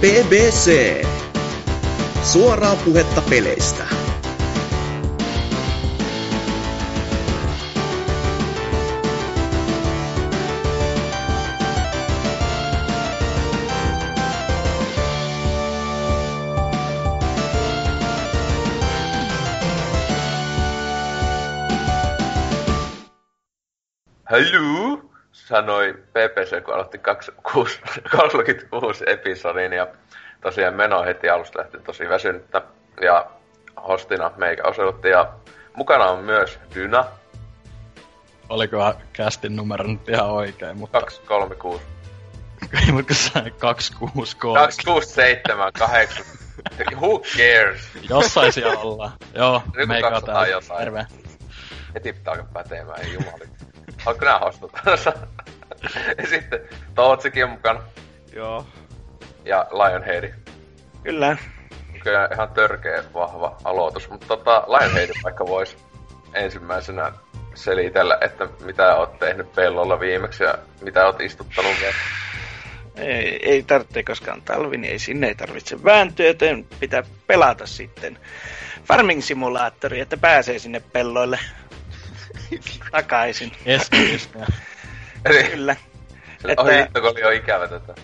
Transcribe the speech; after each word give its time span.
BBC. 0.00 1.04
Suoraa 2.22 2.76
puhetta 2.76 3.22
peleistä. 3.30 3.86
Hello, 24.30 24.75
sanoi 25.46 25.94
PPC, 25.94 26.64
kun 26.64 26.74
aloitti 26.74 26.98
36 26.98 29.04
episodin 29.14 29.72
ja 29.72 29.86
tosiaan 30.40 30.74
meno 30.74 31.04
heti 31.04 31.28
alusta 31.28 31.58
lähti 31.58 31.78
tosi 31.78 32.08
väsynyttä 32.08 32.62
ja 33.00 33.26
hostina 33.88 34.30
meikä 34.36 34.68
osoitti 34.68 35.08
ja 35.08 35.32
mukana 35.76 36.04
on 36.04 36.24
myös 36.24 36.58
Dyna. 36.74 37.04
Olikohan 38.48 38.94
kästin 39.12 39.56
numero 39.56 39.86
nyt 39.86 40.08
ihan 40.08 40.30
oikein, 40.30 40.78
mutta... 40.78 41.00
236. 41.00 41.82
Ei, 42.82 42.92
mutta 42.92 43.06
kun 43.06 43.16
sai 43.16 43.50
263. 43.50 44.60
267, 44.60 45.72
8. 45.72 46.26
Who 46.96 47.18
cares? 47.18 47.80
Jossain 48.10 48.52
siellä 48.52 48.80
ollaan. 48.80 49.12
Joo, 49.34 49.62
meikä 49.86 50.08
on 50.08 50.24
täällä. 50.24 50.78
Terve. 50.78 51.06
Heti 51.94 52.12
pitää 52.12 52.32
alkaa 52.32 52.48
pätemään, 52.52 53.00
ei 53.00 53.12
jumali. 53.12 53.48
Haluatko 54.06 54.24
nää 54.24 54.38
hostot? 54.38 54.72
ja 56.18 56.26
sitten 56.26 56.60
Tootsikin 56.94 57.44
on 57.44 57.50
mukana 57.50 57.82
Joo. 58.32 58.66
ja 59.44 59.66
Lionheadi. 59.70 60.34
Kyllä. 61.02 61.36
Kyllä 62.02 62.28
ihan 62.34 62.48
törkeä 62.48 63.04
vahva 63.14 63.56
aloitus, 63.64 64.10
mutta 64.10 64.26
tota, 64.26 64.64
Lionheadi 64.68 65.12
vaikka 65.24 65.46
vois 65.46 65.76
ensimmäisenä 66.34 67.12
selitellä, 67.54 68.18
että 68.20 68.48
mitä 68.64 68.96
oot 68.96 69.18
tehnyt 69.18 69.52
pellolla 69.52 70.00
viimeksi 70.00 70.44
ja 70.44 70.58
mitä 70.82 71.06
oot 71.06 71.20
istuttanut 71.20 71.72
vielä. 71.80 71.94
Ei, 72.96 73.50
ei 73.50 73.62
tarvitse 73.62 74.02
koskaan 74.02 74.42
talvi, 74.42 74.76
niin 74.76 74.92
ei 74.92 74.98
sinne 74.98 75.26
ei 75.26 75.34
tarvitse 75.34 75.84
vääntyä, 75.84 76.26
joten 76.26 76.66
pitää 76.80 77.02
pelata 77.26 77.66
sitten 77.66 78.18
farming 78.84 79.22
simulaattori, 79.22 80.00
että 80.00 80.16
pääsee 80.16 80.58
sinne 80.58 80.82
pelloille 80.92 81.38
takaisin. 82.90 83.52
Eli 85.24 85.44
Kyllä. 85.50 85.76
että... 86.48 86.72
hitto, 86.72 87.00
kun 87.00 87.10
oli 87.10 87.20
jo 87.20 87.30
ikävä 87.30 87.68
tätä. 87.68 87.94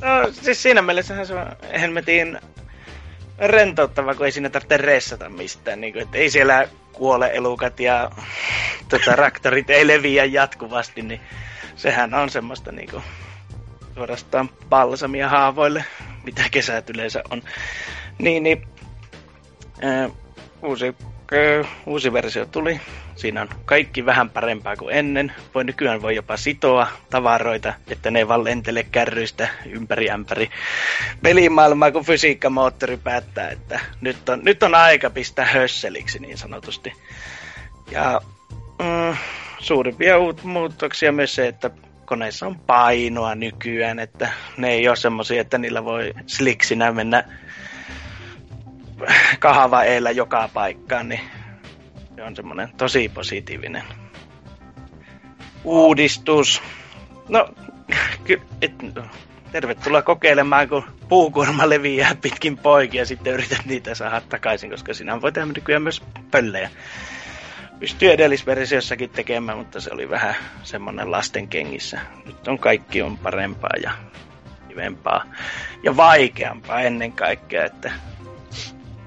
No 0.00 0.32
siis 0.32 0.62
siinä 0.62 0.82
mielessähän 0.82 1.26
se 1.26 1.34
on 1.34 1.46
helmetin 1.80 2.40
rentouttava, 3.38 4.14
kun 4.14 4.26
ei 4.26 4.32
siinä 4.32 4.50
tarvitse 4.50 4.76
ressata 4.76 5.28
mistään. 5.28 5.80
Niin 5.80 5.92
kuin, 5.92 6.02
että 6.02 6.18
ei 6.18 6.30
siellä 6.30 6.68
kuole 6.92 7.30
elukat 7.34 7.80
ja 7.80 8.10
tota, 8.88 9.16
raktorit 9.16 9.70
ei 9.70 9.86
leviä 9.86 10.24
jatkuvasti, 10.24 11.02
niin 11.02 11.20
sehän 11.76 12.14
on 12.14 12.30
semmoista 12.30 12.72
niin 12.72 12.90
kuin, 12.90 13.02
suorastaan 13.94 14.50
balsamia 14.68 15.28
haavoille, 15.28 15.84
mitä 16.24 16.42
kesät 16.50 16.90
yleensä 16.90 17.22
on. 17.30 17.42
Niin, 18.18 18.42
niin 18.42 18.66
ää, 19.82 20.08
uusi, 20.62 20.94
uusi 21.86 22.12
versio 22.12 22.46
tuli. 22.46 22.80
Siinä 23.16 23.42
on 23.42 23.48
kaikki 23.64 24.06
vähän 24.06 24.30
parempaa 24.30 24.76
kuin 24.76 24.96
ennen. 24.96 25.32
Voi 25.54 25.64
nykyään 25.64 26.02
voi 26.02 26.16
jopa 26.16 26.36
sitoa 26.36 26.86
tavaroita, 27.10 27.74
että 27.88 28.10
ne 28.10 28.18
ei 28.18 28.28
vaan 28.28 28.44
lentele 28.44 28.82
kärryistä 28.82 29.48
ympäri 29.66 30.10
ämpäri 30.10 30.50
pelimaailmaa, 31.22 31.90
kun 31.92 32.04
fysiikkamoottori 32.04 32.96
päättää, 32.96 33.50
että 33.50 33.80
nyt 34.00 34.28
on, 34.28 34.40
nyt 34.42 34.62
on 34.62 34.74
aika 34.74 35.10
pistää 35.10 35.44
hösseliksi 35.44 36.18
niin 36.18 36.38
sanotusti. 36.38 36.92
Ja 37.90 38.20
mm, 38.78 39.16
suurimpia 39.58 40.16
uut- 40.18 40.44
muutoksia 40.44 41.12
myös 41.12 41.34
se, 41.34 41.48
että 41.48 41.70
koneissa 42.04 42.46
on 42.46 42.58
painoa 42.58 43.34
nykyään, 43.34 43.98
että 43.98 44.28
ne 44.56 44.70
ei 44.70 44.88
ole 44.88 44.96
semmosia, 44.96 45.40
että 45.40 45.58
niillä 45.58 45.84
voi 45.84 46.14
sliksinä 46.26 46.92
mennä 46.92 47.24
kahava 49.38 49.84
eellä 49.84 50.10
joka 50.10 50.48
paikkaan, 50.54 51.08
niin 51.08 51.20
se 52.16 52.22
on 52.22 52.36
semmoinen 52.36 52.68
tosi 52.76 53.08
positiivinen 53.08 53.82
uudistus. 55.64 56.62
No, 57.28 57.48
ky- 58.24 58.42
et, 58.62 58.72
tervetuloa 59.52 60.02
kokeilemaan, 60.02 60.68
kun 60.68 60.84
puukuorma 61.08 61.68
leviää 61.68 62.14
pitkin 62.22 62.58
poikia 62.58 63.02
ja 63.02 63.06
sitten 63.06 63.32
yrität 63.32 63.64
niitä 63.64 63.94
saada 63.94 64.20
takaisin, 64.20 64.70
koska 64.70 64.94
sinä 64.94 65.20
voi 65.20 65.32
tehdä 65.32 65.46
nykyään 65.46 65.82
myös 65.82 66.02
pöllejä. 66.30 66.70
Pystyy 67.78 68.10
edellisversiossakin 68.10 69.10
tekemään, 69.10 69.58
mutta 69.58 69.80
se 69.80 69.90
oli 69.92 70.10
vähän 70.10 70.34
semmonen 70.62 71.10
lasten 71.10 71.48
kengissä. 71.48 72.00
Nyt 72.26 72.48
on 72.48 72.58
kaikki 72.58 73.02
on 73.02 73.18
parempaa 73.18 73.76
ja 73.82 73.92
kivempaa 74.68 75.24
ja 75.82 75.96
vaikeampaa 75.96 76.80
ennen 76.80 77.12
kaikkea, 77.12 77.64
että 77.64 77.92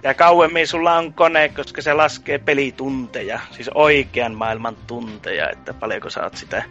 ja 0.05 0.13
kauemmin 0.13 0.67
sulla 0.67 0.93
on 0.93 1.13
kone, 1.13 1.49
koska 1.49 1.81
se 1.81 1.93
laskee 1.93 2.37
pelitunteja, 2.37 3.39
siis 3.51 3.69
oikean 3.73 4.35
maailman 4.35 4.77
tunteja, 4.87 5.49
että 5.49 5.73
paljonko 5.73 6.09
sä 6.09 6.23
oot 6.23 6.37
sitä 6.37 6.63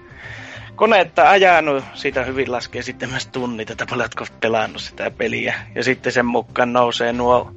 konetta 0.77 1.31
ajanut, 1.31 1.85
siitä 1.95 2.25
hyvin 2.25 2.53
laskee 2.53 2.83
sitten 2.83 3.11
myös 3.11 3.27
tunnit, 3.27 3.71
että 3.71 3.87
paljonko 3.91 4.25
pelannut 4.41 4.83
sitä 4.83 5.11
peliä. 5.11 5.55
Ja 5.75 5.85
sitten 5.85 6.13
sen 6.13 6.27
mukaan 6.27 6.73
nousee 6.73 7.13
nuo 7.13 7.53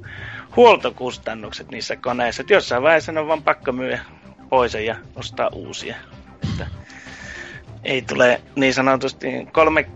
huoltokustannukset 0.56 1.70
niissä 1.70 1.96
koneissa, 1.96 2.42
että 2.42 2.54
jossain 2.54 2.82
vaiheessa 2.82 3.12
on 3.20 3.28
vaan 3.28 3.42
pakko 3.42 3.72
myydä 3.72 4.00
pois 4.48 4.74
ja 4.74 4.96
ostaa 5.16 5.48
uusia. 5.52 5.96
Että 6.50 6.66
ei 7.84 8.02
tule 8.02 8.40
niin 8.56 8.74
sanotusti 8.74 9.26
kolme 9.52 9.86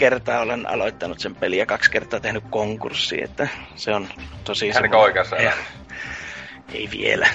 kertaa 0.00 0.40
olen 0.40 0.70
aloittanut 0.70 1.20
sen 1.20 1.34
peliä 1.34 1.62
ja 1.62 1.66
kaksi 1.66 1.90
kertaa 1.90 2.20
tehnyt 2.20 2.44
konkurssi, 2.50 3.22
että 3.22 3.48
se 3.76 3.94
on 3.94 4.08
tosi 4.44 4.72
semmoinen- 4.72 4.98
oikeassa 5.00 5.36
ei, 5.36 5.48
ei 6.74 6.88
vielä. 6.90 7.28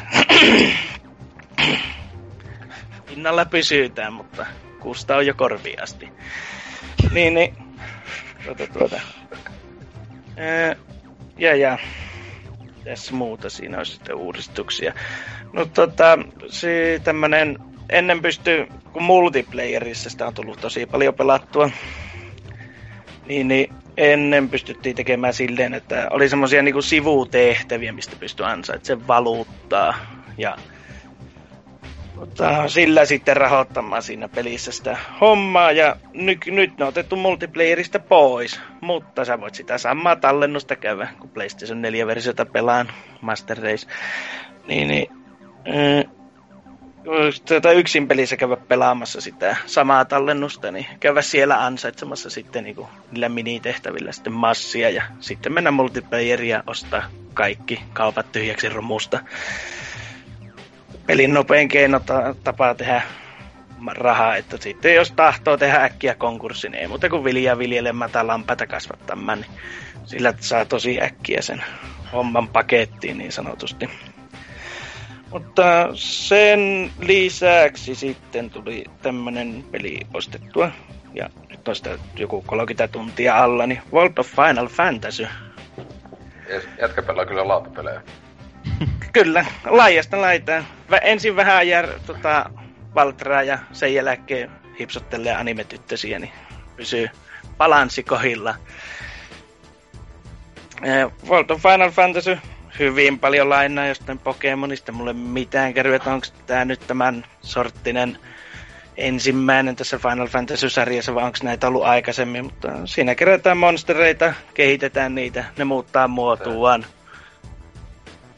Pinnalla 3.05 3.45
pysytään, 3.45 4.13
mutta 4.13 4.45
kuusta 4.79 5.15
on 5.15 5.25
jo 5.27 5.33
korviin 5.33 5.83
asti. 5.83 6.09
Niin, 7.11 7.33
niin. 7.33 7.55
Tuota, 8.45 8.67
tuota. 8.67 8.99
Ja, 11.37 11.55
ja. 11.55 11.77
Tässä 12.83 13.13
muuta 13.13 13.49
siinä 13.49 13.77
olisi 13.77 13.91
sitten 13.91 14.15
uudistuksia. 14.15 14.93
No 15.53 15.65
tota, 15.65 16.17
se 16.47 17.01
tämmönen, 17.03 17.57
ennen 17.89 18.21
pystyy, 18.21 18.67
kun 18.93 19.03
multiplayerissa 19.03 20.09
sitä 20.09 20.27
on 20.27 20.33
tullut 20.33 20.61
tosi 20.61 20.85
paljon 20.85 21.13
pelattua, 21.13 21.69
niin, 23.25 23.47
niin 23.47 23.73
ennen 23.97 24.49
pystyttiin 24.49 24.95
tekemään 24.95 25.33
silleen, 25.33 25.73
että 25.73 26.07
oli 26.11 26.29
semmoisia 26.29 26.61
niinku 26.61 26.81
sivutehtäviä, 26.81 27.91
mistä 27.91 28.15
pystyi 28.19 28.45
ansaitsemaan 28.45 29.07
valuuttaa. 29.07 29.95
Ja 30.37 30.57
mutta 32.15 32.67
sillä 32.67 33.05
sitten 33.05 33.37
rahoittamaan 33.37 34.03
siinä 34.03 34.27
pelissä 34.27 34.71
sitä 34.71 34.97
hommaa. 35.21 35.71
Ja 35.71 35.95
nyt, 36.13 36.45
nyt 36.45 36.77
ne 36.77 36.85
on 36.85 36.89
otettu 36.89 37.15
multiplayerista 37.15 37.99
pois. 37.99 38.61
Mutta 38.81 39.25
sä 39.25 39.41
voit 39.41 39.55
sitä 39.55 39.77
samaa 39.77 40.15
tallennusta 40.15 40.75
käydä, 40.75 41.07
kun 41.19 41.29
PlayStation 41.29 41.83
4-versiota 41.83 42.45
pelaan 42.45 42.91
Master 43.21 43.57
Race. 43.57 43.87
Niin, 44.67 44.87
niin 44.87 45.07
äh, 45.67 46.14
tuota 47.47 47.71
yksin 47.71 48.07
pelissä 48.07 48.37
käydä 48.37 48.57
pelaamassa 48.57 49.21
sitä 49.21 49.55
samaa 49.65 50.05
tallennusta, 50.05 50.71
niin 50.71 50.85
käydä 50.99 51.21
siellä 51.21 51.65
ansaitsemassa 51.65 52.29
sitten 52.29 52.63
niin 52.63 52.75
niillä 53.11 53.29
minitehtävillä 53.29 54.11
sitten 54.11 54.33
massia 54.33 54.89
ja 54.89 55.03
sitten 55.19 55.53
mennä 55.53 55.71
multiplayeria 55.71 56.63
ostaa 56.67 57.03
kaikki 57.33 57.81
kaupat 57.93 58.31
tyhjäksi 58.31 58.69
romusta. 58.69 59.19
Pelin 61.05 61.33
nopein 61.33 61.67
keino 61.67 61.99
ta- 61.99 62.35
tapa 62.43 62.75
tehdä 62.75 63.01
rahaa, 63.87 64.35
että 64.35 64.57
sitten 64.59 64.95
jos 64.95 65.11
tahtoo 65.11 65.57
tehdä 65.57 65.83
äkkiä 65.83 66.15
konkurssi, 66.15 66.69
niin 66.69 66.81
ei 66.81 66.87
muuta 66.87 67.09
kuin 67.09 67.23
viljaa 67.23 67.57
viljelemään 67.57 68.11
tai 68.11 68.25
lampaita 68.25 68.67
kasvattamaan, 68.67 69.41
niin 69.41 69.51
sillä 70.05 70.33
saa 70.39 70.65
tosi 70.65 71.01
äkkiä 71.01 71.41
sen 71.41 71.63
homman 72.13 72.47
pakettiin 72.47 73.17
niin 73.17 73.31
sanotusti. 73.31 73.89
Mutta 75.31 75.89
sen 75.93 76.91
lisäksi 76.99 77.95
sitten 77.95 78.49
tuli 78.49 78.85
tämmönen 79.01 79.65
peli 79.71 79.99
ostettua. 80.13 80.71
Ja 81.13 81.29
nyt 81.49 81.67
on 81.67 81.75
sitä 81.75 81.97
joku 82.17 82.43
30 82.47 82.87
tuntia 82.87 83.43
alla, 83.43 83.67
niin 83.67 83.81
World 83.93 84.17
of 84.17 84.27
Final 84.27 84.67
Fantasy. 84.67 85.27
Jätkä 86.81 87.01
pelaa 87.01 87.25
kyllä 87.25 87.47
lautapelejä. 87.47 88.01
Kyllä, 89.13 89.45
laajasta 89.65 90.21
laitaan. 90.21 90.65
Vä, 90.89 90.97
ensin 90.97 91.35
vähän 91.35 91.67
jär, 91.67 91.87
tota, 92.05 92.49
Valtraa 92.95 93.43
ja 93.43 93.59
sen 93.71 93.93
jälkeen 93.93 94.51
hipsottelee 94.79 95.35
anime-tyttösiä, 95.35 96.19
niin 96.19 96.31
pysyy 96.75 97.09
balanssi 97.57 98.03
kohilla. 98.03 98.55
World 101.27 101.49
of 101.49 101.61
Final 101.61 101.91
Fantasy 101.91 102.37
hyvin 102.79 103.19
paljon 103.19 103.49
lainaa 103.49 103.87
jostain 103.87 104.19
Pokemonista. 104.19 104.91
Mulle 104.91 105.13
mitään 105.13 105.73
kerroa, 105.73 105.95
että 105.95 106.13
onko 106.13 106.27
tämä 106.45 106.65
nyt 106.65 106.87
tämän 106.87 107.25
sorttinen 107.41 108.17
ensimmäinen 108.97 109.75
tässä 109.75 109.97
Final 109.97 110.27
Fantasy-sarjassa, 110.27 111.15
vai 111.15 111.23
onko 111.23 111.37
näitä 111.43 111.67
ollut 111.67 111.83
aikaisemmin, 111.83 112.45
mutta 112.45 112.69
siinä 112.85 113.15
kerätään 113.15 113.57
monstereita, 113.57 114.33
kehitetään 114.53 115.15
niitä, 115.15 115.43
ne 115.57 115.63
muuttaa 115.65 116.07
muotuaan. 116.07 116.85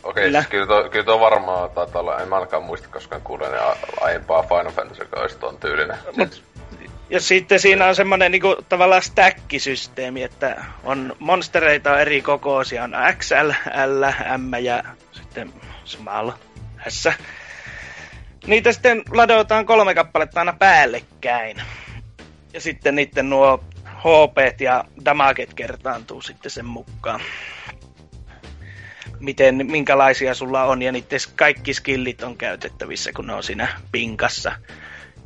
Okei, 0.03 0.23
kyllä. 0.23 0.39
siis 0.41 0.49
kyllä 0.49 0.67
tuo, 0.67 0.89
kyllä 0.89 1.05
tuo 1.05 1.19
varmaan 1.19 1.69
taitaa 1.69 2.01
olla, 2.01 2.19
en 2.19 2.27
mä 2.27 2.35
ainakaan 2.35 2.63
muista 2.63 2.89
koskaan 2.91 3.21
kuulen 3.21 3.51
aiempaa 4.01 4.43
Final 4.43 4.71
Fantasy, 4.71 5.01
joka 5.01 5.19
olisi 5.19 5.37
tuon 5.37 5.57
tyylinen. 5.57 5.97
Mut, 6.17 6.43
ja 7.09 7.19
sitten 7.21 7.59
siinä 7.59 7.85
on 7.85 7.95
semmoinen 7.95 8.31
niinku, 8.31 8.55
tavallaan 8.69 9.01
stack-systeemi, 9.01 10.23
että 10.23 10.65
on 10.83 11.15
monstereita 11.19 11.99
eri 11.99 12.21
kokoisia, 12.21 12.83
on 12.83 12.95
XL, 13.17 13.49
L, 13.85 14.03
M 14.37 14.53
ja 14.63 14.83
sitten 15.11 15.53
small, 15.85 16.31
S. 16.89 17.09
Niitä 18.47 18.71
sitten 18.71 19.03
ladotaan 19.11 19.65
kolme 19.65 19.95
kappaletta 19.95 20.39
aina 20.39 20.53
päällekkäin. 20.53 21.61
Ja 22.53 22.61
sitten 22.61 22.95
niiden 22.95 23.29
nuo 23.29 23.63
HP 23.85 24.61
ja 24.61 24.85
damaget 25.05 25.53
kertaantuu 25.53 26.21
sitten 26.21 26.51
sen 26.51 26.65
mukaan. 26.65 27.21
Miten, 29.19 29.65
minkälaisia 29.71 30.33
sulla 30.33 30.63
on 30.63 30.81
ja 30.81 30.91
niiden 30.91 31.19
kaikki 31.35 31.73
skillit 31.73 32.23
on 32.23 32.37
käytettävissä, 32.37 33.11
kun 33.15 33.27
ne 33.27 33.33
on 33.33 33.43
siinä 33.43 33.67
pinkassa. 33.91 34.51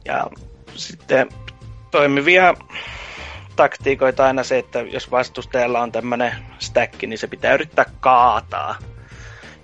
Ja 0.05 0.27
sitten 0.75 1.29
toimivia 1.91 2.53
taktiikoita 3.55 4.25
aina 4.25 4.43
se, 4.43 4.57
että 4.57 4.79
jos 4.79 5.11
vastustajalla 5.11 5.79
on 5.79 5.91
tämmönen 5.91 6.35
stack, 6.59 7.01
niin 7.01 7.17
se 7.17 7.27
pitää 7.27 7.53
yrittää 7.53 7.85
kaataa. 7.99 8.75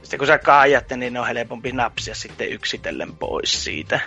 Sitten 0.01 0.17
kun 0.17 0.27
sä 0.27 0.37
kaajatte, 0.37 0.97
niin 0.97 1.17
on 1.17 1.27
helpompi 1.27 1.71
napsia 1.71 2.15
sitten 2.15 2.49
yksitellen 2.49 3.15
pois 3.15 3.63
siitä. 3.63 3.99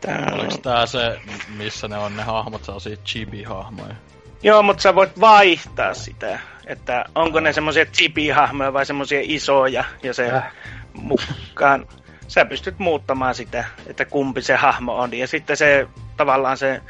Tää... 0.00 0.28
Oliko 0.32 0.56
tää 0.62 0.86
se, 0.86 1.20
missä 1.56 1.88
ne 1.88 1.98
on 1.98 2.16
ne 2.16 2.22
hahmot, 2.22 2.64
sellaisia 2.64 2.96
chibi-hahmoja? 2.96 3.94
Joo, 4.42 4.62
mutta 4.62 4.82
sä 4.82 4.94
voit 4.94 5.20
vaihtaa 5.20 5.94
sitä, 5.94 6.38
että 6.66 7.04
onko 7.14 7.40
ne 7.40 7.52
semmoisia 7.52 7.84
chibi-hahmoja 7.84 8.72
vai 8.72 8.86
semmoisia 8.86 9.20
isoja, 9.22 9.84
ja 10.02 10.14
se 10.14 10.30
äh. 10.30 10.52
mukaan 10.92 11.86
sä 12.28 12.44
pystyt 12.44 12.78
muuttamaan 12.78 13.34
sitä, 13.34 13.64
että 13.86 14.04
kumpi 14.04 14.42
se 14.42 14.56
hahmo 14.56 14.96
on. 14.96 15.14
Ja 15.14 15.26
sitten 15.26 15.56
se 15.56 15.88
tavallaan 16.16 16.56
se 16.56 16.80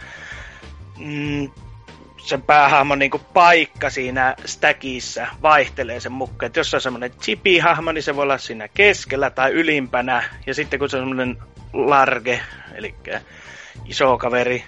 mm, 0.98 1.50
sen 2.26 2.42
päähahmon 2.42 2.98
niin 2.98 3.10
paikka 3.34 3.90
siinä 3.90 4.36
stackissa 4.44 5.26
vaihtelee 5.42 6.00
sen 6.00 6.12
mukaan. 6.12 6.52
Jos 6.56 6.70
se 6.70 6.76
on 6.76 6.80
semmoinen 6.80 7.10
chipi-hahmo, 7.10 7.92
niin 7.92 8.02
se 8.02 8.16
voi 8.16 8.22
olla 8.22 8.38
siinä 8.38 8.68
keskellä 8.68 9.30
tai 9.30 9.50
ylimpänä. 9.50 10.22
Ja 10.46 10.54
sitten 10.54 10.78
kun 10.78 10.90
se 10.90 10.96
on 10.96 11.00
semmoinen 11.00 11.38
large, 11.72 12.40
eli 12.74 12.94
iso 13.84 14.18
kaveri, 14.18 14.64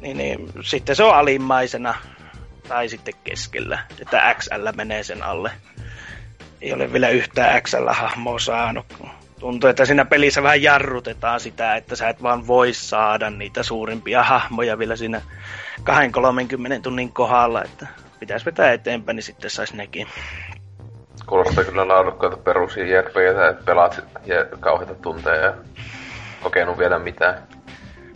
niin, 0.00 0.16
niin 0.16 0.52
sitten 0.62 0.96
se 0.96 1.04
on 1.04 1.14
alimmaisena 1.14 1.94
tai 2.68 2.88
sitten 2.88 3.14
keskellä. 3.24 3.78
Että 4.00 4.34
XL 4.38 4.68
menee 4.76 5.02
sen 5.02 5.22
alle. 5.22 5.50
Ei 6.60 6.72
ole 6.72 6.92
vielä 6.92 7.08
yhtään 7.08 7.62
XL-hahmoa 7.62 8.38
saanut 8.38 8.86
tuntuu, 9.38 9.70
että 9.70 9.84
siinä 9.84 10.04
pelissä 10.04 10.42
vähän 10.42 10.62
jarrutetaan 10.62 11.40
sitä, 11.40 11.76
että 11.76 11.96
sä 11.96 12.08
et 12.08 12.22
vaan 12.22 12.46
voi 12.46 12.72
saada 12.72 13.30
niitä 13.30 13.62
suurimpia 13.62 14.22
hahmoja 14.22 14.78
vielä 14.78 14.96
siinä 14.96 15.20
2-30 15.80 15.82
tunnin 16.82 17.12
kohdalla, 17.12 17.64
että 17.64 17.86
pitäisi 18.20 18.46
vetää 18.46 18.72
eteenpäin, 18.72 19.16
niin 19.16 19.22
sitten 19.22 19.50
saisi 19.50 19.76
nekin. 19.76 20.06
Kuulostaa 21.26 21.64
kyllä 21.64 21.88
laadukkaita 21.88 22.36
perusia 22.36 22.86
JRPGtä, 22.86 23.48
että 23.48 23.64
pelaat 23.64 24.04
kauheita 24.60 24.94
tunteja 24.94 25.36
ja 25.36 25.54
kokenut 26.42 26.78
vielä 26.78 26.98
mitään. 26.98 27.42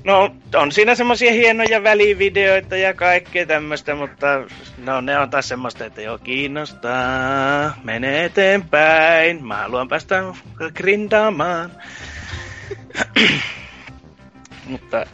No, 0.04 0.34
on 0.54 0.72
siinä 0.72 0.94
semmoisia 0.94 1.32
hienoja 1.32 1.82
välivideoita 1.82 2.76
ja 2.76 2.94
kaikkea 2.94 3.46
tämmöistä, 3.46 3.94
mutta 3.94 4.26
no 4.78 5.00
ne 5.00 5.18
on 5.18 5.30
taas 5.30 5.48
semmoista, 5.48 5.84
että 5.84 6.02
joo 6.02 6.18
kiinnostaa, 6.18 7.76
mene 7.84 8.24
eteenpäin, 8.24 9.46
mä 9.46 9.56
haluan 9.56 9.88
päästä 9.88 10.22
grindaamaan. 10.74 11.70
mutta 14.70 15.06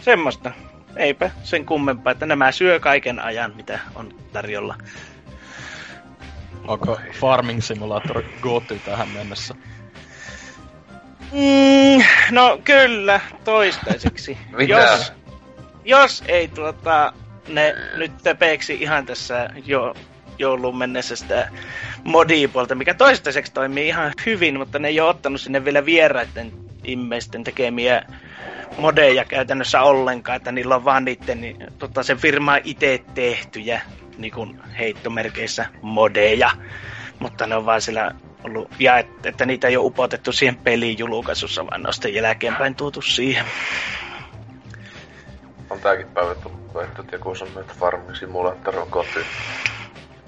semmoista, 0.00 0.52
eipä 0.96 1.30
sen 1.42 1.66
kummempaa, 1.66 2.10
että 2.10 2.26
nämä 2.26 2.52
syö 2.52 2.80
kaiken 2.80 3.20
ajan, 3.20 3.52
mitä 3.56 3.78
on 3.94 4.14
tarjolla. 4.32 4.74
Onko 6.68 7.00
Farming 7.20 7.60
Simulator 7.60 8.22
goty 8.40 8.78
tähän 8.78 9.08
mennessä? 9.08 9.54
Mm, 11.32 12.04
no 12.30 12.60
kyllä, 12.64 13.20
toistaiseksi. 13.44 14.38
Mitä? 14.56 14.74
Jos, 14.74 15.12
jos 15.84 16.24
ei 16.28 16.48
tuota, 16.48 17.12
ne 17.48 17.74
nyt 17.96 18.12
tepeeksi 18.22 18.74
ihan 18.80 19.06
tässä 19.06 19.50
jo 19.66 19.94
joulun 20.38 20.78
mennessä 20.78 21.16
sitä 21.16 21.48
modipuolta, 22.04 22.74
mikä 22.74 22.94
toistaiseksi 22.94 23.52
toimii 23.52 23.88
ihan 23.88 24.12
hyvin, 24.26 24.58
mutta 24.58 24.78
ne 24.78 24.88
ei 24.88 25.00
ole 25.00 25.10
ottanut 25.10 25.40
sinne 25.40 25.64
vielä 25.64 25.84
vieraiden 25.84 26.52
immeisten 26.84 27.44
tekemiä 27.44 28.02
modeja 28.78 29.24
käytännössä 29.24 29.82
ollenkaan, 29.82 30.36
että 30.36 30.52
niillä 30.52 30.76
on 30.76 30.84
vaan 30.84 31.04
niiden 31.04 31.40
niin, 31.40 31.56
tota, 31.78 32.02
sen 32.02 32.18
firmaa 32.18 32.58
itse 32.64 33.02
tehtyjä 33.14 33.80
niin 34.18 34.32
kuin 34.32 34.60
heittomerkeissä 34.78 35.66
modeja, 35.82 36.50
mutta 37.18 37.46
ne 37.46 37.56
on 37.56 37.66
vaan 37.66 37.80
sillä 37.80 38.14
ollut, 38.44 38.70
ja 38.78 38.98
et, 38.98 39.26
että 39.26 39.46
niitä 39.46 39.68
ei 39.68 39.76
ole 39.76 39.86
upotettu 39.86 40.32
siihen 40.32 40.56
pelin 40.56 40.98
julkaisussa, 40.98 41.66
vaan 41.66 41.82
ne 41.82 41.88
on 41.88 41.94
sitten 41.94 42.14
jälkeenpäin 42.14 42.74
tuotu 42.74 43.02
siihen. 43.02 43.44
On 45.70 45.80
tääkin 45.80 46.06
päivä 46.06 46.34
tullut, 46.34 46.82
että 46.82 47.02
joku 47.12 47.34
sanoo, 47.34 47.60
että 47.60 47.74
Farming 47.78 48.14
Simulator 48.14 48.78
on 48.78 48.90
koti. 48.90 49.18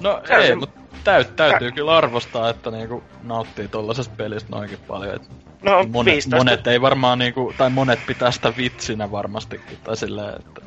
No 0.02 0.22
se 0.26 0.34
ei, 0.34 0.46
se... 0.46 0.54
mutta 0.54 0.80
täyt, 1.04 1.36
täytyy 1.36 1.70
Kä... 1.70 1.74
kyllä 1.74 1.96
arvostaa, 1.96 2.50
että 2.50 2.70
niinku 2.70 3.02
nauttii 3.22 3.68
tollasesta 3.68 4.14
pelistä 4.16 4.48
noinkin 4.50 4.78
paljon. 4.88 5.14
Et 5.14 5.30
no, 5.62 5.84
monet, 5.88 6.26
monet 6.38 6.66
ei 6.66 6.80
varmaan 6.80 7.18
niinku, 7.18 7.54
tai 7.58 7.70
monet 7.70 8.00
pitää 8.06 8.30
sitä 8.30 8.52
vitsinä 8.56 9.10
varmastikin, 9.10 9.78
tai 9.84 9.96
silleen, 9.96 10.34
että 10.38 10.60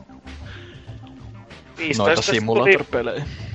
15 1.77 2.03
noita 2.03 2.21
simulator-pelejä. 2.21 3.19
Tuli 3.19 3.46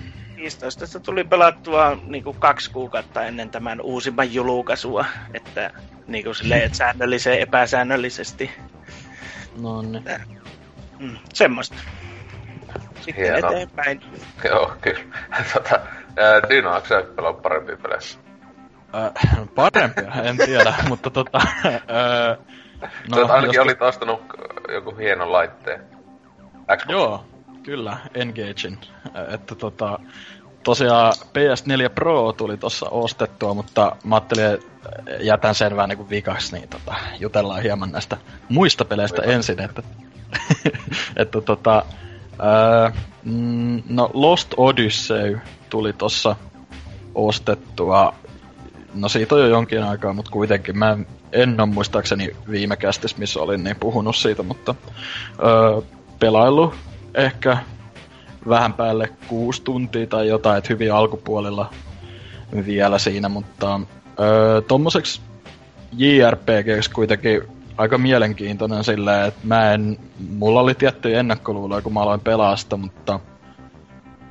15 0.42 1.00
tuli 1.00 1.24
pelattua 1.24 1.98
niin 2.06 2.24
kuin 2.24 2.36
kaksi 2.38 2.70
kuukautta 2.70 3.24
ennen 3.24 3.50
tämän 3.50 3.80
uusimman 3.80 4.34
julkaisua, 4.34 5.04
että 5.34 5.70
niin 6.06 6.24
kuin 6.24 6.34
silleen, 6.34 6.62
että 6.62 6.78
säännölliseen 6.78 7.40
epäsäännöllisesti. 7.40 8.50
No 9.60 9.82
niin. 9.82 10.04
Mm, 10.98 11.16
semmoista. 11.34 11.76
Sitten 13.00 13.14
Hieno. 13.14 13.48
eteenpäin. 13.48 14.00
Joo, 14.44 14.72
kyllä. 14.80 15.00
tota, 15.54 15.80
Dino, 16.48 16.74
onko 16.74 16.88
sä 16.88 17.02
pelannut 17.16 17.42
parempia 17.42 17.76
pelejä? 17.76 18.00
Äh, 18.94 19.12
parempia, 19.54 20.22
en 20.22 20.36
tiedä, 20.36 20.74
mutta 20.88 21.10
tota... 21.10 21.38
Äh, 21.66 22.38
no, 23.10 23.26
Sä 23.26 23.34
ainakin 23.34 23.54
jos... 23.54 23.64
olit 23.64 23.82
ostanut 23.82 24.22
joku 24.72 24.96
hienon 24.96 25.32
laitteen. 25.32 25.84
Xbox. 26.76 26.92
Joo, 26.92 27.24
kyllä, 27.62 27.96
Engagein. 28.14 28.78
Että 29.34 29.54
tota, 29.54 29.98
tosiaan 30.62 31.12
PS4 31.16 31.90
Pro 31.94 32.32
tuli 32.32 32.56
tossa 32.56 32.88
ostettua, 32.88 33.54
mutta 33.54 33.96
mä 34.04 34.14
ajattelin, 34.14 34.44
että 34.44 34.66
jätän 35.20 35.54
sen 35.54 35.76
vähän 35.76 35.88
niinku 35.88 36.10
vikaksi, 36.10 36.56
niin 36.56 36.68
tota, 36.68 36.94
jutellaan 37.18 37.62
hieman 37.62 37.92
näistä 37.92 38.16
muista 38.48 38.84
peleistä 38.84 39.22
Aivan. 39.22 39.34
ensin, 39.34 39.60
että, 39.60 39.82
että 41.16 41.40
tota, 41.40 41.84
mm, 43.24 43.82
no 43.88 44.10
Lost 44.14 44.54
Odyssey 44.56 45.40
tuli 45.70 45.92
tossa 45.92 46.36
ostettua, 47.14 48.14
no 48.94 49.08
siitä 49.08 49.34
on 49.34 49.40
jo 49.40 49.46
jonkin 49.46 49.82
aikaa, 49.82 50.12
mutta 50.12 50.30
kuitenkin 50.30 50.78
mä 50.78 50.98
en 51.32 51.60
ole 51.60 51.68
muistaakseni 51.68 52.30
viime 52.50 52.76
kästis, 52.76 53.16
missä 53.16 53.40
olin, 53.40 53.64
niin 53.64 53.76
puhunut 53.76 54.16
siitä, 54.16 54.42
mutta 54.42 54.74
öö, 55.44 55.80
pelailu 56.18 56.74
ehkä 57.14 57.58
vähän 58.48 58.72
päälle 58.72 59.08
kuusi 59.28 59.62
tuntia 59.62 60.06
tai 60.06 60.28
jotain, 60.28 60.58
että 60.58 60.72
hyvin 60.72 60.94
alkupuolella 60.94 61.70
vielä 62.66 62.98
siinä, 62.98 63.28
mutta 63.28 63.80
öö, 64.20 64.60
tommoseksi 64.60 65.20
JRPGksi 65.96 66.90
kuitenkin 66.90 67.42
aika 67.76 67.98
mielenkiintoinen 67.98 68.84
silleen, 68.84 69.28
että 69.28 69.40
mä 69.44 69.72
en, 69.72 69.98
mulla 70.28 70.60
oli 70.60 70.74
tiettyjä 70.74 71.20
ennakkoluuloja, 71.20 71.82
kun 71.82 71.92
mä 71.92 72.00
aloin 72.00 72.20
pelasta, 72.20 72.76
mutta 72.76 73.20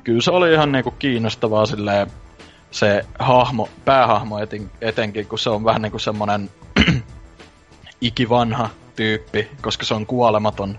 kyllä 0.04 0.20
se 0.20 0.30
oli 0.30 0.52
ihan 0.52 0.72
niinku 0.72 0.90
kiinnostavaa 0.90 1.66
silleen, 1.66 2.06
se 2.70 3.04
hahmo, 3.18 3.68
päähahmo 3.84 4.38
eten, 4.38 4.70
etenkin, 4.80 5.26
kun 5.26 5.38
se 5.38 5.50
on 5.50 5.64
vähän 5.64 5.82
niinku 5.82 5.98
semmonen 5.98 6.50
ikivanha 8.00 8.68
tyyppi, 8.96 9.48
koska 9.62 9.84
se 9.84 9.94
on 9.94 10.06
kuolematon 10.06 10.78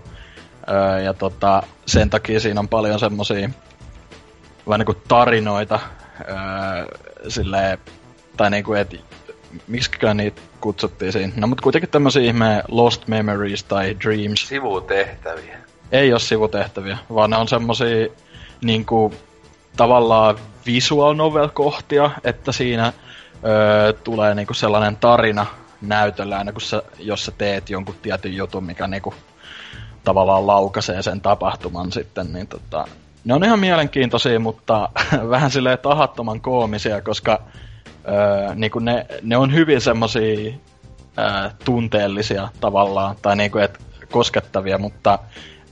Öö, 0.70 1.00
ja 1.00 1.14
tota, 1.14 1.62
sen 1.86 2.10
takia 2.10 2.40
siinä 2.40 2.60
on 2.60 2.68
paljon 2.68 2.98
semmosia 2.98 3.50
vähän 4.68 4.78
niinku 4.78 5.02
tarinoita, 5.08 5.80
öö, 6.20 6.36
silleen, 7.28 7.78
tai 8.36 8.50
niinku, 8.50 8.72
et 8.72 8.94
miksikään 9.68 10.16
niitä 10.16 10.42
kutsuttiin 10.60 11.12
siinä. 11.12 11.32
No 11.36 11.46
mutta 11.46 11.62
kuitenkin 11.62 11.90
tämmöisiä 11.90 12.22
ihme 12.22 12.62
Lost 12.68 13.08
Memories 13.08 13.64
tai 13.64 13.96
Dreams. 14.04 14.48
Sivutehtäviä. 14.48 15.58
Ei 15.92 16.12
ole 16.12 16.20
sivutehtäviä, 16.20 16.98
vaan 17.14 17.30
ne 17.30 17.36
on 17.36 17.48
semmosia 17.48 18.08
niinku 18.64 19.14
tavallaan 19.76 20.38
visual 20.66 21.14
novel 21.14 21.48
kohtia, 21.48 22.10
että 22.24 22.52
siinä 22.52 22.92
öö, 23.44 23.92
tulee 23.92 24.34
niinku 24.34 24.54
sellainen 24.54 24.96
tarina 24.96 25.46
näytöllä 25.80 26.38
aina 26.38 26.52
kun 26.52 26.60
sä, 26.60 26.82
jos 26.98 27.24
sä 27.24 27.32
teet 27.38 27.70
jonkun 27.70 27.94
tietyn 28.02 28.36
jutun, 28.36 28.64
mikä 28.64 28.86
niinku 28.86 29.14
tavallaan 30.04 30.46
laukaisee 30.46 31.02
sen 31.02 31.20
tapahtuman 31.20 31.92
sitten, 31.92 32.32
niin 32.32 32.46
tota, 32.46 32.84
ne 33.24 33.34
on 33.34 33.44
ihan 33.44 33.58
mielenkiintoisia, 33.58 34.40
mutta 34.40 34.88
vähän 35.30 35.50
silleen 35.50 35.78
tahattoman 35.78 36.40
koomisia, 36.40 37.02
koska 37.02 37.42
öö, 38.08 38.54
niinku 38.54 38.78
ne, 38.78 39.06
ne 39.22 39.36
on 39.36 39.52
hyvin 39.52 39.80
semmosia 39.80 40.52
öö, 41.18 41.50
tunteellisia 41.64 42.48
tavallaan, 42.60 43.16
tai 43.22 43.36
niinku, 43.36 43.58
et 43.58 43.78
koskettavia, 44.10 44.78
mutta 44.78 45.18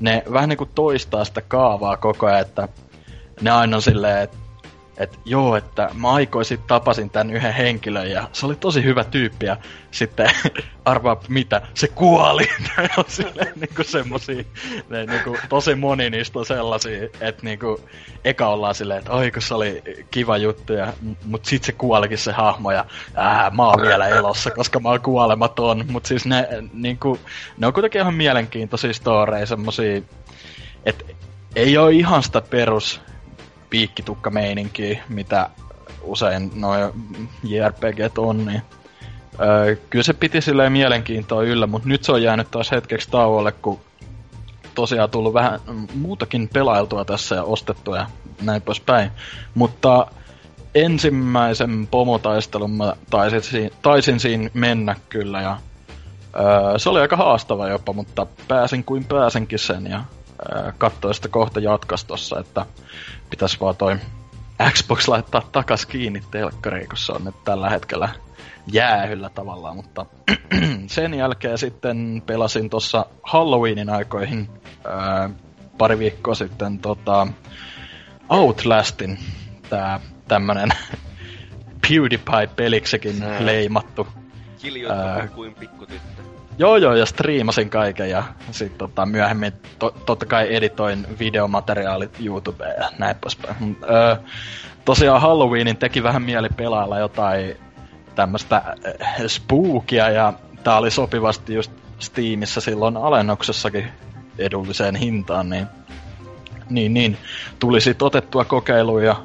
ne 0.01 0.23
vähän 0.33 0.49
niinku 0.49 0.67
toistaa 0.67 1.25
sitä 1.25 1.41
kaavaa 1.41 1.97
koko 1.97 2.27
ajan, 2.27 2.41
että 2.41 2.69
ne 3.41 3.51
aina 3.51 3.77
on 3.77 3.83
silleen, 3.83 4.19
että 4.19 4.42
että 4.97 5.19
joo, 5.25 5.57
että 5.57 5.91
mä 5.95 6.11
aikoisin 6.11 6.59
tapasin 6.67 7.11
tämän 7.11 7.31
yhden 7.31 7.55
henkilön 7.55 8.11
ja 8.11 8.29
se 8.33 8.47
oli 8.47 8.57
tosi 8.57 8.85
hyvä 8.85 9.05
tyyppi 9.05 9.47
ja 9.47 9.57
sitten 9.91 10.31
arvaa 10.85 11.21
mitä, 11.29 11.63
se 11.75 11.89
kuoli. 11.89 12.49
Silleen 13.07 13.53
niinku 13.55 13.85
semmosia, 13.85 14.45
ne, 14.89 15.07
niinku, 15.07 15.37
tosi 15.49 15.75
moni 15.75 16.11
niistä 16.11 16.39
on 16.39 16.47
sellaisia, 16.47 17.05
että 17.21 17.43
niinku, 17.43 17.81
eka 18.25 18.49
ollaan 18.49 18.75
silleen, 18.75 18.99
että 18.99 19.13
oi 19.13 19.33
se 19.39 19.55
oli 19.55 19.83
kiva 20.11 20.37
juttu 20.37 20.73
ja, 20.73 20.93
mut 21.25 21.45
sit 21.45 21.65
se 21.65 21.73
kuolikin 21.73 22.19
se 22.19 22.33
hahmo 22.33 22.71
ja 22.71 22.85
ää, 23.15 23.51
mä 23.51 23.67
oon 23.67 23.83
vielä 23.83 24.09
elossa, 24.09 24.51
koska 24.51 24.81
mä 24.81 24.89
oon 24.89 25.01
kuolematon. 25.01 25.85
Mut 25.91 26.07
siis 26.07 26.27
ne, 26.27 26.49
niinku, 26.73 27.19
ne 27.59 27.67
on 27.67 27.73
kuitenkin 27.73 28.01
ihan 28.01 28.15
mielenkiintoisia 28.15 28.93
storeja, 28.93 29.47
semmosia, 29.47 30.03
että 30.87 31.05
ei 31.57 31.79
ole 31.79 31.93
ihan 31.93 32.23
sitä 32.23 32.41
perus 32.41 33.01
piikkitukka-meininkiä, 33.73 35.03
mitä 35.09 35.51
usein 36.03 36.51
noin 36.55 36.93
JRPG 37.45 38.19
on, 38.19 38.47
niin 38.47 38.63
öö, 39.41 39.77
kyllä 39.91 40.03
se 40.03 40.13
piti 40.13 40.41
silleen 40.41 40.73
mielenkiintoa 40.73 41.43
yllä, 41.43 41.67
mutta 41.67 41.89
nyt 41.89 42.05
se 42.05 42.13
on 42.13 42.23
jäänyt 42.23 42.51
taas 42.51 42.71
hetkeksi 42.71 43.11
tauolle, 43.11 43.53
kun 43.53 43.81
tosiaan 44.75 45.11
tullut 45.11 45.35
vähän 45.35 45.61
muutakin 45.95 46.49
pelailtua 46.53 47.05
tässä 47.05 47.35
ja 47.35 47.43
ostettua 47.43 47.97
ja 47.97 48.07
näin 48.43 48.63
poispäin. 48.63 49.11
Mutta 49.55 50.07
ensimmäisen 50.75 51.89
pomotaistelun 51.91 52.71
mä 52.71 52.97
taisin, 53.11 53.71
taisin 53.83 54.21
siinä 54.21 54.51
mennä 54.55 54.97
kyllä 55.09 55.41
ja 55.41 55.59
öö, 56.37 56.79
se 56.79 56.89
oli 56.89 57.01
aika 57.01 57.17
haastava 57.17 57.69
jopa, 57.69 57.93
mutta 57.93 58.27
pääsin 58.49 58.85
kuin 58.85 59.05
pääsenkin 59.05 59.59
sen 59.59 59.87
ja 59.87 60.01
öö, 60.55 60.73
katsoin 60.79 61.15
sitä 61.15 61.29
kohta 61.29 61.61
jatkas 61.61 62.05
tossa, 62.05 62.41
että 62.41 62.67
pitäisi 63.31 63.61
vaan 63.61 63.77
toi 63.77 63.97
Xbox 64.71 65.09
laittaa 65.09 65.43
takas 65.53 65.87
kiinni 65.87 66.23
telkkariin, 66.31 66.89
kun 66.89 66.99
se 66.99 67.13
on 67.13 67.25
nyt 67.25 67.45
tällä 67.45 67.71
hetkellä 67.71 68.09
jäähyllä 68.73 69.31
tavallaan, 69.31 69.77
mutta 69.77 70.07
sen 70.87 71.15
jälkeen 71.15 71.59
sitten 71.59 72.23
pelasin 72.27 72.71
tuossa 72.71 73.07
Halloweenin 73.23 73.91
aikoihin 73.91 74.49
ää, 74.89 75.31
pari 75.79 75.99
viikkoa 75.99 76.35
sitten 76.35 76.79
tota, 76.79 77.27
Outlastin, 78.29 79.19
tää 79.69 80.01
tämmönen 80.29 80.69
PewDiePie-peliksikin 81.89 83.25
leimattu. 83.39 84.07
Kiljoittu 84.63 85.35
kuin 85.35 85.55
pikkutyttö. 85.55 86.32
Joo 86.59 86.77
joo, 86.77 86.95
ja 86.95 87.07
striimasin 87.07 87.71
kaiken 87.71 88.11
ja 88.11 88.23
sitten 88.51 88.79
tota, 88.79 89.07
myöhemmin 89.07 89.53
to, 89.79 89.95
totta 90.07 90.27
kai 90.27 90.55
editoin 90.55 91.07
videomateriaalit 91.19 92.21
YouTubeen 92.25 92.75
ja 92.81 92.91
näin 92.99 93.17
poispäin. 93.17 93.77
Öö, 93.91 94.17
tosiaan 94.85 95.21
Halloweenin 95.21 95.77
teki 95.77 96.03
vähän 96.03 96.23
mieli 96.23 96.49
pelailla 96.57 96.99
jotain 96.99 97.57
tämmöistä 98.15 98.63
spookia 99.27 100.11
ja 100.11 100.33
tää 100.65 100.77
oli 100.77 100.91
sopivasti 100.91 101.55
just 101.55 101.73
Steamissa 101.99 102.61
silloin 102.61 102.97
alennuksessakin 102.97 103.89
edulliseen 104.39 104.95
hintaan, 104.95 105.51
niin, 105.51 105.67
niin, 106.71 106.95
niin 106.95 107.17
tuli 107.59 107.81
sit 107.81 108.03
otettua 108.03 108.45
kokeiluja. 108.45 109.17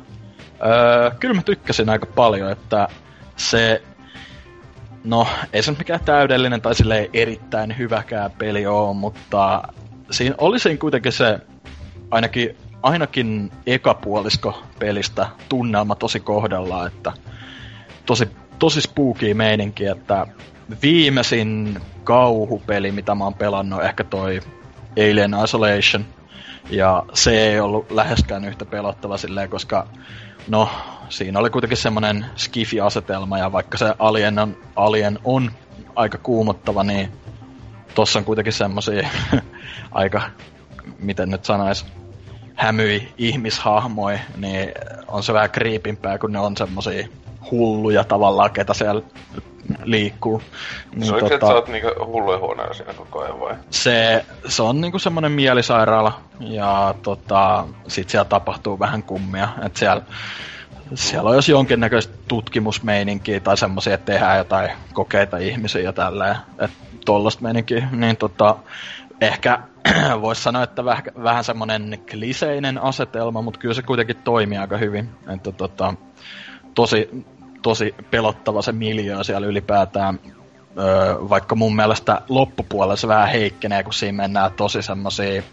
Öö, 0.65 1.11
kyllä 1.19 1.33
mä 1.33 1.41
tykkäsin 1.41 1.89
aika 1.89 2.05
paljon, 2.05 2.51
että 2.51 2.87
se 3.35 3.81
No, 5.07 5.27
ei 5.53 5.63
se 5.63 5.71
mikään 5.71 5.99
täydellinen 6.05 6.61
tai 6.61 6.75
silleen 6.75 7.09
erittäin 7.13 7.77
hyväkään 7.77 8.31
peli 8.31 8.65
oo, 8.65 8.93
mutta 8.93 9.63
siinä 10.11 10.35
oli 10.37 10.59
siinä 10.59 10.77
kuitenkin 10.77 11.11
se 11.11 11.39
ainakin, 12.11 12.57
ainakin 12.83 13.51
ekapuolisko 13.65 14.63
pelistä 14.79 15.27
tunnelma 15.49 15.95
tosi 15.95 16.19
kohdallaan, 16.19 16.87
että 16.87 17.11
tosi, 18.05 18.29
tosi 18.59 18.81
spooky 18.81 19.33
meininki, 19.33 19.85
että 19.85 20.27
viimeisin 20.81 21.79
kauhupeli, 22.03 22.91
mitä 22.91 23.15
mä 23.15 23.23
oon 23.23 23.33
pelannut, 23.33 23.83
ehkä 23.83 24.03
toi 24.03 24.39
Alien 24.97 25.35
Isolation, 25.43 26.05
ja 26.69 27.03
se 27.13 27.47
ei 27.47 27.59
ollut 27.59 27.91
läheskään 27.91 28.45
yhtä 28.45 28.65
pelottava 28.65 29.17
silleen, 29.17 29.49
koska 29.49 29.87
no, 30.47 30.69
siinä 31.09 31.39
oli 31.39 31.49
kuitenkin 31.49 31.77
semmoinen 31.77 32.25
skifi-asetelma, 32.35 33.37
ja 33.37 33.51
vaikka 33.51 33.77
se 33.77 33.93
Alien 33.99 34.39
on, 34.39 34.57
Alien 34.75 35.19
on 35.23 35.51
aika 35.95 36.17
kuumottava, 36.17 36.83
niin 36.83 37.11
tossa 37.95 38.19
on 38.19 38.25
kuitenkin 38.25 38.53
semmoisia 38.53 39.09
aika, 39.91 40.21
miten 40.99 41.29
nyt 41.29 41.45
sanois, 41.45 41.85
hämyi 42.55 43.13
ihmishahmoi, 43.17 44.19
niin 44.37 44.71
on 45.07 45.23
se 45.23 45.33
vähän 45.33 45.51
kriipimpää, 45.51 46.17
kun 46.17 46.31
ne 46.31 46.39
on 46.39 46.57
semmosia 46.57 47.07
hulluja 47.51 48.03
tavallaan, 48.03 48.51
ketä 48.51 48.73
siellä 48.73 49.01
liikkuu. 49.83 50.41
Niin, 50.95 51.05
se 51.05 51.13
on 51.13 51.19
tota, 51.19 51.33
että 51.33 51.47
sä 51.47 51.53
oot 51.53 51.67
niinku 51.67 52.05
hulluja 52.05 52.39
huoneella 52.39 52.73
siinä 52.73 52.93
koko 52.93 53.19
ajan 53.19 53.39
vai? 53.39 53.55
Se, 53.69 54.25
se 54.47 54.63
on 54.63 54.81
niinku 54.81 54.99
semmonen 54.99 55.31
mielisairaala 55.31 56.19
ja 56.39 56.95
tota, 57.03 57.67
sit 57.87 58.09
siellä 58.09 58.25
tapahtuu 58.25 58.79
vähän 58.79 59.03
kummia. 59.03 59.49
Et 59.65 59.77
siellä, 59.77 60.01
siellä 60.93 61.29
on 61.29 61.35
jos 61.35 61.49
jonkinnäköistä 61.49 62.13
tutkimusmeininkiä 62.27 63.39
tai 63.39 63.57
semmoisia, 63.57 63.93
että 63.93 64.11
tehdään 64.11 64.37
jotain 64.37 64.69
kokeita 64.93 65.37
ihmisiä 65.37 65.81
ja 65.81 65.93
tälleen. 65.93 66.35
Että 66.59 66.77
tollasta 67.05 67.43
meininkiä, 67.43 67.87
niin 67.91 68.17
tota, 68.17 68.55
ehkä 69.21 69.59
voisi 70.21 70.43
sanoa, 70.43 70.63
että 70.63 70.85
vähän, 70.85 71.03
vähän 71.23 71.43
semmonen 71.43 71.99
kliseinen 72.11 72.77
asetelma, 72.81 73.41
mutta 73.41 73.59
kyllä 73.59 73.73
se 73.73 73.81
kuitenkin 73.81 74.17
toimii 74.23 74.57
aika 74.57 74.77
hyvin. 74.77 75.09
Että 75.33 75.51
tota, 75.51 75.93
tosi, 76.75 77.25
tosi 77.67 77.95
pelottava 78.11 78.61
se 78.61 78.71
miljöö 78.71 79.23
siellä 79.23 79.47
ylipäätään. 79.47 80.19
Öö, 80.79 81.15
vaikka 81.29 81.55
mun 81.55 81.75
mielestä 81.75 82.21
loppupuolella 82.29 82.95
se 82.95 83.07
vähän 83.07 83.27
heikkenee, 83.27 83.83
kun 83.83 83.93
siinä 83.93 84.23
mennään 84.23 84.51
tosi 84.51 84.81
semmoisiin 84.81 85.43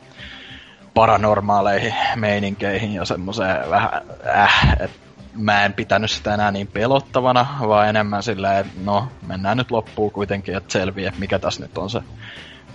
paranormaaleihin 0.94 1.94
meininkeihin 2.16 2.94
ja 2.94 3.04
semmoiseen 3.04 3.71
vähän 3.71 4.02
äh, 4.26 4.76
että 4.80 4.97
mä 5.35 5.64
en 5.64 5.73
pitänyt 5.73 6.11
sitä 6.11 6.35
enää 6.35 6.50
niin 6.50 6.66
pelottavana, 6.66 7.47
vaan 7.68 7.88
enemmän 7.88 8.23
silleen, 8.23 8.56
että 8.56 8.73
no, 8.85 9.09
mennään 9.26 9.56
nyt 9.56 9.71
loppuun 9.71 10.11
kuitenkin, 10.11 10.56
että 10.56 10.73
selviää, 10.73 11.12
mikä 11.18 11.38
tässä 11.38 11.62
nyt 11.62 11.78
on 11.78 11.90
se 11.90 12.00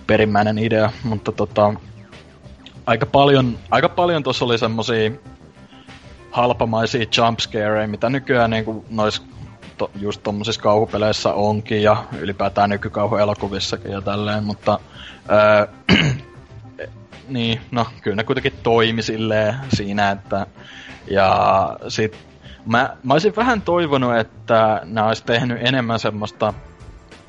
perimmäinen 0.06 0.58
idea. 0.58 0.90
Mutta 1.04 1.32
tota, 1.32 1.74
aika 2.86 3.06
paljon, 3.06 3.58
aika 3.70 3.88
paljon 3.88 4.22
tuossa 4.22 4.44
oli 4.44 4.58
semmosia 4.58 5.10
halpamaisia 6.30 7.06
jumpscareja, 7.16 7.88
mitä 7.88 8.10
nykyään 8.10 8.50
niin 8.50 8.84
nois 8.90 9.22
to, 9.76 9.90
just 10.00 10.22
tommosissa 10.22 10.62
kauhupeleissä 10.62 11.34
onkin 11.34 11.82
ja 11.82 12.04
ylipäätään 12.18 12.70
nykykauhuelokuvissakin 12.70 13.92
ja 13.92 14.00
tälleen, 14.00 14.44
mutta 14.44 14.78
öö, 15.30 15.66
niin, 17.28 17.60
no 17.70 17.86
kyllä 18.02 18.16
ne 18.16 18.24
kuitenkin 18.24 18.52
toimi 18.62 19.02
silleen 19.02 19.54
siinä, 19.68 20.10
että 20.10 20.46
ja 21.10 21.76
sit 21.88 22.18
mä, 22.66 22.96
mä 23.02 23.14
olisin 23.14 23.36
vähän 23.36 23.62
toivonut, 23.62 24.16
että 24.16 24.80
nämä 24.84 25.06
olisi 25.06 25.24
tehnyt 25.24 25.58
enemmän 25.60 25.98
semmoista 25.98 26.54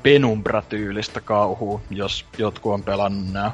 Penumbra-tyylistä 0.02 1.20
kauhua, 1.20 1.80
jos 1.90 2.26
jotkut 2.38 2.74
on 2.74 2.82
pelannut 2.82 3.32
nämä 3.32 3.52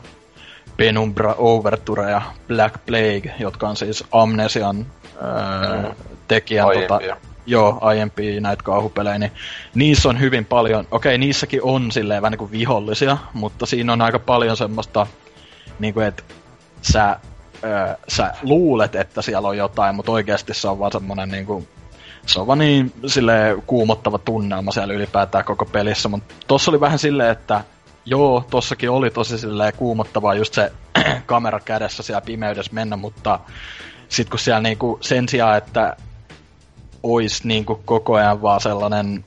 Penumbra 0.76 1.34
Overture 1.38 2.10
ja 2.10 2.22
Black 2.48 2.86
Plague, 2.86 3.34
jotka 3.38 3.68
on 3.68 3.76
siis 3.76 4.04
Amnesian 4.12 4.86
öö, 5.22 5.92
tekijän 6.28 6.68
tota, 6.74 7.00
joo, 7.46 7.78
aiempia 7.80 8.40
näitä 8.40 8.62
kauhupelejä, 8.62 9.18
niin 9.18 9.32
niissä 9.74 10.08
on 10.08 10.20
hyvin 10.20 10.44
paljon, 10.44 10.86
okei, 10.90 11.18
niissäkin 11.18 11.62
on 11.62 11.92
silleen 11.92 12.22
vähän 12.22 12.32
niin 12.32 12.38
kuin 12.38 12.50
vihollisia, 12.50 13.16
mutta 13.32 13.66
siinä 13.66 13.92
on 13.92 14.02
aika 14.02 14.18
paljon 14.18 14.56
semmoista, 14.56 15.06
niin 15.78 15.94
kuin, 15.94 16.06
että 16.06 16.22
sä 16.82 17.16
öö, 17.64 17.94
sä 18.08 18.32
luulet, 18.42 18.94
että 18.94 19.22
siellä 19.22 19.48
on 19.48 19.56
jotain, 19.56 19.94
mutta 19.94 20.12
oikeasti 20.12 20.54
se 20.54 20.68
on 20.68 20.78
vaan 20.78 20.92
semmonen 20.92 21.28
niinku, 21.28 21.68
se 22.26 22.40
on 22.40 22.46
vaan 22.46 22.58
niin 22.58 22.92
sille 23.06 23.56
kuumottava 23.66 24.18
tunnelma 24.18 24.72
siellä 24.72 24.94
ylipäätään 24.94 25.44
koko 25.44 25.64
pelissä, 25.64 26.08
mutta 26.08 26.34
tossa 26.46 26.70
oli 26.70 26.80
vähän 26.80 26.98
silleen, 26.98 27.30
että 27.30 27.64
joo, 28.04 28.44
tossakin 28.50 28.90
oli 28.90 29.10
tosi 29.10 29.38
silleen 29.38 29.72
kuumottavaa 29.76 30.34
just 30.34 30.54
se 30.54 30.72
kamera 31.26 31.60
kädessä 31.60 32.02
siellä 32.02 32.20
pimeydessä 32.20 32.74
mennä, 32.74 32.96
mutta 32.96 33.40
sit 34.08 34.28
kun 34.28 34.38
siellä 34.38 34.60
niinku 34.60 34.98
sen 35.00 35.28
sijaan, 35.28 35.58
että 35.58 35.96
ois 37.02 37.44
niinku 37.44 37.82
koko 37.84 38.14
ajan 38.14 38.42
vaan 38.42 38.60
sellainen 38.60 39.24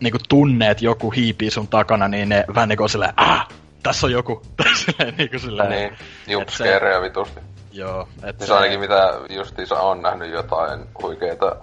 niinku 0.00 0.18
tunne, 0.28 0.70
että 0.70 0.84
joku 0.84 1.10
hiipii 1.10 1.50
sun 1.50 1.68
takana, 1.68 2.08
niin 2.08 2.28
ne 2.28 2.44
vähän 2.54 2.68
niinku 2.68 2.88
silleen, 2.88 3.12
ah, 3.16 3.48
tässä 3.82 4.06
on 4.06 4.12
joku. 4.12 4.42
silleen 4.84 5.14
niinku 5.16 5.38
silleen. 5.38 5.70
Niin, 5.70 5.96
jumpscareja 6.26 7.02
vitusti. 7.02 7.40
Joo. 7.72 8.08
Et 8.22 8.38
niin 8.38 8.46
se 8.46 8.54
ainakin 8.54 8.80
mitä 8.80 9.18
justiinsa 9.28 9.80
on 9.80 10.02
nähnyt 10.02 10.30
jotain 10.30 10.80
huikeita 11.02 11.56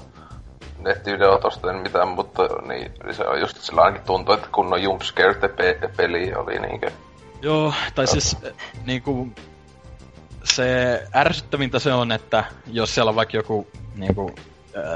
nettivideo 0.79 1.37
tosta 1.37 1.71
en 1.71 1.77
mitään, 1.77 2.07
mutta 2.07 2.43
niin, 2.67 2.91
se 3.11 3.27
on 3.27 3.39
just 3.39 3.57
sillä 3.57 3.81
ainakin 3.81 4.07
tuntuu, 4.07 4.33
että 4.33 4.47
kun 4.51 4.73
on 4.73 4.83
jumpscare 4.83 5.33
pe- 5.33 5.89
peli 5.97 6.33
oli 6.35 6.59
niinkö. 6.59 6.91
Joo, 7.41 7.73
tai 7.95 8.07
siis 8.07 8.37
niinku 8.85 9.29
se 10.45 11.03
ärsyttävintä 11.15 11.79
se 11.79 11.93
on, 11.93 12.11
että 12.11 12.43
jos 12.67 12.95
siellä 12.95 13.09
on 13.09 13.15
vaikka 13.15 13.37
joku 13.37 13.67
niinku, 13.95 14.35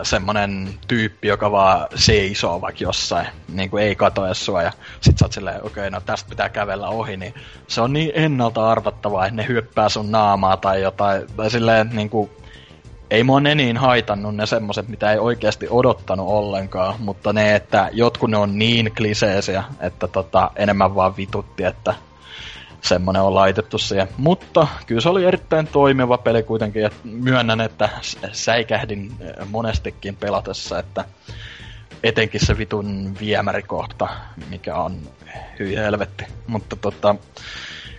semmonen 0.03 0.69
tyyppi, 0.87 1.27
joka 1.27 1.51
vaan 1.51 1.87
seisoo 1.95 2.61
vaikka 2.61 2.83
jossain, 2.83 3.27
niin 3.53 3.69
kuin 3.69 3.83
ei 3.83 3.95
katoa 3.95 4.33
sua, 4.33 4.63
ja 4.63 4.71
sit 5.01 5.17
sä 5.17 5.25
oot 5.25 5.31
silleen, 5.31 5.57
okei, 5.57 5.67
okay, 5.67 5.89
no 5.89 6.01
tästä 6.01 6.29
pitää 6.29 6.49
kävellä 6.49 6.89
ohi, 6.89 7.17
niin 7.17 7.33
se 7.67 7.81
on 7.81 7.93
niin 7.93 8.11
ennalta 8.13 8.71
arvattavaa, 8.71 9.25
että 9.25 9.35
ne 9.35 9.47
hyöppää 9.47 9.89
sun 9.89 10.11
naamaa 10.11 10.57
tai 10.57 10.81
jotain, 10.81 11.27
tai 11.37 11.51
silleen, 11.51 11.89
niin 11.93 12.09
kuin, 12.09 12.29
ei 13.11 13.23
mua 13.23 13.39
ne 13.39 13.55
niin 13.55 13.77
haitannut 13.77 14.35
ne 14.35 14.45
semmoset, 14.45 14.87
mitä 14.87 15.11
ei 15.11 15.19
oikeasti 15.19 15.67
odottanut 15.69 16.27
ollenkaan, 16.29 16.95
mutta 16.99 17.33
ne, 17.33 17.55
että 17.55 17.89
jotkut 17.91 18.29
ne 18.29 18.37
on 18.37 18.59
niin 18.59 18.91
kliseisiä, 18.97 19.63
että 19.79 20.07
tota, 20.07 20.51
enemmän 20.55 20.95
vaan 20.95 21.17
vitutti, 21.17 21.63
että 21.63 21.93
semmonen 22.81 23.21
on 23.21 23.35
laitettu 23.35 23.77
siihen. 23.77 24.07
Mutta 24.17 24.67
kyllä 24.85 25.01
se 25.01 25.09
oli 25.09 25.25
erittäin 25.25 25.67
toimiva 25.67 26.17
peli 26.17 26.43
kuitenkin, 26.43 26.85
että 26.85 26.99
myönnän, 27.03 27.61
että 27.61 27.89
säikähdin 28.31 29.11
eh, 29.19 29.47
monestikin 29.47 30.15
pelatessa, 30.15 30.79
että 30.79 31.05
etenkin 32.03 32.45
se 32.45 32.57
vitun 32.57 33.17
viemärikohta, 33.19 34.07
mikä 34.49 34.75
on 34.75 34.97
hyi 35.59 35.75
helvetti. 35.75 36.23
Mutta 36.47 36.75
tota, 36.75 37.15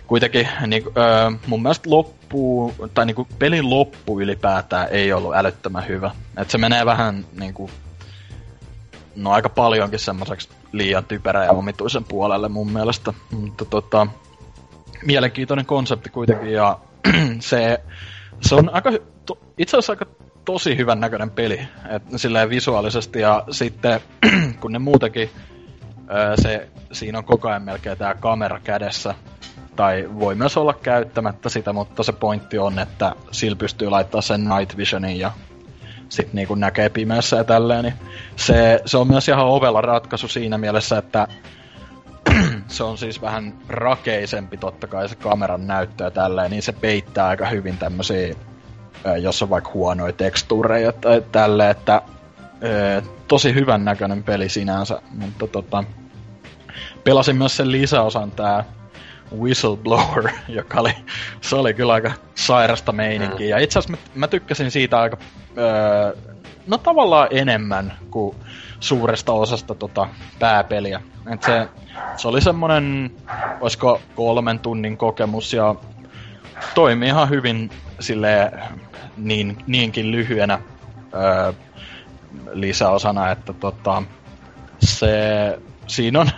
kuitenkin 0.07 0.47
niin, 0.67 0.83
öö, 0.97 1.31
mun 1.47 1.61
mielestä 1.61 1.89
loppu, 1.89 2.73
tai 2.93 3.05
niin 3.05 3.15
kuin 3.15 3.27
pelin 3.39 3.69
loppu 3.69 4.21
ylipäätään 4.21 4.87
ei 4.91 5.13
ollut 5.13 5.35
älyttömän 5.35 5.87
hyvä. 5.87 6.11
Et 6.37 6.49
se 6.49 6.57
menee 6.57 6.85
vähän 6.85 7.25
niin 7.39 7.53
kuin, 7.53 7.71
no 9.15 9.31
aika 9.31 9.49
paljonkin 9.49 9.99
semmoiseksi 9.99 10.49
liian 10.71 11.05
typerä 11.05 11.45
ja 11.45 11.51
omituisen 11.51 12.03
puolelle 12.03 12.49
mun 12.49 12.71
mielestä. 12.71 13.13
Mutta 13.31 13.65
tota, 13.65 14.07
mielenkiintoinen 15.05 15.65
konsepti 15.65 16.09
kuitenkin 16.09 16.51
ja 16.51 16.79
se, 17.39 17.81
se 18.41 18.55
on 18.55 18.69
aika, 18.73 18.91
to, 19.25 19.37
itse 19.57 19.77
asiassa 19.77 19.93
aika 19.93 20.05
tosi 20.45 20.77
hyvän 20.77 20.99
näköinen 20.99 21.31
peli, 21.31 21.67
et, 21.89 22.03
silleen 22.15 22.49
visuaalisesti 22.49 23.19
ja 23.19 23.43
sitten 23.51 23.99
kun 24.61 24.71
ne 24.71 24.79
muutenkin 24.79 25.29
se, 26.41 26.69
siinä 26.91 27.17
on 27.17 27.23
koko 27.23 27.49
ajan 27.49 27.61
melkein 27.61 27.97
tämä 27.97 28.15
kamera 28.15 28.59
kädessä, 28.59 29.15
tai 29.75 30.09
voi 30.19 30.35
myös 30.35 30.57
olla 30.57 30.73
käyttämättä 30.73 31.49
sitä, 31.49 31.73
mutta 31.73 32.03
se 32.03 32.11
pointti 32.11 32.57
on, 32.57 32.79
että 32.79 33.15
sillä 33.31 33.55
pystyy 33.55 33.89
laittaa 33.89 34.21
sen 34.21 34.43
night 34.43 34.77
visionin 34.77 35.19
ja 35.19 35.31
sitten 36.09 36.35
niinku 36.35 36.55
näkee 36.55 36.89
pimeässä 36.89 37.37
ja 37.37 37.43
tälleen, 37.43 37.83
niin 37.83 37.93
se, 38.35 38.81
se 38.85 38.97
on 38.97 39.07
myös 39.07 39.27
ihan 39.27 39.45
ovella 39.45 39.81
ratkaisu 39.81 40.27
siinä 40.27 40.57
mielessä, 40.57 40.97
että 40.97 41.27
se 42.67 42.83
on 42.83 42.97
siis 42.97 43.21
vähän 43.21 43.53
rakeisempi 43.69 44.57
totta 44.57 44.87
kai 44.87 45.09
se 45.09 45.15
kameran 45.15 45.67
näyttö 45.67 46.03
ja 46.03 46.11
tälleen, 46.11 46.51
niin 46.51 46.63
se 46.63 46.71
peittää 46.71 47.27
aika 47.27 47.45
hyvin 47.45 47.77
tämmöisiä, 47.77 48.35
jos 49.21 49.43
on 49.43 49.49
vaikka 49.49 49.71
huonoja 49.73 50.13
tekstuureja 50.13 50.91
tai 50.91 51.23
tälleen, 51.31 51.71
että 51.71 52.01
tosi 53.27 53.53
hyvän 53.53 53.85
näköinen 53.85 54.23
peli 54.23 54.49
sinänsä, 54.49 55.01
mutta 55.11 55.47
tota, 55.47 55.83
pelasin 57.03 57.35
myös 57.35 57.57
sen 57.57 57.71
lisäosan 57.71 58.31
tää 58.31 58.63
Whistleblower, 59.39 60.29
joka 60.47 60.79
oli, 60.79 60.93
se 61.41 61.55
oli 61.55 61.73
kyllä 61.73 61.93
aika 61.93 62.11
sairasta 62.35 62.91
meininkiä. 62.91 63.47
Ja 63.47 63.57
itse 63.57 63.79
asiassa 63.79 63.97
mä, 63.97 64.19
mä 64.19 64.27
tykkäsin 64.27 64.71
siitä 64.71 64.99
aika, 64.99 65.17
öö, 65.57 66.15
no 66.67 66.77
tavallaan 66.77 67.27
enemmän 67.31 67.93
kuin 68.11 68.35
suuresta 68.79 69.31
osasta 69.33 69.75
tota 69.75 70.07
pääpeliä. 70.39 71.01
Et 71.33 71.43
se, 71.43 71.67
se 72.17 72.27
oli 72.27 72.41
semmonen, 72.41 73.11
olisiko 73.61 74.01
kolmen 74.15 74.59
tunnin 74.59 74.97
kokemus 74.97 75.53
ja 75.53 75.75
toimi 76.75 77.07
ihan 77.07 77.29
hyvin 77.29 77.69
sille 77.99 78.51
niin, 79.17 79.57
niinkin 79.67 80.11
lyhyenä 80.11 80.59
öö, 81.13 81.53
lisäosana, 82.51 83.31
että 83.31 83.53
tota, 83.53 84.03
se, 84.79 85.09
siinä 85.87 86.19
on, 86.19 86.29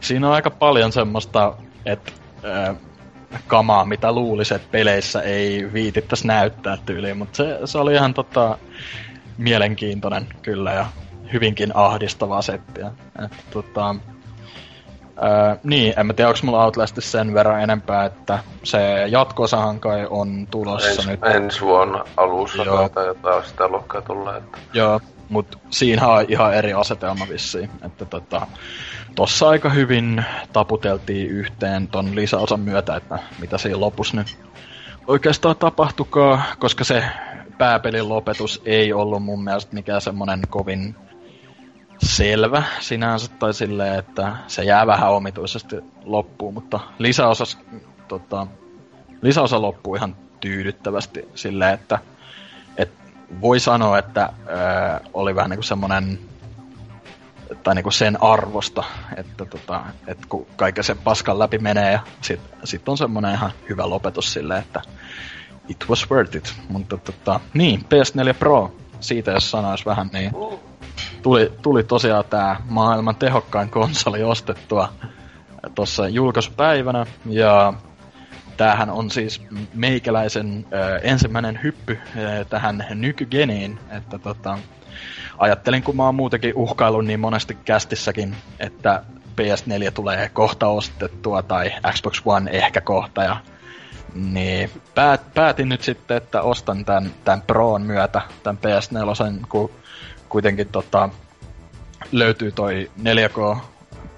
siinä 0.00 0.28
on 0.28 0.34
aika 0.34 0.50
paljon 0.50 0.92
semmoista, 0.92 1.54
että 1.86 2.12
öö, 2.44 2.74
kamaa, 3.46 3.84
mitä 3.84 4.12
luulisi, 4.12 4.54
että 4.54 4.68
peleissä 4.70 5.22
ei 5.22 5.72
viitittäisi 5.72 6.26
näyttää 6.26 6.76
tyyliin, 6.86 7.16
mutta 7.16 7.36
se, 7.36 7.58
se 7.64 7.78
oli 7.78 7.94
ihan 7.94 8.14
tota, 8.14 8.58
mielenkiintoinen 9.38 10.28
kyllä 10.42 10.72
ja 10.72 10.86
hyvinkin 11.32 11.76
ahdistavaa 11.76 12.42
settiä. 12.42 12.92
Et, 13.24 13.32
tota, 13.50 13.94
ää, 15.16 15.56
niin, 15.64 15.94
en 15.96 16.06
mä 16.06 16.12
tiedä, 16.12 16.28
onko 16.28 16.40
mulla 16.42 16.64
Outlastissa 16.64 17.18
sen 17.18 17.34
verran 17.34 17.62
enempää, 17.62 18.04
että 18.04 18.38
se 18.62 18.78
jatkosahan 19.08 19.80
kai 19.80 20.06
on 20.10 20.46
tulossa 20.50 20.88
ens, 20.88 21.06
nyt. 21.06 21.24
Ensi 21.24 21.60
vuonna 21.60 22.04
alussa 22.16 22.62
Joo. 22.62 22.88
tai 22.88 23.06
jotain 23.06 23.44
sitä 23.44 23.68
luokkaa 23.68 24.02
tulee. 24.02 24.36
Että... 24.36 24.58
Joo, 24.72 25.00
mutta 25.28 25.58
siinä 25.70 26.08
on 26.08 26.24
ihan 26.28 26.54
eri 26.54 26.72
asetelma 26.72 27.26
vissiin. 27.28 27.70
Että 27.84 28.04
tota, 28.04 28.46
tossa 29.14 29.48
aika 29.48 29.68
hyvin 29.68 30.24
taputeltiin 30.52 31.28
yhteen 31.28 31.88
ton 31.88 32.14
lisäosan 32.14 32.60
myötä, 32.60 32.96
että 32.96 33.18
mitä 33.40 33.58
siinä 33.58 33.80
lopussa 33.80 34.16
nyt 34.16 34.38
oikeastaan 35.06 35.56
tapahtukaa, 35.56 36.42
koska 36.58 36.84
se 36.84 37.04
pääpelin 37.58 38.08
lopetus 38.08 38.62
ei 38.64 38.92
ollut 38.92 39.22
mun 39.22 39.44
mielestä 39.44 39.74
mikään 39.74 40.00
semmonen 40.00 40.40
kovin 40.50 40.96
selvä 42.02 42.62
sinänsä, 42.80 43.28
tai 43.38 43.54
silleen, 43.54 43.98
että 43.98 44.36
se 44.46 44.64
jää 44.64 44.86
vähän 44.86 45.10
omituisesti 45.10 45.76
loppuun, 46.04 46.54
mutta 46.54 46.80
lisäosa, 46.98 47.44
tota, 48.08 48.46
lisäosa 49.22 49.62
loppuu 49.62 49.94
ihan 49.94 50.16
tyydyttävästi 50.40 51.28
silleen, 51.34 51.74
että 51.74 51.98
et 52.76 52.92
voi 53.40 53.60
sanoa, 53.60 53.98
että 53.98 54.20
ää, 54.20 55.00
oli 55.14 55.34
vähän 55.34 55.50
niinku 55.50 55.62
semmonen 55.62 56.18
tai 57.62 57.74
niinku 57.74 57.90
sen 57.90 58.22
arvosta, 58.22 58.84
että 59.16 59.44
tota, 59.44 59.84
et 60.06 60.26
kun 60.26 60.46
kaiken 60.56 60.84
sen 60.84 60.98
paskan 60.98 61.38
läpi 61.38 61.58
menee 61.58 61.92
ja 61.92 62.00
sit, 62.20 62.40
sit 62.64 62.88
on 62.88 62.98
semmonen 62.98 63.34
ihan 63.34 63.52
hyvä 63.68 63.90
lopetus 63.90 64.32
silleen, 64.32 64.62
että 64.62 64.82
it 65.68 65.84
was 65.88 66.10
worth 66.10 66.36
it. 66.36 66.54
Mutta 66.68 66.96
tota, 66.96 67.40
niin, 67.54 67.80
PS4 67.80 68.34
Pro, 68.38 68.72
siitä 69.00 69.30
jos 69.30 69.50
sanois 69.50 69.86
vähän, 69.86 70.10
niin 70.12 70.32
tuli, 71.22 71.52
tuli 71.62 71.84
tosiaan 71.84 72.24
tämä 72.30 72.56
maailman 72.68 73.16
tehokkain 73.16 73.70
konsoli 73.70 74.22
ostettua 74.22 74.92
tuossa 75.74 76.08
julkaisupäivänä. 76.08 77.06
Ja 77.26 77.72
tämähän 78.56 78.90
on 78.90 79.10
siis 79.10 79.42
meikäläisen 79.74 80.66
ö, 80.72 80.98
ensimmäinen 80.98 81.60
hyppy 81.62 81.98
ö, 82.16 82.44
tähän 82.44 82.86
nykygeniin, 82.90 83.78
että 83.90 84.18
tota, 84.18 84.58
ajattelin, 85.38 85.82
kun 85.82 85.96
mä 85.96 86.04
oon 86.04 86.14
muutenkin 86.14 86.54
uhkaillut 86.54 87.04
niin 87.04 87.20
monesti 87.20 87.54
kästissäkin, 87.54 88.36
että 88.60 89.02
PS4 89.40 89.90
tulee 89.94 90.28
kohta 90.28 90.66
ostettua 90.66 91.42
tai 91.42 91.72
Xbox 91.92 92.22
One 92.24 92.50
ehkä 92.50 92.80
kohta 92.80 93.22
ja 93.24 93.36
niin 94.14 94.70
päät, 94.94 95.34
päätin 95.34 95.68
nyt 95.68 95.82
sitten, 95.82 96.16
että 96.16 96.42
ostan 96.42 96.84
tämän, 96.84 97.10
tämän 97.24 97.42
Proon 97.42 97.82
myötä, 97.82 98.20
tämän 98.42 98.58
PS4, 98.58 99.46
kun 99.48 99.70
kuitenkin 100.32 100.68
tota, 100.68 101.08
löytyy 102.12 102.52
toi 102.52 102.90
4K 103.02 103.56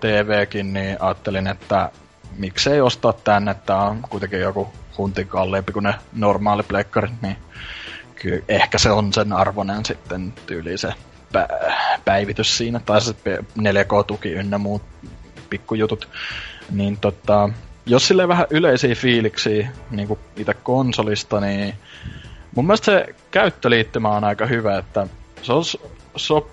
TVkin, 0.01 0.73
niin 0.73 0.97
ajattelin, 1.01 1.47
että 1.47 1.91
miksei 2.39 2.81
ostaa 2.81 3.13
tänne, 3.13 3.51
että 3.51 3.77
on 3.77 4.03
kuitenkin 4.11 4.41
joku 4.41 4.69
huntin 4.99 5.29
kalliimpi 5.29 5.73
kuin 5.73 5.83
ne 5.83 5.95
normaali 6.13 6.63
pleikkarit, 6.63 7.23
niin 7.23 7.37
kyllä 8.15 8.45
ehkä 8.49 8.79
se 8.79 8.91
on 8.91 9.13
sen 9.13 9.33
arvoinen 9.33 9.85
sitten 9.85 10.33
tyyli 10.47 10.79
se 10.79 10.89
pä- 11.37 11.73
päivitys 12.05 12.57
siinä, 12.57 12.81
tai 12.81 13.01
se 13.01 13.15
4K-tuki 13.59 14.33
ynnä 14.33 14.59
muut 14.59 14.83
pikkujutut. 15.51 16.09
Niin 16.71 16.97
tota, 16.97 17.51
jos 17.87 18.09
sille 18.09 18.29
vähän 18.29 18.47
yleisiä 18.51 18.95
fiiliksiä 18.95 19.69
niin 19.91 20.19
itse 20.37 20.55
konsolista, 20.55 21.41
niin 21.41 21.75
mun 22.55 22.67
mielestä 22.67 22.85
se 22.85 23.15
käyttöliittymä 23.31 24.09
on 24.09 24.25
aika 24.25 24.47
hyvä, 24.47 24.79
että 24.79 25.07
se 25.43 25.53
on 25.53 25.65
so, 26.17 26.51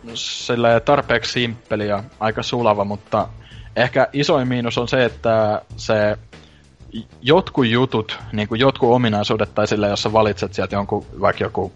tarpeeksi 0.86 1.32
simppeli 1.32 1.88
ja 1.88 2.04
aika 2.20 2.44
sulava, 2.44 2.86
mutta 2.86 3.28
ehkä 3.76 4.08
isoin 4.14 4.48
miinus 4.48 4.78
on 4.78 4.88
se, 4.88 5.06
että 5.06 5.62
se 5.78 6.18
jotkut 7.22 7.68
jutut, 7.68 8.20
niin 8.32 8.48
kuin 8.48 8.62
jotkut 8.62 8.90
ominaisuudet, 8.90 9.56
tai 9.56 9.68
sille, 9.68 9.88
jos 9.88 10.04
sä 10.04 10.14
valitset 10.14 10.54
sieltä 10.54 10.76
jonkun, 10.76 11.06
vaikka 11.22 11.44
joku, 11.44 11.72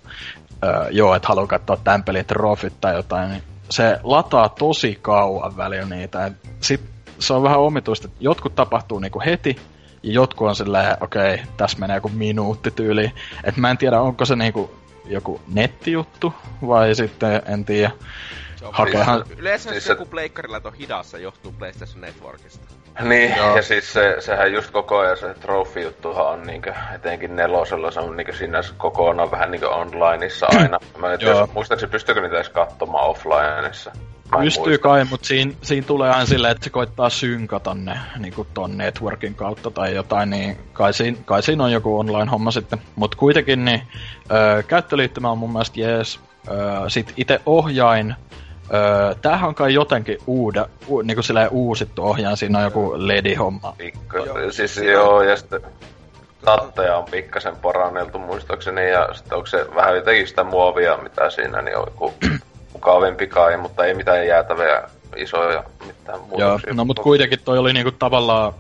öö, 0.63 0.87
joo, 0.91 1.15
että 1.15 1.27
haluaa 1.27 1.47
katsoa 1.47 1.77
tämän 1.77 2.03
pelin 2.03 2.25
trofit 2.25 2.73
tai 2.81 2.95
jotain, 2.95 3.29
niin 3.29 3.43
se 3.69 3.99
lataa 4.03 4.49
tosi 4.49 4.99
kauan 5.01 5.57
välillä 5.57 5.85
niitä. 5.85 6.31
sit 6.61 6.81
se 7.19 7.33
on 7.33 7.43
vähän 7.43 7.59
omituista, 7.59 8.07
että 8.07 8.17
jotkut 8.19 8.55
tapahtuu 8.55 8.99
niinku 8.99 9.21
heti, 9.25 9.55
ja 10.03 10.13
jotkut 10.13 10.47
on 10.47 10.55
silleen, 10.55 10.97
okei, 11.01 11.33
okay, 11.33 11.45
tässä 11.57 11.79
menee 11.79 11.97
joku 11.97 12.09
minuutti 12.09 12.71
tyyli. 12.71 13.11
Että 13.43 13.61
mä 13.61 13.71
en 13.71 13.77
tiedä, 13.77 14.01
onko 14.01 14.25
se 14.25 14.35
niinku 14.35 14.71
joku 15.07 15.41
nettijuttu, 15.47 16.33
vai 16.67 16.95
sitten 16.95 17.41
en 17.45 17.65
tiedä. 17.65 17.91
Hakehan... 18.71 19.23
Yleensä 19.37 19.69
siis 19.69 19.85
se... 19.85 19.91
joku 19.91 20.05
pleikkarilla 20.05 20.61
on 20.63 20.73
hidassa 20.73 21.17
johtuu 21.17 21.51
PlayStation 21.51 22.01
Networkista. 22.01 22.75
Niin, 23.01 23.35
Joo. 23.37 23.55
ja 23.55 23.61
siis 23.61 23.93
se, 23.93 24.15
sehän 24.19 24.53
just 24.53 24.71
koko 24.71 24.97
ajan 24.97 25.17
se 25.17 25.33
trophy-juttuhan 25.33 26.25
on 26.25 26.47
niinkö, 26.47 26.73
etenkin 26.95 27.35
nelosella 27.35 27.91
se 27.91 27.99
on 27.99 28.17
niinkö 28.17 28.33
siinä 28.33 28.61
kokonaan 28.77 29.31
vähän 29.31 29.51
niinkö 29.51 29.69
onlineissa 29.69 30.45
aina. 30.49 30.79
Mä 30.97 31.13
en 31.13 31.19
tiedä, 31.19 31.47
muistaakseni 31.53 31.91
pystyykö 31.91 32.21
niitä 32.21 32.35
edes 32.35 32.49
katsomaan 32.49 33.07
offlineissa? 33.09 33.91
Pystyy 34.39 34.77
kai, 34.77 35.05
mutta 35.05 35.27
siinä, 35.27 35.51
siinä 35.61 35.87
tulee 35.87 36.09
aina 36.09 36.25
silleen, 36.25 36.51
että 36.51 36.63
se 36.63 36.69
koittaa 36.69 37.09
synkata 37.09 37.73
ne 37.73 37.99
niin 38.19 38.33
ton 38.53 38.77
networkin 38.77 39.35
kautta 39.35 39.71
tai 39.71 39.95
jotain, 39.95 40.29
niin 40.29 40.57
kai 40.73 40.93
siinä, 40.93 41.17
kai 41.25 41.43
siinä 41.43 41.63
on 41.63 41.71
joku 41.71 41.99
online-homma 41.99 42.51
sitten. 42.51 42.81
Mutta 42.95 43.17
kuitenkin 43.17 43.65
niin, 43.65 43.81
ö, 44.31 44.63
käyttöliittymä 44.63 45.31
on 45.31 45.37
mun 45.37 45.51
mielestä 45.51 45.79
jees. 45.79 46.19
Sitten 46.87 47.13
itse 47.17 47.41
ohjain, 47.45 48.15
Öö, 48.73 49.15
tämähän 49.21 49.47
on 49.47 49.55
kai 49.55 49.73
jotenkin 49.73 50.17
uuda, 50.27 50.67
u, 50.87 51.01
niinku 51.01 51.21
silleen 51.23 51.49
uusittu 51.51 52.03
ohjaan, 52.03 52.37
siinä 52.37 52.57
on 52.59 52.63
joku 52.63 52.93
LED-homma. 52.95 53.75
Pikku, 53.77 54.17
joo, 54.17 54.51
siis 54.51 54.77
joo, 54.77 55.21
ja 55.23 55.37
sitten 55.37 55.61
tatteja 56.45 56.97
on 56.97 57.05
pikkasen 57.11 57.55
paranneltu 57.55 58.19
muistaakseni, 58.19 58.91
ja 58.91 59.09
sitten 59.13 59.35
onko 59.37 59.47
se 59.47 59.65
vähän 59.75 59.95
jotenkin 59.95 60.27
sitä 60.27 60.43
muovia, 60.43 60.97
mitä 60.97 61.29
siinä, 61.29 61.61
niin 61.61 61.77
on 61.77 61.85
joku 61.87 62.13
mukavempi 62.75 63.27
kai, 63.27 63.57
mutta 63.57 63.85
ei 63.85 63.93
mitään 63.93 64.27
jäätäviä 64.27 64.83
isoja 65.15 65.63
mitään 65.85 66.19
muuta. 66.19 66.43
Joo, 66.43 66.59
no 66.73 66.85
mut 66.85 66.99
kuitenkin 66.99 67.39
toi 67.45 67.57
oli 67.57 67.73
niinku 67.73 67.91
tavallaan 67.91 68.53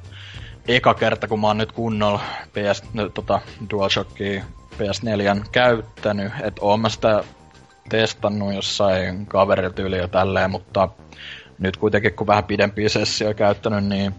eka 0.67 0.93
kerta, 0.93 1.27
kun 1.27 1.39
mä 1.39 1.47
oon 1.47 1.57
nyt 1.57 1.71
kunnolla 1.71 2.19
PS, 2.53 2.83
no, 2.93 3.09
tota, 3.09 3.39
DualShockia 3.69 4.43
PS4 4.73 5.45
käyttänyt, 5.51 6.33
että 6.43 6.61
oon 6.61 6.79
mä 6.79 6.89
sitä 6.89 7.23
testannut 7.89 8.53
jossain 8.53 9.25
kaverilta 9.25 9.81
yli 9.81 9.97
jo 9.97 10.07
tälleen, 10.07 10.51
mutta 10.51 10.89
nyt 11.59 11.77
kuitenkin 11.77 12.13
kun 12.13 12.27
vähän 12.27 12.43
pidempiä 12.43 12.89
sessioja 12.89 13.33
käyttänyt, 13.33 13.85
niin 13.85 14.15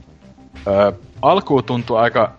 ö, 0.66 0.92
alkuun 1.22 1.64
tuntui 1.64 1.98
aika 1.98 2.32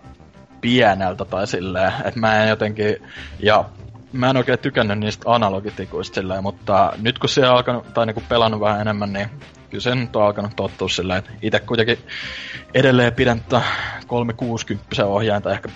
pieneltä 0.60 1.24
tai 1.24 1.46
silleen, 1.46 1.92
että 2.04 2.20
mä 2.20 2.42
en 2.42 2.48
jotenkin, 2.48 2.96
ja 3.40 3.64
mä 4.12 4.30
en 4.30 4.36
oikein 4.36 4.58
tykännyt 4.58 4.98
niistä 4.98 5.32
analogitikuista 5.34 6.14
silleen, 6.14 6.42
mutta 6.42 6.92
nyt 7.02 7.18
kun 7.18 7.28
se 7.28 7.48
on 7.48 7.56
alkanut, 7.56 7.94
tai 7.94 8.06
niinku 8.06 8.22
pelannut 8.28 8.60
vähän 8.60 8.80
enemmän, 8.80 9.12
niin 9.12 9.28
kyllä 9.70 9.82
se 9.82 9.94
nyt 9.94 10.16
on 10.16 10.22
alkanut 10.22 10.56
tottua 10.56 10.88
silleen, 10.88 11.18
että 11.18 11.30
itse 11.42 11.60
kuitenkin 11.60 11.98
edelleen 12.74 13.14
pidän 13.14 13.40
360 14.06 15.06
ohjainta 15.06 15.52
ehkä 15.52 15.68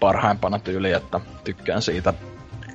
parhaimpana 0.00 0.58
tyyli, 0.58 0.92
että 0.92 1.20
tykkään 1.44 1.82
siitä 1.82 2.14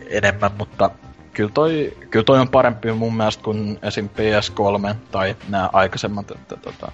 enemmän, 0.10 0.52
mutta 0.58 0.89
kyllä 1.34 1.52
toi, 1.54 1.98
kyllä 2.10 2.24
toi 2.24 2.39
on 2.39 2.50
parempi 2.50 2.91
mun 2.91 3.17
mielestä 3.17 3.43
kuin 3.43 3.80
esim. 3.82 4.10
PS3 4.10 4.96
tai 5.12 5.36
nämä 5.50 5.70
aikaisemmat, 5.74 6.32
että 6.32 6.58
tota, 6.58 6.91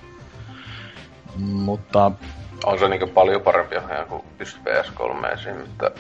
mutta... 1.38 2.12
On 2.66 2.80
se 2.80 2.88
niinku 2.88 3.08
paljon 3.08 3.42
parempi 3.42 3.78
ohjaaja 3.78 4.06
kuin 4.06 4.24
just 4.40 4.58
PS3 4.58 5.34
esim, 5.34 5.56
mutta 5.58 5.92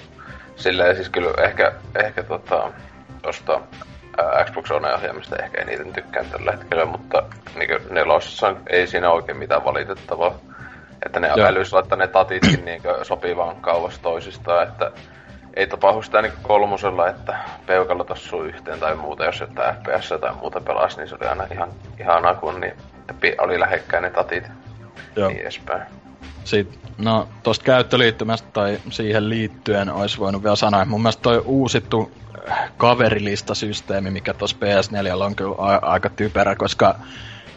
silleen 0.56 0.96
siis 0.96 1.10
kyllä 1.10 1.44
ehkä, 1.44 1.72
ehkä 2.04 2.24
tota, 2.24 2.72
tosta 3.22 3.62
ää, 4.18 4.46
Xbox 4.46 4.72
One-ohjaamista 4.72 5.36
ehkä 5.44 5.62
eniten 5.62 5.94
tykkään 5.94 6.26
tällä 6.26 6.52
hetkellä, 6.52 6.86
mutta 6.86 7.24
niin 7.56 7.70
nelosessa 7.90 8.56
ei 8.70 8.88
siinä 8.88 9.12
oikein 9.12 9.38
mitään 9.38 9.66
valitettavaa. 9.66 10.36
Että 11.06 11.20
ne 11.20 11.30
älyis 11.30 11.74
laittaa 11.74 11.98
ne 11.98 12.08
tatitkin 12.08 12.66
niin 12.66 12.82
sopivan 13.04 13.56
kauas 13.56 14.00
toisistaan, 14.00 14.68
että 14.68 14.92
ei 15.56 15.68
tapahdu 15.68 16.02
sitä 16.02 16.22
niin 16.22 16.34
kolmosella, 16.42 17.08
että 17.10 17.38
peukalo 17.66 18.04
tassuu 18.04 18.44
yhteen 18.44 18.80
tai 18.80 18.96
muuta, 18.96 19.26
jos 19.26 19.40
jotain 19.40 19.76
FPS 19.76 20.14
tai 20.22 20.36
muuta 20.36 20.62
pelasi, 20.62 20.98
niin 20.98 21.08
se 21.08 21.16
oli 21.16 21.30
aina 21.30 21.48
ihan 21.52 21.70
ihanaa, 22.00 22.36
kun 22.36 22.62
niin, 22.62 22.74
oli 23.38 23.60
lähekkäin 23.60 24.04
ne 24.04 24.10
tatit 24.10 24.44
Joo. 25.16 25.30
niin 25.30 25.42
edespäin. 25.42 25.84
Sitten, 26.44 26.83
no, 26.98 27.28
tosta 27.44 27.66
käyttöliittymästä 27.66 28.48
tai 28.54 28.80
siihen 28.90 29.30
liittyen 29.30 29.90
olisi 29.90 30.18
voinut 30.18 30.44
vielä 30.44 30.56
sanoa, 30.56 30.82
että 30.82 30.92
mun 30.92 31.02
mielestä 31.02 31.22
toi 31.22 31.42
uusittu 31.46 32.12
kaverilistasysteemi, 32.78 34.12
mikä 34.12 34.34
tuossa 34.34 34.58
PS4 34.60 35.24
on 35.24 35.36
kyllä 35.36 35.56
a- 35.58 35.92
aika 35.92 36.10
typerä, 36.10 36.56
koska 36.56 36.96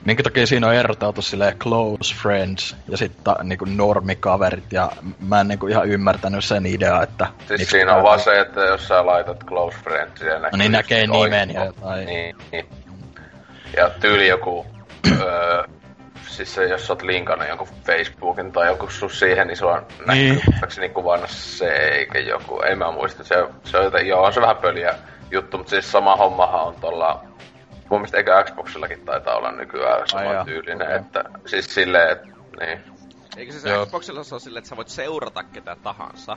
minkä 0.04 0.22
takia 0.22 0.46
siinä 0.46 0.66
on 0.66 0.74
eroteltu 0.74 1.22
sille 1.22 1.56
close 1.58 2.14
friends 2.14 2.76
ja 2.88 2.96
sitten 2.96 3.34
niinku 3.42 3.64
normikaverit 3.64 4.72
ja 4.72 4.90
mä 5.20 5.40
en 5.40 5.48
niinku 5.48 5.66
ihan 5.66 5.88
ymmärtänyt 5.88 6.44
sen 6.44 6.66
ideaa, 6.66 7.02
että... 7.02 7.26
Siis 7.56 7.70
siinä 7.70 7.94
on 7.94 8.02
vaan 8.02 8.20
se, 8.20 8.40
että 8.40 8.60
jos 8.60 8.88
sä 8.88 9.06
laitat 9.06 9.44
close 9.44 9.76
friends 9.82 10.20
ja 10.20 10.38
näkyy... 10.38 10.50
No 10.52 10.58
niin 10.58 10.72
näkee 10.72 11.06
nimen 11.06 11.54
ja 11.54 11.64
jotain. 11.64 12.06
Niin, 12.06 12.36
niin. 12.52 12.66
Ja 13.76 13.90
tyyli 13.90 14.28
joku... 14.28 14.66
öö, 15.22 15.64
siis 16.36 16.54
se, 16.54 16.64
jos 16.64 16.86
sä 16.86 16.92
oot 16.92 17.02
linkannut 17.02 17.48
jonkun 17.48 17.68
Facebookin 17.84 18.52
tai 18.52 18.66
joku 18.66 18.90
sun 18.90 19.10
siihen, 19.10 19.46
niin 19.46 19.56
se 19.56 19.66
on 19.66 19.86
niin. 20.12 20.42
näkyy 20.60 20.88
kuvana 20.88 21.26
se 21.26 21.68
eikä 21.68 22.18
joku. 22.18 22.60
Ei 22.60 22.76
mä 22.76 22.92
muista, 22.92 23.24
se, 23.24 23.34
se 23.64 23.78
on 23.78 23.84
joten, 23.84 24.06
joo, 24.06 24.22
on 24.22 24.32
se 24.32 24.40
vähän 24.40 24.56
pöliä 24.56 24.94
juttu, 25.30 25.58
mutta 25.58 25.70
siis 25.70 25.92
sama 25.92 26.16
hommahan 26.16 26.62
on 26.62 26.74
tuolla 26.80 27.24
Mun 27.90 28.00
mielestä 28.00 28.16
eikö 28.16 28.44
Xboxillakin 28.44 29.04
taitaa 29.04 29.36
olla 29.36 29.52
nykyään 29.52 30.08
sama 30.08 30.44
tyylinen, 30.44 30.86
okay. 30.86 30.96
että 30.96 31.24
siis 31.46 31.74
silleen, 31.74 32.12
että 32.12 32.28
niin. 32.60 32.80
Eikö 33.36 33.52
se, 33.52 33.60
se 33.60 33.70
Xboxilla 33.86 34.24
se 34.24 34.34
on 34.34 34.40
silleen, 34.40 34.58
että 34.58 34.68
sä 34.68 34.76
voit 34.76 34.88
seurata 34.88 35.44
ketä 35.44 35.76
tahansa. 35.82 36.36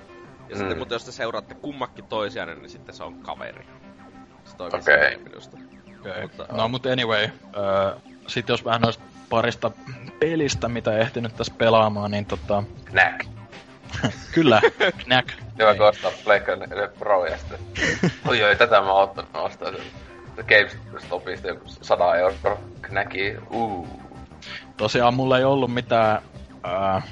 Ja 0.49 0.55
mm. 0.55 0.59
sitten, 0.59 0.77
mutta 0.77 0.95
jos 0.95 1.05
te 1.05 1.11
seuraatte 1.11 1.55
kummakin 1.55 2.05
toisiaan, 2.05 2.49
niin 2.49 2.69
sitten 2.69 2.95
se 2.95 3.03
on 3.03 3.19
kaveri. 3.19 3.67
Se 4.45 4.55
toimii 4.57 4.79
okay. 4.79 5.17
minusta. 5.23 5.57
Okay. 5.99 6.21
Mutta, 6.21 6.45
no 6.51 6.67
mutta 6.67 6.89
anyway, 6.89 7.25
uh, 7.25 8.01
sitten 8.27 8.53
jos 8.53 8.65
vähän 8.65 8.81
noista 8.81 9.03
parista 9.29 9.71
pelistä, 10.19 10.67
mitä 10.69 10.97
ehtinyt 10.97 11.35
tässä 11.35 11.53
pelaamaan, 11.57 12.11
niin 12.11 12.25
tota... 12.25 12.63
Knack. 12.85 13.25
Kyllä, 14.35 14.61
Knack. 15.03 15.29
Hyvä, 15.59 15.75
kun 15.75 15.87
ostaa 15.87 16.11
Pleikka 16.23 16.51
Pro 16.99 17.25
ja 17.25 17.37
sitten... 17.37 17.59
Oi 18.27 18.43
oi, 18.43 18.55
tätä 18.55 18.81
mä 18.81 18.91
oon 18.91 19.03
ottanut 19.03 19.29
ostaa. 19.33 19.71
GameStopista 20.47 21.47
joku 21.47 21.63
100 21.81 22.15
euroa 22.15 22.57
näki. 22.89 23.35
Uh. 23.51 23.87
Tosiaan 24.77 25.13
mulla 25.13 25.37
ei 25.37 25.43
ollut 25.43 25.73
mitään 25.73 26.21
äh, 26.65 27.03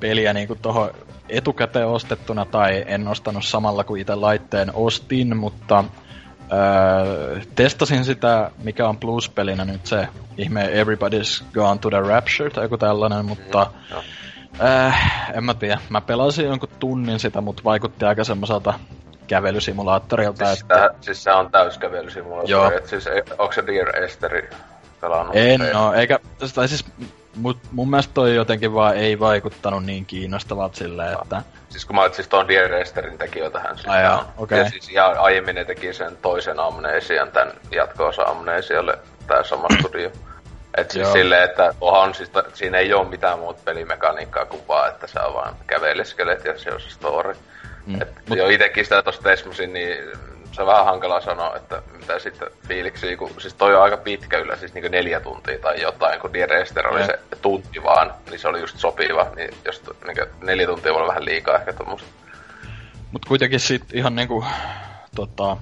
peliä 0.00 0.32
niinku 0.32 0.54
tohon 0.54 0.90
etukäteen 1.28 1.86
ostettuna 1.86 2.44
tai 2.44 2.84
en 2.86 3.08
ostanut 3.08 3.44
samalla 3.44 3.84
kuin 3.84 4.00
itse 4.00 4.14
laitteen 4.14 4.70
ostin, 4.74 5.36
mutta 5.36 5.84
äh, 6.54 7.46
testasin 7.54 8.04
sitä, 8.04 8.50
mikä 8.62 8.88
on 8.88 8.96
plus-pelinä 8.96 9.64
nyt 9.64 9.86
se 9.86 10.08
ihme 10.36 10.66
Everybody's 10.66 11.44
Gone 11.54 11.78
to 11.78 11.90
the 11.90 12.00
Rapture 12.00 12.50
tai 12.50 12.64
joku 12.64 12.78
tällainen, 12.78 13.24
mutta 13.24 13.66
mm, 13.90 14.66
äh, 14.66 15.30
en 15.34 15.44
mä 15.44 15.54
tiedä. 15.54 15.80
Mä 15.88 16.00
pelasin 16.00 16.46
jonkun 16.46 16.68
tunnin 16.78 17.20
sitä, 17.20 17.40
mutta 17.40 17.64
vaikutti 17.64 18.04
aika 18.04 18.24
semmoiselta 18.24 18.74
kävelysimulaattorilta. 19.26 20.46
Siis, 20.46 20.60
että... 20.60 20.90
Siis 21.00 21.24
se 21.24 21.32
on 21.32 21.50
täyskävelysimulaattori, 21.50 22.50
Joo. 22.50 22.70
Et 22.70 22.86
siis 22.86 23.04
onko 23.38 23.52
se 23.52 23.66
Dear 23.66 23.96
Esteri 23.96 24.50
pelannut? 25.00 25.36
En 25.36 25.60
no, 25.72 25.92
eikä, 25.92 26.18
tai 26.54 26.68
siis 26.68 26.84
mut 27.36 27.58
mun 27.72 27.90
mielestä 27.90 28.14
toi 28.14 28.34
jotenkin 28.34 28.74
vaan 28.74 28.96
ei 28.96 29.20
vaikuttanut 29.20 29.84
niin 29.84 30.06
kiinnostavalta 30.06 30.76
silleen, 30.76 31.12
no. 31.12 31.20
että... 31.22 31.42
Siis 31.68 31.84
kun 31.84 31.96
mä 31.96 32.08
siis 32.12 32.28
tuon 32.28 32.48
Dear 32.48 32.72
Esterin 32.72 33.18
tekijöitähän 33.18 33.76
siis 33.76 33.88
Ai 33.88 34.14
okei. 34.14 34.24
Okay. 34.36 34.58
Ja 34.58 34.70
siis 34.70 34.90
ja 34.90 35.06
aiemmin 35.06 35.54
ne 35.54 35.64
teki 35.64 35.92
sen 35.92 36.16
toisen 36.22 36.60
amneesian, 36.60 37.30
tän 37.32 37.52
jatko-osa 37.70 38.22
amneesialle, 38.22 38.98
tää 39.26 39.42
sama 39.42 39.66
studio. 39.80 40.10
Et 40.76 40.90
siis 40.90 41.12
silleen, 41.12 41.44
että 41.44 41.74
on 41.80 42.14
siis, 42.14 42.30
siinä 42.54 42.78
ei 42.78 42.92
oo 42.92 43.04
mitään 43.04 43.38
muuta 43.38 43.60
pelimekaniikkaa 43.64 44.46
kuin 44.46 44.62
vaan, 44.68 44.88
että 44.90 45.06
sä 45.06 45.20
vaan 45.34 45.56
käveleskelet 45.66 46.44
ja 46.44 46.58
se 46.58 46.72
on 46.72 46.80
se 46.80 46.90
story. 46.90 47.34
Mm. 47.86 48.02
Et 48.02 48.08
Mut... 48.28 48.38
Jo 48.38 48.48
itekin 48.48 48.84
sitä 48.84 49.02
tosta 49.02 49.22
Tesmosin, 49.22 49.72
niin 49.72 49.96
se 50.54 50.62
on 50.62 50.68
vähän 50.68 50.84
hankala 50.84 51.20
sanoa, 51.20 51.56
että 51.56 51.82
mitä 51.92 52.18
sitten 52.18 52.48
fiiliksi, 52.68 53.16
kun 53.16 53.30
siis 53.38 53.54
toi 53.54 53.76
on 53.76 53.82
aika 53.82 53.96
pitkä 53.96 54.38
yllä, 54.38 54.56
siis 54.56 54.74
niinku 54.74 54.88
neljä 54.90 55.20
tuntia 55.20 55.58
tai 55.58 55.82
jotain, 55.82 56.20
kun 56.20 56.32
Dier 56.32 56.50
oli 56.90 57.06
se 57.06 57.18
tunti 57.42 57.82
vaan, 57.82 58.14
niin 58.30 58.38
se 58.38 58.48
oli 58.48 58.60
just 58.60 58.78
sopiva, 58.78 59.26
niin 59.36 59.50
jos 59.64 59.82
niinku 60.06 60.22
neljä 60.42 60.66
tuntia 60.66 60.92
voi 60.92 61.00
olla 61.00 61.08
vähän 61.08 61.24
liikaa 61.24 61.58
ehkä 61.58 61.72
tommoista. 61.72 62.08
Mut 63.12 63.24
kuitenkin 63.24 63.60
sit 63.60 63.94
ihan 63.94 64.16
niinku 64.16 64.44
tota, 65.14 65.56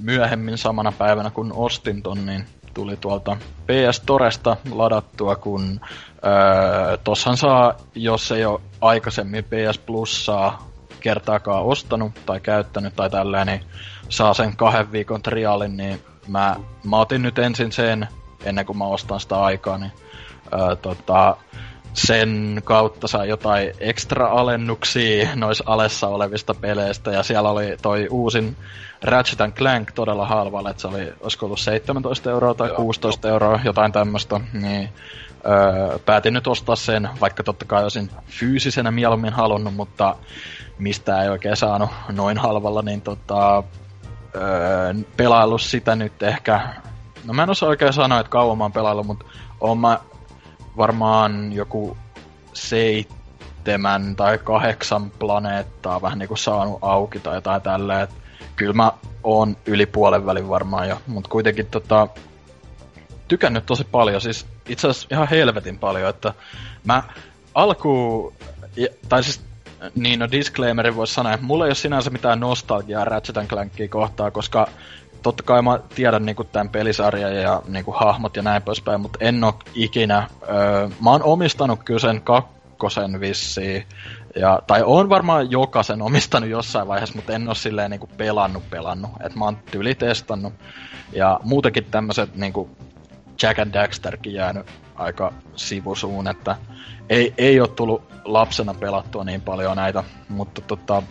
myöhemmin 0.00 0.58
samana 0.58 0.92
päivänä 0.98 1.30
kun 1.30 1.52
ostin 1.56 2.02
ton, 2.02 2.26
niin 2.26 2.46
tuli 2.74 2.96
tuolta 2.96 3.36
PS 3.66 4.00
Toresta 4.06 4.56
ladattua, 4.70 5.36
kun 5.36 5.80
öö, 6.24 6.96
tossahan 7.04 7.36
saa, 7.36 7.74
jos 7.94 8.32
ei 8.32 8.44
ole 8.44 8.60
aikaisemmin 8.80 9.44
PS 9.44 9.78
Plussaa 9.78 10.73
kertaakaan 11.04 11.64
ostanut 11.64 12.12
tai 12.26 12.40
käyttänyt 12.40 12.96
tai 12.96 13.10
tälleen, 13.10 13.46
niin 13.46 13.60
saa 14.08 14.34
sen 14.34 14.56
kahden 14.56 14.92
viikon 14.92 15.22
trialin, 15.22 15.76
niin 15.76 16.00
mä, 16.28 16.56
mä 16.84 16.96
otin 16.96 17.22
nyt 17.22 17.38
ensin 17.38 17.72
sen, 17.72 18.08
ennen 18.44 18.66
kuin 18.66 18.78
mä 18.78 18.84
ostan 18.84 19.20
sitä 19.20 19.42
aikaa, 19.42 19.78
niin 19.78 19.92
öö, 20.52 20.76
tota, 20.76 21.36
sen 21.92 22.62
kautta 22.64 23.08
sai 23.08 23.28
jotain 23.28 23.72
ekstra 23.80 24.28
alennuksia 24.28 25.28
nois 25.34 25.62
alessa 25.66 26.08
olevista 26.08 26.54
peleistä, 26.54 27.10
ja 27.10 27.22
siellä 27.22 27.50
oli 27.50 27.76
toi 27.82 28.08
uusin 28.10 28.56
Ratchet 29.02 29.54
Clank 29.54 29.92
todella 29.92 30.26
halvalla, 30.26 30.70
että 30.70 30.80
se 30.80 30.88
oli, 30.88 31.12
olisiko 31.20 31.46
ollut 31.46 31.60
17 31.60 32.30
euroa 32.30 32.54
tai 32.54 32.68
Joo, 32.68 32.76
16 32.76 33.28
jo. 33.28 33.32
euroa, 33.32 33.60
jotain 33.64 33.92
tämmöistä, 33.92 34.40
niin 34.52 34.88
öö, 35.46 35.98
päätin 35.98 36.34
nyt 36.34 36.46
ostaa 36.46 36.76
sen, 36.76 37.08
vaikka 37.20 37.42
totta 37.42 37.64
kai 37.64 37.82
olisin 37.82 38.10
fyysisenä 38.26 38.90
mieluummin 38.90 39.32
halunnut, 39.32 39.74
mutta 39.74 40.16
mistä 40.78 41.22
ei 41.22 41.28
oikein 41.28 41.56
saanut 41.56 41.90
noin 42.12 42.38
halvalla, 42.38 42.82
niin 42.82 43.00
tota, 43.00 43.62
öö, 44.36 44.94
pelaillut 45.16 45.62
sitä 45.62 45.96
nyt 45.96 46.22
ehkä, 46.22 46.74
no 47.24 47.34
mä 47.34 47.42
en 47.42 47.50
osaa 47.50 47.68
oikein 47.68 47.92
sanoa, 47.92 48.20
että 48.20 48.30
kauan 48.30 48.58
mä 48.58 48.64
oon 48.64 48.72
pelaillut, 48.72 49.06
mutta 49.06 49.24
oon 49.60 49.78
mä 49.78 50.00
varmaan 50.76 51.52
joku 51.52 51.96
seitsemän 52.52 54.16
tai 54.16 54.38
kahdeksan 54.38 55.10
planeettaa 55.10 56.02
vähän 56.02 56.18
niinku 56.18 56.36
saanut 56.36 56.78
auki 56.82 57.20
tai 57.20 57.34
jotain 57.34 57.62
tälleen, 57.62 58.08
kyllä 58.56 58.72
mä 58.72 58.92
oon 59.22 59.56
yli 59.66 59.86
puolen 59.86 60.26
välin 60.26 60.48
varmaan 60.48 60.88
jo, 60.88 61.00
mutta 61.06 61.30
kuitenkin 61.30 61.66
tota, 61.66 62.08
tykännyt 63.28 63.66
tosi 63.66 63.84
paljon, 63.84 64.20
siis 64.20 64.53
itse 64.68 64.88
asiassa 64.88 65.08
ihan 65.10 65.28
helvetin 65.28 65.78
paljon, 65.78 66.10
että 66.10 66.34
mä 66.84 67.02
alku, 67.54 68.32
tai 69.08 69.22
siis 69.22 69.40
niin 69.94 70.20
no 70.20 70.30
disclaimerin 70.30 70.96
voisi 70.96 71.14
sanoa, 71.14 71.32
että 71.32 71.46
mulla 71.46 71.64
ei 71.64 71.68
ole 71.68 71.74
sinänsä 71.74 72.10
mitään 72.10 72.40
nostalgiaa 72.40 73.04
Ratchet 73.04 73.48
Clankia 73.48 73.88
kohtaa, 73.88 74.30
koska 74.30 74.68
totta 75.22 75.42
kai 75.42 75.62
mä 75.62 75.78
tiedän 75.94 76.26
niinku 76.26 76.44
tämän 76.44 76.68
pelisarjan 76.68 77.36
ja 77.36 77.62
niinku 77.68 77.92
hahmot 77.92 78.36
ja 78.36 78.42
näin 78.42 78.62
poispäin, 78.62 79.00
mutta 79.00 79.18
en 79.22 79.44
oo 79.44 79.58
ikinä, 79.74 80.28
öö, 80.48 80.88
mä 81.00 81.10
oon 81.10 81.22
omistanut 81.22 81.82
kyllä 81.84 82.00
sen 82.00 82.22
kakkosen 82.22 83.20
vissiin, 83.20 83.86
ja, 84.36 84.62
tai 84.66 84.82
on 84.84 85.08
varmaan 85.08 85.50
jokaisen 85.50 86.02
omistanut 86.02 86.48
jossain 86.50 86.88
vaiheessa, 86.88 87.16
mutta 87.16 87.32
en 87.32 87.48
ole 87.48 87.54
silleen 87.54 87.90
niinku 87.90 88.08
pelannut 88.16 88.70
pelannut. 88.70 89.10
Et 89.26 89.34
mä 89.34 89.44
oon 89.44 89.58
tyli 89.70 89.94
testannut. 89.94 90.52
Ja 91.12 91.40
muutenkin 91.42 91.84
tämmöiset 91.84 92.36
niinku 92.36 92.70
Jack 93.42 93.58
and 93.58 93.74
Daxterkin 93.74 94.34
jäänyt 94.34 94.66
aika 94.94 95.32
sivusuun, 95.56 96.28
että 96.28 96.56
ei, 97.08 97.34
ei 97.38 97.60
ole 97.60 97.68
tullut 97.68 98.02
lapsena 98.24 98.74
pelattua 98.74 99.24
niin 99.24 99.40
paljon 99.40 99.76
näitä, 99.76 100.04
mutta 100.28 100.60
tota, 100.60 101.02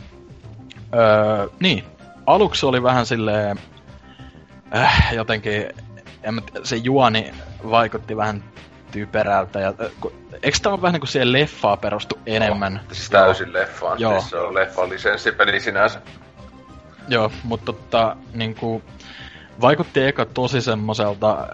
öö, 0.95 1.47
niin, 1.59 1.83
aluksi 2.25 2.65
oli 2.65 2.83
vähän 2.83 3.05
silleen 3.05 3.59
äh, 4.75 5.13
jotenkin, 5.13 5.69
en 6.23 6.33
mä, 6.33 6.41
se 6.63 6.75
juoni 6.75 7.33
vaikutti 7.69 8.17
vähän 8.17 8.43
typerältä. 8.91 9.59
Ja, 9.59 9.73
eikö 10.43 10.57
tämä 10.61 10.73
ole 10.73 10.81
vähän 10.81 10.93
niin 10.93 11.01
kuin 11.01 11.09
siihen 11.09 11.31
leffaa 11.31 11.77
perustu 11.77 12.19
enemmän? 12.25 12.79
Oh, 12.83 12.93
siis 12.95 13.09
täysin 13.09 13.53
leffaan. 13.53 13.99
Joo. 13.99 14.19
Siis 14.19 14.29
se 14.29 14.37
on 14.37 14.55
leffan 14.55 14.89
lisenssipeli 14.89 15.59
sinänsä. 15.59 16.01
Joo, 17.07 17.31
mutta 17.43 17.65
tota, 17.65 18.15
niin 18.33 18.55
kuin, 18.55 18.83
vaikutti 19.61 20.03
eka 20.03 20.25
tosi 20.25 20.61
semmoiselta, 20.61 21.47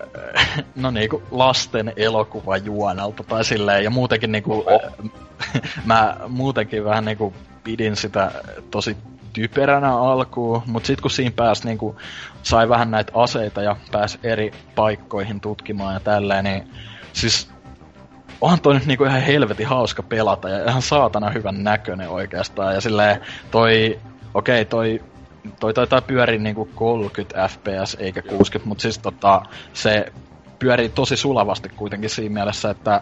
no 0.76 0.92
niinku 0.92 1.24
lasten 1.32 1.94
elokuvajuonelta 1.96 3.24
tai 3.24 3.46
silleen, 3.46 3.84
ja 3.84 3.90
muutenkin 3.90 4.32
niinku, 4.32 4.64
oh. 4.68 5.10
mä 5.86 6.18
muutenkin 6.28 6.86
vähän 6.86 7.06
niinku 7.06 7.34
pidin 7.64 7.96
sitä 7.96 8.32
tosi 8.72 8.98
typeränä 9.34 9.98
alkuun, 9.98 10.62
mutta 10.66 10.88
sitten 10.88 11.02
kun 11.02 11.12
siinä 11.12 11.34
pääsi 11.36 11.66
niinku, 11.66 11.96
sai 12.44 12.70
vähän 12.70 12.92
näitä 12.92 13.12
aseita 13.16 13.62
ja 13.62 13.76
pääsi 13.92 14.20
eri 14.24 14.52
paikkoihin 14.76 15.42
tutkimaan 15.42 15.94
ja 15.94 16.00
tälleen, 16.00 16.44
niin 16.44 16.70
siis 17.14 17.50
onhan 18.42 18.62
toi 18.62 18.74
nyt 18.74 18.86
niinku 18.86 19.04
ihan 19.04 19.22
helvetin 19.22 19.68
hauska 19.68 20.04
pelata 20.04 20.50
ja 20.50 20.70
ihan 20.70 20.82
saatana 20.82 21.30
hyvän 21.30 21.64
näköinen 21.64 22.10
oikeastaan. 22.10 22.76
Ja 22.76 22.82
silleen 22.82 23.22
toi, 23.52 24.00
okei 24.34 24.62
okay, 24.62 24.66
toi 24.66 25.02
toi 25.60 25.74
taitaa 25.74 26.02
pyöriä 26.02 26.40
niinku 26.40 26.70
30 26.76 27.48
fps 27.48 27.98
eikä 28.00 28.22
60, 28.22 28.70
mutta 28.70 28.82
siis 28.82 29.00
tota, 29.00 29.42
se 29.74 30.06
pyörii 30.60 30.90
tosi 30.90 31.18
sulavasti 31.18 31.70
kuitenkin 31.70 32.10
siinä 32.10 32.34
mielessä, 32.34 32.70
että 32.70 33.02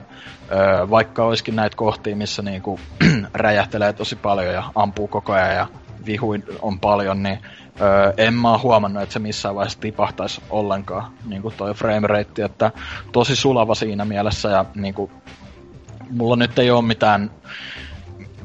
ö, 0.52 0.90
vaikka 0.90 1.24
olisikin 1.24 1.56
näitä 1.56 1.78
kohtia, 1.78 2.16
missä 2.16 2.42
niinku 2.42 2.80
räjähtelee 3.34 3.94
tosi 3.94 4.16
paljon 4.16 4.54
ja 4.54 4.64
ampuu 4.76 5.08
koko 5.08 5.34
ajan 5.34 5.56
ja 5.56 5.68
vihuin 6.06 6.44
on 6.62 6.80
paljon, 6.80 7.24
niin 7.24 7.40
öö, 7.82 8.14
en 8.18 8.34
mä 8.34 8.52
oo 8.52 8.60
huomannut, 8.64 9.04
että 9.04 9.14
se 9.14 9.20
missään 9.20 9.56
vaiheessa 9.56 9.80
tipahtaisi 9.80 10.42
ollenkaan, 10.50 11.12
niin 11.26 11.42
kuin 11.42 11.54
toi 11.58 11.74
frame 11.74 12.08
rate, 12.08 12.44
että 12.44 12.72
tosi 13.12 13.36
sulava 13.36 13.76
siinä 13.76 14.06
mielessä 14.06 14.50
ja 14.50 14.66
niin 14.76 14.94
kuin, 14.94 15.12
mulla 16.10 16.36
nyt 16.36 16.60
ei 16.60 16.72
ole 16.72 16.82
mitään 16.82 17.32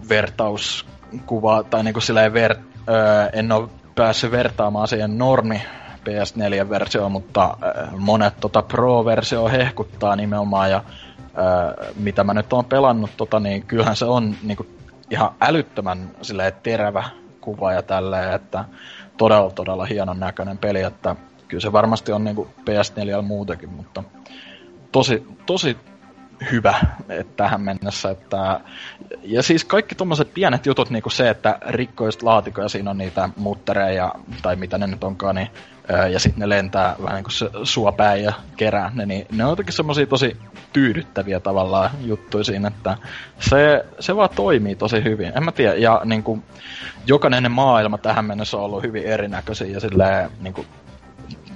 vertauskuvaa 0.09 1.62
tai 1.62 1.85
niin 1.85 1.94
kuin 1.94 2.02
silleen 2.02 2.33
ver, 2.33 2.57
öö, 2.88 3.28
en 3.33 3.52
ole 3.52 3.68
päässyt 3.94 4.31
vertaamaan 4.31 4.88
siihen 4.88 5.18
normi 5.18 5.62
PS4-versioon, 6.09 7.12
mutta 7.12 7.57
öö, 7.62 7.87
monet 7.98 8.35
tota 8.40 8.62
Pro-versio 8.62 9.48
hehkuttaa 9.48 10.16
nimenomaan 10.16 10.70
ja 10.70 10.85
öö, 11.38 11.92
mitä 11.96 12.24
mä 12.24 12.35
nyt 12.35 12.52
oon 12.52 12.64
pelannut, 12.64 13.11
tota, 13.16 13.40
niin 13.40 13.62
kyllähän 13.62 13.96
se 13.96 14.05
on 14.05 14.35
niin 14.42 14.57
kuin, 14.57 14.78
ihan 15.11 15.31
älyttömän 15.40 16.11
silleen, 16.22 16.52
terävä 16.62 17.05
kuva 17.40 17.72
ja 17.72 17.83
tälleen, 17.83 18.33
että 18.33 18.64
todella, 19.16 19.50
todella 19.50 19.85
hienon 19.85 20.20
näköinen 20.20 20.59
peli, 20.59 20.83
että 20.83 21.16
kyllä 21.48 21.61
se 21.61 21.72
varmasti 21.72 22.12
on 22.12 22.24
niinku 22.24 22.48
PS4 22.61 23.22
muutenkin, 23.22 23.68
mutta 23.68 24.05
tosi, 24.92 25.26
tosi 25.46 25.76
hyvä 26.50 26.74
tähän 27.37 27.61
mennessä. 27.61 28.11
Että, 28.11 28.61
ja 29.22 29.42
siis 29.42 29.64
kaikki 29.64 29.94
tuommoiset 29.94 30.35
pienet 30.35 30.66
jutut, 30.66 30.90
niin 30.90 31.02
kuin 31.02 31.12
se, 31.12 31.31
että 31.31 31.59
rikkoist 31.66 32.22
laatikoja, 32.22 32.68
siinä 32.68 32.90
on 32.90 32.98
niitä 32.98 33.28
muttereja, 33.37 34.14
tai 34.42 34.57
mitä 34.57 34.78
ne 34.78 34.87
nyt 34.87 35.05
onkaan, 35.05 35.35
niin 35.35 35.50
ja 36.11 36.18
sitten 36.18 36.40
ne 36.40 36.48
lentää 36.48 36.96
vähän 37.02 37.14
niin 37.14 37.24
kuin 37.24 37.33
se 37.33 37.50
suopäin 37.64 38.24
ja 38.24 38.33
kerää 38.57 38.90
ne, 38.94 39.07
niin 39.07 39.26
ne 39.33 39.44
on 39.44 39.50
jotenkin 39.50 39.72
semmosia 39.72 40.07
tosi 40.07 40.37
tyydyttäviä 40.72 41.40
tavallaan 41.40 41.90
juttuja 42.00 42.44
siinä, 42.44 42.68
että 42.68 42.96
se, 43.38 43.85
se 44.00 44.16
vaan 44.16 44.28
toimii 44.37 44.76
tosi 44.76 45.05
hyvin. 45.05 45.33
En 45.37 45.44
mä 45.44 45.52
tiedä, 45.52 45.74
ja 45.74 46.00
niin 46.05 46.22
kuin, 46.22 46.42
jokainen 47.07 47.52
maailma 47.52 47.98
tähän 47.98 48.24
mennessä 48.24 48.57
on 48.57 48.62
ollut 48.62 48.83
hyvin 48.83 49.05
erinäköisiä 49.05 49.66
ja 49.66 49.81
silleen 49.81 50.31
niin 50.40 50.55
kuin, 50.55 50.66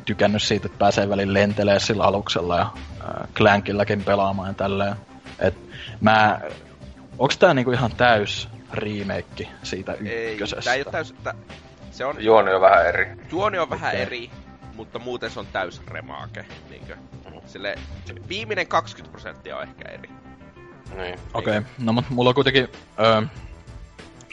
tykännyt 0.07 0.43
siitä, 0.43 0.67
että 0.67 0.79
pääsee 0.79 1.09
välillä 1.09 1.33
lentelee 1.33 1.81
sillä 1.81 2.05
aluksella 2.05 2.57
ja 2.57 2.73
äh, 3.01 3.29
Clankilläkin 3.35 4.05
pelaamaan 4.05 4.49
ja 4.49 4.55
tälleen. 4.55 4.97
Et 5.39 5.55
mä, 6.01 6.41
onks 7.19 7.39
tää 7.39 7.55
niinku 7.55 7.71
ihan 7.71 7.91
täys 7.97 8.49
remake 8.73 9.49
siitä 9.63 9.95
ykkösestä? 9.95 10.57
Ei, 10.57 10.65
tää 10.65 10.75
ei 10.75 10.83
ole 10.83 10.93
täys, 10.93 11.15
tää, 11.23 11.35
se 11.91 12.05
on... 12.05 12.25
Juoni 12.25 12.55
on 12.55 12.61
vähän 12.61 12.87
eri. 12.87 13.07
Juoni 13.33 13.59
on 13.59 13.71
vähän 13.71 13.91
okay. 13.91 14.03
eri, 14.03 14.31
mutta 14.75 14.99
muuten 14.99 15.31
se 15.31 15.41
on 15.41 15.47
täys 15.47 15.83
remake. 15.87 16.47
Niinkö? 16.71 16.97
Sille, 17.47 17.75
viimeinen 18.29 18.67
20 18.67 19.13
prosenttia 19.13 19.57
on 19.57 19.63
ehkä 19.63 19.89
eri. 19.89 20.11
Niin. 20.97 21.19
Okei, 21.35 21.59
okay. 21.59 21.71
no 21.79 21.93
mutta 21.93 22.15
mulla 22.15 22.31
on 22.31 22.35
kuitenkin... 22.35 22.69
Öö, 23.01 23.23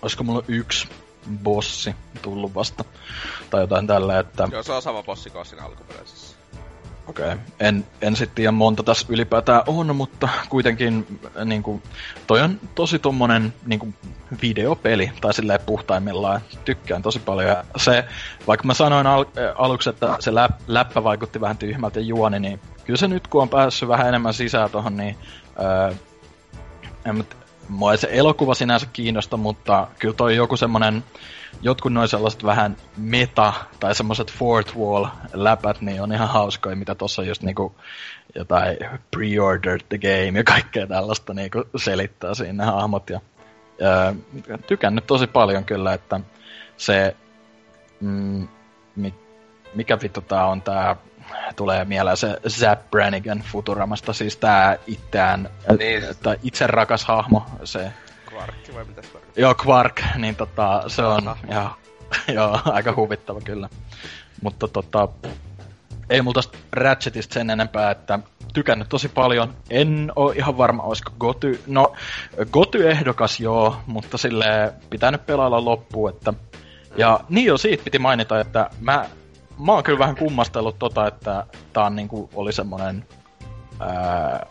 olisiko 0.02 0.24
mulla 0.24 0.44
yksi 0.48 0.88
bossi 1.44 1.96
tullut 2.22 2.56
vasta? 2.56 2.84
Tai 3.50 3.62
jotain 3.62 3.88
tällä, 3.88 4.20
että... 4.20 4.48
Joo, 4.52 4.64
se 4.64 4.72
on 4.72 4.82
sama 4.82 5.04
bossi 5.04 5.30
kuin 5.30 5.46
siinä 5.46 5.66
alkuperäisessä. 5.66 6.38
Okei. 7.08 7.26
Okay. 7.26 7.38
En, 7.60 7.86
en 8.02 8.16
sitten 8.16 8.36
tiedä 8.36 8.52
monta 8.52 8.84
tässä 8.84 9.06
ylipäätään 9.10 9.64
on, 9.68 9.96
mutta 9.96 10.30
kuitenkin 10.50 11.20
niin 11.46 11.64
kuin, 11.64 11.84
toi 12.28 12.42
on 12.42 12.60
tosi 12.76 13.00
tommonen 13.00 13.54
niin 13.66 13.80
kuin, 13.80 13.96
videopeli, 14.42 15.12
tai 15.22 15.34
silleen 15.34 15.60
puhtaimmillaan. 15.66 16.42
Tykkään 16.66 17.02
tosi 17.02 17.20
paljon. 17.20 17.50
Ja 17.50 17.64
se, 17.78 18.06
vaikka 18.48 18.68
mä 18.68 18.74
sanoin 18.74 19.08
al- 19.08 19.26
aluksi, 19.56 19.90
että 19.90 20.18
se 20.20 20.32
läp- 20.32 20.62
läppä 20.68 21.04
vaikutti 21.04 21.42
vähän 21.42 21.58
tyhmältä 21.58 22.00
juoni, 22.00 22.40
niin 22.40 22.60
kyllä 22.86 22.98
se 22.98 23.08
nyt 23.08 23.28
kun 23.28 23.42
on 23.42 23.50
päässyt 23.50 23.90
vähän 23.90 24.08
enemmän 24.08 24.34
sisään 24.34 24.70
tohon, 24.70 24.98
niin 24.98 25.18
öö, 25.60 25.94
en, 27.06 27.26
mua 27.68 27.92
ei 27.92 27.98
se 27.98 28.08
elokuva 28.12 28.54
sinänsä 28.54 28.88
kiinnosta, 28.94 29.38
mutta 29.38 29.88
kyllä 30.00 30.14
toi 30.14 30.36
joku 30.36 30.58
semmonen, 30.58 31.04
jotkut 31.62 31.94
noin 31.94 32.08
sellaiset 32.08 32.44
vähän 32.44 32.78
meta, 32.98 33.54
tai 33.80 33.96
semmoiset 33.96 34.32
fourth 34.32 34.78
wall 34.78 35.06
läpät, 35.34 35.82
niin 35.82 36.02
on 36.02 36.14
ihan 36.14 36.28
hauskoja, 36.30 36.76
mitä 36.76 36.96
tossa 36.96 37.24
just 37.24 37.44
niinku 37.44 37.76
jotain 38.36 38.78
pre-ordered 39.16 39.86
the 39.90 39.98
game 39.98 40.40
ja 40.40 40.44
kaikkea 40.44 40.88
tällaista 40.88 41.34
niinku 41.34 41.64
selittää 41.76 42.34
siinä 42.34 42.66
hahmot. 42.66 43.10
Ja, 43.10 43.20
ää, 43.82 44.16
tykännyt 44.68 45.08
tosi 45.08 45.28
paljon 45.28 45.66
kyllä, 45.66 45.94
että 45.94 46.20
se, 46.78 47.16
mm, 48.00 48.48
mikä 49.76 49.98
vittu 50.02 50.22
tää 50.22 50.46
on 50.46 50.62
tää 50.62 50.96
tulee 51.56 51.86
mieleen 51.86 52.18
se 52.18 52.40
Zap 52.50 52.92
Brannigan 52.92 53.44
Futuramasta, 53.52 54.14
siis 54.14 54.38
tää 54.38 54.78
itseään, 54.88 55.50
niin. 55.80 56.04
tai 56.24 56.38
itse 56.44 56.68
rakas 56.68 57.06
hahmo, 57.06 57.46
se... 57.64 57.94
Quark 58.34 58.56
vai 58.76 58.86
mitä 58.86 59.02
se 59.02 59.10
Joo, 59.36 59.56
Quark, 59.68 60.02
niin 60.16 60.36
tota, 60.36 60.84
se 60.88 61.04
on 61.04 61.36
ja, 61.48 61.72
joo, 62.36 62.60
aika 62.66 62.94
huvittava 62.96 63.42
kyllä. 63.42 63.70
Mutta 64.42 64.68
tota, 64.68 65.08
ei 66.10 66.22
multa 66.22 66.42
Ratchetista 66.72 67.34
sen 67.34 67.50
enempää, 67.50 67.92
että 67.92 68.20
tykännyt 68.54 68.90
tosi 68.90 69.10
paljon. 69.10 69.54
En 69.70 70.12
oo 70.16 70.32
ihan 70.32 70.58
varma, 70.58 70.84
olisiko 70.84 71.12
Goty... 71.20 71.64
No, 71.68 71.94
Goty-ehdokas 72.52 73.40
joo, 73.40 73.78
mutta 73.88 74.18
sille 74.18 74.74
pitänyt 74.90 75.26
pelailla 75.26 75.66
loppuun, 75.66 76.10
että... 76.10 76.34
Ja 76.98 77.20
niin 77.30 77.46
jo, 77.46 77.58
siitä 77.58 77.84
piti 77.84 78.00
mainita, 78.00 78.40
että 78.40 78.70
mä 78.80 79.06
mä 79.60 79.72
oon 79.72 79.84
kyllä 79.84 80.00
vähän 80.00 80.16
kummastellut 80.16 80.80
tota, 80.80 81.08
että 81.08 81.46
tää 81.74 81.86
on 81.86 81.96
niinku, 81.96 82.30
oli 82.36 82.54
semmonen 82.54 83.06
ää, 83.80 84.46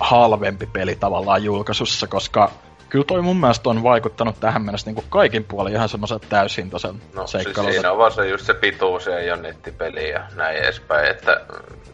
halvempi 0.00 0.66
peli 0.66 0.96
tavallaan 0.96 1.44
julkaisussa, 1.44 2.06
koska 2.06 2.50
kyllä 2.88 3.04
toi 3.04 3.22
mun 3.22 3.40
mielestä 3.40 3.70
on 3.70 3.82
vaikuttanut 3.82 4.40
tähän 4.40 4.62
mennessä 4.62 4.90
niin 4.90 5.04
kaikin 5.08 5.44
puolin 5.44 5.72
ihan 5.72 5.88
semmoisen 5.88 6.20
täyshintaisen 6.28 7.02
no, 7.14 7.26
siis 7.26 7.48
siinä 7.70 7.92
on 7.92 7.98
vaan 7.98 8.12
se 8.12 8.28
just 8.28 8.46
se 8.46 8.54
pituus 8.54 9.06
ja 9.06 9.18
ei 9.18 9.30
ole 9.30 9.42
nettipeli 9.42 10.10
ja 10.10 10.26
näin 10.36 10.56
edespäin, 10.56 11.10
että 11.10 11.40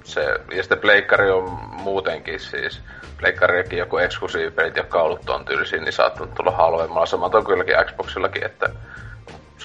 se, 0.04 0.20
ja 0.56 0.62
sitten 0.62 0.78
Pleikkari 0.78 1.30
on 1.30 1.50
muutenkin 1.82 2.40
siis, 2.40 2.80
Pleikkariakin 3.18 3.78
joku 3.78 3.98
eksklusiivipelit, 3.98 4.76
jotka 4.76 4.98
on 4.98 5.04
ollut 5.04 5.26
ton 5.26 5.44
tyylisiä, 5.44 5.80
niin 5.80 5.92
saattanut 5.92 6.34
tulla 6.34 6.50
halvemmalla. 6.50 7.06
Samat 7.06 7.34
on 7.34 7.44
kylläkin 7.44 7.74
Xboxillakin, 7.84 8.44
että 8.44 8.68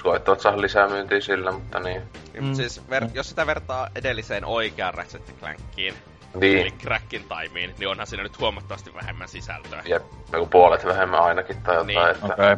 koettavat 0.04 0.40
saada 0.40 0.60
lisää 0.60 0.88
myyntiä 0.88 1.20
sillä, 1.20 1.52
mutta 1.52 1.80
niin. 1.80 2.02
Mm. 2.40 2.54
Siis 2.54 2.82
ver- 2.90 3.10
jos 3.14 3.28
sitä 3.28 3.46
vertaa 3.46 3.88
edelliseen 3.94 4.44
oikeaan 4.44 4.94
Ratchet 4.94 5.34
Clankiin, 5.40 5.94
niin. 6.34 6.58
eli 6.58 6.70
Crackin 6.70 7.24
Timeen, 7.28 7.74
niin 7.78 7.88
onhan 7.88 8.06
siinä 8.06 8.22
nyt 8.22 8.40
huomattavasti 8.40 8.94
vähemmän 8.94 9.28
sisältöä. 9.28 9.82
Jep, 9.86 10.02
joku 10.32 10.46
puolet 10.46 10.84
vähemmän 10.84 11.20
ainakin 11.20 11.56
tai 11.62 11.74
jotain. 11.74 11.86
Niin. 11.86 12.10
Että... 12.10 12.26
Okay. 12.26 12.56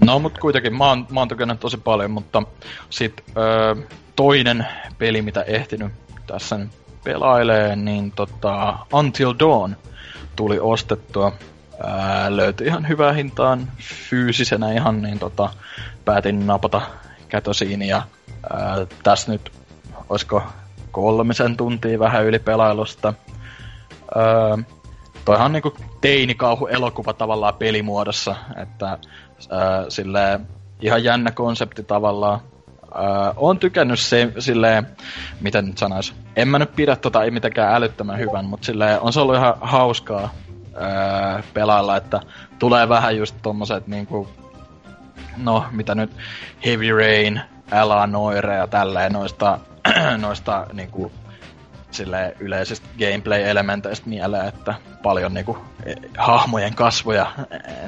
No 0.00 0.18
mut 0.18 0.38
kuitenkin, 0.38 0.76
mä 0.76 0.88
oon, 0.88 1.06
mä 1.10 1.20
oon 1.20 1.28
tykännyt 1.28 1.60
tosi 1.60 1.76
paljon, 1.76 2.10
mutta 2.10 2.42
sit 2.90 3.24
öö, 3.36 3.74
toinen 4.16 4.66
peli, 4.98 5.22
mitä 5.22 5.42
ehtinyt 5.42 5.92
tässä 6.26 6.60
pelailee, 7.04 7.76
niin 7.76 8.12
tota 8.12 8.78
Until 8.92 9.34
Dawn 9.38 9.76
tuli 10.36 10.58
ostettua. 10.60 11.32
Löytyi 12.28 12.66
ihan 12.66 12.88
hyvää 12.88 13.12
hintaan 13.12 13.68
fyysisenä 14.08 14.72
ihan, 14.72 15.02
niin 15.02 15.18
tota, 15.18 15.48
päätin 16.04 16.46
napata 16.46 16.80
kätösiin 17.28 17.82
ja 17.82 18.02
tässä 19.02 19.32
nyt 19.32 19.52
olisiko 20.08 20.42
kolmisen 20.90 21.56
tuntia 21.56 21.98
vähän 21.98 22.24
yli 22.24 22.38
pelailusta. 22.38 23.14
Ää, 24.14 24.58
toihan 25.24 25.52
niinku 25.52 25.74
teinikauhu 26.00 26.66
elokuva 26.66 27.12
tavallaan 27.12 27.54
pelimuodossa, 27.54 28.36
että 28.56 28.86
ää, 28.86 28.98
silleen, 29.88 30.46
ihan 30.80 31.04
jännä 31.04 31.30
konsepti 31.30 31.82
tavallaan. 31.82 32.40
On 33.36 33.58
tykännyt 33.58 34.00
se, 34.00 34.32
silleen, 34.38 34.86
miten 35.40 35.66
nyt 35.66 35.78
sanois, 35.78 36.14
en 36.36 36.48
mä 36.48 36.58
nyt 36.58 36.76
pidä 36.76 36.96
tota 36.96 37.24
ei 37.24 37.30
mitenkään 37.30 37.74
älyttömän 37.74 38.18
hyvän, 38.18 38.44
mutta 38.44 38.64
silleen, 38.64 39.00
on 39.00 39.12
se 39.12 39.20
ollut 39.20 39.36
ihan 39.36 39.54
hauskaa 39.60 40.30
ää, 40.80 41.42
pelailla, 41.54 41.96
että 41.96 42.20
tulee 42.58 42.88
vähän 42.88 43.16
just 43.16 43.36
tommoset 43.42 43.86
niinku 43.86 44.28
no 45.36 45.64
mitä 45.70 45.94
nyt, 45.94 46.10
Heavy 46.64 46.98
Rain, 46.98 47.40
Älä 47.72 48.06
Noire 48.06 48.54
ja 48.54 48.66
tälleen 48.66 49.12
noista, 49.12 49.58
noista 50.18 50.66
niinku, 50.72 51.12
sille 51.90 52.36
yleisistä 52.40 52.88
gameplay-elementeistä 52.98 54.08
mieleen, 54.08 54.48
että 54.48 54.74
paljon 55.02 55.34
niinku, 55.34 55.58
e, 55.84 55.94
hahmojen 56.18 56.74
kasvoja 56.74 57.26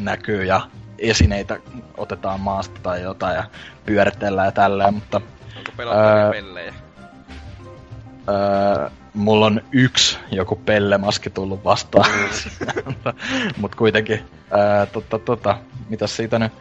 näkyy 0.01 0.45
ja 0.45 0.61
esineitä 0.99 1.57
otetaan 1.97 2.41
maasta 2.41 2.81
tai 2.83 3.03
jotain 3.03 3.37
ja 3.37 3.45
pyöritellään 3.87 4.47
ja 4.47 4.53
tälleen, 4.53 4.95
mutta... 4.95 5.21
Onko 5.57 5.73
pelottavia 5.77 6.31
pellejä? 6.31 6.75
Öö, 8.29 8.91
mulla 9.15 9.47
on 9.47 9.61
yksi 9.73 10.19
joku 10.31 10.57
pellemaski 10.57 11.31
tullut 11.31 11.65
vastaan. 11.65 12.11
Mut 13.61 13.75
kuitenkin, 13.75 14.21
ää, 14.51 14.87
tota, 14.87 15.19
tota, 15.19 15.59
mitä 15.89 16.07
siitä 16.07 16.39
nyt? 16.39 16.53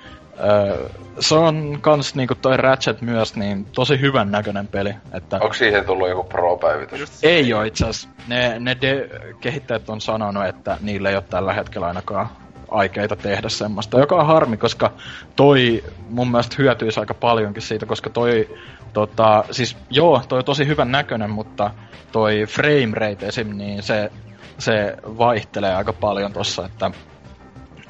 Öö, 0.44 0.90
se 1.20 1.36
on 1.36 1.78
kans 1.82 2.16
niinku 2.16 2.36
toi 2.36 2.58
Ratchet 2.58 3.02
myös 3.02 3.36
niin 3.36 3.66
tosi 3.66 4.02
hyvän 4.02 4.32
näköinen 4.32 4.68
peli. 4.68 4.96
Että... 5.14 5.36
Onko 5.42 5.54
siihen 5.54 5.86
tullut 5.86 6.10
joku 6.10 6.24
pro-päivitys? 6.24 7.24
Ei 7.24 7.54
oo 7.54 7.64
itse 7.64 7.86
Ne, 8.28 8.60
ne 8.60 8.78
de- 8.82 9.10
kehittäjät 9.40 9.90
on 9.90 10.02
sanonut, 10.02 10.46
että 10.46 10.78
niillä 10.82 11.10
ei 11.10 11.16
ole 11.16 11.24
tällä 11.30 11.54
hetkellä 11.54 11.88
ainakaan 11.88 12.30
aikeita 12.72 13.16
tehdä 13.16 13.50
semmoista, 13.50 14.00
joka 14.00 14.16
on 14.16 14.26
harmi, 14.26 14.58
koska 14.58 14.92
toi 15.36 15.84
mun 16.10 16.32
mielestä 16.32 16.56
hyötyisi 16.60 17.00
aika 17.00 17.14
paljonkin 17.14 17.64
siitä, 17.64 17.86
koska 17.86 18.10
toi, 18.10 18.58
tota, 18.94 19.44
siis 19.52 19.78
joo, 19.90 20.22
toi 20.28 20.40
on 20.40 20.46
tosi 20.46 20.68
hyvän 20.68 20.92
näköinen, 20.92 21.30
mutta 21.30 21.72
toi 22.12 22.46
frame 22.50 22.92
rate 22.94 23.28
esim, 23.28 23.58
niin 23.58 23.84
se, 23.84 24.12
se 24.58 24.98
vaihtelee 25.04 25.76
aika 25.76 25.94
paljon 25.94 26.34
tossa, 26.34 26.66
että 26.66 26.92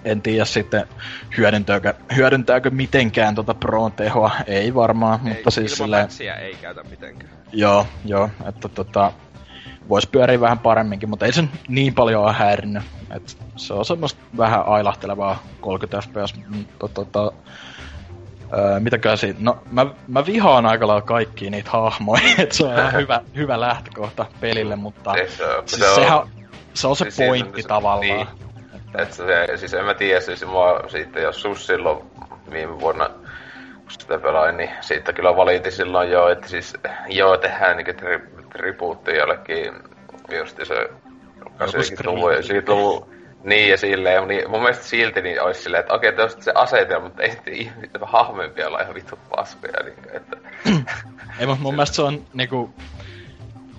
en 0.06 0.22
tiedä 0.22 0.46
sitten 0.46 0.88
hyödyntääkö, 1.38 1.94
hyödyntääkö 2.16 2.70
mitenkään 2.70 3.36
tota 3.36 3.54
Proon 3.54 3.92
tehoa, 3.92 4.32
ei 4.48 4.74
varmaan, 4.74 5.20
ei, 5.28 5.34
mutta 5.34 5.52
siis 5.52 5.78
silleen... 5.78 6.08
ei 6.40 6.56
käytä 6.62 6.84
mitenkään. 6.84 7.32
Joo, 7.54 7.88
joo, 8.06 8.30
että 8.46 8.70
tota, 8.70 9.12
voisi 9.90 10.10
pyöriä 10.10 10.42
vähän 10.42 10.60
paremminkin, 10.60 11.10
mutta 11.10 11.26
ei 11.26 11.34
se 11.34 11.44
niin 11.68 11.94
paljon 11.94 12.24
ole 12.24 12.34
häirinnyt. 12.34 12.84
Et 13.16 13.38
se 13.56 13.74
on 13.74 13.86
semmoista 13.86 14.22
vähän 14.38 14.66
ailahtelevaa 14.66 15.44
30 15.62 16.08
fps, 16.08 16.36
mutta 16.50 16.88
tota, 16.88 17.32
Öö, 18.54 19.16
siitä? 19.18 19.40
No, 19.44 19.58
mä, 19.72 19.86
mä 20.08 20.26
vihaan 20.26 20.66
aika 20.66 20.88
lailla 20.88 21.02
kaikkia 21.02 21.52
niitä 21.52 21.70
hahmoja, 21.70 22.22
että 22.38 22.56
se 22.56 22.66
on 22.66 22.74
ihan 22.74 22.94
hyvä, 22.94 23.22
hyvä 23.36 23.60
lähtökohta 23.60 24.26
pelille, 24.42 24.76
mutta 24.76 25.14
se, 25.14 25.30
se, 25.30 25.44
siis 25.66 25.82
se, 25.82 25.96
sehän, 25.96 26.20
se 26.74 26.88
on 26.88 26.96
se 26.96 27.04
siis 27.04 27.28
pointti 27.28 27.62
se, 27.62 27.68
tavallaan. 27.68 28.02
Niin. 28.02 28.28
Että 28.98 29.16
se, 29.16 29.58
siis 29.58 29.74
en 29.74 29.86
mä 29.86 29.94
tiedä, 29.94 30.22
siis 30.22 30.46
mua 30.46 30.84
siitä, 30.88 31.20
jos 31.20 31.42
sus 31.42 31.68
silloin 31.68 31.98
viime 32.52 32.80
vuonna 32.80 33.10
kun 33.92 34.02
sitä 34.02 34.20
pelain, 34.20 34.58
niin 34.58 34.70
siitä 34.82 35.14
kyllä 35.14 35.36
valitin 35.36 35.72
silloin 35.72 36.12
jo, 36.12 36.30
että 36.30 36.48
siis 36.48 36.74
joo, 37.08 37.38
tehdään 37.38 37.78
tri, 37.98 38.31
tribuutti 38.52 39.12
jollekin 39.12 39.74
just 40.38 40.58
se 40.64 40.90
80-luvun, 41.42 42.32
90-luvun, 42.32 43.10
niin 43.44 43.70
ja 43.70 43.78
silleen, 43.78 44.28
niin 44.28 44.50
mun 44.50 44.60
mielestä 44.62 44.84
silti 44.84 45.22
niin 45.22 45.42
olisi 45.42 45.64
silleen, 45.64 45.82
että 45.82 45.94
okei, 45.94 46.10
okay, 46.10 46.30
se 46.40 46.52
asetelma, 46.56 47.06
mutta 47.06 47.24
ei 47.24 47.38
ihmiset 47.52 47.92
hahmempia 48.02 48.68
olla 48.68 48.82
ihan 48.82 48.96
vittu 48.96 49.20
paskoja, 49.36 49.84
niin, 49.84 49.96
että... 50.14 50.38
ei, 51.40 51.48
mutta 51.48 51.64
mun 51.64 51.74
mielestä 51.74 51.96
se 51.96 52.02
on 52.02 52.22
niinku, 52.34 52.74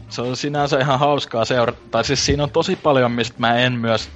se 0.08 0.22
on 0.22 0.37
sinänsä 0.37 0.78
ihan 0.78 0.98
hauskaa 0.98 1.44
seurata, 1.44 1.78
tai 1.90 2.04
siis 2.04 2.26
siinä 2.26 2.42
on 2.42 2.50
tosi 2.50 2.76
paljon, 2.76 3.12
mistä 3.12 3.37
mä 3.38 3.58
en 3.58 3.72
myös 3.72 4.11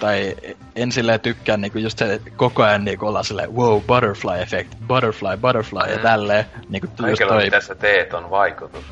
tai 0.00 0.36
en 0.76 0.92
silleen 0.92 1.20
tykkää 1.20 1.56
niinku 1.56 1.78
just 1.78 1.98
se 1.98 2.20
koko 2.36 2.62
ajan 2.62 2.84
niinku 2.84 3.06
olla 3.06 3.22
silleen 3.22 3.54
wow, 3.54 3.82
butterfly 3.82 4.42
effect, 4.42 4.74
butterfly, 4.86 5.36
butterfly 5.36 5.80
mm. 5.86 5.90
ja 5.90 5.98
tälleen. 5.98 6.44
Niinku 6.68 6.88
just 7.08 7.22
toi... 7.28 7.44
mitä 7.44 7.60
sä 7.60 7.74
teet 7.74 8.14
on 8.14 8.30
vaikutus. 8.30 8.84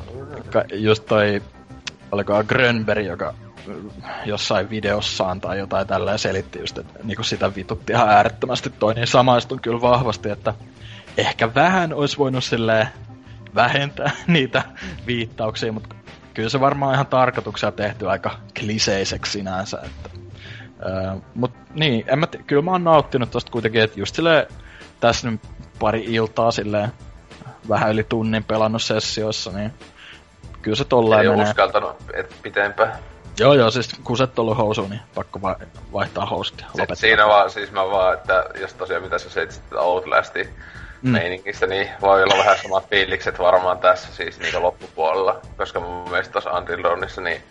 Ka, 0.51 0.63
just 0.73 1.05
toi, 1.05 1.41
oliko 2.11 2.43
Grönberg, 2.43 3.05
joka 3.05 3.33
jossain 4.25 4.69
videossaan 4.69 5.41
tai 5.41 5.59
jotain 5.59 5.87
tällä 5.87 6.17
selitti 6.17 6.59
just, 6.59 6.77
että 6.77 6.99
niinku 7.03 7.23
sitä 7.23 7.55
vitutti 7.55 7.93
ihan 7.93 8.09
äärettömästi 8.09 8.69
toi, 8.69 8.93
niin 8.93 9.07
samaistun 9.07 9.59
kyllä 9.59 9.81
vahvasti, 9.81 10.29
että 10.29 10.53
ehkä 11.17 11.55
vähän 11.55 11.93
olisi 11.93 12.17
voinut 12.17 12.43
silleen 12.43 12.87
vähentää 13.55 14.11
niitä 14.27 14.63
viittauksia, 15.07 15.71
mutta 15.71 15.95
kyllä 16.33 16.49
se 16.49 16.59
varmaan 16.59 16.93
ihan 16.93 17.07
tarkoituksella 17.07 17.71
tehty 17.71 18.09
aika 18.09 18.31
kliseiseksi 18.59 19.31
sinänsä, 19.31 19.79
että 19.85 20.09
Öö, 20.85 21.15
mut 21.35 21.51
niin, 21.73 22.05
en 22.07 22.19
mä 22.19 22.27
t- 22.27 22.45
kyllä 22.47 22.61
mä 22.61 22.71
oon 22.71 22.83
nauttinut 22.83 23.31
tosta 23.31 23.51
kuitenkin, 23.51 23.81
että 23.81 23.99
just 23.99 24.15
silleen 24.15 24.47
tässä 24.99 25.31
nyt 25.31 25.41
pari 25.79 26.03
iltaa 26.07 26.51
silleen 26.51 26.91
vähän 27.69 27.91
yli 27.91 28.03
tunnin 28.03 28.43
pelannut 28.43 28.81
sessioissa, 28.81 29.51
niin 29.51 29.73
kyllä 30.61 30.77
se 30.77 30.85
tolleen 30.85 31.29
menee. 31.29 31.49
uskaltanut 31.49 31.95
et 32.13 32.35
pitempään. 32.43 32.93
Joo, 33.39 33.53
joo, 33.53 33.71
siis 33.71 33.89
kun 34.03 34.23
et 34.23 34.39
ollut 34.39 34.57
housu, 34.57 34.87
niin 34.87 35.01
pakko 35.15 35.41
va- 35.41 35.59
vaihtaa 35.93 36.25
hostia. 36.25 36.67
Lopettaa. 36.73 36.95
Siinä 36.95 37.27
vaan, 37.27 37.49
siis 37.49 37.71
mä 37.71 37.85
vaan, 37.85 38.13
että 38.13 38.45
jos 38.61 38.73
tosiaan 38.73 39.03
mitä 39.03 39.19
sä 39.19 39.29
seit 39.29 39.61
Outlasti 39.75 40.49
mm. 41.01 41.11
meiningistä, 41.11 41.67
niin 41.67 41.89
voi 42.01 42.23
olla 42.23 42.37
vähän 42.37 42.57
samat 42.63 42.89
fiilikset 42.89 43.39
varmaan 43.39 43.77
tässä 43.77 44.13
siis 44.13 44.39
niin 44.39 44.61
loppupuolella. 44.61 45.39
Koska 45.57 45.79
mun 45.79 46.09
mielestä 46.09 46.31
tuossa 46.31 46.51
Until 46.51 46.83
Dawnissa 46.83 47.21
niin 47.21 47.43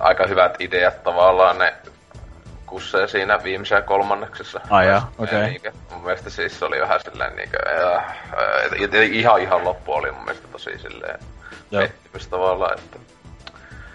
aika 0.00 0.26
hyvät 0.26 0.60
ideat 0.60 1.02
tavallaan 1.02 1.58
ne 1.58 1.74
kussee 2.66 3.08
siinä 3.08 3.42
viimeisessä 3.44 3.82
kolmanneksessa. 3.82 4.60
Ai 4.70 4.86
okei. 5.18 5.56
Okay. 5.56 5.72
Mun 5.92 6.04
mielestä 6.04 6.30
siis 6.30 6.58
se 6.58 6.64
oli 6.64 6.80
vähän 6.80 7.00
silleen 7.00 7.36
niinkö, 7.36 7.58
äh, 7.66 8.04
äh, 8.94 9.10
ihan 9.12 9.40
ihan 9.40 9.64
loppu 9.64 9.92
oli 9.92 10.12
mun 10.12 10.24
mielestä 10.24 10.48
tosi 10.48 10.78
silleen 10.78 11.18
pettymys 11.70 12.26
tavallaan, 12.26 12.78
että 12.78 12.98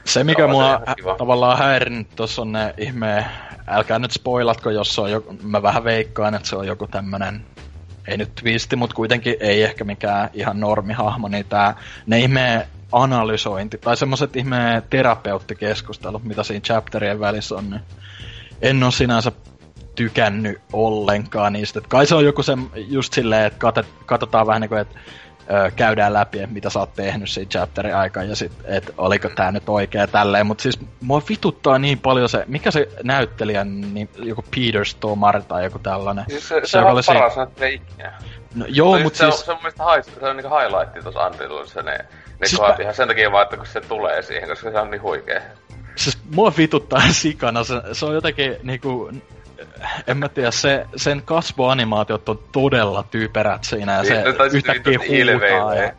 se, 0.05 0.24
mikä 0.24 0.47
mua 0.47 0.82
hä- 0.86 0.95
tavallaan 1.17 1.57
häirinyt 1.57 2.07
tuossa 2.15 2.41
on 2.41 2.51
ne 2.51 2.74
ihme... 2.78 3.26
Älkää 3.67 3.99
nyt 3.99 4.11
spoilatko, 4.11 4.69
jos 4.69 4.95
se 4.95 5.01
on 5.01 5.11
joku... 5.11 5.36
Mä 5.43 5.61
vähän 5.61 5.84
veikkaan, 5.84 6.36
että 6.36 6.47
se 6.47 6.55
on 6.55 6.67
joku 6.67 6.88
tämmönen... 6.88 7.45
Ei 8.07 8.17
nyt 8.17 8.36
twisti, 8.36 8.76
mutta 8.76 8.95
kuitenkin 8.95 9.36
ei 9.39 9.63
ehkä 9.63 9.84
mikään 9.84 10.30
ihan 10.34 10.59
normihahmo, 10.59 11.28
niin 11.28 11.45
tää... 11.45 11.76
Ne 12.05 12.19
ihme 12.19 12.67
analysointi, 12.91 13.78
tai 13.78 13.97
semmoset 13.97 14.36
ihme 14.36 14.84
terapeuttikeskustelut, 14.89 16.24
mitä 16.24 16.43
siinä 16.43 16.61
chapterien 16.61 17.19
välissä 17.19 17.55
on, 17.55 17.69
niin 17.69 17.82
en 18.62 18.84
ole 18.84 18.91
sinänsä 18.91 19.32
tykännyt 19.95 20.62
ollenkaan 20.74 21.53
niistä. 21.53 21.80
Et 21.80 21.88
kai 21.88 22.05
se 22.05 22.16
on 22.16 22.26
joku 22.26 22.43
se 22.43 22.57
just 22.76 23.14
silleen, 23.14 23.45
että 23.45 23.68
katsotaan 24.05 24.47
vähän 24.47 24.62
niin 24.62 24.70
kuin, 24.70 24.82
että 24.82 24.99
ö, 25.51 25.72
käydään 25.76 26.14
läpi, 26.14 26.39
että 26.39 26.53
mitä 26.53 26.70
sä 26.70 26.80
oot 26.80 26.93
tehnyt 26.93 27.30
siinä 27.30 27.49
chapterin 27.49 27.95
aikaan 27.95 28.30
ja 28.30 28.36
sit, 28.36 28.51
että 28.66 28.93
oliko 28.97 29.30
tää 29.30 29.51
nyt 29.51 29.70
oikea 29.70 30.07
tälleen. 30.07 30.47
Mutta 30.47 30.62
siis 30.62 30.80
mua 31.01 31.22
vituttaa 31.30 31.80
niin 31.80 31.99
paljon 31.99 32.30
se, 32.30 32.43
mikä 32.47 32.72
se 32.72 32.88
näyttelijä, 33.03 33.64
niin 33.64 34.09
joku 34.18 34.43
Peter 34.55 34.86
Stormare 34.86 35.41
tai 35.41 35.64
joku 35.64 35.80
tällainen. 35.80 36.26
Siis 36.30 36.47
se, 36.47 36.62
se, 36.64 36.68
se 36.68 36.80
on 36.80 37.03
paras 37.07 37.36
näyttelijä 37.36 37.82
No, 38.55 38.66
joo, 38.70 38.99
mutta 38.99 39.18
siis... 39.18 39.39
Se 39.39 39.51
on, 39.51 39.57
mun 39.57 39.64
mielestä 39.64 39.84
haist, 39.84 40.20
se 40.20 40.26
on 40.26 40.38
niinku 40.38 40.55
highlightti 40.57 41.01
tossa 41.03 41.26
Antiluissa 41.26 41.82
ne, 41.82 41.97
ne 42.39 42.47
siis 42.47 42.62
mä... 42.62 42.76
ihan 42.80 42.93
sen 42.93 43.07
takia 43.07 43.32
vaan, 43.32 43.43
että 43.43 43.57
kun 43.57 43.66
se 43.66 43.82
tulee 43.82 44.22
siihen, 44.22 44.49
koska 44.49 44.72
se 44.72 44.80
on 44.80 44.91
niin 44.91 45.01
huikea. 45.01 45.41
Siis 45.95 46.17
mua 46.35 46.53
vituttaa 46.57 47.01
sikana, 47.21 47.63
se, 47.63 47.73
se 47.93 48.05
on 48.05 48.15
jotenkin 48.15 48.55
niinku 48.63 49.11
en 50.07 50.17
mä 50.17 50.29
tiedä, 50.29 50.51
se, 50.51 50.85
sen 50.95 51.21
kasvoanimaatiot 51.21 52.29
on 52.29 52.39
todella 52.51 53.03
typerät 53.03 53.63
siinä 53.63 53.93
ja 53.93 54.03
se 54.03 54.13
niin, 54.13 54.55
yhtäkkiä 54.55 54.99
huutaa. 54.99 55.75
Ja, 55.75 55.93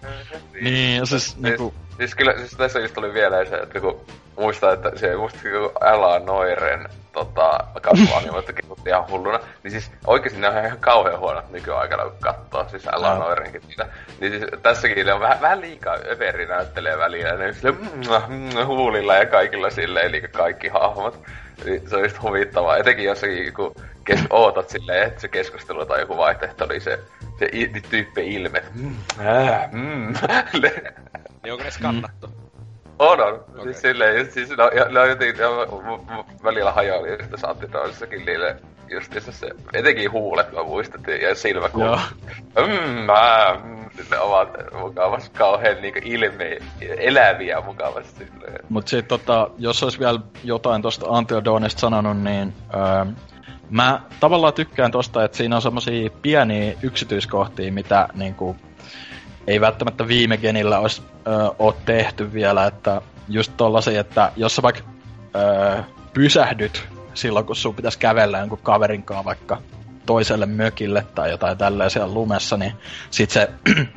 niin, 0.60 1.06
siis, 1.06 1.24
siis 1.24 1.36
niinku... 1.38 1.74
Siis 1.96 2.14
kyllä, 2.14 2.34
siis 2.36 2.50
tässä 2.56 2.78
just 2.78 2.94
tuli 2.94 3.14
vielä 3.14 3.44
se, 3.44 3.56
että 3.56 3.80
kun 3.80 4.00
muistaa, 4.36 4.72
että 4.72 4.92
se 4.96 5.16
musta 5.16 5.38
kun 5.42 5.72
Älä 5.88 6.18
Noiren 6.18 6.88
tota, 7.12 7.58
kasvoanimoita 7.82 8.52
kehuttiin 8.52 8.88
ihan 8.88 9.08
hulluna, 9.10 9.40
niin 9.62 9.70
siis 9.70 9.90
oikeesti 10.06 10.40
ne 10.40 10.48
on 10.48 10.64
ihan 10.66 10.78
kauhean 10.80 11.18
huonot 11.18 11.50
nykyaikana, 11.50 12.02
kun 12.02 12.12
katsoo, 12.20 12.68
siis 12.68 12.88
Älä 12.92 13.14
no. 13.14 13.18
Noirenkin 13.18 13.62
niitä. 13.68 13.86
Niin 14.20 14.32
siis 14.32 14.44
tässäkin 14.62 15.12
on 15.12 15.20
vähän, 15.20 15.40
vähän 15.40 15.60
liikaa 15.60 15.96
överi 16.10 16.46
näyttelee 16.46 16.98
välillä, 16.98 17.32
ne 17.36 17.52
sille 17.52 17.70
mm, 17.72 17.88
mm, 18.28 18.66
huulilla 18.66 19.14
ja 19.14 19.26
kaikilla 19.26 19.70
silleen, 19.70 20.06
eli 20.06 20.20
kaikki 20.20 20.68
hahmot. 20.68 21.18
Niin 21.64 21.90
se 21.90 21.96
on 21.96 22.02
just 22.02 22.22
huvittavaa, 22.22 22.76
etenkin 22.76 23.04
jossakin 23.04 23.52
kun 23.54 23.74
kes- 24.04 24.26
ootat 24.30 24.68
silleen, 24.68 25.06
että 25.06 25.20
se 25.20 25.28
keskustelu 25.28 25.86
tai 25.86 26.00
joku 26.00 26.16
vaihtoehto, 26.16 26.66
niin 26.66 26.80
se, 26.80 26.98
se 27.38 27.48
i- 27.52 27.82
tyyppi 27.90 28.34
ilme. 28.34 28.62
Mm, 28.74 28.94
äh, 29.26 29.72
mm. 29.72 30.14
niin 31.42 31.52
onko 31.52 31.64
ne 31.64 31.70
skannattu? 31.70 32.26
Mm. 32.26 32.42
On, 32.98 33.20
on. 33.20 33.34
Okay. 33.34 33.62
Siis 33.64 33.80
silleen, 33.80 34.18
just, 34.18 34.32
siis 34.32 34.50
no, 34.50 34.70
ja, 34.74 34.84
no 34.88 35.04
jotenkin 35.04 35.42
ja, 35.42 35.48
välillä 36.44 36.72
hajoili 36.72 37.18
Antti 37.42 37.72
Donissakin 37.72 38.24
niille 38.26 38.56
justiinsa 38.90 39.32
se, 39.32 39.50
etenkin 39.72 40.12
huulet 40.12 40.52
mä 40.52 40.62
muistettiin 40.62 41.20
ja 41.20 41.34
silmäkulma. 41.34 42.00
Joo. 42.56 42.66
Mm, 42.66 43.04
mä, 43.04 43.60
mm, 43.64 43.90
ovat 44.20 44.48
mukavasti 44.80 45.30
kauhean 45.38 45.82
niinku 45.82 46.00
ilme, 46.04 46.58
eläviä 46.80 47.60
mukavasti 47.60 48.26
silleen. 48.26 48.64
Mut 48.68 48.88
sit 48.88 49.08
tota, 49.08 49.50
jos 49.58 49.82
olisi 49.82 49.98
vielä 49.98 50.20
jotain 50.44 50.82
tosta 50.82 51.06
Antiodonista 51.08 51.80
sanonut, 51.80 52.20
niin 52.20 52.54
öö, 52.74 53.12
mä 53.70 54.00
tavallaan 54.20 54.54
tykkään 54.54 54.90
tosta, 54.90 55.24
että 55.24 55.36
siinä 55.36 55.56
on 55.56 55.62
semmosia 55.62 56.10
pieniä 56.22 56.74
yksityiskohtia, 56.82 57.72
mitä 57.72 58.08
niinku 58.14 58.56
ei 59.46 59.60
välttämättä 59.60 60.08
viime 60.08 60.36
genillä 60.36 60.78
olisi 60.78 61.02
ö, 61.26 61.72
tehty 61.84 62.32
vielä, 62.32 62.66
että 62.66 63.02
just 63.28 63.52
tollasia, 63.56 64.00
että 64.00 64.32
jos 64.36 64.56
sä 64.56 64.62
vaikka 64.62 64.82
ö, 65.36 65.82
pysähdyt 66.14 66.88
silloin, 67.14 67.46
kun 67.46 67.56
sun 67.56 67.74
pitäisi 67.74 67.98
kävellä 67.98 68.38
jonkun 68.38 68.58
kaverin 68.62 69.02
kanssa 69.02 69.24
vaikka 69.24 69.58
toiselle 70.06 70.46
mökille 70.46 71.06
tai 71.14 71.30
jotain 71.30 71.56
siellä 71.88 72.14
lumessa, 72.14 72.56
niin 72.56 72.72
sit 73.10 73.30
se 73.30 73.50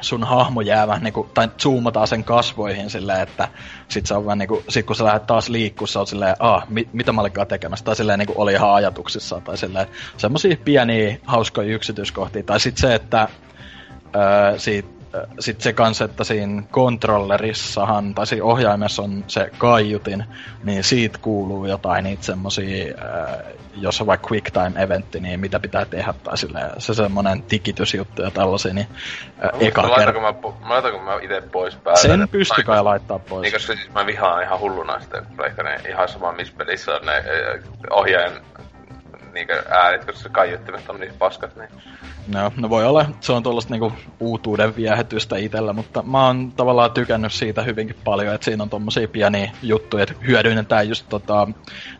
sun 0.00 0.24
hahmo 0.24 0.60
jää 0.60 0.88
vähän 0.88 1.02
niinku, 1.02 1.30
tai 1.34 1.48
zoomataan 1.58 2.08
sen 2.08 2.24
kasvoihin 2.24 2.90
silleen, 2.90 3.20
että 3.20 3.48
sit 3.88 4.06
se 4.06 4.14
on 4.14 4.24
vähän 4.24 4.38
niinku, 4.38 4.62
sit 4.68 4.86
kun 4.86 4.96
sä 4.96 5.04
lähdet 5.04 5.26
taas 5.26 5.48
liikkuu, 5.48 5.86
se 5.86 5.98
on 5.98 6.06
silleen, 6.06 6.36
ah, 6.38 6.68
mit, 6.68 6.88
mitä 6.92 7.12
mä 7.12 7.20
olikaan 7.20 7.46
tekemässä, 7.46 7.84
tai 7.84 7.96
silleen 7.96 8.18
niinku 8.18 8.34
oli 8.36 8.52
ihan 8.52 8.74
ajatuksissa, 8.74 9.40
tai 9.40 9.56
silleen, 9.56 9.86
semmosia 10.16 10.56
pieniä 10.64 11.16
hauskoja 11.24 11.74
yksityiskohtia, 11.74 12.42
tai 12.42 12.60
sit 12.60 12.76
se, 12.76 12.94
että 12.94 13.28
öö, 14.14 14.58
siitä 14.58 14.88
sitten 15.40 15.62
se 15.62 15.72
kanssa, 15.72 16.04
että 16.04 16.24
siinä 16.24 16.62
kontrollerissahan, 16.70 18.14
tai 18.14 18.26
siinä 18.26 18.44
ohjaimessa 18.44 19.02
on 19.02 19.24
se 19.26 19.50
kaiutin, 19.58 20.24
niin 20.64 20.84
siitä 20.84 21.18
kuuluu 21.22 21.66
jotain 21.66 22.04
niitä 22.04 22.22
semmosia, 22.22 22.94
jos 23.76 24.00
on 24.00 24.06
vaikka 24.06 24.28
quick 24.30 24.50
time 24.50 24.82
eventti, 24.82 25.20
niin 25.20 25.40
mitä 25.40 25.60
pitää 25.60 25.84
tehdä, 25.84 26.14
tai 26.24 26.38
silleen, 26.38 26.70
se 26.78 26.94
semmonen 26.94 27.42
tikitysjuttu 27.42 28.22
ja 28.22 28.30
tällaisia, 28.30 28.74
niin 28.74 28.86
no, 29.42 29.50
eka 29.60 29.96
kerta. 29.96 30.20
Mä, 30.20 30.32
mä 30.60 30.74
laitanko 30.74 30.98
mä 30.98 31.18
itse 31.22 31.42
pois 31.52 31.76
päältä? 31.76 32.00
Sen 32.00 32.28
pysty 32.28 32.62
kai 32.62 32.82
laittaa 32.82 33.18
pois. 33.18 33.42
Niin, 33.42 33.52
koska 33.52 33.74
siis 33.74 33.90
mä 33.92 34.06
vihaan 34.06 34.42
ihan 34.42 34.60
hulluna 34.60 35.00
sitä, 35.00 35.22
kun 35.56 35.64
ne 35.64 35.80
ihan 35.88 36.08
sama 36.08 36.32
missä 36.32 36.54
pelissä 36.56 36.92
on 36.92 37.06
ne 37.06 37.24
ohjaajan 37.90 38.32
niinkö 39.34 39.62
äänet, 39.70 40.04
koska 40.04 40.22
se 40.22 40.28
kaiuttimet 40.28 40.90
on 40.90 41.00
niin 41.00 41.14
paskat, 41.18 41.56
niin... 41.56 41.68
No, 42.28 42.52
no 42.56 42.70
voi 42.70 42.84
olla, 42.84 43.06
se 43.20 43.32
on 43.32 43.42
tuollaista 43.42 43.74
niinku 43.74 43.92
uutuuden 44.20 44.76
viehätystä 44.76 45.36
itellä, 45.36 45.72
mutta 45.72 46.02
mä 46.02 46.26
oon 46.26 46.52
tavallaan 46.52 46.92
tykännyt 46.92 47.32
siitä 47.32 47.62
hyvinkin 47.62 47.96
paljon, 48.04 48.34
että 48.34 48.44
siinä 48.44 48.62
on 48.62 48.70
tommosia 48.70 49.08
pieniä 49.08 49.50
juttuja, 49.62 50.02
että 50.02 50.14
hyödynnetään 50.26 50.88
just 50.88 51.06
tota, 51.08 51.48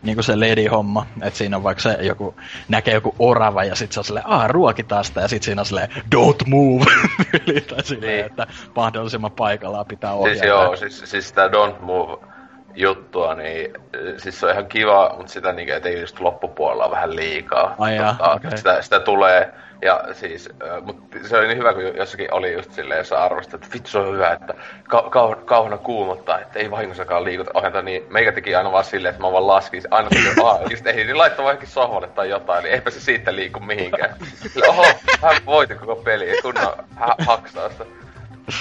niinku 0.03 0.23
se 0.23 0.35
lady-homma, 0.35 1.05
että 1.21 1.37
siinä 1.37 1.57
on 1.57 1.63
vaikka 1.63 1.81
se 1.81 1.97
joku, 2.01 2.35
näkee 2.67 2.93
joku 2.93 3.15
orava 3.19 3.63
ja 3.63 3.75
sit 3.75 3.91
se 3.91 3.99
on 3.99 4.03
silleen, 4.03 4.27
aah, 4.27 4.49
ruokitaan 4.49 5.05
sitä, 5.05 5.21
ja 5.21 5.27
sit 5.27 5.43
siinä 5.43 5.61
on 5.61 5.65
silleen, 5.65 5.89
don't 6.15 6.47
move, 6.47 6.85
tai 7.69 7.83
silleen, 7.83 8.11
niin. 8.11 8.25
että 8.25 8.47
mahdollisimman 8.75 9.31
paikallaan 9.31 9.85
pitää 9.85 10.13
ohjata. 10.13 10.39
Siis 10.39 10.47
joo, 10.47 10.75
siis, 10.75 11.03
siis 11.05 11.31
tää 11.31 11.47
don't 11.47 11.81
move 11.81 12.34
juttua, 12.75 13.35
niin 13.35 13.73
siis 14.17 14.39
se 14.39 14.45
on 14.45 14.51
ihan 14.51 14.67
kiva, 14.67 15.13
mutta 15.17 15.31
sitä 15.31 15.53
niin, 15.53 15.69
ei 15.85 16.01
just 16.01 16.19
loppupuolella 16.19 16.91
vähän 16.91 17.15
liikaa. 17.15 17.75
Ai 17.79 17.95
jaa, 17.95 18.13
tota, 18.13 18.33
okay. 18.33 18.57
sitä, 18.57 18.81
sitä, 18.81 18.99
tulee, 18.99 19.53
ja 19.81 20.03
siis, 20.11 20.49
mutta 20.81 21.17
se 21.27 21.37
oli 21.37 21.47
niin 21.47 21.57
hyvä, 21.57 21.73
kun 21.73 21.83
jossakin 21.83 22.33
oli 22.33 22.53
just 22.53 22.71
silleen, 22.71 22.97
jossa 22.97 23.23
arvostaa, 23.23 23.55
että 23.55 23.67
vittu 23.73 23.89
se 23.89 23.97
on 23.97 24.13
hyvä, 24.13 24.31
että 24.31 24.53
ka- 24.83 25.11
kau- 25.45 25.77
kuumottaa, 25.77 26.39
että 26.39 26.59
ei 26.59 26.71
vahingossakaan 26.71 27.23
liikuta 27.23 27.51
ohjata, 27.53 27.81
niin 27.81 28.05
meikä 28.09 28.31
teki 28.31 28.55
aina 28.55 28.71
vaan 28.71 28.83
silleen, 28.83 29.09
että 29.09 29.21
mä 29.21 29.31
vaan 29.31 29.47
laskin, 29.47 29.83
aina 29.91 30.09
kun 30.09 30.45
aa, 30.47 30.59
just 30.69 30.87
ehdin, 30.87 31.07
niin 31.07 31.17
laittaa 31.17 31.45
vaikka 31.45 31.65
sohvalle 31.65 32.07
tai 32.07 32.29
jotain, 32.29 32.63
niin 32.63 32.73
eipä 32.73 32.89
se 32.91 32.99
siitä 32.99 33.35
liiku 33.35 33.59
mihinkään. 33.59 34.15
Oho, 34.69 34.85
hän 35.21 35.35
voitti 35.45 35.75
koko 35.75 35.95
peli, 35.95 36.41
kunnon 36.41 36.73
ha- 36.95 37.15
haksausta. 37.25 37.85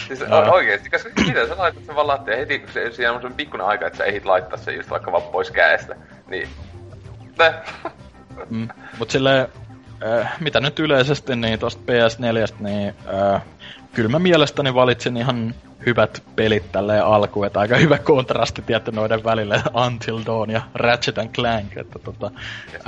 Siis 0.07 0.21
no. 0.21 0.53
oikeesti, 0.53 0.91
koska 0.91 1.11
miten 1.27 1.49
sä 1.49 1.59
laitat 1.59 1.85
sen 1.85 1.95
vaan 1.95 2.07
lattia 2.07 2.37
heti, 2.37 2.59
kun 2.59 2.69
se, 2.73 2.91
siinä 2.93 3.11
on 3.11 3.17
semmonen 3.17 3.37
pikkuinen 3.37 3.67
aika, 3.67 3.87
että 3.87 3.97
sä 3.97 4.05
ehdit 4.05 4.25
laittaa 4.25 4.59
sen 4.59 4.77
just 4.77 4.91
vaikka 4.91 5.13
vaan 5.13 5.23
pois 5.23 5.51
käestä. 5.51 5.97
Niin. 6.27 6.49
mm, 8.51 8.69
mut 8.99 9.11
silleen, 9.11 9.49
äh, 10.07 10.41
mitä 10.41 10.61
nyt 10.61 10.79
yleisesti, 10.79 11.37
niin 11.37 11.59
tosta 11.59 11.83
PS4, 11.83 12.55
niin 12.61 12.95
äh, 13.15 13.43
kyllä 13.93 14.09
mä 14.09 14.19
mielestäni 14.19 14.75
valitsin 14.75 15.17
ihan 15.17 15.55
hyvät 15.87 16.23
pelit 16.37 16.73
tälleen 16.73 17.05
alkuun, 17.05 17.47
että 17.47 17.61
aika 17.61 17.77
hyvä 17.77 17.99
kontrasti 17.99 18.63
tietty 18.63 18.93
noiden 18.93 19.25
välille 19.25 19.63
Until 19.87 20.21
Dawn 20.27 20.51
ja 20.51 20.63
Ratchet 20.75 21.19
and 21.19 21.35
Clank, 21.35 21.77
että 21.77 21.99
tota, 21.99 22.31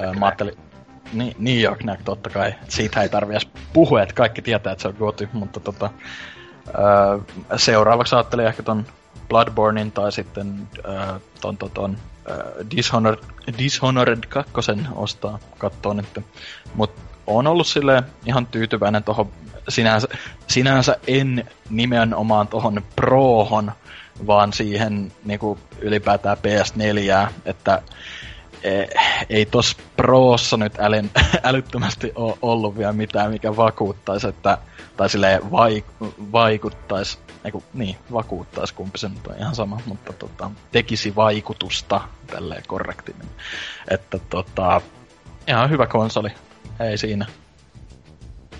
äh, 0.05 0.15
mä 0.19 0.27
ajattelin, 0.27 0.55
niin, 1.13 1.37
New 1.39 1.61
York 1.61 1.79
Knack 1.79 2.03
totta 2.05 2.31
kai, 2.31 2.55
siitä 2.69 3.03
ei 3.03 3.09
tarvi 3.09 3.33
edes 3.33 3.49
puhua, 3.73 4.03
että 4.03 4.15
kaikki 4.15 4.43
tietää, 4.43 4.73
että 4.73 4.83
se 4.83 4.89
on 4.89 4.95
goty, 4.99 5.29
mutta 5.33 5.61
tota, 5.61 5.91
Seuraavaksi 7.57 8.15
ajattelin 8.15 8.47
ehkä 8.47 8.63
ton 8.63 8.87
Bloodbornein 9.29 9.93
tai 9.93 10.13
sitten 10.13 10.69
öö, 10.85 11.19
ton, 11.41 11.57
ton, 11.57 11.71
ton 11.71 11.97
Dishonored, 12.77 13.19
Dishonored 13.59 14.25
2 14.29 14.53
ostaa 14.95 15.39
kattoon 15.59 15.97
nyt. 15.97 16.25
Mut 16.75 16.91
on 17.27 17.47
ollut 17.47 17.67
sille 17.67 18.03
ihan 18.27 18.47
tyytyväinen 18.47 19.05
tuohon 19.05 19.33
sinänsä, 19.69 20.09
sinänsä 20.47 20.97
en 21.07 21.45
nimenomaan 21.71 22.49
tuohon 22.49 22.83
prohon, 22.97 23.73
vaan 24.27 24.53
siihen 24.53 25.13
niinku 25.25 25.59
ylipäätään 25.81 26.37
PS4, 26.37 27.31
että 27.45 27.83
e, 28.63 28.85
ei 29.29 29.47
tos 29.47 29.77
Proossa 29.97 30.57
nyt 30.57 30.79
älyn, 30.79 31.11
älyttömästi 31.45 32.13
ole 32.15 32.39
ollut 32.43 32.79
vielä 32.79 32.93
mitään, 32.93 33.31
mikä 33.31 33.57
vakuuttaisi, 33.57 34.29
että, 34.29 34.59
tai 34.97 35.09
silleen 35.09 35.51
vaik, 35.51 35.85
vaikuttaisi, 36.33 37.19
eiku, 37.45 37.63
niin, 37.75 37.97
vakuuttaisi, 38.13 38.75
kumpi 38.75 38.99
se 38.99 39.09
nyt 39.09 39.27
on 39.27 39.35
ihan 39.39 39.55
sama, 39.55 39.81
mutta 39.87 40.13
tota, 40.13 40.51
tekisi 40.73 41.17
vaikutusta 41.17 42.01
tälleen 42.27 42.63
korrektimmin. 42.67 43.29
Että 43.91 44.19
tota, 44.31 44.81
ihan 45.47 45.71
hyvä 45.71 45.87
konsoli, 45.87 46.29
ei 46.81 46.99
siinä. 46.99 47.27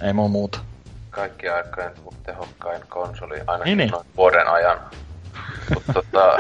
Ei 0.03 0.13
muu 0.13 0.29
muuta. 0.29 0.59
Kaikki 1.11 1.49
aikojen 1.49 1.93
tehokkain 2.23 2.83
konsoli, 2.89 3.41
ainakin 3.47 3.79
niin, 3.79 3.91
niin. 3.91 4.05
vuoden 4.17 4.49
ajan. 4.49 4.81
Mutta 5.75 5.93
tota, 6.03 6.39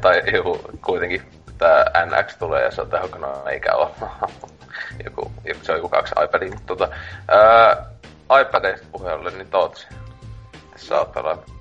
tai 0.00 0.22
joku 0.32 0.60
kuitenkin 0.84 1.22
tää 1.58 1.84
NX 2.06 2.36
tulee 2.36 2.64
ja 2.64 2.70
se 2.70 2.82
on 2.82 2.90
tehokkaana, 2.90 3.50
eikä 3.50 3.74
oo. 3.74 3.94
joku, 5.04 5.32
se 5.62 5.72
on 5.72 5.78
joku 5.78 5.88
kaksi 5.88 6.14
iPadia, 6.24 6.50
mutta 6.50 6.66
tota, 6.66 6.88
ää, 7.28 7.91
iPadista 8.40 8.86
puheelle, 8.92 9.30
niin 9.30 9.50
Tootsi. 9.50 9.86
Pelannut. 11.14 11.52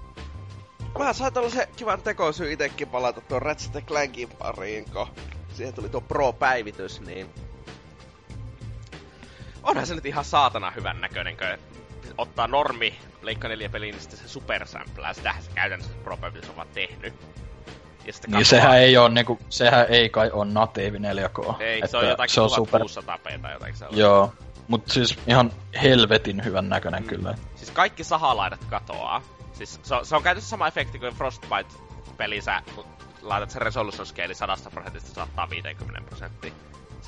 Mä 0.99 1.13
sain 1.13 1.33
tällaisen 1.33 1.67
kivan 1.75 2.01
tekosyy 2.01 2.51
itekin 2.51 2.87
palata 2.87 3.21
tuon 3.21 3.41
Ratchet 3.41 3.85
Clankin 3.85 4.29
pariin, 4.29 4.85
kun 4.93 5.07
siihen 5.53 5.73
tuli 5.73 5.89
tuo 5.89 6.01
Pro-päivitys, 6.01 7.01
niin... 7.01 7.29
Onhan 9.63 9.87
se 9.87 9.95
nyt 9.95 10.05
ihan 10.05 10.25
saatana 10.25 10.71
hyvän 10.71 11.01
näköinen, 11.01 11.37
kun 11.37 11.47
ottaa 12.17 12.47
normi 12.47 12.99
Leikka 13.21 13.47
4 13.47 13.69
peliin, 13.69 13.91
niin 13.91 14.01
sitten 14.01 14.19
se 14.19 14.27
supersamplää. 14.27 15.13
Sitähän 15.13 15.43
se 15.43 15.51
käytännössä 15.55 15.93
Pro-päivitys 16.03 16.49
on 16.49 16.55
vaan 16.55 16.67
tehnyt. 16.73 17.13
Ja 18.05 18.13
niin 18.27 18.45
sehän 18.45 18.77
ei 18.77 18.97
on 18.97 19.13
niinku, 19.13 19.39
sehän 19.49 19.85
ei 19.89 20.09
kai 20.09 20.29
on 20.33 20.53
natiivi 20.53 20.97
4K. 20.97 21.61
Ei, 21.61 21.87
se 21.87 21.97
on 21.97 22.07
jotakin 22.07 22.33
se 22.33 22.41
on 22.41 22.49
super... 22.49 22.81
tai 23.23 23.51
jotakin 23.53 23.75
sellaista. 23.75 24.01
Joo, 24.01 24.33
mut 24.67 24.89
siis 24.89 25.17
ihan 25.27 25.51
helvetin 25.81 26.43
hyvän 26.43 26.69
näköinen 26.69 27.03
mm. 27.03 27.09
kyllä. 27.09 27.35
Siis 27.55 27.71
kaikki 27.71 28.03
sahalaidat 28.03 28.65
katoaa. 28.69 29.21
Siis 29.53 29.79
se 29.83 29.95
on, 29.95 30.05
se 30.05 30.15
on 30.15 30.23
käytössä 30.23 30.49
sama 30.49 30.67
efekti 30.67 30.99
kuin 30.99 31.13
Frostbite-pelissä, 31.13 32.61
kun 32.75 32.85
laitat 33.21 33.51
sen 33.51 33.61
resolution 33.61 34.05
scale 34.05 34.33
100 34.33 34.69
prosentista 34.71 35.13
150 35.13 36.01
prosenttia. 36.09 36.51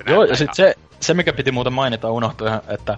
Joo, 0.08 0.24
ja 0.24 0.36
sitten 0.36 0.56
se, 0.56 0.76
se, 1.00 1.14
mikä 1.14 1.34
piti 1.34 1.52
muuten 1.52 1.74
mainita 1.74 2.12
unohtui, 2.12 2.48
että 2.68 2.98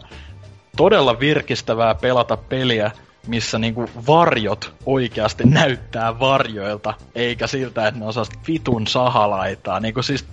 todella 0.77 1.19
virkistävää 1.19 1.95
pelata 1.95 2.37
peliä, 2.37 2.91
missä 3.27 3.59
niinku 3.59 3.89
varjot 4.07 4.73
oikeasti 4.85 5.43
näyttää 5.43 6.19
varjoilta, 6.19 6.93
eikä 7.15 7.47
siltä, 7.47 7.87
että 7.87 7.99
ne 7.99 8.05
osaa 8.05 8.25
vitun 8.47 8.87
sahalaitaa. 8.87 9.79
Niinku 9.79 10.03
siis, 10.03 10.25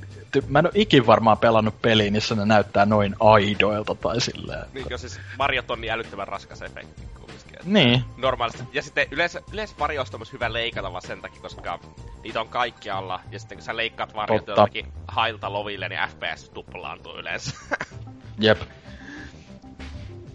mä 0.49 0.59
en 0.59 0.67
ole 0.67 0.73
ikin 0.75 1.07
varmaan 1.07 1.39
pelannut 1.39 1.83
peliä, 1.83 2.11
missä 2.11 2.35
ne 2.35 2.45
näyttää 2.45 2.87
noin 2.87 3.17
aidoilta 3.21 3.95
tai 3.95 4.21
silleen. 4.21 4.67
Niin, 4.73 4.99
siis 4.99 5.21
varjot 5.39 5.71
on 5.71 5.81
niin 5.81 5.93
älyttömän 5.93 6.29
raskas 6.29 6.63
efekti 6.63 7.03
kumminkin. 7.15 7.59
Niin. 7.65 8.05
Normaalisti. 8.17 8.65
Ja 8.73 8.83
sitten 8.83 9.07
yleensä, 9.11 9.43
yleensä 9.53 9.75
varjoista 9.79 10.17
on 10.17 10.27
hyvä 10.33 10.53
leikata 10.53 10.93
vaan 10.93 11.03
sen 11.03 11.23
takia, 11.23 11.43
koska 11.43 11.79
niitä 12.25 12.41
on 12.41 12.49
kaikkialla. 12.49 13.21
Ja 13.31 13.39
sitten 13.39 13.59
kun 13.59 13.65
sä 13.65 13.77
leikkaat 13.77 14.15
varjot 14.15 14.45
Totta. 14.45 14.61
jotakin 14.61 14.93
hailta 15.09 15.53
loville, 15.53 15.89
niin 15.89 16.01
FPS 16.09 16.49
tuplaantuu 16.49 17.17
yleensä. 17.17 17.57
Jep. 18.39 18.59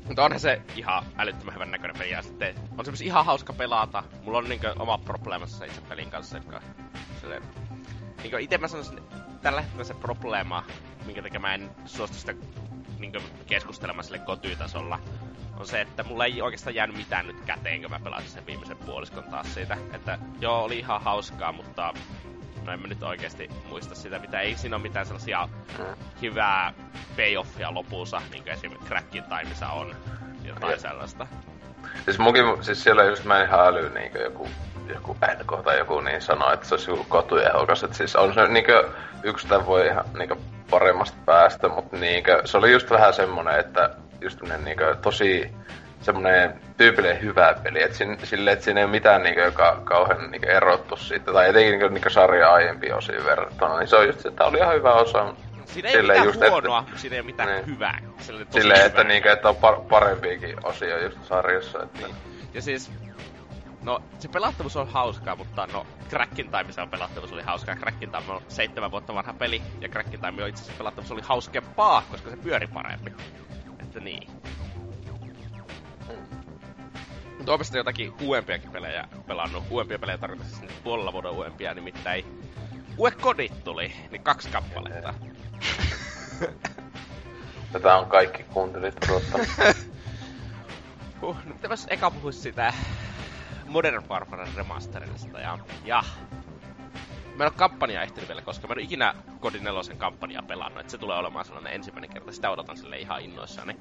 Mutta 0.08 0.26
onhan 0.26 0.40
se 0.40 0.62
ihan 0.76 1.04
älyttömän 1.18 1.54
hyvän 1.54 1.72
näköinen 1.72 1.98
peli. 1.98 2.12
Ja 2.12 2.22
sitten 2.22 2.56
on 2.78 2.98
se 2.98 3.06
ihan 3.06 3.26
hauska 3.26 3.54
pelata. 3.54 4.04
Mulla 4.24 4.38
on 4.38 4.50
niinkö 4.50 4.76
oma 4.80 4.98
probleemassa 4.98 5.66
itse 5.66 5.82
pelin 5.82 6.10
kanssa, 6.10 6.38
että 6.38 6.62
silleen, 7.22 7.44
niinkö 8.18 8.40
ite 8.40 8.58
mä 8.58 8.68
sanoisin, 8.68 9.00
tällä 9.42 9.62
hetkellä 9.62 9.84
se 9.84 9.94
probleema, 9.94 10.64
minkä 11.06 11.22
takia 11.22 11.40
mä 11.40 11.54
en 11.54 11.72
suostu 11.86 12.18
sitä 12.18 12.34
niinkö 13.00 13.22
keskustelemaan 13.48 14.04
sille 14.04 14.20
kotytasolla, 14.20 15.00
on 15.60 15.68
se, 15.68 15.82
että 15.82 16.04
mulla 16.04 16.26
ei 16.26 16.42
oikeastaan 16.42 16.76
jäänyt 16.76 16.98
mitään 16.98 17.28
nyt 17.28 17.42
käteen, 17.42 17.82
kun 17.82 17.92
mä 17.92 18.00
pelasin 18.00 18.30
sen 18.30 18.46
viimeisen 18.46 18.78
puoliskon 18.78 19.24
taas 19.24 19.54
siitä. 19.54 19.78
Että 19.94 20.20
joo, 20.40 20.64
oli 20.64 20.80
ihan 20.80 21.02
hauskaa, 21.02 21.52
mutta 21.52 21.94
no 22.66 22.74
en 22.74 22.80
mä 22.80 22.88
nyt 22.88 23.04
oikeasti 23.04 23.50
muista 23.70 23.96
sitä, 23.96 24.20
mitä 24.20 24.40
ei 24.40 24.56
siinä 24.56 24.76
ole 24.76 24.84
mitään 24.84 25.06
sellaisia 25.06 25.50
hyvää 26.22 26.74
payoffia 27.18 27.74
lopussa, 27.74 28.22
niin 28.32 28.44
kuin 28.44 28.54
esimerkiksi 28.54 28.88
Crackin 28.88 29.24
Timeissa 29.24 29.70
on 29.70 29.96
jotain 30.44 30.72
ja. 30.72 30.80
sellaista. 30.80 31.28
Siis 32.06 32.20
munkin, 32.20 32.44
siis 32.62 32.84
siellä 32.84 33.04
just 33.04 33.24
mä 33.24 33.40
en 33.40 33.48
ihan 33.48 33.68
äly 33.68 33.90
niin 33.90 34.12
joku, 34.24 34.48
joku 34.94 35.18
NK 35.40 35.64
tai 35.64 35.78
joku 35.78 36.00
niin 36.00 36.22
sanoo, 36.22 36.54
että 36.54 36.68
se 36.68 36.74
olisi 36.76 36.92
joku 36.92 37.06
kotujehokas. 37.10 37.84
Että 37.84 37.98
siis 37.98 38.16
on 38.16 38.34
se 38.34 38.48
niin 38.48 38.66
yksi 39.24 39.48
tämän 39.48 39.66
voi 39.66 39.88
ihan 39.88 40.06
niin 40.18 40.40
paremmasta 40.70 41.18
päästä, 41.26 41.68
mutta 41.68 41.98
niin 41.98 42.24
se 42.46 42.58
oli 42.58 42.72
just 42.72 42.90
vähän 42.90 43.14
semmonen, 43.14 43.60
että 43.60 43.90
just 44.22 44.42
niin 44.42 44.78
tosi 45.02 45.52
semmoinen 46.02 46.62
tyypillinen 46.78 47.22
hyvä 47.22 47.56
peli, 47.64 47.84
että 47.84 47.98
sin, 47.98 48.18
sille, 48.24 48.52
että 48.52 48.66
siinä 48.66 48.80
ei 48.80 48.84
ole 48.84 48.92
mitään 48.92 49.24
niinku, 49.24 49.42
joka 49.42 49.82
kauhean 49.84 50.32
niinku, 50.32 50.48
erottu 50.48 50.96
siitä, 50.96 51.34
tai 51.34 51.50
etenkin 51.50 51.72
niinku, 51.72 51.88
niinku 51.88 52.10
sarja 52.10 52.54
aiempi 52.54 52.92
osiin 52.92 53.26
verrattuna, 53.26 53.80
niin 53.80 53.88
se 53.88 53.96
on 53.96 54.08
just 54.08 54.20
se, 54.20 54.28
että 54.28 54.46
oli 54.46 54.58
ihan 54.58 54.76
hyvä 54.76 54.94
osa. 54.94 55.34
Siinä 55.66 55.90
ei 55.90 55.96
ole 55.96 56.04
mitään 56.04 56.26
just, 56.26 56.42
huonoa, 56.50 56.80
että, 56.80 57.00
siinä 57.00 57.16
ei 57.16 57.20
ole 57.20 57.26
mitään 57.26 57.50
niin. 57.50 57.66
hyvää. 57.66 58.00
Silleen, 58.50 58.86
että, 58.86 59.04
niinku, 59.04 59.30
että 59.30 59.50
on 59.50 59.56
par- 59.56 59.82
parempiakin 59.90 60.66
osia 60.66 61.04
just 61.04 61.24
sarjassa. 61.24 61.84
Että... 61.84 62.00
Niin. 62.00 62.16
Ja 62.54 62.62
siis, 62.62 62.92
no 63.88 64.02
se 64.20 64.28
pelattavuus 64.28 64.76
on 64.76 64.88
hauskaa, 64.88 65.36
mutta 65.36 65.68
no 65.74 65.88
Crackin 66.10 66.46
Time 66.46 66.82
on 66.82 66.90
pelattavuus 66.90 67.32
oli 67.32 67.42
hauskaa. 67.42 67.76
Crackin 67.76 68.12
Time 68.12 68.34
on 68.34 68.42
seitsemän 68.48 68.92
vuotta 68.92 69.14
vanha 69.14 69.34
peli, 69.34 69.62
ja 69.82 69.90
Crackin 69.90 70.20
Time 70.20 70.44
on 70.44 70.50
itse 70.50 70.62
asiassa 70.62 70.78
pelattavuus 70.78 71.12
oli 71.12 71.22
hauskempaa, 71.22 72.04
koska 72.12 72.30
se 72.30 72.38
pyöri 72.38 72.68
paremmin. 72.68 73.16
Että 73.80 74.00
niin. 74.00 74.30
Mutta 77.38 77.52
oikeastaan 77.52 77.78
jotakin 77.78 78.14
uudempiakin 78.22 78.72
pelejä 78.72 79.08
pelannut. 79.28 79.64
Uudempia 79.70 80.00
pelejä 80.00 80.18
tarkoittaa 80.18 80.60
siis 80.60 80.72
puolella 80.84 81.14
vuoden 81.14 81.32
uudempia, 81.32 81.74
nimittäin 81.74 82.26
Ue 82.98 83.12
Kodit 83.12 83.64
tuli, 83.64 83.94
niin 84.12 84.24
kaksi 84.24 84.50
kappaletta. 84.50 85.14
Tätä 87.74 87.96
on 87.96 88.06
kaikki 88.06 88.44
kuuntelit 88.44 89.10
odottanut. 89.10 89.48
huh, 91.22 91.38
no 91.46 91.56
pitäis 91.62 91.88
eka 91.90 92.12
puhuis 92.12 92.44
sitä 92.44 92.74
Modern 93.68 94.10
Warfare 94.10 94.48
remasterista 94.56 95.40
ja... 95.40 95.60
ja 95.86 96.04
Mä 97.38 97.44
en 97.44 97.52
oo 97.52 97.58
kampanjaa 97.58 98.04
ehtinyt 98.04 98.28
vielä, 98.28 98.42
koska 98.42 98.68
mä 98.68 98.74
en 98.74 98.78
oo 98.78 98.84
ikinä 98.84 99.16
Kodin 99.40 99.64
4 99.64 99.96
kampanjaa 99.98 100.44
pelannut, 100.44 100.80
että 100.80 100.92
se 100.92 100.98
tulee 100.98 101.18
olemaan 101.18 101.46
sellainen 101.46 101.74
ensimmäinen 101.74 102.10
kerta. 102.10 102.32
Sitä 102.32 102.50
odotan 102.50 102.78
sille 102.78 103.00
ihan 103.00 103.22
innoissani. 103.22 103.76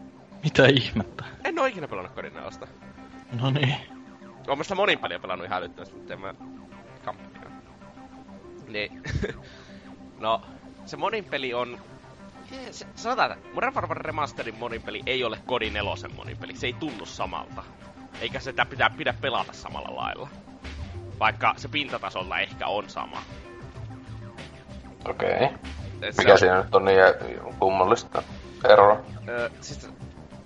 Mitä 0.45 0.67
ihmettä? 0.67 1.25
En 1.45 1.59
oo 1.59 1.67
ikinä 1.67 1.89
pelannut 1.89 2.15
Kodin 2.15 2.35
4. 2.35 2.51
No 3.41 3.51
niin. 3.51 3.77
Oon 4.49 4.59
mä 4.59 4.65
sitä 4.65 4.75
monin 4.75 4.99
peliä 4.99 5.19
pelannut 5.19 5.47
ihan 5.47 5.59
älyttömästi, 5.59 5.97
mutta 5.97 6.13
en 6.13 6.21
mä 6.21 6.35
kampanjaa. 7.05 7.51
Niin. 8.69 9.03
no, 10.19 10.43
se 10.87 10.97
monin 10.97 11.25
peli 11.25 11.55
on... 11.55 11.79
Se, 12.71 12.87
sanotaan, 12.95 13.33
että 13.33 13.49
Modern 13.55 13.75
Warfare 13.75 14.03
Remasterin 14.03 14.55
monin 14.55 14.83
peli 14.83 15.03
ei 15.07 15.25
ole 15.25 15.39
Kodin 15.47 15.73
nelosen 15.73 16.15
monin 16.15 16.37
peli. 16.37 16.57
Se 16.57 16.67
ei 16.67 16.73
tunnu 16.73 17.07
samalta. 17.07 17.63
Eikä 18.21 18.41
sitä 18.41 18.67
pitää 18.67 18.91
pidä 18.91 19.15
pelata 19.21 19.53
samalla 19.53 19.97
lailla. 19.97 20.29
Vaikka 21.21 21.55
se 21.57 21.69
pintatasolla 21.69 22.39
ehkä 22.39 22.67
on 22.67 22.91
sama. 22.91 23.23
Okei. 25.09 25.35
Okay. 25.35 25.49
Mikä 26.19 26.33
on... 26.33 26.39
siinä 26.39 26.63
nyt 26.63 26.75
on 26.75 26.85
niin 26.85 26.99
kummallista 27.59 28.23
eroa? 28.65 29.01
Öö, 29.29 29.51
siis 29.61 29.91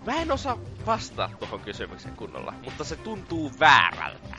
Mä 0.07 0.13
en 0.13 0.33
osaa 0.33 0.59
vastaa 0.87 1.31
tuohon 1.39 1.61
kysymykseen 1.61 2.17
kunnolla, 2.17 2.55
mutta 2.65 2.85
se 2.85 2.97
tuntuu 2.97 3.53
väärältä. 3.61 4.37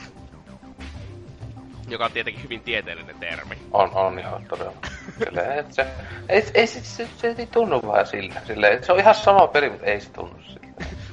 Joka 1.88 2.04
on 2.04 2.12
tietenkin 2.12 2.42
hyvin 2.42 2.60
tieteellinen 2.60 3.16
termi. 3.20 3.58
On, 3.72 3.90
on 3.94 4.18
ihan 4.18 4.44
todella. 4.48 4.72
Kyllä, 5.24 5.54
et 5.54 5.72
se, 5.72 5.86
ei, 6.28 6.44
ei, 6.54 6.66
se, 6.66 6.80
se, 6.80 7.08
se, 7.16 7.34
ei 7.38 7.46
tunnu 7.46 7.80
vaan 7.86 8.06
sillä. 8.06 8.40
sillä 8.46 8.68
se 8.82 8.92
on 8.92 9.00
ihan 9.00 9.14
sama 9.14 9.46
peli, 9.46 9.70
mutta 9.70 9.86
ei 9.86 10.00
se 10.00 10.12
tunnu 10.12 10.42
sillä. 10.42 10.66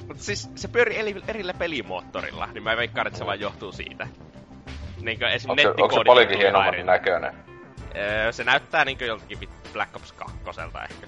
mutta 0.08 0.24
siis 0.24 0.50
se 0.56 0.68
pyörii 0.68 0.98
eri, 0.98 1.22
erillä 1.28 1.54
pelimoottorilla, 1.54 2.46
niin 2.46 2.64
mä 2.64 2.78
veikkaan, 2.78 3.08
että 3.08 3.20
se 3.20 3.26
vaan 3.26 3.40
johtuu 3.40 3.72
siitä. 3.72 4.08
Niinkö 5.02 5.30
esim. 5.30 5.50
Onko 5.50 5.62
se, 5.62 5.68
onko 5.68 5.96
se 5.96 6.02
paljonkin 6.08 6.38
hienomman 6.38 6.86
näköinen? 6.86 7.34
Öö, 7.96 8.32
se 8.32 8.44
näyttää 8.44 8.86
niinkö 8.86 9.06
joltakin 9.06 9.50
Black 9.74 9.96
Ops 9.96 10.12
2 10.12 10.38
ehkä. 10.92 11.08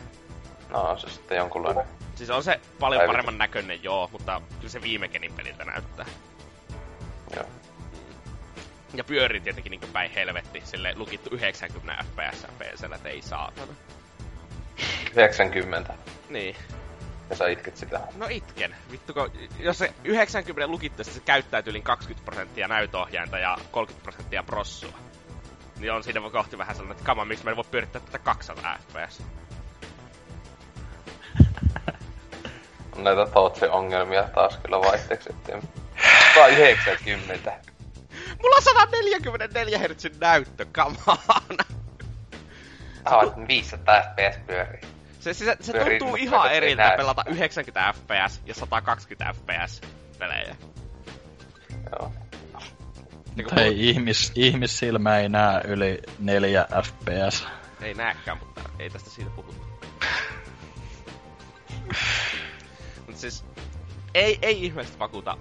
No, 0.69 0.97
se 0.97 1.09
sitten 1.09 1.37
jonkunlainen 1.37 1.85
Siis 2.15 2.29
on 2.29 2.43
se 2.43 2.59
paljon 2.79 2.99
Päivitys. 2.99 3.13
paremman 3.13 3.37
näköinen, 3.37 3.83
joo, 3.83 4.09
mutta 4.11 4.41
kyllä 4.55 4.69
se 4.69 4.81
viime 4.81 5.09
peliltä 5.35 5.65
näyttää. 5.65 6.05
Joo. 7.35 7.45
Ja 8.93 9.03
pyörii 9.03 9.41
tietenkin 9.41 9.71
niin 9.71 9.93
päin 9.93 10.11
helvetti, 10.11 10.61
sille 10.65 10.93
lukittu 10.95 11.29
90 11.35 12.03
fps 12.03 12.47
PCllä, 12.57 12.95
että 12.95 13.09
ei 13.09 13.21
saatana. 13.21 13.73
90? 15.15 15.93
Niin. 16.29 16.55
Ja 17.29 17.35
sä 17.35 17.47
itket 17.47 17.77
sitä. 17.77 17.99
No 18.15 18.27
itken. 18.29 18.75
Vittu, 18.91 19.13
kun, 19.13 19.31
jos 19.59 19.77
se 19.77 19.93
90 20.03 20.67
lukittaisi, 20.67 21.13
se 21.13 21.19
käyttää 21.19 21.63
yli 21.65 21.81
20 21.81 22.25
prosenttia 22.25 22.67
näytöohjainta 22.67 23.39
ja 23.39 23.57
30 23.71 24.03
prosenttia 24.03 24.43
prossua. 24.43 24.97
Niin 25.79 25.91
on 25.91 26.03
siinä 26.03 26.21
kohti 26.31 26.57
vähän 26.57 26.75
sellainen, 26.75 26.97
että 26.97 27.05
kama, 27.05 27.25
miksi 27.25 27.43
mä 27.43 27.49
en 27.49 27.57
voi 27.57 27.65
pyörittää 27.71 28.01
tätä 28.01 28.19
200 28.19 28.77
fps. 28.87 29.23
näitä 32.97 33.25
Tootsi-ongelmia 33.25 34.23
taas 34.23 34.57
kyllä 34.57 34.79
vaihteeksi, 34.79 35.29
että 35.29 35.67
190. 36.33 37.53
Mulla 38.41 38.55
on 38.55 38.61
144 38.63 39.79
Hz 39.79 40.19
näyttö, 40.19 40.65
come 40.65 40.97
on. 41.07 41.17
Ah, 43.05 43.47
500 43.47 44.01
fps 44.01 44.37
pyörii. 44.47 44.81
Se, 45.19 45.33
se, 45.33 45.57
se 45.59 45.73
tuntuu 45.73 46.15
ihan 46.15 46.51
eriltä 46.51 46.93
pelata 46.97 47.23
90 47.27 47.93
fps 47.93 48.41
ja 48.45 48.53
120 48.53 49.33
fps 49.33 49.81
pelejä. 50.19 50.55
Joo. 51.91 52.11
Niin 53.35 53.47
Hei, 53.55 53.69
mulla... 53.69 53.81
ihmis, 53.83 54.31
ihmissilmä 54.35 55.17
ei 55.17 55.29
näe 55.29 55.61
yli 55.67 56.01
4 56.19 56.65
fps. 56.83 57.47
Ei 57.81 57.93
näkään, 57.93 58.37
mutta 58.37 58.61
ei 58.79 58.89
tästä 58.89 59.09
siitä 59.09 59.31
puhuta. 59.35 59.65
Mut 63.07 63.17
siis, 63.17 63.45
ei, 64.13 64.39
ei 64.41 64.65
ihmeellisesti 64.65 64.99
vakuuta 64.99 65.37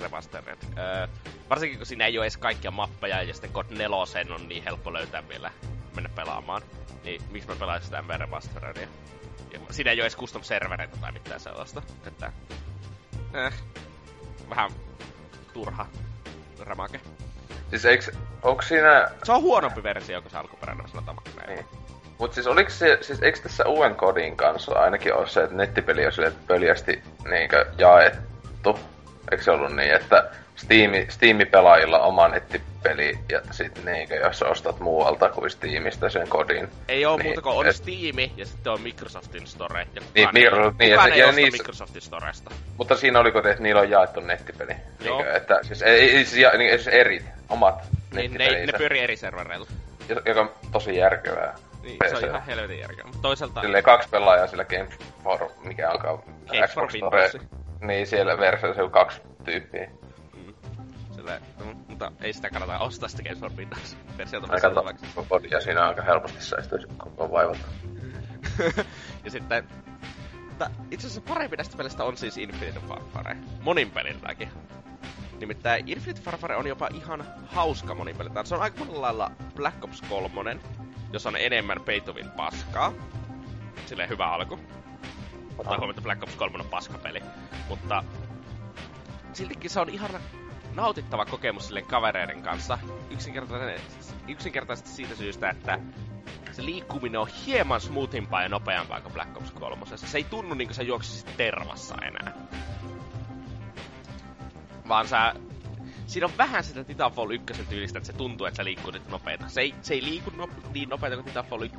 Remastered. 0.00 0.58
Öö, 0.78 1.08
varsinkin 1.50 1.78
kun 1.78 1.86
siinä 1.86 2.06
ei 2.06 2.18
ole 2.18 2.24
edes 2.24 2.36
kaikkia 2.36 2.70
mappeja 2.70 3.22
ja 3.22 3.34
sitten 3.34 3.50
God 3.54 3.66
4 3.70 3.88
on 4.34 4.48
niin 4.48 4.64
helppo 4.64 4.92
löytää 4.92 5.28
vielä 5.28 5.50
mennä 5.94 6.08
pelaamaan. 6.08 6.62
Niin 7.04 7.22
miksi 7.30 7.48
mä 7.48 7.56
pelaisin 7.56 7.84
sitä 7.84 8.02
MV 8.02 8.10
Remasteredia? 8.18 8.88
Ja 9.52 9.60
siinä 9.70 9.90
ei 9.90 9.96
ole 9.96 10.02
edes 10.02 10.16
custom 10.16 10.42
servereitä 10.42 10.96
tai 10.96 11.12
mitään 11.12 11.40
sellaista. 11.40 11.82
Että, 12.06 12.32
eh, 13.34 13.54
vähän 14.50 14.70
turha 15.52 15.86
ramake. 16.58 17.00
Siis 17.70 17.84
eiks, 17.84 18.10
onks 18.42 18.68
siinä... 18.68 19.10
Se 19.24 19.32
on 19.32 19.42
huonompi 19.42 19.82
versio 19.82 20.22
kuin 20.22 20.30
se 20.30 20.38
alkuperäinen, 20.38 20.86
näin. 20.94 21.48
Niin. 21.48 21.83
Mut 22.18 22.34
siis 22.34 22.46
oliks 22.46 22.78
se, 22.78 22.98
siis 23.00 23.22
eiks 23.22 23.40
tässä 23.40 23.64
uuden 23.64 23.94
kodin 23.94 24.36
kanssa 24.36 24.72
ainakin 24.72 25.14
ole 25.14 25.28
se, 25.28 25.42
että 25.42 25.56
nettipeli 25.56 26.06
on 26.06 26.12
silleen 26.12 26.34
pöljästi 26.46 27.02
niinkö 27.30 27.66
jaettu? 27.78 28.78
Eikö 29.30 29.44
se 29.44 29.50
ollut 29.50 29.76
niin, 29.76 29.94
että 29.94 30.30
Steam, 30.56 30.92
Steam-pelaajilla 31.08 31.98
oma 31.98 32.28
nettipeli 32.28 33.18
ja 33.32 33.40
sitten 33.50 33.84
niinkö, 33.84 34.14
jos 34.14 34.42
ostat 34.42 34.80
muualta 34.80 35.28
kuin 35.28 35.50
Steamista 35.50 36.08
sen 36.08 36.28
kodin. 36.28 36.68
Ei 36.88 37.06
oo 37.06 37.16
niin, 37.16 37.26
muuta 37.26 37.42
kuin 37.42 37.56
on 37.56 37.66
et... 37.66 37.76
Steam 37.76 38.30
ja 38.36 38.46
sitten 38.46 38.72
on 38.72 38.80
Microsoftin 38.80 39.46
Store. 39.46 39.86
Ja 39.94 40.02
niin, 40.14 40.28
niin, 40.32 40.52
niin, 40.78 40.90
ja, 40.90 41.06
ei 41.06 41.18
ja 41.18 41.32
niissä... 41.32 41.58
Microsoftin 41.58 42.02
Storesta. 42.02 42.50
Mutta 42.76 42.96
siinä 42.96 43.20
oliko, 43.20 43.38
että 43.38 43.62
niillä 43.62 43.80
on 43.80 43.90
jaettu 43.90 44.20
nettipeli. 44.20 44.72
Joo. 45.00 45.16
Niinkö, 45.16 45.36
että 45.36 45.58
siis, 45.62 45.82
ei, 45.82 46.16
ei, 46.16 46.24
siis, 46.24 46.52
niin, 46.58 46.70
siis 46.70 46.88
eri, 46.88 47.24
omat 47.48 47.74
niin, 48.14 48.34
ne, 48.34 48.66
ne 48.66 48.72
pyörii 48.78 49.00
eri 49.00 49.16
servereilla. 49.16 49.66
Joka 50.26 50.40
on 50.40 50.52
tosi 50.72 50.96
järkevää. 50.96 51.54
Niin, 51.84 51.98
PC. 51.98 52.10
se 52.10 52.16
on 52.16 52.24
ihan 52.24 52.42
helvetin 52.42 52.78
järkeä. 52.78 53.04
Mutta 53.04 53.22
toisaalta... 53.22 53.60
Silleen 53.60 53.84
kaksi 53.84 54.08
pelaajaa 54.08 54.46
sillä 54.46 54.64
Game 54.64 54.88
for, 55.22 55.50
mikä 55.64 55.90
onkaan 55.90 56.18
Game 56.18 56.66
Xbox 56.66 57.00
for 57.00 57.20
Store. 57.30 57.46
Niin, 57.80 58.06
siellä 58.06 58.38
versiossa 58.38 58.82
on 58.82 58.90
kaksi 58.90 59.20
tyyppiä. 59.44 59.90
Mm. 60.34 60.54
Sille, 61.14 61.40
no, 61.58 61.74
mutta 61.88 62.12
ei 62.20 62.32
sitä 62.32 62.50
kannata 62.50 62.78
ostaa 62.78 63.08
sitä 63.08 63.22
Games 63.22 63.40
for 63.40 63.50
Windows 63.56 63.96
versiota. 64.18 64.46
Aika 64.50 64.70
to, 64.70 65.40
ja 65.50 65.60
siinä 65.60 65.88
aika 65.88 66.02
helposti 66.02 66.44
säästyisi 66.44 66.86
koko 66.96 67.30
vaivata. 67.30 67.64
ja 69.24 69.30
sitten 69.30 69.68
mutta 70.54 70.70
itse 70.90 71.06
asiassa 71.06 71.34
parempi 71.34 71.56
näistä 71.56 71.76
pelistä 71.76 72.04
on 72.04 72.16
siis 72.16 72.38
Infinite 72.38 72.80
Warfare. 72.88 73.36
Monin 73.60 73.90
pelilläkin. 73.90 74.48
Nimittäin 75.40 75.88
Infinite 75.88 76.22
Warfare 76.26 76.56
on 76.56 76.66
jopa 76.66 76.88
ihan 76.94 77.24
hauska 77.46 77.94
monin 77.94 78.16
peliltä. 78.16 78.44
Se 78.44 78.54
on 78.54 78.60
aika 78.60 78.84
monella 78.84 79.02
lailla 79.02 79.30
Black 79.54 79.84
Ops 79.84 80.02
3, 80.02 80.60
jos 81.14 81.26
on 81.26 81.36
enemmän 81.36 81.80
peitovin 81.84 82.30
paskaa. 82.30 82.92
Silleen 83.86 84.08
hyvä 84.08 84.26
alku. 84.26 84.58
Ottaa 85.58 85.76
huomioon, 85.76 85.90
että 85.90 86.02
Black 86.02 86.22
Ops 86.22 86.36
3 86.36 86.58
on 86.58 86.66
paskapeli. 86.66 87.20
Mutta 87.68 88.04
siltikin 89.32 89.70
se 89.70 89.80
on 89.80 89.88
ihan 89.88 90.10
nautittava 90.74 91.24
kokemus 91.24 91.66
sille 91.66 91.82
kavereiden 91.82 92.42
kanssa. 92.42 92.78
Yksinkertaisesti, 93.10 94.14
yksinkertaisesti 94.28 94.90
siitä 94.90 95.14
syystä, 95.14 95.50
että 95.50 95.78
se 96.52 96.64
liikkuminen 96.64 97.20
on 97.20 97.28
hieman 97.46 97.80
smoothimpaa 97.80 98.42
ja 98.42 98.48
nopeampaa 98.48 99.00
kuin 99.00 99.12
Black 99.12 99.36
Ops 99.36 99.50
3. 99.50 99.86
Se 99.96 100.18
ei 100.18 100.24
tunnu 100.24 100.54
niin 100.54 100.68
kuin 100.68 100.74
sä 100.74 100.82
juoksisit 100.82 101.36
tervassa 101.36 101.94
enää. 102.02 102.32
Vaan 104.88 105.08
sä 105.08 105.34
siinä 106.06 106.26
on 106.26 106.32
vähän 106.38 106.64
sitä 106.64 106.84
Titanfall 106.84 107.30
1 107.30 107.64
tyylistä, 107.68 107.98
että 107.98 108.06
se 108.06 108.12
tuntuu, 108.12 108.46
että 108.46 108.56
se 108.56 108.64
liikkuu 108.64 108.90
nyt 108.90 109.08
nopeeta. 109.08 109.48
Se 109.48 109.60
ei, 109.60 109.74
se 109.82 109.94
ei 109.94 110.02
liiku 110.02 110.30
no, 110.36 110.48
niin 110.74 110.88
nopeita 110.88 111.16
kuin 111.16 111.26
Titanfall 111.26 111.62
1, 111.62 111.78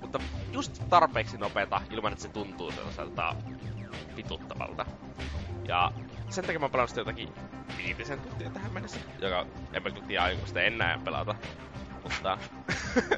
mutta 0.00 0.20
just 0.52 0.82
tarpeeksi 0.90 1.38
nopeeta 1.38 1.80
ilman, 1.90 2.12
että 2.12 2.22
se 2.22 2.28
tuntuu 2.28 2.72
sellaiselta 2.72 3.36
vituttavalta. 4.16 4.86
Ja 5.68 5.92
sen 6.28 6.44
takia 6.44 6.58
mä 6.58 6.64
oon 6.64 6.70
pelannut 6.70 6.96
jotakin 6.96 7.28
viitisen 7.76 8.20
tuntia 8.20 8.50
tähän 8.50 8.72
mennessä, 8.72 8.98
joka 9.18 9.46
en 9.72 9.82
mä 9.82 9.90
tiedä 9.90 10.22
aionko 10.22 10.46
sitä 10.46 10.62
enää 10.62 10.98
pelata. 11.04 11.34
Mutta... 12.02 12.38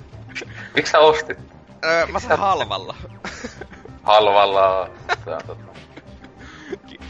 Miksi 0.77 0.93
sä 0.93 0.99
ostit? 0.99 1.39
Öö, 1.85 2.07
mä 2.07 2.21
sain 2.21 2.41
halvalla. 2.41 2.97
halvalla. 4.03 4.91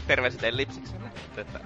Terveiset 0.07 0.43
Ellipsikselle. 0.43 1.09
Että... 1.37 1.59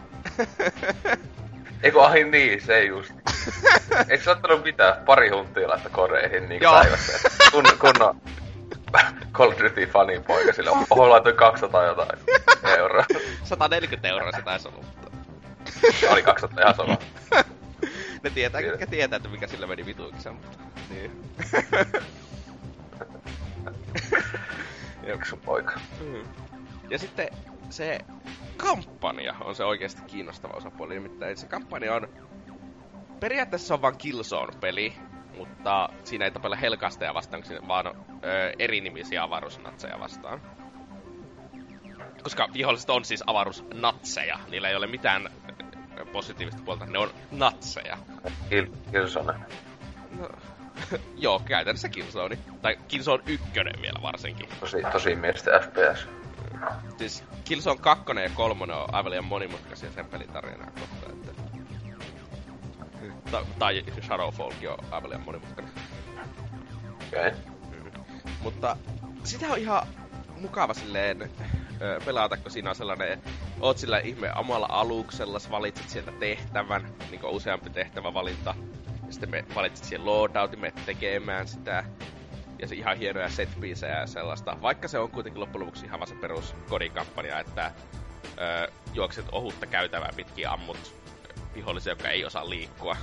Eikö 1.84 2.06
ahi 2.06 2.24
niin, 2.24 2.62
se 2.62 2.84
just. 2.84 3.14
Eikö 4.10 4.24
sä 4.24 4.32
ottanut 4.32 4.64
mitään? 4.64 4.94
Pari 5.06 5.30
huntia 5.30 5.70
laittaa 5.70 5.92
koreihin 5.92 6.50
niin 6.50 6.62
päivässä. 6.62 7.30
Kun, 7.52 7.64
kunnon 7.80 8.22
Call 9.34 9.52
of 9.52 9.60
Duty 9.60 9.86
fanin 9.86 10.24
poika 10.24 10.54
sille. 10.54 10.70
Oho, 10.90 11.10
laitoin 11.10 11.36
200 11.36 11.86
jotain 11.86 12.20
euroa. 12.78 13.06
140 13.44 14.08
euroa 14.08 14.32
se 14.32 14.42
taisi 14.42 14.68
olla. 14.68 14.86
Oli 16.12 16.24
200 16.24 16.64
ihan 16.64 16.76
sama. 16.76 16.98
ne 18.24 18.30
tietää, 18.30 18.62
ketkä 18.62 18.88
tietää, 18.88 19.18
että 19.18 19.30
mikä 19.30 19.48
sillä 19.48 19.68
meni 19.68 19.86
vituiksi, 19.86 20.30
mutta... 20.30 20.58
Niin. 20.90 21.12
Yksi 25.14 25.36
poika. 25.36 25.80
Mm. 26.00 26.24
Ja 26.90 27.00
sitten 27.00 27.30
se 27.70 28.00
kampanja 28.58 29.36
on 29.44 29.56
se 29.56 29.64
oikeasti 29.64 30.02
kiinnostava 30.02 30.54
osapuoli. 30.54 30.94
Nimittäin 30.94 31.38
se 31.38 31.48
kampanja 31.48 31.96
on... 31.96 32.08
Periaatteessa 33.20 33.74
on 33.74 33.82
vain 33.82 33.98
Killzone-peli, 33.98 34.94
mutta 35.38 35.90
siinä 36.04 36.26
ei 36.26 36.32
tapella 36.32 36.56
helkasteja 36.56 37.14
vastaan, 37.14 37.44
vaan 37.68 37.88
ö, 37.88 37.94
erinimisiä 38.60 39.24
avaruusnatseja 39.24 40.00
vastaan. 40.00 40.42
Koska 42.24 42.48
viholliset 42.54 42.90
on 42.90 43.06
siis 43.06 43.24
avaruusnatseja, 43.28 44.40
niillä 44.50 44.70
ei 44.70 44.76
ole 44.76 44.88
mitään 44.88 45.30
positiivista 46.12 46.62
puolta, 46.66 46.86
ne 46.86 47.00
on 47.00 47.10
natseja. 47.32 47.98
Killzone. 48.92 49.34
No, 50.20 50.30
joo, 51.26 51.42
käytännössä 51.46 51.90
Killzone. 51.90 52.38
Tai 52.62 52.78
Killzone 52.88 53.24
1 53.28 53.46
vielä 53.56 54.00
varsinkin. 54.02 54.50
Tosi, 54.60 54.78
tosi 54.92 55.16
mielestä 55.16 55.52
FPS. 55.60 56.08
Siis 56.98 57.24
Killzone 57.44 57.80
2 57.82 58.06
ja 58.24 58.30
3 58.30 58.64
on 58.64 58.96
aivan 58.96 59.12
liian 59.12 59.26
monimutkaisia 59.26 59.92
sen 59.92 60.06
pelin 60.06 60.32
tarinaa 60.34 60.72
kohtaan, 60.80 61.12
että... 61.12 61.32
Ta- 63.32 63.46
tai 63.60 63.84
Shadowfallkin 64.02 64.70
on 64.70 64.78
aivan 64.92 65.10
liian 65.10 65.26
monimutkainen. 65.26 65.74
Okei. 67.08 67.28
Okay. 67.28 67.32
Mm. 67.84 67.92
Mutta 68.42 68.78
sitä 69.24 69.48
on 69.48 69.58
ihan 69.58 69.88
mukava 70.42 70.74
silleen 70.74 71.32
ö, 71.82 72.02
pelata, 72.06 72.38
kun 72.38 72.52
siinä 72.52 72.70
on 72.70 72.76
sellainen, 72.76 73.22
oot 73.60 73.78
sillä 73.78 74.00
ihme 74.00 74.34
omalla 74.36 74.68
aluksella, 74.70 75.40
sä 75.40 75.52
valitset 75.52 75.90
sieltä 75.90 76.12
tehtävän, 76.12 76.94
niin 77.12 77.22
kuin 77.22 77.34
useampi 77.34 77.70
tehtävä 77.70 78.14
valinta, 78.14 78.56
ja 79.08 79.14
sitten 79.14 79.30
me 79.30 79.46
valitset 79.56 79.86
siihen 79.86 80.06
loadoutin, 80.06 80.60
me 80.60 80.74
tekemään 80.86 81.48
sitä, 81.48 81.84
ja 82.60 82.68
se 82.68 82.76
ihan 82.76 82.98
hienoja 82.98 83.30
set 83.30 83.50
ja 83.90 84.08
sellaista. 84.08 84.58
Vaikka 84.62 84.88
se 84.88 85.00
on 85.00 85.12
kuitenkin 85.12 85.40
loppujen 85.40 85.66
lopuksi 85.66 85.86
ihan 85.86 86.00
vaan 86.00 86.08
se 86.08 86.16
perus 86.16 86.56
kodikampanja, 86.70 87.40
että 87.40 87.72
ö, 88.38 88.72
juokset 88.94 89.26
ohutta 89.32 89.66
käytävää 89.66 90.10
pitkin 90.16 90.50
ammut 90.50 90.96
vihollisia, 91.56 91.92
jotka 91.92 92.10
ei 92.10 92.26
osaa 92.26 92.50
liikkua. 92.50 92.98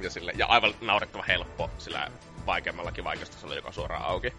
Ja, 0.00 0.10
sille, 0.10 0.32
ja 0.36 0.46
aivan 0.46 0.74
naurettava 0.80 1.22
helppo 1.22 1.70
sillä 1.78 2.10
vaikeammallakin 2.46 3.04
vaikeustasolla, 3.04 3.54
joka 3.54 3.68
on 3.68 3.74
suoraan 3.74 4.04
auki. 4.04 4.32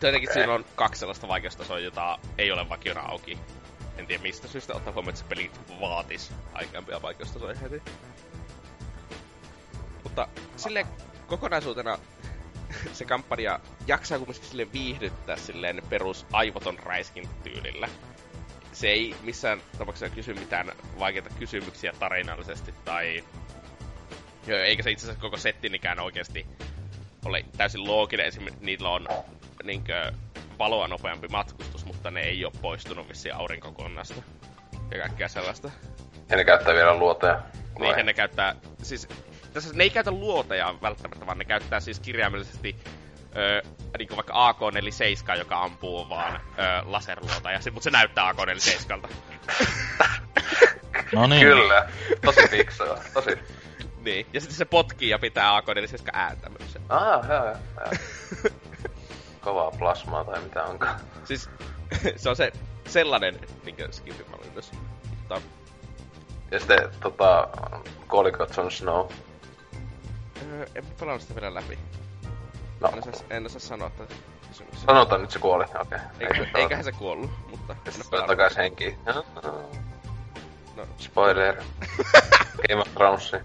Tietenkin 0.00 0.30
okay. 0.30 0.34
siinä 0.34 0.54
on 0.54 0.64
kaksi 0.74 1.00
sellaista 1.00 1.28
vaikeustasoa, 1.28 1.78
jota 1.78 2.18
ei 2.38 2.52
ole 2.52 2.68
vakiona 2.68 3.00
auki. 3.00 3.38
En 3.98 4.06
tiedä 4.06 4.22
mistä 4.22 4.48
syystä 4.48 4.74
ottaa 4.74 4.92
huomioon, 4.92 5.10
että 5.10 5.20
se 5.20 5.28
peli 5.28 5.50
vaatis 5.80 6.32
aikampia 6.52 7.02
vaikeustasoja 7.02 7.54
heti. 7.54 7.82
Mutta 10.04 10.28
sille 10.56 10.86
kokonaisuutena 11.26 11.98
se 12.92 13.04
kampanja 13.04 13.60
jaksaa 13.86 14.18
kumminkin 14.18 14.44
sille 14.44 14.72
viihdyttää 14.72 15.36
silleen 15.36 15.82
perus 15.88 16.26
aivoton 16.32 16.78
räiskin 16.78 17.28
tyylillä. 17.42 17.88
Se 18.72 18.88
ei 18.88 19.16
missään 19.22 19.60
tapauksessa 19.78 20.14
kysy 20.14 20.34
mitään 20.34 20.72
vaikeita 20.98 21.30
kysymyksiä 21.38 21.92
tarinallisesti 21.98 22.74
tai... 22.84 23.24
Eikä 24.48 24.82
se 24.82 24.90
itse 24.90 25.06
asiassa 25.06 25.20
koko 25.20 25.36
settinikään 25.36 26.00
oikeasti 26.00 26.46
ole 27.24 27.44
täysin 27.56 27.84
looginen. 27.84 28.26
Esimerkiksi 28.26 28.64
niillä 28.64 28.88
on 28.90 29.08
niinkö, 29.62 30.12
paloa 30.58 30.88
nopeampi 30.88 31.28
matkustus, 31.28 31.84
mutta 31.84 32.10
ne 32.10 32.20
ei 32.20 32.44
ole 32.44 32.52
poistunut 32.62 33.08
vissiin 33.08 33.34
aurinkokonnasta. 33.34 34.22
Ja 34.90 34.98
kaikkea 34.98 35.28
sellaista. 35.28 35.70
Ja 36.30 36.36
ne 36.36 36.44
käyttää 36.44 36.74
vielä 36.74 36.94
luoteja. 36.94 37.42
Niin, 37.78 38.06
ne 38.06 38.14
käyttää, 38.14 38.54
siis 38.82 39.08
tässä 39.54 39.74
ne 39.74 39.84
ei 39.84 39.90
käytä 39.90 40.10
luoteja 40.10 40.74
välttämättä, 40.82 41.26
vaan 41.26 41.38
ne 41.38 41.44
käyttää 41.44 41.80
siis 41.80 42.00
kirjaimellisesti 42.00 42.76
öö, 43.36 43.62
niin 43.98 44.08
kuin 44.08 44.16
vaikka 44.16 44.48
AK-47, 44.48 45.38
joka 45.38 45.62
ampuu 45.62 46.08
vaan 46.08 46.40
öö, 46.58 46.82
laserluota, 46.84 47.50
ja 47.50 47.60
se, 47.60 47.70
mutta 47.70 47.84
se 47.84 47.90
näyttää 47.90 48.28
AK-47. 48.28 49.08
no 51.12 51.26
niin. 51.26 51.46
Kyllä, 51.46 51.88
tosi 52.24 52.48
fiksua, 52.48 52.98
tosi. 53.14 53.38
niin, 54.00 54.26
ja 54.32 54.40
sitten 54.40 54.56
se 54.56 54.64
potkii 54.64 55.08
ja 55.08 55.18
pitää 55.18 55.56
AK-47 55.56 56.10
ääntä 56.12 56.48
myös. 56.48 56.78
Ah, 56.88 57.28
joo, 57.28 57.44
joo. 57.44 57.54
Kovaa 59.40 59.70
plasmaa 59.70 60.24
tai 60.24 60.40
mitä 60.40 60.62
onkaan. 60.62 61.00
Siis 61.24 61.50
se 62.16 62.30
on 62.30 62.36
se 62.36 62.52
sellainen 62.86 63.40
niin 63.64 63.76
skifimallinnus. 63.90 64.72
Mutta... 65.10 65.40
Ja 66.50 66.58
sitten 66.58 66.90
tota, 67.00 67.48
Kolikot 68.06 68.58
on 68.58 68.70
Snow. 68.70 69.06
Öö, 70.42 70.66
en 70.74 70.84
pelannut 71.00 71.22
sitä 71.22 71.34
vielä 71.34 71.54
läpi. 71.54 71.78
No. 72.80 72.88
En 72.88 72.98
osaa, 72.98 73.26
en 73.30 73.46
osaa 73.46 73.60
sanoa 73.60 73.90
tätä 73.90 74.14
kysymyksiä. 74.48 74.86
Sanotaan 74.86 75.20
nyt 75.20 75.30
se 75.30 75.38
kuoli, 75.38 75.64
okei. 75.64 75.80
Okay. 75.80 75.98
Eikä, 76.20 76.58
eiköhän 76.58 76.84
se 76.84 76.92
kuollut, 76.92 77.30
mutta 77.50 77.72
en 77.72 77.92
ole 77.96 78.04
pelannut. 78.10 78.36
takaisin 78.36 78.62
henkiin. 78.62 78.98
No. 80.76 80.86
Spoiler. 80.98 81.56
Game 82.68 82.80
of 82.80 82.94
Thrones. 82.94 83.32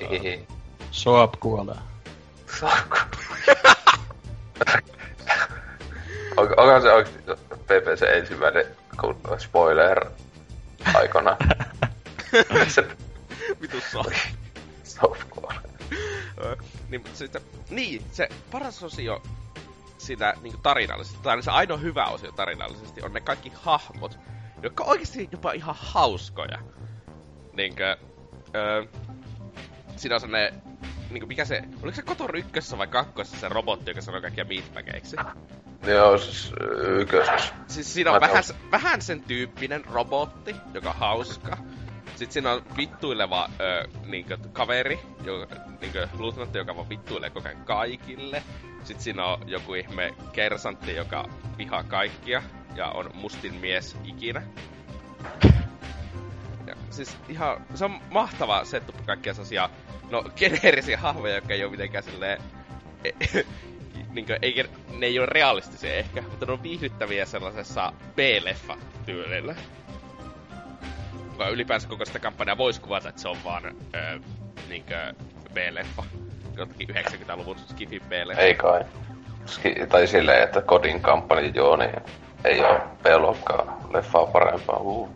Hihihi. 0.00 0.46
Soap 0.90 1.40
kuolee. 1.40 1.76
Soap 2.58 2.92
Onko 6.36 6.80
se 6.80 6.92
oikeesti 6.92 7.32
PPC 7.48 8.02
ensimmäinen 8.02 8.66
spoiler 9.38 10.10
aikana? 10.94 11.36
se... 12.68 12.84
Vitu 13.60 13.80
Soap. 13.92 14.06
Kuolee. 15.30 16.56
niin, 16.88 17.00
mutta 17.00 17.18
sitten, 17.18 17.42
niin, 17.70 18.02
se 18.12 18.28
paras 18.50 18.82
osio 18.82 19.22
sitä 19.98 20.34
niin 20.42 20.62
tarinallisesti, 20.62 21.18
tai 21.22 21.42
se 21.42 21.50
ainoa 21.50 21.76
hyvä 21.76 22.06
osio 22.06 22.32
tarinallisesti 22.32 23.02
on 23.02 23.12
ne 23.12 23.20
kaikki 23.20 23.52
hahmot, 23.54 24.18
jotka 24.62 24.84
on 24.84 24.90
oikeasti 24.90 25.28
jopa 25.32 25.52
ihan 25.52 25.74
hauskoja. 25.78 26.58
Niinkö, 27.52 27.96
öö, 28.54 28.84
siinä 29.96 30.14
on 30.14 30.20
sellainen, 30.20 30.62
niinku 31.10 31.26
mikä 31.26 31.44
se, 31.44 31.62
oliko 31.82 31.96
se 31.96 32.02
Kotor 32.02 32.36
ykkössä 32.36 32.78
vai 32.78 32.86
kakkosessa 32.86 33.40
se 33.40 33.48
robotti, 33.48 33.90
joka 33.90 34.00
sanoo 34.00 34.20
kaikkia 34.20 34.44
meatbageiksi? 34.44 35.16
Joo, 35.86 36.18
siis 36.18 36.52
ykkösessä. 37.00 37.54
Siis 37.66 37.94
siinä 37.94 38.12
on 38.12 38.20
vähän, 38.20 38.44
vähän 38.70 39.02
sen 39.02 39.22
tyyppinen 39.22 39.84
robotti, 39.84 40.56
joka 40.74 40.88
on 40.88 40.96
hauska. 40.96 41.56
Sitten 42.14 42.32
siinä 42.32 42.52
on 42.52 42.62
vittuileva 42.76 43.48
ö, 43.60 43.88
niinkö, 44.06 44.38
kaveri, 44.52 44.98
joka, 45.24 45.56
niinkö, 45.80 46.08
luutnantti, 46.18 46.58
joka 46.58 46.76
vaan 46.76 46.88
vittuilee 46.88 47.30
koko 47.30 47.48
ajan 47.48 47.64
kaikille. 47.64 48.42
Sitten 48.84 49.04
siinä 49.04 49.24
on 49.24 49.48
joku 49.48 49.74
ihme 49.74 50.14
kersantti, 50.32 50.94
joka 50.94 51.28
vihaa 51.58 51.82
kaikkia 51.82 52.42
ja 52.74 52.86
on 52.86 53.10
mustin 53.14 53.54
mies 53.54 53.96
ikinä. 54.04 54.42
Ja, 56.66 56.74
siis 56.90 57.16
ihan, 57.28 57.66
se 57.74 57.84
on 57.84 58.00
mahtava 58.10 58.64
setup 58.64 59.06
kaikkia 59.06 59.34
sellaisia, 59.34 59.70
no 60.10 60.22
geneerisiä 60.36 60.98
hahmoja, 60.98 61.34
jotka 61.34 61.54
ei 61.54 61.64
ole 61.64 61.70
mitenkään 61.70 62.04
silleen... 62.04 62.42
E, 63.04 63.10
niinkö, 64.14 64.38
eikä, 64.42 64.64
ne 64.98 65.06
ei 65.06 65.18
ole 65.18 65.26
realistisia 65.26 65.94
ehkä, 65.94 66.22
mutta 66.22 66.46
ne 66.46 66.52
on 66.52 66.62
viihdyttäviä 66.62 67.26
sellaisessa 67.26 67.92
B-leffa-tyylillä 68.16 69.56
joka 71.34 71.48
ylipäänsä 71.48 71.88
koko 71.88 72.04
sitä 72.04 72.18
kampanjaa 72.18 72.58
voisi 72.58 72.80
kuvata, 72.80 73.08
että 73.08 73.20
se 73.20 73.28
on 73.28 73.36
vaan 73.44 73.64
öö, 73.94 74.18
niinkö 74.68 75.14
B-leffa. 75.54 76.04
Jotenkin 76.56 76.88
90-luvun 76.88 77.58
skifi 77.58 78.00
B-leffa. 78.00 78.42
Ei 78.42 78.54
kai. 78.54 78.84
Ski- 79.46 79.86
tai 79.88 80.06
silleen, 80.06 80.42
että 80.42 80.62
kodin 80.62 81.00
kampanja 81.00 81.50
joo, 81.54 81.76
niin 81.76 81.90
ei 82.44 82.60
oo 82.60 82.78
B-luokkaa 83.02 83.80
leffaa 83.92 84.26
parempaa. 84.26 84.76
Uh. 84.80 85.08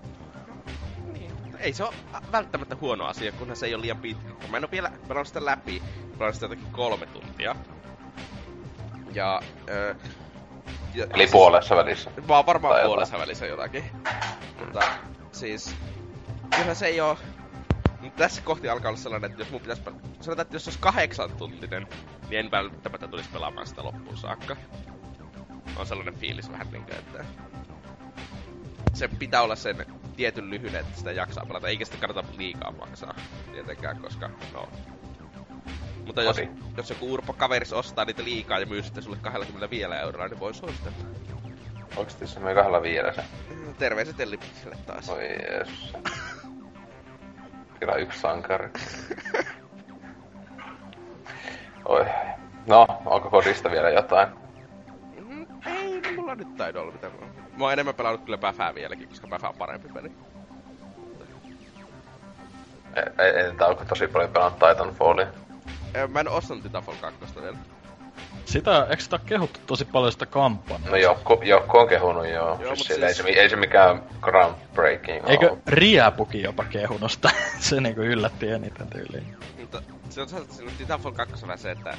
Niin, 1.12 1.32
ei 1.58 1.72
se 1.72 1.84
ole 1.84 1.94
välttämättä 2.32 2.76
huono 2.80 3.04
asia, 3.06 3.32
kunhan 3.32 3.56
se 3.56 3.66
ei 3.66 3.74
ole 3.74 3.82
liian 3.82 3.98
pitkä. 3.98 4.28
Mä 4.50 4.56
en 4.56 4.64
oo 4.64 4.70
vielä 4.70 4.92
pelannut 5.08 5.28
sitä 5.28 5.44
läpi. 5.44 5.82
Pelannut 6.12 6.34
sitä 6.34 6.44
jotenkin 6.44 6.72
kolme 6.72 7.06
tuntia. 7.06 7.56
Ja, 9.12 9.42
öö, 9.68 9.94
ja 10.94 11.04
Eli 11.04 11.16
siis, 11.16 11.30
puolessa 11.30 11.76
välissä. 11.76 12.10
Vaan 12.28 12.46
varmaan 12.46 12.86
puolessa 12.86 13.18
välissä 13.18 13.46
jotakin. 13.46 13.84
Mutta 14.58 14.80
siis 15.32 15.76
kyllä 16.56 16.74
se 16.74 16.86
ei 16.86 17.00
oo... 17.00 17.18
Tässä 18.16 18.42
kohti 18.42 18.68
alkaa 18.68 18.88
olla 18.88 19.00
sellainen, 19.00 19.30
että 19.30 19.42
jos 19.42 19.50
mun 19.50 19.60
pitäisi... 19.60 19.82
Sanotaan, 20.20 20.40
että 20.40 20.56
jos 20.56 20.64
se 20.64 20.68
olisi 20.70 20.80
kahdeksan 20.80 21.30
tuntinen, 21.32 21.86
niin 22.28 22.38
en 22.40 22.50
välttämättä 22.50 23.08
tulisi 23.08 23.28
pelaamaan 23.32 23.66
sitä 23.66 23.84
loppuun 23.84 24.16
saakka. 24.16 24.56
On 25.76 25.86
sellainen 25.86 26.14
fiilis 26.14 26.52
vähän 26.52 26.66
niinkö, 26.72 26.98
että... 26.98 27.24
Se 28.94 29.08
pitää 29.08 29.42
olla 29.42 29.56
sen 29.56 29.86
tietyn 30.16 30.50
lyhyen, 30.50 30.76
että 30.76 30.98
sitä 30.98 31.12
jaksaa 31.12 31.46
pelata, 31.46 31.68
eikä 31.68 31.84
sitä 31.84 31.96
kannata 31.96 32.28
liikaa 32.36 32.72
maksaa 32.72 33.14
tietenkään, 33.52 33.98
koska 33.98 34.30
no... 34.52 34.68
Mutta 36.06 36.22
jos, 36.22 36.36
jos 36.76 36.90
joku 36.90 37.12
urpo 37.12 37.32
kaveris 37.32 37.72
ostaa 37.72 38.04
niitä 38.04 38.24
liikaa 38.24 38.58
ja 38.58 38.66
myy 38.66 38.82
sitten 38.82 39.02
sulle 39.02 39.16
25 39.22 39.84
euroa, 40.02 40.28
niin 40.28 40.40
voi 40.40 40.54
suositella. 40.54 40.96
Oikeesti 41.96 42.26
se 42.26 42.40
meni 42.40 42.54
kahdella 42.54 42.82
viidessä? 42.82 43.24
Terveiset 43.78 44.20
Ellipikselle 44.20 44.76
taas. 44.86 45.08
Oi 45.08 45.24
jees. 45.24 45.68
Kyllä 47.80 47.94
yksi 47.94 48.20
sankari. 48.20 48.70
Oi. 51.84 52.06
No, 52.66 52.86
onko 53.06 53.30
kodista 53.30 53.70
vielä 53.70 53.90
jotain? 53.90 54.28
Mm, 55.18 55.46
ei, 55.66 56.02
mulla 56.16 56.34
nyt 56.34 56.56
taidu 56.56 56.78
olla 56.78 56.92
mitään. 56.92 57.12
Mä 57.56 57.64
oon 57.64 57.72
enemmän 57.72 57.94
pelannut 57.94 58.24
kyllä 58.24 58.38
Päfää 58.38 58.74
vieläkin, 58.74 59.08
koska 59.08 59.28
Päfä 59.28 59.48
on 59.48 59.54
parempi 59.58 59.88
peli. 59.94 60.12
Entä 63.46 63.66
onko 63.66 63.84
tosi 63.84 64.06
paljon 64.06 64.30
pelannut 64.30 64.58
Titanfallia? 64.58 65.26
Mä 66.08 66.20
en 66.20 66.28
ostanut 66.28 66.62
Titanfall 66.62 66.96
2 67.00 67.20
vielä. 67.42 67.58
Sitä, 68.44 68.86
eikö 68.90 69.02
sitä 69.02 69.20
kehuttu 69.26 69.60
tosi 69.66 69.84
paljon 69.84 70.12
sitä 70.12 70.26
kampanjaa? 70.26 70.90
No 70.90 70.96
Jokku, 70.96 71.40
Jokku 71.42 71.78
on 71.78 71.88
kehunut 71.88 72.28
joo. 72.28 72.58
joo 72.62 72.76
siis 72.76 72.86
siis... 72.86 73.02
Ei, 73.02 73.14
se, 73.14 73.28
ei 73.28 73.48
se 73.48 73.56
mikään 73.56 74.02
groundbreaking 74.20 75.28
Eikö 75.28 75.50
ole. 75.50 75.58
Riapukin 75.66 76.42
jopa 76.42 76.64
kehunut 76.64 77.12
sitä? 77.12 77.30
se 77.60 77.80
niinku 77.80 78.00
yllätti 78.00 78.48
eniten 78.48 78.86
tyyliin. 78.86 79.36
Mutta 79.60 79.82
se 80.10 80.20
on 80.20 80.28
sellainen 80.28 80.74
Titanfall 80.78 81.14
2 81.14 81.34
se, 81.56 81.70
että 81.70 81.96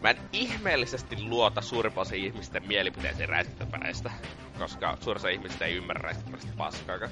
mä 0.00 0.10
en 0.10 0.16
ihmeellisesti 0.32 1.22
luota 1.22 1.60
suurin 1.60 1.92
osa 1.96 2.14
ihmisten 2.14 2.68
mielipiteisiin 2.68 3.28
räiskintäpäistä, 3.28 4.10
koska 4.58 4.96
suurin 5.00 5.20
osa 5.20 5.28
ihmistä 5.28 5.64
ei 5.64 5.76
ymmärrä 5.76 6.02
räiskintäpäistä 6.02 6.52
paskaakaan. 6.56 7.10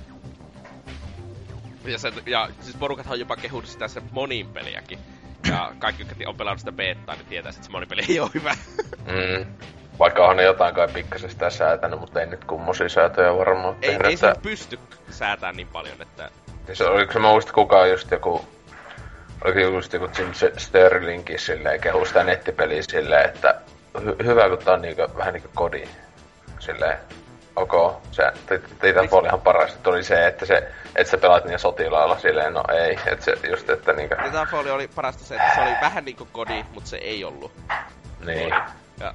Ja, 1.84 1.98
se, 1.98 2.12
ja 2.26 2.50
siis 2.60 2.76
porukathan 2.76 3.12
on 3.12 3.20
jopa 3.20 3.36
kehunut 3.36 3.68
sitä 3.68 3.88
se 3.88 4.02
monin 4.10 4.46
peliäkin. 4.46 4.98
Ja 5.48 5.72
kaikki, 5.78 6.02
jotka 6.02 6.14
on 6.26 6.36
pelannut 6.36 6.58
sitä 6.58 6.72
betaa, 6.72 7.14
niin 7.14 7.26
tietää, 7.26 7.50
että 7.50 7.64
se 7.64 7.70
monipeli 7.70 8.02
ei 8.08 8.20
ole 8.20 8.30
hyvä. 8.34 8.54
Mm. 9.06 9.46
Vaikka 9.98 10.26
on 10.26 10.36
ne 10.36 10.42
jotain 10.42 10.74
kai 10.74 10.88
pikkasen 10.88 11.30
sitä 11.30 11.50
säätänyt, 11.50 12.00
mutta 12.00 12.20
ei 12.20 12.26
nyt 12.26 12.44
kummosia 12.44 12.88
säätöjä 12.88 13.36
varmaan 13.36 13.76
Ei, 13.82 13.90
tehdä, 13.90 14.08
ei 14.08 14.14
että... 14.14 14.34
se 14.34 14.40
pysty 14.40 14.78
säätämään 15.10 15.56
niin 15.56 15.68
paljon, 15.68 16.02
että... 16.02 16.30
Se, 16.72 16.84
oliko 16.84 17.12
se, 17.12 17.18
mä 17.18 17.28
muistin 17.28 17.54
kukaan 17.54 17.90
just 17.90 18.10
joku... 18.10 18.44
Oliko 19.44 19.58
just 19.58 19.92
joku 19.92 20.08
Jim 20.18 20.32
Sterlingkin 20.56 21.38
silleen, 21.38 21.80
kehu 21.80 22.04
sitä 22.04 22.24
nettipeliä 22.24 22.82
silleen, 22.82 23.28
että 23.28 23.60
hy- 23.98 24.24
hyvä 24.24 24.48
kun 24.48 24.58
tää 24.58 24.74
on 24.74 24.82
niinku, 24.82 25.02
vähän 25.16 25.32
niinku 25.34 25.50
kodi. 25.54 25.88
Silleen, 26.58 26.98
ok, 27.56 28.02
se 28.10 28.32
Titanfall 28.80 29.24
ihan 29.24 29.40
parasta 29.40 29.78
tuli 29.82 30.02
se, 30.02 30.26
että 30.26 30.46
se, 30.46 30.72
että 30.98 31.10
sä 31.10 31.18
pelaat 31.18 31.44
niin 31.44 31.58
sotilailla 31.58 32.18
silleen, 32.18 32.54
no 32.54 32.62
ei, 32.72 32.98
että 33.06 33.24
se 33.24 33.36
just, 33.50 33.70
että 33.70 33.92
niinkö... 33.92 34.16
Titanfall 34.24 34.66
oli 34.66 34.88
parasta 34.88 35.24
se, 35.24 35.34
että 35.34 35.54
se 35.54 35.60
oli 35.60 35.70
vähän 35.80 36.04
niinku 36.04 36.28
kodi, 36.32 36.64
mutta 36.74 36.90
se 36.90 36.96
ei 36.96 37.24
ollut. 37.24 37.52
Niin. 38.26 38.48
Ja, 39.00 39.14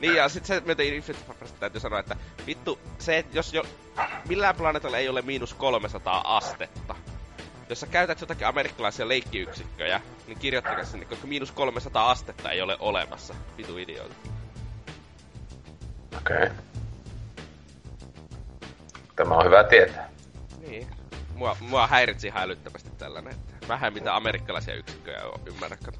niin 0.00 0.14
ja 0.14 0.28
sit 0.28 0.46
se 0.46 0.62
myötä 0.64 0.82
Infinite 0.82 1.24
täytyy 1.60 1.80
sanoa, 1.80 2.00
että 2.00 2.16
vittu, 2.46 2.78
se, 2.98 3.18
että 3.18 3.38
jos 3.38 3.54
jo 3.54 3.62
millään 4.28 4.56
planeetalla 4.56 4.98
ei 4.98 5.08
ole 5.08 5.22
miinus 5.22 5.54
300 5.54 6.36
astetta, 6.36 6.94
jos 7.68 7.80
sä 7.80 7.86
käytät 7.86 8.20
jotakin 8.20 8.46
amerikkalaisia 8.46 9.08
leikkiyksikköjä, 9.08 10.00
niin 10.26 10.38
kirjoittakaa 10.38 10.84
sinne, 10.84 11.06
koska 11.06 11.26
miinus 11.26 11.52
300 11.52 12.10
astetta 12.10 12.50
ei 12.50 12.62
ole 12.62 12.76
olemassa. 12.80 13.34
Vitu 13.56 13.78
idioita. 13.78 14.14
Okei. 16.18 16.36
Okay. 16.36 16.50
Tämä 19.16 19.34
on 19.34 19.44
hyvä 19.44 19.64
tietää. 19.64 20.08
Niin. 20.68 20.95
Mua, 21.36 21.56
mua 21.60 21.86
häiritsi 21.86 22.26
ihan 22.26 22.42
älyttömästi 22.42 22.90
tällainen, 22.98 23.32
että 23.32 23.68
vähän 23.68 23.92
mitä 23.92 24.16
amerikkalaisia 24.16 24.74
yksikköjä 24.74 25.24
on 25.24 25.40
ymmärrä, 25.46 25.76
kato. 25.84 25.98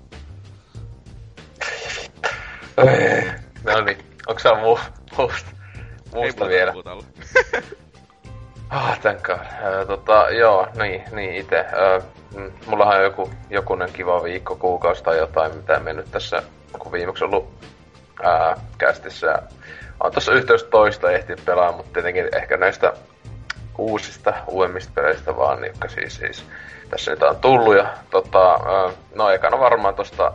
no 3.64 3.80
niin, 3.80 3.98
onko 4.26 4.38
sä 4.38 4.54
muu, 4.54 4.78
muusta, 5.16 5.50
muusta 6.14 6.44
Ei 6.44 6.50
vielä? 6.50 6.72
Ah, 8.70 9.00
thank 9.00 9.22
god. 9.22 9.34
Äh, 9.34 9.86
tota, 9.86 10.30
joo, 10.30 10.68
niin, 10.82 11.02
niin 11.12 11.34
itse. 11.34 11.58
Äh, 11.58 12.04
mullahan 12.66 12.96
on 12.96 13.02
joku, 13.02 13.30
jokunen 13.50 13.92
kiva 13.92 14.22
viikko, 14.22 14.56
kuukausi 14.56 15.04
tai 15.04 15.18
jotain, 15.18 15.56
mitä 15.56 15.80
me 15.80 15.92
nyt 15.92 16.10
tässä, 16.10 16.42
kun 16.78 16.92
viimeksi 16.92 17.24
ollut 17.24 17.50
ää, 18.22 18.56
kästissä. 18.78 19.42
On 20.00 20.12
tossa 20.12 20.32
yhteys 20.32 20.64
toista 20.64 21.10
ehtinyt 21.10 21.44
pelaa, 21.44 21.72
mutta 21.72 21.92
tietenkin 21.92 22.28
ehkä 22.36 22.56
näistä 22.56 22.92
uusista, 23.78 24.34
uudemmista 24.46 24.92
peleistä 24.94 25.36
vaan, 25.36 25.64
jotka 25.64 25.88
siis, 25.88 26.16
siis 26.16 26.44
tässä 26.90 27.10
nyt 27.10 27.22
on 27.22 27.36
tullut. 27.36 27.76
Ja, 27.76 27.94
tota, 28.10 28.50
ää, 28.50 28.90
no 29.14 29.30
ekana 29.30 29.58
varmaan 29.58 29.94
tosta 29.94 30.32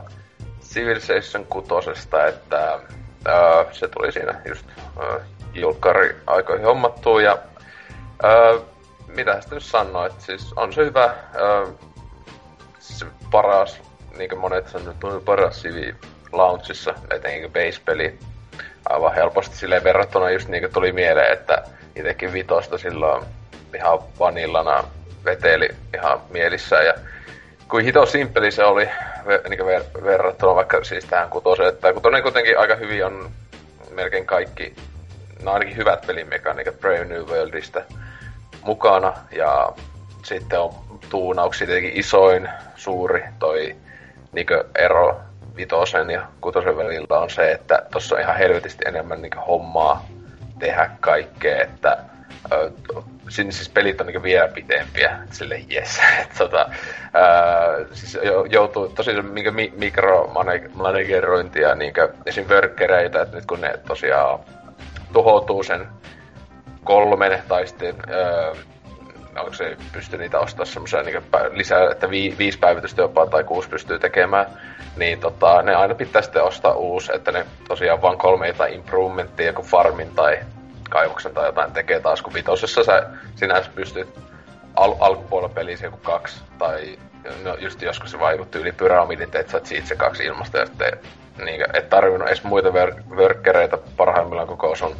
Civilization 0.61 1.45
6, 1.45 1.89
että 2.27 2.79
ää, 3.25 3.65
se 3.71 3.87
tuli 3.87 4.11
siinä 4.11 4.41
just 4.47 4.65
ää, 4.99 5.19
julkkari 5.53 6.15
aikoihin 6.27 6.65
hommattua 6.65 7.21
ja 7.21 7.37
Öö, 8.23 8.59
mitä 9.07 9.41
sitä 9.41 9.55
nyt 9.55 9.63
sanoo, 9.63 10.05
että 10.05 10.21
siis 10.21 10.53
on 10.55 10.73
se 10.73 10.85
hyvä, 10.85 11.13
öö, 11.35 11.67
se 12.79 13.05
paras, 13.31 13.81
niin 14.17 14.29
kuin 14.29 14.39
monet 14.39 14.67
sanoo, 14.67 15.21
paras 15.25 15.61
sivi 15.61 15.95
launchissa, 16.31 16.93
etenkin 17.11 17.51
base-peli 17.53 18.19
aivan 18.89 19.13
helposti 19.13 19.55
silleen 19.55 19.83
verrattuna 19.83 20.29
just 20.29 20.47
niin 20.47 20.63
kuin 20.63 20.73
tuli 20.73 20.91
mieleen, 20.91 21.33
että 21.33 21.63
itsekin 21.95 22.33
vitosta 22.33 22.77
silloin 22.77 23.23
ihan 23.75 23.99
vanillana 24.19 24.83
veteli 25.25 25.69
ihan 25.93 26.21
mielissä 26.29 26.75
ja 26.75 26.93
kuin 27.67 27.85
hito 27.85 28.05
simppeli 28.05 28.51
se 28.51 28.63
oli 28.63 28.89
niin 29.49 29.59
ver- 29.59 30.03
verrattuna 30.03 30.55
vaikka 30.55 30.83
siis 30.83 31.05
tähän 31.05 31.29
kutoseen, 31.29 31.69
että 31.69 31.93
kutonen 31.93 32.23
kuitenkin 32.23 32.59
aika 32.59 32.75
hyvin 32.75 33.05
on 33.05 33.31
melkein 33.91 34.25
kaikki, 34.25 34.75
no 35.43 35.51
ainakin 35.51 35.77
hyvät 35.77 36.07
pelimekaniikat 36.07 36.79
Brave 36.79 37.05
New 37.05 37.21
Worldista, 37.21 37.81
mukana. 38.63 39.13
Ja 39.31 39.71
sitten 40.23 40.59
on 40.59 40.73
tuunauksia 41.09 41.67
tietenkin 41.67 41.99
isoin, 41.99 42.49
suuri 42.75 43.23
toi 43.39 43.75
niinkö 44.31 44.65
ero 44.75 45.21
vitosen 45.55 46.09
ja 46.09 46.27
kutosen 46.41 46.77
välillä 46.77 47.19
on 47.19 47.29
se, 47.29 47.51
että 47.51 47.83
tuossa 47.91 48.15
on 48.15 48.21
ihan 48.21 48.37
helvetisti 48.37 48.83
enemmän 48.87 49.21
niinkö 49.21 49.39
hommaa 49.39 50.05
tehdä 50.61 50.89
kaikkea, 50.99 51.61
että 51.63 51.97
ö, 52.51 52.71
sinne 53.29 53.51
siis 53.51 53.69
pelit 53.69 54.01
on 54.01 54.07
niinku 54.07 54.23
vielä 54.23 54.47
pitempiä, 54.47 55.19
sille 55.31 55.61
jes. 55.69 56.01
tota, 56.37 56.69
ää, 57.13 57.77
siis 57.93 58.17
joutuu 58.49 58.89
tosiaan 58.89 59.25
minkä 59.25 59.51
mi- 59.51 59.73
mikromanagerointia 59.77 61.75
niinkö 61.75 62.13
esim. 62.25 62.45
workkereitä, 62.49 63.21
että 63.21 63.35
nyt 63.35 63.45
kun 63.45 63.61
ne 63.61 63.79
tosiaan 63.87 64.39
tuhoutuu 65.13 65.63
sen 65.63 65.87
kolmen 66.83 67.41
tai 67.47 67.67
sitten 67.67 67.95
öö, 68.09 68.53
onko 69.39 69.53
se 69.53 69.77
pysty 69.93 70.17
niitä 70.17 70.39
ostaa 70.39 70.65
semmoisia 70.65 71.03
niin 71.03 71.23
lisää, 71.51 71.91
että 71.91 72.09
vi, 72.09 72.35
viisi 72.37 72.59
päivitystä 72.59 73.01
jopa 73.01 73.27
tai 73.27 73.43
kuusi 73.43 73.69
pystyy 73.69 73.99
tekemään, 73.99 74.45
niin 74.95 75.19
tota, 75.19 75.61
ne 75.61 75.75
aina 75.75 75.95
pitää 75.95 76.21
sitten 76.21 76.43
ostaa 76.43 76.73
uusi, 76.73 77.11
että 77.15 77.31
ne 77.31 77.45
tosiaan 77.67 78.01
vaan 78.01 78.17
kolme 78.17 78.47
jotain 78.47 78.73
improvementtia, 78.73 79.45
joku 79.45 79.61
farmin 79.61 80.15
tai 80.15 80.39
kaivoksen 80.89 81.33
tai 81.33 81.45
jotain 81.45 81.71
tekee 81.71 81.99
taas, 81.99 82.21
kun 82.21 82.33
vitosessa 82.33 82.83
sä 82.83 83.09
sinänsä 83.35 83.71
pystyt 83.75 84.19
al- 84.75 84.95
alkupuolella 84.99 85.53
pelissä 85.53 85.85
joku 85.85 85.99
kaksi, 86.03 86.41
tai 86.57 86.99
no 87.43 87.55
just 87.59 87.81
joskus 87.81 88.11
se 88.11 88.19
vaikutti 88.19 88.59
yli 88.59 88.71
pyramidin, 88.71 89.23
että 89.23 89.51
sä 89.51 89.61
siitä 89.63 89.87
se 89.87 89.95
kaksi 89.95 90.23
ilmasta, 90.23 90.57
ja 90.57 90.65
sitten 90.65 90.97
niin, 91.45 91.63
et 91.73 91.89
tarvinnut 91.89 92.27
edes 92.27 92.43
muita 92.43 92.69
workkereita 93.09 93.77
parhaimmillaan 93.97 94.47
koko 94.47 94.75
sun 94.75 94.95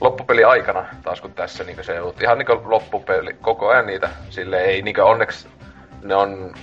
loppupeli 0.00 0.44
aikana, 0.44 0.86
taas 1.02 1.20
kun 1.20 1.32
tässä 1.32 1.64
niin 1.64 1.84
se 1.84 2.00
on 2.00 2.14
ihan 2.22 2.38
niin 2.38 2.48
loppupeli, 2.64 3.36
koko 3.40 3.68
ajan 3.68 3.86
niitä, 3.86 4.08
sille 4.30 4.60
ei 4.60 4.82
niin 4.82 5.00
onneksi 5.00 5.48
ne 6.02 6.14
on 6.14 6.54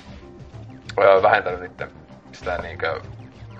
öö, 1.00 1.22
vähentänyt 1.22 1.60
niiden 1.60 1.92
sitä 2.32 2.58
niin 2.58 2.78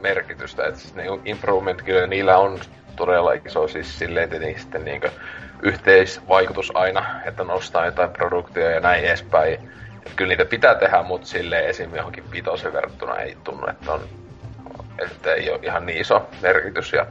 merkitystä, 0.02 0.68
että 0.68 0.80
siis 0.80 0.96
ne 0.96 1.04
improvement 1.26 1.82
kyllä 1.82 2.08
niillä 2.08 2.38
on 2.38 2.60
todella 2.96 3.32
iso 3.34 3.68
siis 3.68 4.00
silleen 4.00 4.30
tietenkin 4.30 4.84
niin 4.84 5.02
yhteisvaikutus 5.62 6.72
aina, 6.76 7.06
että 7.26 7.44
nostaa 7.44 7.86
jotain 7.86 8.10
produktia 8.10 8.72
ja 8.72 8.80
näin 8.80 9.04
edespäin. 9.04 9.54
Että 9.98 10.16
kyllä 10.16 10.30
niitä 10.30 10.46
pitää 10.46 10.76
tehdä, 10.76 11.04
mutta 11.04 11.28
silleen 11.28 11.66
esim. 11.66 11.96
johonkin 11.96 12.32
vitosen 12.32 12.74
verrattuna 12.74 13.16
ei 13.16 13.38
tunnu, 13.44 13.68
että 13.68 13.92
on 13.92 14.02
että 15.00 15.34
ei 15.34 15.50
ole 15.50 15.60
ihan 15.64 15.86
niin 15.86 16.02
iso 16.02 16.30
merkitys. 16.42 16.94
Ja, 16.94 17.06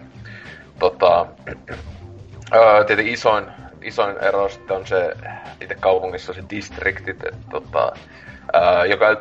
tota, 0.78 1.26
Öö, 2.55 2.84
tietenkin 2.84 3.14
isoin, 3.14 3.46
isoin 3.82 4.16
ero 4.16 4.48
on 4.70 4.86
se 4.86 5.12
itse 5.61 5.74
kaupungissa 5.74 6.32
se 6.32 6.42
distriktit, 6.50 7.18
tota, 7.50 7.92
öö, 8.55 8.84
joka 8.86 9.20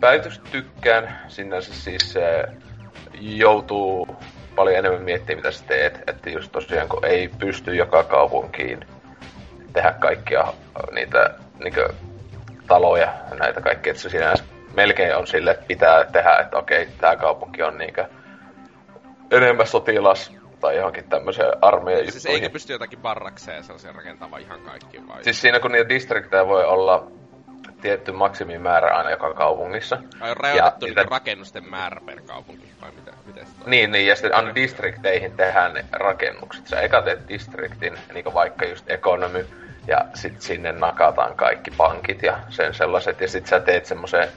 päätys 0.00 0.38
tykkään, 0.38 1.20
sinänsä 1.28 1.74
siis 1.74 2.12
se 2.12 2.44
joutuu 3.20 4.16
paljon 4.54 4.76
enemmän 4.76 5.02
miettimään, 5.02 5.38
mitä 5.38 5.50
sä 5.50 5.64
teet. 5.66 6.00
Että 6.06 6.30
just 6.30 6.52
tosiaan, 6.52 6.88
kun 6.88 7.04
ei 7.04 7.28
pysty 7.38 7.74
joka 7.74 8.04
kaupunkiin 8.04 8.86
tehdä 9.72 9.92
kaikkia 9.92 10.44
niitä 10.92 11.34
niinkö, 11.64 11.88
taloja 12.66 13.12
ja 13.30 13.36
näitä 13.36 13.60
kaikkea. 13.60 13.90
Että 13.90 14.02
se 14.02 14.08
sinänsä 14.08 14.44
melkein 14.74 15.16
on 15.16 15.26
sille, 15.26 15.50
että 15.50 15.66
pitää 15.66 16.04
tehdä, 16.04 16.36
että 16.36 16.56
okei, 16.56 16.88
tämä 17.00 17.16
kaupunki 17.16 17.62
on 17.62 17.78
niinkö 17.78 18.04
enemmän 19.30 19.66
sotilas 19.66 20.41
tai 20.62 20.76
johonkin 20.76 21.04
tämmöiseen 21.04 21.52
armeijan 21.62 22.12
Siis 22.12 22.26
eikö 22.26 22.50
pysty 22.50 22.72
jotakin 22.72 22.98
barrakseja 22.98 23.62
sellaisia 23.62 23.92
rakentamaan 23.92 24.42
ihan 24.42 24.60
kaikki 24.60 25.08
vai? 25.08 25.24
Siis 25.24 25.40
siinä 25.40 25.60
kun 25.60 25.72
niitä 25.72 25.88
distriktejä 25.88 26.46
voi 26.46 26.64
olla 26.64 27.06
tietty 27.80 28.12
maksimimäärä 28.12 28.96
aina 28.96 29.10
joka 29.10 29.34
kaupungissa. 29.34 29.98
Ai 30.20 30.30
on 30.30 30.36
rajoitettu 30.36 30.86
niitä... 30.86 31.02
rakennusten 31.02 31.70
määrä 31.70 32.00
per 32.06 32.20
kaupunki, 32.20 32.68
vai 32.80 32.90
mitä, 32.92 33.12
miten 33.26 33.46
sitä 33.46 33.60
Niin, 33.66 33.92
niin, 33.92 34.06
ja 34.06 34.16
sitten 34.16 34.34
aina 34.34 34.54
distrikteihin 34.54 35.32
tehdään 35.32 35.74
ne 35.74 35.84
rakennukset. 35.92 36.66
Sä 36.66 36.80
eka 36.80 37.02
teet 37.02 37.28
distriktin, 37.28 37.98
niin 38.14 38.34
vaikka 38.34 38.64
just 38.64 38.90
economy, 38.90 39.46
ja 39.86 40.04
sitten 40.14 40.42
sinne 40.42 40.72
nakataan 40.72 41.36
kaikki 41.36 41.70
pankit 41.70 42.22
ja 42.22 42.38
sen 42.48 42.74
sellaiset, 42.74 43.20
ja 43.20 43.28
sitten 43.28 43.50
sä 43.50 43.60
teet 43.60 43.86
semmoisen 43.86 44.28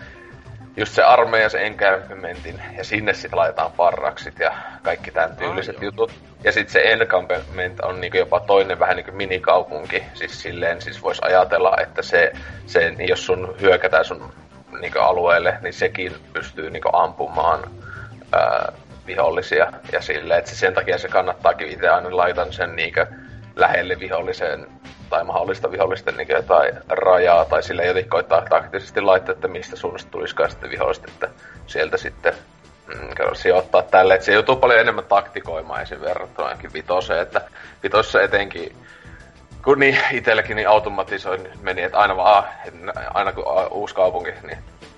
just 0.78 0.94
se 0.94 1.04
armeija, 1.04 1.50
se 1.50 1.60
encampmentin, 1.66 2.62
ja 2.78 2.84
sinne 2.84 3.14
sitten 3.14 3.40
laitetaan 3.40 3.72
parraksit 3.72 4.40
ja 4.40 4.54
kaikki 4.84 5.12
tämän 5.12 5.36
tyyliset 5.36 5.76
ah, 5.78 5.84
jutut. 5.84 6.12
Ja 6.44 6.52
sitten 6.52 6.74
se 6.74 6.80
encampment 6.80 7.80
on 7.80 8.02
niinku 8.02 8.18
jopa 8.18 8.40
toinen 8.40 8.80
vähän 8.80 8.96
niinku 8.96 9.12
minikaupunki, 9.12 10.04
siis 10.14 10.42
silleen 10.42 10.82
siis 10.82 11.04
voisi 11.04 11.22
ajatella, 11.26 11.78
että 11.82 12.02
se, 12.02 12.32
se, 12.66 12.92
niin 12.92 13.10
jos 13.10 13.26
sun 13.26 13.56
hyökätään 13.62 14.06
sun 14.06 14.34
niinku 14.82 15.00
alueelle, 15.00 15.58
niin 15.62 15.74
sekin 15.74 16.16
pystyy 16.34 16.70
niinku 16.70 16.90
ampumaan 16.94 17.60
ää, 18.34 18.74
vihollisia. 19.08 19.72
Ja 19.92 20.02
silleen, 20.02 20.40
että 20.40 20.52
sen 20.52 20.74
takia 20.74 20.98
se 20.98 21.08
kannattaakin 21.08 21.68
itse 21.68 21.90
aina 21.90 22.18
laitan 22.18 22.54
sen 22.54 22.76
niinku 22.76 23.02
lähelle 23.56 24.00
viholliseen 24.00 24.68
tai 25.10 25.24
mahdollista 25.24 25.72
vihollisten 25.72 26.18
niin 26.18 26.28
jotain 26.30 26.74
rajaa, 26.90 27.46
tai 27.46 27.64
sille 27.64 27.86
jotenkin 27.86 28.10
koittaa 28.10 28.42
taktisesti 28.50 29.02
laittaa, 29.02 29.34
että 29.34 29.48
mistä 29.48 29.76
suunnasta 29.76 30.12
tulisikaan 30.12 30.50
sitten 30.50 30.70
vihollista, 30.70 31.08
että 31.14 31.30
sieltä 31.68 31.98
sitten 31.98 32.34
mm, 32.88 33.10
sijoittaa 33.34 33.82
tälle. 33.82 34.14
Että 34.14 34.26
se 34.26 34.34
joutuu 34.34 34.56
paljon 34.56 34.80
enemmän 34.80 35.06
taktikoimaan 35.06 35.82
esim. 35.82 36.02
verrattuna 36.02 36.48
ainakin 36.48 36.74
vitoseen, 36.74 37.22
että 37.22 37.42
vitossa 37.84 38.22
etenkin 38.22 38.76
kun 39.66 39.80
niin 39.80 39.98
itselläkin 40.12 40.56
niin 40.56 40.70
automatisoin 40.70 41.50
meni, 41.62 41.82
että 41.82 41.98
aina 41.98 42.18
vaan, 42.18 42.44
aina 43.14 43.32
kun 43.32 43.44
uusi 43.72 43.96
kaupunki, 43.96 44.32
niin 44.44 44.58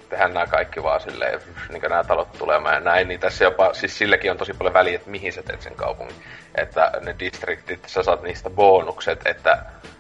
tehdään 0.10 0.34
nämä 0.34 0.48
kaikki 0.48 0.84
vaan 0.84 1.02
silleen, 1.02 1.40
niin 1.70 1.82
nämä 1.82 2.04
talot 2.04 2.32
tulemaan 2.32 2.76
ja 2.76 2.82
näin, 2.82 3.08
niin 3.08 3.20
tässä 3.20 3.44
jopa, 3.44 3.74
siis 3.74 3.98
silläkin 3.98 4.32
on 4.32 4.38
tosi 4.38 4.54
paljon 4.54 4.74
väliä, 4.74 4.96
että 4.96 5.10
mihin 5.10 5.34
sä 5.34 5.44
teet 5.44 5.62
sen 5.62 5.76
kaupungin. 5.76 6.16
Että 6.56 6.92
ne 7.02 7.16
distriktit, 7.20 7.80
sä 7.88 8.04
saat 8.04 8.22
niistä 8.22 8.50
bonukset, 8.50 9.22
että 9.26 9.58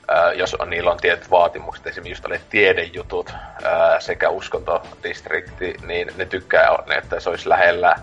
ää, 0.08 0.34
jos 0.34 0.55
on, 0.55 0.70
niillä 0.70 0.91
on 0.91 0.97
tietyt 0.97 1.32
vaatimukset, 1.32 1.88
esimerkiksi 1.88 2.12
just 2.12 2.26
oli 2.26 2.39
tiedejutut 2.49 3.34
ää, 3.64 3.99
sekä 3.99 4.30
uskontodistrikti, 4.30 5.76
niin 5.86 6.12
ne 6.18 6.26
tykkää, 6.26 6.78
että 6.97 7.20
se 7.20 7.30
olisi 7.30 7.49
lähellä 7.49 7.95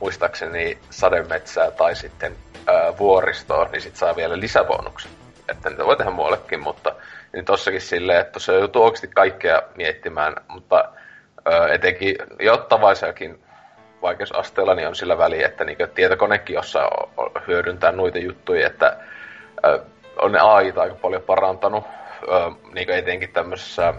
muistaakseni 0.00 0.78
sademetsää 0.90 1.70
tai 1.70 1.96
sitten 1.96 2.36
ää, 2.66 2.98
vuoristoa, 2.98 3.68
niin 3.72 3.82
sit 3.82 3.96
saa 3.96 4.16
vielä 4.16 4.40
lisäbonukset. 4.40 5.10
Että 5.48 5.70
niitä 5.70 5.86
voi 5.86 5.96
tehdä 5.96 6.10
muuallekin, 6.10 6.60
mutta 6.60 6.94
niin 7.32 7.44
tossakin 7.44 7.80
silleen, 7.80 8.20
että 8.20 8.32
tuossa 8.32 8.52
joutuu 8.52 8.82
oikeasti 8.84 9.08
kaikkea 9.08 9.62
miettimään, 9.76 10.34
mutta 10.48 10.88
ö, 11.46 11.74
etenkin 11.74 12.16
jottavaisellakin 12.40 13.44
vaikeusasteella 14.02 14.74
niin 14.74 14.88
on 14.88 14.96
sillä 14.96 15.18
väliä, 15.18 15.46
että 15.46 15.64
niin 15.64 15.76
tietokonekin 15.94 16.54
jossa 16.54 16.90
hyödyntää 17.46 17.92
noita 17.92 18.18
juttuja, 18.18 18.66
että 18.66 18.96
ö, 19.66 19.80
on 20.16 20.32
ne 20.32 20.38
AI 20.38 20.72
aika 20.76 20.94
paljon 20.94 21.22
parantanut, 21.22 21.84
ö, 22.22 22.50
niin 22.74 22.90
etenkin 22.90 23.32
tämmöisessä 23.32 23.94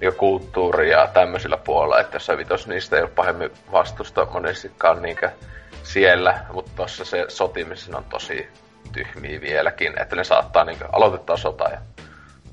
niin 0.00 0.14
kulttuuri 0.14 0.90
ja 0.90 1.06
tämmöisillä 1.06 1.56
puolella, 1.56 2.00
että 2.00 2.18
se 2.18 2.36
vitos 2.36 2.66
niistä 2.66 2.96
ei 2.96 3.02
ole 3.02 3.10
pahemmin 3.10 3.50
vastusta 3.72 4.26
monestikaan 4.32 5.02
niin 5.02 5.18
siellä, 5.82 6.38
mutta 6.52 6.70
tuossa 6.76 7.04
se 7.04 7.24
sotimisen 7.28 7.96
on 7.96 8.04
tosi 8.04 8.48
tyhmiä 8.92 9.40
vieläkin, 9.40 10.00
että 10.00 10.16
ne 10.16 10.24
saattaa 10.24 10.64
niin 10.64 10.78
aloittaa 10.92 11.36
sota 11.36 11.68
ja 11.70 11.78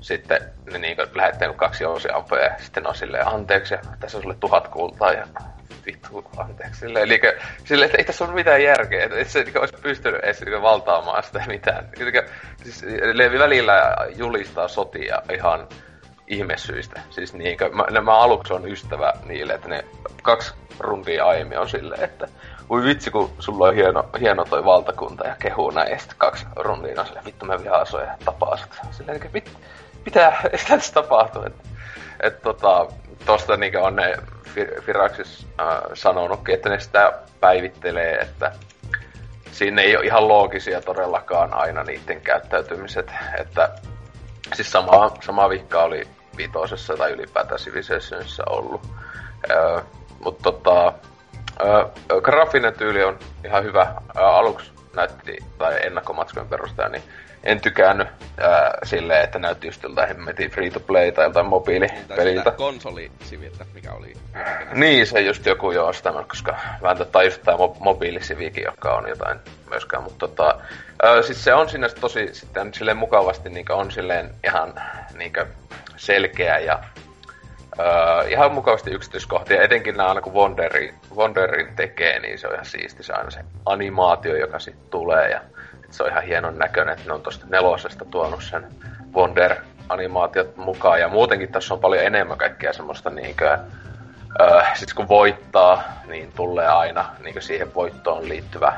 sitten 0.00 0.40
ne 0.72 0.78
niin 0.78 0.96
lähettää 1.14 1.52
kaksi 1.52 1.86
useampaa 1.86 2.38
ja 2.38 2.50
sitten 2.58 2.86
on 2.86 2.94
silleen 2.94 3.28
anteeksi 3.28 3.74
ja 3.74 3.80
tässä 4.00 4.18
on 4.18 4.22
sulle 4.22 4.36
tuhat 4.40 4.68
kultaa 4.68 5.12
ja 5.12 5.26
vittu 5.86 6.24
anteeksi. 6.36 6.80
Silleen, 6.80 7.04
eli 7.04 7.20
silleen, 7.64 7.86
että 7.86 7.98
ei 7.98 8.04
tässä 8.04 8.24
ole 8.24 8.34
mitään 8.34 8.62
järkeä, 8.62 9.04
että 9.04 9.18
et 9.18 9.28
se 9.28 9.42
niin 9.42 9.60
olisi 9.60 9.74
pystynyt 9.82 10.20
edes 10.20 10.40
niin 10.40 10.62
valtaamaan 10.62 11.22
sitä 11.22 11.44
mitään. 11.46 11.88
Eli, 12.00 12.12
siis 12.62 12.84
Levi 13.12 13.38
välillä 13.38 13.96
julistaa 14.16 14.68
sotia 14.68 15.22
ihan 15.32 15.68
ihmesyistä. 16.28 17.00
Siis 17.10 17.34
niin, 17.34 17.58
mä, 17.72 18.00
mä 18.00 18.18
aluksi 18.18 18.52
on 18.52 18.68
ystävä 18.68 19.12
niille, 19.24 19.54
että 19.54 19.68
ne 19.68 19.84
kaksi 20.22 20.54
rundia 20.78 21.24
aiemmin 21.24 21.58
on 21.58 21.68
silleen, 21.68 22.04
että 22.04 22.28
voi 22.68 22.84
vitsi, 22.84 23.10
kun 23.10 23.30
sulla 23.38 23.68
on 23.68 23.74
hieno, 23.74 24.08
hieno 24.20 24.44
toi 24.44 24.64
valtakunta 24.64 25.26
ja 25.26 25.36
kehuu 25.38 25.70
näin, 25.70 25.90
ja 25.90 25.98
sitten 25.98 26.18
kaksi 26.18 26.46
rundia 26.56 27.00
on 27.00 27.06
silleen, 27.06 27.24
vittu 27.24 27.46
mä 27.46 27.62
vihaan 27.62 27.86
ja 27.92 28.16
tapaa 28.24 28.56
sut. 28.56 28.80
Silleen, 28.90 29.16
että 29.16 29.28
mit, 29.32 29.52
mitä 30.04 30.32
tässä 30.68 30.94
tapahtuu? 30.94 31.42
Että 31.42 31.68
et, 32.20 32.42
tota, 32.42 32.86
tosta 33.26 33.56
niin 33.56 33.78
on 33.78 33.96
ne 33.96 34.16
Firaxis 34.80 35.46
äh, 35.60 35.66
sanonutkin, 35.94 36.54
että 36.54 36.68
ne 36.68 36.80
sitä 36.80 37.12
päivittelee, 37.40 38.14
että 38.14 38.52
siinä 39.52 39.82
ei 39.82 39.96
ole 39.96 40.04
ihan 40.04 40.28
loogisia 40.28 40.80
todellakaan 40.80 41.54
aina 41.54 41.82
niiden 41.82 42.20
käyttäytymiset. 42.20 43.12
Että 43.40 43.70
siis 44.54 44.72
sama, 44.72 45.10
sama 45.20 45.48
vikka 45.48 45.82
oli 45.82 46.02
vitosessa 46.36 46.96
tai 46.96 47.12
ylipäätään 47.12 47.60
Civilizationissa 47.60 48.42
ollut. 48.50 48.80
Öö, 49.50 49.80
Mutta 50.24 50.42
tota, 50.42 50.92
öö, 51.60 52.20
graafinen 52.20 52.74
tyyli 52.74 53.04
on 53.04 53.18
ihan 53.44 53.64
hyvä. 53.64 53.94
Öö, 54.16 54.24
aluksi 54.24 54.72
näytti, 54.96 55.38
tai 55.58 55.86
ennakkomatskujen 55.86 56.48
perusteella, 56.48 56.92
niin 56.92 57.02
en 57.44 57.60
tykännyt 57.60 58.08
ää, 58.38 58.78
silleen, 58.82 59.24
että 59.24 59.38
näytti 59.38 59.66
just 59.66 59.82
joltain 59.82 60.08
hemmetin 60.08 60.50
free 60.50 60.70
to 60.70 60.80
play 60.80 61.12
tai 61.12 61.24
joltain 61.24 61.46
mobiilipeliltä. 61.46 62.50
konsolisiviltä, 62.50 63.64
mikä 63.74 63.92
oli... 63.92 64.12
Niin, 64.72 65.06
se 65.06 65.20
just 65.20 65.46
joku 65.46 65.70
joo 65.70 65.92
sitä, 65.92 66.12
koska 66.28 66.56
vähän 66.82 66.96
tai 67.12 67.24
just 67.24 67.42
tää 67.42 67.54
mo- 67.54 67.76
mobiilisivikin, 67.80 68.64
joka 68.64 68.94
on 68.94 69.08
jotain 69.08 69.38
myöskään, 69.70 70.02
mutta 70.02 70.28
tota, 70.28 70.60
siis 71.26 71.44
se 71.44 71.54
on 71.54 71.68
sinne 71.68 71.88
tosi 71.88 72.28
sitten 72.32 72.74
silleen 72.74 72.96
mukavasti 72.96 73.48
niin 73.48 73.72
on 73.72 73.90
silleen 73.90 74.34
ihan 74.44 74.74
niin 75.18 75.32
selkeä 75.96 76.58
ja 76.58 76.78
Uh, 77.78 78.30
ihan 78.30 78.54
mukavasti 78.54 78.90
yksityiskohtia, 78.90 79.62
etenkin 79.62 79.96
nämä 79.96 80.08
aina 80.08 80.20
kun 80.20 80.34
Wonderin, 80.34 80.94
Wonderin 81.16 81.76
tekee, 81.76 82.20
niin 82.20 82.38
se 82.38 82.46
on 82.48 82.54
ihan 82.54 82.66
siisti 82.66 83.02
se 83.02 83.12
aina 83.12 83.30
se 83.30 83.40
animaatio, 83.66 84.36
joka 84.36 84.58
sitten 84.58 84.90
tulee 84.90 85.30
ja 85.30 85.40
se 85.90 86.02
on 86.02 86.10
ihan 86.10 86.24
hienon 86.24 86.58
näköinen, 86.58 86.94
että 86.94 87.08
ne 87.08 87.14
on 87.14 87.22
tuosta 87.22 87.46
nelosesta 87.48 88.04
tuonut 88.04 88.42
sen 88.42 88.66
Wonder-animaatiot 89.14 90.56
mukaan. 90.56 91.00
Ja 91.00 91.08
muutenkin 91.08 91.52
tässä 91.52 91.74
on 91.74 91.80
paljon 91.80 92.04
enemmän 92.04 92.38
kaikkea 92.38 92.72
semmoista 92.72 93.10
niinkö, 93.10 93.58
äh, 94.40 94.74
sit 94.74 94.92
kun 94.92 95.08
voittaa, 95.08 95.82
niin 96.06 96.32
tulee 96.36 96.68
aina 96.68 97.04
niinkö 97.24 97.40
siihen 97.40 97.74
voittoon 97.74 98.28
liittyvä 98.28 98.72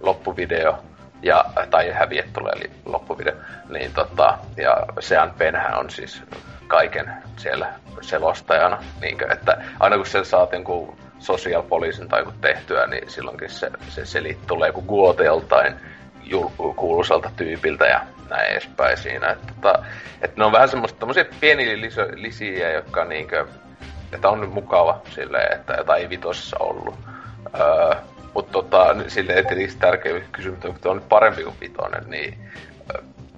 loppuvideo. 0.00 0.78
Ja, 1.22 1.44
tai 1.70 1.90
häviet 1.90 2.32
tulee 2.32 2.52
li- 2.58 2.70
loppuvideo. 2.84 3.34
Niin 3.68 3.92
tota, 3.94 4.38
ja 4.56 4.76
Sean 5.00 5.34
Penhän 5.38 5.78
on 5.78 5.90
siis 5.90 6.22
kaiken 6.66 7.12
siellä 7.36 7.72
selostajana. 8.00 8.82
Niinkö, 9.00 9.32
että 9.32 9.62
aina 9.80 9.96
kun 9.96 10.06
se 10.06 10.24
saat 10.24 10.52
jonkun 10.52 10.96
social 11.18 11.62
poliisin 11.62 12.08
tai 12.08 12.24
tehtyä, 12.40 12.86
niin 12.86 13.10
silloinkin 13.10 13.50
se, 13.50 13.70
se 13.88 14.06
selit 14.06 14.46
tulee 14.46 14.68
joku 14.68 14.82
Guoteltain 16.30 16.74
kuuluisalta 16.76 17.30
tyypiltä 17.36 17.86
ja 17.86 18.00
näin 18.30 18.52
edespäin 18.52 18.96
siinä. 18.96 19.30
Että, 19.30 19.52
tota, 19.54 19.84
että 20.22 20.40
ne 20.40 20.44
on 20.44 20.52
vähän 20.52 20.68
semmoista 20.68 20.98
tommosia 20.98 21.24
pieniä 21.40 21.80
liso, 21.80 22.02
lisiä, 22.14 22.70
jotka 22.70 23.04
niinkö, 23.04 23.46
että 24.12 24.28
on 24.28 24.40
nyt 24.40 24.52
mukava 24.52 25.00
silleen, 25.10 25.52
että 25.52 25.74
jotain 25.74 26.02
ei 26.02 26.10
vitosessa 26.10 26.56
ollut. 26.60 26.94
Öö, 27.60 27.94
mutta 28.34 28.52
tota, 28.52 28.96
silleen 29.08 29.46
tietysti 29.46 29.80
tärkeä 29.80 30.20
kysymys, 30.32 30.64
että 30.64 30.90
on 30.90 30.96
nyt 30.96 31.08
parempi 31.08 31.44
kuin 31.44 31.56
vitonen, 31.60 32.04
niin 32.10 32.38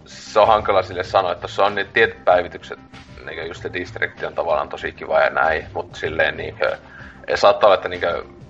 se 0.06 0.40
on 0.40 0.46
hankala 0.46 0.82
sille 0.82 1.04
sanoa, 1.04 1.32
että 1.32 1.48
se 1.48 1.62
on 1.62 1.74
ne 1.74 1.84
tietyt 1.84 2.24
päivitykset, 2.24 2.78
niin 3.26 3.48
just 3.48 3.62
se 3.62 3.72
District 3.72 4.22
on 4.22 4.34
tavallaan 4.34 4.68
tosi 4.68 4.92
kiva 4.92 5.20
ja 5.20 5.30
näin, 5.30 5.66
mutta 5.74 5.98
silleen 5.98 6.36
niin 6.36 6.56
saattaa 7.34 7.66
olla, 7.66 7.74
että 7.74 7.88
niin 7.88 8.00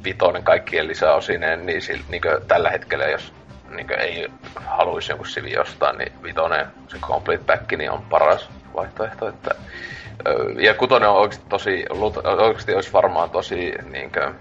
vitonen 0.04 0.42
kaikkien 0.42 0.88
lisäosineen, 0.88 1.66
niin, 1.66 1.82
niin 2.08 2.22
tällä 2.48 2.70
hetkellä, 2.70 3.04
jos 3.04 3.32
niin 3.70 4.00
ei 4.00 4.28
haluaisi 4.66 5.12
jonkun 5.12 5.26
sivi 5.26 5.52
jostain, 5.52 5.98
niin 5.98 6.12
vitonen, 6.22 6.66
se 6.88 6.98
complete 6.98 7.44
back, 7.44 7.72
niin 7.72 7.90
on 7.90 8.02
paras 8.02 8.48
vaihtoehto. 8.76 9.28
Että, 9.28 9.54
ja 10.60 10.74
kutonen 10.74 11.08
on 11.08 11.16
oikeasti 11.16 11.46
tosi, 11.48 11.84
oikeasti 12.38 12.74
olisi 12.74 12.92
varmaan 12.92 13.30
tosi 13.30 13.74
niin 13.90 14.12
kuin, 14.12 14.34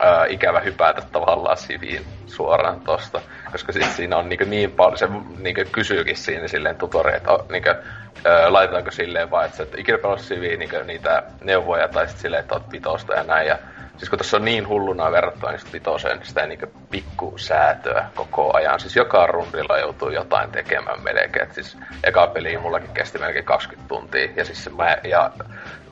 ää, 0.00 0.26
ikävä 0.26 0.60
hypätä 0.60 1.02
tavallaan 1.12 1.56
siviin 1.56 2.04
suoraan 2.26 2.80
tosta, 2.80 3.20
koska 3.52 3.72
sit 3.72 3.92
siinä 3.92 4.16
on 4.16 4.28
niin, 4.28 4.50
niin 4.50 4.70
paljon, 4.70 4.98
se 4.98 5.08
niin 5.38 5.56
kysyykin 5.72 6.16
siinä 6.16 6.48
silleen 6.48 6.76
tutoriin, 6.76 7.16
että 7.16 7.30
niin 7.50 7.62
kuin, 7.62 7.76
ää, 8.24 8.52
laitetaanko 8.52 8.90
silleen 8.90 9.30
vai, 9.30 9.46
että, 9.46 9.62
että 9.62 9.80
ikinä 9.80 9.98
pelasi 9.98 10.24
siviin 10.24 10.58
niin 10.58 10.86
niitä 10.86 11.22
neuvoja 11.44 11.88
tai 11.88 12.06
sitten 12.06 12.22
silleen, 12.22 12.40
että 12.40 12.54
oot 12.54 12.72
vitosta 12.72 13.14
ja 13.14 13.22
näin, 13.22 13.48
ja 13.48 13.58
Siis 13.96 14.10
kun 14.10 14.18
tässä 14.18 14.36
on 14.36 14.44
niin 14.44 14.68
hulluna 14.68 15.10
verrattuna 15.10 15.52
niin 15.52 15.72
vitoseen, 15.72 16.18
niin 16.18 16.26
sitä 16.26 16.40
ei 16.40 16.48
niinku 16.48 16.66
pikku 16.90 17.38
säätöä 17.38 18.08
koko 18.14 18.56
ajan. 18.56 18.80
Siis 18.80 18.96
joka 18.96 19.26
rundilla 19.26 19.78
joutuu 19.78 20.10
jotain 20.10 20.50
tekemään 20.50 21.02
melkein. 21.02 21.42
Et 21.42 21.54
siis 21.54 21.78
eka 22.04 22.26
peli 22.26 22.58
mullakin 22.58 22.90
kesti 22.94 23.18
melkein 23.18 23.44
20 23.44 23.88
tuntia. 23.88 24.28
Ja 24.36 24.44
siis 24.44 24.70
mä, 24.76 24.96
ja 25.04 25.30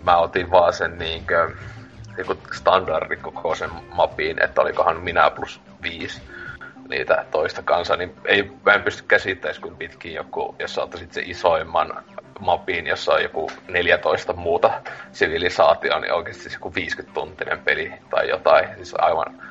mä 0.05 0.17
otin 0.17 0.51
vaan 0.51 0.73
sen 0.73 0.99
niinkö, 0.99 1.51
niinku 2.17 2.37
standardi 2.53 3.17
koko 3.17 3.55
sen 3.55 3.71
mapiin, 3.95 4.45
että 4.45 4.61
olikohan 4.61 5.01
minä 5.01 5.31
plus 5.31 5.61
viisi 5.83 6.23
niitä 6.89 7.25
toista 7.31 7.63
kanssa, 7.63 7.97
niin 7.97 8.15
ei, 8.25 8.53
mä 8.67 8.73
en 8.73 8.83
pysty 8.83 9.03
käsittämään, 9.09 9.61
kuin 9.61 9.77
pitkin 9.77 10.15
joku, 10.15 10.55
jos 10.59 10.75
sä 10.75 10.83
se 11.11 11.23
isoimman 11.25 12.05
mapiin, 12.43 12.87
jossa 12.87 13.13
on 13.13 13.23
joku 13.23 13.51
14 13.69 14.33
muuta 14.33 14.71
sivilisaatio, 15.13 15.99
niin 15.99 16.13
oikeasti 16.13 16.43
siis 16.43 16.55
joku 16.55 16.73
50-tuntinen 16.81 17.59
peli 17.65 17.93
tai 18.11 18.29
jotain. 18.29 18.69
Siis 18.77 18.95
aivan 18.99 19.43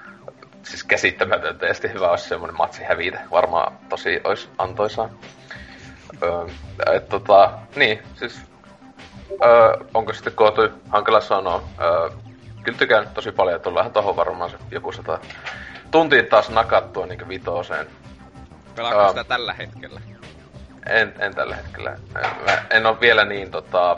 siis 0.63 0.83
käsittämätöntä 0.83 1.65
ja 1.65 1.73
sitten 1.73 1.93
hyvä 1.93 2.09
olisi 2.09 2.29
semmoinen 2.29 2.57
matsi 2.57 2.83
hävitä. 2.83 3.19
Varmaan 3.31 3.77
tosi 3.89 4.21
olisi 4.23 4.49
antoisaa. 4.57 5.09
Öö, 6.23 6.47
et, 6.95 7.09
tota, 7.09 7.51
niin, 7.75 8.03
siis 8.15 8.41
öö, 9.45 9.77
onko 9.93 10.13
sitten 10.13 10.33
kootu 10.33 10.61
hankala 10.89 11.21
sanoa. 11.21 11.63
Öö, 11.81 12.09
kyllä 12.63 12.77
tykään 12.77 13.09
tosi 13.13 13.31
paljon, 13.31 13.55
että 13.55 13.63
tullaan 13.63 13.91
tohon 13.91 14.15
varmaan 14.15 14.49
se 14.49 14.57
joku 14.71 14.91
sata 14.91 15.19
tuntiin 15.91 16.25
taas 16.25 16.49
nakattua 16.49 17.05
niin 17.05 17.27
vitoseen. 17.27 17.87
Pelaako 18.75 19.09
sitä 19.09 19.23
tällä 19.23 19.53
hetkellä? 19.53 20.01
En, 20.85 21.13
en 21.19 21.35
tällä 21.35 21.55
hetkellä. 21.55 21.97
Mä 22.13 22.63
en 22.69 22.85
ole 22.85 22.99
vielä 23.01 23.25
niin 23.25 23.51
tota, 23.51 23.97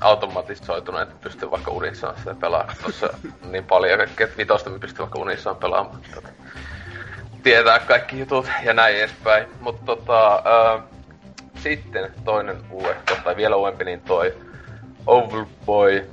automatisoitunut, 0.00 1.00
että 1.00 1.14
pystyn 1.20 1.50
vaikka 1.50 1.70
unissaan 1.70 2.18
sitä 2.18 2.34
pelaamaan 2.34 2.76
tuossa 2.82 3.08
niin 3.50 3.64
paljon 3.64 3.98
kaikkea, 3.98 4.24
että 4.24 4.36
vitosta 4.36 4.70
mä 4.70 4.78
pystyn 4.78 4.98
vaikka 4.98 5.18
unissaan 5.18 5.56
pelaamaan. 5.56 6.00
Tota, 6.14 6.28
tietää 7.42 7.78
kaikki 7.78 8.18
jutut 8.18 8.46
ja 8.64 8.74
näin 8.74 8.96
edespäin. 8.96 9.46
Mutta 9.60 9.84
tota, 9.86 10.34
äh, 10.34 10.82
sitten 11.56 12.12
toinen 12.24 12.56
uudehto, 12.70 13.16
tai 13.24 13.36
vielä 13.36 13.56
uudempi, 13.56 13.84
niin 13.84 14.00
toi 14.00 14.34
Overboy 15.06 16.10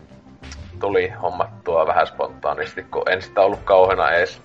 tuli 0.80 1.10
hommattua 1.10 1.88
vähän 1.88 2.08
spontaanisti, 2.08 2.84
kun 2.84 3.10
en 3.10 3.22
sitä 3.22 3.42
ollut 3.42 3.64
kauheena 3.64 4.12
edes 4.12 4.42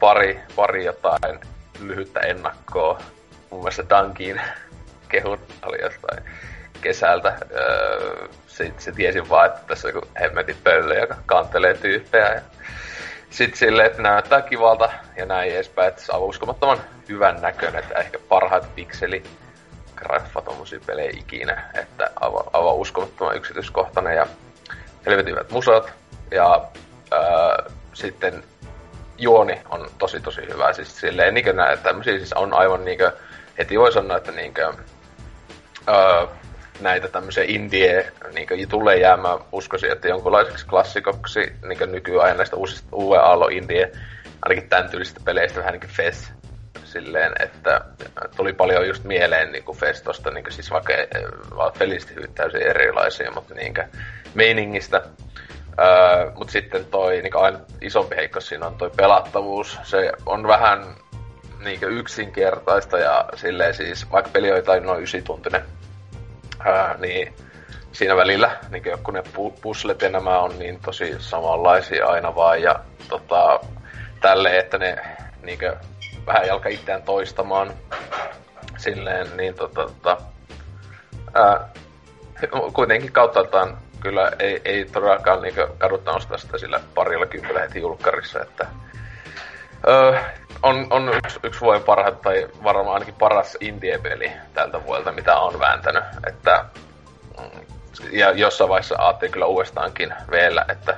pari, 0.00 0.40
pari 0.56 0.84
jotain 0.84 1.40
lyhyttä 1.80 2.20
ennakkoa. 2.20 2.98
Mun 3.50 3.60
mielestä 3.60 3.84
Dunkin 3.88 4.40
kehut 5.14 5.40
oli 5.62 5.82
jostain 5.82 6.24
kesältä. 6.80 7.36
Öö, 7.50 8.28
se, 8.46 8.72
se 8.78 8.92
tiesi 8.92 9.28
vaan, 9.28 9.46
että 9.46 9.60
tässä 9.66 9.88
on 9.88 10.02
hemmetin 10.20 10.56
pöllö, 10.64 11.00
joka 11.00 11.16
kantelee 11.26 11.74
tyyppejä. 11.74 12.34
Ja 12.34 12.40
sitten 13.30 13.58
silleen, 13.58 13.86
että 13.86 14.02
näyttää 14.02 14.42
kivalta 14.42 14.92
ja 15.16 15.26
näin 15.26 15.54
edespäin, 15.54 15.88
että 15.88 16.02
se 16.02 16.12
on 16.12 16.20
uskomattoman 16.20 16.80
hyvän 17.08 17.42
näköinen, 17.42 17.82
että 17.82 17.98
ehkä 17.98 18.18
parhaat 18.28 18.74
pikseli 18.74 19.22
graffa 19.96 20.40
tommosia 20.40 20.80
pelejä 20.86 21.10
ikinä, 21.16 21.70
että 21.74 22.10
aivan, 22.20 22.74
uskomattoman 22.74 23.36
yksityiskohtainen 23.36 24.16
ja 24.16 24.26
helvetin 25.06 25.36
musat. 25.50 25.92
Ja 26.30 26.64
ää, 27.10 27.70
sitten 27.92 28.44
juoni 29.18 29.60
on 29.70 29.90
tosi 29.98 30.20
tosi 30.20 30.40
hyvä. 30.52 30.72
Siis 30.72 31.00
silleen 31.00 31.34
niinkö 31.34 31.52
näin, 31.52 31.78
tämmösiä 31.78 32.18
siis 32.18 32.32
on 32.32 32.54
aivan 32.54 32.84
niinkö, 32.84 33.12
heti 33.58 33.78
voi 33.78 33.92
sanoa, 33.92 34.16
että 34.16 34.32
niinkö, 34.32 34.72
ää, 35.86 36.26
näitä 36.80 37.08
tämmöisiä 37.08 37.44
indie 37.48 38.12
niinkö 38.34 38.56
tulee 38.68 38.96
jäämään, 38.96 39.38
uskoisin, 39.52 39.92
että 39.92 40.08
jonkunlaiseksi 40.08 40.66
klassikoksi 40.66 41.52
niinkö 41.68 41.86
nykyään 41.86 42.36
näistä 42.36 42.56
uusista 42.56 42.88
uuden 42.92 43.20
aallon 43.20 43.52
indie, 43.52 43.92
ainakin 44.42 44.68
tämän 44.68 44.90
tyylisistä 44.90 45.20
peleistä 45.24 45.58
vähän 45.58 45.72
niinkö 45.72 45.88
Fes 45.88 46.32
silleen, 46.84 47.32
että 47.40 47.80
tuli 48.36 48.52
paljon 48.52 48.88
just 48.88 49.04
mieleen 49.04 49.52
niin 49.52 49.64
kuin 49.64 49.78
Festosta, 49.78 50.30
niin 50.30 50.44
kuin 50.44 50.52
siis 50.52 50.70
vaikka 50.70 50.92
pelistä 51.78 52.12
täysin 52.34 52.62
erilaisia, 52.62 53.30
mutta 53.30 53.54
niin 53.54 53.74
kuin 53.74 53.86
meiningistä. 54.34 55.02
Öö, 55.80 56.30
mutta 56.34 56.52
sitten 56.52 56.84
toi 56.84 57.22
niin 57.22 57.36
aina 57.36 57.58
isompi 57.80 58.16
heikko 58.16 58.40
siinä 58.40 58.66
on 58.66 58.74
toi 58.74 58.90
pelattavuus. 58.96 59.78
Se 59.82 60.12
on 60.26 60.46
vähän 60.46 60.94
niin 61.64 61.80
yksinkertaista 61.82 62.98
ja 62.98 63.28
silleen 63.34 63.74
siis, 63.74 64.12
vaikka 64.12 64.30
peli 64.32 64.50
on 64.50 64.56
jotain 64.56 64.82
noin 64.82 65.02
ysituntinen, 65.02 65.64
öö, 66.66 66.98
niin 66.98 67.34
siinä 67.92 68.16
välillä 68.16 68.56
niin 68.70 68.84
joku 68.84 69.10
ne 69.10 69.22
puslet 69.62 70.02
ja 70.02 70.08
nämä 70.08 70.38
on 70.38 70.58
niin 70.58 70.80
tosi 70.80 71.14
samanlaisia 71.18 72.06
aina 72.06 72.34
vaan 72.34 72.62
ja 72.62 72.80
tota, 73.08 73.60
tälleen, 74.20 74.58
että 74.58 74.78
ne 74.78 74.96
niin 75.42 75.58
vähän 76.26 76.46
jalka 76.46 76.68
itseään 76.68 77.02
toistamaan 77.02 77.72
silleen, 78.76 79.36
niin 79.36 79.54
tota, 79.54 79.82
tota 79.84 80.16
ää, 81.34 81.68
kuitenkin 82.72 83.12
kauttaaltaan 83.12 83.78
kyllä 84.00 84.32
ei, 84.38 84.60
ei 84.64 84.84
todellakaan 84.84 85.42
niin 85.42 85.54
kadutta 85.78 86.12
nostaa 86.12 86.38
sitä 86.38 86.58
sillä 86.58 86.80
parilla 86.94 87.26
kympillä 87.26 87.60
heti 87.60 87.80
julkkarissa, 87.80 88.42
että 88.42 88.66
öö, 89.88 90.18
on, 90.62 90.86
on 90.90 91.08
yksi, 91.16 91.40
yksi 91.42 91.60
vuoden 91.60 91.82
parhaat 91.82 92.22
tai 92.22 92.48
varmaan 92.64 92.94
ainakin 92.94 93.14
paras 93.14 93.56
indie-peli 93.60 94.32
tältä 94.54 94.84
vuodelta, 94.84 95.12
mitä 95.12 95.36
on 95.36 95.60
vääntänyt, 95.60 96.04
että 96.26 96.64
mm, 97.40 97.60
ja 98.12 98.30
jossain 98.30 98.70
vaiheessa 98.70 98.94
ajattelin 98.98 99.32
kyllä 99.32 99.46
uudestaankin 99.46 100.14
vielä, 100.30 100.64
että 100.68 100.96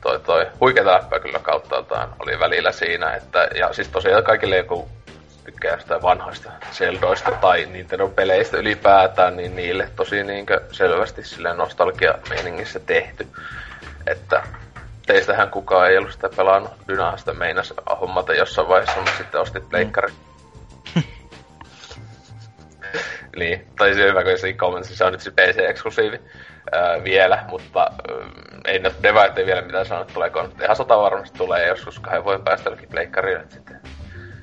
toi, 0.00 0.20
toi 0.20 0.46
huikeeta 0.60 0.92
läppää 0.92 1.20
kyllä 1.20 1.38
kauttaaltaan 1.38 2.14
oli 2.18 2.40
välillä 2.40 2.72
siinä, 2.72 3.14
että, 3.14 3.48
ja 3.54 3.72
siis 3.72 3.88
tosiaan 3.88 4.24
kaikille 4.24 4.56
joku 4.56 4.88
tykkää 5.44 5.78
sitä 5.78 6.02
vanhoista 6.02 6.52
Zeldoista 6.72 7.30
tai 7.30 7.68
Nintendo-peleistä 7.72 8.56
ylipäätään, 8.56 9.36
niin 9.36 9.56
niille 9.56 9.90
tosi 9.96 10.24
niinkö 10.24 10.60
selvästi 10.72 11.24
sille 11.24 11.54
nostalgia-meiningissä 11.54 12.80
tehty. 12.80 13.26
Että 14.06 14.42
teistähän 15.06 15.50
kukaan 15.50 15.90
ei 15.90 15.98
ollut 15.98 16.12
sitä 16.12 16.28
pelannut. 16.36 16.72
Dynahan 16.88 17.18
sitä 17.18 17.34
meinas 17.34 17.74
hommata 18.00 18.34
jossain 18.34 18.68
vaiheessa, 18.68 19.00
mutta 19.00 19.16
sitten 19.16 19.40
ostit 19.40 19.68
pleikkari. 19.68 20.12
Mm. 20.94 21.02
niin, 23.38 23.66
tai 23.78 23.94
se 23.94 24.08
hyvä, 24.08 24.24
kun 24.24 24.38
se 24.38 24.52
kommentti, 24.52 24.96
se 24.96 25.04
on 25.04 25.12
nyt 25.12 25.20
se 25.20 25.30
PC-eksklusiivi 25.30 26.20
ää, 26.72 27.04
vielä, 27.04 27.44
mutta 27.48 27.80
ää, 27.80 27.90
ei 28.64 28.78
ne 28.78 28.92
devait 29.02 29.38
ei 29.38 29.46
vielä 29.46 29.62
mitään 29.62 29.86
sanonut, 29.86 30.12
tuleeko. 30.14 30.48
Ihan 30.62 30.76
sata 30.76 30.98
varmasti 30.98 31.38
tulee 31.38 31.68
joskus 31.68 32.00
kahden 32.00 32.24
vuoden 32.24 32.44
päästä 32.44 32.68
jollekin 32.70 32.88
pleikkarille, 32.88 33.44
sitten, 33.48 33.80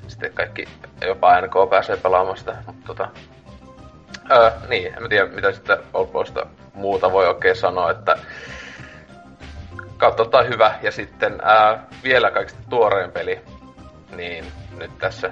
sitten 0.08 0.34
kaikki, 0.34 0.68
jopa 1.06 1.42
NK 1.42 1.70
pääsee 1.70 1.98
pelaamaan 1.98 2.38
sitä, 2.38 2.56
mutta 2.68 2.86
tota, 2.88 3.08
ää, 4.30 4.52
niin, 4.70 4.94
en 4.98 5.10
tiedä 5.10 5.28
mitä 5.28 5.52
sitten 5.52 5.78
Oldboysta 5.94 6.46
muuta 6.74 7.12
voi 7.12 7.28
oikein 7.28 7.56
sanoa, 7.56 7.92
että 7.92 8.18
kautta 10.12 10.44
hyvä, 10.44 10.76
ja 10.82 10.92
sitten 10.92 11.40
ää, 11.44 11.84
vielä 12.04 12.32
kaikista 12.32 12.60
tuoreen 12.70 13.12
peli, 13.12 13.42
niin 14.16 14.46
nyt 14.78 14.92
tässä 15.00 15.32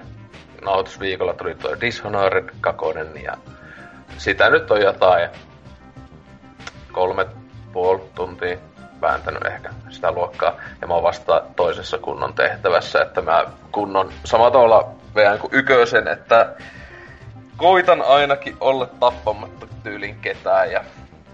nauhoitusviikolla 0.62 1.34
tuli 1.34 1.56
tuo 1.56 1.76
Dishonored 1.82 2.50
2, 2.62 2.86
ja 3.24 3.38
sitä 4.18 4.50
nyt 4.50 4.72
on 4.72 4.82
jotain 4.82 5.30
kolme 6.92 7.26
puoli 7.74 8.02
tuntia 8.16 8.58
vääntänyt 9.02 9.46
ehkä 9.46 9.70
sitä 9.90 10.12
luokkaa. 10.12 10.56
Ja 10.82 10.88
mä 10.88 10.94
oon 10.94 11.04
vasta 11.04 11.44
toisessa 11.56 11.98
kunnon 11.98 12.34
tehtävässä, 12.34 13.02
että 13.02 13.22
mä 13.22 13.46
kunnon 13.72 14.12
samalla 14.26 14.52
tavalla 14.52 14.92
veän 15.16 15.40
kuin 15.40 15.54
ykösen, 15.54 16.08
että 16.08 16.56
koitan 17.58 18.02
ainakin 18.02 18.58
olla 18.60 18.86
tappamatta 18.86 19.68
tyylin 19.84 20.20
ketään 20.20 20.72
ja 20.72 20.84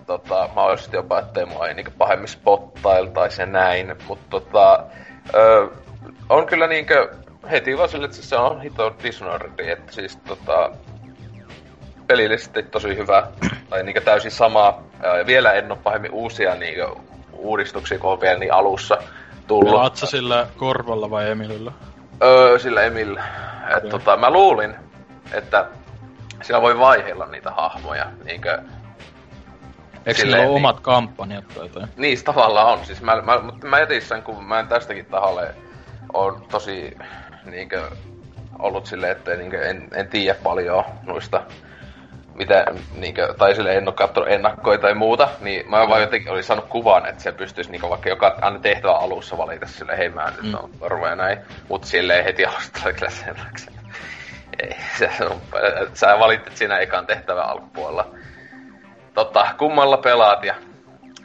tota, 0.08 0.50
mä 0.56 0.62
olisin 0.62 0.94
jopa, 0.94 1.20
ettei 1.20 1.46
mua 1.46 1.68
ei 1.68 1.74
niinku 1.74 1.92
pahemmin 1.98 2.28
spottailtaisi 2.28 3.42
ja 3.42 3.46
näin, 3.46 3.96
mutta 4.08 4.26
tota, 4.30 4.84
ö, 5.34 5.70
on 6.30 6.46
kyllä 6.46 6.68
niinkö 6.68 7.16
heti 7.52 7.78
vaan 7.78 7.90
sille, 7.90 8.06
että 8.06 8.18
se 8.18 8.36
on 8.36 8.62
hito 8.62 8.96
Dishonored, 9.04 9.60
että 9.60 9.92
siis 9.92 10.16
tota, 10.16 10.72
pelillisesti 12.08 12.64
tosi 12.64 12.98
hyvä, 12.98 13.28
tai 13.70 13.84
niinkö 13.84 14.02
täysin 14.02 14.32
sama. 14.32 14.84
Ja 15.04 15.26
vielä 15.26 15.54
en 15.54 15.72
ole 15.72 15.80
pahemmin 15.84 16.12
uusia 16.12 16.56
niinkö 16.56 16.88
uudistuksia, 17.34 18.00
kun 18.00 18.12
on 18.12 18.22
vielä 18.22 18.40
niin 18.40 18.54
alussa 18.54 18.98
tullut. 19.48 19.70
Pelaat 19.70 19.96
sillä 19.96 20.48
korvalla 20.58 21.10
vai 21.10 21.30
Emilillä? 21.30 21.72
Öö, 22.24 22.60
sillä 22.60 22.84
Emillä. 22.84 23.24
Et, 23.78 23.90
tota, 23.90 24.18
mä 24.18 24.30
luulin, 24.30 24.76
että 25.34 25.68
siellä 26.42 26.62
voi 26.62 26.80
vaiheilla 26.80 27.26
niitä 27.26 27.52
hahmoja. 27.52 28.06
Niinkö, 28.24 28.60
Eikö 30.08 30.22
sillä 30.22 30.36
ole 30.36 30.46
niin, 30.46 30.56
omat 30.56 30.80
kampanjat 30.80 31.48
tai 31.48 31.66
jotain? 31.66 31.88
Niistä 31.98 32.34
tavallaan 32.34 32.68
on. 32.68 32.86
Siis 32.86 33.02
mä, 33.02 33.22
mä, 33.22 33.42
mutta 33.42 33.68
mä 33.68 33.78
sen, 34.00 34.24
kun 34.24 34.44
mä 34.44 34.60
en 34.60 34.68
tästäkin 34.68 35.06
tahalle 35.06 35.56
on 36.14 36.46
tosi 36.52 36.98
niinkö, 37.46 37.90
ollut 38.60 38.86
silleen, 38.86 39.12
että 39.12 39.36
niinkö, 39.36 39.70
en, 39.70 39.88
en 39.94 40.08
tiedä 40.08 40.40
paljon 40.44 40.84
noista 41.04 41.42
mitä, 42.38 42.66
niinkö, 42.96 43.34
tai 43.38 43.56
sille 43.56 43.76
en 43.76 43.88
ole 43.88 43.96
katsonut 43.96 44.30
ennakkoja 44.30 44.78
tai 44.78 44.94
muuta, 44.94 45.30
niin 45.42 45.70
mä 45.70 45.90
vaan 45.90 46.02
jotenkin 46.02 46.32
olin 46.32 46.44
saanut 46.44 46.66
kuvan, 46.66 47.06
että 47.06 47.24
se 47.24 47.32
pystyisi 47.32 47.72
niinkö 47.72 47.90
vaikka 47.90 48.10
joka 48.10 48.38
aina 48.42 48.60
tehtävä 48.60 48.98
alussa 48.98 49.38
valita 49.38 49.66
sille 49.66 49.98
hei 49.98 50.10
mä 50.10 50.26
nyt 50.26 50.52
mm. 50.52 50.54
on 50.64 50.70
korva 50.80 51.08
ja 51.08 51.16
näin, 51.16 51.38
mut 51.70 51.84
silleen 51.84 52.24
heti 52.24 52.46
alusta 52.46 52.94
kyllä 52.94 53.10
selväksi. 53.10 53.70
Ei, 54.64 54.76
se 54.98 55.10
on, 55.26 55.42
sä 55.94 56.20
valitset 56.20 56.58
siinä 56.58 56.78
ekan 56.78 57.08
tehtävän 57.08 57.50
alkupuolella. 57.50 58.08
Totta, 59.18 59.48
kummalla 59.58 59.98
pelaat 59.98 60.44
ja 60.44 60.56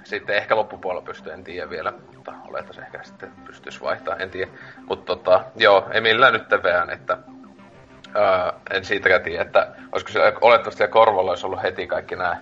sitten 0.05 0.37
ehkä 0.37 0.57
loppupuolella 0.57 1.05
pystyy, 1.05 1.33
en 1.33 1.45
tiedä 1.45 1.71
vielä, 1.71 1.93
mutta 2.15 2.33
oletas 2.49 2.79
ehkä 2.79 3.03
sitten 3.03 3.33
pystyisi 3.45 3.81
vaihtaa, 3.81 4.17
en 4.17 4.31
tiedä. 4.31 4.51
Mutta 4.89 5.17
tota, 5.17 5.45
joo, 5.57 5.89
ei 5.91 6.01
millään 6.01 6.33
nyt 6.33 6.49
teveään, 6.49 6.91
että 6.91 7.19
Öö, 8.17 8.53
en 8.71 8.85
siitäkään 8.85 9.23
tiedä, 9.23 9.43
että 9.43 9.69
olisiko 9.93 10.13
siellä 10.13 10.33
olettavasti 10.41 10.89
korvalla 10.89 11.31
olisi 11.31 11.47
ollut 11.47 11.63
heti 11.63 11.87
kaikki 11.87 12.17
nämä, 12.17 12.37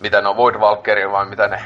mitä 0.00 0.20
ne 0.20 0.28
on 0.28 0.36
Void 0.36 0.54
Walkerin 0.54 1.12
vai 1.12 1.26
mitä 1.26 1.48
ne 1.48 1.62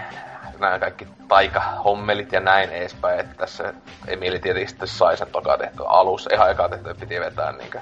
nämä 0.59 0.79
kaikki 0.79 1.09
taikahommelit 1.29 2.33
ja 2.33 2.41
näin 2.41 2.71
edespäin, 2.71 3.21
että 3.21 3.35
tässä 3.35 3.75
Emili 4.07 4.39
tietysti 4.39 4.69
sitten 4.69 4.89
sai 4.89 5.17
sen 5.17 5.31
toka 5.33 5.59
tehtyä 5.59 5.87
alussa, 5.89 6.35
ihan 6.35 6.51
eka 6.51 6.69
tehtyä 6.69 6.95
piti 6.95 7.21
vetää 7.21 7.53
niinkö 7.53 7.81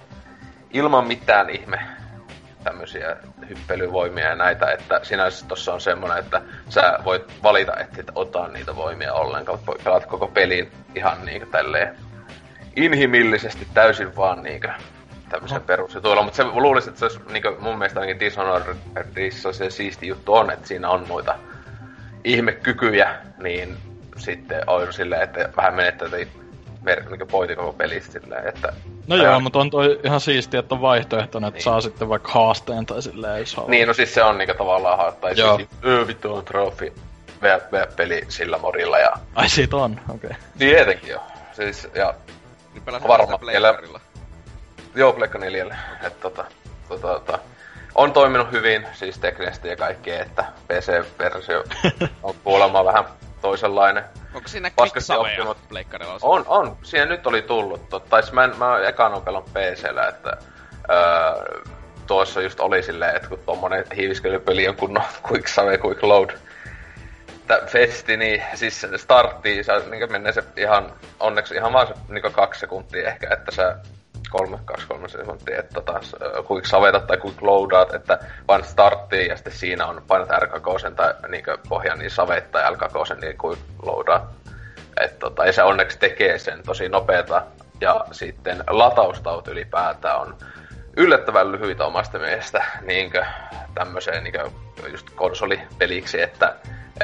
ilman 0.71 1.07
mitään 1.07 1.51
ihme 1.51 1.79
tämmöisiä 2.67 3.17
hyppelyvoimia 3.49 4.29
ja 4.29 4.35
näitä, 4.35 4.71
että 4.73 5.01
sinänsä 5.03 5.47
tossa 5.47 5.75
on 5.75 5.81
semmoinen, 5.81 6.19
että 6.19 6.43
sä 6.69 6.99
voit 7.05 7.43
valita, 7.43 7.77
että 7.77 8.01
et 8.01 8.11
ota 8.15 8.49
niitä 8.49 8.77
voimia 8.77 9.13
ollenkaan, 9.13 9.59
pelaat 9.85 10.07
koko 10.07 10.27
pelin 10.27 10.73
ihan 10.95 11.25
niinkö 11.25 11.47
tälleen 11.47 11.97
inhimillisesti 12.77 13.67
täysin 13.75 14.17
vaan 14.17 14.43
niinkö 14.43 14.69
tämmöisen 15.29 15.59
no. 15.59 15.65
perusjutuilla, 15.67 16.23
mutta 16.23 16.37
se 16.37 16.45
luulisin, 16.45 16.89
että 16.89 16.99
se 16.99 17.05
olisi 17.05 17.21
niin 17.33 17.63
mun 17.63 17.79
mielestä 17.79 18.01
ainakin 18.01 18.21
Dishonoredissa 18.21 19.53
se 19.53 19.71
siisti 19.71 20.07
juttu 20.07 20.35
on, 20.35 20.51
että 20.51 20.69
siinä 20.69 20.89
on 20.89 21.05
noita 21.09 21.35
ihmekykyjä, 22.25 23.15
niin 23.39 23.77
sitten 24.17 24.63
on 24.67 24.93
silleen, 24.93 25.23
että 25.23 25.49
vähän 25.57 25.75
menettää 25.75 26.09
mer- 26.83 27.11
niin 27.11 27.29
pointi 27.29 27.57
koko 27.57 27.73
pelistä 27.73 28.13
silleen, 28.13 28.49
että... 28.49 28.73
No 29.07 29.17
joo, 29.17 29.41
mutta 29.41 29.59
on 29.59 29.71
toi 29.71 30.01
ihan 30.05 30.21
siistiä, 30.21 30.61
että 30.61 30.75
on 30.75 30.81
vaihtoehtona, 30.81 31.49
että 31.49 31.57
niin. 31.57 31.65
saa 31.65 31.81
sitten 31.81 32.09
vaikka 32.09 32.33
haasteen 32.33 32.87
tai 32.87 33.03
silleen, 33.03 33.41
jos 33.41 33.57
haluaa. 33.57 33.71
Niin, 33.71 33.89
no 33.89 33.95
siis 33.95 34.15
se 34.15 34.23
on 34.23 34.39
niinku 34.39 34.55
tavallaan 34.59 34.99
haastaa, 34.99 35.31
joo. 35.31 35.57
siis 35.57 35.69
öö, 35.85 36.07
vittu 36.07 36.35
on 36.35 36.45
trofi, 36.45 36.93
peli 37.97 38.25
sillä 38.29 38.59
morilla 38.59 38.99
ja... 38.99 39.13
Ai 39.35 39.49
siitä 39.49 39.77
on, 39.77 40.01
okei. 40.09 40.31
Okay. 40.31 40.31
Niin 40.31 40.75
tietenkin 40.75 41.11
joo. 41.11 41.23
Siis, 41.53 41.89
ja... 41.95 42.15
Niin 42.75 43.03
varmaan 43.09 43.41
vielä... 43.47 43.79
Joo, 44.95 45.13
Pleikka 45.13 45.39
4. 45.39 45.77
Et, 46.03 46.21
tota, 46.21 46.45
tota, 46.89 47.09
tota, 47.09 47.39
on 47.95 48.13
toiminut 48.13 48.53
hyvin, 48.53 48.87
siis 48.93 49.19
teknisesti 49.19 49.69
ja 49.69 49.77
kaikkea, 49.77 50.23
että 50.23 50.45
PC-versio 50.69 51.65
on 52.23 52.35
kuulemma 52.45 52.85
vähän 52.85 53.05
toisenlainen. 53.47 54.05
Onko 54.35 54.49
siinä 54.49 54.71
kliksaveja 54.71 55.55
pleikkarilla? 55.69 56.19
On, 56.23 56.45
on. 56.47 56.77
Siinä 56.83 57.07
nyt 57.07 57.27
oli 57.27 57.43
tullut. 57.43 57.89
Tai 57.89 58.23
mä, 58.33 58.45
en, 58.45 58.59
mä 58.59 58.79
ekan 58.79 59.15
on 59.15 59.23
pelannut 59.23 59.53
PCllä, 59.53 60.09
että 60.09 60.37
öö, 60.91 61.63
tuossa 62.07 62.43
just 62.43 62.61
oli 62.61 62.83
silleen, 62.83 63.17
että 63.17 63.29
kun 63.29 63.39
tommonen 63.47 63.85
hiiviskelypeli 63.97 64.69
on 64.69 64.77
kunnon 64.77 65.05
quick 65.31 65.49
save, 65.49 65.79
quick 65.79 66.03
load 66.03 66.31
festi, 67.67 68.17
niin 68.17 68.43
siis 68.55 68.87
starttiin, 68.97 69.65
sä 69.65 69.79
niin 69.91 70.13
menee 70.13 70.33
se 70.33 70.45
ihan, 70.57 70.93
onneksi 71.21 71.55
ihan 71.55 71.73
vaan 71.73 71.87
se 71.87 71.95
niin 72.09 72.33
kaksi 72.33 72.61
sekuntia 72.61 73.09
ehkä, 73.09 73.29
että 73.33 73.53
sä 73.53 73.77
kolme, 74.31 74.59
kaksi, 74.65 74.87
kolme 74.87 75.09
sekuntia, 75.09 75.59
että 75.59 75.75
tota, 75.75 76.01
quick 76.51 76.67
savetat 76.67 77.07
tai 77.07 77.17
quick 77.25 77.43
loadaat, 77.43 77.95
että 77.95 78.19
vain 78.49 78.65
starttiin 78.65 79.27
ja 79.27 79.37
sitten 79.37 79.53
siinä 79.53 79.87
on 79.87 80.03
painat 80.07 80.29
R2 80.29 80.95
tai 80.97 81.15
niin 81.29 81.45
pohjan 81.69 81.99
niin 81.99 82.11
savet 82.11 82.51
tai 82.51 82.73
L2 82.73 83.21
niin 83.21 83.37
quick 83.45 83.63
loadaat. 83.83 84.23
Että 85.01 85.19
tota, 85.19 85.47
ja 85.47 85.53
se 85.53 85.63
onneksi 85.63 85.99
tekee 85.99 86.39
sen 86.39 86.63
tosi 86.67 86.89
nopeeta 86.89 87.43
ja 87.81 88.05
sitten 88.13 88.65
lataustaut 88.71 89.49
ylipäätään 89.49 90.21
on 90.21 90.37
yllättävän 90.97 91.53
lyhyitä 91.53 91.85
omasta 91.85 92.19
mielestä 92.19 92.65
niin 92.83 93.13
tämmöiseen 93.75 94.25
niin 94.25 94.35
just 94.93 95.11
konsolipeliksi, 95.11 96.23
että 96.23 96.55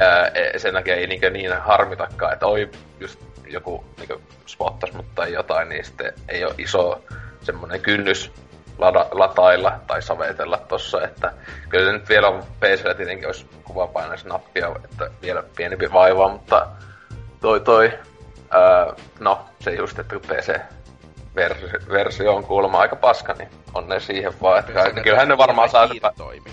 ää, 0.01 0.27
e, 0.27 0.59
sen 0.59 0.75
takia 0.75 0.95
ei 0.95 1.07
niin, 1.07 1.33
niin 1.33 1.61
harmitakaan, 1.61 2.33
että 2.33 2.47
oi 2.47 2.71
just 3.01 3.32
joku 3.53 3.85
niin 3.99 4.23
spottas 4.47 4.93
mutta 4.93 5.13
tai 5.15 5.33
jotain, 5.33 5.69
niin 5.69 5.85
sitten 5.85 6.13
ei 6.29 6.45
ole 6.45 6.55
iso 6.59 7.03
semmoinen 7.43 7.81
kynnys 7.81 8.33
lada, 8.79 9.07
latailla 9.11 9.81
tai 9.87 10.03
savetella 10.03 10.59
tossa, 10.59 11.03
että 11.03 11.33
kyllä 11.69 11.85
se 11.85 11.93
nyt 11.93 12.09
vielä 12.09 12.29
on 12.29 12.43
PCllä 12.61 12.95
tietenkin 12.95 13.27
olisi 13.27 13.47
nappia, 14.25 14.77
että 14.85 15.11
vielä 15.23 15.43
pienempi 15.57 15.93
vaiva, 15.93 16.29
mutta 16.29 16.67
toi 17.41 17.61
toi, 17.61 17.99
ää, 18.51 18.95
no 19.21 19.45
se 19.61 19.71
just, 19.71 19.99
että 19.99 20.17
PC 20.19 20.61
versio 21.91 22.35
on 22.35 22.45
kuulemma 22.45 22.79
aika 22.79 22.97
paska, 22.97 23.33
niin 23.33 23.49
on 23.75 23.89
ne 23.89 24.01
siihen 24.01 24.33
vaan. 24.43 24.59
Että 24.59 25.03
kyllähän 25.03 25.29
ne 25.29 25.39
varmaan 25.39 25.69
saa... 25.69 25.89
Toimii. 26.17 26.53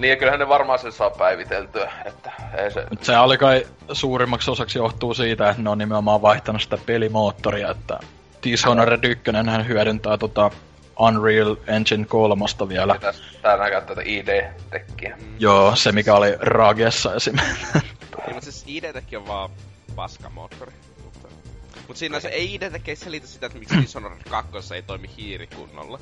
Niin, 0.00 0.10
ja 0.10 0.16
kyllähän 0.16 0.40
ne 0.40 0.48
varmaan 0.48 0.78
sen 0.78 0.92
saa 0.92 1.10
päiviteltyä, 1.10 1.92
että 2.04 2.32
ei 2.58 2.70
se... 2.70 2.86
Mut 2.90 3.04
se 3.04 3.18
oli 3.18 3.38
kai 3.38 3.66
suurimmaksi 3.92 4.50
osaksi 4.50 4.78
johtuu 4.78 5.14
siitä, 5.14 5.50
että 5.50 5.62
ne 5.62 5.70
on 5.70 5.78
nimenomaan 5.78 6.22
vaihtanut 6.22 6.62
sitä 6.62 6.78
pelimoottoria, 6.86 7.70
että 7.70 8.00
Dishonored 8.44 9.04
1 9.04 9.24
hän 9.46 9.68
hyödyntää 9.68 10.18
tota 10.18 10.50
Unreal 10.98 11.56
Engine 11.66 12.04
3 12.04 12.44
vielä. 12.68 12.96
Tää 13.42 13.56
näkää 13.56 13.80
tätä 13.80 14.02
ID-tekkiä. 14.04 15.16
Mm. 15.16 15.34
Joo, 15.38 15.76
se 15.76 15.92
mikä 15.92 16.14
oli 16.14 16.36
Ragessa 16.40 17.14
esimerkiksi. 17.14 17.66
niin, 17.74 18.34
mutta 18.34 18.40
siis 18.40 18.64
ID-tekki 18.66 19.16
on 19.16 19.28
vaan 19.28 19.50
paskamoottori. 19.96 20.72
Mut 21.88 21.96
siinä 21.96 22.20
se 22.20 22.28
ei 22.28 22.54
ide 22.54 22.70
tekee 22.70 22.96
selitä 22.96 23.26
sitä, 23.26 23.46
että 23.46 23.58
miksi 23.58 23.82
Dishonored 23.82 24.22
2 24.30 24.74
ei 24.74 24.82
toimi 24.82 25.10
hiiri 25.16 25.46
kunnolla. 25.46 25.98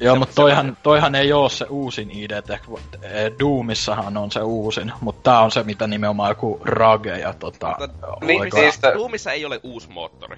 Joo, 0.00 0.16
mutta 0.16 0.34
toihan, 0.34 0.76
toihan 0.82 1.14
ei 1.14 1.32
oo 1.32 1.48
se 1.48 1.66
uusin 1.70 2.10
ID, 2.10 2.30
eh, 2.30 3.32
Doomissahan 3.40 4.16
on 4.16 4.30
se 4.30 4.40
uusin, 4.40 4.92
mutta 5.00 5.30
tää 5.30 5.40
on 5.40 5.50
se, 5.50 5.62
mitä 5.62 5.86
nimenomaan 5.86 6.30
joku 6.30 6.60
Rage 6.64 7.18
ja 7.18 7.34
tota... 7.38 7.76
niin, 8.20 8.42
siis 8.52 8.80
Doomissa 8.94 9.32
ei 9.32 9.44
ole 9.44 9.60
uusi 9.62 9.90
moottori. 9.90 10.36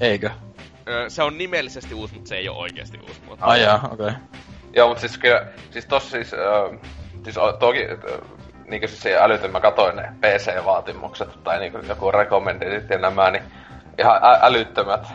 Eikö? 0.00 0.30
Se 1.08 1.22
on 1.22 1.38
nimellisesti 1.38 1.94
uusi, 1.94 2.14
mutta 2.14 2.28
se 2.28 2.36
ei 2.36 2.48
ole 2.48 2.58
oikeasti 2.58 2.98
uusi 2.98 3.20
moottori. 3.26 3.50
Ai 3.50 3.62
jaa, 3.62 3.88
okei. 3.92 4.06
Okay. 4.06 4.20
Joo, 4.76 4.88
mutta 4.88 5.00
siis 5.00 5.18
kyllä, 5.18 5.46
siis 5.70 5.86
tossa 5.86 6.10
siis, 6.10 6.34
äh, 6.34 6.80
siis 7.24 7.36
toki, 7.58 7.84
äh, 7.84 8.20
niinku 8.66 8.88
siis 8.88 9.02
se 9.02 9.18
älytön, 9.18 9.52
mä 9.52 9.60
katoin 9.60 9.96
ne 9.96 10.02
PC-vaatimukset 10.20 11.44
tai 11.44 11.58
niinku 11.58 11.78
joku 11.88 12.12
recommendedit 12.12 12.90
ja 12.90 12.98
nämä, 12.98 13.30
niin 13.30 13.44
ihan 13.98 14.24
ä- 14.24 14.38
älyttömät 14.42 15.06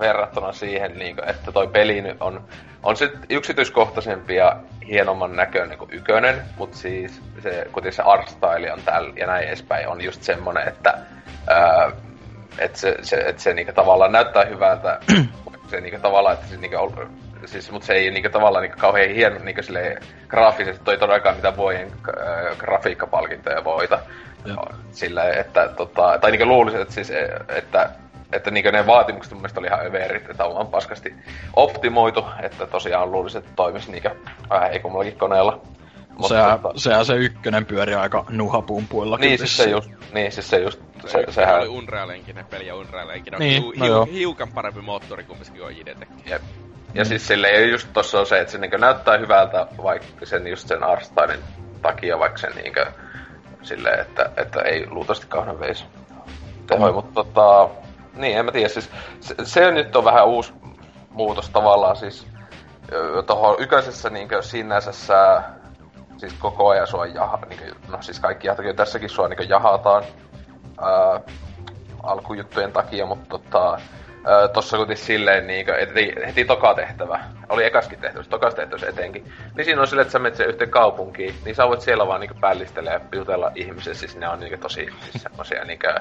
verrattuna 0.00 0.52
siihen, 0.52 0.98
niin 0.98 1.16
kuin, 1.16 1.28
että 1.28 1.52
toi 1.52 1.68
peli 1.68 2.02
nyt 2.02 2.16
on, 2.20 2.44
on 2.82 2.96
sit 2.96 3.12
yksityiskohtaisempi 3.28 4.36
ja 4.36 4.56
hienomman 4.86 5.36
näköinen 5.36 5.78
kuin 5.78 5.90
ykönen, 5.92 6.42
mutta 6.56 6.76
siis 6.76 7.22
se, 7.42 7.66
kuten 7.72 7.92
se 7.92 8.02
art 8.02 8.28
style 8.28 8.72
on 8.72 8.82
täällä 8.84 9.12
ja 9.16 9.26
näin 9.26 9.48
edespäin, 9.48 9.88
on 9.88 10.00
just 10.00 10.22
semmonen, 10.22 10.68
että 10.68 10.98
ää, 11.46 11.92
et 12.58 12.76
se, 12.76 12.96
se, 13.02 13.16
et 13.16 13.38
se 13.38 13.54
niinku 13.54 13.72
tavallaan 13.72 14.12
näyttää 14.12 14.44
hyvältä, 14.44 15.00
se 15.70 15.80
niinku 15.80 16.00
tavallaan, 16.00 16.34
että 16.34 16.46
se 16.46 16.56
niinku, 16.56 16.94
siis, 17.44 17.70
mutta 17.70 17.86
se 17.86 17.92
ei 17.92 18.10
niinku 18.10 18.28
tavallaan 18.28 18.62
niinku 18.62 18.78
kauhean 18.80 19.10
hieno 19.10 19.38
niinku 19.38 19.62
silleen, 19.62 20.02
graafisesti 20.28 20.84
toi 20.84 20.98
todellakaan 20.98 21.36
mitä 21.36 21.48
äh, 21.48 22.56
grafiikkapalkintoja 22.58 23.64
voita. 23.64 23.98
Sillä, 24.92 25.30
että 25.30 25.68
tota, 25.68 26.18
tai 26.20 26.30
niinku 26.30 26.46
luulisin, 26.46 26.80
että 26.80 26.94
siis, 26.94 27.12
että 27.48 27.90
että 28.32 28.50
niin 28.50 28.72
ne 28.72 28.86
vaatimukset 28.86 29.32
mun 29.32 29.40
mielestä 29.40 29.60
oli 29.60 29.66
ihan 29.66 29.86
överit, 29.86 30.30
että 30.30 30.44
on 30.44 30.66
paskasti 30.66 31.14
optimoitu, 31.56 32.24
että 32.42 32.66
tosiaan 32.66 33.12
luulisin, 33.12 33.38
että 33.38 33.50
toimisi 33.56 33.90
niinkö 33.90 34.14
vähän 34.50 34.70
heikommallakin 34.70 35.18
koneella. 35.18 35.60
Mutta 36.10 36.28
sehän, 36.28 36.60
tota... 36.60 36.78
sehän 36.78 37.04
se 37.04 37.14
ykkönen 37.14 37.66
pyöri 37.66 37.94
aika 37.94 38.24
nuhapumpuilla. 38.28 39.16
Niin, 39.16 39.38
siis 39.38 39.56
se 39.56 39.70
just, 39.70 39.90
niin, 40.12 40.32
siis 40.32 40.50
se 40.50 40.58
just, 40.58 40.80
se, 41.06 41.08
se 41.08 41.32
sehän... 41.32 41.60
oli 41.60 41.68
Unreal-enkinen 41.68 42.44
peli 42.44 42.66
ja 42.66 42.76
Unreal-enkinen 42.76 43.38
niin, 43.38 43.62
hiu, 43.62 43.72
no 43.76 44.04
hiu, 44.04 44.14
hiukan 44.14 44.52
parempi 44.52 44.80
moottori 44.80 45.24
kumminkin 45.24 45.62
on 45.62 45.72
Ideteckin. 45.72 46.30
Jep. 46.30 46.42
Ja 46.94 47.04
mm. 47.04 47.08
siis 47.08 47.26
silleen 47.26 47.70
just 47.70 47.88
tossa 47.92 48.20
on 48.20 48.26
se, 48.26 48.40
että 48.40 48.52
se 48.52 48.58
niin 48.58 48.70
näyttää 48.78 49.18
hyvältä 49.18 49.66
vaikka 49.82 50.26
sen 50.26 50.46
just 50.46 50.68
sen 50.68 50.84
Arsteinin 50.84 51.40
takia, 51.82 52.18
vaikka 52.18 52.38
sen 52.38 52.52
niinkö 52.56 52.86
silleen, 53.62 54.00
että, 54.00 54.30
että 54.36 54.62
ei 54.62 54.86
luultavasti 54.90 55.26
kauhean 55.28 55.60
veisi 55.60 55.84
tehoi, 56.66 56.90
mm. 56.90 56.94
mutta 56.94 57.24
tota, 57.24 57.68
niin, 58.16 58.38
en 58.38 58.44
mä 58.44 58.52
tiedä, 58.52 58.68
siis 58.68 58.90
se, 59.20 59.34
se 59.42 59.70
nyt 59.70 59.96
on 59.96 60.04
vähän 60.04 60.26
uusi 60.26 60.52
muutos 61.10 61.50
tavallaan, 61.50 61.96
siis 61.96 62.26
tuohon 63.26 63.56
yköisessä 63.58 64.10
niinkö 64.10 64.42
sinänsä 64.42 64.92
siis 66.16 66.32
koko 66.38 66.68
ajan 66.68 66.86
sua 66.86 67.06
jaha, 67.06 67.38
niinkö, 67.48 67.74
no 67.88 68.02
siis 68.02 68.20
kaikki 68.20 68.46
jahtakin 68.46 68.76
tässäkin 68.76 69.10
sua 69.10 69.28
niinkö 69.28 69.44
jahataan 69.48 70.04
ää, 70.80 71.20
alkujuttujen 72.02 72.72
takia, 72.72 73.06
mutta 73.06 73.28
tota, 73.28 73.80
ää, 74.24 74.48
tossa 74.48 74.76
kuitenkin 74.76 75.06
silleen 75.06 75.46
niinkö, 75.46 75.74
heti, 75.74 76.14
heti 76.26 76.44
toka 76.44 76.74
tehtävä, 76.74 77.20
oli 77.48 77.64
ekaskin 77.64 77.98
tehtävä, 78.00 78.24
tokas 78.24 78.54
tehtävä 78.54 78.86
etenkin, 78.88 79.32
niin 79.56 79.64
siinä 79.64 79.80
on 79.80 79.86
silleen, 79.86 80.02
että 80.02 80.12
sä 80.12 80.18
menet 80.18 80.40
yhteen 80.40 80.70
kaupunkiin, 80.70 81.34
niin 81.44 81.54
sä 81.54 81.68
voit 81.68 81.80
siellä 81.80 82.06
vaan 82.06 82.20
niinkö 82.20 82.34
pällistellä 82.40 82.90
ja 82.90 83.00
jutella 83.12 83.52
ihmisiä, 83.54 83.94
siis 83.94 84.16
ne 84.16 84.28
on 84.28 84.40
niinkö 84.40 84.58
tosi 84.58 84.88
siis 85.00 85.22
semmosia 85.22 85.64
niinkö 85.64 86.00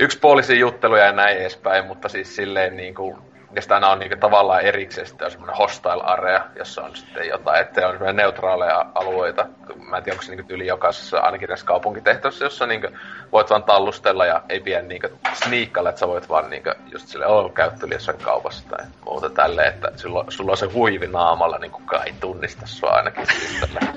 yksipuolisia 0.00 0.56
jutteluja 0.56 1.04
ja 1.04 1.12
näin 1.12 1.38
edespäin, 1.38 1.86
mutta 1.86 2.08
siis 2.08 2.36
silleen 2.36 2.76
niin 2.76 2.94
kuin, 2.94 3.16
ja 3.54 3.62
sitä 3.62 3.76
on 3.76 3.98
niin 3.98 4.10
kuin, 4.10 4.20
tavallaan 4.20 4.60
erikseen 4.60 5.06
sitten 5.06 5.30
semmoinen 5.30 5.56
hostile 5.56 6.02
area, 6.02 6.44
jossa 6.56 6.82
on 6.82 6.96
sitten 6.96 7.28
jotain, 7.28 7.60
että 7.60 7.88
on 7.88 8.16
neutraaleja 8.16 8.86
alueita. 8.94 9.46
Mä 9.76 9.96
en 9.96 10.02
tiedä, 10.02 10.14
onko 10.14 10.22
se 10.22 10.34
niin 10.34 10.46
yli 10.48 10.66
jokaisessa, 10.66 11.20
ainakin 11.20 11.48
näissä 11.48 11.66
kaupunkitehtävissä, 11.66 12.44
jossa 12.44 12.66
niin 12.66 12.80
kuin, 12.80 12.98
voit 13.32 13.50
vaan 13.50 13.64
tallustella 13.64 14.26
ja 14.26 14.42
ei 14.48 14.60
pidä 14.60 14.82
niin 14.82 15.02
sniikkailla, 15.44 15.90
että 15.90 15.98
sä 15.98 16.08
voit 16.08 16.28
vaan 16.28 16.50
niin 16.50 16.62
kuin, 16.62 16.74
just 16.92 17.08
sille 17.08 17.26
oh, 17.26 17.54
käyttely 17.54 17.92
jossain 17.92 18.18
kaupassa 18.18 18.68
tai 18.68 18.86
muuta 19.04 19.30
tälleen, 19.30 19.68
että 19.68 19.92
sulla, 19.96 20.24
sulla 20.28 20.50
on 20.50 20.58
se 20.58 20.66
huivi 20.66 21.06
naamalla, 21.06 21.58
niin 21.58 21.70
kukaan 21.70 22.06
ei 22.06 22.14
tunnista 22.20 22.66
sua 22.66 22.90
ainakin 22.90 23.26
siis 23.26 23.60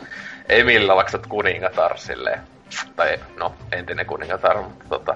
Emillä, 0.50 0.96
vaikka 0.96 1.12
sä 1.12 1.20
kuningatar 1.30 1.98
silleen. 1.98 2.42
Tai 2.96 3.20
no, 3.38 3.56
entinen 3.72 4.06
kuningatar, 4.06 4.62
mutta 4.62 4.86
tota, 4.90 5.16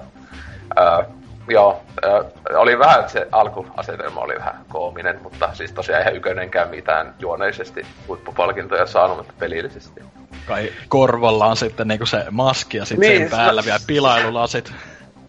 Öö, 0.79 1.03
joo, 1.47 1.83
öö, 2.05 2.23
oli 2.49 2.79
vähän, 2.79 3.09
se 3.09 3.27
alkuasetelma 3.31 4.21
oli 4.21 4.35
vähän 4.35 4.65
koominen, 4.69 5.19
mutta 5.23 5.49
siis 5.53 5.71
tosiaan 5.71 6.01
ihan 6.01 6.15
ykönenkään 6.15 6.69
mitään 6.69 7.13
juoneisesti 7.19 7.85
huippupalkintoja 8.07 8.85
saanut, 8.85 9.17
mutta 9.17 9.33
pelillisesti. 9.39 10.01
Kai 10.47 10.73
korvalla 10.87 11.45
on 11.45 11.57
sitten 11.57 11.87
niinku 11.87 12.05
se 12.05 12.25
maski 12.31 12.77
ja 12.77 12.85
sitten 12.85 13.09
niin, 13.09 13.21
sen 13.21 13.37
päällä 13.37 13.61
vielä 13.65 13.79
pilailulasit. 13.87 14.73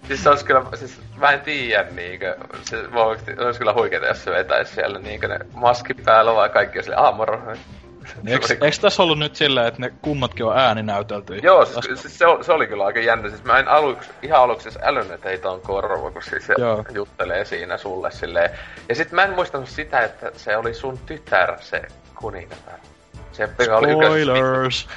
Siis 0.06 0.22
se 0.22 0.30
olisi 0.30 0.44
kyllä, 0.44 0.62
siis 0.74 1.00
mä 1.16 1.30
en 1.30 1.40
tiedä 1.40 1.88
niinkö, 1.90 2.36
se, 2.62 2.82
se 3.34 3.44
olisi 3.44 3.58
kyllä 3.58 3.72
huikeeta, 3.74 4.06
jos 4.06 4.24
se 4.24 4.30
vetäisi 4.30 4.74
siellä 4.74 4.98
niinkö 4.98 5.28
ne 5.28 5.38
maski 5.54 5.94
päällä 5.94 6.34
vai 6.34 6.48
kaikki 6.48 6.82
sille 6.82 6.96
aamoro, 6.96 7.52
niin 7.52 7.60
eikö, 8.26 8.46
eikö 8.52 8.76
tässä 8.80 9.02
ollut 9.02 9.18
nyt 9.18 9.36
silleen, 9.36 9.66
että 9.66 9.80
ne 9.80 9.92
kummatkin 10.02 10.46
on 10.46 10.58
ääninäytelty? 10.58 11.36
Joo, 11.42 11.64
siis, 11.64 12.00
siis 12.00 12.18
se, 12.18 12.24
se, 12.42 12.52
oli 12.52 12.66
kyllä 12.66 12.84
aika 12.84 13.00
jännä. 13.00 13.28
Siis 13.28 13.44
mä 13.44 13.58
en 13.58 13.68
aluksi, 13.68 14.10
ihan 14.22 14.40
aluksi 14.40 14.70
siis 14.70 14.84
älynnyt, 14.84 15.14
että 15.14 15.28
heitä 15.28 15.50
on 15.50 15.60
korva, 15.60 16.10
kun 16.10 16.22
siis 16.22 16.46
se 16.46 16.54
Joo. 16.58 16.84
juttelee 16.92 17.44
siinä 17.44 17.78
sulle 17.78 18.10
silleen. 18.10 18.50
Ja 18.88 18.94
sit 18.94 19.12
mä 19.12 19.24
en 19.24 19.34
muistanut 19.34 19.68
sitä, 19.68 20.00
että 20.00 20.32
se 20.36 20.56
oli 20.56 20.74
sun 20.74 20.98
tytär, 20.98 21.56
se 21.60 21.82
kuningatar. 22.14 22.78
Se 23.32 23.48
Spoilers! 23.62 24.88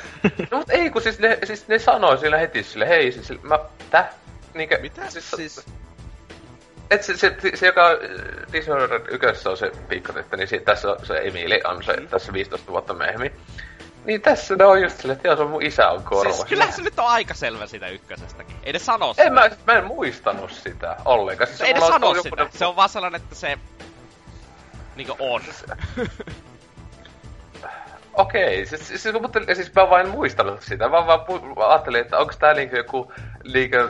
no 0.51 0.57
mut 0.57 0.69
ei, 0.69 0.89
kun 0.89 1.01
siis 1.01 1.19
ne, 1.19 1.39
siis 1.43 1.67
ne 1.67 1.79
sanoi 1.79 2.17
sillä 2.17 2.37
heti 2.37 2.63
sille, 2.63 2.87
hei, 2.87 3.11
siis 3.11 3.43
mä, 3.43 3.59
täh? 3.89 4.09
Niinkö, 4.53 4.79
Mitä 4.81 5.09
siis? 5.09 5.31
siis 5.31 5.65
et 6.91 7.03
se, 7.03 7.17
se, 7.17 7.35
se, 7.55 7.65
joka 7.65 7.91
äh, 7.91 7.97
Dishonored 8.53 9.01
1 9.07 9.49
on 9.49 9.57
se 9.57 9.71
pikkatyttö, 9.89 10.37
niin 10.37 10.47
siitä, 10.47 10.65
tässä 10.65 10.91
on 10.91 11.05
se 11.05 11.21
Emili 11.23 11.61
on 11.65 11.83
se 11.83 11.93
mm. 11.93 12.07
tässä 12.07 12.33
15 12.33 12.71
vuotta 12.71 12.93
myöhemmin. 12.93 13.31
Niin 14.05 14.21
tässä 14.21 14.55
ne 14.55 14.65
on 14.65 14.81
just 14.81 14.97
silleen, 14.97 15.15
että 15.15 15.27
joo, 15.27 15.35
se 15.35 15.41
on 15.41 15.49
mun 15.49 15.61
isä 15.61 15.89
on 15.89 16.03
korva. 16.03 16.33
Siis 16.33 16.45
kyllä 16.45 16.71
se 16.71 16.81
nyt 16.81 16.99
on 16.99 17.07
aika 17.07 17.33
selvä 17.33 17.67
sitä 17.67 17.87
ykkösestäkin. 17.87 18.55
Ei 18.63 18.73
ne 18.73 18.79
sano 18.79 19.13
sitä. 19.13 19.23
En 19.23 19.33
mä, 19.33 19.49
mä 19.67 19.73
en 19.73 19.85
muistanut 19.85 20.51
sitä 20.51 20.97
ollenkaan. 21.05 21.47
Siis 21.47 21.61
ei 21.61 21.73
ne 21.73 21.79
sano 21.79 22.15
sitä. 22.15 22.29
Joku... 22.37 22.57
Se 22.57 22.65
on 22.65 22.75
vaan 22.75 22.89
sellainen, 22.89 23.21
että 23.21 23.35
se... 23.35 23.57
Niinkö 24.95 25.13
on. 25.19 25.41
Okei, 28.13 28.65
siis, 28.65 28.87
siis, 28.87 29.03
siis, 29.03 29.21
mutta, 29.21 29.39
siis 29.53 29.75
mä 29.75 29.89
vain 29.89 30.09
muistanut 30.09 30.61
sitä. 30.61 30.89
Mä 30.89 31.07
vaan 31.07 31.19
pu- 31.19 31.63
ajattelin, 31.63 32.01
että 32.01 32.17
onko 32.17 32.33
tää 32.39 32.53
niinku 32.53 32.75
joku 32.75 33.13
liikä 33.53 33.89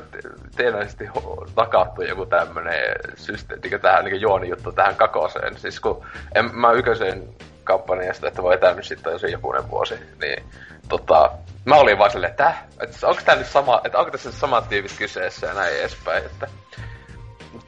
teennäisesti 0.55 1.09
takattu 1.55 2.01
joku 2.01 2.25
tämmönen 2.25 2.95
systeemi, 3.15 3.61
niinku 3.61 3.79
tähän 3.79 4.05
niinku 4.05 4.19
juonijuttu 4.19 4.71
tähän 4.71 4.95
kakoseen. 4.95 5.57
Siis 5.57 5.79
kun 5.79 6.05
en, 6.35 6.55
mä 6.55 6.71
ykösen 6.71 7.29
kampanjasta, 7.63 8.27
että 8.27 8.43
voi 8.43 8.55
etänyt 8.55 8.85
sitten 8.85 9.11
jo 9.11 9.19
se 9.19 9.27
jokunen 9.27 9.69
vuosi, 9.69 9.95
niin 10.21 10.43
tota, 10.89 11.31
mä 11.65 11.75
olin 11.75 11.97
vaan 11.97 12.11
silleen, 12.11 12.31
että, 12.31 12.53
että 12.81 13.07
onko 13.07 13.21
tää 13.25 13.35
nyt 13.35 13.47
sama, 13.47 13.81
että 13.83 13.97
onko 13.99 14.11
tässä 14.11 14.31
samat 14.31 14.69
tiivit 14.69 14.95
kyseessä 14.97 15.47
ja 15.47 15.53
näin 15.53 15.79
edespäin, 15.79 16.25
että 16.25 16.47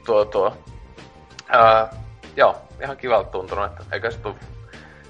tuo, 0.06 0.24
tuo, 0.24 0.56
ää, 1.48 1.88
joo, 2.36 2.56
ihan 2.82 2.96
kivalta 2.96 3.30
tuntunut, 3.30 3.64
että 3.64 3.84
eikä 3.92 4.10
se 4.10 4.18
tuu 4.18 4.36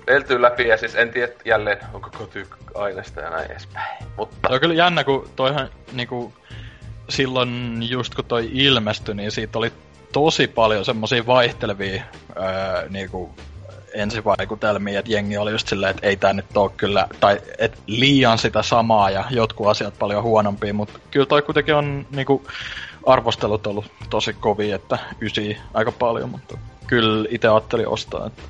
veltyy 0.07 0.43
läpi 0.43 0.69
ja 0.69 0.77
siis 0.77 0.95
en 0.95 1.11
tiedä 1.11 1.33
jälleen, 1.45 1.79
onko 1.93 2.11
koty 2.19 2.47
aineesta 2.75 3.21
ja 3.21 3.31
näin 3.31 3.51
edespäin. 3.51 4.05
Mutta... 4.17 4.49
Se 4.49 4.55
on 4.55 4.61
kyllä 4.61 4.75
jännä, 4.75 5.05
kun 5.05 5.29
toihan 5.37 5.71
niinku, 5.93 6.33
silloin 7.13 7.79
just 7.83 8.15
kun 8.15 8.25
toi 8.25 8.51
ilmestyi, 8.53 9.15
niin 9.15 9.31
siitä 9.31 9.59
oli 9.59 9.73
tosi 10.13 10.49
paljon 10.49 10.85
semmosia 10.85 11.27
vaihtelevia 11.27 12.03
öö, 12.37 12.89
niinku, 12.89 13.35
ensivaikutelmia, 13.95 14.99
että 14.99 15.13
jengi 15.13 15.37
oli 15.37 15.51
just 15.51 15.69
silleen, 15.69 15.91
että 15.91 16.07
ei 16.07 16.17
tää 16.17 16.33
nyt 16.33 16.57
oo 16.57 16.69
kyllä, 16.69 17.07
tai 17.21 17.41
et 17.59 17.79
liian 17.87 18.39
sitä 18.39 18.63
samaa 18.63 19.11
ja 19.11 19.25
jotkut 19.31 19.67
asiat 19.67 19.99
paljon 19.99 20.23
huonompia, 20.23 20.75
mutta 20.75 20.99
kyllä 21.11 21.27
toi 21.27 21.43
kuitenkin 21.43 21.75
on 21.75 22.07
niinku, 22.11 22.43
arvostelut 23.07 23.67
ollut 23.67 23.93
tosi 24.11 24.33
kovia, 24.33 24.77
että 24.77 24.99
ysi 25.21 25.59
aika 25.75 25.93
paljon, 25.93 26.31
mutta 26.31 26.59
kyllä 26.87 27.29
itse 27.31 27.49
ajattelin 27.49 27.89
ostaa. 27.89 28.27
Että... 28.27 28.43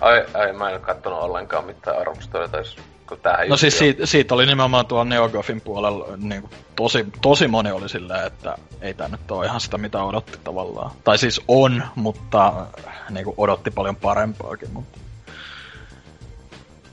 Ai, 0.00 0.26
ai, 0.34 0.52
mä 0.52 0.68
en 0.68 0.74
ole 0.74 0.80
kattonut 0.80 1.22
ollenkaan 1.22 1.64
mitään 1.64 1.98
arvosteluja, 1.98 2.48
tai 2.48 2.62
kun 3.08 3.20
tämähän 3.20 3.48
No 3.48 3.56
siis 3.56 3.78
siitä, 3.78 4.06
siitä, 4.06 4.34
oli 4.34 4.46
nimenomaan 4.46 4.86
tuolla 4.86 5.04
Neogofin 5.04 5.60
puolella 5.60 6.16
niin 6.16 6.40
kuin, 6.40 6.52
tosi, 6.76 7.06
tosi 7.22 7.48
moni 7.48 7.70
oli 7.70 7.88
silleen, 7.88 8.26
että 8.26 8.56
ei 8.80 8.94
tämä 8.94 9.08
nyt 9.08 9.30
ole 9.30 9.46
ihan 9.46 9.60
sitä, 9.60 9.78
mitä 9.78 10.02
odotti 10.02 10.38
tavallaan. 10.44 10.90
Tai 11.04 11.18
siis 11.18 11.40
on, 11.48 11.82
mutta 11.94 12.66
niin 13.10 13.24
kuin, 13.24 13.34
odotti 13.38 13.70
paljon 13.70 13.96
parempaakin, 13.96 14.70
mutta... 14.72 14.98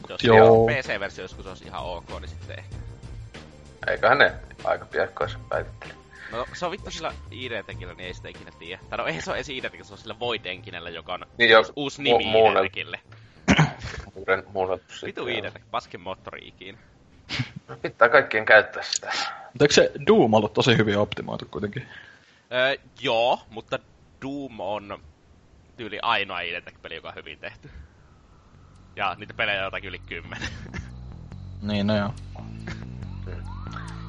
Jos 0.09 0.23
Joo. 0.23 0.67
PC-versio 0.67 1.23
joskus 1.23 1.47
olisi 1.47 1.65
ihan 1.65 1.83
ok, 1.83 2.09
niin 2.09 2.29
sitten 2.29 2.59
ehkä. 2.59 2.75
Eiköhän 3.87 4.17
ne 4.17 4.33
aika 4.63 4.85
piakkoissa 4.85 5.39
päivittele. 5.49 5.93
No 6.31 6.45
se 6.53 6.65
on 6.65 6.71
vittu 6.71 6.91
sillä 6.91 7.13
ID-tekillä, 7.31 7.93
niin 7.93 8.07
ei 8.07 8.13
sitä 8.13 8.29
ikinä 8.29 8.51
tiedä. 8.59 8.81
Tai 8.89 8.97
no 8.97 9.05
ei 9.05 9.21
se 9.21 9.29
ole 9.29 9.37
edes 9.37 9.49
id 9.49 9.83
se 9.83 9.93
on 9.93 9.97
sillä 9.97 10.15
Void-enkinellä, 10.19 10.89
joka 10.89 11.13
on 11.13 11.25
niin 11.37 11.49
jo, 11.49 11.63
uusi 11.75 12.03
nimi 12.03 12.23
mu- 12.23 12.59
ID-tekille. 12.59 12.99
Uuden 14.15 14.43
Vitu 15.05 15.27
ID, 15.27 15.45
paskin 15.71 16.01
moottori 16.01 16.47
ikinä. 16.47 16.77
Pitää 17.81 18.09
kaikkien 18.09 18.45
käyttää 18.45 18.83
sitä. 18.83 19.11
Mutta 19.53 19.63
eikö 19.63 19.73
se 19.73 19.91
Doom 20.07 20.33
ollut 20.33 20.53
tosi 20.53 20.77
hyvin 20.77 20.97
optimoitu 20.97 21.45
kuitenkin? 21.51 21.87
Öö, 22.53 22.75
joo, 23.01 23.39
mutta 23.49 23.79
Doom 24.21 24.59
on 24.59 24.99
tyyli 25.77 25.99
ainoa 26.01 26.39
ID-peli, 26.39 26.95
joka 26.95 27.07
on 27.07 27.15
hyvin 27.15 27.39
tehty. 27.39 27.69
Ja 28.95 29.15
niitä 29.19 29.33
pelejä 29.33 29.59
on 29.59 29.65
jotakin 29.65 29.87
yli 29.87 29.99
kymmenen. 29.99 30.49
niin, 31.61 31.87
no 31.87 31.97
joo. 31.97 32.13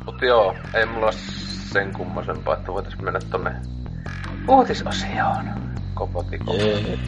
Mutta 0.05 0.25
joo, 0.25 0.57
ei 0.75 0.87
mulla 0.87 1.13
sen 1.73 1.93
kummasempaa, 1.93 2.55
että 2.55 2.73
voitais 2.73 2.99
mennä 2.99 3.21
tonne 3.31 3.55
uutisosioon. 4.49 5.45
Kopoti, 5.95 6.39
kopoti. 6.39 6.65
Yeah. 6.65 6.99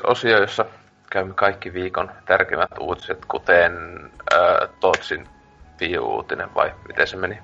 Uutisosio, 0.00 0.40
jossa 0.40 0.64
käymme 1.10 1.34
kaikki 1.34 1.72
viikon 1.72 2.12
tärkeimmät 2.24 2.78
uutiset, 2.80 3.24
kuten 3.24 3.72
äh, 4.34 4.68
Totsin 4.80 5.28
uutinen 6.00 6.54
vai 6.54 6.74
miten 6.88 7.06
se 7.06 7.16
meni? 7.16 7.38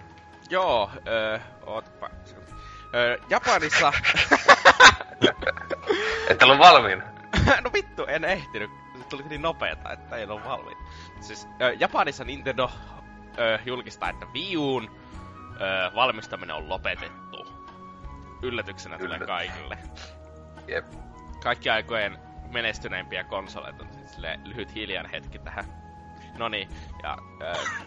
Joo, 0.50 0.90
äh, 1.34 1.42
ootpa. 1.66 2.06
Äh, 2.06 3.26
Japanissa... 3.28 3.92
Et 6.30 6.42
ole 6.42 6.58
valmiin? 6.58 7.02
no 7.64 7.70
vittu, 7.72 8.04
en 8.06 8.24
ehtinyt. 8.24 8.70
Se 8.98 9.04
tuli 9.08 9.22
niin 9.22 9.42
nopeeta, 9.42 9.92
että 9.92 10.16
ei 10.16 10.24
ole 10.24 10.44
valmiin. 10.44 10.78
Siis 11.20 11.48
äh, 11.62 11.72
Japanissa 11.78 12.24
Nintendo 12.24 12.64
äh, 12.64 13.66
julkistaa, 13.66 14.10
että 14.10 14.26
Wii 14.34 14.56
Uun 14.56 14.90
äh, 15.50 15.94
valmistaminen 15.94 16.56
on 16.56 16.68
lopetettu. 16.68 17.46
Yllätyksenä 18.42 18.96
Yllätys. 18.96 19.26
tulee 19.26 19.26
kaikille. 19.26 19.78
Jep 20.68 20.84
kaikki 21.42 21.70
aikojen 21.70 22.18
menestyneimpiä 22.50 23.24
konsoleita, 23.24 23.84
niin 23.84 24.08
sille 24.08 24.40
lyhyt 24.44 24.74
hiljan 24.74 25.10
hetki 25.10 25.38
tähän. 25.38 25.64
No 26.38 26.48
niin, 26.48 26.68
ja 27.02 27.18
äh, 27.42 27.86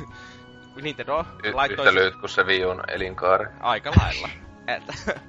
Nintendo 0.82 1.24
y- 1.44 1.52
laittoi... 1.52 1.86
Yhtä 1.86 1.94
lyhyt 1.94 2.16
kuin 2.16 2.30
se 2.30 2.42
Wii 2.42 2.60
elinkaari. 2.88 3.46
Aika 3.60 3.90
lailla. 4.00 4.28
että 4.76 4.92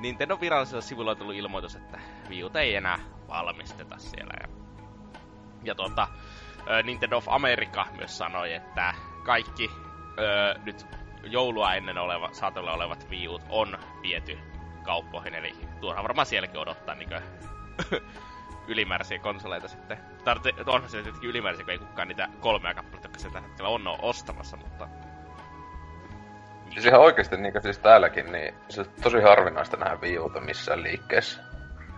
Nintendo 0.00 0.40
virallisella 0.40 0.80
sivulla 0.80 1.10
on 1.10 1.16
tullut 1.16 1.34
ilmoitus, 1.34 1.76
että 1.76 2.00
Wii 2.28 2.42
ei 2.60 2.74
enää 2.74 2.98
valmisteta 3.28 3.98
siellä. 3.98 4.34
Ja, 4.40 4.48
ja 5.64 5.74
tuota, 5.74 6.08
Nintendo 6.82 7.16
of 7.16 7.28
America 7.28 7.86
myös 7.96 8.18
sanoi, 8.18 8.54
että 8.54 8.94
kaikki 9.24 9.70
ö, 10.18 10.58
nyt 10.64 10.86
joulua 11.22 11.74
ennen 11.74 11.98
oleva, 11.98 12.28
saatolla 12.32 12.72
olevat 12.72 13.06
Wii 13.10 13.28
on 13.48 13.78
viety 14.02 14.38
kauppoihin, 14.82 15.34
eli 15.34 15.54
tuohan 15.80 16.02
varmaan 16.02 16.26
sielläkin 16.26 16.60
odottaa 16.60 16.94
niinkö 16.94 17.22
ylimääräisiä 18.68 19.18
konsoleita 19.18 19.68
sitten. 19.68 19.98
Tarte, 20.24 20.52
onhan 20.66 20.90
se 20.90 21.02
tietenkin 21.02 21.30
ylimääräisiä, 21.30 21.64
kun 21.64 21.72
ei 21.72 21.78
kukaan 21.78 22.08
niitä 22.08 22.28
kolmea 22.40 22.74
kappaletta, 22.74 23.08
jotka 23.08 23.22
tällä 23.22 23.48
hetkellä 23.48 23.68
on 23.68 23.98
ostamassa, 24.02 24.56
mutta... 24.56 24.88
Siis 26.70 26.86
ihan 26.86 27.00
oikeesti 27.00 27.36
niin 27.36 27.62
siis 27.62 27.78
täälläkin, 27.78 28.32
niin 28.32 28.54
se 28.68 28.80
on 28.80 28.86
tosi 29.02 29.20
harvinaista 29.20 29.76
nähdä 29.76 29.98
Wii 30.02 30.18
Uta 30.18 30.40
missään 30.40 30.82
liikkeessä. 30.82 31.42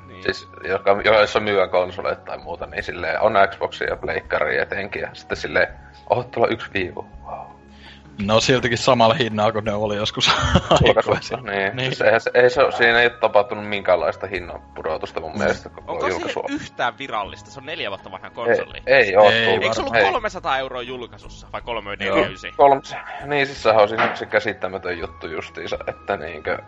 Niin. 0.07 0.23
Siis, 0.23 0.48
joka, 0.69 1.01
joissa 1.05 1.40
myyä 1.40 1.69
konsoleita 1.69 2.23
tai 2.23 2.39
muuta, 2.39 2.66
niin 2.66 2.82
silleen 2.82 3.20
on 3.20 3.32
Xboxia 3.51 3.89
ja 3.89 3.97
Pleikkaria 3.97 4.62
etenkin, 4.62 5.02
ja 5.02 5.09
sitten 5.12 5.36
silleen, 5.36 5.69
oho, 6.11 6.23
tuolla 6.23 6.52
yksi 6.52 6.70
Wii 6.74 6.93
U. 6.97 7.07
No 8.24 8.40
siltikin 8.40 8.78
samalla 8.78 9.14
hinnalla 9.14 9.52
kuin 9.52 9.64
ne 9.64 9.72
oli 9.72 9.97
joskus 9.97 10.30
julkaisussa. 10.86 11.36
niin. 11.36 11.76
niin. 11.76 11.86
Siis 11.86 12.01
eihän 12.01 12.20
se, 12.20 12.30
ei 12.34 12.51
se, 12.51 12.60
siinä 12.76 13.01
ei 13.01 13.06
ole 13.06 13.16
tapahtunut 13.20 13.68
minkäänlaista 13.68 14.26
hinnan 14.26 14.62
pudotusta 14.74 15.20
mun 15.20 15.38
mielestä 15.38 15.68
koko 15.68 15.92
Onko 15.92 16.09
julkaisua. 16.09 16.44
se 16.48 16.55
yhtään 16.55 16.98
virallista? 16.98 17.51
Se 17.51 17.60
on 17.60 17.66
neljä 17.66 17.90
vuotta 17.90 18.10
vanha 18.10 18.30
konsoli. 18.30 18.82
Ei, 18.86 18.94
ei 18.97 19.16
oo 19.16 19.30
ei, 19.30 19.44
Eikö 19.47 19.72
se 19.74 19.80
ollut 19.80 19.94
300 20.12 20.56
ei. 20.56 20.60
euroa 20.60 20.82
julkaisussa? 20.82 21.47
Vai 21.52 21.62
349? 21.62 22.51
Kolme, 22.56 22.80
niin 23.26 23.47
siis 23.47 23.62
sehän 23.62 23.82
on 23.82 23.88
siinä 23.88 24.16
se 24.16 24.26
käsittämätön 24.26 24.98
juttu 24.98 25.26
justiinsa, 25.26 25.76
että 25.86 26.16
niinkö 26.16 26.59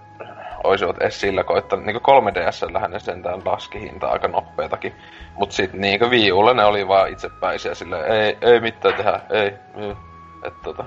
olisivat 0.65 0.97
edes 1.01 1.21
sillä 1.21 1.45
koittanut, 1.45 1.85
niinku 1.85 2.11
3DS 2.11 2.73
lähinnä 2.73 2.99
sentään 2.99 3.43
laski 3.45 3.81
hinta 3.81 4.07
aika 4.09 4.29
nopeetakin. 4.29 4.93
Mut 5.35 5.53
sit 5.53 5.73
niinkö 5.73 6.11
viiulle 6.11 6.55
ne 6.55 6.65
oli 6.65 6.89
vaan 6.89 7.09
itsepäisiä 7.13 7.75
sille 7.75 8.07
ei, 8.07 8.39
ei 8.41 8.61
mitään 8.61 8.95
tehdä, 8.95 9.21
ei, 9.31 9.53
ei. 9.77 9.97
Että 10.45 10.61
tota, 10.63 10.85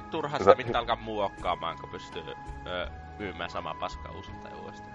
turha 0.00 0.38
sitä 0.38 0.54
pitää 0.56 0.78
alkaa 0.78 0.96
muokkaamaan, 0.96 1.78
kun 1.78 1.88
pystyy 1.88 2.22
ö, 2.66 2.88
myymään 3.18 3.50
sama 3.50 3.74
paska 3.74 4.12
uusista 4.12 4.48
ja 4.48 4.56
uudestaan. 4.56 4.92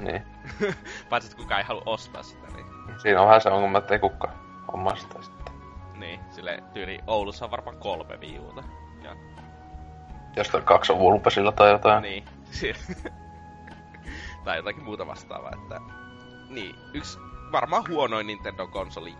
Niin. 0.00 0.22
Paitsi, 1.10 1.30
että 1.30 1.42
kukaan 1.42 1.60
ei 1.60 1.66
halua 1.66 1.82
ostaa 1.86 2.22
sitä, 2.22 2.46
niin... 2.46 2.66
Siinä 2.98 3.20
on 3.20 3.26
vähän 3.26 3.40
se 3.40 3.48
ongelma, 3.48 3.78
että 3.78 3.94
ei 3.94 4.00
kukaan 4.00 4.34
omasta 4.72 5.22
sitten. 5.22 5.54
Niin, 5.94 6.20
sille 6.30 6.62
tyyli 6.72 7.00
Oulussa 7.06 7.44
on 7.44 7.50
varmaan 7.50 7.76
kolme 7.76 8.20
viivuuta. 8.20 8.62
Ja... 9.02 9.16
Jostain 10.36 10.64
kaksi 10.64 10.92
on 10.92 10.98
Vulpesilla 10.98 11.52
tai 11.52 11.70
jotain. 11.70 12.02
Niin. 12.02 12.24
tai 14.44 14.56
jotakin 14.56 14.84
muuta 14.84 15.06
vastaavaa, 15.06 15.52
että... 15.62 15.80
Niin, 16.48 16.74
yksi 16.94 17.18
varmaan 17.52 17.84
huonoin 17.88 18.26
Nintendo-konsoli 18.26 19.14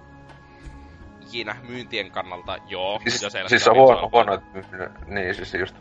ikinä 1.27 1.57
myyntien 1.69 2.11
kannalta, 2.11 2.59
joo. 2.69 3.01
Siis, 3.09 3.35
ei 3.35 3.48
siis 3.48 3.69
on 3.69 3.77
huono, 3.77 4.09
huono, 4.12 4.43
niin 5.07 5.35
siis 5.35 5.55
just 5.55 5.77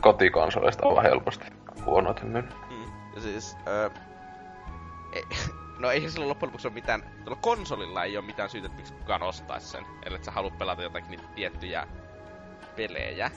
kotikonsoleista 0.00 0.86
on 0.86 1.02
helposti 1.02 1.44
huono 1.84 2.14
myynyt. 2.22 2.54
Mm. 2.70 2.92
Ja 3.14 3.20
siis, 3.20 3.56
äh, 3.68 4.02
ei, 5.12 5.22
no 5.78 5.90
ei 5.90 6.10
sillä 6.10 6.28
loppujen 6.28 6.48
lopuksi 6.48 6.68
ole 6.68 6.74
mitään, 6.74 7.02
tuolla 7.24 7.40
konsolilla 7.42 8.04
ei 8.04 8.16
ole 8.16 8.26
mitään 8.26 8.50
syytä, 8.50 8.66
että 8.66 8.76
miksi 8.76 8.94
kukaan 8.94 9.22
ostaisi 9.22 9.66
sen, 9.66 9.86
ellei 10.06 10.24
sä 10.24 10.30
halua 10.30 10.50
pelata 10.58 10.82
jotakin 10.82 11.10
niitä 11.10 11.24
tiettyjä 11.34 11.86
pelejä. 12.76 13.30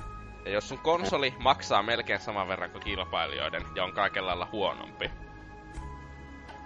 Ja 0.45 0.51
jos 0.51 0.69
sun 0.69 0.79
konsoli 0.79 1.33
maksaa 1.39 1.83
melkein 1.83 2.19
saman 2.19 2.47
verran 2.47 2.71
kuin 2.71 2.83
kilpailijoiden 2.83 3.61
ja 3.75 3.83
on 3.83 3.93
kaikella 3.93 4.27
lailla 4.27 4.47
huonompi, 4.51 5.11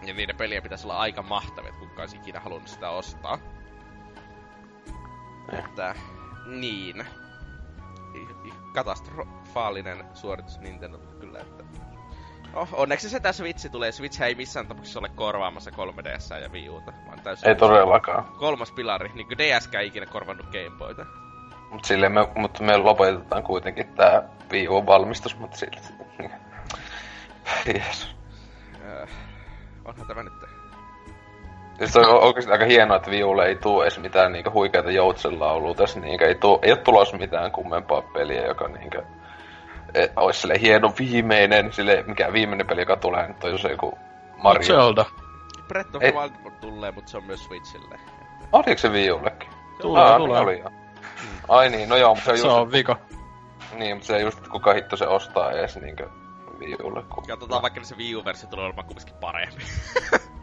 ja 0.06 0.14
niiden 0.14 0.38
peliä 0.38 0.62
pitäisi 0.62 0.86
olla 0.88 0.98
aika 0.98 1.22
mahtavia, 1.22 1.70
että 1.70 1.80
kukaan 1.80 1.99
olisi 1.99 2.18
ikinä 2.18 2.40
halunnut 2.40 2.68
sitä 2.68 2.90
ostaa. 2.90 3.40
Että, 5.52 5.95
niin. 6.45 7.06
Katastrofaalinen 8.74 10.06
suoritus 10.14 10.60
Nintendo 10.60 10.98
kyllä, 10.98 11.40
että... 11.40 11.64
Oh, 12.53 12.69
onneksi 12.72 13.10
se 13.10 13.19
tässä 13.19 13.44
Switch 13.44 13.72
tulee. 13.72 13.91
Switch 13.91 14.22
ei 14.22 14.36
missään 14.36 14.68
tapauksessa 14.68 14.99
ole 14.99 15.10
korvaamassa 15.10 15.72
3DS 15.72 16.41
ja 16.41 16.49
Wii 16.49 16.69
Uta, 16.69 16.94
vaan 17.07 17.19
täysin... 17.19 17.49
Ei 17.49 17.56
todellakaan. 17.56 18.24
Kolmas 18.24 18.72
pilari, 18.72 19.11
niin 19.14 19.28
kuin 19.28 19.38
DS 19.38 19.69
ei 19.80 19.88
ikinä 19.88 20.06
korvannut 20.06 20.45
Game 20.45 20.78
Boyta. 20.78 21.06
Mut 21.72 21.86
silleen 21.86 22.11
me, 22.11 22.28
mutta 22.36 22.64
me 22.64 22.78
lopetetaan 22.78 23.44
kuitenkin 23.44 23.88
tää 23.88 24.30
Wii 24.52 24.68
U-valmistus, 24.68 25.38
mutta 25.38 25.57
silti... 25.57 25.80
Jeesus. 27.74 28.15
Äh, 28.86 29.10
onhan 29.86 30.07
tämä 30.07 30.24
nyt 30.24 30.56
Siis 31.78 31.98
on 31.98 32.24
oikeesti 32.24 32.52
aika 32.52 32.66
hienoa, 32.66 32.98
että 32.98 33.12
Viulle 33.12 33.45
ei 33.45 33.56
tuu 33.56 33.82
edes 33.82 33.99
mitään 33.99 34.32
niinku 34.32 34.52
huikeita 34.52 34.91
joutsenlaulua 34.91 35.76
tässä, 35.76 35.99
niinku 35.99 36.26
ei, 36.26 36.36
tuu, 36.36 36.60
ei 36.62 36.72
oo 36.72 36.78
tulos 36.78 37.14
mitään 37.14 37.52
kummempaa 37.52 38.02
peliä, 38.02 38.45
joka 38.45 38.68
niinku 38.68 38.98
et, 39.94 40.12
ois 40.16 40.41
sille 40.41 40.60
hieno 40.62 40.94
viimeinen, 40.99 41.74
sille 41.74 42.04
mikä 42.08 42.34
viimeinen 42.34 42.68
peli, 42.68 42.82
joka 42.82 42.95
tulee 42.95 43.28
nyt 43.28 43.44
on 43.44 43.60
se 43.60 43.70
joku 43.70 43.98
Mario. 44.38 44.64
Zelda. 44.64 45.06
Breath 45.68 45.95
of 45.95 46.02
the 46.02 46.12
Wild 46.12 46.52
tulee, 46.62 46.91
mutta 46.91 47.12
se 47.12 47.18
on 47.18 47.24
myös 47.24 47.44
Switchille. 47.44 47.99
Oliko 48.52 48.78
se 48.78 48.91
Viullekin? 48.91 49.49
Tulee, 49.82 50.04
ah, 50.04 50.18
tulee. 50.18 50.41
Oli 50.41 50.60
jo. 50.60 50.70
Ai 51.48 51.70
niin, 51.70 51.90
no 51.90 51.95
joo, 51.95 52.16
mutta 52.16 52.26
se 52.26 52.32
on 52.32 52.38
just... 52.38 52.48
Se 52.48 52.62
on 52.62 52.72
vika. 52.72 52.98
Niin, 53.74 53.95
mutta 53.95 54.08
se 54.08 54.20
just 54.20 54.48
kuka 54.48 54.74
hitto 54.74 54.95
se 54.95 55.08
ostaa 55.08 55.52
ees 55.52 55.76
niinkö 55.76 56.10
Viulle. 56.60 57.04
Kun... 57.04 57.24
Katsotaan 57.28 57.62
vaikka 57.62 57.84
se 57.84 57.98
Wii 57.98 58.16
U-versio 58.16 58.49
tulee 58.49 58.66
olemaan 58.66 58.88
kumminkin 58.88 59.16
parempi. 59.22 59.64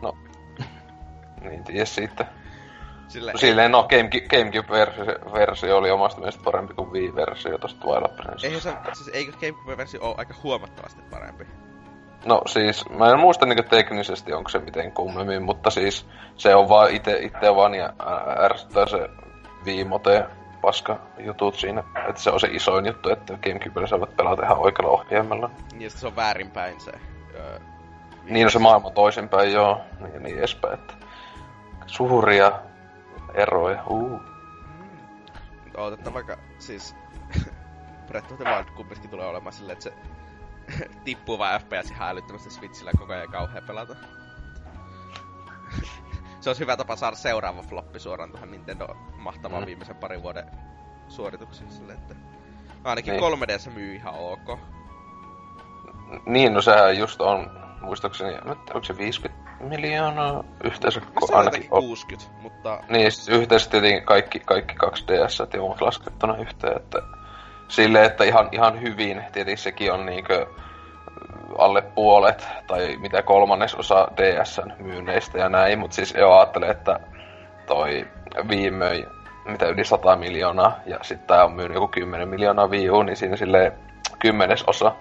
no, 0.02 0.16
niin 1.48 1.64
tiedä 1.64 1.84
siitä. 1.84 2.26
Sille 3.08 3.32
no, 3.32 3.38
silleen, 3.38 3.70
no 3.70 3.88
Gamecube-versio 4.30 5.76
oli 5.76 5.90
omasta 5.90 6.20
mielestä 6.20 6.42
parempi 6.44 6.74
kuin 6.74 6.92
Wii-versio 6.92 7.58
tosta 7.58 7.80
Twilight 7.80 8.16
Princess. 8.16 8.44
Eihän 8.44 8.60
se, 8.60 8.72
siis 8.92 9.10
eikö 9.12 9.32
Gamecube-versio 9.32 10.00
ole 10.02 10.14
aika 10.18 10.34
huomattavasti 10.42 11.02
parempi? 11.10 11.46
No 12.24 12.42
siis, 12.46 12.90
mä 12.90 13.10
en 13.10 13.20
muista 13.20 13.46
niinku 13.46 13.62
teknisesti 13.62 14.32
onko 14.32 14.48
se 14.48 14.58
miten 14.58 14.92
kummemmin, 14.92 15.42
mutta 15.42 15.70
siis 15.70 16.06
se 16.36 16.54
on 16.54 16.68
vaan 16.68 16.90
ite, 16.90 17.16
ite 17.16 17.56
vaan 17.56 17.74
ja 17.74 17.92
ärsyttää 18.44 18.86
se 18.86 19.08
viimote 19.64 20.24
paska 20.60 21.00
jutut 21.18 21.54
siinä. 21.54 21.84
Että 22.08 22.22
se 22.22 22.30
on 22.30 22.40
se 22.40 22.48
isoin 22.50 22.86
juttu, 22.86 23.10
että 23.10 23.38
Gamecubella 23.42 23.86
saavat 23.86 24.16
pelata 24.16 24.42
ihan 24.42 24.58
oikealla 24.58 24.92
ohjelmalla. 24.92 25.50
Niin, 25.72 25.90
se 25.90 26.06
on 26.06 26.16
väärinpäin 26.16 26.80
se. 26.80 26.92
Öö, 27.34 27.58
niin 28.24 28.46
on 28.46 28.50
se 28.50 28.58
maailman 28.58 28.92
toisinpäin, 28.92 29.52
joo. 29.52 29.80
Niin 30.00 30.22
niin 30.22 30.38
edespäin, 30.38 30.74
että 30.74 30.94
suuria 31.86 32.52
eroja. 33.34 33.82
Uh. 33.86 34.10
Mm. 34.10 34.88
Otetaan 35.76 36.14
vaikka 36.14 36.36
siis 36.58 36.96
Breath 38.06 38.32
of 38.32 38.38
the 38.38 38.44
Wild 38.44 38.70
kumminkin 38.76 39.10
tulee 39.10 39.26
olemaan 39.26 39.52
silleen, 39.52 39.78
että 39.78 39.84
se 39.84 39.94
tippuu 41.04 41.38
vaan 41.38 41.60
FPS 41.60 41.90
ihan 41.90 42.08
älyttömästi 42.08 42.50
Switchillä 42.50 42.92
koko 42.98 43.12
ajan 43.12 43.30
kauhea 43.30 43.62
pelata. 43.62 43.96
se 46.40 46.50
olisi 46.50 46.60
hyvä 46.60 46.76
tapa 46.76 46.96
saada 46.96 47.16
seuraava 47.16 47.62
floppi 47.62 48.00
suoraan 48.00 48.30
tuohon 48.30 48.50
Nintendo 48.50 48.88
mahtavaan 49.16 49.62
mm. 49.62 49.66
viimeisen 49.66 49.96
parin 49.96 50.22
vuoden 50.22 50.50
suorituksiin 51.08 51.70
sille, 51.70 51.92
että 51.92 52.14
ainakin 52.84 53.16
niin. 53.16 53.22
3DS 53.22 53.70
myy 53.70 53.94
ihan 53.94 54.14
ok. 54.14 54.58
Niin, 56.26 56.54
no 56.54 56.62
sehän 56.62 56.98
just 56.98 57.20
on 57.20 57.63
muistaakseni, 57.84 58.34
onko 58.46 58.84
se 58.84 58.98
50 58.98 59.50
miljoonaa 59.60 60.44
yhteensä? 60.64 61.00
Se 61.00 61.32
on 61.32 61.38
ainakin 61.38 61.68
60, 61.68 62.42
mutta... 62.42 62.80
Niin, 62.88 63.12
siis 63.12 63.28
yhteensä 63.28 63.70
tietenkin 63.70 64.02
kaikki, 64.02 64.40
kaikki 64.40 64.74
kaksi 64.74 65.04
DS 65.08 65.38
ja 65.38 65.60
muut 65.60 65.80
laskettuna 65.80 66.36
yhteen, 66.36 66.76
että 66.76 66.98
sille, 67.68 68.04
että 68.04 68.24
ihan, 68.24 68.48
ihan 68.52 68.80
hyvin, 68.80 69.24
tietenkin 69.32 69.62
sekin 69.62 69.92
on 69.92 70.06
niinkö 70.06 70.46
alle 71.58 71.82
puolet 71.82 72.48
tai 72.66 72.96
mitä 72.96 73.22
kolmannes 73.22 73.74
osa 73.74 74.08
DSn 74.16 74.72
myynneistä 74.78 75.38
ja 75.38 75.48
näin, 75.48 75.78
mutta 75.78 75.94
siis 75.94 76.14
jo 76.14 76.32
ajattelen, 76.32 76.70
että 76.70 77.00
toi 77.66 78.08
viime 78.48 79.06
mitä 79.44 79.66
yli 79.66 79.84
100 79.84 80.16
miljoonaa 80.16 80.78
ja 80.86 80.98
sitten 81.02 81.28
tää 81.28 81.44
on 81.44 81.52
myynyt 81.52 81.74
joku 81.74 81.88
10 81.88 82.28
miljoonaa 82.28 82.66
Wii 82.66 82.90
U, 82.90 83.02
niin 83.02 83.16
siinä 83.16 83.36
sille 83.36 83.72
kymmenes 84.18 84.64
osa 84.66 84.92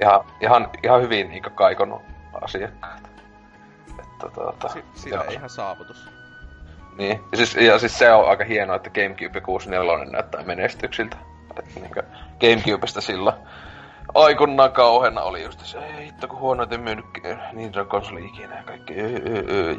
ihan, 0.00 0.24
ihan, 0.40 0.70
ihan 0.82 1.02
hyvin 1.02 1.28
niin 1.28 1.42
kaikonut 1.42 2.02
asiakkaat. 2.42 3.10
Että, 3.88 4.28
tuota, 4.34 4.68
si- 4.68 4.84
siinä 4.94 5.16
joo. 5.16 5.30
ihan 5.30 5.50
saavutus. 5.50 6.10
Niin, 6.98 7.20
ja 7.32 7.36
siis, 7.36 7.54
ja 7.54 7.78
siis 7.78 7.98
se 7.98 8.12
on 8.12 8.28
aika 8.28 8.44
hienoa, 8.44 8.76
että 8.76 8.90
Gamecube 8.90 9.40
64 9.40 10.04
näyttää 10.04 10.42
menestyksiltä. 10.42 11.16
Että 11.50 11.80
niin 11.80 11.90
Gamecubesta 12.40 13.00
sillä 13.00 13.32
aikoinaan 14.14 14.72
kauheena 14.72 15.22
oli 15.22 15.42
just 15.42 15.60
se, 15.60 15.78
ei 15.78 16.06
hitto 16.06 16.28
kun 16.28 16.38
huonoiten 16.38 16.80
myynyt 16.80 17.04
niin 17.52 17.74
se 17.74 17.80
on 17.80 17.86
konsoli 17.86 18.24
ikinä 18.24 18.56
ja 18.56 18.62
kaikki. 18.62 18.94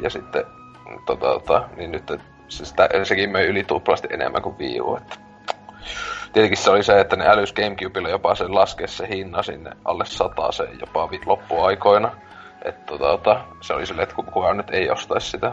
Ja 0.02 0.10
sitten 0.10 0.44
tota, 1.06 1.26
tota, 1.26 1.68
niin 1.76 1.90
nyt 1.92 2.12
siis 2.48 2.72
tä, 2.72 2.88
sekin 3.02 3.30
möi 3.30 3.46
yli 3.46 3.64
tuplasti 3.64 4.08
enemmän 4.10 4.42
kuin 4.42 4.58
Wii 4.58 4.80
U, 4.80 4.96
että 4.96 5.16
tietenkin 6.32 6.58
se 6.58 6.70
oli 6.70 6.82
se, 6.82 7.00
että 7.00 7.16
ne 7.16 7.28
älys 7.28 7.52
Gamecubella 7.52 8.08
jopa 8.08 8.34
sen 8.34 8.54
laskea 8.54 8.88
se 8.88 9.08
hinna 9.08 9.42
sinne 9.42 9.70
alle 9.84 10.04
se 10.04 10.64
jopa 10.80 11.08
loppuaikoina. 11.26 12.10
Että 12.64 12.98
tota, 12.98 13.44
se 13.60 13.74
oli 13.74 13.86
silleen, 13.86 14.08
että 14.08 14.22
kukaan 14.22 14.56
nyt 14.56 14.70
ei 14.70 14.90
ostaisi 14.90 15.30
sitä. 15.30 15.52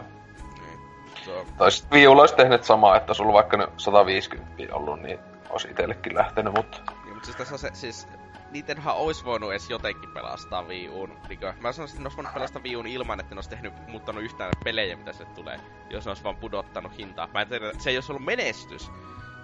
Niin. 0.59 0.79
So. 1.25 1.45
Tai 1.57 1.71
sitten 1.71 1.97
Wii 1.97 2.07
olisi 2.07 2.35
tehnyt 2.35 2.63
samaa, 2.63 2.97
että 2.97 3.13
ollut 3.19 3.33
vaikka 3.33 3.57
nyt 3.57 3.69
150 3.77 4.75
ollut, 4.75 5.01
niin 5.01 5.19
olisi 5.49 5.67
itsellekin 5.67 6.15
lähtenyt, 6.15 6.53
mutta... 6.53 6.77
Niin, 7.03 7.13
mutta 7.13 7.25
siis 7.25 7.37
tässä 7.37 7.57
se, 7.57 7.69
siis 7.73 8.07
Nintendohan 8.53 8.95
olisi 8.95 9.25
voinut 9.25 9.51
edes 9.51 9.69
jotenkin 9.69 10.09
pelastaa 10.09 10.63
Wii 10.63 10.89
Uun. 10.89 11.17
Mä 11.59 11.71
sanoisin, 11.71 11.95
että 11.95 12.01
ne 12.01 12.05
olisi 12.05 12.17
voinut 12.17 12.33
pelastaa 12.33 12.61
Wii 12.61 12.75
Uun 12.75 12.87
ilman, 12.87 13.19
että 13.19 13.35
ne 13.35 13.37
olisi 13.37 13.49
tehnyt, 13.49 13.73
muuttanut 13.87 14.23
yhtään 14.23 14.51
pelejä, 14.63 14.95
mitä 14.95 15.13
se 15.13 15.25
tulee. 15.25 15.59
Jos 15.89 16.05
ne 16.05 16.09
olisi 16.09 16.23
vaan 16.23 16.35
pudottanut 16.35 16.97
hintaa. 16.97 17.29
Mä 17.33 17.41
en 17.41 17.47
tiedä, 17.47 17.71
se 17.77 17.89
ei 17.89 17.97
olisi 17.97 18.11
ollut 18.11 18.25
menestys. 18.25 18.91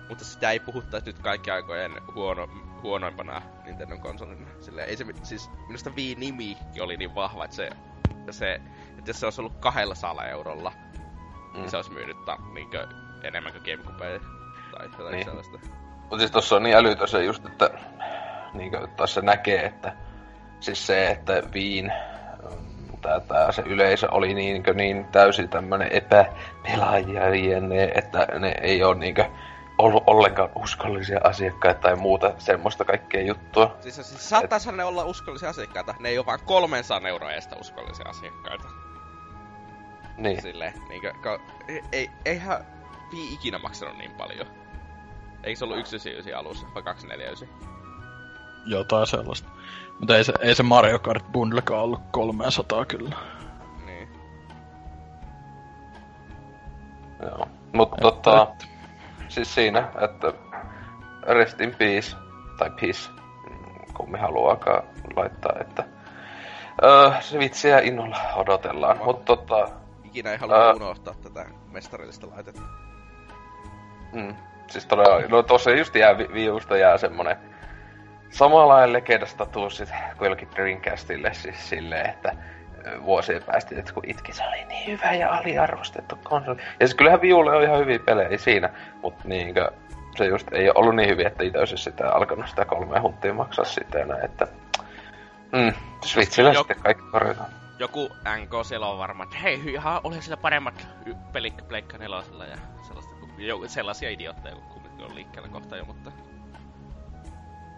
Mutta 0.10 0.26
sitä 0.26 0.52
ei 0.52 0.60
puhuttaisi 0.60 1.06
nyt 1.06 1.20
kaikki 1.20 1.52
aikojen 1.52 1.92
huono, 2.16 2.50
huonoimpana 2.84 3.42
Nintendo 3.66 3.98
konsolina. 3.98 4.48
Sille 4.60 4.84
ei 4.84 4.98
se, 4.98 5.06
siis 5.24 5.52
minusta 5.68 5.90
Wii-nimi 5.90 6.58
oli 6.80 6.98
niin 6.98 7.16
vahva, 7.16 7.46
että 7.46 7.56
se, 7.56 7.70
se 8.32 8.62
että 8.98 9.10
jos 9.10 9.20
se 9.20 9.26
olisi 9.26 9.42
ollut 9.42 9.58
200 9.60 10.28
eurolla, 10.28 10.72
niin 10.72 11.04
mm. 11.54 11.60
niin 11.60 11.70
se 11.70 11.78
olisi 11.78 11.92
myynyt 11.92 12.26
ta, 12.26 12.38
niinkö, 12.54 12.88
enemmän 13.24 13.52
kuin 13.52 13.64
Gamecube 13.64 14.22
tai 14.72 14.86
jotain 14.86 15.12
niin. 15.12 15.26
sellaista. 15.26 15.60
Mutta 16.00 16.18
siis 16.18 16.32
tossa 16.32 16.56
on 16.56 16.64
niin 16.64 16.76
älytön 16.76 17.08
se 17.08 17.24
just, 17.24 17.46
että 17.46 17.70
niinkö, 18.54 18.88
taas 18.88 19.14
se 19.14 19.22
näkee, 19.22 19.66
että 19.66 19.94
siis 20.60 20.88
se, 20.88 21.08
että 21.08 21.44
Viin 21.54 21.92
tää, 23.02 23.20
tää, 23.20 23.52
se 23.52 23.62
yleisö 23.62 24.08
oli 24.12 24.34
niin, 24.34 24.64
niin 24.74 25.06
täysin 25.06 25.50
tämmönen 25.50 25.92
epäpelaajien, 25.92 27.72
että 27.96 28.28
ne 28.40 28.56
ei 28.62 28.84
ole 28.84 28.96
niinkö 28.96 29.26
ollut 29.80 30.04
ollenkaan 30.08 30.50
uskollisia 30.56 31.20
asiakkaita 31.24 31.82
tai 31.82 31.96
muuta 31.96 32.34
semmoista 32.38 32.86
kaikkea 32.86 33.22
juttua. 33.22 33.78
Siis, 33.82 33.96
siis 33.96 34.30
saattaisihan 34.30 34.74
Et... 34.74 34.78
ne 34.78 34.84
olla 34.84 35.04
uskollisia 35.04 35.50
asiakkaita, 35.50 35.96
ne 36.00 36.10
ei 36.10 36.18
ole 36.18 36.26
vaan 36.26 36.40
300 36.46 37.10
euroa 37.10 37.32
edestä 37.32 37.56
uskollisia 37.60 38.06
asiakkaita. 38.10 38.68
Niin. 40.18 40.42
Silleen, 40.42 40.74
niinkö, 40.90 41.14
ka, 41.22 41.40
ei, 41.92 42.10
eihän 42.26 42.66
Wii 43.14 43.34
ikinä 43.34 43.60
maksanut 43.60 43.98
niin 43.98 44.12
paljon. 44.12 44.48
Eikö 45.44 45.60
se 45.60 45.66
ollut 45.66 45.86
199 45.86 46.40
alussa 46.40 46.68
vai 46.76 46.84
249? 46.84 47.48
Jotain 48.66 49.08
sellaista. 49.08 49.50
Mutta 50.00 50.18
ei 50.18 50.24
se, 50.24 50.34
ei 50.40 50.56
se 50.56 50.64
Mario 50.64 51.00
Kart 51.00 51.26
Bundlekaan 51.32 51.84
ollut 51.84 52.02
300 52.12 52.86
kyllä. 52.86 53.16
Niin. 53.86 54.10
Joo. 57.22 57.48
Mutta 57.74 57.98
tota, 58.02 58.48
siis 59.30 59.56
siinä, 59.56 59.88
että 60.02 60.34
rest 61.28 61.62
in 61.62 61.76
peace, 61.76 62.18
tai 62.58 62.70
peace, 62.82 63.10
mm, 63.50 63.94
kummi 63.94 64.20
haluaakaan 64.20 64.84
laittaa, 65.16 65.54
että 65.62 65.84
öö, 66.84 67.12
se 67.20 67.40
vitsiä 67.40 67.80
innolla 67.80 68.18
odotellaan. 68.36 68.98
Mutta 69.06 69.26
tota, 69.26 69.70
Ikinä 70.04 70.32
ei 70.32 70.38
halua 70.38 70.56
Ää. 70.66 70.74
unohtaa 70.74 71.14
tätä 71.24 71.46
mestarillista 71.72 72.28
laitetta. 72.36 72.62
Mm. 74.14 74.36
Siis 74.68 74.86
todella, 74.86 75.28
no 75.28 75.44
tossa 75.44 75.72
just 75.72 75.96
jää, 75.96 76.18
vi- 76.18 76.34
viusta 76.34 76.78
jää 76.78 76.98
semmonen 76.98 77.38
samanlainen 78.30 78.94
legendastatus 78.94 79.84
kuin 80.18 80.26
jollakin 80.26 80.50
Dreamcastille 80.56 81.34
siis 81.34 81.70
silleen, 81.70 82.10
että 82.10 82.36
vuosien 83.04 83.44
päästä, 83.44 83.76
että 83.80 83.94
kun 83.94 84.04
itki, 84.08 84.34
se 84.34 84.44
oli 84.48 84.66
niin 84.66 84.88
hyvä 84.88 85.14
ja 85.14 85.32
aliarvostettu 85.34 86.20
konsoli. 86.24 86.58
Ja 86.80 86.88
siis 86.88 86.96
kyllähän 86.96 87.22
Viulle 87.22 87.56
on 87.56 87.64
ihan 87.64 87.80
hyviä 87.80 88.00
pelejä 88.00 88.38
siinä, 88.38 88.70
mutta 89.02 89.28
niinkö 89.28 89.72
se 90.18 90.26
just 90.26 90.48
ei 90.54 90.70
ole 90.70 90.74
ollut 90.76 90.96
niin 90.96 91.10
hyviä, 91.10 91.28
että 91.28 91.44
itse 91.44 91.60
olisi 91.60 91.78
sitä 91.78 92.12
alkanut 92.12 92.50
sitä 92.50 92.66
kolmea 92.66 93.02
hunttia 93.02 93.34
maksaa 93.34 93.66
sitten 93.66 94.02
enää, 94.02 94.20
että 94.24 94.48
mm, 95.52 95.74
Switchillä 96.06 96.52
Jok- 96.52 96.58
sitten 96.58 96.80
kaikki 96.80 97.04
korjataan. 97.12 97.50
Joku 97.80 98.10
NK 98.40 98.66
siellä 98.66 98.88
on 98.88 98.98
varmaan, 98.98 99.28
että 99.28 99.40
hei, 99.40 99.62
ihan 99.66 100.02
oli 100.04 100.22
sillä 100.22 100.38
paremmat 100.38 100.88
y- 101.06 101.16
pelit 101.34 101.68
Pleikka 101.68 101.98
nelosella 101.98 102.46
ja 102.46 102.58
sellaista, 102.88 103.16
kun, 103.20 103.30
jo, 103.38 103.60
sellaisia 103.68 104.10
idiootteja, 104.10 104.56
kun 104.56 104.64
kumminkin 104.64 105.06
on 105.06 105.16
liikkeellä 105.16 105.50
kohta 105.50 105.78
jo, 105.78 105.86
mutta... 105.86 106.12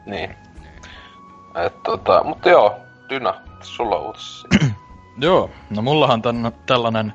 Niin. 0.05 0.35
Et, 1.65 1.83
tota, 1.83 2.23
mutta 2.23 2.49
joo, 2.49 2.79
Dyna, 3.09 3.33
sulla 3.61 3.95
on 3.95 4.05
uutisia. 4.05 4.49
Joo, 5.17 5.49
no 5.69 5.81
mullahan 5.81 6.21
tän, 6.21 6.51
tällainen, 6.65 7.13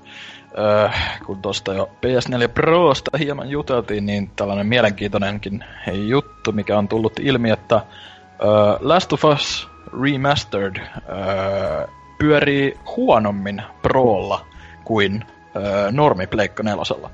öö, 0.59 0.89
kun 1.27 1.43
tosta 1.43 1.75
jo 1.75 1.91
PS4 2.07 2.49
Prosta 2.55 3.19
hieman 3.19 3.51
juteltiin, 3.51 4.07
niin 4.07 4.31
tällainen 4.37 4.67
mielenkiintoinenkin 4.67 5.65
juttu, 5.93 6.53
mikä 6.53 6.79
on 6.79 6.89
tullut 6.89 7.19
ilmi, 7.19 7.51
että 7.51 7.75
öö, 7.75 8.51
Last 8.81 9.13
of 9.13 9.25
Us 9.25 9.69
Remastered 10.03 10.77
öö, 10.77 11.87
pyörii 12.19 12.79
huonommin 12.97 13.63
Prolla 13.83 14.47
kuin 14.85 15.25
öö, 15.57 15.93
normi 15.93 16.27
Pleikka 16.27 16.63
nelosella. 16.63 17.11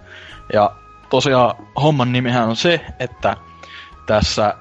Ja 0.52 0.70
tosiaan 1.10 1.54
homman 1.82 2.12
nimihän 2.12 2.48
on 2.48 2.56
se, 2.56 2.80
että 2.98 3.36
tässä 4.06 4.54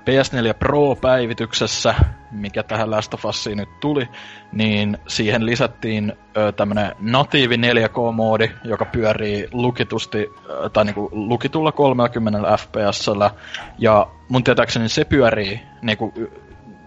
PS4 0.00 0.54
Pro-päivityksessä, 0.58 1.94
mikä 2.30 2.62
tähän 2.62 2.90
Last 2.90 3.14
of 3.14 3.24
Usiin 3.24 3.58
nyt 3.58 3.80
tuli, 3.80 4.08
niin 4.52 4.98
siihen 5.08 5.46
lisättiin 5.46 6.12
ö, 6.36 6.52
tämmönen 6.52 6.92
natiivi 7.00 7.56
4K-moodi, 7.56 8.50
joka 8.64 8.84
pyörii 8.84 9.48
lukitusti, 9.52 10.32
ö, 10.48 10.68
tai 10.68 10.84
niinku 10.84 11.08
lukitulla 11.12 11.72
30 11.72 12.56
FPSllä, 12.56 13.30
ja 13.78 14.06
mun 14.28 14.44
tietääkseni 14.44 14.88
se 14.88 15.04
pyörii 15.04 15.60
niinku, 15.82 16.14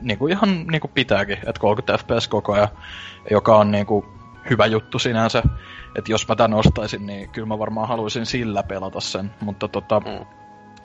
niinku 0.01 0.27
ihan 0.27 0.65
niinku 0.71 0.87
pitääkin, 0.87 1.37
että 1.37 1.59
30 1.59 1.97
FPS 1.97 2.27
koko 2.27 2.53
ajan, 2.53 2.67
joka 3.31 3.57
on 3.57 3.71
niinku 3.71 4.05
hyvä 4.49 4.65
juttu 4.65 4.99
sinänsä. 4.99 5.43
Että 5.97 6.11
jos 6.11 6.27
mä 6.27 6.35
tän 6.35 6.53
ostaisin, 6.53 7.05
niin 7.07 7.29
kyllä 7.29 7.47
mä 7.47 7.59
varmaan 7.59 7.87
haluaisin 7.87 8.25
sillä 8.25 8.63
pelata 8.63 8.99
sen, 8.99 9.31
mutta 9.41 9.67
tota, 9.67 9.99
Mm. 9.99 10.42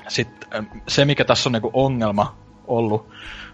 Sitten 0.09 0.67
se, 0.89 1.05
mikä 1.05 1.25
tässä 1.25 1.49
on 1.49 1.53
niinku 1.53 1.71
ongelma 1.73 2.37
ollut, 2.67 3.09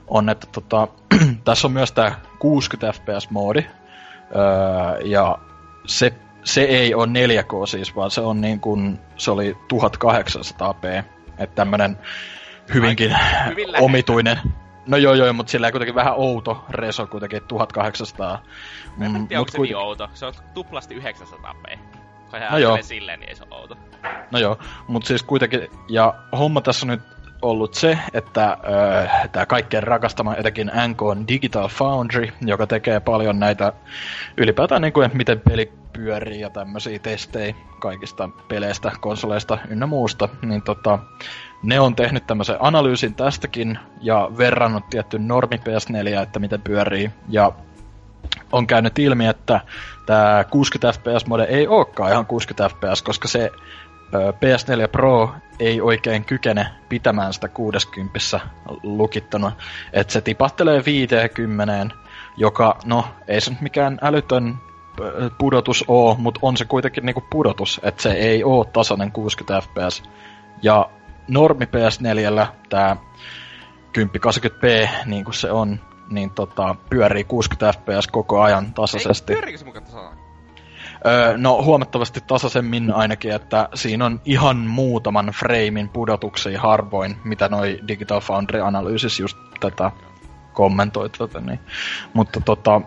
on, 0.09 0.29
että 0.29 0.47
tota, 0.53 0.89
tässä 1.45 1.67
on 1.69 1.73
myös 1.73 1.93
tämä 1.93 2.13
60 2.39 2.99
fps-moodi, 2.99 3.65
öö, 4.37 5.01
ja 5.05 5.39
se, 5.87 6.15
se 6.45 6.63
ei 6.63 6.95
ole 6.95 7.07
4K 7.07 7.67
siis, 7.67 7.97
vaan 7.97 8.11
se 8.11 8.21
on 8.21 8.41
niin 8.41 8.61
kuin, 8.61 8.99
se 9.17 9.31
oli 9.31 9.57
1800p, 9.73 11.05
että 11.39 11.55
tämmönen 11.55 11.99
hyvinkin 12.75 13.17
hyvin 13.49 13.73
lähellä. 13.73 13.85
omituinen, 13.87 14.39
no 14.87 14.97
joo 14.97 15.15
joo, 15.15 15.33
mutta 15.33 15.51
sillä 15.51 15.71
kuitenkin 15.71 15.95
vähän 15.95 16.15
outo 16.17 16.65
reso 16.71 17.07
kuitenkin 17.07 17.43
1800. 17.49 18.43
Mä 18.97 19.05
en 19.05 19.13
Mm, 19.13 19.29
tiedä, 19.29 19.41
mut 19.41 19.49
onko 19.49 19.51
se 19.51 19.57
kuiten- 19.57 19.77
niin 19.77 19.85
outo. 19.87 20.09
Se 20.15 20.27
on 20.27 20.33
tuplasti 20.55 20.95
900p. 21.01 21.79
Kun 22.31 22.41
No 22.51 22.59
joo. 22.59 22.79
silleen, 22.83 23.21
niin 23.21 23.29
ei 23.29 23.35
se 23.37 23.45
ole 23.51 23.61
outo. 23.61 23.77
No 24.31 24.39
joo, 24.39 24.59
mutta 24.89 25.09
siis 25.09 25.23
kuitenkin, 25.23 25.69
ja 25.89 26.15
homma 26.39 26.61
tässä 26.61 26.87
on 26.87 26.91
nyt 26.91 27.03
ollut 27.43 27.75
se, 27.75 27.99
että 28.13 28.57
öö, 28.69 29.07
tämä 29.33 29.47
kaikkein 29.47 29.83
rakastama 29.83 30.37
etenkin 30.37 30.73
NK 30.89 31.03
on 31.03 31.29
Digital 31.29 31.69
Foundry, 31.69 32.29
joka 32.41 32.67
tekee 32.67 33.01
paljon 33.01 33.39
näitä 33.39 33.73
ylipäätään 34.37 34.83
niin 34.83 34.93
kuin, 34.93 35.11
miten 35.15 35.41
peli 35.41 35.73
pyörii 35.93 36.41
ja 36.41 36.51
tämmöisiä 36.51 36.99
testejä 36.99 37.55
kaikista 37.81 38.31
peleistä, 38.49 38.93
konsoleista 39.01 39.59
ynnä 39.69 39.87
muusta, 39.87 40.29
niin 40.43 40.63
tota, 40.63 40.99
ne 41.63 41.81
on 41.81 41.97
tehnyt 41.97 42.27
tämmöisen 42.27 42.57
analyysin 42.61 43.15
tästäkin 43.15 43.79
ja 44.01 44.31
verrannut 44.39 44.91
tietty 44.91 45.19
normi 45.19 45.57
PS4, 45.57 46.23
että 46.23 46.39
miten 46.39 46.63
pyörii, 46.63 47.11
ja 47.29 47.53
on 48.53 48.67
käynyt 48.67 48.99
ilmi, 48.99 49.27
että 49.27 49.61
tämä 50.07 50.45
60 50.51 51.01
fps-mode 51.01 51.45
ei 51.45 51.69
olekaan 51.69 52.13
ihan 52.13 52.27
60 52.27 52.69
fps, 52.69 53.03
koska 53.03 53.29
se 53.29 53.51
PS4 54.13 54.89
Pro 54.93 55.35
ei 55.59 55.81
oikein 55.81 56.25
kykene 56.25 56.67
pitämään 56.89 57.33
sitä 57.33 57.49
60 57.49 58.41
lukittuna. 58.83 59.53
Että 59.93 60.13
se 60.13 60.21
tipahtelee 60.21 60.83
50, 60.87 61.95
joka, 62.37 62.79
no, 62.85 63.05
ei 63.29 63.41
se 63.41 63.51
nyt 63.51 63.61
mikään 63.61 63.99
älytön 64.03 64.55
pudotus 65.39 65.85
oo, 65.89 66.15
mutta 66.19 66.41
on 66.43 66.57
se 66.57 66.65
kuitenkin 66.65 67.07
niinku 67.07 67.25
pudotus, 67.31 67.81
että 67.83 68.03
se 68.03 68.13
ei 68.13 68.45
oo 68.45 68.65
tasainen 68.65 69.13
60 69.13 69.61
fps. 69.61 70.03
Ja 70.63 70.91
normi 71.29 71.65
PS4 71.65 72.47
tämä 72.69 72.97
1080p, 73.99 74.89
niin 75.07 75.25
kuin 75.25 75.35
se 75.35 75.51
on, 75.51 75.81
niin 76.11 76.31
tota, 76.31 76.77
pyörii 76.91 77.25
60 77.25 77.79
fps 77.79 78.09
koko 78.09 78.43
ajan 78.43 78.75
tasaisesti. 78.75 79.33
Ei, 79.33 79.37
pyöriikö 79.37 79.59
se 79.59 79.65
mukaan 79.65 79.85
tasaan? 79.85 80.24
Öö, 81.07 81.37
no 81.37 81.63
huomattavasti 81.63 82.21
tasaisemmin 82.27 82.93
ainakin, 82.93 83.33
että 83.33 83.69
siinä 83.75 84.07
on 84.07 84.21
ihan 84.25 84.57
muutaman 84.57 85.27
framein 85.27 85.89
pudotuksia 85.89 86.61
harvoin, 86.61 87.17
mitä 87.25 87.49
noi 87.49 87.81
Digital 87.89 88.21
Foundry 88.21 88.61
analyysis 88.61 89.21
just 89.21 89.39
tätä 89.61 89.91
kommentoi 90.53 91.11
tätä, 91.11 91.41
niin. 91.41 91.61
Mutta 92.15 92.41
tota, 92.41 92.81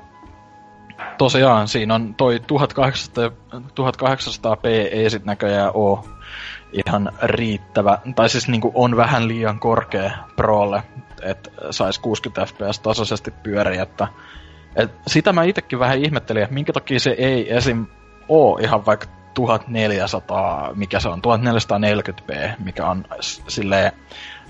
tosiaan 1.18 1.68
siinä 1.68 1.95
on 1.95 2.15
toi 2.15 2.39
1800, 2.39 3.30
1800p 3.53 4.68
ei 4.91 5.10
sit 5.10 5.26
näköjään 5.26 5.72
oo 5.73 6.07
ihan 6.72 7.11
riittävä, 7.23 7.98
tai 8.15 8.30
siis 8.30 8.48
niinku 8.48 8.72
on 8.76 8.98
vähän 8.98 9.27
liian 9.27 9.60
korkea 9.60 10.11
Prolle, 10.35 10.84
että 11.22 11.52
sais 11.72 11.99
60 11.99 12.53
fps 12.53 12.80
tasaisesti 12.80 13.31
pyöriä, 13.31 13.84
että 13.84 14.07
et 14.76 14.91
sitä 15.07 15.34
mä 15.34 15.44
itekin 15.44 15.80
vähän 15.80 15.98
ihmettelin, 15.98 16.44
että 16.44 16.53
minkä 16.53 16.73
takia 16.73 16.99
se 16.99 17.15
ei 17.18 17.56
esim. 17.56 17.85
Oo 18.30 18.58
ihan 18.58 18.86
vaikka 18.86 19.08
1400, 19.34 20.72
mikä 20.76 20.99
se 20.99 21.10
on, 21.10 21.22
1440p, 21.22 22.52
mikä 22.64 22.88
on 22.88 23.06
silleen 23.48 23.91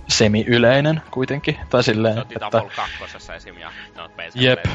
semi-yleinen 0.08 1.02
kuitenkin. 1.12 1.58
Tai 1.70 1.84
silleen, 1.84 2.14
Se 2.14 2.20
on 2.20 2.22
että, 2.22 2.34
Titanfall 2.34 2.70
2 3.10 3.34
esim. 3.36 3.58
ja 3.58 3.72
no, 3.98 4.10
jep, 4.36 4.66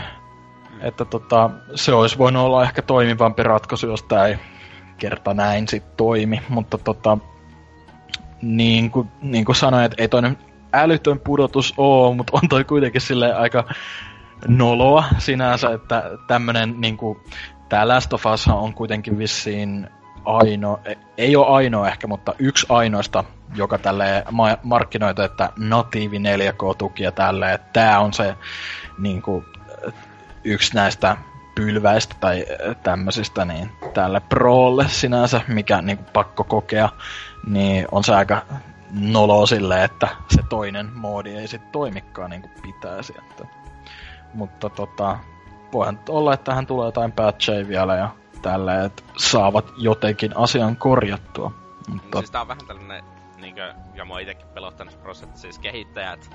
että 0.81 1.05
tota, 1.05 1.51
se 1.74 1.93
olisi 1.93 2.19
voinut 2.19 2.43
olla 2.43 2.62
ehkä 2.62 2.83
toimivampi 2.83 3.43
ratkaisu, 3.43 3.87
jos 3.87 4.03
tämä 4.03 4.27
ei 4.27 4.39
kerta 4.99 5.35
näin 5.35 5.69
sit 5.69 5.97
toimi. 5.97 6.43
Mutta 6.49 6.79
tota, 6.79 7.19
niin 8.43 8.91
kuin, 8.91 9.09
niin 9.23 9.45
kuin 9.45 9.57
sanoin, 9.57 9.85
että 9.85 10.03
ei 10.03 10.09
toinen 10.09 10.39
älytön 10.73 11.20
pudotus 11.20 11.74
oo, 11.77 12.15
mutta 12.15 12.39
on 12.43 12.49
toi 12.49 12.65
kuitenkin 12.65 13.01
sille 13.01 13.35
aika 13.35 13.65
noloa 14.49 15.05
sinänsä, 15.19 15.70
että 15.70 16.11
tämmönen 16.27 16.74
niinku, 16.81 17.20
tää 17.73 17.89
Last 17.89 18.12
of 18.12 18.27
Us 18.27 18.49
on 18.49 18.74
kuitenkin 18.74 19.19
vissiin 19.19 19.89
ainoa, 20.24 20.81
ei 21.19 21.36
ole 21.36 21.47
ainoa 21.47 21.89
ehkä, 21.89 22.07
mutta 22.07 22.35
yksi 22.39 22.66
ainoista, 22.69 23.24
joka 23.55 23.78
tälle 23.78 24.24
ma- 24.31 24.59
markkinoita, 24.62 25.24
että 25.24 25.51
natiivi 25.57 26.19
4K-tuki 26.19 27.03
ja 27.03 27.12
tälle, 27.12 27.53
että 27.53 27.69
tää 27.73 28.01
on 28.01 28.12
se 28.12 28.36
niinku, 28.99 29.44
yksi 30.44 30.74
näistä 30.74 31.16
pylväistä 31.55 32.15
tai 32.20 32.47
tämmöisistä, 32.82 33.44
niin 33.44 33.70
tälle 33.94 34.20
Prolle 34.20 34.89
sinänsä, 34.89 35.40
mikä 35.49 35.82
niinku 35.82 36.05
pakko 36.12 36.44
kokea, 36.44 36.89
niin 37.47 37.86
on 37.93 38.05
se 38.05 38.15
aika 38.15 38.43
nolo 38.90 39.47
sille, 39.47 39.85
että 39.85 40.09
se 40.28 40.43
toinen 40.49 40.90
moodi 40.94 41.35
ei 41.35 41.49
sit 41.49 41.73
toimikaan 41.73 42.31
niin 42.31 42.43
kuin 42.43 42.53
pitäisi. 42.62 43.15
Että. 43.19 43.44
Mutta 44.35 44.70
tota, 44.70 45.19
voihan 45.73 46.01
olla, 46.09 46.35
että 46.35 46.44
tähän 46.44 46.66
tulee 46.66 46.89
jotain 46.89 47.12
patcheja 47.12 47.69
vielä 47.69 47.97
ja 47.97 48.09
tällä, 48.43 48.85
että 48.85 49.03
saavat 49.16 49.73
jotenkin 49.77 50.36
asian 50.36 50.77
korjattua. 50.77 51.53
Mutta 51.89 52.19
Siis 52.19 52.31
tää 52.31 52.40
on 52.40 52.49
vähän 52.49 52.66
tällainen, 52.66 53.05
niinkö, 53.36 53.74
ja 53.94 54.05
mua 54.05 54.19
itekin 54.19 54.47
pelottanut 54.55 55.03
prosessi, 55.03 55.40
siis 55.40 55.59
kehittäjät 55.59 56.31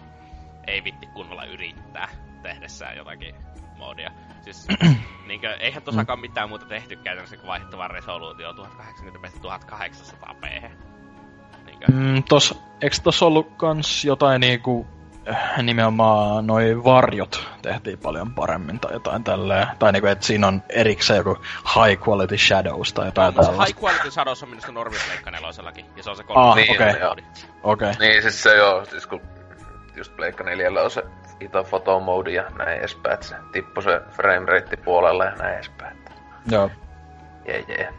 ei 0.67 0.83
vitti 0.83 1.05
kunnolla 1.05 1.45
yrittää 1.45 2.09
tehdessään 2.43 2.97
jotakin 2.97 3.35
moodia. 3.77 4.11
Siis 4.41 4.67
niinkö, 5.27 5.55
eihän 5.55 5.83
tosakaan 5.83 6.19
mitään 6.19 6.49
muuta 6.49 6.65
tehty 6.65 6.95
käytännössä 6.95 7.37
kuin 7.37 7.47
vaihdettava 7.47 7.87
resoluutio 7.87 8.51
1080p-1800p. 8.51 10.69
Niinkö? 11.65 11.85
Mm, 11.91 12.23
tos, 12.29 12.61
eikö 12.81 12.95
tossa 13.03 13.25
ollut 13.25 13.53
kans 13.57 14.05
jotain 14.05 14.41
niinku 14.41 14.87
nimenomaan 15.61 16.47
noi 16.47 16.83
varjot 16.83 17.47
tehtiin 17.61 17.99
paljon 17.99 18.33
paremmin 18.33 18.79
tai 18.79 18.93
jotain 18.93 19.23
tälleen. 19.23 19.67
Tai 19.79 19.91
niinku, 19.91 20.07
että 20.07 20.25
siinä 20.25 20.47
on 20.47 20.63
erikseen 20.69 21.17
joku 21.17 21.37
high 21.75 22.07
quality 22.07 22.37
shadows 22.37 22.93
tai 22.93 23.05
jotain 23.05 23.35
No, 23.35 23.43
tällaista. 23.43 23.65
High 23.65 23.83
Quality 23.83 24.11
Shadows 24.11 24.43
on 24.43 24.49
minusta 24.49 24.71
normi 24.71 24.97
Pleikka 25.07 25.31
nelosellakin, 25.31 25.85
ja 25.97 26.03
se 26.03 26.09
on 26.09 26.15
se 26.15 26.23
Ah, 26.23 26.27
kolme 26.27 26.61
Niin, 26.61 26.71
okei. 26.71 26.89
Okei. 27.63 27.91
Okay. 27.91 27.93
Niin, 27.99 28.21
siis 28.21 28.43
se 28.43 28.55
joo, 28.55 28.85
siis 28.85 29.07
kun 29.07 29.21
just 29.95 30.15
Pleikka 30.15 30.43
4 30.43 30.69
on 30.83 30.91
se 30.91 31.03
ito 31.39 31.63
fotomodi 31.63 32.33
ja 32.33 32.43
näin 32.57 32.79
edespäin, 32.79 33.13
että 33.13 33.27
se 33.27 33.35
tippui 33.51 33.83
se 33.83 34.01
frame 34.11 34.45
rate 34.45 34.77
puolelle 34.77 35.25
ja 35.25 35.31
näin 35.31 35.55
edespäin. 35.55 35.97
Joo. 36.51 36.71
Jee, 37.47 37.65
jee. 37.67 37.93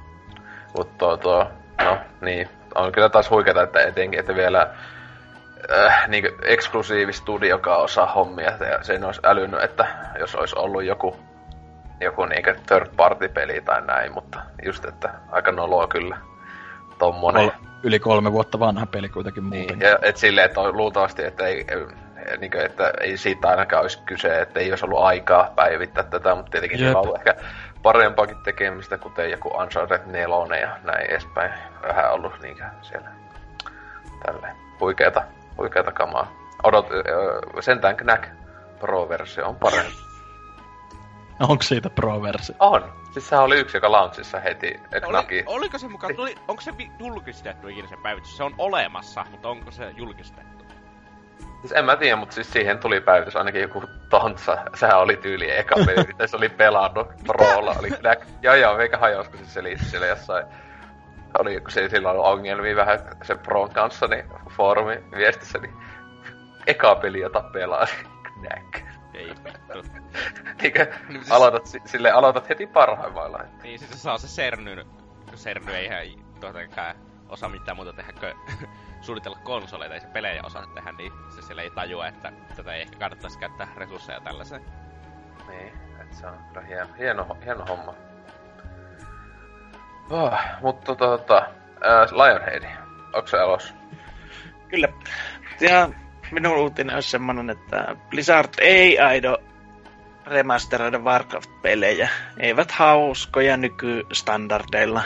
Mut 0.77 0.99
tuo, 0.99 1.17
tuo, 1.17 1.51
no 1.85 1.99
niin, 2.21 2.49
on 2.75 2.93
kyllä 2.93 3.09
taas 3.09 3.31
huikeeta, 3.31 3.63
että 3.63 3.81
etenkin, 3.81 4.21
että 4.21 4.35
vielä 4.35 4.75
äh, 5.73 6.09
niin 6.09 6.29
eksklusiivi 6.43 7.13
studio, 7.13 7.49
joka 7.49 7.77
osaa 7.77 8.07
hommia, 8.13 8.51
ja 8.51 8.83
sen 8.83 9.05
olisi 9.05 9.21
älynyt, 9.25 9.63
että 9.63 9.87
jos 10.19 10.35
olisi 10.35 10.57
ollut 10.59 10.85
joku, 10.85 11.17
joku 12.01 12.25
niin 12.25 12.43
third 12.67 12.89
party 12.97 13.29
peli 13.29 13.61
tai 13.61 13.83
näin, 13.83 14.13
mutta 14.13 14.41
just, 14.65 14.85
että 14.85 15.11
aika 15.31 15.53
noloa 15.53 15.87
kyllä 15.87 16.19
tommonen. 16.99 17.51
Kol- 17.51 17.69
yli 17.83 17.99
kolme 17.99 18.33
vuotta 18.33 18.59
vanha 18.61 18.87
peli 18.87 19.09
kuitenkin 19.09 19.51
Niin, 19.51 19.61
muutenkin. 19.61 19.89
ja 19.89 19.99
et 20.03 20.17
silleen, 20.17 20.45
että 20.45 20.61
on 20.61 20.77
luultavasti, 20.77 21.25
että 21.25 21.47
ei, 21.47 21.67
niin 22.41 22.51
kuin, 22.51 22.65
että 22.65 22.93
ei 23.01 23.17
siitä 23.17 23.49
ainakaan 23.49 23.83
olisi 23.83 24.03
kyse, 24.07 24.41
että 24.41 24.61
ei 24.61 24.71
olisi 24.71 24.85
ollut 24.85 25.03
aikaa 25.03 25.53
päivittää 25.57 26.05
tätä, 26.05 26.35
mutta 26.35 26.51
tietenkin 26.51 26.81
Jep. 26.81 26.97
on 26.97 27.03
ollut 27.03 27.17
ehkä 27.17 27.35
parempaakin 27.83 28.37
tekemistä, 28.45 28.99
kuten 28.99 29.31
joku 29.31 29.49
Uncharted 29.49 30.01
4 30.07 30.57
ja 30.61 30.77
näin 30.85 31.11
edespäin. 31.11 31.51
Vähän 31.83 32.13
ollut 32.13 32.33
niin 32.43 32.57
siellä 32.83 33.09
tälleen 34.27 34.57
huikeeta, 34.81 35.23
huikeeta 35.59 35.93
kamaa. 35.93 36.33
Odot, 36.65 36.91
öö, 36.91 37.41
sentään 37.61 37.97
Knack 37.97 38.25
Pro-versio 38.81 39.49
on 39.49 39.57
parempi. 39.57 40.09
Onko 41.41 41.63
siitä 41.63 41.91
pro-versio? 41.91 42.57
On! 42.59 42.93
Siis 43.13 43.29
sehän 43.29 43.45
oli 43.45 43.59
yksi, 43.59 43.77
joka 43.77 43.93
launchissa 43.93 44.41
heti 44.41 44.81
Oli, 44.93 45.01
Knacki. 45.01 45.43
oliko 45.47 45.79
se 45.79 45.89
mukaan, 45.89 46.15
oli, 46.19 46.35
onko 46.49 46.63
se 46.63 46.73
julkistettu 46.99 47.69
ikinä 47.69 47.89
se 47.89 47.97
päivitys? 48.03 48.37
Se 48.37 48.45
on 48.45 48.55
olemassa, 48.59 49.25
mutta 49.31 49.49
onko 49.49 49.71
se 49.71 49.91
julkistettu? 49.97 50.65
Siis 51.61 51.73
en 51.73 51.85
mä 51.85 51.97
tiedä, 51.97 52.17
mutta 52.17 52.35
siis 52.35 52.53
siihen 52.53 52.79
tuli 52.79 53.01
päivitys 53.01 53.37
ainakin 53.37 53.63
joku 53.63 53.83
tontsa. 54.11 54.57
Sehän 54.75 54.99
oli 54.99 55.17
tyyli 55.17 55.57
eka 55.57 55.75
peli, 55.87 56.07
mitä 56.07 56.27
se 56.27 56.37
oli 56.37 56.49
pelannut. 56.49 57.07
Prolla 57.27 57.75
oli 57.79 57.91
Knack. 57.91 58.23
Joo 58.43 58.55
joo, 58.55 58.77
meikä 58.77 58.99
hajos, 58.99 59.29
kun 59.29 59.39
se 59.39 59.45
selitti 59.45 59.85
siellä 59.85 60.07
jossain. 60.07 60.47
Oli, 61.39 61.61
kun 61.61 61.71
se 61.71 61.89
sillä 61.89 62.11
ollut 62.11 62.27
ongelmia 62.27 62.77
vähän 62.77 62.99
sen 63.23 63.39
Pron 63.39 63.71
kanssa, 63.73 64.07
niin 64.07 64.25
foorumi 64.51 65.05
viestissä, 65.17 65.59
niin 65.59 65.75
eka 66.67 66.95
peli, 66.95 67.21
jota 67.21 67.43
pelaa, 67.53 67.87
Knack. 68.23 68.87
Ei 69.15 69.29
vittu. 69.29 69.91
Niinkö, 70.63 70.87
Niin 71.09 71.21
siis- 71.21 71.33
aloitat, 71.33 71.67
si- 71.67 71.83
sille 71.85 72.11
aloitat 72.11 72.49
heti 72.49 72.67
parhaimmalla. 72.67 73.41
Niin 73.63 73.79
siis 73.79 74.03
se 74.03 74.11
on 74.11 74.19
se 74.19 74.27
Cernyn, 74.27 74.87
kun 75.25 75.35
Cerny 75.39 75.73
ei 75.75 75.85
ihan 75.87 76.25
todellakaan 76.41 76.97
osaa 77.29 77.49
mitään 77.49 77.77
muuta 77.77 77.93
tehdä 77.93 78.13
kuin 78.21 78.35
suunnitella 79.01 79.39
konsoleita, 79.45 79.95
ei 79.95 80.01
se 80.01 80.07
pelejä 80.07 80.41
osaa 80.45 80.67
tehdä, 80.75 80.93
niin 80.93 81.13
se 81.35 81.43
siellä 81.43 81.63
ei 81.63 81.71
tajua, 81.71 82.07
että 82.07 82.33
tätä 82.57 82.75
ei 82.75 82.81
ehkä 82.83 82.99
kannattaisi 82.99 83.39
käyttää 83.39 83.69
resursseja 83.77 84.21
tällaiseen. 84.21 84.63
Niin, 85.49 85.73
et 86.01 86.13
se 86.13 86.27
on 86.27 86.39
kyllä 86.49 86.67
hieno, 86.67 86.89
hieno, 86.99 87.37
hieno 87.45 87.65
homma. 87.69 87.95
Oh, 90.11 90.39
mutta 90.63 90.95
tota, 90.95 91.37
äh, 91.39 92.13
Lionhead, 92.13 92.65
onko 93.13 93.29
se 93.29 93.37
elos? 93.37 93.75
Kyllä. 94.69 94.89
Ja 95.61 95.89
minun 96.31 96.59
uutinen 96.59 96.95
olisi 96.95 97.11
semmonen, 97.11 97.51
että 97.51 97.97
Blizzard 98.11 98.55
ei 98.61 98.99
aido 98.99 99.39
remasteroida 100.27 100.99
Warcraft-pelejä. 100.99 102.09
Eivät 102.39 102.71
hauskoja 102.71 103.57
nykystandardeilla. 103.57 105.03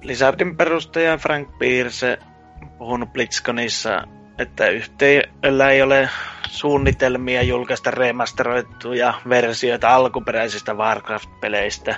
Blizzardin 0.00 0.56
perustaja 0.56 1.18
Frank 1.18 1.58
Pierce 1.58 2.18
on 2.62 2.68
puhunut 2.78 3.12
BlizzConissa, 3.12 4.02
että 4.38 4.68
yhteydellä 4.68 5.70
ei 5.70 5.82
ole 5.82 6.08
suunnitelmia 6.48 7.42
julkaista 7.42 7.90
remasteroituja 7.90 9.14
versioita 9.28 9.94
alkuperäisistä 9.94 10.72
Warcraft-peleistä. 10.72 11.94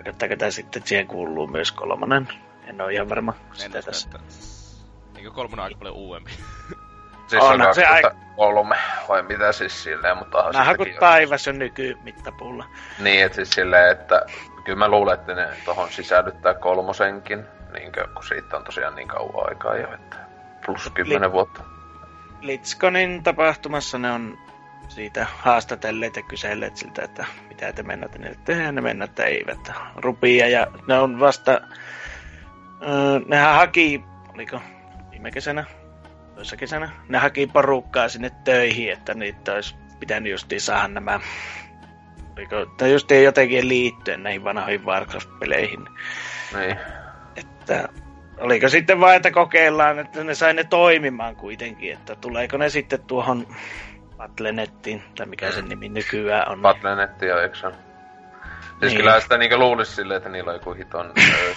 Tarkoittaako 0.00 0.36
tämä 0.36 0.50
sitten, 0.50 0.82
siihen 0.84 1.06
kuuluu 1.06 1.46
myös 1.46 1.72
kolmonen? 1.72 2.28
En 2.66 2.80
ole 2.80 2.92
ihan 2.92 3.08
varma 3.08 3.34
sitä 3.52 3.82
tässä. 3.82 4.08
että... 4.14 4.20
Eikö 5.16 5.30
kolmonen 5.30 5.64
aika 5.64 5.78
paljon 5.78 5.96
uudempi? 5.96 6.30
Siis 7.28 7.42
Onhan 7.42 7.68
on 7.68 7.74
se 7.74 7.82
2003 7.82 8.76
vai 9.08 9.22
mitä 9.22 9.52
siis 9.52 9.82
silleen, 9.82 10.16
mutta 10.16 10.38
onhan 10.38 10.52
Vähän 10.52 10.76
kuin 10.76 10.84
siitäkin 10.86 11.06
on- 11.06 11.10
taivas 11.10 11.48
on 11.48 11.58
nykymittapuulla. 11.58 12.64
Niin, 12.98 13.24
että 13.24 13.36
siis 13.36 13.50
silleen, 13.50 13.92
että 13.92 14.22
kyllä 14.64 14.78
mä 14.78 14.88
luulen, 14.88 15.14
että 15.14 15.34
ne 15.34 15.48
tohon 15.64 15.90
sisällyttää 15.90 16.54
kolmosenkin, 16.54 17.44
niinkö, 17.72 18.08
kun 18.14 18.24
siitä 18.24 18.56
on 18.56 18.64
tosiaan 18.64 18.94
niin 18.94 19.08
kauan 19.08 19.48
aikaa 19.48 19.76
jo, 19.76 19.94
että 19.94 20.16
plus 20.66 20.90
kymmenen 20.94 21.32
vuotta. 21.32 21.60
Blitzconin 22.40 23.22
tapahtumassa 23.22 23.98
ne 23.98 24.12
on 24.12 24.38
siitä 24.90 25.26
haastatelleet 25.38 26.16
ja 26.16 26.22
kyselleet 26.22 26.76
siltä, 26.76 27.02
että 27.02 27.24
mitä 27.48 27.72
te 27.72 27.82
mennätte 27.82 28.36
tehdä, 28.44 28.62
ja 28.62 28.72
ne 28.72 28.80
mennätte 28.80 29.24
eivät. 29.24 29.72
Rupia 29.96 30.48
ja 30.48 30.66
ne 30.88 30.98
on 30.98 31.20
vasta, 31.20 31.60
öö, 32.82 33.20
nehän 33.26 33.54
haki, 33.54 34.04
oliko 34.34 34.60
viime 35.10 35.30
kesänä, 35.30 35.64
toissa 36.34 36.56
kesänä, 36.56 36.90
ne 37.08 37.18
haki 37.18 37.46
porukkaa 37.46 38.08
sinne 38.08 38.30
töihin, 38.44 38.92
että 38.92 39.14
niitä 39.14 39.52
olisi 39.52 39.74
pitänyt 40.00 40.32
justiin 40.32 40.60
saada 40.60 40.88
nämä, 40.88 41.20
oliko, 42.36 42.66
tai 42.66 42.92
justiin 42.92 43.24
jotenkin 43.24 43.68
liittyen 43.68 44.22
näihin 44.22 44.44
vanhoihin 44.44 44.84
Warcraft-peleihin. 44.84 45.88
Niin. 46.56 46.76
Että 47.36 47.88
oliko 48.38 48.68
sitten 48.68 49.00
vain, 49.00 49.16
että 49.16 49.30
kokeillaan, 49.30 49.98
että 49.98 50.24
ne 50.24 50.34
sai 50.34 50.54
ne 50.54 50.64
toimimaan 50.64 51.36
kuitenkin, 51.36 51.92
että 51.92 52.16
tuleeko 52.16 52.56
ne 52.56 52.68
sitten 52.68 53.02
tuohon 53.02 53.46
Battlenettiin, 54.20 55.02
tai 55.16 55.26
mikä 55.26 55.50
sen 55.50 55.68
nimi 55.68 55.88
nykyään 55.88 56.48
on. 56.52 56.62
Battle.net 56.62 57.22
ja 57.22 57.42
eikö 57.42 57.54
se 57.54 57.66
on? 57.66 57.72
Siis 57.72 58.92
Niin. 58.92 58.96
kyllä 58.96 59.20
sitä 59.20 59.38
niinkö 59.38 59.56
luulisi 59.56 59.94
silleen, 59.94 60.16
että 60.18 60.28
niillä 60.28 60.48
on 60.50 60.54
joku 60.56 60.72
hiton 60.72 61.12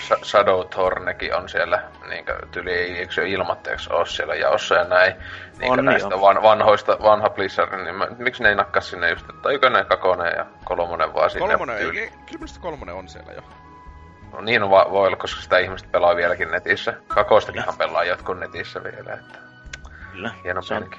Sa- 0.07 0.17
Shadow 0.23 0.67
Tornekin 0.67 1.35
on 1.35 1.49
siellä 1.49 1.83
niinkö 2.09 2.37
tyli 2.51 2.71
ei, 2.71 2.97
eikö 2.97 3.13
se 3.13 3.21
ole 3.21 3.29
ilmatteeksi 3.29 3.93
ole 3.93 4.05
siellä 4.05 4.35
jaossa 4.35 4.75
ja 4.75 4.83
näin. 4.83 5.13
Niinkö 5.59 5.79
On, 5.79 5.85
näistä 5.85 6.21
van, 6.21 6.41
vanhoista, 6.43 6.97
vanha 7.03 7.29
Blizzard, 7.29 7.83
niin 7.83 7.95
mä, 7.95 8.07
miksi 8.17 8.43
ne 8.43 8.49
ei 8.49 8.55
nakkaa 8.55 8.81
sinne 8.81 9.09
just, 9.09 9.29
että 9.29 9.49
ykkönen, 9.49 9.85
kakonen 9.85 10.33
ja 10.37 10.45
kolmonen 10.63 11.13
vaan 11.13 11.29
sinne 11.29 11.47
Kolmonen, 11.47 11.77
tyyli- 11.77 11.99
ei, 11.99 12.07
kyllä 12.09 12.39
minusta 12.39 12.59
kolmonen 12.59 12.95
on 12.95 13.07
siellä 13.09 13.31
jo. 13.33 13.41
No 14.33 14.41
niin 14.41 14.69
va- 14.69 14.87
voi 14.91 15.07
olla, 15.07 15.17
koska 15.17 15.41
sitä 15.41 15.57
ihmiset 15.57 15.91
pelaa 15.91 16.15
vieläkin 16.15 16.51
netissä. 16.51 16.93
Kakoistakinhan 17.07 17.77
pelaa 17.77 18.03
jotkut 18.03 18.39
netissä 18.39 18.83
vielä, 18.83 19.13
että 19.13 19.37
Kyllä. 20.11 20.31
hieno 20.43 20.61
Se 20.61 20.73
on. 20.75 20.89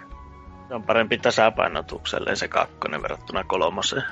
Se 0.68 0.74
on 0.74 0.82
parempi 0.82 1.18
tasapainotukselle 1.18 2.36
se 2.36 2.48
kakkonen 2.48 3.02
verrattuna 3.02 3.44
kolmoseen. 3.44 4.04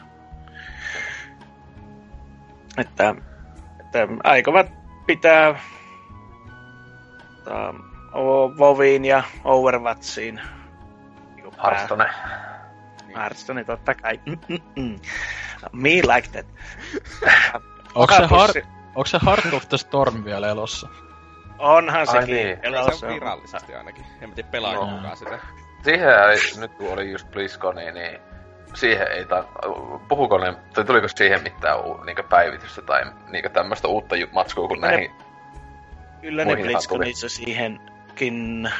Että, 2.78 3.14
että 3.80 3.98
aikovat 4.24 4.66
pitää 5.06 5.60
tota, 7.44 7.74
O- 8.14 8.58
Voviin 8.58 9.04
ja 9.04 9.22
Overwatchiin 9.44 10.40
niinku 11.34 11.50
pää- 11.50 11.64
Hearthstone. 11.64 12.10
Hearthstone, 13.16 13.64
totta 13.64 13.94
kai. 13.94 14.20
Me 15.72 15.88
like 15.90 16.28
that. 16.32 16.46
Onko 17.94 18.14
se, 18.16 18.26
har- 18.26 18.62
onko 18.94 19.04
se 19.06 19.18
Heart 19.26 19.52
of 19.54 19.68
the 19.68 19.76
Storm 19.78 20.24
vielä 20.24 20.48
elossa? 20.48 20.88
Onhan 21.58 22.00
Ai 22.00 22.06
sekin 22.06 22.34
niin. 22.34 22.56
Se 22.56 22.60
elossa. 22.62 23.06
on 23.06 23.14
virallisesti 23.14 23.74
ainakin. 23.74 24.04
En 24.20 24.28
mä 24.28 24.34
tiedä 24.34 24.48
pelaako 24.50 24.86
No. 24.86 24.96
kukaan 24.96 25.16
sitä. 25.16 25.38
Siihen 25.82 26.08
ei, 26.08 26.60
nyt 26.60 26.72
kun 26.74 26.92
oli 26.92 27.10
just 27.10 27.30
BlizzConi, 27.30 27.92
niin 27.92 28.20
siihen 28.74 29.06
ei 29.12 29.24
ta... 29.24 29.44
Puhuko 30.08 30.38
ne, 30.38 30.54
tai 30.74 30.84
tuliko 30.84 31.08
siihen 31.08 31.42
mitään 31.42 31.80
uu, 31.84 32.04
niinku 32.04 32.22
päivitystä 32.28 32.82
tai 32.82 33.02
niinku 33.28 33.48
tämmöistä 33.48 33.88
uutta 33.88 34.14
matskua 34.32 34.68
kuin 34.68 34.80
näihin? 34.80 35.10
Kyllä 36.20 36.44
ne 36.44 36.56
BlizzConissa 36.56 37.28
siihenkin 37.28 38.70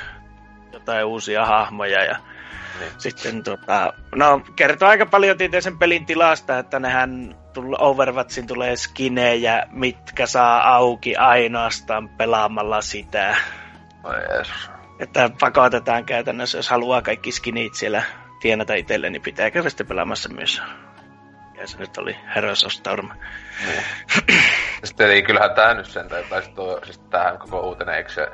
jotain 0.72 1.04
uusia 1.04 1.46
hahmoja 1.46 2.04
ja 2.04 2.16
Niin. 2.80 2.92
sitten 2.98 3.42
tota, 3.42 3.92
no 4.14 4.40
kertoo 4.56 4.88
aika 4.88 5.06
paljon 5.06 5.38
tietysti 5.38 5.62
sen 5.62 5.78
pelin 5.78 6.06
tilasta, 6.06 6.58
että 6.58 6.78
nehän 6.78 7.34
tull- 7.58 7.76
Overwatchin 7.78 8.46
tulee 8.46 8.76
skinejä, 8.76 9.66
mitkä 9.70 10.26
saa 10.26 10.74
auki 10.74 11.16
ainoastaan 11.16 12.08
pelaamalla 12.08 12.80
sitä. 12.80 13.36
Oi 14.04 14.14
Jeesus. 14.14 14.71
Että 15.02 15.30
pakotetaan 15.40 16.04
käytännössä, 16.04 16.58
jos 16.58 16.70
haluaa 16.70 17.02
kaikki 17.02 17.32
skinit 17.32 17.74
siellä 17.74 18.02
tienata 18.40 18.74
itselle, 18.74 19.10
niin 19.10 19.22
pitää 19.22 19.50
käydä 19.50 19.68
sitten 19.68 19.86
pelaamassa 19.86 20.28
myös. 20.28 20.62
Ja 21.54 21.66
se 21.66 21.78
nyt 21.78 21.98
oli 21.98 22.16
Heroes 22.34 22.64
of 22.64 22.72
Storm. 22.72 23.10
Niin. 23.66 23.82
sitten 24.84 25.10
ei 25.10 25.22
kyllähän 25.22 25.54
tää 25.54 25.74
nyt 25.74 25.86
sen, 25.86 26.08
tai 26.08 26.42
tuo, 26.54 26.80
siis 26.84 26.98
tähän 26.98 27.38
koko 27.38 27.60
uutinen, 27.60 27.94
eikö 27.94 28.10
se, 28.10 28.28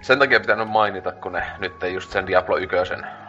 sen 0.00 0.18
takia 0.18 0.40
pitänyt 0.40 0.68
mainita, 0.68 1.12
kun 1.12 1.32
ne 1.32 1.46
nyt 1.58 1.72
just 1.92 2.10
sen 2.10 2.26
Diablo 2.26 2.56
1 2.56 2.76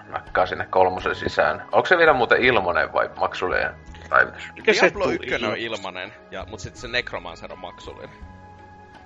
nakkaa 0.07 0.45
sinne 0.45 0.65
kolmosen 0.65 1.15
sisään. 1.15 1.61
Onko 1.71 1.85
se 1.85 1.97
vielä 1.97 2.13
muuten 2.13 2.43
ilmonen 2.43 2.93
vai 2.93 3.09
maksullinen 3.19 3.73
päivitys? 4.09 4.51
Diablo 4.65 5.09
1 5.09 5.45
on 5.45 5.57
ilmanen, 5.57 6.13
ja, 6.31 6.45
mutta 6.49 6.63
sitten 6.63 6.81
se 6.81 6.87
Necromancer 6.87 7.53
on 7.53 7.59
maksullinen. 7.59 8.17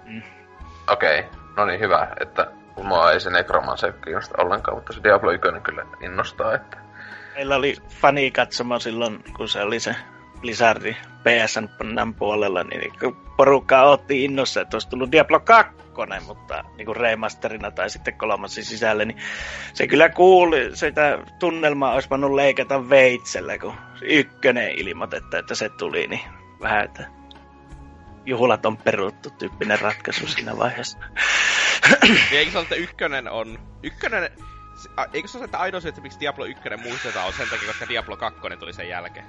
Mm. 0.05 0.21
Okei, 0.91 1.19
okay. 1.19 1.31
no 1.57 1.65
niin 1.65 1.79
hyvä, 1.79 2.07
että 2.19 2.51
mua 2.83 3.11
ei 3.11 3.19
se 3.19 3.29
Necromancer 3.29 3.91
kiinnosta 3.91 4.43
ollenkaan, 4.43 4.77
mutta 4.77 4.93
se 4.93 5.03
Diablo 5.03 5.31
1 5.31 5.47
kyllä 5.63 5.85
innostaa, 6.01 6.55
että... 6.55 6.77
Meillä 7.35 7.55
oli 7.55 7.75
fani 7.89 8.31
katsomaan 8.31 8.81
silloin, 8.81 9.23
kun 9.37 9.47
se 9.47 9.61
oli 9.61 9.79
se 9.79 9.95
Blizzardin 10.41 10.97
PSN 11.23 12.13
puolella, 12.19 12.63
niin 12.63 12.93
porukkaa 13.37 13.89
otti 13.89 14.23
innossa, 14.23 14.61
että 14.61 14.75
olisi 14.75 14.89
tullut 14.89 15.11
Diablo 15.11 15.39
2, 15.39 15.73
mutta 16.27 16.63
niin 16.77 16.85
kuin 16.85 16.95
remasterina 16.95 17.71
tai 17.71 17.89
sitten 17.89 18.17
kolmassi 18.17 18.63
sisälle, 18.63 19.05
niin 19.05 19.17
se 19.73 19.87
kyllä 19.87 20.09
kuuli, 20.09 20.75
sitä 20.75 21.19
tunnelmaa 21.39 21.93
olisi 21.93 22.09
voinut 22.09 22.31
leikata 22.31 22.89
veitsellä, 22.89 23.57
kun 23.57 23.73
ykkönen 24.01 24.71
ilmoitetta, 24.71 25.37
että 25.39 25.55
se 25.55 25.69
tuli, 25.69 26.07
niin 26.07 26.21
vähän, 26.61 26.85
että 26.85 27.18
juhlat 28.25 28.65
on 28.65 28.77
peruttu 28.77 29.29
tyyppinen 29.29 29.79
ratkaisu 29.79 30.27
siinä 30.27 30.57
vaiheessa. 30.57 30.97
eikö 32.31 32.51
se 32.51 32.57
ole, 32.57 32.63
että 32.63 32.75
ykkönen 32.75 33.31
on... 33.31 33.59
Ykkönen... 33.83 34.29
Eikö 35.13 35.27
se 35.27 35.37
ole, 35.37 35.45
että 35.45 35.57
ainoa 35.57 35.81
syy, 35.81 35.89
että 35.89 36.01
miksi 36.01 36.19
Diablo 36.19 36.45
1 36.45 36.63
muistetaan 36.83 37.27
on 37.27 37.33
sen 37.33 37.49
takia, 37.49 37.67
koska 37.67 37.87
Diablo 37.89 38.17
2 38.17 38.39
tuli 38.59 38.73
sen 38.73 38.89
jälkeen? 38.89 39.25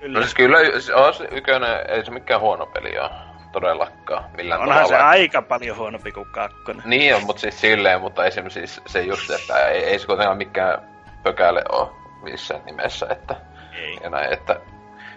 Kyllä. 0.00 0.18
No 0.18 0.24
siis 0.24 0.34
kyllä, 0.34 0.58
on 0.94 1.14
se 1.14 1.28
ykönen, 1.30 1.90
ei 1.90 2.04
se 2.04 2.10
mikään 2.10 2.40
huono 2.40 2.66
peli 2.66 2.98
ole 2.98 3.10
todellakaan 3.52 4.24
millään 4.36 4.60
Onhan 4.60 4.76
tavalla. 4.76 4.98
se 4.98 5.04
aika 5.04 5.42
paljon 5.42 5.76
huonompi 5.76 6.12
kuin 6.12 6.28
kakkonen. 6.30 6.82
Niin 6.86 7.14
on, 7.14 7.22
mutta 7.22 7.40
siis 7.40 7.60
silleen, 7.60 8.00
mutta 8.00 8.24
esimerkiksi 8.24 8.58
siis 8.58 8.80
se 8.86 9.02
just, 9.02 9.30
että 9.30 9.66
ei, 9.68 9.84
ei 9.84 9.98
se 9.98 10.06
kuitenkaan 10.06 10.38
mikään 10.38 10.78
pökäle 11.22 11.62
ole 11.72 11.88
missään 12.22 12.64
nimessä, 12.66 13.06
että... 13.10 13.36
Ei. 13.72 13.98
Ja 14.02 14.10
näin, 14.10 14.32
että 14.32 14.60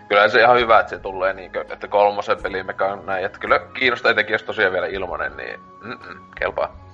kyllä 0.07 0.29
se 0.29 0.41
ihan 0.41 0.59
hyvä, 0.59 0.79
että 0.79 0.89
se 0.89 0.99
tulee 0.99 1.33
niin 1.33 1.51
että 1.73 1.87
kolmosen 1.87 2.43
peli 2.43 2.63
mekaan 2.63 3.05
näin, 3.05 3.25
että 3.25 3.39
kyllä 3.39 3.59
kiinnostaa 3.59 4.11
etenkin, 4.11 4.33
jos 4.33 4.43
tosiaan 4.43 4.73
vielä 4.73 4.87
ilmanen, 4.87 5.37
niin 5.37 5.59
mm-mm, 5.81 6.31
kelpaa. 6.35 6.87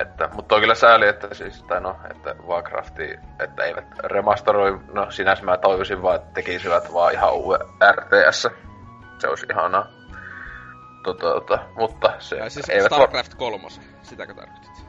Että, 0.00 0.28
mutta 0.34 0.54
on 0.54 0.60
kyllä 0.60 0.74
sääli, 0.74 1.08
että 1.08 1.34
siis, 1.34 1.62
tai 1.62 1.80
no, 1.80 1.96
että 2.10 2.34
Warcrafti, 2.46 3.18
että 3.40 3.64
eivät 3.64 3.84
remasteroi, 4.04 4.80
no 4.92 5.10
sinänsä 5.10 5.44
mä 5.44 5.56
toivoisin 5.56 6.02
vaan, 6.02 6.16
että 6.16 6.32
tekisivät 6.34 6.92
vaan 6.92 7.12
ihan 7.12 7.34
uuden 7.34 7.66
RTS. 7.92 8.48
Se 9.18 9.28
olisi 9.28 9.46
ihanaa. 9.50 9.86
Tota, 11.04 11.20
tota, 11.20 11.58
mutta 11.76 12.12
se 12.18 12.36
ja 12.36 12.50
siis 12.50 12.68
eivät 12.68 12.92
Starcraft 12.92 13.34
3, 13.34 13.68
sitäkö 14.02 14.34
tarkoitit? 14.34 14.86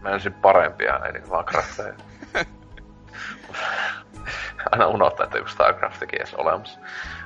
Mä 0.00 0.10
ensin 0.10 0.32
parempia, 0.32 1.00
eli 1.06 1.20
Warcrafteja. 1.30 1.94
Aina 4.72 4.86
unohtaa, 4.86 5.24
että 5.24 5.38
joku 5.38 5.48
Starcraftikin 5.48 6.20
edes 6.20 6.34
olemassa. 6.34 6.80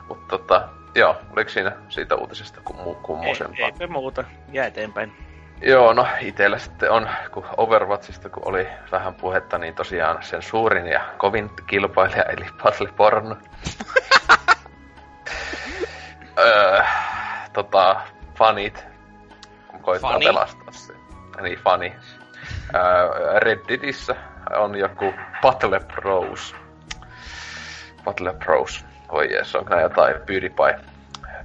Mutta 0.08 0.38
tota, 0.38 0.68
joo, 0.94 1.16
oliko 1.32 1.50
siinä 1.50 1.72
siitä 1.88 2.14
uutisesta 2.14 2.60
kummu, 2.64 2.94
kummusempaa? 2.94 3.56
Ei, 3.58 3.64
eipä 3.64 3.86
muuta, 3.86 4.24
jää 4.52 4.66
eteenpäin. 4.66 5.12
Joo, 5.62 5.92
no 5.92 6.06
itellä 6.20 6.58
sitten 6.58 6.90
on, 6.90 7.08
kun 7.30 7.44
Overwatchista 7.56 8.28
kun 8.28 8.42
oli 8.46 8.68
vähän 8.92 9.14
puhetta, 9.14 9.58
niin 9.58 9.74
tosiaan 9.74 10.22
sen 10.22 10.42
suurin 10.42 10.86
ja 10.86 11.00
kovin 11.18 11.50
kilpailija, 11.66 12.22
eli 12.22 12.46
Battle 12.62 12.88
Porno. 12.96 13.36
öö, 16.38 16.82
tota, 17.52 18.00
fanit, 18.38 18.86
kun 19.68 19.80
koittaa 19.80 20.10
funny. 20.10 20.26
pelastaa 20.26 20.72
sen. 20.72 20.96
Niin, 21.42 21.58
fani. 21.58 21.94
Öö, 22.74 23.40
Redditissä 23.40 24.16
on 24.56 24.76
joku 24.76 25.14
Battle 25.42 25.80
Pros. 25.80 26.54
Battle 28.04 28.34
Pros. 28.44 28.84
Oi 29.08 29.32
jees, 29.32 29.56
on 29.56 29.80
jotain 29.82 30.14
PewDiePie 30.26 30.80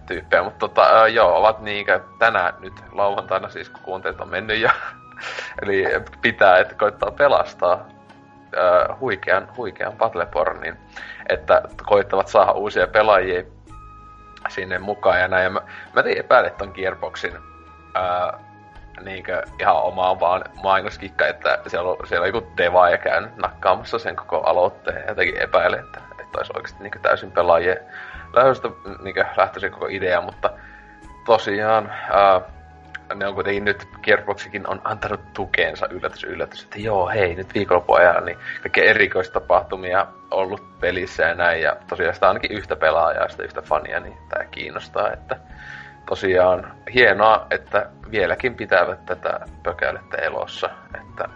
tyyppejä, 0.06 0.44
mutta 0.44 0.60
tota, 0.60 1.08
joo, 1.08 1.38
ovat 1.38 1.60
niinkö 1.60 2.00
tänään 2.20 2.54
nyt 2.60 2.74
lauantaina 2.92 3.50
siis, 3.50 3.70
kun 3.70 3.82
kuunteet 3.82 4.22
on 4.22 4.30
mennyt 4.30 4.60
ja 4.60 4.72
eli 5.64 5.86
pitää, 6.22 6.58
että 6.58 6.76
koittaa 6.76 7.12
pelastaa 7.12 7.76
uh, 7.76 9.00
huikean, 9.00 9.48
huikean 9.58 9.94
Battlebornin, 9.94 10.78
että 11.30 11.62
koittavat 11.86 12.28
saada 12.28 12.52
uusia 12.52 12.88
pelaajia 12.88 13.44
sinne 14.50 14.80
mukaan 14.80 15.20
ja 15.20 15.28
näin. 15.28 15.44
Ja 15.44 15.50
mä, 15.50 15.62
mä 15.94 16.04
tein 16.04 16.18
epäilen, 16.18 16.52
että 16.52 16.64
on 16.64 16.72
Gearboxin 16.76 17.38
uh, 17.38 18.40
niinkö 19.04 19.42
ihan 19.60 19.84
omaa 19.84 20.20
vaan 20.20 20.44
mainoskikka, 20.64 21.28
että 21.28 21.60
siellä 21.68 21.90
on, 21.90 22.08
siellä 22.08 22.24
on 22.24 22.34
joku 22.34 22.48
devaaja 22.58 22.98
käynyt 22.98 23.38
nakkaamassa 23.38 24.00
sen 24.00 24.16
koko 24.16 24.42
aloitteen. 24.42 25.04
Jotenkin 25.08 25.42
epäilen, 25.42 25.80
että, 25.80 26.09
että 26.30 26.40
olisi 26.40 26.52
oikeasti 26.56 26.84
niinkö 26.84 27.00
täysin 27.00 27.32
pelaajien 27.32 27.78
lähdöstä 28.34 28.70
niin 29.04 29.16
lähtöisin 29.38 29.72
koko 29.72 29.88
idea, 29.88 30.22
mutta 30.22 30.50
tosiaan 31.26 31.90
ää, 31.90 32.42
ne 33.16 33.28
on 33.28 33.34
kuitenkin 33.34 33.66
nyt, 33.66 33.88
Gearboxikin 34.04 34.68
on 34.68 34.82
antanut 34.84 35.34
tukeensa 35.34 35.88
yllätys 35.90 36.24
yllätys, 36.24 36.64
että 36.64 36.80
joo 36.80 37.08
hei, 37.08 37.36
nyt 37.36 37.54
viikonlopun 37.54 38.00
ajan 38.00 38.26
niin 38.26 38.38
kaikkea 38.62 38.84
erikoistapahtumia 38.84 40.08
ollut 40.32 40.80
pelissä 40.80 41.24
ja 41.24 41.36
näin, 41.36 41.62
ja 41.62 41.76
tosiaan 41.88 42.14
sitä 42.14 42.28
ainakin 42.28 42.52
yhtä 42.52 42.76
pelaajaa 42.76 43.24
ja 43.24 43.30
sitä 43.30 43.44
yhtä 43.44 43.62
fania, 43.62 44.00
niin 44.00 44.18
tämä 44.30 44.46
kiinnostaa, 44.46 45.12
että 45.12 45.40
tosiaan 46.06 46.74
hienoa, 46.94 47.48
että 47.52 47.90
vieläkin 48.12 48.56
pitävät 48.56 49.06
tätä 49.06 49.40
pökälettä 49.64 50.18
elossa, 50.18 50.70
että 50.96 51.30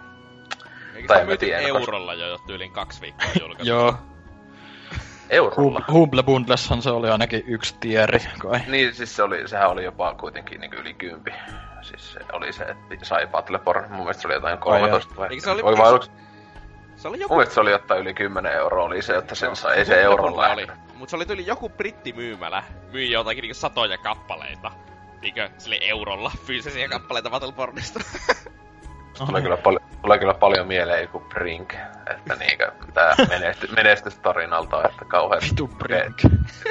Eikö 0.94 1.18
se 1.18 1.24
myyty 1.24 1.54
eurolla 1.54 2.14
jo 2.14 2.38
tyylin 2.46 2.72
kaksi 2.72 3.00
viikkoa 3.00 3.28
julkaisu? 3.40 3.70
Joo, 3.70 3.94
eurolla. 5.30 5.84
Humble 5.92 6.22
Bundleshan 6.22 6.82
se 6.82 6.90
oli 6.90 7.10
ainakin 7.10 7.44
yksi 7.46 7.74
tieri 7.80 8.18
kai. 8.38 8.60
Niin, 8.66 8.94
siis 8.94 9.16
se 9.16 9.22
oli, 9.22 9.48
sehän 9.48 9.70
oli 9.70 9.84
jopa 9.84 10.14
kuitenkin 10.14 10.60
niin 10.60 10.74
yli 10.74 10.94
kympi. 10.94 11.32
Siis 11.82 12.12
se 12.12 12.20
oli 12.32 12.52
se, 12.52 12.64
että 12.64 13.04
sai 13.04 13.26
Battleborn. 13.26 13.90
Mun 13.90 13.98
mielestä 13.98 14.22
se 14.22 14.28
oli 14.28 14.34
jotain 14.34 14.58
13 14.58 15.16
vai... 15.16 15.40
se 15.40 15.50
oli... 15.50 15.62
Oi, 15.62 15.78
vai 15.78 15.90
oliko... 15.90 16.06
Se 16.96 17.08
oli 17.08 17.20
joku... 17.20 17.34
Mun 17.34 17.38
mielestä 17.38 17.54
se 17.54 17.60
oli 17.60 17.70
jotain 17.70 18.00
yli 18.00 18.14
10 18.14 18.52
euroa 18.52 18.84
oli 18.84 19.02
se, 19.02 19.16
että 19.16 19.34
sen 19.34 19.48
no, 19.48 19.54
sai, 19.54 19.76
ei 19.76 19.84
se 19.84 20.02
eurolla. 20.02 20.48
Oli. 20.48 20.66
Mut 20.94 21.08
se 21.08 21.16
oli 21.16 21.26
tuli 21.26 21.46
joku 21.46 21.68
brittimyymälä, 21.68 22.62
myi 22.92 23.10
jotakin 23.10 23.42
niinku 23.42 23.54
satoja 23.54 23.98
kappaleita. 23.98 24.72
Niinkö 25.22 25.50
sille 25.58 25.78
eurolla 25.80 26.32
fyysisiä 26.46 26.88
kappaleita 26.88 27.30
Battlebornista. 27.30 28.00
Tulee 29.18 29.42
kyllä, 29.42 29.56
pal- 29.56 29.78
tulee 30.02 30.18
kyllä 30.18 30.34
paljon 30.34 30.66
mieleen 30.66 31.02
joku 31.02 31.20
Brink, 31.20 31.74
että 32.10 32.34
niinkö 32.34 32.72
tää 32.94 33.14
menesty- 33.28 33.74
menestystarinalta, 33.76 34.84
että 34.84 35.04
kauheat... 35.04 35.42
Vitu 35.42 35.68
Brink. 35.68 36.16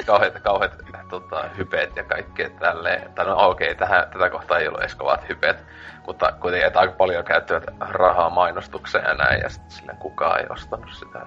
Kauheat, 0.06 0.40
kauheat 0.40 0.72
tota, 1.10 1.44
hypeet 1.56 1.96
ja 1.96 2.04
kaikkea 2.04 2.50
tälleen. 2.50 3.12
Tai 3.14 3.26
no 3.26 3.48
okei, 3.48 3.72
okay, 3.72 3.78
tähän, 3.78 4.10
tätä 4.10 4.30
kohtaa 4.30 4.58
ei 4.58 4.68
ollut 4.68 4.80
edes 4.80 4.94
kovat 4.94 5.28
hypeet, 5.28 5.64
mutta 6.06 6.32
kuitenkin, 6.32 6.66
että 6.66 6.80
aika 6.80 6.92
paljon 6.92 7.24
käyttivät 7.24 7.64
rahaa 7.80 8.30
mainostukseen 8.30 9.04
ja 9.04 9.14
näin, 9.14 9.40
ja 9.40 9.48
sitten 9.48 9.70
silleen 9.70 9.98
kukaan 9.98 10.40
ei 10.40 10.46
ostanut 10.50 10.92
sitä. 10.92 11.26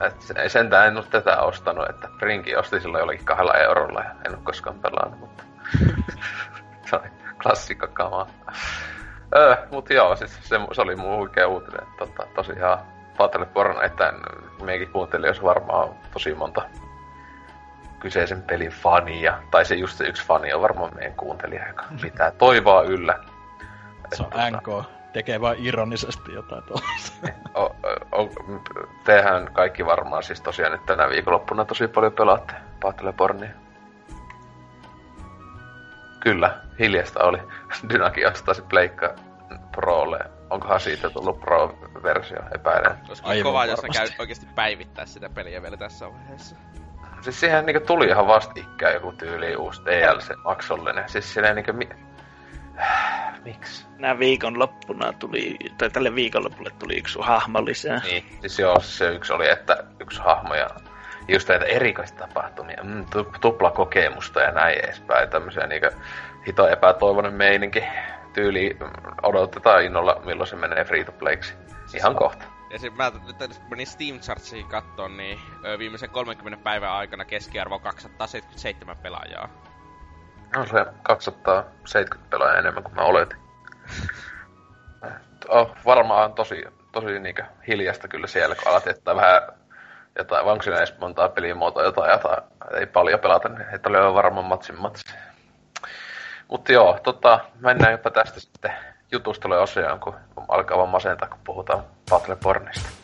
Että, 0.00 0.42
ei 0.42 0.50
sentään 0.50 0.88
en 0.88 0.96
ole 0.96 1.04
tätä 1.10 1.40
ostanut, 1.40 1.90
että 1.90 2.08
Brinki 2.18 2.56
osti 2.56 2.80
silloin 2.80 3.00
jollakin 3.00 3.24
kahdella 3.24 3.54
eurolla 3.54 4.00
ja 4.00 4.10
en 4.26 4.34
ole 4.34 4.42
koskaan 4.44 4.80
pelannut, 4.80 5.20
mutta 5.20 5.42
se 6.90 6.96
oli 6.96 7.08
klassikko 7.42 7.86
kamaa. 7.92 8.26
Öö, 9.36 9.56
mut 9.70 9.90
joo, 9.90 10.16
siis 10.16 10.38
se, 10.42 10.56
se 10.72 10.82
oli 10.82 10.96
mun 10.96 11.16
huikea 11.16 11.48
uutinen. 11.48 11.86
Tota, 11.98 12.26
tosiaan 12.34 12.78
Battleborn, 13.16 13.84
että 13.84 14.12
meikin 14.62 14.92
kuuntelijoissa 14.92 15.42
varmaan 15.42 15.88
tosi 16.12 16.34
monta 16.34 16.62
kyseisen 17.98 18.42
pelin 18.42 18.70
fania. 18.70 19.42
Tai 19.50 19.64
se 19.64 19.74
just 19.74 19.98
se 19.98 20.04
yksi 20.04 20.26
fani 20.26 20.52
on 20.52 20.62
varmaan 20.62 20.94
meidän 20.94 21.16
kuuntelija, 21.16 21.68
joka 21.68 21.84
pitää 22.02 22.30
toivoa 22.30 22.82
yllä. 22.82 23.18
Se 24.14 24.22
on 24.22 24.30
tota, 24.30 24.50
NK. 24.50 24.88
Tekee 25.12 25.40
vain 25.40 25.66
ironisesti 25.66 26.32
jotain 26.32 26.62
tuollaista. 26.64 27.28
tehän 29.04 29.52
kaikki 29.52 29.86
varmaan 29.86 30.22
siis 30.22 30.40
tosiaan 30.40 30.72
nyt 30.72 30.86
tänä 30.86 31.08
viikonloppuna 31.08 31.64
tosi 31.64 31.88
paljon 31.88 32.12
pelaatte 32.12 32.54
Battlebornia. 32.80 33.50
Kyllä, 36.20 36.60
hiljasta 36.78 37.24
oli. 37.24 37.38
Dynaki 37.92 38.26
ostaisi 38.26 38.62
Pleikka 38.62 39.14
Prolle. 39.72 40.18
Onkohan 40.50 40.80
siitä 40.80 41.10
tullut 41.10 41.40
Pro-versio, 41.40 42.38
epäilen. 42.54 42.98
Olisi 43.08 43.42
kova, 43.42 43.66
jos 43.66 43.80
se 43.80 43.88
käy 43.88 44.08
oikeasti 44.18 44.46
päivittää 44.54 45.06
sitä 45.06 45.28
peliä 45.28 45.62
vielä 45.62 45.76
tässä 45.76 46.12
vaiheessa. 46.12 46.56
Siis 47.20 47.40
siihen 47.40 47.66
niinku 47.66 47.86
tuli 47.86 48.06
ihan 48.06 48.26
vastikään 48.26 48.94
joku 48.94 49.12
tyyli 49.12 49.56
uusi 49.56 49.82
DLC 49.84 50.30
maksollinen. 50.44 51.08
Siis 51.08 51.34
silleen 51.34 51.56
niinku... 51.56 51.72
Mi- 51.72 51.88
miksi? 53.44 53.86
Nää 53.98 54.18
viikonloppuna 54.18 55.12
tuli, 55.12 55.56
tai 55.78 55.90
tälle 55.90 56.14
viikonlopulle 56.14 56.70
tuli 56.78 56.98
yksi 56.98 57.18
hahmo 57.22 57.64
lisää. 57.64 58.00
Niin, 58.04 58.24
siis 58.40 58.58
joo, 58.58 58.80
se 58.80 59.08
yksi 59.14 59.32
oli, 59.32 59.48
että 59.48 59.84
yksi 60.00 60.20
hahmo 60.20 60.54
ja 60.54 60.68
just 61.28 61.48
näitä 61.48 61.64
erikoistapahtumia, 61.64 62.82
mm, 62.82 63.06
tu- 63.12 63.32
tupla 63.40 63.70
kokemusta 63.70 64.40
ja 64.40 64.50
näin 64.50 64.78
edespäin. 64.78 65.28
Tämmöisiä 65.28 65.66
niinku 65.66 65.88
hito 66.46 66.68
epätoivoinen 66.68 67.34
meininki. 67.34 67.84
Tyyli 68.32 68.76
odotetaan 69.22 69.82
innolla, 69.82 70.20
milloin 70.24 70.46
se 70.46 70.56
menee 70.56 70.84
free 70.84 71.04
to 71.04 71.12
playksi. 71.12 71.54
Ihan 71.94 72.16
kohta. 72.16 72.44
Ja 72.70 72.78
se, 72.78 72.90
mä 72.90 73.12
nyt 73.26 73.60
menin 73.70 73.86
Steam 73.86 74.20
Chartsiin 74.20 74.66
kattoon, 74.66 75.16
niin 75.16 75.38
viimeisen 75.78 76.10
30 76.10 76.64
päivän 76.64 76.90
aikana 76.90 77.24
keskiarvo 77.24 77.74
on 77.74 77.80
277 77.80 78.96
pelaajaa. 78.96 79.48
No 80.56 80.66
se 80.66 80.86
270 81.02 82.30
pelaajaa 82.30 82.58
enemmän 82.58 82.82
kuin 82.82 82.94
mä 82.94 83.02
oletin. 83.02 83.38
Oh, 85.48 85.76
varmaan 85.84 86.32
tosi, 86.32 86.64
tosi 86.92 87.18
niinkö 87.18 87.44
hiljasta 87.68 88.08
kyllä 88.08 88.26
siellä, 88.26 88.54
kun 88.54 88.68
alat 88.68 88.86
että 88.86 89.16
vähän 89.16 89.40
jotain, 90.18 90.44
vai 90.44 90.52
onko 90.52 90.62
siinä 90.62 90.78
edes 90.78 90.98
montaa 90.98 91.28
pelimuotoa, 91.28 91.84
jotain, 91.84 92.10
jotain, 92.10 92.42
ei 92.74 92.86
paljon 92.86 93.20
pelata, 93.20 93.48
niin 93.48 93.74
että 93.74 93.88
oli 93.88 94.14
varmaan 94.14 94.46
matsin 94.46 94.80
matsi. 94.80 95.14
Mutta 96.48 96.72
joo, 96.72 96.98
tota, 97.02 97.40
jopa 97.90 98.10
tästä 98.10 98.40
sitten 98.40 98.72
jutustelu-osioon, 99.12 100.00
kun 100.00 100.14
alkaa 100.48 100.78
vaan 100.78 100.88
masentaa, 100.88 101.28
kun 101.28 101.38
puhutaan 101.44 101.84
Battlebornista. 102.10 102.97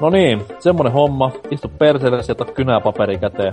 No 0.00 0.10
niin, 0.10 0.44
semmonen 0.58 0.92
homma. 0.92 1.30
Istu 1.50 1.68
perseelle 1.78 2.22
sieltä 2.22 2.44
kynää 2.44 2.80
paperi 2.80 3.18
käteen. 3.18 3.52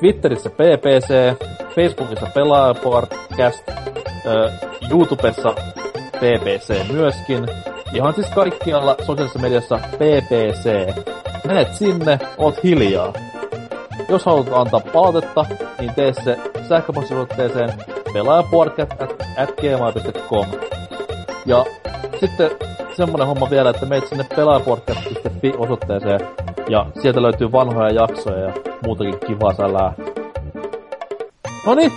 Twitterissä 0.00 0.50
PPC, 0.50 1.36
Facebookissa 1.74 2.26
Pelaajapodcast, 2.34 3.68
äh, 3.68 3.76
YouTubessa 4.90 5.54
PPC 6.12 6.92
myöskin. 6.92 7.48
Ihan 7.94 8.14
siis 8.14 8.26
kaikkialla 8.34 8.96
sosiaalisessa 8.98 9.38
mediassa 9.38 9.78
PPC. 9.78 10.94
Menet 11.46 11.74
sinne, 11.74 12.18
oot 12.38 12.64
hiljaa. 12.64 13.12
Jos 14.08 14.26
haluat 14.26 14.48
antaa 14.52 14.80
palautetta, 14.92 15.44
niin 15.80 15.94
tee 15.94 16.12
se 16.24 16.38
sähköpostisuotteeseen 16.68 17.70
pelaajapodcast.gmail.com. 18.12 20.46
Ja 21.46 21.64
sitten 22.20 22.50
semmonen 22.96 23.26
homma 23.26 23.50
vielä, 23.50 23.70
että 23.70 23.86
meet 23.86 24.08
sinne 24.08 24.24
pelaajapodcast.fi 24.36 25.52
osoitteeseen 25.58 26.20
ja 26.68 26.86
sieltä 27.02 27.22
löytyy 27.22 27.52
vanhoja 27.52 27.90
jaksoja 27.90 28.38
ja 28.38 28.52
muutakin 28.84 29.18
kivaa 29.26 29.54
sälää. 29.54 29.92
Noni, 31.66 31.92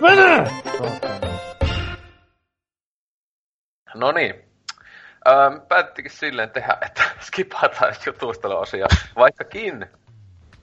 mene! 0.00 0.50
No 3.94 4.12
niin. 4.12 4.34
Öö, 5.28 5.60
päättikin 5.68 6.10
silleen 6.10 6.50
tehdä, 6.50 6.78
että 6.86 7.02
skipataan 7.26 7.94
jutusteluosia. 8.06 8.86
Vaikkakin, 9.16 9.86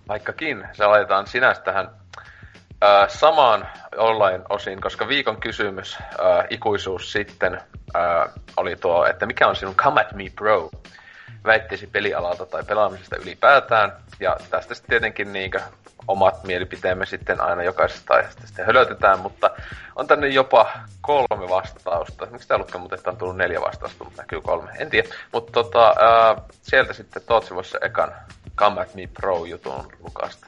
vaikkakin 0.08 0.68
se 0.72 0.86
laitetaan 0.86 1.28
sinänsä 1.28 1.62
tähän 1.62 1.99
öö, 2.84 3.10
samaan 3.10 3.68
online 3.98 4.44
osiin, 4.50 4.82
koska 4.82 5.08
viikon 5.08 5.38
kysymys 5.38 5.98
öö, 6.20 6.44
ikuisuus 6.50 7.12
sitten 7.12 7.62
öö, 7.96 8.26
oli 8.58 8.76
tuo, 8.76 9.06
että 9.06 9.26
mikä 9.26 9.48
on 9.48 9.56
sinun 9.56 9.76
Come 9.76 10.02
at 10.02 10.14
me 10.14 10.24
bro 10.36 10.70
väitteesi 11.46 11.88
pelialalta 11.88 12.46
tai 12.46 12.64
pelaamisesta 12.64 13.16
ylipäätään. 13.18 13.92
Ja 14.20 14.38
tästä 14.50 14.74
sitten 14.74 14.90
tietenkin 14.90 15.34
niinkö 15.34 15.62
omat 16.08 16.44
mielipiteemme 16.44 17.06
sitten 17.06 17.42
aina 17.42 17.64
jokaisesta 17.64 18.14
aiheesta 18.14 18.48
sitten 18.48 18.66
hölötetään, 18.66 19.20
mutta 19.20 19.50
on 19.96 20.08
tänne 20.08 20.28
jopa 20.28 20.72
kolme 21.02 21.50
vastausta. 21.50 22.26
Miksi 22.26 22.48
tää 22.48 22.56
ollutkaan, 22.56 22.82
mutta 22.82 22.96
että 22.96 23.10
on 23.10 23.18
tullut 23.18 23.38
neljä 23.38 23.62
vastausta, 23.62 24.04
mutta 24.04 24.22
näkyy 24.22 24.42
kolme. 24.42 24.72
En 24.80 24.90
tiedä. 24.90 25.10
Mutta 25.34 25.52
tota, 25.52 25.96
ää, 26.00 26.36
sieltä 26.62 26.94
sitten 26.94 27.22
Tootsi 27.26 27.56
voisi 27.56 27.78
ekan 27.82 28.16
Come 28.56 28.82
at 28.82 28.96
me 28.96 29.08
Pro 29.08 29.46
jutun 29.46 29.92
lukasta. 30.00 30.48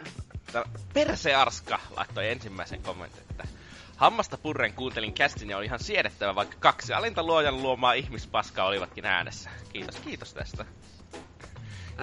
Perse 0.94 1.36
Arska 1.36 1.80
laittoi 1.96 2.30
ensimmäisen 2.30 2.82
kommentin, 2.82 3.22
että 3.30 3.48
Hammasta 3.96 4.38
purren 4.38 4.74
kuuntelin 4.74 5.14
kästin 5.14 5.50
ja 5.50 5.58
oli 5.58 5.66
ihan 5.66 5.80
siedettävä, 5.84 6.36
vaikka 6.36 6.58
kaksi 6.60 6.94
alinta 6.94 7.24
luojan 7.24 7.62
luomaa 7.62 7.94
ihmispaskaa 7.94 8.66
olivatkin 8.66 9.06
äänessä. 9.06 9.50
Kiitos, 9.74 9.96
kiitos 9.96 10.34
tästä. 10.34 10.66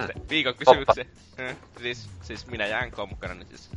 Sitten 0.05 0.29
viikon 0.29 0.55
kysymyksen. 0.55 1.05
Eh, 1.37 1.55
Siis, 1.81 2.09
siis 2.21 2.47
minä 2.47 2.67
ja 2.67 2.85
NK 2.85 2.95
mukana, 3.09 3.33
niin 3.33 3.47
siis 3.47 3.69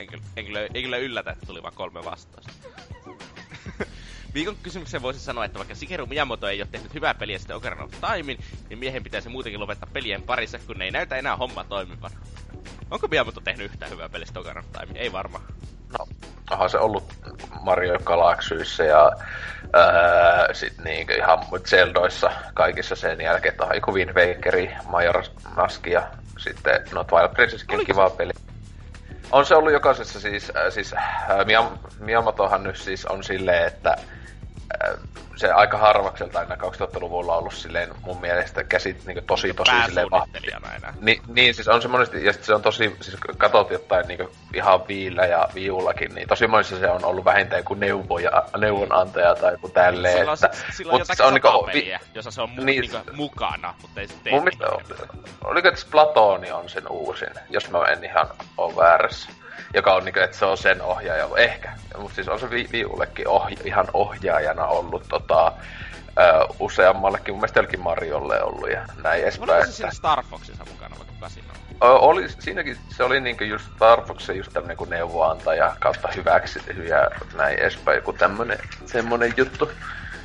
en 0.00 0.06
kyllä, 0.06 0.22
en 0.36 0.46
kyllä, 0.46 0.60
ei 0.74 0.82
kyllä 0.82 0.96
yllätä, 0.96 1.30
että 1.30 1.46
tuli 1.46 1.62
vain 1.62 1.74
kolme 1.74 2.04
vastausta. 2.04 2.52
Viikon 4.34 4.56
kysymykseen 4.62 5.02
voisi 5.02 5.20
sanoa, 5.20 5.44
että 5.44 5.58
vaikka 5.58 5.74
Shigeru 5.74 6.06
Miyamoto 6.06 6.48
ei 6.48 6.62
ole 6.62 6.68
tehnyt 6.72 6.94
hyvää 6.94 7.14
peliä 7.14 7.38
sitten 7.38 7.56
Ocarina 7.56 7.84
of 7.84 7.90
Timein, 7.90 8.38
niin 8.68 8.78
miehen 8.78 9.02
pitäisi 9.02 9.28
muutenkin 9.28 9.60
lopettaa 9.60 9.88
pelien 9.92 10.22
parissa, 10.22 10.58
kun 10.66 10.78
ne 10.78 10.84
ei 10.84 10.90
näytä 10.90 11.16
enää 11.16 11.36
homma 11.36 11.64
toimivan. 11.64 12.10
Onko 12.90 13.08
Miyamoto 13.08 13.40
tehnyt 13.40 13.72
yhtään 13.72 13.90
hyvää 13.90 14.08
pelistä 14.08 14.40
Ocarina 14.40 14.60
of 14.60 14.72
Time? 14.72 14.98
Ei 14.98 15.12
varmaan. 15.12 15.44
No, 15.98 16.06
onhan 16.50 16.70
se 16.70 16.78
ollut 16.78 17.14
Mario 17.60 17.98
Galaxyissa 17.98 18.84
ja 18.84 19.12
ää, 19.72 20.54
sit 20.54 20.78
niinku 20.84 21.12
ihan 21.12 21.38
Zeldoissa 21.64 22.30
kaikissa 22.54 22.96
sen 22.96 23.20
jälkeen, 23.20 23.52
että 23.52 23.64
on 23.64 23.74
joku 23.74 23.94
Wind 23.94 24.10
Wakeri, 24.14 24.70
Majora's 24.86 25.30
Mask 25.56 25.86
ja 25.86 26.08
sitten 26.38 26.82
no 26.92 27.04
Twilight 27.04 27.34
Princesskin 27.34 27.86
kiva 27.86 28.10
peli. 28.10 28.32
On 29.30 29.46
se 29.46 29.54
ollut 29.54 29.72
jokaisessa 29.72 30.20
siis, 30.20 30.52
äh, 30.56 30.72
siis 30.72 30.92
äh, 30.92 31.02
Miyam- 31.28 31.78
Miyamotohan 31.98 32.62
nyt 32.62 32.76
siis 32.76 33.06
on 33.06 33.24
silleen, 33.24 33.66
että 33.66 33.90
äh, 33.90 34.04
se 35.36 35.50
aika 35.52 35.78
harvakselta 35.78 36.38
aina 36.38 36.54
2000-luvulla 36.54 37.36
ollut 37.36 37.54
silleen 37.54 37.88
mun 38.02 38.20
mielestä 38.20 38.64
käsit 38.64 39.06
niin 39.06 39.24
tosi 39.26 39.54
tosi 39.54 39.70
silleen 39.86 40.10
vahvasti. 40.10 40.38
Ni, 41.00 41.20
niin, 41.26 41.54
siis 41.54 41.68
on 41.68 41.82
se 41.82 41.88
monesti, 41.88 42.24
ja 42.24 42.32
se 42.32 42.54
on 42.54 42.62
tosi, 42.62 42.96
siis 43.00 43.16
kun 43.26 43.36
katsot 43.36 43.70
jotain 43.70 44.08
niinku 44.08 44.30
ihan 44.54 44.88
viillä 44.88 45.26
ja 45.26 45.48
viullakin, 45.54 46.14
niin 46.14 46.28
tosi 46.28 46.46
monissa 46.46 46.78
se 46.78 46.88
on 46.88 47.04
ollut 47.04 47.24
vähintään 47.24 47.60
joku 47.60 47.74
neuvoja, 47.74 48.42
neuvonantaja 48.58 49.34
tai 49.34 49.52
joku 49.52 49.68
tälleen. 49.68 50.16
Sillä 50.18 50.32
on, 50.32 50.38
että, 50.44 50.72
sillä 50.72 50.92
on 50.92 50.98
jotakin 50.98 51.34
niinku- 51.34 51.48
sata 51.48 51.66
peliä, 51.66 52.00
jossa 52.14 52.30
se 52.30 52.42
on 52.42 52.48
mu- 52.48 52.64
niin, 52.64 52.80
niinku 52.80 52.98
mukana, 53.12 53.74
mutta 53.82 54.00
ei 54.00 54.08
se 54.08 54.14
tee 54.24 54.32
Mun 54.32 54.44
mielestä, 54.44 54.66
oliko 55.44 55.68
että 55.68 55.86
Platoni 55.90 56.50
on 56.50 56.68
sen 56.68 56.88
uusin, 56.88 57.30
jos 57.50 57.70
mä 57.70 57.78
en 57.84 58.04
ihan 58.04 58.28
ole 58.56 58.76
väärässä. 58.76 59.39
Joka 59.74 59.94
on 59.94 60.04
niinku, 60.04 60.20
että 60.20 60.36
se 60.36 60.44
on 60.44 60.56
sen 60.58 60.82
ohjaaja, 60.82 61.28
ehkä. 61.36 61.72
Mutta 61.98 62.14
siis 62.14 62.28
on 62.28 62.40
se 62.40 62.50
vi- 62.50 62.68
viullekin 62.72 63.28
ohja- 63.28 63.62
ihan 63.64 63.86
ohjaajana 63.94 64.66
ollut 64.66 65.08
tota, 65.08 65.52
ö, 66.18 66.46
useammallekin, 66.58 67.34
mun 67.34 67.40
mielestä 67.40 67.58
jollekin 67.58 67.80
Mariolle 67.80 68.42
ollut 68.42 68.70
ja 68.70 68.84
näin 69.02 69.22
edespäin. 69.22 69.50
Oliko 69.50 69.62
se 69.64 69.68
että- 69.68 69.76
siinä 69.76 69.90
Star 69.90 70.22
Foxissa 70.30 70.64
mukana 70.70 70.96
vaikka 70.98 71.14
Casino? 71.20 71.48
Ö, 71.84 71.86
oli, 71.86 72.28
siinäkin 72.28 72.78
se 72.88 73.04
oli 73.04 73.20
niinku 73.20 73.44
just 73.44 73.64
Star 73.74 74.02
Foxin 74.02 74.36
just 74.36 74.52
tämmönen 74.52 74.76
kuin 74.76 74.90
neuvoantaja 74.90 75.76
kautta 75.80 76.08
hyväksi 76.16 76.60
ja 76.88 77.10
näin 77.34 77.58
edespäin, 77.58 77.96
joku 77.96 78.12
tämmönen 78.12 78.58
semmonen 78.86 79.34
juttu. 79.36 79.72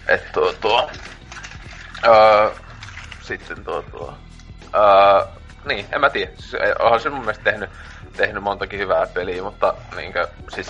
Että 0.08 0.30
tuo, 0.34 0.54
tuo 0.54 0.90
öö, 2.06 2.50
sitten 3.22 3.64
tuo, 3.64 3.82
tuo 3.82 4.14
öö, 4.76 5.26
niin, 5.66 5.86
en 5.92 6.02
mä 6.02 6.10
tiedä. 6.10 6.32
Siis, 6.36 6.62
onhan 6.80 7.00
se 7.00 7.10
mun 7.10 7.20
mielestä 7.20 7.44
tehnyt, 7.44 7.70
tehnyt 8.18 8.44
montakin 8.44 8.80
hyvää 8.80 9.08
peliä, 9.14 9.44
mutta 9.44 9.74
niinkö, 9.96 10.28
siis 10.50 10.70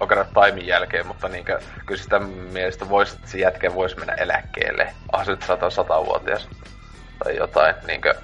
Ocarina 0.00 0.28
Timein 0.34 0.66
jälkeen, 0.66 1.06
mutta 1.06 1.28
niinkö, 1.28 1.60
kyllä 1.86 2.02
sitä 2.02 2.18
mielestä 2.18 2.88
voisi, 2.88 3.18
se 3.24 3.38
jätkä 3.38 3.74
voisi 3.74 3.96
mennä 3.96 4.14
eläkkeelle. 4.14 4.94
Onhan 5.12 5.26
se 5.26 5.32
nyt 5.32 5.42
sata, 5.42 5.70
sata-vuotias 5.70 6.48
tai 7.24 7.36
jotain, 7.36 7.74
niinkö, 7.86 8.14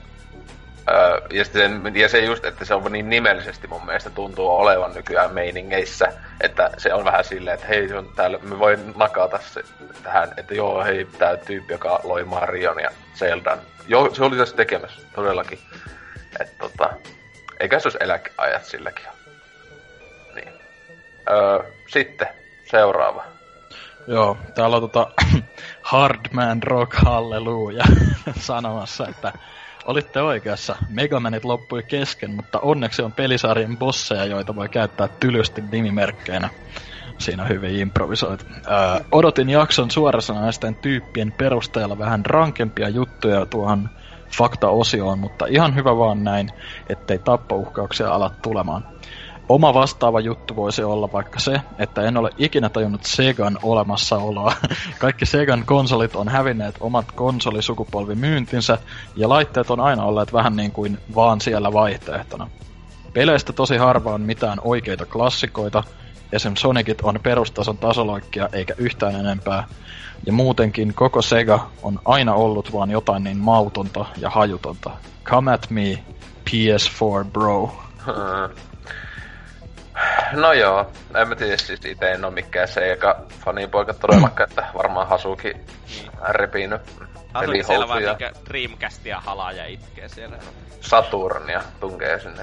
Öö, 0.91 1.20
ja, 1.31 1.45
sen, 1.45 1.93
ja 1.95 2.09
se 2.09 2.19
just, 2.19 2.45
että 2.45 2.65
se 2.65 2.74
on 2.74 2.93
niin 2.93 3.09
nimellisesti 3.09 3.66
mun 3.66 3.86
mielestä 3.86 4.11
tuntuu 4.11 4.49
olevan 4.49 4.95
nykyään 4.95 5.35
meiningeissä, 5.35 6.12
että 6.41 6.70
se 6.78 6.95
on 6.95 7.05
vähän 7.05 7.24
silleen, 7.24 7.55
että 7.55 7.66
hei, 7.66 7.93
on 7.93 8.12
täällä, 8.16 8.39
me 8.43 8.59
voin 8.59 8.93
nakata 8.97 9.39
se 9.39 9.62
tähän, 10.03 10.31
että 10.36 10.55
joo, 10.55 10.85
hei, 10.85 11.07
tää 11.19 11.36
tyyppi, 11.36 11.73
joka 11.73 12.01
loi 12.05 12.24
Marion 12.24 12.81
ja 12.81 12.91
Zeldan. 13.15 13.59
Joo, 13.89 14.15
se 14.15 14.24
oli 14.24 14.36
tässä 14.36 14.57
tekemässä, 14.57 15.01
todellakin. 15.15 15.59
Että 16.41 16.55
tota, 16.59 16.91
eikä 17.60 17.78
se 17.78 17.89
olisi 17.89 17.98
eläkeajat 18.01 18.64
silläkin 18.64 19.06
Niin. 20.35 20.52
Öö, 21.31 21.72
sitten, 21.86 22.28
seuraava. 22.64 23.24
Joo, 24.06 24.36
täällä 24.55 24.76
on 24.76 24.82
tota 24.82 25.10
Hardman 25.82 26.62
Rock 26.62 26.94
Hallelujah 26.94 27.89
sanomassa, 28.39 29.09
että 29.09 29.32
Olitte 29.85 30.22
oikeassa. 30.22 30.76
Megamanit 30.89 31.44
loppui 31.44 31.82
kesken, 31.82 32.31
mutta 32.31 32.60
onneksi 32.60 33.02
on 33.02 33.12
pelisarjan 33.12 33.76
bosseja, 33.76 34.24
joita 34.24 34.56
voi 34.56 34.68
käyttää 34.68 35.09
tylysti 35.09 35.62
nimimerkkeinä. 35.72 36.48
Siinä 37.18 37.44
hyvin 37.44 37.76
improvisoit. 37.76 38.47
Öö, 38.66 39.05
odotin 39.12 39.51
jakson 39.51 39.90
suorasanaisten 39.90 40.74
tyyppien 40.74 41.32
perusteella 41.32 41.98
vähän 41.98 42.26
rankempia 42.26 42.89
juttuja 42.89 43.47
tuohon 43.47 43.90
fakta-osioon, 44.39 45.19
mutta 45.19 45.47
ihan 45.47 45.74
hyvä 45.74 45.97
vaan 45.97 46.24
näin, 46.24 46.51
ettei 46.89 47.19
tappouhkauksia 47.19 48.15
ala 48.15 48.31
tulemaan. 48.43 48.86
Oma 49.48 49.74
vastaava 49.74 50.20
juttu 50.20 50.56
voisi 50.56 50.85
olla 50.85 51.12
vaikka 51.12 51.40
se, 51.40 51.61
että 51.78 52.02
en 52.02 52.16
ole 52.16 52.31
ikinä 52.39 52.69
tajunnut 52.69 53.05
Segan 53.05 53.59
olemassaoloa. 53.62 54.52
Kaikki 54.98 55.27
Segan 55.27 55.66
konsolit 55.66 56.16
on 56.16 56.28
hävinneet 56.28 56.74
omat 56.81 57.12
konsolisukupolvimyyntinsä, 57.12 58.78
ja 59.16 59.28
laitteet 59.28 59.70
on 59.70 59.81
aina 59.81 60.05
olleet 60.05 60.32
vähän 60.32 60.56
niin 60.56 60.73
kuin 60.73 60.98
vaan 61.15 61.40
siellä 61.40 61.73
vaihtoehtona. 61.73 62.48
Peleistä 63.12 63.52
tosi 63.52 63.77
harva 63.77 64.15
on 64.15 64.20
mitään 64.20 64.59
oikeita 64.65 65.06
klassikoita, 65.06 65.82
esim. 66.33 66.55
Sonicit 66.57 67.01
on 67.01 67.21
perustason 67.23 67.79
tasoloikkia 67.79 68.49
eikä 68.53 68.75
yhtään 68.79 69.15
enempää, 69.15 69.65
ja 70.27 70.33
muutenkin 70.33 70.95
koko 70.95 71.23
Sega 71.23 71.71
on 71.83 72.01
aina 72.05 72.35
ollut 72.35 72.73
vaan 72.73 72.91
jotain 72.91 73.25
niin 73.25 73.39
mautonta 73.39 74.07
ja 74.17 74.31
hajutonta. 74.31 74.91
Come 75.25 75.53
at 75.53 75.71
me, 75.71 76.05
PS4 76.51 77.31
bro. 77.33 77.77
No 80.33 80.53
joo, 80.53 80.91
en 81.15 81.29
mä 81.29 81.37
tiedä, 81.37 81.57
siis 81.57 81.85
itse 81.85 82.13
en 82.13 82.25
oo 82.25 82.31
mikään 82.31 82.69
Sega 82.69 83.17
fanipoika 83.45 83.95
todellakaan, 83.95 84.51
että 84.51 84.67
varmaan 84.75 85.09
Hasuki 85.09 85.57
repinyt 86.29 86.81
Hasuki 87.35 87.63
siellä 87.63 87.89
vaan 87.89 88.03
Dreamcastia 88.49 89.21
halaa 89.21 89.53
ja 89.53 89.67
itkee 89.67 90.09
siellä. 90.09 90.37
Saturnia 90.81 91.63
tunkee 91.81 92.21
sinne. 92.21 92.43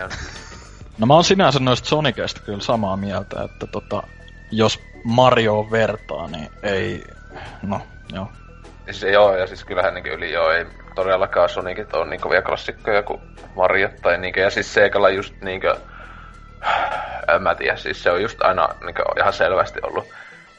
No 0.98 1.06
mä 1.06 1.14
oon 1.14 1.24
sinänsä 1.24 1.60
noista 1.60 1.90
Sonicista 1.90 2.42
kyllä 2.42 2.60
samaa 2.60 2.98
mieltä, 2.98 3.44
että 3.44 3.68
tota, 3.68 4.04
jos 4.52 4.80
Mario 5.04 5.68
vertaa, 5.72 6.28
niin 6.28 6.50
ei, 6.64 7.04
no 7.62 7.82
joo. 8.14 8.28
Siis 8.86 9.04
joo, 9.04 9.36
ja 9.36 9.48
siis 9.48 9.64
kyllähän 9.64 9.94
niin 9.94 10.08
yli 10.08 10.32
joo, 10.32 10.52
ei 10.52 10.66
todellakaan 10.96 11.50
Sonicit 11.50 11.94
on 11.94 12.10
niin 12.10 12.22
kovia 12.22 12.42
klassikkoja 12.42 13.04
kuin 13.04 13.22
Mario 13.56 13.90
tai 14.02 14.18
niinkö, 14.18 14.42
ja 14.42 14.50
siis 14.50 14.74
Segalla 14.74 15.10
just 15.10 15.42
niinkö, 15.42 15.78
en 17.36 17.42
mä 17.42 17.56
tiedä, 17.56 17.76
siis 17.76 18.04
se 18.04 18.12
on 18.12 18.22
just 18.22 18.42
aina 18.42 18.70
niin 18.86 18.96
ihan 19.20 19.34
selvästi 19.34 19.80
ollut 19.84 20.08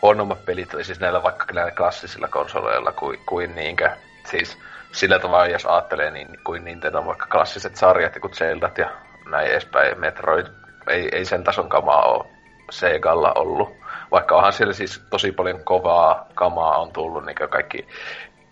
huonommat 0.03 0.45
pelit, 0.45 0.71
siis 0.83 1.01
näillä 1.01 1.23
vaikka 1.23 1.45
näillä 1.53 1.71
klassisilla 1.71 2.29
konsoleilla 2.29 2.93
kuin, 2.93 3.19
kuin 3.27 3.55
niinkö, 3.55 3.91
siis 4.31 4.59
sillä 4.93 5.19
tavalla, 5.19 5.47
jos 5.47 5.67
ajattelee, 5.67 6.11
niin 6.11 6.39
kuin 6.45 6.65
Nintendo 6.65 7.05
vaikka 7.05 7.27
klassiset 7.27 7.77
sarjat, 7.77 8.19
kuin 8.21 8.35
Zeldat 8.35 8.79
ja 8.79 8.91
näin 9.31 9.51
edespäin, 9.51 10.01
Metroid, 10.01 10.47
ei, 10.87 11.09
ei 11.13 11.25
sen 11.25 11.45
tason 11.45 11.69
kamaa 11.69 12.03
ole 12.03 12.27
Segalla 12.71 13.33
ollut. 13.33 13.77
Vaikka 14.11 14.37
onhan 14.37 14.53
siellä 14.53 14.75
siis 14.75 15.03
tosi 15.11 15.33
paljon 15.33 15.65
kovaa 15.65 16.27
kamaa 16.35 16.79
on 16.79 16.93
tullut, 16.93 17.27
niin 17.27 17.37
kaikki 17.51 17.89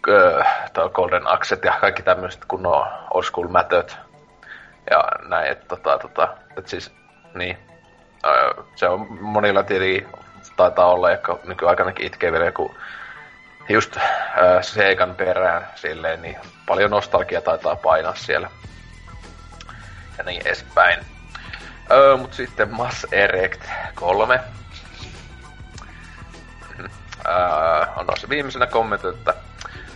äh, 0.08 0.46
Golden 0.92 1.26
Axet 1.26 1.64
ja 1.64 1.76
kaikki 1.80 2.02
tämmöiset 2.02 2.44
kunnon 2.44 2.86
old 3.10 3.22
school 3.22 3.48
mätöt 3.48 3.96
ja 4.90 5.04
näin, 5.28 5.52
että 5.52 5.66
tota, 5.68 5.98
tota, 5.98 6.28
et 6.56 6.68
siis 6.68 6.92
niin. 7.34 7.58
Öö, 8.26 8.64
se 8.74 8.88
on 8.88 9.06
monilla 9.20 9.62
tili 9.62 10.06
taitaa 10.56 10.92
olla, 10.92 11.10
jotka 11.10 11.38
nykyaikanakin 11.44 12.06
itkee 12.06 12.32
vielä 12.32 12.44
joku 12.44 12.74
just 13.68 13.96
öö, 13.96 14.62
Seikan 14.62 15.14
perään 15.14 15.66
silleen, 15.74 16.22
niin 16.22 16.36
paljon 16.66 16.90
nostalgia 16.90 17.40
taitaa 17.40 17.76
painaa 17.76 18.14
siellä. 18.14 18.50
Ja 20.20 20.24
niin 20.24 20.46
edespäin. 20.46 20.98
Öö, 21.90 22.16
mut 22.16 22.32
sitten 22.32 22.74
Mass 22.74 23.06
Erect 23.12 23.60
3. 23.94 24.40
Öö, 27.26 27.86
on 27.96 28.06
noissa 28.06 28.28
viimeisenä 28.28 28.66
kommentoitu, 28.66 29.18
että 29.18 29.34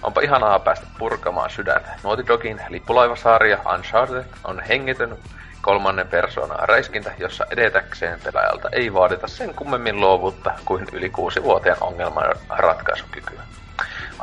onpa 0.03 0.21
ihanaa 0.21 0.59
päästä 0.59 0.87
purkamaan 0.99 1.51
sydäntä. 1.51 1.89
Naughty 2.03 2.27
Dogin 2.27 2.61
lippulaivasarja 2.69 3.59
Uncharted 3.75 4.25
on 4.45 4.61
hengitön 4.61 5.19
kolmannen 5.61 6.09
persoonan 6.09 6.69
räiskintä, 6.69 7.13
jossa 7.19 7.47
edetäkseen 7.51 8.21
pelaajalta 8.21 8.69
ei 8.73 8.93
vaadita 8.93 9.29
sen 9.29 9.55
kummemmin 9.55 10.01
luovuutta 10.01 10.53
kuin 10.65 10.87
yli 10.93 11.11
kuusi 11.11 11.43
vuoteen 11.43 11.77
ongelman 11.81 12.35
ratkaisukykyä. 12.49 13.43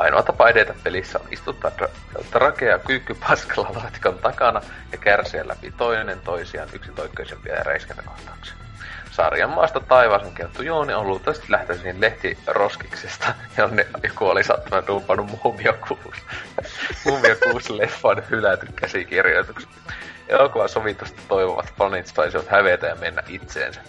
Ainoa 0.01 0.23
tapa 0.23 0.49
edetä 0.49 0.73
pelissä 0.83 1.19
on 1.19 1.25
istuttaa 1.31 1.71
rakea 2.33 2.79
kyykky 2.79 3.13
paskalla 3.13 3.71
laatikon 3.75 4.19
takana 4.19 4.61
ja 4.91 4.97
kärsiä 4.97 5.47
läpi 5.47 5.71
toinen 5.77 6.19
toisiaan 6.19 6.69
yksitoikkoisempia 6.73 7.63
räiskintäkohtauksia. 7.63 8.55
Sarjan 9.11 9.49
maasta 9.49 9.79
taivaaseen 9.79 10.33
kerttu 10.33 10.63
Jooni 10.63 10.93
on 10.93 11.07
luultavasti 11.07 11.45
lähtöisin 11.49 12.01
lehtiroskiksesta, 12.01 13.33
jonne 13.57 13.87
joku 14.03 14.25
oli 14.27 14.43
sattunut 14.43 14.87
dumpannut 14.87 15.39
Muumio 15.43 15.73
6. 15.87 16.21
Muumio 17.05 17.35
6 17.51 17.77
leffan 17.77 18.23
hyläty 18.29 18.67
käsikirjoituksen. 18.75 19.69
Elokuva 20.27 20.67
sovitusti 20.67 21.21
toivovat 21.27 21.73
fanit 21.77 22.07
saisivat 22.07 22.47
hävetä 22.47 22.87
ja 22.87 22.95
mennä 22.95 23.23
itseensä. 23.27 23.81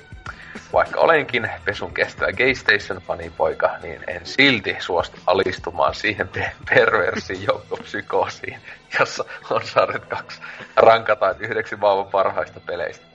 Vaikka 0.73 1.01
olenkin 1.01 1.51
pesun 1.65 1.95
kestävä 1.95 2.33
Gaystation 2.33 3.03
fanipoika, 3.03 3.71
niin 3.83 4.05
en 4.07 4.27
silti 4.27 4.77
suostu 4.79 5.17
alistumaan 5.27 5.95
siihen 5.95 6.29
perversiin 6.75 7.47
joukkopsykoosiin, 7.47 8.61
jossa 8.99 9.25
on 9.51 9.63
Saaret 9.63 10.05
2 10.05 10.41
rankataan 10.77 11.35
yhdeksi 11.39 11.77
maailman 11.77 12.11
parhaista 12.11 12.61
peleistä. 12.61 13.07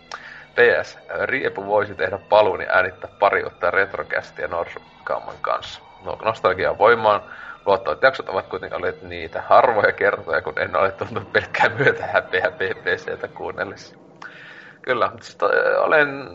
PS, 0.56 0.98
Riepu 1.26 1.66
voisi 1.66 1.96
tehdä 1.96 2.18
paluun 2.18 2.62
ja 2.62 2.72
äänittää 2.72 3.10
pari 3.20 3.44
ottaa 3.44 3.72
retrokästiä 3.72 4.48
Norsukamman 4.48 5.36
kanssa. 5.42 5.82
No, 6.06 6.18
nostalgia 6.24 6.78
voimaan, 6.78 7.22
Luottavat 7.68 8.02
jaksot 8.02 8.30
ovat 8.30 8.48
kuitenkin 8.48 8.78
olleet 8.78 9.02
niitä 9.02 9.42
harvoja 9.42 9.92
kertoja, 9.92 10.42
kun 10.42 10.60
en 10.60 10.76
ole 10.76 10.92
tuntunut 10.92 11.34
pelkkää 11.34 11.70
myötä 11.70 12.06
häpeä 12.06 12.52
BBCtä 12.52 13.28
kuunnellessa. 13.28 14.07
Kyllä, 14.88 15.12
olen 15.78 16.30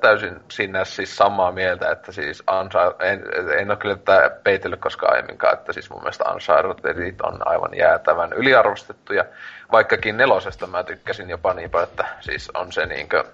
täysin 0.00 0.40
siinä 0.50 0.84
siis 0.84 1.16
samaa 1.16 1.52
mieltä, 1.52 1.90
että 1.90 2.12
siis 2.12 2.42
Ansa, 2.46 2.94
en, 3.00 3.24
en 3.58 3.70
ole 3.70 3.76
kyllä 3.76 3.96
tätä 3.96 4.30
peitellyt 4.44 4.80
koskaan 4.80 5.12
aiemminkaan, 5.12 5.54
että 5.54 5.72
siis 5.72 5.90
mun 5.90 6.00
mielestä 6.02 6.24
Uncharted 6.32 7.14
on 7.22 7.48
aivan 7.48 7.74
jäätävän 7.76 8.32
yliarvostettuja. 8.32 9.24
Vaikkakin 9.72 10.16
nelosesta 10.16 10.66
mä 10.66 10.84
tykkäsin 10.84 11.30
jopa 11.30 11.54
niin 11.54 11.70
paljon, 11.70 11.88
että 11.88 12.04
siis 12.20 12.50
on 12.54 12.72
se 12.72 12.86
niinkö 12.86 13.24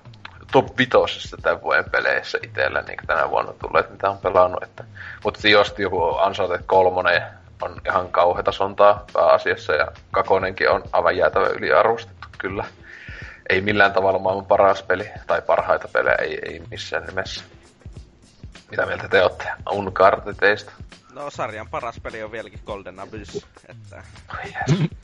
top 0.52 0.78
vitosesta 0.78 1.36
tämän 1.42 1.62
vuoden 1.62 1.90
peleissä 1.90 2.38
itsellä 2.42 2.82
niin 2.82 2.98
tänä 3.06 3.30
vuonna 3.30 3.52
tulleet, 3.52 3.90
mitä 3.90 4.10
on 4.10 4.18
pelannut. 4.18 4.62
Että, 4.62 4.84
mutta 5.24 5.48
jos 5.48 5.74
joku 5.78 6.04
Uncharted 6.26 6.62
3 6.66 7.22
on 7.62 7.76
ihan 7.86 8.08
kauheata 8.08 8.52
sontaa 8.52 9.04
pääasiassa 9.12 9.72
ja 9.72 9.86
kakonenkin 10.10 10.70
on 10.70 10.82
aivan 10.92 11.16
jäätävä 11.16 11.46
yliarvostettu 11.46 12.28
kyllä. 12.38 12.64
Ei 13.50 13.60
millään 13.60 13.92
tavalla 13.92 14.18
maailman 14.18 14.46
paras 14.46 14.82
peli 14.82 15.10
tai 15.26 15.42
parhaita 15.42 15.88
pelejä, 15.88 16.14
ei, 16.14 16.38
ei 16.42 16.62
missään 16.70 17.06
nimessä. 17.06 17.44
Mitä 18.70 18.86
mieltä 18.86 19.08
te 19.08 19.22
olette 19.22 19.44
Unchartedeista? 19.70 20.72
No 21.12 21.30
sarjan 21.30 21.68
paras 21.68 22.00
peli 22.02 22.22
on 22.22 22.32
vieläkin 22.32 22.60
Golden 22.66 23.00
Abyss, 23.00 23.46
että... 23.68 24.04
Oh, 24.30 24.38
yes. 24.44 24.90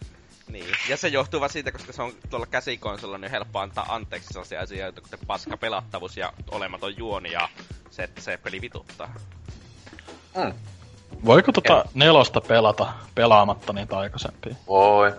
Niin, 0.50 0.74
ja 0.88 0.96
se 0.96 1.08
johtuu 1.08 1.40
vaan 1.40 1.50
siitä, 1.50 1.72
koska 1.72 1.92
se 1.92 2.02
on 2.02 2.12
tuolla 2.30 2.46
käsikonsolla 2.46 3.18
niin 3.18 3.30
helppo 3.30 3.58
antaa 3.58 3.94
anteeksi 3.94 4.28
sellaisia 4.28 4.60
asioita, 4.60 5.00
kuten 5.00 5.18
paska 5.26 5.56
pelattavuus 5.56 6.16
ja 6.16 6.32
olematon 6.50 6.96
juoni 6.96 7.32
ja 7.32 7.48
se, 7.90 8.02
että 8.02 8.20
se 8.20 8.36
peli 8.36 8.60
vituttaa. 8.60 9.14
Mm. 10.36 10.52
Voiko 11.24 11.52
tota 11.52 11.72
ja. 11.72 11.84
nelosta 11.94 12.40
pelata 12.40 12.92
pelaamatta 13.14 13.72
niitä 13.72 13.98
aikaisempia? 13.98 14.54
Voi. 14.66 15.14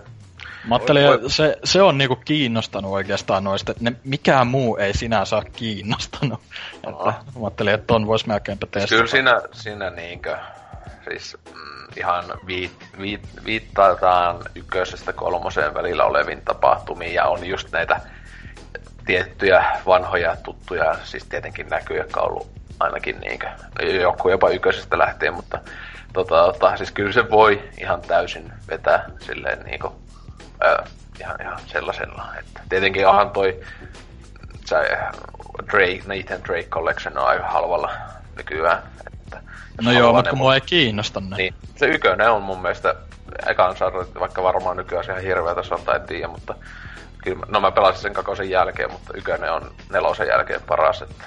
Mä 0.64 0.74
ajattelin, 0.74 1.14
että 1.14 1.28
se, 1.28 1.58
se 1.64 1.82
on 1.82 1.98
niinku 1.98 2.16
kiinnostanut 2.16 2.92
oikeastaan 2.92 3.44
noista, 3.44 3.72
että 3.72 3.84
ne, 3.84 3.92
mikään 4.04 4.46
muu 4.46 4.76
ei 4.76 4.96
sinä 4.96 5.24
saa 5.24 5.42
kiinnostanut. 5.42 6.40
Että, 6.74 6.90
mä 7.40 7.42
ajattelin, 7.42 7.74
että 7.74 7.86
ton 7.86 8.06
vois 8.06 8.26
melkeinpä 8.26 8.66
testata. 8.70 8.94
Kyllä 8.94 9.10
siinä, 9.10 9.42
siinä 9.52 9.90
niinkö, 9.90 10.36
siis 11.08 11.36
mm, 11.54 11.86
ihan 11.96 12.24
viit, 12.46 12.72
viit, 13.00 13.28
viittataan 13.44 14.38
ykkösestä 14.54 15.12
kolmoseen 15.12 15.74
välillä 15.74 16.04
oleviin 16.04 16.42
tapahtumiin 16.44 17.14
ja 17.14 17.24
on 17.24 17.46
just 17.46 17.72
näitä 17.72 18.00
tiettyjä 19.06 19.64
vanhoja 19.86 20.36
tuttuja, 20.36 20.96
siis 21.04 21.24
tietenkin 21.24 21.68
näkyy, 21.68 21.96
jotka 21.96 22.20
on 22.20 22.30
ollut 22.30 22.50
ainakin 22.80 23.20
niinkö, 23.20 23.48
joku 24.00 24.28
jopa 24.28 24.48
ykkösestä 24.48 24.98
lähtien, 24.98 25.34
mutta 25.34 25.58
tota, 26.12 26.52
tota, 26.52 26.76
siis 26.76 26.90
kyllä 26.90 27.12
se 27.12 27.30
voi 27.30 27.68
ihan 27.80 28.00
täysin 28.00 28.52
vetää 28.68 29.10
silleen 29.20 29.60
niinku, 29.60 30.07
ö, 30.64 30.82
ihan, 31.20 31.36
ihan 31.40 31.58
sellaisella, 31.66 32.26
että 32.38 32.60
tietenkin 32.68 33.06
onhan 33.06 33.30
toi 33.30 33.60
se 34.64 34.76
Drake, 35.70 36.02
Nathan 36.06 36.44
Drake 36.44 36.68
Collection 36.68 37.18
on 37.18 37.26
aika 37.26 37.46
halvalla 37.48 37.90
nykyään. 38.36 38.82
Että 39.06 39.40
No 39.82 39.92
joo, 39.92 40.12
mutta 40.12 40.36
mua 40.36 40.54
ei 40.54 40.60
kiinnosta 40.60 41.20
ne. 41.20 41.36
niin, 41.36 41.54
se 41.76 41.86
ykönen 41.86 42.30
on 42.30 42.42
mun 42.42 42.62
mielestä 42.62 42.94
ekan 43.46 43.76
sarja, 43.76 44.04
vaikka 44.20 44.42
varmaan 44.42 44.76
nykyään 44.76 45.04
se 45.04 45.12
ihan 45.12 45.22
hirveä 45.24 45.54
tasolta, 45.54 45.94
en 45.94 46.02
tiedä, 46.02 46.28
mutta 46.28 46.54
kyllä, 47.24 47.46
no 47.48 47.60
mä 47.60 47.70
pelasin 47.70 48.02
sen 48.02 48.12
kakosen 48.12 48.50
jälkeen, 48.50 48.92
mutta 48.92 49.12
ykönen 49.16 49.52
on 49.52 49.70
nelosen 49.90 50.28
jälkeen 50.28 50.60
paras, 50.62 51.02
että 51.02 51.24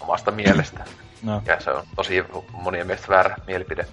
omasta 0.00 0.30
mielestä. 0.30 0.84
No. 1.22 1.42
Ja 1.46 1.60
se 1.60 1.70
on 1.70 1.84
tosi 1.96 2.24
monien 2.52 2.86
mielestä 2.86 3.08
väärä 3.08 3.36
mielipide. 3.46 3.86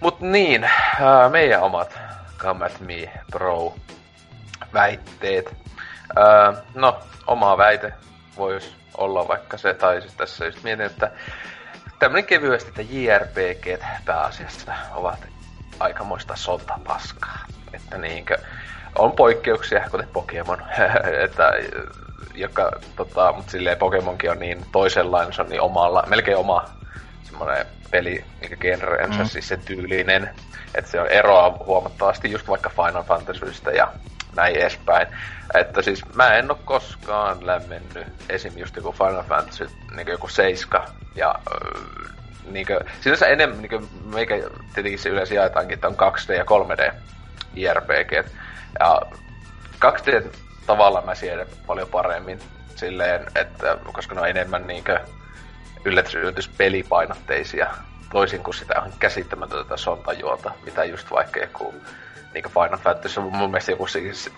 Mut 0.00 0.20
niin, 0.20 0.70
ää, 1.00 1.28
meidän 1.28 1.62
omat 1.62 1.98
Come 2.40 2.66
at 2.66 2.80
me, 2.80 3.10
bro, 3.30 3.74
väitteet. 4.72 5.56
Ää, 6.16 6.52
no, 6.74 7.00
oma 7.26 7.58
väite 7.58 7.92
voisi 8.36 8.74
olla 8.96 9.28
vaikka 9.28 9.58
se, 9.58 9.74
tai 9.74 10.00
siis 10.00 10.14
tässä 10.14 10.44
just 10.44 10.62
mietin, 10.62 10.86
että 10.86 11.10
tämmönen 11.98 12.24
kevyesti, 12.24 12.68
että 12.68 12.82
JRPG 12.82 13.82
pääasiassa 14.04 14.72
ovat 14.94 15.26
aikamoista 15.80 16.36
sotapaskaa. 16.36 17.38
Että 17.72 17.98
niinkö, 17.98 18.38
on 18.98 19.12
poikkeuksia, 19.12 19.88
kuten 19.90 20.08
Pokemon, 20.12 20.62
että, 21.24 21.52
joka, 22.34 22.72
tota, 22.96 23.32
mutta 23.32 23.50
silleen 23.50 23.78
Pokemonkin 23.78 24.30
on 24.30 24.38
niin 24.38 24.66
toisenlainen, 24.72 25.32
se 25.32 25.42
on 25.42 25.48
niin 25.48 25.60
omalla, 25.60 26.04
melkein 26.06 26.36
oma 26.36 26.64
semmoinen 27.22 27.66
peli, 27.90 28.24
mikä 28.40 28.56
genreensä, 28.56 29.22
mm. 29.22 29.28
siis 29.28 29.48
sen 29.48 29.60
tyylinen, 29.60 30.30
että 30.74 30.90
se 30.90 31.00
on 31.00 31.08
eroa 31.08 31.56
huomattavasti 31.66 32.32
just 32.32 32.48
vaikka 32.48 32.70
Final 32.70 33.02
Fantasystä 33.02 33.70
ja 33.70 33.92
näin 34.36 34.56
edespäin. 34.56 35.06
Että 35.54 35.82
siis 35.82 36.14
mä 36.14 36.34
en 36.34 36.50
oo 36.50 36.58
koskaan 36.64 37.46
lämmennyt 37.46 38.06
esim. 38.28 38.52
just 38.56 38.76
joku 38.76 38.92
Final 38.92 39.22
Fantasy, 39.22 39.70
niin 39.96 40.08
joku 40.08 40.28
Seiska 40.28 40.84
ja 41.14 41.34
öö, 41.52 41.80
niinkö, 42.50 42.80
sinänsä 43.00 43.26
enemmän, 43.26 43.58
niinkö, 43.58 43.80
meikä 44.04 44.34
tietenkin 44.74 44.98
se 44.98 45.08
yleensä 45.08 45.34
jaetaankin, 45.34 45.74
että 45.74 45.88
on 45.88 45.96
2D 45.96 46.32
ja 46.32 46.44
3D 46.44 46.94
JRPG. 47.54 48.12
Ja 48.80 49.00
2D 49.84 50.28
tavalla 50.66 51.02
mä 51.02 51.14
siedän 51.14 51.46
paljon 51.66 51.88
paremmin 51.88 52.38
silleen, 52.76 53.26
että 53.34 53.78
koska 53.92 54.14
ne 54.14 54.20
on 54.20 54.28
enemmän 54.28 54.66
niinkö 54.66 55.00
yllätys, 55.84 56.14
yllätys 56.14 56.48
pelipainotteisia, 56.48 57.70
toisin 58.12 58.42
kuin 58.42 58.54
sitä 58.54 58.80
on 58.80 58.92
käsittämätöntä 58.98 59.76
sontajuota, 59.76 60.52
mitä 60.64 60.84
just 60.84 61.10
vaikka 61.10 61.40
joku 61.40 61.74
niin 62.34 62.42
kuin 62.42 62.52
Final 62.52 62.78
Fantasy, 62.78 63.20
mun 63.20 63.50
mielestä 63.50 63.72
joku 63.72 63.86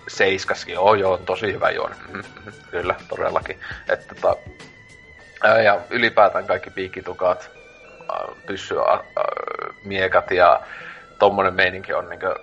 seiskaskin, 0.07 0.73
joo 0.73 0.95
joo, 0.95 1.13
on 1.13 1.25
tosi 1.25 1.53
hyvä 1.53 1.69
juoni. 1.69 1.95
Mm-hmm, 1.95 2.53
kyllä, 2.71 2.95
todellakin. 3.07 3.59
Että, 3.89 4.15
tota, 4.15 4.35
ja 5.63 5.79
ylipäätään 5.89 6.47
kaikki 6.47 6.69
piikkitukat, 6.69 7.51
pyssy 8.45 8.75
miekat 9.83 10.31
ja 10.31 10.61
tommonen 11.19 11.53
meininki 11.53 11.93
on 11.93 12.09
niinkö 12.09 12.35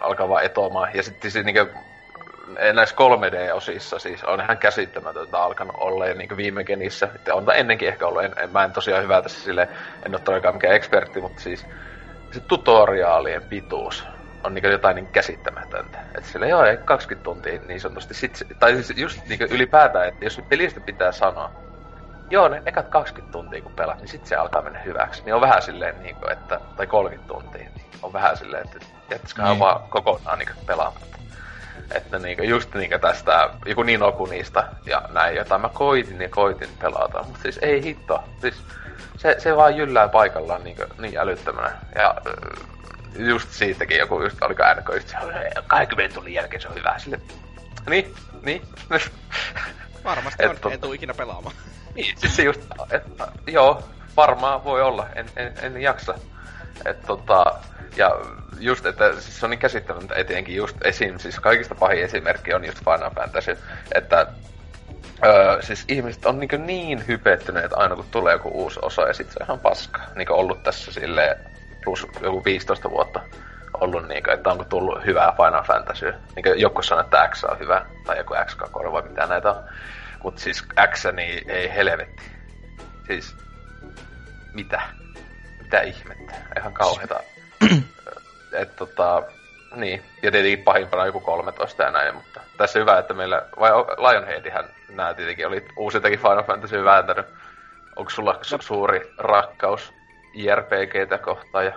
alkaa 0.00 0.28
vaan 0.28 0.44
etomaan. 0.44 0.90
Ja 0.94 1.02
sitten 1.02 1.30
se 1.30 1.42
niinkö 1.42 1.66
näissä 2.72 2.96
3D-osissa 2.96 3.98
siis 3.98 4.24
on 4.24 4.40
ihan 4.40 4.58
käsittämätöntä 4.58 5.38
alkanut 5.38 5.76
olla 5.78 6.06
ja 6.06 6.14
niin 6.14 6.36
viime 6.36 6.64
genissä. 6.64 7.08
On 7.32 7.46
ennenkin 7.54 7.88
ehkä 7.88 8.06
ollut, 8.06 8.24
en, 8.24 8.32
en, 8.36 8.52
mä 8.52 8.64
en 8.64 8.72
tosiaan 8.72 9.02
hyvä 9.02 9.22
tässä 9.22 9.44
sille, 9.44 9.68
en 10.06 10.14
ole 10.14 10.20
todellakaan 10.20 10.54
mikään 10.54 10.74
ekspertti, 10.74 11.20
mutta 11.20 11.42
siis 11.42 11.66
se 12.30 12.40
tutoriaalien 12.40 13.42
pituus 13.42 14.04
on 14.44 14.54
niin 14.54 14.70
jotain 14.70 14.96
niin 14.96 15.06
käsittämätöntä. 15.06 15.98
Että 16.14 16.30
sille 16.30 16.48
joo, 16.48 16.64
ei 16.64 16.76
20 16.76 17.24
tuntia 17.24 17.60
niin 17.66 17.80
sanotusti. 17.80 18.14
Sit, 18.14 18.42
tai 18.58 18.74
siis 18.74 18.98
just 18.98 19.26
niin 19.28 19.42
ylipäätään, 19.50 20.08
että 20.08 20.24
jos 20.24 20.40
pelistä 20.48 20.80
pitää 20.80 21.12
sanoa, 21.12 21.50
joo, 22.30 22.48
ne 22.48 22.62
ekat 22.66 22.88
20 22.88 23.32
tuntia 23.32 23.62
kun 23.62 23.72
pelaat, 23.72 23.98
niin 23.98 24.08
sitten 24.08 24.28
se 24.28 24.36
alkaa 24.36 24.62
mennä 24.62 24.78
hyväksi. 24.78 25.22
Niin 25.24 25.34
on 25.34 25.40
vähän 25.40 25.62
silleen, 25.62 26.02
niin 26.02 26.16
kuin, 26.16 26.32
että, 26.32 26.60
tai 26.76 26.86
30 26.86 27.28
tuntia, 27.28 27.68
niin 27.74 27.86
on 28.02 28.12
vähän 28.12 28.36
silleen, 28.36 28.66
että 28.66 28.86
jättäisiköhän 29.10 29.50
niin. 29.50 29.60
vaan 29.60 29.80
kokonaan 29.88 30.38
niin 30.38 30.48
pelaamatta. 30.66 31.16
Että 31.94 32.18
niinku 32.18 32.42
just 32.42 32.74
niinku 32.74 32.98
tästä, 32.98 33.50
joku 33.66 33.82
Nino 33.82 34.26
niistä 34.30 34.68
ja 34.86 35.02
näin, 35.12 35.36
jota 35.36 35.58
mä 35.58 35.68
koitin 35.68 36.22
ja 36.22 36.28
koitin 36.28 36.68
pelata, 36.80 37.22
mutta 37.22 37.42
siis 37.42 37.58
ei 37.62 37.82
hitto. 37.82 38.24
Siis 38.40 38.54
se, 39.16 39.36
se 39.38 39.56
vaan 39.56 39.76
jyllää 39.76 40.08
paikallaan 40.08 40.64
niinku, 40.64 40.82
niin 40.98 41.18
älyttömänä. 41.18 41.72
Ja 41.94 42.14
just 43.18 43.50
siitäkin 43.50 43.98
joku, 43.98 44.22
just 44.22 44.42
oliko 44.42 44.62
NK 44.62 44.88
just 44.94 45.14
20 45.66 46.14
tunnin 46.14 46.34
jälkeen 46.34 46.62
se 46.62 46.68
on 46.68 46.74
hyvä 46.74 46.98
sille. 46.98 47.20
Niin, 47.88 48.14
niin. 48.42 48.62
Varmasti 50.04 50.46
on, 50.46 50.56
tot... 50.56 50.72
en 50.72 50.80
tuu 50.80 50.92
ikinä 50.92 51.14
pelaamaan. 51.14 51.54
Niin, 51.94 52.18
siis 52.18 52.36
se 52.36 52.42
just, 52.42 52.60
että 52.90 53.28
joo, 53.46 53.82
varmaan 54.16 54.64
voi 54.64 54.82
olla, 54.82 55.06
en, 55.14 55.26
en, 55.36 55.54
en 55.62 55.82
jaksa. 55.82 56.14
Että 56.86 57.06
tota, 57.06 57.44
ja 57.96 58.20
just, 58.58 58.86
että 58.86 59.12
siis 59.12 59.40
se 59.40 59.46
on 59.46 59.50
niin 59.50 59.58
käsittämätöntä 59.58 60.14
etenkin 60.14 60.56
just 60.56 60.76
esim. 60.84 61.18
Siis 61.18 61.40
kaikista 61.40 61.74
pahin 61.74 62.04
esimerkki 62.04 62.54
on 62.54 62.64
just 62.64 62.78
Final 62.78 63.10
Fantasy, 63.10 63.58
että 63.94 64.26
Öö, 65.24 65.62
siis 65.62 65.84
ihmiset 65.88 66.26
on 66.26 66.38
niin, 66.38 66.66
niin 66.66 67.04
hypettyneet 67.08 67.72
aina 67.72 67.96
kun 67.96 68.04
tulee 68.10 68.32
joku 68.32 68.48
uusi 68.48 68.80
osa 68.82 69.02
ja 69.02 69.14
sit 69.14 69.30
se 69.30 69.38
on 69.40 69.46
ihan 69.46 69.60
paska. 69.60 70.00
Niin 70.14 70.32
ollut 70.32 70.62
tässä 70.62 70.92
sille 70.92 71.38
plus 71.84 72.06
joku 72.22 72.44
15 72.44 72.90
vuotta 72.90 73.20
ollut 73.80 74.08
niin 74.08 74.22
kuin, 74.22 74.34
että 74.34 74.50
onko 74.50 74.64
tullut 74.64 75.04
hyvää 75.06 75.32
Final 75.36 75.62
Fantasy. 75.62 76.14
Niin 76.36 76.60
joku 76.60 76.82
sanoo, 76.82 77.04
että 77.04 77.28
X 77.32 77.44
on 77.44 77.58
hyvä, 77.58 77.86
tai 78.06 78.18
joku 78.18 78.34
X2 78.34 78.92
vai 78.92 79.02
mitä 79.02 79.26
näitä 79.26 79.50
on. 79.50 79.64
Mut 80.22 80.38
siis 80.38 80.64
X 80.92 81.04
niin 81.12 81.50
ei 81.50 81.74
helvetti. 81.74 82.22
Siis, 83.06 83.36
mitä? 84.52 84.82
Mitä 85.70 85.82
ihmettä? 85.82 86.34
Ihan 86.58 86.72
kauheeta 86.72 87.20
että 88.60 88.76
tota, 88.76 89.22
niin, 89.76 90.02
ja 90.22 90.30
tietenkin 90.30 90.64
pahimpana 90.64 91.06
joku 91.06 91.20
13 91.20 91.82
ja 91.82 91.90
näin, 91.90 92.14
mutta 92.14 92.40
tässä 92.56 92.78
hyvä, 92.78 92.98
että 92.98 93.14
meillä, 93.14 93.42
vai 93.60 93.70
Lionheadihän 93.70 94.64
nämä 94.88 95.14
tietenkin 95.14 95.46
oli 95.46 95.64
uusintakin 95.76 96.18
Final 96.18 96.42
Fantasy 96.42 96.84
vääntänyt. 96.84 97.26
Onko 97.96 98.10
sulla 98.10 98.32
su- 98.32 98.62
suuri 98.62 99.12
rakkaus 99.18 99.92
JRPGtä 100.34 101.18
kohtaan? 101.18 101.64
Ja... 101.64 101.72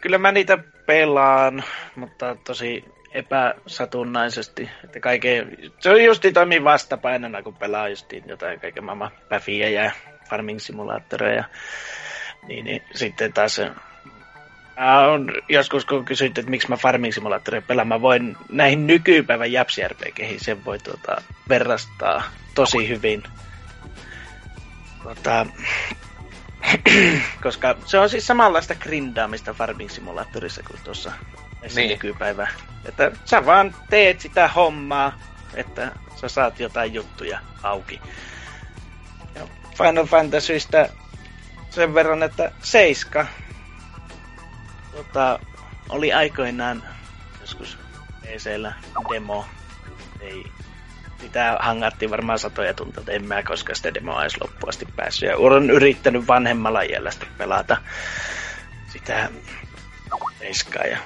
Kyllä 0.00 0.18
mä 0.18 0.32
niitä 0.32 0.58
pelaan, 0.86 1.64
mutta 1.96 2.36
tosi 2.46 2.84
epäsatunnaisesti. 3.14 4.70
Että 4.84 5.00
kaiken, 5.00 5.56
se 5.78 5.90
on 5.90 6.04
justi 6.04 6.32
toimii 6.32 6.64
vastapainona, 6.64 7.42
kun 7.42 7.54
pelaa 7.54 7.88
justiin 7.88 8.24
jotain 8.26 8.60
kaiken 8.60 8.84
maailman 8.84 9.10
päfiä 9.28 9.68
ja 9.68 9.90
farming 10.30 10.58
simulaattoreja. 10.58 11.44
Niin, 12.48 12.64
niin 12.64 12.82
sitten 12.94 13.32
taas 13.32 13.60
on 15.12 15.32
joskus 15.48 15.84
kun 15.84 16.04
kysyt, 16.04 16.38
että 16.38 16.50
miksi 16.50 16.68
mä 16.68 16.76
Farming 16.76 17.14
Simulatoria 17.14 17.62
pelaan, 17.62 17.88
mä 17.88 18.00
voin 18.00 18.36
näihin 18.48 18.86
nykypäivän 18.86 19.52
japs 19.52 19.76
sen 20.36 20.64
voi 20.64 20.78
tuota, 20.78 21.22
verrastaa 21.48 22.22
tosi 22.54 22.88
hyvin. 22.88 23.22
Tuota, 25.02 25.46
koska 27.42 27.76
se 27.86 27.98
on 27.98 28.10
siis 28.10 28.26
samanlaista 28.26 28.74
grindaamista 28.74 29.54
Farming 29.54 29.90
Simulatorissa 29.90 30.62
kuin 30.62 30.80
tuossa 30.84 31.12
niin. 31.74 31.88
nykypäivä. 31.88 32.48
Että 32.84 33.12
sä 33.24 33.46
vaan 33.46 33.74
teet 33.90 34.20
sitä 34.20 34.48
hommaa, 34.48 35.18
että 35.54 35.92
sä 36.16 36.28
saat 36.28 36.60
jotain 36.60 36.94
juttuja 36.94 37.38
auki. 37.62 38.00
Ja 39.34 39.48
Final 39.78 40.06
Fantasystä 40.06 40.88
sen 41.70 41.94
verran, 41.94 42.22
että 42.22 42.52
Seiska 42.62 43.26
tota, 44.92 45.38
oli 45.88 46.12
aikoinaan 46.12 46.82
joskus 47.40 47.78
PCllä 48.20 48.72
demo. 49.12 49.46
Ei, 50.20 50.44
sitä 51.20 51.58
hangattiin 51.60 52.10
varmaan 52.10 52.38
satoja 52.38 52.74
tunteja, 52.74 53.16
en 53.16 53.24
mä 53.24 53.42
koskaan 53.42 53.76
sitä 53.76 53.94
demoa 53.94 54.22
edes 54.22 54.40
loppuun 54.40 54.68
asti 54.68 54.86
päässyt. 54.96 55.28
Ja 55.28 55.36
olen 55.36 55.70
yrittänyt 55.70 56.28
vanhemmalla 56.28 56.82
iällä 56.82 57.10
pelata 57.38 57.76
sitä 58.92 59.28
Seiskaa 60.38 60.84
ja 60.84 60.98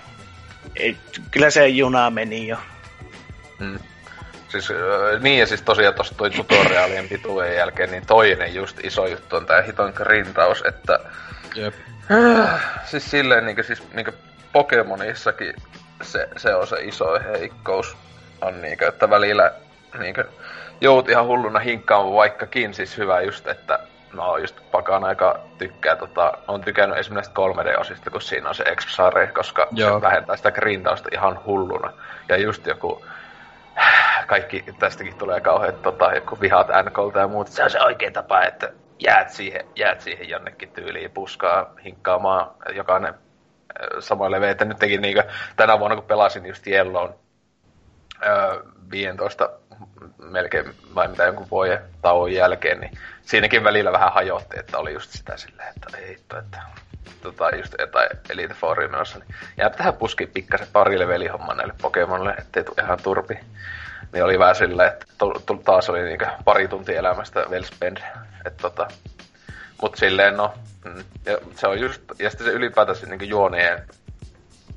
ei, 0.76 0.96
kyllä 1.30 1.50
se 1.50 1.68
juna 1.68 2.10
meni 2.10 2.48
jo. 2.48 2.56
Mm. 3.58 3.78
Siis, 4.60 4.78
niin 5.20 5.40
ja 5.40 5.46
siis 5.46 5.62
tosiaan 5.62 5.94
tuossa 5.94 6.14
toi 6.14 6.30
tutoriaalien 6.30 7.08
pituuden 7.08 7.56
jälkeen, 7.56 7.90
niin 7.90 8.06
toinen 8.06 8.54
just 8.54 8.84
iso 8.84 9.06
juttu 9.06 9.36
on 9.36 9.46
tää 9.46 9.62
hiton 9.62 9.92
grindaus, 9.96 10.62
että... 10.68 11.00
Jep. 11.54 11.74
siis 12.84 13.10
silleen 13.10 13.46
niinku, 13.46 13.62
siis 13.62 13.82
niinku 13.92 14.12
Pokemonissakin 14.52 15.54
se, 16.02 16.28
se 16.36 16.54
on 16.54 16.66
se 16.66 16.76
iso 16.80 17.20
heikkous. 17.32 17.96
On 18.40 18.62
niinku, 18.62 18.84
että 18.84 19.10
välillä 19.10 19.52
niinku, 19.98 20.22
jout 20.80 21.08
ihan 21.08 21.26
hulluna 21.26 21.58
hinkkaamaan 21.58 22.14
vaikkakin 22.14 22.74
siis 22.74 22.98
hyvä 22.98 23.20
just, 23.20 23.46
että 23.46 23.78
no 24.12 24.36
just 24.36 24.56
pakan 24.70 25.04
aika 25.04 25.40
tykkää, 25.58 25.96
tota, 25.96 26.32
on 26.48 26.60
tykännyt 26.60 26.98
esimerkiksi 26.98 27.32
3D-osista, 27.32 28.10
kun 28.10 28.22
siinä 28.22 28.48
on 28.48 28.54
se 28.54 28.64
X-sare, 28.76 29.26
koska 29.26 29.68
Joo. 29.72 29.94
se 29.94 30.02
vähentää 30.02 30.36
sitä 30.36 30.50
grindausta 30.50 31.08
ihan 31.12 31.40
hulluna. 31.46 31.92
Ja 32.28 32.36
just 32.36 32.66
joku, 32.66 33.04
kaikki 34.26 34.64
tästäkin 34.78 35.18
tulee 35.18 35.40
kauhean 35.40 35.74
tota, 35.74 36.14
joku 36.14 36.40
vihat 36.40 36.66
NKlta 36.84 37.18
ja 37.18 37.28
muut. 37.28 37.48
Se 37.48 37.64
on 37.64 37.70
se 37.70 37.80
oikea 37.80 38.10
tapa, 38.10 38.42
että 38.42 38.72
jäät 38.98 39.30
siihen, 39.30 39.64
jäät 39.76 40.00
siihen 40.00 40.28
jonnekin 40.28 40.70
tyyliin 40.70 41.10
puskaa 41.10 41.74
hinkkaamaan 41.84 42.50
jokainen 42.74 43.14
samoin 43.98 44.32
leveitä. 44.32 44.64
Nyt 44.64 44.78
tekin 44.78 45.02
niin 45.02 45.22
tänä 45.56 45.78
vuonna, 45.78 45.96
kun 45.96 46.04
pelasin 46.04 46.46
just 46.46 46.66
Yellown 46.66 47.14
öö, 48.26 48.62
15 48.90 49.50
melkein 50.18 50.74
vai 50.94 51.08
mitä 51.08 51.24
jonkun 51.24 51.50
vuoden 51.50 51.82
tauon 52.02 52.32
jälkeen, 52.32 52.80
niin 52.80 52.98
siinäkin 53.22 53.64
välillä 53.64 53.92
vähän 53.92 54.12
hajotti, 54.12 54.58
että 54.58 54.78
oli 54.78 54.92
just 54.92 55.10
sitä 55.10 55.36
silleen, 55.36 55.68
että 55.68 55.98
ei 55.98 56.14
että 56.14 56.62
tota, 57.22 57.56
just 57.56 57.74
jotain 57.78 58.08
Elite 58.30 58.54
Fouria 58.54 58.88
menossa, 58.88 59.18
niin 59.18 59.34
jää 59.56 59.70
tähän 59.70 59.94
puskiin 59.94 60.30
pikkasen 60.30 60.66
pari 60.72 60.98
levelihomma 60.98 61.54
näille 61.54 61.74
Pokemonille, 61.82 62.34
ettei 62.38 62.64
tule 62.64 62.84
ihan 62.84 63.02
turpi. 63.02 63.38
Niin 64.12 64.24
oli 64.24 64.38
vähän 64.38 64.54
silleen, 64.54 64.88
että 64.88 65.06
taas 65.64 65.90
oli 65.90 66.02
niinku 66.02 66.24
pari 66.44 66.68
tuntia 66.68 66.98
elämästä 66.98 67.44
well 67.50 67.62
spend. 67.62 67.96
Että 68.46 68.62
tota, 68.62 68.88
mut 69.82 69.96
silleen 69.96 70.36
no, 70.36 70.54
mm, 70.84 71.04
ja 71.26 71.38
se 71.54 71.66
on 71.66 71.80
just, 71.80 72.02
ja 72.18 72.30
sitten 72.30 72.46
se 72.46 72.52
ylipäätänsä 72.52 73.06
niinku 73.06 73.24
juoneen, 73.24 73.86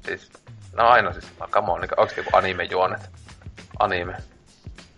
siis, 0.06 0.32
no 0.74 0.88
aina 0.88 1.14
siis, 1.14 1.40
no 1.40 1.48
come 1.48 1.72
on, 1.72 1.82
niinku, 1.82 1.96
onks 1.98 2.16
niinku 2.16 2.32
anime-juonet? 2.34 3.10
Anime. 3.80 4.16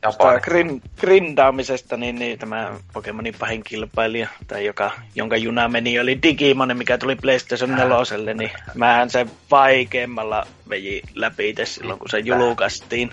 Japani. 0.04 0.40
Grin, 0.40 0.82
grindaamisesta, 1.00 1.98
niin, 1.98 2.16
niin 2.20 2.40
tämä 2.40 2.72
Pokemonin 2.94 3.36
pahin 3.40 3.64
kilpailija, 3.64 4.28
tai 4.48 4.66
joka, 4.66 4.92
jonka 5.16 5.38
juna 5.38 5.68
meni, 5.68 6.00
oli 6.00 6.22
Digimon, 6.24 6.78
mikä 6.78 6.98
tuli 6.98 7.16
PlayStation 7.16 7.72
4, 7.72 8.34
niin 8.34 8.52
mähän 8.76 9.10
sen 9.10 9.32
vaikeimmalla 9.52 10.48
veji 10.70 11.02
läpi 11.16 11.50
itse 11.50 11.66
silloin, 11.66 12.00
kun 12.00 12.10
se 12.10 12.20
julkaistiin. 12.20 13.10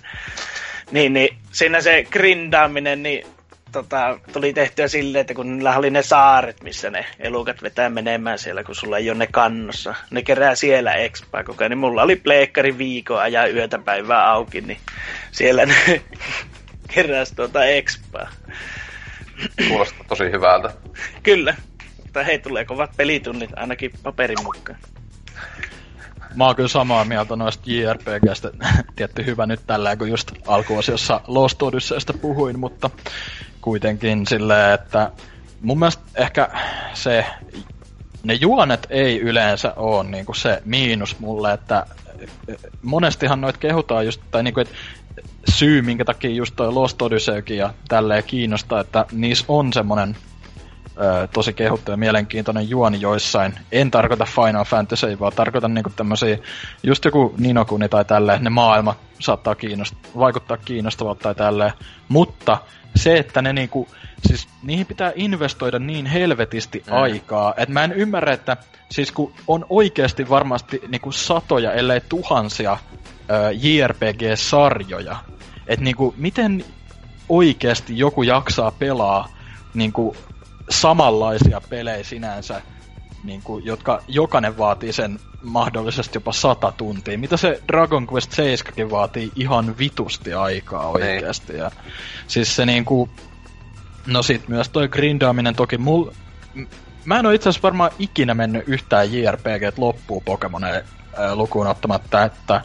Niin, 0.91 1.13
niin 1.13 1.37
siinä 1.53 1.81
se 1.81 2.05
grindaaminen, 2.11 3.03
niin 3.03 3.27
tota, 3.73 4.19
tuli 4.33 4.53
tehtyä 4.53 4.89
silleen, 4.89 5.21
että 5.21 5.35
kun 5.35 5.57
niillä 5.57 5.79
oli 5.79 5.91
ne 5.91 6.03
saaret, 6.03 6.63
missä 6.63 6.91
ne 6.91 7.07
elukat 7.19 7.63
vetää 7.63 7.91
menemään 7.91 8.39
siellä, 8.39 8.65
kun 8.65 8.75
sulla 8.75 8.99
ei 8.99 9.11
ole 9.11 9.19
ne 9.19 9.27
kannossa. 9.27 9.95
Ne 10.11 10.23
kerää 10.23 10.55
siellä 10.55 10.95
expaa 10.95 11.45
koko 11.45 11.65
ajan. 11.65 11.71
Niin 11.71 11.79
mulla 11.79 12.03
oli 12.03 12.17
pleikkari 12.17 12.79
viikon 12.79 13.21
ajan 13.21 13.55
yötä 13.55 13.79
päivää 13.79 14.31
auki, 14.31 14.61
niin 14.61 14.79
siellä 15.33 15.67
ne 15.67 16.03
keräs 16.95 17.33
tuota 17.33 17.65
expaa. 17.65 18.29
Kuulostaa 19.69 20.05
tosi 20.09 20.25
hyvältä. 20.25 20.75
Kyllä. 21.23 21.55
Mutta 22.03 22.25
hei, 22.25 22.39
tulee 22.39 22.65
kovat 22.65 22.91
pelitunnit 22.97 23.51
ainakin 23.57 23.91
paperin 24.03 24.43
mukaan. 24.45 24.79
Mä 26.35 26.47
oon 26.47 26.57
kyllä 26.57 26.69
samaa 26.69 27.05
mieltä 27.05 27.37
noista 27.37 27.65
JRPGstä. 27.67 28.51
Tietty 28.97 29.27
hyvä 29.27 29.47
nyt 29.47 29.61
tällä, 29.67 29.97
kun 29.97 30.09
just 30.09 30.33
alkuosiossa 30.47 31.21
Lost 31.27 31.63
Odysseystä 31.63 32.13
puhuin, 32.13 32.59
mutta 32.59 32.91
kuitenkin 33.61 34.27
silleen, 34.27 34.75
että 34.75 35.11
mun 35.61 35.79
mielestä 35.79 36.03
ehkä 36.15 36.49
se, 36.95 37.27
ne 38.25 38.35
juonet 38.35 38.87
ei 38.91 39.21
yleensä 39.21 39.73
ole 39.77 40.05
niinku 40.05 40.35
se 40.35 40.63
miinus 40.65 41.19
mulle, 41.19 41.53
että 41.53 41.87
monestihan 42.83 43.41
noit 43.41 43.57
kehutaan 43.57 44.05
just, 44.07 44.21
tai 44.31 44.43
niinku, 44.43 44.61
että 44.61 44.75
syy, 45.49 45.83
minkä 45.83 46.05
takia 46.05 46.31
just 46.31 46.57
toi 46.57 46.73
Lost 46.73 47.03
Odysseykin 47.03 47.57
ja 47.57 47.75
tälleen 47.89 48.25
kiinnostaa, 48.27 48.81
että 48.81 49.05
niissä 49.13 49.45
on 49.49 49.73
semmonen 49.73 50.17
ö, 51.01 51.29
tosi 51.33 51.53
kehuttu 51.53 51.91
ja 51.91 51.97
mielenkiintoinen 51.97 52.71
juoni 52.71 53.01
joissain. 53.01 53.55
En 53.73 53.91
tarkoita 53.91 54.25
Final 54.25 54.65
Fantasy, 54.65 55.19
vaan 55.21 55.33
tarkoitan 55.33 55.75
niinku 55.75 55.91
tämmösiä, 55.91 56.39
just 56.83 57.05
joku 57.05 57.35
Ninokuni 57.39 57.89
tai 57.89 58.05
tälleen, 58.05 58.45
ne 58.45 58.51
maailmat 58.51 58.99
saattaa 59.19 59.55
kiinnost- 59.55 60.19
vaikuttaa 60.19 60.57
kiinnostavalta 60.57 61.23
tai 61.23 61.35
tälleen. 61.35 61.73
Mutta 62.09 62.59
se, 62.97 63.19
että 63.19 63.43
ne 63.43 63.53
niinku, 63.53 63.89
siis 64.27 64.49
niihin 64.63 64.87
pitää 64.87 65.13
investoida 65.15 65.79
niin 65.79 66.07
helvetisti 66.07 66.83
mm. 66.87 66.93
aikaa, 66.93 67.55
että 67.57 67.73
mä 67.73 67.85
en 67.85 67.93
ymmärrä, 67.93 68.33
että 68.33 68.57
siis 68.91 69.13
kun 69.13 69.33
on 69.47 69.67
oikeasti 69.69 70.29
varmasti 70.29 70.81
niinku 70.89 71.13
satoja, 71.13 71.73
ellei 71.73 72.01
tuhansia 72.01 72.79
ö, 73.31 73.53
JRPG-sarjoja, 73.53 75.17
että 75.67 75.85
niinku, 75.85 76.15
miten 76.17 76.65
oikeasti 77.29 77.99
joku 77.99 78.23
jaksaa 78.23 78.71
pelaa 78.71 79.29
niinku, 79.75 80.17
samanlaisia 80.71 81.61
pelejä 81.69 82.05
sinänsä, 82.05 82.63
niinku, 83.25 83.59
jotka 83.59 84.03
jokainen 84.09 84.59
vaatii 84.59 84.93
sen 84.93 85.19
mahdollisesti 85.43 86.17
jopa 86.17 86.33
sata 86.33 86.73
tuntia. 86.73 87.19
Mitä 87.19 87.37
se 87.37 87.63
Dragon 87.69 88.07
Quest 88.13 88.33
7 88.33 88.91
vaatii 88.91 89.33
ihan 89.37 89.79
vitusti 89.79 90.35
aikaa 90.35 90.83
niin. 90.83 90.95
oikeasti. 90.95 91.57
Ja, 91.57 91.71
siis 92.27 92.57
se 92.57 92.67
niinku, 92.67 93.09
no 94.07 94.23
sit 94.23 94.49
myös 94.49 94.69
toi 94.69 94.89
grindaaminen 94.89 95.55
toki 95.55 95.79
mul... 95.79 96.11
Mä 97.05 97.19
en 97.19 97.27
oo 97.27 97.33
itse 97.33 97.49
asiassa 97.49 97.63
varmaan 97.63 97.91
ikinä 97.99 98.35
mennyt 98.35 98.69
yhtään 98.69 99.13
JRPG 99.13 99.79
loppuun 99.79 100.23
Pokemonen 100.25 100.85
lukuun 101.35 101.67
ottamatta, 101.67 102.25
että 102.25 102.63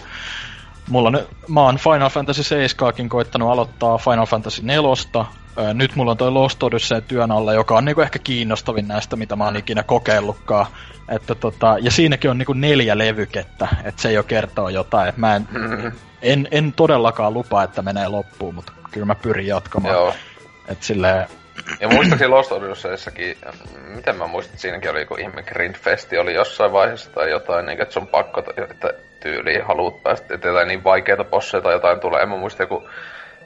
mulla 0.91 1.11
nyt, 1.11 1.27
mä 1.47 1.61
oon 1.61 1.77
Final 1.77 2.09
Fantasy 2.09 2.43
7 2.43 3.09
koittanut 3.09 3.51
aloittaa 3.51 3.97
Final 3.97 4.25
Fantasy 4.25 4.61
4. 4.63 5.25
Nyt 5.73 5.95
mulla 5.95 6.11
on 6.11 6.17
toi 6.17 6.31
Lost 6.31 6.63
Odyssey 6.63 7.01
työn 7.01 7.31
alla, 7.31 7.53
joka 7.53 7.77
on 7.77 7.85
niinku 7.85 8.01
ehkä 8.01 8.19
kiinnostavin 8.19 8.87
näistä, 8.87 9.15
mitä 9.15 9.35
mä 9.35 9.45
oon 9.45 9.55
ikinä 9.55 9.83
kokeillutkaan. 9.83 10.65
Että 11.09 11.35
tota, 11.35 11.77
ja 11.81 11.91
siinäkin 11.91 12.29
on 12.29 12.37
niinku 12.37 12.53
neljä 12.53 12.97
levykettä, 12.97 13.67
että 13.83 14.01
se 14.01 14.11
jo 14.11 14.23
kertoo 14.23 14.69
jotain. 14.69 15.13
Mä 15.17 15.35
en, 15.35 15.47
en, 16.21 16.47
en 16.51 16.73
todellakaan 16.73 17.33
lupaa, 17.33 17.63
että 17.63 17.81
menee 17.81 18.07
loppuun, 18.07 18.55
mutta 18.55 18.71
kyllä 18.91 19.05
mä 19.05 19.15
pyrin 19.15 19.47
jatkamaan. 19.47 19.93
Joo. 19.93 20.13
Et 20.67 20.83
silleen, 20.83 21.27
ja 21.79 21.87
muistaakseni 21.87 22.29
Lost 22.29 22.51
Odysseyissakin, 22.51 23.37
miten 23.95 24.15
mä 24.15 24.27
muistin, 24.27 24.53
että 24.53 24.61
siinäkin 24.61 24.91
oli 24.91 24.99
joku 24.99 25.15
ihme 25.15 25.43
Grindfesti 25.43 26.17
oli 26.17 26.33
jossain 26.33 26.71
vaiheessa 26.71 27.11
tai 27.11 27.29
jotain, 27.29 27.65
niin 27.65 27.81
että 27.81 27.93
se 27.93 27.99
on 27.99 28.07
pakko, 28.07 28.43
että 28.71 28.93
tyyliin 29.19 29.65
haluat 29.65 30.03
päästä, 30.03 30.35
että 30.35 30.47
jotain 30.47 30.67
niin 30.67 30.83
vaikeita 30.83 31.23
bosseja 31.23 31.61
tai 31.61 31.73
jotain 31.73 31.99
tulee. 31.99 32.21
En 32.21 32.29
mä 32.29 32.37
muista 32.37 32.63
joku 32.63 32.89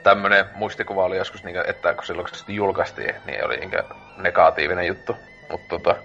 tämmönen 0.03 0.45
muistikuva 0.55 1.05
oli 1.05 1.17
joskus, 1.17 1.43
niin, 1.43 1.69
että 1.69 1.93
kun 1.93 2.05
silloin 2.05 2.27
kun 2.29 2.37
se 2.37 2.51
julkaistiin, 2.51 3.15
niin 3.25 3.45
oli 3.45 3.57
niin 3.57 3.71
negatiivinen 4.17 4.87
juttu. 4.87 5.17
Mutta 5.51 5.67
tota, 5.69 5.95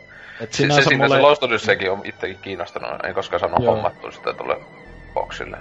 et 0.41 0.53
se, 0.53 0.83
se, 0.83 0.97
mulle... 0.97 1.17
se 1.17 1.21
Lost 1.21 1.43
Odysseykin 1.43 1.91
on 1.91 2.01
itsekin 2.05 2.39
kiinnostanut, 2.43 3.05
en 3.05 3.15
koskaan 3.15 3.41
sanonut 3.41 3.67
hommattu 3.67 4.13
sitä 4.13 4.33
tulee 4.33 4.57
boksille. 5.15 5.59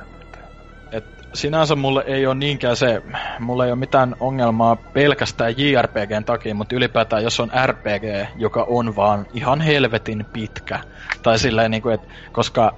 Sinänsä 1.34 1.76
mulle 1.76 2.04
ei 2.08 2.26
ole 2.26 2.36
niinkään 2.36 2.76
se, 2.76 3.02
mulla 3.40 3.66
ei 3.66 3.72
ole 3.72 3.80
mitään 3.80 4.16
ongelmaa 4.20 4.76
pelkästään 4.76 5.54
JRPGn 5.58 6.24
takia, 6.26 6.56
mutta 6.56 6.76
ylipäätään 6.76 7.24
jos 7.24 7.40
on 7.40 7.52
RPG, 7.66 8.30
joka 8.36 8.66
on 8.70 8.96
vaan 8.96 9.28
ihan 9.34 9.62
helvetin 9.62 10.26
pitkä, 10.34 10.80
tai 11.24 11.40
silleen 11.40 11.72
niinku, 11.72 11.90
että 11.90 12.08
koska, 12.32 12.74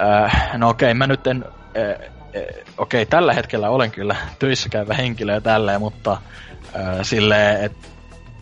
äh, 0.00 0.50
no 0.58 0.68
okei, 0.68 0.94
mä 0.94 1.06
nyt 1.06 1.26
en, 1.26 1.44
äh, 1.76 1.90
äh, 1.90 2.64
okei, 2.78 3.06
tällä 3.06 3.34
hetkellä 3.34 3.70
olen 3.70 3.90
kyllä 3.90 4.16
töissä 4.38 4.68
käyvä 4.68 4.94
henkilö 4.94 5.32
ja 5.32 5.40
tälleen, 5.40 5.80
mutta 5.80 6.12
äh, 6.76 6.98
silleen, 7.02 7.64
että 7.64 7.88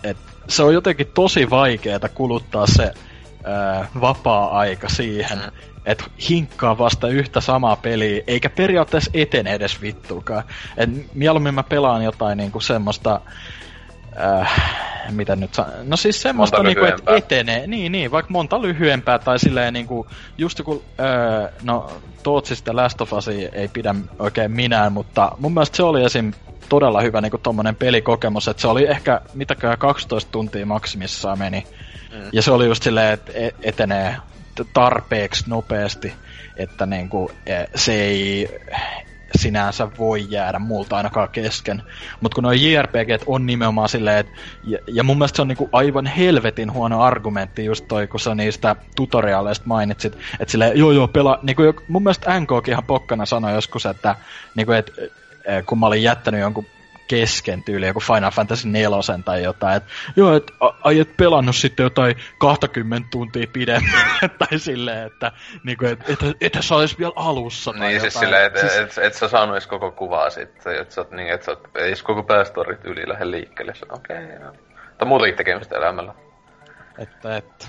et, 0.05 0.17
se 0.49 0.63
on 0.63 0.75
jotenkin 0.75 1.07
tosi 1.15 1.51
vaikeaa 1.51 2.09
kuluttaa 2.15 2.67
se 2.67 2.85
äh, 2.85 3.89
vapaa-aika 4.01 4.89
siihen, 4.89 5.39
mm 5.39 5.76
että 5.87 6.05
hinkkaa 6.29 6.79
vasta 6.79 7.09
yhtä 7.09 7.41
samaa 7.41 7.77
peliä, 7.77 8.23
eikä 8.27 8.51
periaatteessa 8.51 9.11
etene 9.15 9.53
edes 9.53 9.83
vittuukaan. 9.83 10.43
Et 10.77 10.91
mieluummin 11.15 11.55
mä 11.55 11.63
pelaan 11.63 12.05
jotain 12.05 12.39
niinku 12.39 12.61
semmoista, 12.61 13.21
äh, 14.21 14.63
mitä 15.11 15.37
nyt 15.37 15.55
sa- 15.55 15.67
No 15.83 15.97
siis 15.97 16.23
semmoista 16.23 16.63
niinku, 16.63 16.85
että 16.85 17.15
etenee, 17.17 17.67
niin, 17.67 17.93
niin, 17.93 18.11
vaikka 18.11 18.33
monta 18.33 18.63
lyhyempää 18.63 19.19
tai 19.19 19.39
silleen 19.39 19.73
niinku, 19.75 20.07
just 20.39 20.59
joku, 20.59 20.83
äh, 21.01 21.53
no 21.63 21.91
Tootsista 22.23 22.77
Last 22.77 23.01
of 23.01 23.13
Us 23.13 23.29
ei 23.29 23.69
pidä 23.73 23.95
oikein 24.19 24.51
minään, 24.51 24.93
mutta 24.93 25.33
mun 25.39 25.55
mielestä 25.55 25.77
se 25.77 25.83
oli 25.83 26.05
esim 26.05 26.33
todella 26.69 27.01
hyvä 27.01 27.21
niinku 27.21 27.39
tommonen 27.39 27.77
pelikokemus, 27.77 28.49
että 28.49 28.61
se 28.61 28.69
oli 28.69 28.87
ehkä 28.87 29.21
mitäkään 29.35 29.79
12 29.79 30.31
tuntia 30.33 30.67
maksimissaan 30.67 31.39
meni. 31.39 31.67
Mm. 32.13 32.29
Ja 32.33 32.43
se 32.43 32.51
oli 32.51 32.67
just 32.67 32.83
silleen, 32.83 33.13
että 33.13 33.33
e-, 33.35 33.51
etenee 33.63 34.17
tarpeeksi 34.65 35.45
nopeasti, 35.47 36.13
että 36.57 36.87
niinku, 36.87 37.31
eh, 37.47 37.67
se 37.75 37.95
ei 37.95 38.49
sinänsä 39.35 39.89
voi 39.99 40.27
jäädä 40.29 40.59
multa 40.59 40.97
ainakaan 40.97 41.29
kesken. 41.29 41.83
Mutta 42.21 42.35
kun 42.35 42.45
nuo 42.45 42.53
JRPG 42.53 43.23
on 43.27 43.47
nimenomaan 43.47 43.89
silleen, 43.89 44.19
että, 44.19 44.33
ja, 44.65 44.79
ja 44.87 45.03
mun 45.03 45.19
mielestä 45.19 45.37
se 45.37 45.43
on 45.43 45.49
niinku 45.49 45.69
aivan 45.73 46.07
helvetin 46.07 46.73
huono 46.73 47.03
argumentti 47.03 47.65
just 47.65 47.85
toi, 47.89 48.07
kun 48.07 48.21
sä 48.21 48.35
niistä 48.35 48.77
tutoriaaleista 48.97 49.67
mainitsit, 49.67 50.19
että 50.41 50.53
silleen, 50.53 50.79
joo 50.79 50.93
joo, 50.93 51.09
pelaa, 51.09 51.39
niinku, 51.43 51.63
mun 51.89 52.03
mielestä 52.03 52.41
NKkin 52.41 52.73
ihan 52.73 52.85
pokkana 52.85 53.27
sanoi 53.27 53.55
joskus, 53.55 53.87
että 53.87 54.15
niinku, 54.55 54.73
et, 54.73 54.93
eh, 55.45 55.65
kun 55.67 55.79
mä 55.79 55.87
olin 55.87 56.03
jättänyt 56.03 56.41
jonkun 56.41 56.67
kesken 57.09 57.63
tyyli, 57.63 57.87
joku 57.87 58.01
Final 58.01 58.31
Fantasy 58.31 58.69
4 58.69 59.23
tai 59.25 59.43
jotain, 59.43 59.77
että 59.77 59.91
joo, 60.17 60.37
et, 60.37 60.53
ai 60.61 61.01
et 61.01 61.17
pelannut 61.17 61.57
sitten 61.57 61.85
jotain 61.85 62.17
20 62.39 63.09
tuntia 63.11 63.47
pidemmän, 63.53 63.91
tai 64.39 64.59
silleen, 64.59 65.07
että 65.07 65.33
niinku, 65.65 65.87
et, 65.87 66.11
et, 66.11 66.23
et, 66.23 66.57
et 66.57 66.63
sä 66.63 66.75
olis 66.75 66.99
vielä 66.99 67.13
alussa. 67.17 67.73
Tai 67.73 67.81
niin, 67.81 67.95
jotain. 67.95 68.11
siis 68.11 68.21
silleen, 68.21 68.47
että 68.47 68.61
siis, 68.61 68.73
et, 68.73 68.99
et, 68.99 68.99
et, 68.99 69.15
sä 69.15 69.29
saanut 69.29 69.55
edes 69.55 69.67
koko 69.67 69.91
kuvaa 69.91 70.31
sitten, 70.31 70.81
että 70.81 70.95
sä 70.95 71.01
oot 71.01 71.11
niin, 71.11 71.29
että 71.29 71.45
sä 71.45 71.51
oot, 71.53 71.69
edes 71.75 72.03
koko 72.03 72.23
päästorit 72.23 72.85
yli 72.85 73.09
lähde 73.09 73.31
liikkeelle, 73.31 73.73
okei, 73.91 74.25
okay, 74.25 74.41
joo. 74.41 74.53
Tai 74.99 75.09
muutenkin 75.09 75.37
tekemistä 75.37 75.77
elämällä. 75.77 76.15
että, 76.99 77.37
että 77.37 77.67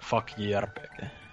fuck 0.00 0.28
JRPG. 0.38 1.23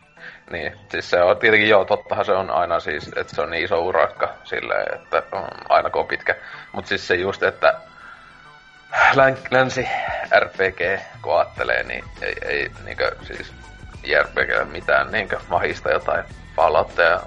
Niin, 0.51 0.73
siis 0.91 1.09
se 1.09 1.21
on 1.21 1.37
tietenkin 1.37 1.69
joo, 1.69 1.85
tottahan 1.85 2.25
se 2.25 2.31
on 2.31 2.49
aina 2.49 2.79
siis, 2.79 3.11
että 3.15 3.35
se 3.35 3.41
on 3.41 3.49
niin 3.49 3.63
iso 3.63 3.79
urakka 3.79 4.33
silleen, 4.43 4.93
että 4.93 5.23
on 5.31 5.47
aina 5.69 5.89
kun 5.89 6.01
on 6.01 6.07
pitkä. 6.07 6.35
Mutta 6.71 6.89
siis 6.89 7.07
se 7.07 7.15
just, 7.15 7.43
että 7.43 7.73
län, 9.15 9.37
länsi 9.51 9.87
RPG, 10.39 11.01
kun 11.21 11.37
ajattelee, 11.37 11.83
niin 11.83 12.03
ei, 12.21 12.35
ei 12.41 12.71
niinkö 12.85 13.15
siis 13.23 13.53
JRPG 14.03 14.71
mitään 14.71 15.11
niinkö 15.11 15.39
mahista 15.49 15.91
jotain 15.91 16.23
Falloutia 16.55 17.05
ja 17.05 17.21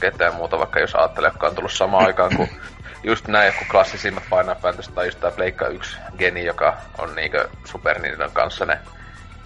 Gate 0.00 0.24
ja 0.24 0.32
muuta, 0.32 0.58
vaikka 0.58 0.80
jos 0.80 0.94
ajattelee, 0.94 1.28
jotka 1.28 1.46
on 1.46 1.54
tullut 1.54 1.72
samaan 1.72 2.06
aikaan 2.06 2.36
kuin 2.36 2.50
just 3.02 3.28
näin 3.28 3.46
joku 3.46 3.64
klassisimmat 3.70 4.24
Final 4.24 4.54
Fantasy 4.54 4.92
tai 4.92 5.06
just 5.06 5.20
tää 5.20 5.30
Pleikka 5.30 5.66
1 5.66 5.96
geni, 6.18 6.44
joka 6.44 6.76
on 6.98 7.14
niinkö 7.14 7.48
Super 7.64 7.98
Nintendo 7.98 8.30
kanssa 8.32 8.66
ne 8.66 8.78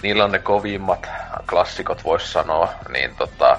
niillä 0.02 0.24
on 0.24 0.32
ne 0.32 0.38
kovimmat 0.38 1.08
klassikot, 1.50 2.04
vois 2.04 2.32
sanoa, 2.32 2.72
niin 2.92 3.16
tota, 3.16 3.58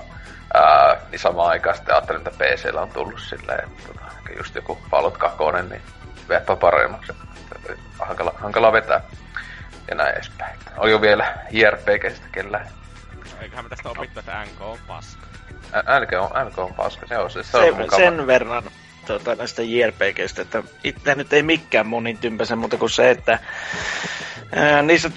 ää, 0.54 0.98
niin 1.12 1.20
samaan 1.20 1.50
aikaan 1.50 1.76
sitten 1.76 1.96
ajattelin, 1.96 2.28
että 2.28 2.46
PCllä 2.46 2.82
on 2.82 2.90
tullut 2.90 3.20
silleen, 3.20 3.64
että 3.64 3.88
tota, 3.88 4.02
just 4.38 4.56
joku 4.56 4.78
Fallout 4.92 5.18
2, 5.18 5.38
niin 5.70 5.82
veppä 6.30 6.56
paremmaksi. 6.56 7.14
Hankala, 8.00 8.34
hankala 8.38 8.72
vetää. 8.74 9.02
Ja 9.90 9.96
näin 9.96 10.14
edespäin. 10.16 10.60
On 10.78 10.92
jo 10.92 11.02
vielä 11.02 11.36
JRPGstä 11.52 12.28
kellä. 12.32 12.68
Eiköhän 13.42 13.66
me 13.66 13.70
tästä 13.70 13.90
opittu, 13.90 14.20
että 14.20 14.44
NK 14.46 14.62
on 14.62 14.78
paska. 14.88 15.28
NK 16.00 16.12
on, 16.22 16.48
NK 16.48 16.58
on 16.60 16.74
paska, 16.74 17.08
se 17.08 17.18
on 17.18 17.32
se 17.32 17.44
Se, 17.44 17.58
on 17.58 17.78
mukava. 17.78 18.02
sen 18.02 18.28
verran 18.28 18.64
tuota, 19.08 19.36
näistä 19.36 19.62
JRPGistä, 19.62 20.42
että 20.42 20.64
itse 20.84 21.16
nyt 21.16 21.34
ei 21.34 21.44
mikään 21.44 21.88
monin 21.88 22.18
tympäse 22.18 22.56
muuta 22.56 22.78
kuin 22.78 22.90
se, 22.90 23.10
että 23.10 23.40
ää, 24.56 24.82
niissä, 24.82 25.10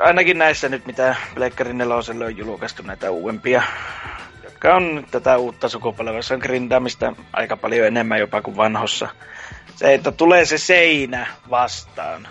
ainakin 0.00 0.38
näissä 0.38 0.68
nyt, 0.68 0.86
mitä 0.86 1.16
Pleikkarin 1.34 1.78
neloselle 1.78 2.24
on 2.24 2.36
julkaistu 2.36 2.82
näitä 2.82 3.10
uudempia, 3.10 3.62
jotka 4.44 4.74
on 4.74 4.94
nyt 4.94 5.06
tätä 5.10 5.38
uutta 5.38 5.68
sukupolvea, 5.68 6.22
se 6.22 6.34
on 6.34 6.40
grindaamista 6.40 7.12
aika 7.32 7.56
paljon 7.56 7.86
enemmän 7.86 8.18
jopa 8.18 8.42
kuin 8.42 8.56
vanhossa. 8.56 9.08
Se, 9.76 9.94
että 9.94 10.12
tulee 10.12 10.44
se 10.44 10.58
seinä 10.58 11.26
vastaan. 11.50 12.28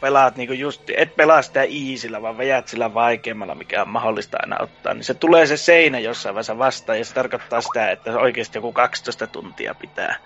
Pelaat 0.00 0.36
niinku 0.36 0.54
just, 0.54 0.82
et 0.96 1.16
pelaa 1.16 1.42
sitä 1.42 1.62
easillä, 1.62 2.22
vaan 2.22 2.38
vejät 2.38 2.68
sillä 2.68 2.94
vaikeammalla, 2.94 3.54
mikä 3.54 3.82
on 3.82 3.88
mahdollista 3.88 4.38
aina 4.40 4.56
ottaa. 4.60 4.94
Niin 4.94 5.04
se 5.04 5.14
tulee 5.14 5.46
se 5.46 5.56
seinä 5.56 5.98
jossain 5.98 6.34
vaiheessa 6.34 6.58
vastaan, 6.58 6.98
ja 6.98 7.04
se 7.04 7.14
tarkoittaa 7.14 7.60
sitä, 7.60 7.90
että 7.90 8.18
oikeasti 8.18 8.58
joku 8.58 8.72
12 8.72 9.26
tuntia 9.26 9.74
pitää 9.74 10.16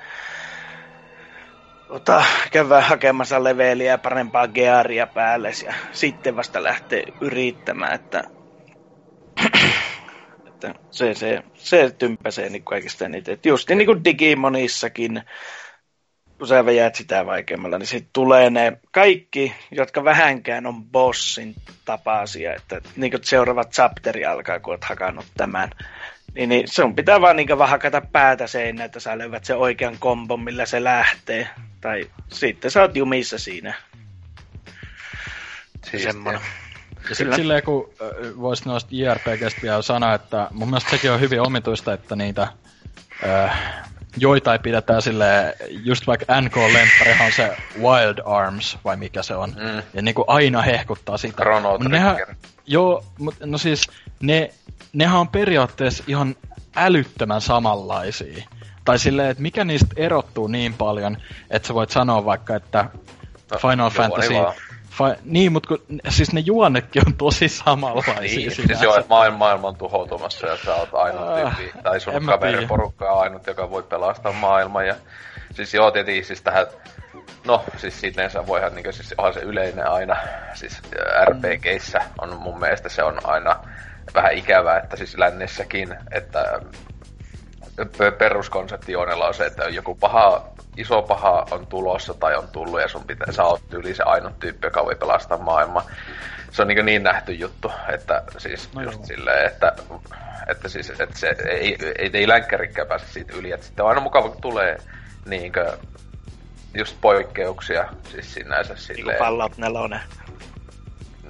ota, 1.91 2.25
käydä 2.51 2.81
hakemassa 2.81 3.45
leveliä 3.45 3.91
ja 3.91 3.99
parempaa 3.99 4.49
gearia 4.49 5.07
päälle 5.07 5.53
ja 5.67 5.75
sitten 5.93 6.37
vasta 6.37 6.63
lähtee 6.63 7.05
yrittämään, 7.21 7.95
että, 7.95 8.25
että 10.49 10.75
se, 10.91 11.15
se, 11.15 11.43
se 11.55 11.91
tympäsee 11.99 12.49
niin 12.49 12.65
kaikista 12.65 13.05
eniten. 13.05 13.35
Et 13.35 13.47
just 13.47 13.71
niin 13.71 13.87
kuin 13.87 14.05
Digimonissakin, 14.05 15.23
kun 16.39 16.49
sä 16.49 16.65
vejät 16.65 16.95
sitä 16.95 17.27
vaikeammalla, 17.27 17.79
niin 17.79 17.87
sitten 17.87 18.11
tulee 18.13 18.51
ne 18.51 18.79
kaikki, 18.91 19.55
jotka 19.71 20.05
vähänkään 20.05 20.67
on 20.67 20.85
bossin 20.85 21.55
tapaisia, 21.85 22.55
että 22.55 22.81
niin 22.97 23.11
kuin 23.11 23.25
seuraava 23.25 23.65
chapteri 23.65 24.25
alkaa, 24.25 24.61
kun 24.61 24.73
oot 24.73 24.85
hakannut 24.85 25.27
tämän. 25.37 25.71
Niin, 26.35 26.49
niin 26.49 26.69
sun 26.69 26.95
pitää 26.95 27.21
vaan 27.21 27.37
niin 27.37 27.59
vaan 27.59 27.71
hakata 27.71 28.01
päätä 28.01 28.47
seinään, 28.47 28.87
että 28.87 29.01
sä 29.01 29.19
löydät 29.19 29.45
sen 29.45 29.57
oikean 29.57 29.97
kombon, 29.99 30.41
millä 30.41 30.67
se 30.67 30.85
lähtee. 30.85 31.49
Tai 31.81 32.11
sitten 32.29 32.71
sä 32.71 32.83
oot 32.83 32.97
jumissa 32.97 33.39
siinä. 33.39 33.75
Siistiä. 35.85 36.13
Semmoinen. 36.13 36.43
Ja 37.09 37.15
sitten 37.15 37.37
silleen, 37.37 37.63
kun 37.63 37.91
voisi 38.41 38.65
noista 38.67 38.91
JRPGstä 38.93 39.63
vielä 39.63 39.83
sanoa, 39.83 40.15
että 40.15 40.49
mun 40.51 40.69
mielestä 40.69 40.91
sekin 40.91 41.13
on 41.13 41.21
hyvin 41.21 41.41
omituista, 41.41 41.93
että 41.93 42.17
niitä 42.17 42.49
äh, 43.29 43.85
joita 44.17 44.53
ei 44.53 44.59
pidetä 44.59 45.01
sille 45.01 45.57
just 45.71 46.07
vaikka 46.07 46.41
NK-lempparihan 46.41 47.27
on 47.27 47.33
se 47.33 47.57
Wild 47.79 48.19
Arms, 48.25 48.79
vai 48.85 48.97
mikä 48.97 49.23
se 49.23 49.35
on. 49.35 49.51
Mm. 49.51 49.83
Ja 49.95 50.03
niinku 50.03 50.25
aina 50.27 50.63
hehkuttaa 50.63 51.17
sitä. 51.19 51.43
Chrono 51.43 51.79
Mut 51.79 51.89
nehän, 51.89 52.17
Trigger. 52.17 52.35
joo, 52.67 53.05
mutta 53.19 53.47
no 53.47 53.59
siis 53.59 53.87
ne, 54.23 54.51
nehän 54.93 55.21
on 55.21 55.29
periaatteessa 55.29 56.05
ihan 56.07 56.37
älyttömän 56.77 57.41
samanlaisia. 57.41 58.45
Tai 58.85 58.99
silleen, 58.99 59.31
että 59.31 59.43
mikä 59.43 59.65
niistä 59.65 59.95
erottuu 59.97 60.47
niin 60.47 60.75
paljon, 60.75 61.17
että 61.51 61.69
sä 61.69 61.75
voit 61.75 61.91
sanoa 61.91 62.25
vaikka, 62.25 62.57
että 62.57 62.85
No, 63.53 63.59
Final 63.59 63.91
juoni 63.97 64.11
Fantasy... 64.11 64.35
Fa- 64.91 65.19
niin, 65.25 65.53
mutta 65.53 65.69
kun, 65.69 66.01
siis 66.09 66.33
ne 66.33 66.41
juonnekin 66.41 67.03
on 67.07 67.15
tosi 67.15 67.49
samanlaisia 67.49 68.21
Niin, 68.21 68.41
sinänsä. 68.51 68.67
siis 68.67 68.83
joo, 68.83 68.97
että 68.97 69.09
maailma, 69.09 69.39
maailma 69.39 69.69
on 69.69 69.77
tuhoutumassa 69.77 70.47
ja 70.47 70.57
sä 70.65 70.75
oot 70.75 70.89
ainut 70.93 71.21
Ah, 71.29 71.57
tyyppi, 71.57 71.79
tai 71.83 72.01
sun 72.01 72.27
kaveriporukka 72.27 73.13
on 73.13 73.21
ainut, 73.23 73.47
joka 73.47 73.71
voi 73.71 73.83
pelastaa 73.83 74.33
maailman. 74.33 74.87
Ja, 74.87 74.95
siis 75.55 75.75
joo, 75.75 75.91
tietenkin 75.91 76.25
siis 76.25 76.43
tähän, 76.43 76.67
no 77.47 77.65
siis 77.77 78.01
sinneensä 78.01 78.47
voihan, 78.47 78.75
niin 78.75 78.93
siis 78.93 79.15
onhan 79.19 79.35
se 79.35 79.41
yleinen 79.41 79.87
aina, 79.91 80.17
siis 80.55 80.83
RPGissä 81.25 82.01
on 82.21 82.37
mun 82.41 82.61
mielestä 82.61 82.89
se 82.89 83.03
on 83.03 83.19
aina 83.25 83.57
vähän 84.15 84.33
ikävää, 84.33 84.79
että 84.79 84.97
siis 84.97 85.19
lännessäkin, 85.19 85.97
että 86.11 86.61
peruskonsepti 88.19 88.93
Joonella 88.93 89.27
on 89.27 89.35
se, 89.35 89.47
että 89.47 89.65
joku 89.65 89.95
paha, 89.95 90.49
iso 90.77 91.03
paha 91.03 91.47
on 91.51 91.67
tulossa 91.67 92.15
tai 92.15 92.37
on 92.37 92.49
tullut 92.49 92.81
ja 92.81 92.89
sun 92.89 93.05
pitää, 93.05 93.33
sä 93.33 93.45
oot 93.45 93.75
yli 93.75 93.95
se 93.95 94.03
ainut 94.03 94.39
tyyppi, 94.39 94.67
joka 94.67 94.85
voi 94.85 94.95
pelastaa 94.95 95.39
maailmaa. 95.39 95.91
Se 96.51 96.63
on 96.63 96.69
niin, 96.69 96.87
niin 96.87 97.03
nähty 97.03 97.33
juttu, 97.33 97.73
että 97.89 98.23
siis 98.39 98.75
No 98.75 98.83
just 98.83 98.99
joo. 98.99 99.07
silleen, 99.07 99.47
että, 99.47 99.73
että 100.47 100.69
siis, 100.69 100.91
että 100.91 101.19
se 101.19 101.37
ei, 101.49 101.77
ei, 101.99 102.11
ei 102.13 102.29
länkkärikään 102.29 102.89
pääse 102.89 103.07
siitä 103.07 103.33
yli, 103.37 103.53
että 103.53 103.67
sitten 103.67 103.85
on 103.85 103.89
aina 103.89 104.01
mukava, 104.01 104.29
kun 104.29 104.41
tulee 104.41 104.79
niinkö 105.27 105.77
just 106.75 106.97
poikkeuksia, 107.01 107.89
siis 108.11 108.35
sinänsä 108.35 108.75
Niin 108.75 108.87
kuin 108.87 108.97
silleen. 108.97 109.19
Fallout 109.19 109.59
4. 109.59 110.01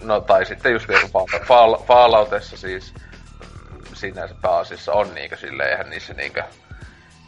No 0.02 0.20
tai 0.20 0.46
sitten 0.46 0.72
just 0.72 0.88
Fall- 0.88 1.40
Fall- 1.40 1.84
Falloutessa 1.86 2.56
siis 2.56 2.94
mm, 2.94 3.84
sinänsä 3.94 4.34
pääasiassa 4.42 4.92
on 4.92 5.14
niinkö 5.14 5.36
silleen, 5.36 5.70
eihän 5.70 5.90
niissä 5.90 6.14
niinkö 6.14 6.42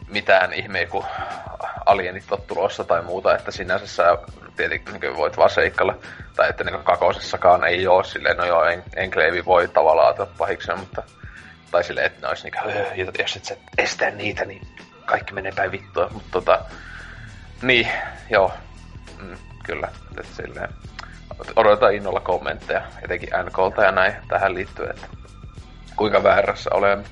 mitään 0.07 0.53
ihmeä, 0.53 0.85
kun 0.85 1.05
alienit 1.85 2.31
on 2.31 2.41
tulossa 2.41 2.83
tai 2.83 3.01
muuta, 3.01 3.35
että 3.35 3.51
sinänsä 3.51 3.87
sä 3.87 4.17
tietenkin 4.55 4.99
niin 5.01 5.17
voit 5.17 5.37
vaan 5.37 5.49
seikkailla. 5.49 5.97
Tai 6.35 6.49
että 6.49 6.63
niin 6.63 6.83
kakosessakaan 6.83 7.63
ei 7.63 7.87
ole 7.87 8.03
silleen, 8.03 8.37
no 8.37 8.45
joo, 8.45 8.65
en, 8.65 8.83
Enclave 8.95 9.45
voi 9.45 9.67
tavallaan 9.67 10.07
ajatella 10.07 10.31
pahiksena, 10.37 10.77
mutta 10.77 11.03
tai 11.71 11.83
silleen, 11.83 12.05
että 12.05 12.21
ne 12.21 12.27
olisi 12.27 12.49
niin 12.95 13.13
jos 13.19 13.35
et 13.35 13.45
sä 13.45 13.55
estää 13.77 14.11
niitä, 14.11 14.45
niin 14.45 14.67
kaikki 15.05 15.33
menee 15.33 15.51
päin 15.55 15.71
vittua, 15.71 16.09
mutta 16.13 16.29
tota, 16.31 16.59
niin, 17.61 17.87
joo, 18.29 18.53
mm, 19.21 19.37
kyllä, 19.63 19.87
että 20.19 20.35
silleen, 20.35 20.69
odotetaan 21.55 21.95
innolla 21.95 22.19
kommentteja, 22.19 22.81
etenkin 23.01 23.29
NKlta 23.43 23.83
ja 23.83 23.91
näin 23.91 24.13
tähän 24.27 24.53
liittyen, 24.53 24.89
että 24.89 25.07
kuinka 25.95 26.23
väärässä 26.23 26.69
olemme. 26.73 27.03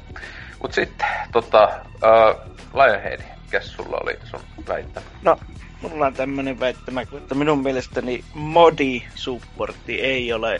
Mut 0.61 0.73
sitten, 0.73 1.07
tota, 1.31 1.69
uh, 1.95 2.53
Lionhead, 2.73 3.21
mikä 3.43 3.61
sulla 3.61 3.97
oli 4.03 4.19
sun 4.23 4.39
väittämä? 4.67 5.05
No, 5.21 5.37
mulla 5.81 6.05
on 6.05 6.13
tämmönen 6.13 6.59
väittämä, 6.59 7.01
että 7.01 7.35
minun 7.35 7.63
mielestäni 7.63 8.23
modi-supportti 8.33 10.01
ei 10.01 10.33
ole 10.33 10.59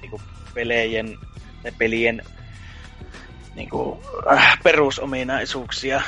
niinku 0.00 0.20
pelejen, 0.54 1.18
ne 1.64 1.72
pelien 1.78 2.22
niinku, 3.54 4.02
äh, 4.32 4.58
perusominaisuuksia, 4.62 6.02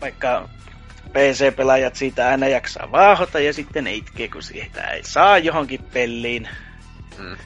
vaikka 0.00 0.48
PC-pelaajat 1.14 1.96
siitä 1.96 2.28
aina 2.28 2.48
jaksaa 2.48 2.92
vaahota 2.92 3.40
ja 3.40 3.52
sitten 3.52 3.84
ne 3.84 3.94
itkee, 3.94 4.28
kun 4.28 4.42
siitä 4.42 4.82
ei 4.82 5.02
saa 5.02 5.38
johonkin 5.38 5.82
peliin. 5.92 6.48
Mm. 7.18 7.36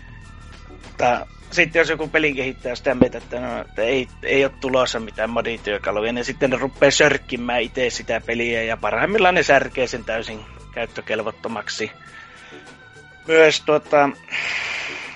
Mutta 0.69 1.27
sitten 1.51 1.81
jos 1.81 1.89
joku 1.89 2.09
pelin 2.09 2.37
kehittää 2.37 2.75
sitä 2.75 2.95
mieltä, 2.95 3.19
että, 3.19 3.41
no, 3.41 3.61
että 3.61 3.83
ei, 3.83 4.09
ei 4.23 4.45
ole 4.45 4.53
tulossa 4.61 5.01
mitään 5.01 5.31
modityökaluja, 5.31 6.13
niin 6.13 6.25
sitten 6.25 6.51
ne 6.51 6.57
rupeaa 6.57 6.91
sörkkimään 6.91 7.63
itse 7.63 7.91
sitä 7.91 8.21
peliä 8.27 8.63
ja 8.63 8.77
parhaimmillaan 8.77 9.35
ne 9.35 9.43
särkee 9.43 9.87
sen 9.87 10.05
täysin 10.05 10.41
käyttökelvottomaksi. 10.73 11.91
Myös 13.27 13.61
tuota, 13.61 14.11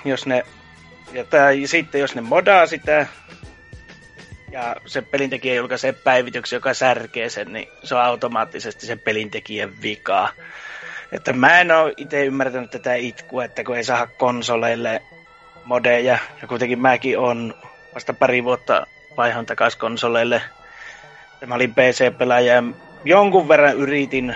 jos 0.05 0.25
ne, 0.25 0.43
ja 1.13 1.23
tai 1.23 1.61
sitten 1.65 2.01
jos 2.01 2.15
ne 2.15 2.21
modaa 2.21 2.65
sitä, 2.65 3.07
ja 4.53 4.75
se 4.85 5.01
pelintekijä 5.01 5.55
julkaisee 5.55 5.93
päivityksen, 5.93 6.57
joka 6.57 6.73
särkee 6.73 7.29
sen, 7.29 7.53
niin 7.53 7.67
se 7.83 7.95
on 7.95 8.01
automaattisesti 8.01 8.85
sen 8.85 8.99
pelintekijän 8.99 9.81
vikaa. 9.81 10.29
Että 11.11 11.33
mä 11.33 11.59
en 11.59 11.71
ole 11.71 11.93
itse 11.97 12.25
ymmärtänyt 12.25 12.71
tätä 12.71 12.95
itkua, 12.95 13.43
että 13.43 13.63
kun 13.63 13.77
ei 13.77 13.83
saa 13.83 14.07
konsoleille 14.07 15.01
modeja, 15.65 16.19
ja 16.41 16.47
kuitenkin 16.47 16.79
mäkin 16.79 17.19
on 17.19 17.53
vasta 17.95 18.13
pari 18.13 18.43
vuotta 18.43 18.87
vaihon 19.17 19.45
takaisin 19.45 19.79
konsoleille. 19.79 20.41
Mä 21.45 21.55
olin 21.55 21.73
PC-pelaaja 21.73 22.53
ja 22.53 22.63
jonkun 23.05 23.47
verran 23.47 23.77
yritin 23.77 24.35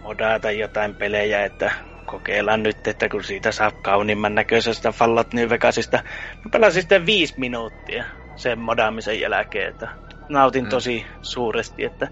modata 0.00 0.50
jotain 0.50 0.94
pelejä, 0.94 1.44
että 1.44 1.70
kokeillaan 2.06 2.62
nyt, 2.62 2.86
että 2.86 3.08
kun 3.08 3.24
siitä 3.24 3.52
saa 3.52 3.72
kauniimman 3.82 4.34
näköisestä 4.34 4.92
Fallout 4.92 5.34
New 5.34 5.50
Vegasista. 5.50 5.96
Mä 6.44 6.50
pelasin 6.52 6.82
sitten 6.82 7.06
viisi 7.06 7.34
minuuttia 7.36 8.04
sen 8.36 8.58
modaamisen 8.58 9.20
jälkeen, 9.20 9.68
että 9.68 9.88
nautin 10.28 10.64
mm. 10.64 10.70
tosi 10.70 11.06
suuresti, 11.22 11.84
että 11.84 12.08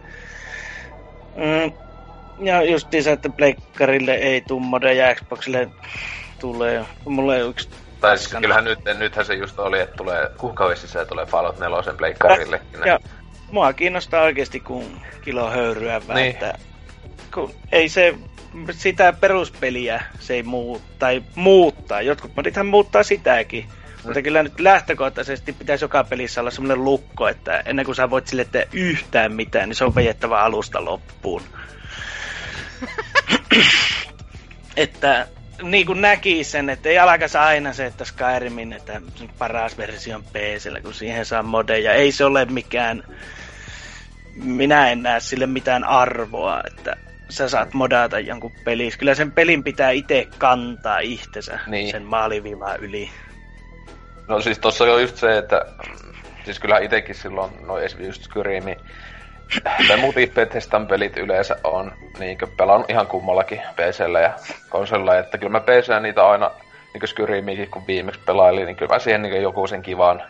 mm, 1.36 1.72
ja 2.46 2.62
justiinsa, 2.62 3.10
että 3.10 3.28
Pleikkarille 3.28 4.14
ei 4.14 4.40
tuu 4.40 4.60
modeja, 4.60 5.14
Xboxille 5.14 5.68
tulee. 6.38 6.84
Mulla 7.04 7.36
ei 7.36 7.42
yksi 7.42 7.68
tai 8.00 8.18
siis 8.18 8.34
kyllähän 8.40 8.64
nyt, 8.64 8.78
nythän 8.98 9.24
se 9.24 9.34
just 9.34 9.58
oli, 9.58 9.80
että 9.80 9.96
tulee 9.96 10.30
kuukauden 10.38 10.76
sisään 10.76 11.06
tulee 11.06 11.26
Fallout 11.26 11.58
4 11.58 11.92
pleikkarille. 11.96 12.60
Ja, 12.72 12.86
ja 12.86 12.98
mua 13.50 13.72
kiinnostaa 13.72 14.22
oikeasti 14.22 14.60
kun 14.60 15.00
kilo 15.22 15.50
höyryä 15.50 16.00
niin. 16.14 16.30
että 16.30 16.58
kun 17.34 17.54
ei 17.72 17.88
se 17.88 18.14
sitä 18.70 19.12
peruspeliä 19.12 20.02
se 20.20 20.34
ei 20.34 20.42
muu, 20.42 20.82
tai 20.98 21.22
muuttaa. 21.34 22.02
Jotkut 22.02 22.36
modithan 22.36 22.66
muuttaa 22.66 23.02
sitäkin. 23.02 23.68
Mutta 24.04 24.22
kyllä 24.22 24.42
nyt 24.42 24.60
lähtökohtaisesti 24.60 25.52
pitäisi 25.52 25.84
joka 25.84 26.04
pelissä 26.04 26.40
olla 26.40 26.50
semmoinen 26.50 26.84
lukko, 26.84 27.28
että 27.28 27.62
ennen 27.64 27.84
kuin 27.84 27.94
sä 27.94 28.10
voit 28.10 28.26
sille 28.26 28.44
tehdä 28.44 28.66
yhtään 28.72 29.32
mitään, 29.32 29.68
niin 29.68 29.76
se 29.76 29.84
on 29.84 29.94
vejettävä 29.94 30.42
alusta 30.42 30.84
loppuun. 30.84 31.42
että 34.76 35.26
niin 35.62 35.86
kuin 35.86 36.00
näki 36.00 36.44
sen, 36.44 36.70
että 36.70 36.88
ei 36.88 36.98
alkaisi 36.98 37.38
aina 37.38 37.72
se, 37.72 37.86
että 37.86 38.04
Skyrimin 38.04 38.72
että 38.72 39.00
paras 39.38 39.78
versio 39.78 40.16
on 40.16 40.24
PCllä, 40.24 40.80
kun 40.80 40.94
siihen 40.94 41.26
saa 41.26 41.42
modeja. 41.42 41.92
Ei 41.92 42.12
se 42.12 42.24
ole 42.24 42.44
mikään, 42.44 43.02
minä 44.34 44.90
en 44.90 45.02
näe 45.02 45.20
sille 45.20 45.46
mitään 45.46 45.84
arvoa, 45.84 46.60
että 46.66 46.96
sä 47.28 47.48
saat 47.48 47.74
modata 47.74 48.18
jonkun 48.18 48.52
pelissä. 48.64 48.98
Kyllä 48.98 49.14
sen 49.14 49.32
pelin 49.32 49.64
pitää 49.64 49.90
itse 49.90 50.28
kantaa 50.38 50.98
itsensä 50.98 51.58
niin. 51.66 51.90
sen 51.90 52.02
maaliviivaa 52.02 52.76
yli. 52.76 53.10
No 54.30 54.40
siis 54.40 54.58
tossa 54.58 54.84
on 54.84 55.02
just 55.02 55.16
se, 55.16 55.38
että 55.38 55.64
siis 56.44 56.60
kyllä 56.60 56.78
itsekin 56.78 57.14
silloin, 57.14 57.50
no 57.66 57.78
just 57.98 58.22
Skyrimi, 58.22 58.76
tai 59.88 59.96
muut 59.96 60.14
Bethesdan 60.34 60.86
pelit 60.86 61.16
yleensä 61.16 61.56
on 61.64 61.92
niin 62.18 62.38
pelannut 62.56 62.90
ihan 62.90 63.06
kummallakin 63.06 63.62
PCllä 63.76 64.20
ja 64.20 64.32
konsolilla, 64.68 65.18
että 65.18 65.38
kyllä 65.38 65.50
mä 65.50 65.60
PC 65.60 66.02
niitä 66.02 66.28
aina 66.28 66.50
niin 66.94 67.08
Skyrimikin 67.08 67.70
kun 67.70 67.86
viimeksi 67.86 68.20
pelailin, 68.26 68.66
niin 68.66 68.76
kyllä 68.76 68.94
mä 68.94 68.98
siihen 68.98 69.22
niin 69.22 69.42
joku 69.42 69.66
sen 69.66 69.82
kivan 69.82 70.22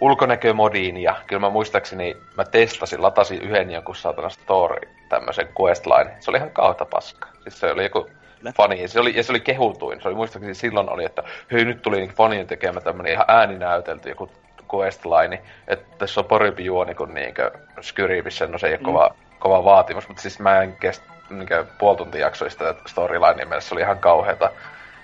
ulkonäkömodiin 0.00 0.96
ja 0.96 1.16
kyllä 1.26 1.40
mä 1.40 1.50
muistaakseni 1.50 2.16
mä 2.36 2.44
testasin, 2.44 3.02
latasin 3.02 3.42
yhden 3.42 3.70
jonkun 3.70 3.96
saatana 3.96 4.28
story, 4.28 4.80
tämmöisen 5.08 5.48
questline. 5.60 6.16
Se 6.20 6.30
oli 6.30 6.38
ihan 6.38 6.50
kautta 6.50 6.84
paska. 6.84 7.28
Siis 7.42 7.60
se 7.60 7.72
oli 7.72 7.82
joku 7.82 8.10
fani, 8.56 8.88
se 8.88 9.00
oli, 9.00 9.16
ja 9.16 9.22
se 9.22 9.32
oli 9.32 9.40
kehutuin. 9.40 10.02
Se 10.02 10.08
oli 10.08 10.16
muistaakseni 10.16 10.54
silloin 10.54 10.90
oli, 10.90 11.04
että 11.04 11.22
hei 11.52 11.64
nyt 11.64 11.82
tuli 11.82 11.96
niin 11.96 12.14
fanien 12.14 12.46
tekemä 12.46 12.80
tämmönen 12.80 13.12
ihan 13.12 13.24
ääninäytelty 13.28 14.08
joku 14.08 14.30
questline, 14.74 15.42
että 15.68 15.98
tässä 15.98 16.20
on 16.20 16.24
parempi 16.24 16.64
juoni 16.64 16.94
kuin 16.94 17.14
niinkö 17.14 17.50
Skyrivissä, 17.80 18.46
no 18.46 18.58
se 18.58 18.66
ei 18.66 18.72
ole 18.72 18.78
mm. 18.78 18.84
kova, 18.84 19.14
kova 19.38 19.64
vaatimus, 19.64 20.08
mutta 20.08 20.22
siis 20.22 20.38
mä 20.38 20.62
en 20.62 20.76
kestä 20.76 21.04
niinkö 21.30 21.64
puoli 21.78 21.96
tuntia 21.96 22.20
jaksoista 22.20 22.74
storyline 22.86 23.44
mielessä, 23.44 23.68
se 23.68 23.74
oli 23.74 23.82
ihan 23.82 23.98
kauheata, 23.98 24.50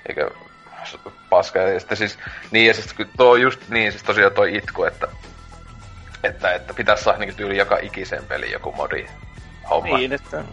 eikä 0.08 0.30
paska. 1.30 1.58
Ja 1.58 1.80
sitten 1.80 1.96
siis, 1.96 2.18
niin 2.50 2.66
ja 2.66 2.74
siis 2.74 2.94
tuo 3.16 3.36
just 3.36 3.68
niin, 3.68 3.92
siis 3.92 4.04
tosiaan 4.04 4.32
toi 4.32 4.56
itku, 4.56 4.84
että, 4.84 5.08
että, 6.24 6.54
että 6.54 6.74
pitäisi 6.74 7.04
saada 7.04 7.18
niin 7.18 7.36
tyyli 7.36 7.56
joka 7.56 7.78
ikisen 7.82 8.24
peli 8.24 8.52
joku 8.52 8.72
modi 8.72 9.06
homma. 9.70 9.98
Niin, 9.98 10.12
että 10.12 10.44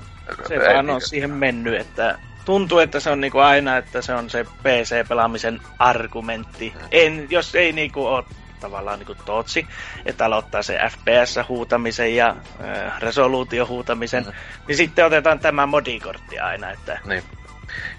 se 0.47 0.53
ei, 0.53 0.75
vaan 0.75 0.89
on 0.89 1.01
siihen 1.01 1.31
mennyt, 1.31 1.81
että 1.81 2.19
tuntuu, 2.49 2.79
että 2.79 2.99
se 2.99 3.09
on 3.09 3.21
niinku 3.21 3.39
aina, 3.39 3.77
että 3.77 4.01
se 4.01 4.13
on 4.13 4.29
se 4.29 4.43
PC-pelaamisen 4.43 5.61
argumentti. 5.79 6.73
En, 6.91 7.27
jos 7.29 7.55
ei 7.55 7.71
niinku 7.71 8.05
ole 8.05 8.23
tavallaan 8.59 8.99
niin 8.99 9.17
totsi, 9.25 9.67
että 10.05 10.25
aloittaa 10.25 10.63
se 10.63 10.79
FPS-huutamisen 10.91 12.15
ja 12.15 12.35
äh, 12.63 12.99
resoluutio-huutamisen, 12.99 14.23
mm. 14.23 14.31
niin 14.67 14.77
sitten 14.77 15.05
otetaan 15.05 15.39
tämä 15.39 15.65
modikortti 15.65 16.39
aina, 16.39 16.71
että 16.71 16.99
niin. 17.05 17.23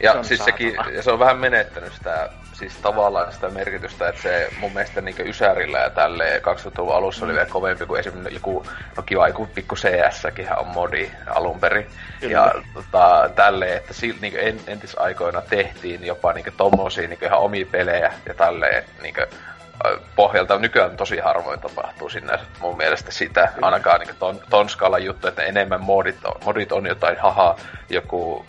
Ja 0.03 0.23
se 0.23 0.29
siis 0.29 0.45
sekin, 0.45 0.75
ja 0.97 1.03
se 1.03 1.11
on 1.11 1.19
vähän 1.19 1.39
menettänyt 1.39 1.93
sitä, 1.93 2.31
siis 2.61 2.77
tavallaan 2.77 3.33
sitä 3.33 3.49
merkitystä, 3.49 4.09
että 4.09 4.23
se 4.23 4.49
mun 4.59 4.73
mielestä 4.73 5.01
niin 5.01 5.29
Ysärillä 5.29 5.79
ja 5.79 5.91
tälle 5.91 6.43
2000-luvun 6.45 6.95
alussa 6.95 7.25
oli 7.25 7.33
vielä 7.33 7.47
kovempi 7.47 7.87
kuin 7.87 8.01
esimerkiksi 8.01 8.35
joku, 8.35 8.67
no 8.97 9.03
kiva, 9.03 9.29
joku 9.29 9.47
pikku 9.47 9.77
cs 9.77 10.25
on 10.57 10.67
modi 10.67 11.11
alun 11.27 11.61
perin. 11.61 11.87
Kyllä. 12.21 12.33
Ja 12.33 12.53
tota, 12.75 13.31
tälle, 13.35 13.77
että 13.77 13.95
sil, 14.01 14.17
niin 14.21 14.35
en, 14.39 14.61
entisaikoina 14.67 15.41
tehtiin 15.41 16.07
jopa 16.07 16.33
niin 16.33 16.47
tommosia 16.57 17.09
niin 17.09 17.25
ihan 17.25 17.39
omia 17.39 17.67
pelejä 17.71 18.13
ja 18.27 18.35
tälleen, 18.35 18.85
niin 19.03 19.15
pohjalta 20.17 20.59
nykyään 20.59 20.97
tosi 20.97 21.19
harvoin 21.19 21.61
tapahtuu 21.61 22.09
sinne 22.09 22.39
mun 22.61 22.77
mielestä 22.77 23.11
sitä, 23.11 23.53
ainakaan 23.63 24.01
niin 24.01 24.17
ton, 24.19 24.41
ton 24.51 24.69
skaalan 24.69 25.05
juttu, 25.05 25.29
että 25.29 25.43
enemmän 25.43 25.81
modit 25.81 26.25
on, 26.25 26.35
modit 26.45 26.73
on 26.73 26.87
jotain, 26.87 27.19
haha, 27.19 27.57
joku 27.89 28.47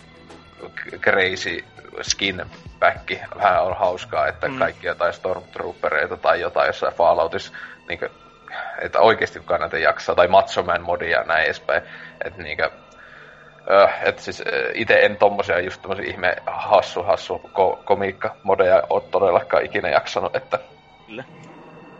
crazy 1.00 1.64
skin 2.02 2.42
back, 2.82 3.10
vähän 3.36 3.62
on 3.62 3.76
hauskaa, 3.76 4.26
että 4.26 4.48
mm. 4.48 4.58
kaikki 4.58 4.86
jotain 4.86 5.12
stormtroopereita 5.12 6.16
tai 6.16 6.40
jotain 6.40 6.66
jossain 6.66 6.94
Falloutissa, 6.94 7.52
niin 7.88 7.98
kuin, 7.98 8.10
että 8.78 9.00
oikeasti 9.00 9.38
kukaan 9.38 9.60
näitä 9.60 9.78
jaksaa, 9.78 10.14
tai 10.14 10.28
Macho 10.28 10.62
Man 10.62 10.82
modia 10.82 11.18
ja 11.18 11.24
näin 11.24 11.44
edespäin, 11.44 11.82
että 12.24 12.42
niin 12.42 12.56
kuin, 12.56 12.70
että 14.02 14.22
siis 14.22 14.42
itse 14.74 15.00
en 15.00 15.16
tommosia 15.16 15.60
just 15.60 15.82
tommosia 15.82 16.10
ihme 16.10 16.36
hassu 16.46 17.02
hassu 17.02 17.40
ko- 17.44 17.82
komiikka 17.84 18.36
modeja 18.42 18.82
ole 18.90 19.02
todellakaan 19.10 19.64
ikinä 19.64 19.88
jaksanut, 19.88 20.36
että 20.36 20.58
Kyllä. 21.06 21.24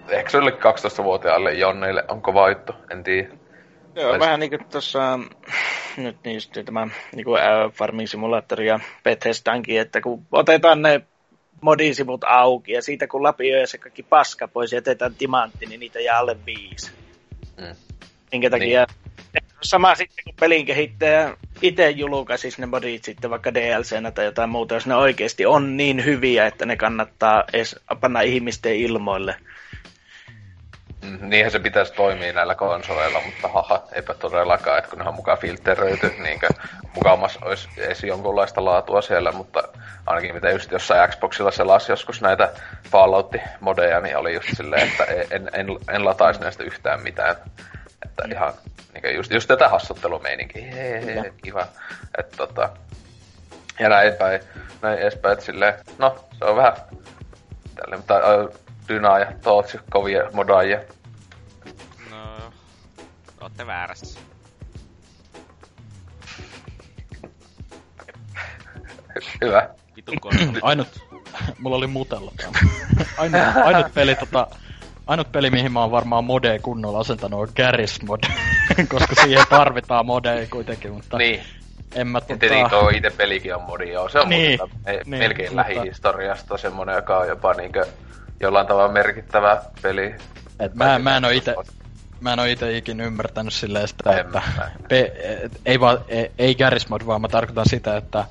Ehkä 0.08 0.30
se 0.30 0.38
oli 0.38 0.50
12-vuotiaalle 0.50 1.52
Jonneille 1.52 2.04
on 2.08 2.22
kova 2.22 2.48
juttu, 2.48 2.74
en 2.90 3.04
tiedä. 3.04 3.28
Joo, 3.94 4.18
vähän 4.18 4.40
niinku 4.40 4.58
tuossa, 4.70 5.18
nyt 5.96 6.16
niin 6.24 6.40
tämä 6.64 6.88
niinku, 7.14 7.36
äh, 7.36 7.72
Farming 7.72 8.08
Simulator 8.08 8.62
ja 8.62 8.80
Bethesdankin, 9.04 9.80
että 9.80 10.00
kun 10.00 10.26
otetaan 10.32 10.82
ne 10.82 11.00
modisivut 11.60 12.24
auki 12.24 12.72
ja 12.72 12.82
siitä 12.82 13.06
kun 13.06 13.22
lapioi 13.22 13.66
se 13.66 13.78
kaikki 13.78 14.02
paska 14.02 14.48
pois 14.48 14.72
ja 14.72 14.76
jätetään 14.76 15.14
timantti, 15.14 15.66
niin 15.66 15.80
niitä 15.80 16.00
jää 16.00 16.18
alle 16.18 16.36
viisi. 16.46 16.92
Mm. 17.60 17.76
Minkä 18.32 18.50
takia 18.50 18.86
niin 18.88 19.44
sama 19.62 19.94
sitten 19.94 20.24
kun 20.24 20.34
pelin 20.40 20.66
kehittäjä 20.66 21.36
itse 21.62 21.90
julkaisisi 21.90 22.60
ne 22.60 22.66
modit 22.66 23.04
sitten 23.04 23.30
vaikka 23.30 23.54
DLCnä 23.54 24.10
tai 24.10 24.24
jotain 24.24 24.50
muuta, 24.50 24.74
jos 24.74 24.86
ne 24.86 24.94
oikeasti 24.94 25.46
on 25.46 25.76
niin 25.76 26.04
hyviä, 26.04 26.46
että 26.46 26.66
ne 26.66 26.76
kannattaa 26.76 27.44
edes 27.52 27.76
panna 28.00 28.20
ihmisten 28.20 28.76
ilmoille. 28.76 29.36
Niinhän 31.20 31.52
se 31.52 31.58
pitäisi 31.58 31.92
toimia 31.92 32.32
näillä 32.32 32.54
konsoleilla, 32.54 33.20
mutta 33.26 33.48
haha, 33.48 33.82
eipä 33.92 34.14
todellakaan, 34.14 34.78
että 34.78 34.90
kun 34.90 34.98
ne 34.98 35.08
on 35.08 35.14
mukaan 35.14 35.38
filteröity, 35.38 36.14
niin 36.18 36.40
mukamas 36.94 37.38
olisi 37.42 37.68
edes 37.76 38.04
jonkunlaista 38.04 38.64
laatua 38.64 39.02
siellä, 39.02 39.32
mutta 39.32 39.62
ainakin 40.06 40.34
mitä 40.34 40.50
just 40.50 40.70
jossain 40.70 41.10
Xboxilla 41.10 41.50
selasi 41.50 41.92
joskus 41.92 42.20
näitä 42.20 42.52
Fallout-modeja, 42.90 44.00
niin 44.00 44.16
oli 44.16 44.34
just 44.34 44.48
silleen, 44.56 44.88
että 44.88 45.04
en, 45.30 45.50
en, 45.52 45.66
en 45.88 46.04
lataisi 46.04 46.40
näistä 46.40 46.64
yhtään 46.64 47.02
mitään. 47.02 47.36
Että 48.04 48.24
ihan 48.32 48.52
niin 48.94 49.14
just, 49.14 49.32
just 49.32 49.48
tätä 49.48 49.68
hassuttelumeininkiä. 49.68 50.72
Hei, 50.72 51.32
kiva. 51.42 51.66
Että 52.18 52.36
tota, 52.36 52.70
ja 53.78 53.88
näin 53.88 54.12
päin, 54.12 54.40
näin 54.82 54.98
edespäin, 54.98 55.32
että 55.32 55.44
silleen, 55.44 55.74
no, 55.98 56.24
se 56.38 56.44
on 56.44 56.56
vähän 56.56 56.72
tälle, 57.74 57.96
mutta 57.96 58.14
Dyna 58.92 59.18
ja 59.18 59.26
Tootsi 59.42 59.78
kovia 59.90 60.30
modaajia. 60.32 60.80
No, 62.10 62.52
ootte 63.40 63.66
väärässä. 63.66 64.20
Hyvä. 69.44 69.68
Ainut, 70.62 70.88
mulla 71.58 71.76
oli 71.76 71.86
mutella 71.86 72.32
ainut, 73.18 73.40
ainut 73.64 73.94
peli 73.94 74.14
tota, 74.14 74.46
ainut 75.06 75.32
peli, 75.32 75.50
mihin 75.50 75.72
mä 75.72 75.80
oon 75.80 75.90
varmaan 75.90 76.24
modea 76.24 76.58
kunnolla 76.58 76.98
asentanut 76.98 77.40
on 77.40 77.48
Garry's 77.48 78.06
Mod, 78.06 78.20
koska 78.92 79.14
siihen 79.22 79.44
tarvitaan 79.50 80.06
modeja 80.06 80.46
kuitenkin, 80.50 80.92
mutta 80.92 81.18
Niin. 81.18 81.40
en 81.94 82.06
mä 82.06 82.20
tota... 82.20 82.36
tietenkin 82.36 82.70
tuo 82.70 82.88
itse 82.88 83.10
pelikin 83.10 83.54
on 83.54 83.62
modi, 83.62 83.90
joo. 83.92 84.08
Se 84.08 84.18
on 84.20 84.28
Niin, 84.28 84.58
niin, 84.58 84.70
me, 84.86 84.92
niin, 84.92 85.08
melkein 85.08 85.48
mutta- 85.48 85.56
lähihistoriasta 85.74 86.58
semmonen, 86.58 86.96
joka 86.96 87.18
on 87.18 87.28
jopa 87.28 87.54
niinkö 87.54 87.86
jollain 88.42 88.66
tavalla 88.66 88.92
merkittävä 88.92 89.62
peli. 89.82 90.14
Et 90.60 90.74
mä, 90.74 90.98
mä 90.98 91.16
en 91.16 91.24
oo 91.24 91.30
ite, 91.30 91.54
mä 92.20 92.32
en 92.32 92.38
oo 92.38 92.44
ite 92.44 92.76
ikin 92.76 93.00
ymmärtänyt 93.00 93.52
silleen 93.52 93.88
sitä, 93.88 94.10
En 94.10 94.18
että 94.18 94.42
pe, 94.88 95.12
et, 95.42 95.60
ei, 95.66 95.80
vaan, 95.80 95.98
ei, 96.08 96.32
ei 96.38 96.54
Garry's 96.54 96.86
Mod, 96.88 97.06
vaan 97.06 97.20
mä 97.20 97.28
tarkoitan 97.28 97.68
sitä, 97.68 97.96
että 97.96 98.24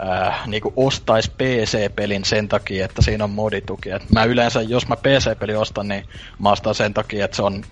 äh, 0.00 0.46
niinku 0.46 0.72
ostais 0.76 1.30
PC-pelin 1.30 2.24
sen 2.24 2.48
takia, 2.48 2.84
että 2.84 3.02
siinä 3.02 3.24
on 3.24 3.30
modituki. 3.30 3.90
Et 3.90 4.10
mä 4.10 4.24
yleensä, 4.24 4.62
jos 4.62 4.88
mä 4.88 4.96
PC-peli 4.96 5.54
ostan, 5.54 5.88
niin 5.88 6.04
mä 6.38 6.50
ostan 6.50 6.74
sen 6.74 6.94
takia, 6.94 7.24
että 7.24 7.36
se 7.36 7.42
on 7.42 7.64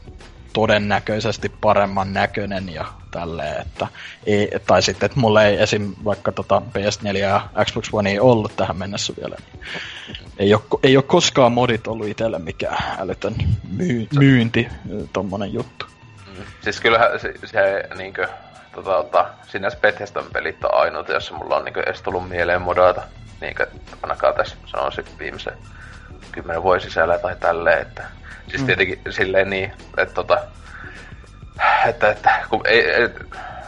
todennäköisesti 0.53 1.49
paremman 1.49 2.13
näköinen 2.13 2.69
ja 2.69 2.85
tälleen, 3.21 3.63
että 3.63 3.87
ei, 4.27 4.51
tai 4.67 4.83
sitten, 4.83 5.07
että 5.07 5.21
mulla 5.21 5.43
ei 5.43 5.63
esim. 5.63 5.95
vaikka 6.05 6.33
tota 6.33 6.63
PS4 6.69 7.17
ja 7.17 7.41
Xbox 7.65 7.89
One 7.93 8.11
ei 8.11 8.21
ollut 8.21 8.57
tähän 8.57 8.77
mennessä 8.77 9.13
vielä, 9.21 9.37
niin 9.53 9.65
ei 10.39 10.55
ole, 10.55 10.63
ei 10.83 10.97
ole 10.97 11.05
koskaan 11.05 11.53
modit 11.53 11.87
ollut 11.87 12.07
itselle 12.09 12.39
mikään 12.39 12.99
älytön 12.99 13.35
myy, 13.77 14.07
myynti, 14.19 14.69
tommonen 15.13 15.53
juttu. 15.53 15.87
Siis 16.61 16.81
kyllähän 16.81 17.21
se, 17.21 17.35
se 17.45 17.85
niinkö, 17.97 18.29
tota, 18.75 18.91
tota, 18.91 19.29
sinänsä 19.49 19.79
Bethesdan 19.81 20.25
pelit 20.33 20.65
on 20.65 20.75
ainoita, 20.75 21.13
jossa 21.13 21.35
mulla 21.35 21.57
on 21.57 21.65
niinkö 21.65 21.83
edes 21.87 22.03
tullut 22.03 22.29
mieleen 22.29 22.63
modata. 22.63 23.03
Niinkö 23.41 23.67
ainakaan 24.03 24.35
tässä 24.35 24.57
sanoisin 24.67 25.05
viimeisen 25.19 25.55
kymmenen 26.33 26.63
vuoden 26.63 26.81
sisällä 26.81 27.19
tai 27.19 27.37
tälleen, 27.41 27.83
että 27.83 28.05
siis 28.49 28.61
Mm. 28.63 28.67
tietenkin 28.67 29.01
silleen 29.11 29.51
niin, 29.51 29.73
että 29.97 30.15
tota, 30.15 30.39
että, 31.87 32.11
että 32.11 32.45
kun 32.51 32.61
ei, 32.65 32.91
ei 32.91 33.09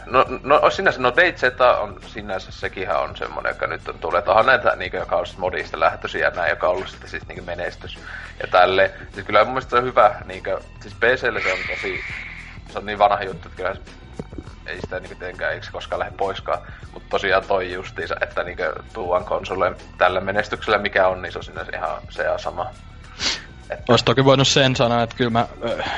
No, 0.09 0.25
no 0.43 0.69
sinänsä, 0.69 1.01
no 1.01 1.09
Date 1.09 1.63
on 1.79 1.99
sinänsä, 2.07 2.51
sekinhän 2.51 3.01
on 3.01 3.17
semmonen, 3.17 3.49
joka 3.49 3.67
nyt 3.67 3.89
on 3.89 3.99
tullut, 3.99 4.19
että 4.19 4.31
onhan 4.31 4.45
näitä, 4.45 4.75
niin, 4.75 4.91
joka 4.93 5.15
on 5.15 5.25
modista 5.37 5.79
lähtöisiä 5.79 6.27
ja 6.27 6.29
näin, 6.35 6.49
joka 6.49 6.67
on 6.67 6.73
ollut 6.73 6.89
sitten 6.89 7.09
siis 7.09 7.27
niin 7.27 7.43
menestys 7.43 7.99
ja 8.41 8.47
tälle. 8.51 8.91
Siis 9.13 9.25
kyllä 9.25 9.43
mun 9.43 9.53
mielestä 9.53 9.69
se 9.69 9.75
on 9.75 9.83
hyvä, 9.83 10.15
niin 10.25 10.43
kuin, 10.43 10.57
siis 10.81 10.95
PClle 10.95 11.41
se 11.41 11.53
on 11.53 11.59
tosi, 11.69 12.01
se 12.69 12.79
on 12.79 12.85
niin 12.85 12.99
vanha 12.99 13.23
juttu, 13.23 13.47
että 13.47 13.57
kyllä 13.57 13.75
ei 14.65 14.81
sitä 14.81 14.99
niin 14.99 15.17
tietenkään, 15.17 15.53
eikö 15.53 15.65
se 15.65 15.71
koskaan 15.71 15.99
lähde 15.99 16.13
poiskaan. 16.17 16.59
Mutta 16.93 17.09
tosiaan 17.09 17.43
toi 17.47 17.73
justiinsa, 17.73 18.15
että 18.21 18.43
niin 18.43 18.57
tuuan 18.93 19.25
konsoleen 19.25 19.75
tällä 19.97 20.21
menestyksellä 20.21 20.77
mikä 20.77 21.07
on, 21.07 21.21
niin 21.21 21.31
se 21.31 21.39
on 21.39 21.43
sinänsä 21.43 21.71
ihan 21.75 22.01
se 22.09 22.23
ja 22.23 22.37
sama. 22.37 22.69
Että, 23.69 23.83
Olisi 23.89 24.05
toki 24.05 24.25
voinut 24.25 24.47
sen 24.47 24.75
sanoa, 24.75 25.03
että 25.03 25.15
kyllä 25.15 25.29
mä 25.29 25.47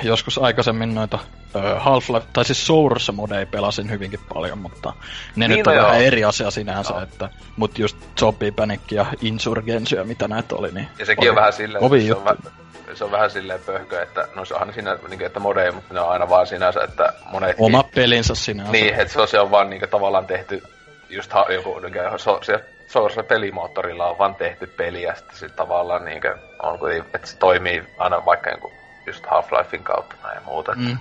joskus 0.03 0.37
aikaisemmin 0.37 0.95
noita 0.95 1.19
Half-Life, 1.59 2.25
tai 2.33 2.45
siis 2.45 2.67
Source 2.67 3.11
modeja 3.11 3.45
pelasin 3.45 3.89
hyvinkin 3.91 4.19
paljon, 4.33 4.57
mutta 4.57 4.93
ne 5.35 5.47
Niin, 5.47 5.57
nyt 5.57 5.65
no 5.65 5.71
on 5.71 5.77
joo. 5.77 5.85
vähän 5.85 6.01
eri 6.01 6.23
asia 6.23 6.51
sinänsä, 6.51 6.93
Joo. 6.93 7.03
että, 7.03 7.29
mut 7.55 7.79
just 7.79 7.97
Zombie 8.19 8.51
Panic 8.51 8.91
ja 8.91 9.05
Insurgency 9.21 9.95
ja 9.95 10.03
mitä 10.03 10.27
näitä 10.27 10.55
oli, 10.55 10.71
niin 10.71 10.87
ja 10.99 11.05
sekin 11.05 11.23
oli 11.23 11.29
on 11.29 11.35
vähän 11.35 11.53
silleen, 11.53 11.83
kovin 11.83 12.07
se 12.07 12.13
on, 12.13 12.23
juttu. 12.27 12.47
vä- 12.49 12.51
se 12.95 13.03
on 13.03 13.11
vähän 13.11 13.31
silleen 13.31 13.59
pöhkö, 13.65 14.01
että 14.01 14.27
no 14.35 14.45
se 14.45 14.53
onhan 14.53 14.73
siinä, 14.73 14.93
niin 14.93 15.17
kuin, 15.19 15.25
että 15.25 15.39
modeja, 15.39 15.71
mutta 15.71 15.93
ne 15.93 15.99
on 15.99 16.09
aina 16.09 16.29
vaan 16.29 16.47
sinänsä, 16.47 16.83
että 16.83 17.13
monet... 17.31 17.55
Oma 17.59 17.83
pelinsä 17.95 18.35
sinänsä. 18.35 18.71
Niin, 18.71 18.93
että 18.93 19.13
se 19.13 19.21
on, 19.21 19.27
se 19.27 19.39
on 19.39 19.51
vaan 19.51 19.69
niinku 19.69 19.87
tavallaan 19.87 20.25
tehty 20.25 20.63
just 21.09 21.33
ha, 21.33 21.45
joku 21.49 21.79
niinku, 21.79 21.99
so, 22.17 22.39
se, 22.43 22.65
se 23.13 23.23
pelimoottorilla 23.23 24.07
on 24.07 24.17
vaan 24.17 24.35
tehty 24.35 24.67
peli 24.67 25.01
ja 25.01 25.15
sitten 25.15 25.37
se 25.37 25.49
tavallaan 25.49 26.05
niinku 26.05 26.27
on 26.63 26.79
kuitenkin, 26.79 27.15
että 27.15 27.27
se 27.27 27.37
toimii 27.37 27.83
aina 27.97 28.25
vaikka 28.25 28.49
joku 28.49 28.73
just 29.05 29.25
Half-Lifein 29.25 29.83
kautta 29.83 30.15
näin 30.23 30.35
ja 30.35 30.41
muuta. 30.45 30.73
Mm. 30.75 30.87
Mm. 30.87 30.97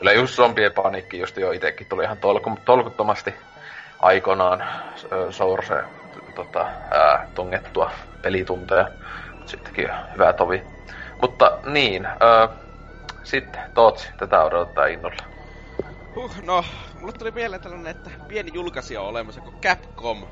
Kyllä 0.00 0.12
just 0.12 0.34
zombien 0.36 0.72
panikki 0.72 1.18
just 1.18 1.36
jo 1.36 1.52
itekin 1.52 1.86
tuli 1.86 2.04
ihan 2.04 2.18
tolku, 2.18 2.58
tolkuttomasti 2.64 3.34
aikoinaan 3.98 4.62
ö, 5.12 5.32
Source 5.32 5.74
tota, 6.34 6.60
ää, 6.90 7.28
tungettua 7.34 7.90
pelitunteja. 8.22 8.88
Sittenkin 9.46 9.88
hyvä 10.14 10.32
tovi. 10.32 10.62
Mutta 11.22 11.58
niin, 11.66 12.06
ö, 12.06 12.48
sitten 13.24 13.60
Tootsi, 13.74 14.08
tätä 14.16 14.44
odottaa 14.44 14.86
innolla. 14.86 15.24
Huh, 16.14 16.42
no, 16.42 16.64
mulle 17.00 17.12
tuli 17.12 17.30
mieleen 17.30 17.62
tällainen, 17.62 17.90
että 17.90 18.10
pieni 18.28 18.50
julkaisija 18.54 19.00
on 19.00 19.08
olemassa 19.08 19.40
kuin 19.40 19.56
Capcom. 19.62 20.26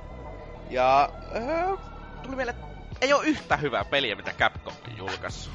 Ja 0.71 1.09
öö, 1.37 1.77
tuli 2.23 2.37
mieleen, 2.37 2.57
että 2.57 2.69
ei 3.01 3.13
ole 3.13 3.25
yhtä 3.25 3.57
hyvää 3.57 3.85
peliä, 3.85 4.17
mitä 4.17 4.33
Capcom 4.39 4.75
on 4.89 4.97
julkaissut. 4.99 5.53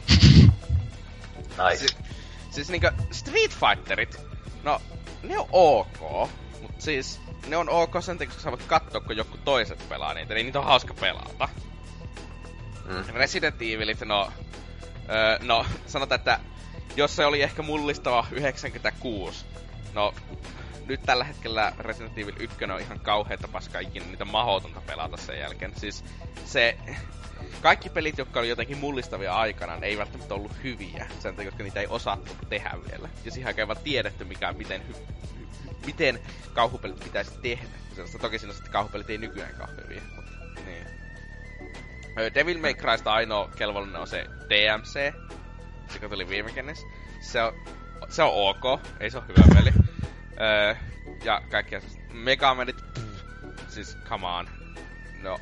Nice. 1.69 1.88
Si- 1.88 2.12
siis 2.54 2.70
niinkö 2.70 2.92
Street 3.12 3.52
Fighterit, 3.52 4.22
no 4.64 4.82
ne 5.24 5.40
on 5.40 5.48
ok, 5.52 6.30
mut 6.62 6.82
siis 6.82 7.20
ne 7.48 7.58
on 7.58 7.70
ok 7.70 7.94
sen 8.00 8.18
takia, 8.18 8.28
koska 8.34 8.44
sä 8.44 8.52
voit 8.52 8.64
katsoa, 8.64 9.02
kun 9.02 9.18
joku 9.18 9.38
toiset 9.38 9.90
pelaa 9.90 10.14
niitä, 10.14 10.34
niin 10.34 10.46
niitä 10.46 10.60
on 10.60 10.66
hauska 10.66 10.94
pelata. 10.94 11.50
Mm. 12.86 13.14
Resident 13.14 13.62
Evilit, 13.62 14.02
no... 14.02 14.32
Öö, 15.10 15.40
no, 15.42 15.66
sanotaan, 15.88 16.20
että 16.20 16.40
jos 16.96 17.16
se 17.16 17.26
oli 17.26 17.42
ehkä 17.42 17.62
mullistava 17.62 18.28
96, 18.32 19.46
no 19.94 20.14
nyt 20.86 21.02
tällä 21.06 21.24
hetkellä 21.24 21.74
Resident 21.80 22.18
Evil 22.18 22.36
1 22.40 22.64
on 22.64 22.82
ihan 22.82 23.00
kauheita 23.00 23.48
paskaa 23.48 23.82
ikinä, 23.82 24.06
niitä 24.06 24.24
on 24.24 24.32
mahdotonta 24.32 24.82
pelata 24.82 25.18
sen 25.18 25.40
jälkeen. 25.40 25.74
Siis 25.78 26.06
se... 26.46 26.78
Kaikki 27.62 27.90
pelit, 27.90 28.18
jotka 28.18 28.40
oli 28.40 28.50
jotenkin 28.50 28.78
mullistavia 28.78 29.36
aikana, 29.36 29.78
ne 29.78 29.88
ei 29.88 29.98
välttämättä 29.98 30.34
ollut 30.34 30.64
hyviä, 30.64 31.08
sen 31.20 31.36
takia, 31.36 31.52
koska 31.52 31.64
niitä 31.64 31.80
ei 31.80 31.88
osattu 31.88 32.32
tehdä 32.50 32.72
vielä. 32.90 33.10
Ja 33.26 33.32
siihen 33.32 33.48
aikaan 33.48 33.64
ei 33.64 33.68
vaan 33.68 33.84
tiedetty, 33.84 34.26
mikä, 34.26 34.54
miten, 34.54 34.88
hy, 34.88 34.94
miten 35.86 36.20
kauhupelit 36.54 37.00
pitäisi 37.00 37.32
tehdä. 37.42 37.68
Sellaista, 37.90 38.20
toki 38.20 38.40
siinä 38.40 38.54
sitten 38.54 38.72
kauhupelit 38.72 39.10
ei 39.10 39.18
nykyään 39.18 39.56
kauhean 39.56 39.84
hyviä, 39.84 40.02
mutta 40.16 40.32
niin. 40.66 40.88
Devil 42.34 42.60
May 42.60 42.74
Crysta 42.74 43.14
ainoa 43.14 43.50
kelvollinen 43.56 44.02
on 44.02 44.08
se 44.08 44.26
DMC, 44.50 45.14
joka 45.94 46.10
tuli 46.10 46.30
viime. 46.30 46.52
Se 47.22 47.44
on, 47.44 47.54
se 48.10 48.24
on 48.24 48.32
ok, 48.34 48.82
ei 49.00 49.12
se 49.12 49.18
ole 49.18 49.28
hyvä 49.28 49.56
peli. 49.56 49.72
Öö, 50.42 50.76
ja 51.24 51.42
kaikkia 51.52 51.82
siis 51.82 51.98
Megamanit, 52.12 52.78
pff, 52.94 53.70
siis 53.70 53.98
come 54.10 54.28
on. 54.28 54.48
No, 55.22 55.40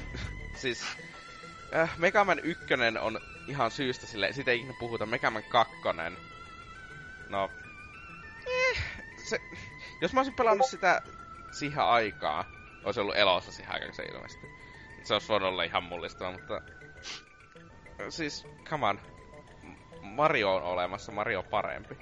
siis 0.62 0.84
äh, 1.74 1.98
Megaman 1.98 2.38
1 2.38 2.64
on 3.00 3.20
ihan 3.46 3.70
syystä 3.70 4.06
sille, 4.06 4.32
siitä 4.32 4.50
ei 4.50 4.58
ikinä 4.58 4.74
puhuta, 4.78 5.06
Megaman 5.06 5.42
2. 5.48 5.74
No, 7.28 7.50
eh, 8.46 8.82
se, 9.24 9.40
jos 10.00 10.12
mä 10.12 10.20
olisin 10.20 10.34
pelannut 10.34 10.66
sitä 10.66 11.02
siihen 11.50 11.84
aikaan, 11.84 12.44
olisi 12.84 13.00
ollut 13.00 13.16
elossa 13.16 13.52
siihen 13.52 13.72
aikaan, 13.72 13.90
kun 13.90 13.96
se 13.96 14.02
ilmestyi. 14.02 14.50
Se 15.02 15.14
olisi 15.14 15.28
voinut 15.28 15.48
olla 15.48 15.62
ihan 15.62 15.84
mullistava, 15.84 16.32
mutta... 16.32 16.60
Siis, 18.08 18.46
come 18.64 18.86
on. 18.86 19.00
Mario 20.02 20.54
on 20.54 20.62
olemassa, 20.62 21.12
Mario 21.12 21.38
on 21.38 21.44
parempi. 21.44 21.98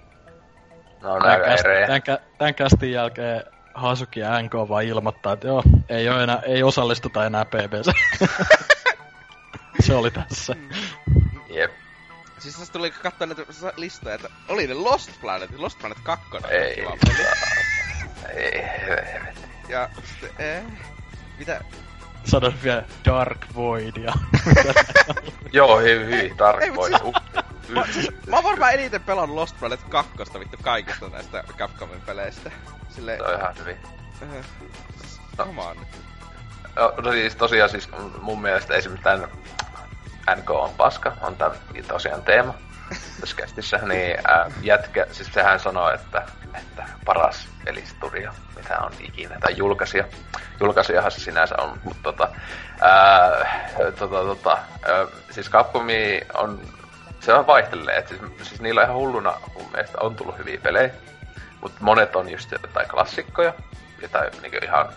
No 1.03 1.19
käst, 1.45 2.23
tän 2.39 2.55
kästin 2.55 2.93
jälkeen 2.93 3.43
Hasuki 3.75 4.21
ja 4.21 4.43
NK 4.43 4.55
vaan 4.55 4.85
ilmoittaa, 4.85 5.33
että 5.33 5.47
joo, 5.47 5.63
ei, 5.89 6.09
oo 6.09 6.21
enää, 6.21 6.43
ei 6.47 6.63
osallistuta 6.63 7.27
enää 7.27 7.45
PBC. 7.45 7.93
se 9.87 9.95
oli 9.95 10.11
tässä. 10.11 10.57
Jep. 11.49 11.71
Siis 12.39 12.57
tässä 12.57 12.73
tuli 12.73 12.91
katsoa 12.91 13.27
näitä 13.27 13.43
listoja, 13.77 14.15
että 14.15 14.29
oli 14.49 14.67
ne 14.67 14.75
Lost 14.75 15.11
Planet, 15.21 15.51
Lost 15.59 15.79
Planet 15.79 15.99
2 16.03 16.27
on 16.37 16.43
Ei. 16.51 16.75
kiva 16.75 16.97
peli. 17.07 17.27
Ei, 18.35 18.63
helvetti. 18.81 19.41
Ja 19.69 19.89
sitten, 20.05 20.47
eh, 20.47 20.63
mitä, 21.39 21.61
Sanoin 22.25 22.63
vielä 22.63 22.83
Dark 23.05 23.47
Void 23.55 23.97
ja... 23.97 24.13
Joo, 25.53 25.79
hyvin, 25.81 26.07
hyvin 26.07 26.37
tarkka 26.37 26.65
Ei, 26.65 26.71
mut 26.71 26.79
voi. 26.79 26.91
siis- 26.91 27.43
Mä, 27.69 27.85
siis, 27.93 28.09
mä 28.27 28.37
oon 28.37 28.45
varmaan 28.45 28.73
eniten 28.75 29.03
pelannut 29.03 29.35
Lost 29.37 29.59
Planet 29.61 29.81
2 29.89 30.13
vittu 30.39 30.57
kaikista 30.63 31.09
näistä 31.09 31.45
Capcomin 31.59 32.01
peleistä. 32.01 32.51
Silleen, 32.89 33.19
se 33.19 33.25
on 33.25 33.41
ihan 33.41 33.55
hyvin. 33.59 33.77
äh, 34.23 34.45
siis, 35.01 35.21
come 35.37 35.63
on 35.63 35.77
nyt. 35.77 35.89
No, 36.77 36.95
no 37.03 37.13
siis 37.13 37.37
tosiaan 37.37 37.71
siis 37.71 37.89
mun 38.23 38.43
mielestä 38.43 38.75
esimerkiksi 38.75 39.05
tämän 39.05 39.29
NK 40.37 40.51
on 40.51 40.71
paska, 40.77 41.13
on 41.21 41.37
tämä 41.37 41.51
tosiaan 41.89 42.23
teema 42.23 42.55
tässä 43.21 43.37
kästissä, 43.37 43.79
niin 43.79 44.19
ää, 44.29 44.51
jätkä, 44.63 45.07
siis 45.13 45.33
sehän 45.35 45.61
sanoo, 45.61 45.91
että, 45.91 46.23
että 46.55 46.85
paras 47.05 47.49
pelistudio, 47.65 48.33
mitä 48.57 48.79
on 48.79 48.93
ikinä, 49.01 49.39
tai 49.41 49.57
julkaisija. 49.57 50.05
Julkaisijahan 50.61 51.11
se 51.11 51.21
sinänsä 51.21 51.55
on, 51.59 51.81
mutta 51.85 52.03
tota, 52.03 52.29
ää, 52.81 53.69
tota, 53.99 54.17
tota, 54.17 54.51
ää, 54.51 55.07
siis 55.31 55.51
Capcomi 55.51 56.21
on, 56.35 56.61
se 57.21 57.35
on 57.35 57.47
vaihtelee, 57.47 57.97
että 57.97 58.09
siis, 58.09 58.49
siis 58.49 58.61
niillä 58.61 58.81
on 58.81 58.85
ihan 58.85 58.97
hulluna 58.97 59.41
mun 59.55 59.71
mielestä 59.73 59.99
on 60.01 60.17
tullut 60.17 60.39
hyviä 60.39 60.59
pelejä, 60.63 60.91
mutta 61.61 61.79
monet 61.81 62.17
on 62.17 62.29
just 62.29 62.53
jotain 62.53 62.89
klassikkoja, 62.89 63.55
jotain 64.03 64.31
niin 64.43 64.65
ihan 64.65 64.89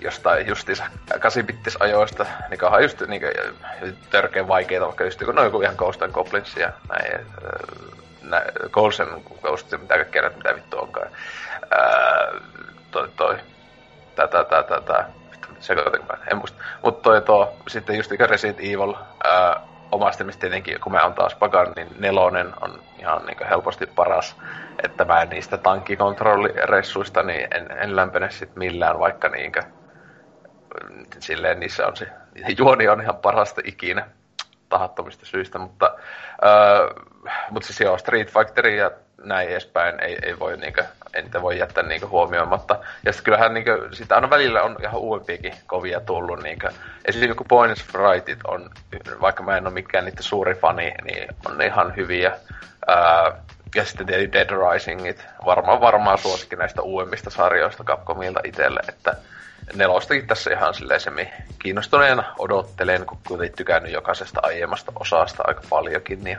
jostain 0.00 0.46
justiinsa 0.46 0.84
8 1.20 1.44
ajoista, 1.80 2.26
niin 2.50 2.64
onhan 2.64 2.82
just 2.82 3.00
niin 3.00 3.22
törkeän 4.10 4.48
vaikeita, 4.48 4.86
vaikka 4.86 5.04
just 5.04 5.20
no 5.20 5.44
joku 5.44 5.62
ihan 5.62 5.76
Ghost 5.76 6.02
and 6.02 6.12
Goblins 6.12 6.56
ja 6.56 6.72
näin, 6.88 7.26
nä, 8.22 8.42
Ghost 8.70 9.00
and 9.00 9.22
Ghost, 9.42 9.72
mitä 9.72 9.94
kaikkea 9.94 10.30
mitä 10.36 10.54
vittu 10.54 10.78
onkaan. 10.78 11.10
Ää, 11.70 12.32
toi, 12.90 13.08
toi, 13.16 13.36
tätä, 14.16 14.44
tätä, 14.44 14.80
tätä, 14.80 15.04
sekoitin 15.60 16.02
en 16.30 16.36
muista. 16.36 16.62
Mutta 16.82 17.02
toi 17.02 17.22
tuo, 17.22 17.56
sitten 17.68 17.96
just 17.96 18.10
Resident 18.10 18.60
Evil, 18.60 18.94
ää, 19.24 19.60
omasta 19.92 20.24
mielestä 20.24 20.40
tietenkin, 20.40 20.80
kun 20.80 20.92
mä 20.92 21.02
on 21.02 21.14
taas 21.14 21.34
pagan, 21.34 21.72
niin 21.76 21.88
nelonen 21.98 22.52
on 22.60 22.82
ihan 22.98 23.26
niin 23.26 23.48
helposti 23.48 23.86
paras. 23.86 24.36
Että 24.84 25.04
mä 25.04 25.22
en 25.22 25.28
niistä 25.28 25.58
tankkikontrolliressuista, 25.58 27.22
niin 27.22 27.48
en, 27.54 27.70
en 27.70 27.96
lämpene 27.96 28.30
sit 28.30 28.56
millään, 28.56 28.98
vaikka 28.98 29.28
niinkö 29.28 29.62
silleen 31.18 31.60
niissä 31.60 31.86
on 31.86 31.96
se, 31.96 32.08
juoni 32.58 32.88
on 32.88 33.00
ihan 33.00 33.16
parasta 33.16 33.60
ikinä 33.64 34.06
tahattomista 34.68 35.26
syistä, 35.26 35.58
mutta, 35.58 35.94
öö, 36.44 37.04
mutta 37.50 37.66
siis 37.66 37.80
joo, 37.80 37.98
Street 37.98 38.32
Fighter 38.32 38.66
ja 38.66 38.90
näin 39.24 39.48
edespäin 39.48 40.00
ei, 40.00 40.18
ei 40.22 40.38
voi 40.38 40.56
niinkö, 40.56 40.84
en 41.14 41.24
niitä 41.24 41.42
voi 41.42 41.58
jättää 41.58 41.84
niinkö 41.84 42.06
huomioimatta. 42.06 42.78
Ja 43.04 43.12
sitten 43.12 43.24
kyllähän 43.24 43.54
niinkö, 43.54 43.88
sitä 43.92 44.14
aina 44.14 44.30
välillä 44.30 44.62
on 44.62 44.76
ihan 44.82 45.00
uudempiakin 45.00 45.54
kovia 45.66 46.00
tullut 46.00 46.42
niinkö. 46.42 46.70
Esimerkiksi 47.04 47.30
joku 47.30 47.44
Points 47.44 47.84
Frightit 47.84 48.38
on, 48.46 48.70
vaikka 49.20 49.42
mä 49.42 49.56
en 49.56 49.66
ole 49.66 49.74
mikään 49.74 50.04
niiden 50.04 50.22
suuri 50.22 50.54
fani, 50.54 50.94
niin 51.04 51.28
on 51.48 51.62
ihan 51.62 51.96
hyviä. 51.96 52.32
Öö, 52.90 53.32
ja 53.74 53.84
sitten 53.84 54.06
tietysti 54.06 54.32
Dead 54.32 54.50
Risingit, 54.50 55.26
varmaan 55.44 55.80
varmaan 55.80 56.18
suosikin 56.18 56.58
näistä 56.58 56.82
uudemmista 56.82 57.30
sarjoista 57.30 57.84
Capcomilta 57.84 58.40
itselle, 58.44 58.80
että 58.88 59.16
nelostakin 59.74 60.26
tässä 60.26 60.50
ihan 60.50 60.74
semi 60.98 61.32
kiinnostuneena 61.58 62.34
odottelen, 62.38 63.06
kun 63.06 63.18
kuitenkin 63.28 63.56
tykännyt 63.56 63.92
jokaisesta 63.92 64.40
aiemmasta 64.42 64.92
osasta 65.00 65.42
aika 65.46 65.62
paljonkin, 65.70 66.24
niin 66.24 66.38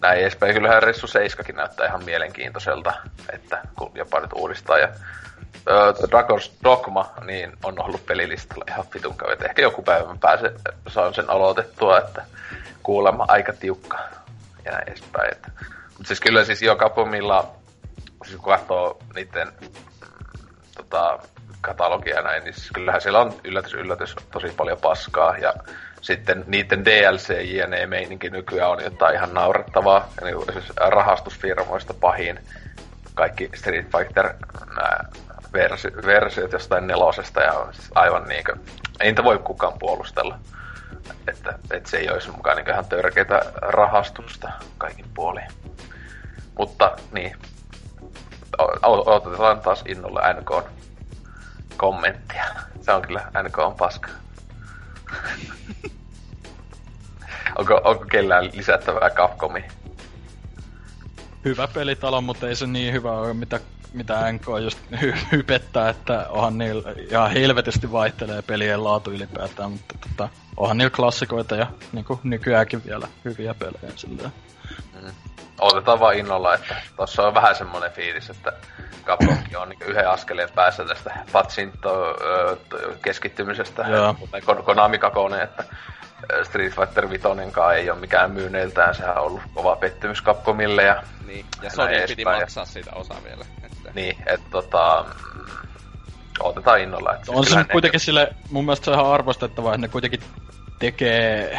näin 0.00 0.20
edespäin. 0.20 0.54
Kyllähän 0.54 0.82
Ressu 0.82 1.06
7 1.06 1.56
näyttää 1.56 1.86
ihan 1.86 2.04
mielenkiintoiselta, 2.04 2.92
että 3.32 3.62
kun 3.78 3.90
jopa 3.94 4.20
nyt 4.20 4.32
uudistaa. 4.34 4.78
Ja 4.78 4.88
uh, 4.88 6.08
Dragon's 6.08 6.50
Dogma 6.64 7.12
niin 7.24 7.52
on 7.64 7.82
ollut 7.84 8.06
pelilistalla 8.06 8.64
ihan 8.68 8.84
vitun 8.94 9.16
että 9.32 9.44
Ehkä 9.44 9.62
joku 9.62 9.82
päivä 9.82 10.08
mä 10.08 10.16
pääsen, 10.20 10.52
saan 10.88 11.14
sen 11.14 11.30
aloitettua, 11.30 11.98
että 11.98 12.24
kuulemma 12.82 13.24
aika 13.28 13.52
tiukka 13.52 13.98
ja 14.64 14.72
näin 14.72 14.88
edespäin. 14.88 15.36
Mutta 15.88 16.06
siis 16.06 16.20
kyllä 16.20 16.44
siis 16.44 16.62
joka 16.62 16.88
pomilla, 16.88 17.50
siis 18.24 18.40
kun 18.40 18.52
katsoo 18.52 18.98
niiden 19.14 19.52
tota, 20.76 21.18
katalogia 21.62 22.22
näin, 22.22 22.44
niin 22.44 22.54
siis 22.54 22.70
kyllähän 22.70 23.00
siellä 23.00 23.20
on 23.20 23.34
yllätys 23.44 23.74
yllätys 23.74 24.16
tosi 24.30 24.48
paljon 24.56 24.78
paskaa 24.78 25.36
ja 25.38 25.54
sitten 26.00 26.44
niiden 26.46 26.84
DLC 26.84 27.34
jne 27.42 27.86
meininki 27.86 28.30
nykyään 28.30 28.70
on 28.70 28.82
jotain 28.84 29.14
ihan 29.14 29.34
naurettavaa. 29.34 30.08
Eli 30.22 30.52
siis 30.52 30.72
rahastusfirmoista 30.76 31.94
pahin 31.94 32.38
kaikki 33.14 33.50
Street 33.54 33.86
Fighter 33.96 34.34
versi- 35.52 36.06
versiot 36.06 36.52
jostain 36.52 36.86
nelosesta 36.86 37.40
ja 37.40 37.66
siis 37.72 37.90
aivan 37.94 38.24
niinkö, 38.24 38.56
ei 39.00 39.06
niitä 39.06 39.24
voi 39.24 39.38
kukaan 39.38 39.78
puolustella. 39.78 40.38
Että, 41.28 41.58
että 41.70 41.90
se 41.90 41.96
ei 41.96 42.10
olisi 42.10 42.30
mukaan 42.30 42.56
niin 42.56 42.70
ihan 42.70 42.84
törkeitä 42.84 43.42
rahastusta 43.56 44.50
kaikin 44.78 45.06
puolin. 45.14 45.46
Mutta 46.58 46.96
niin, 47.12 47.36
odotetaan 48.82 49.60
taas 49.60 49.84
innolla 49.88 50.32
NK 50.32 50.81
kommenttia. 51.82 52.44
Se 52.80 52.92
on 52.92 53.02
kyllä 53.02 53.30
NK 53.42 53.58
on 53.58 53.74
paska. 53.74 54.08
onko, 57.58 57.80
onko 57.84 58.04
kellään 58.04 58.50
lisättävää 58.52 59.10
Capcomi? 59.10 59.64
Hyvä 61.44 61.68
pelitalo, 61.68 62.20
mutta 62.20 62.48
ei 62.48 62.56
se 62.56 62.66
niin 62.66 62.92
hyvä 62.94 63.12
ole, 63.12 63.34
mitä, 63.34 63.60
mitä 63.92 64.32
NK 64.32 64.46
just 64.62 64.78
hy- 64.92 65.26
hypettää, 65.32 65.88
että 65.88 66.26
onhan 66.28 66.58
niillä 66.58 66.94
ihan 67.10 67.30
helvetisti 67.30 67.92
vaihtelee 67.92 68.42
pelien 68.42 68.84
laatu 68.84 69.10
ylipäätään, 69.10 69.70
mutta 69.70 69.94
tota, 70.00 70.28
onhan 70.56 70.78
niillä 70.78 70.96
klassikoita 70.96 71.56
ja 71.56 71.66
niin 71.92 72.04
kuin 72.04 72.20
nykyäänkin 72.22 72.84
vielä 72.84 73.08
hyviä 73.24 73.54
pelejä 73.54 73.96
silleen. 73.96 74.32
Mm. 75.02 75.31
Otetaan 75.62 76.00
vaan 76.00 76.16
innolla, 76.16 76.54
että 76.54 76.74
tuossa 76.96 77.26
on 77.26 77.34
vähän 77.34 77.56
semmoinen 77.56 77.92
fiilis, 77.92 78.30
että 78.30 78.52
Capcomkin 79.04 79.58
on 79.58 79.68
niin 79.68 79.82
yhden 79.86 80.10
askeleen 80.10 80.48
päässä 80.54 80.84
tästä 80.84 81.14
Patsinto 81.32 82.16
keskittymisestä. 83.02 83.84
Konami 84.64 84.98
Kakone, 84.98 85.42
että 85.42 85.64
Street 86.42 86.74
Fighter 86.74 87.10
5 87.10 87.24
ei 87.76 87.90
ole 87.90 87.98
mikään 87.98 88.30
myyneiltään, 88.30 88.94
sehän 88.94 89.18
on 89.18 89.24
ollut 89.24 89.42
kova 89.54 89.76
pettymys 89.76 90.22
Capcomille 90.22 90.82
ja 90.82 91.02
Niin, 91.26 91.46
ja 91.62 91.70
Sony 91.70 92.06
piti 92.06 92.24
maksaa 92.24 92.64
siitä 92.64 92.90
osa 92.94 93.14
vielä. 93.24 93.44
Että... 93.62 93.90
Niin, 93.94 94.16
että 94.26 94.46
tota, 94.50 95.04
otetaan 96.40 96.80
innolla. 96.80 97.14
Että 97.14 97.32
on 97.32 97.46
se 97.46 97.64
kuitenkin 97.72 98.00
sille, 98.00 98.32
mun 98.50 98.64
mielestä 98.64 98.84
se 98.84 98.90
on 98.90 99.00
ihan 99.00 99.12
arvostettavaa, 99.12 99.74
että 99.74 99.86
ne 99.86 99.88
kuitenkin 99.88 100.20
tekee 100.82 101.58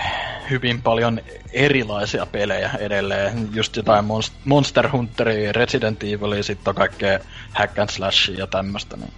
hyvin 0.49 0.81
paljon 0.81 1.19
erilaisia 1.53 2.25
pelejä 2.25 2.69
edelleen. 2.79 3.49
Just 3.53 3.75
jotain 3.75 4.05
Monster 4.45 4.91
Hunteria, 4.91 5.51
Resident 5.51 6.03
Evilia, 6.03 6.43
sitten 6.43 6.71
on 6.71 6.75
kaikkea 6.75 7.19
hack 7.53 7.79
and 7.79 7.89
slashia 7.89 8.37
ja 8.37 8.47
tämmöstä. 8.47 8.97
Niin 8.97 9.13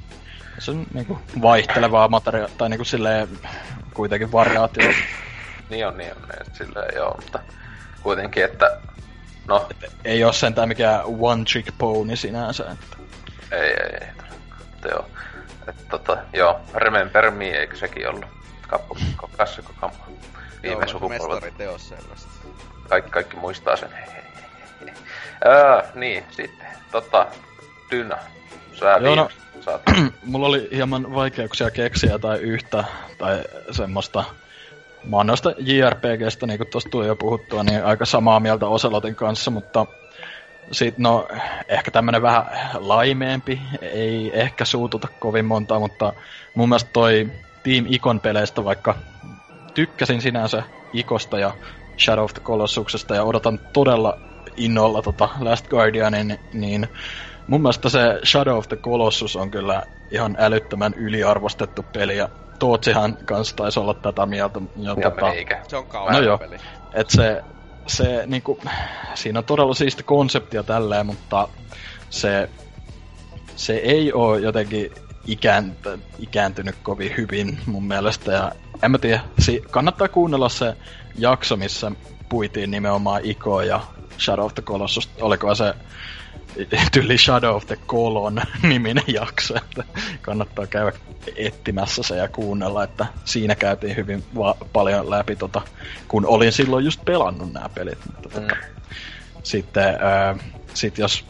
se 0.59 0.71
on 0.71 0.85
niinku 0.93 1.19
vaihtelevaa 1.41 2.07
materiaalia, 2.07 2.55
tai 2.57 2.69
niinku 2.69 2.85
silleen 2.85 3.27
kuitenkin 3.93 4.31
variaatio. 4.31 4.83
niin 5.69 5.87
on, 5.87 5.97
niin 5.97 6.11
on, 6.11 6.21
niin, 6.21 6.55
silleen 6.57 6.95
joo, 6.95 7.15
mutta 7.21 7.39
kuitenkin, 8.03 8.45
että 8.45 8.77
no... 9.47 9.67
Et 9.83 9.91
ei 10.03 10.23
oo 10.23 10.33
sentään 10.33 10.67
mikään 10.67 11.01
one 11.19 11.43
trick 11.51 11.77
pony 11.77 12.15
sinänsä, 12.15 12.63
että... 12.71 12.97
Ei, 13.51 13.69
ei, 13.69 13.97
ei. 14.01 14.07
Mutta 14.71 14.87
joo. 14.87 15.09
Että 15.67 15.83
tota, 15.89 16.17
joo, 16.33 16.59
Remember 16.73 17.31
Me, 17.31 17.45
eikö 17.45 17.75
sekin 17.75 18.09
ollut? 18.09 18.35
Kappo, 18.67 18.97
klassikko 19.35 19.73
kampo. 19.79 19.97
Viime 20.63 20.87
sukupolvelta. 20.87 21.57
teos 21.57 21.89
selvästi. 21.89 22.29
Kaikki, 22.89 23.11
kaikki 23.11 23.35
muistaa 23.37 23.75
sen. 23.75 23.89
Öö, 25.45 25.81
niin, 25.95 26.23
sitten. 26.31 26.67
Tota, 26.91 27.27
Dyna. 27.91 28.17
Sä 28.73 28.97
Joo, 29.01 29.15
no, 29.15 29.29
saat. 29.61 29.81
mulla 30.23 30.47
oli 30.47 30.67
hieman 30.71 31.15
vaikeuksia 31.15 31.71
keksiä 31.71 32.19
tai 32.19 32.37
yhtä 32.37 32.83
tai 33.17 33.43
semmoista 33.71 34.23
Mä 35.05 35.17
oon 35.17 35.27
noista 35.27 35.53
JRPGstä, 35.57 36.47
niin 36.47 36.57
kuin 36.57 36.67
tuosta 36.67 36.89
tuli 36.89 37.07
jo 37.07 37.15
puhuttua, 37.15 37.63
niin 37.63 37.83
aika 37.83 38.05
samaa 38.05 38.39
mieltä 38.39 38.67
Oselotin 38.67 39.15
kanssa, 39.15 39.51
mutta 39.51 39.85
sitten 40.71 41.03
no, 41.03 41.27
ehkä 41.67 41.91
tämmönen 41.91 42.21
vähän 42.21 42.45
laimeempi, 42.73 43.61
ei 43.81 44.31
ehkä 44.33 44.65
suututa 44.65 45.07
kovin 45.19 45.45
monta, 45.45 45.79
mutta 45.79 46.13
mun 46.55 46.69
mielestä 46.69 46.89
toi 46.93 47.29
Team 47.65 47.85
Icon 47.89 48.19
peleistä, 48.19 48.63
vaikka 48.63 48.95
tykkäsin 49.73 50.21
sinänsä 50.21 50.63
Ikosta 50.93 51.39
ja 51.39 51.51
Shadow 51.99 52.23
of 52.23 52.33
the 52.33 52.41
Colossuksesta 52.41 53.15
ja 53.15 53.23
odotan 53.23 53.59
todella 53.73 54.17
innolla 54.57 55.01
tota 55.01 55.29
Last 55.39 55.67
Guardianin, 55.67 56.39
niin 56.53 56.87
mun 57.47 57.61
mielestä 57.61 57.89
se 57.89 58.19
Shadow 58.25 58.57
of 58.57 58.67
the 58.67 58.75
Colossus 58.75 59.35
on 59.35 59.51
kyllä 59.51 59.83
ihan 60.11 60.35
älyttömän 60.39 60.93
yliarvostettu 60.93 61.85
peli 61.93 62.17
ja 62.17 62.29
Tootsihan 62.59 63.17
kanssa 63.25 63.55
taisi 63.55 63.79
olla 63.79 63.93
tätä 63.93 64.25
mieltä. 64.25 64.59
Ja, 64.77 64.95
ja 64.99 65.11
tota, 65.11 65.31
Se 65.67 65.77
on 65.77 65.85
kauan 65.85 66.13
no 66.13 66.21
joo, 66.21 66.37
peli. 66.37 66.57
Et 66.93 67.09
se, 67.09 67.43
se 67.87 68.23
niinku, 68.25 68.59
siinä 69.13 69.39
on 69.39 69.45
todella 69.45 69.73
siisti 69.73 70.03
konseptia 70.03 70.63
tälleen, 70.63 71.05
mutta 71.05 71.47
se, 72.09 72.49
se 73.55 73.73
ei 73.73 74.13
ole 74.13 74.39
jotenkin 74.39 74.91
ikäänty, 75.25 75.99
ikääntynyt 76.19 76.75
kovin 76.83 77.13
hyvin 77.17 77.59
mun 77.65 77.87
mielestä. 77.87 78.31
Ja 78.31 78.51
en 78.81 78.91
mä 78.91 78.97
tiedä, 78.97 79.21
si- 79.39 79.63
kannattaa 79.71 80.07
kuunnella 80.07 80.49
se 80.49 80.77
jakso, 81.17 81.55
missä 81.55 81.91
puitiin 82.29 82.71
nimenomaan 82.71 83.21
Iko 83.23 83.61
ja 83.61 83.81
Shadow 84.19 84.45
of 84.45 84.53
the 84.53 84.63
Colossus. 84.63 85.09
Oliko 85.21 85.55
se 85.55 85.73
tyli 86.91 87.17
Shadow 87.17 87.55
of 87.55 87.65
the 87.65 87.77
Colon 87.87 88.41
niminen 88.69 89.03
jakso, 89.07 89.55
että 89.57 89.83
kannattaa 90.21 90.67
käydä 90.67 90.91
etsimässä 91.35 92.03
se 92.03 92.15
ja 92.17 92.27
kuunnella, 92.27 92.83
että 92.83 93.05
siinä 93.25 93.55
käytiin 93.55 93.95
hyvin 93.95 94.23
va- 94.37 94.57
paljon 94.73 95.09
läpi, 95.09 95.35
tota, 95.35 95.61
kun 96.07 96.25
olin 96.25 96.51
silloin 96.51 96.85
just 96.85 97.05
pelannut 97.05 97.53
nämä 97.53 97.69
pelit. 97.69 97.99
Mutta, 98.05 98.29
tota, 98.29 98.55
mm. 98.55 98.61
Sitten 99.43 99.87
äh, 99.87 100.39
sit 100.73 100.97
jos 100.97 101.25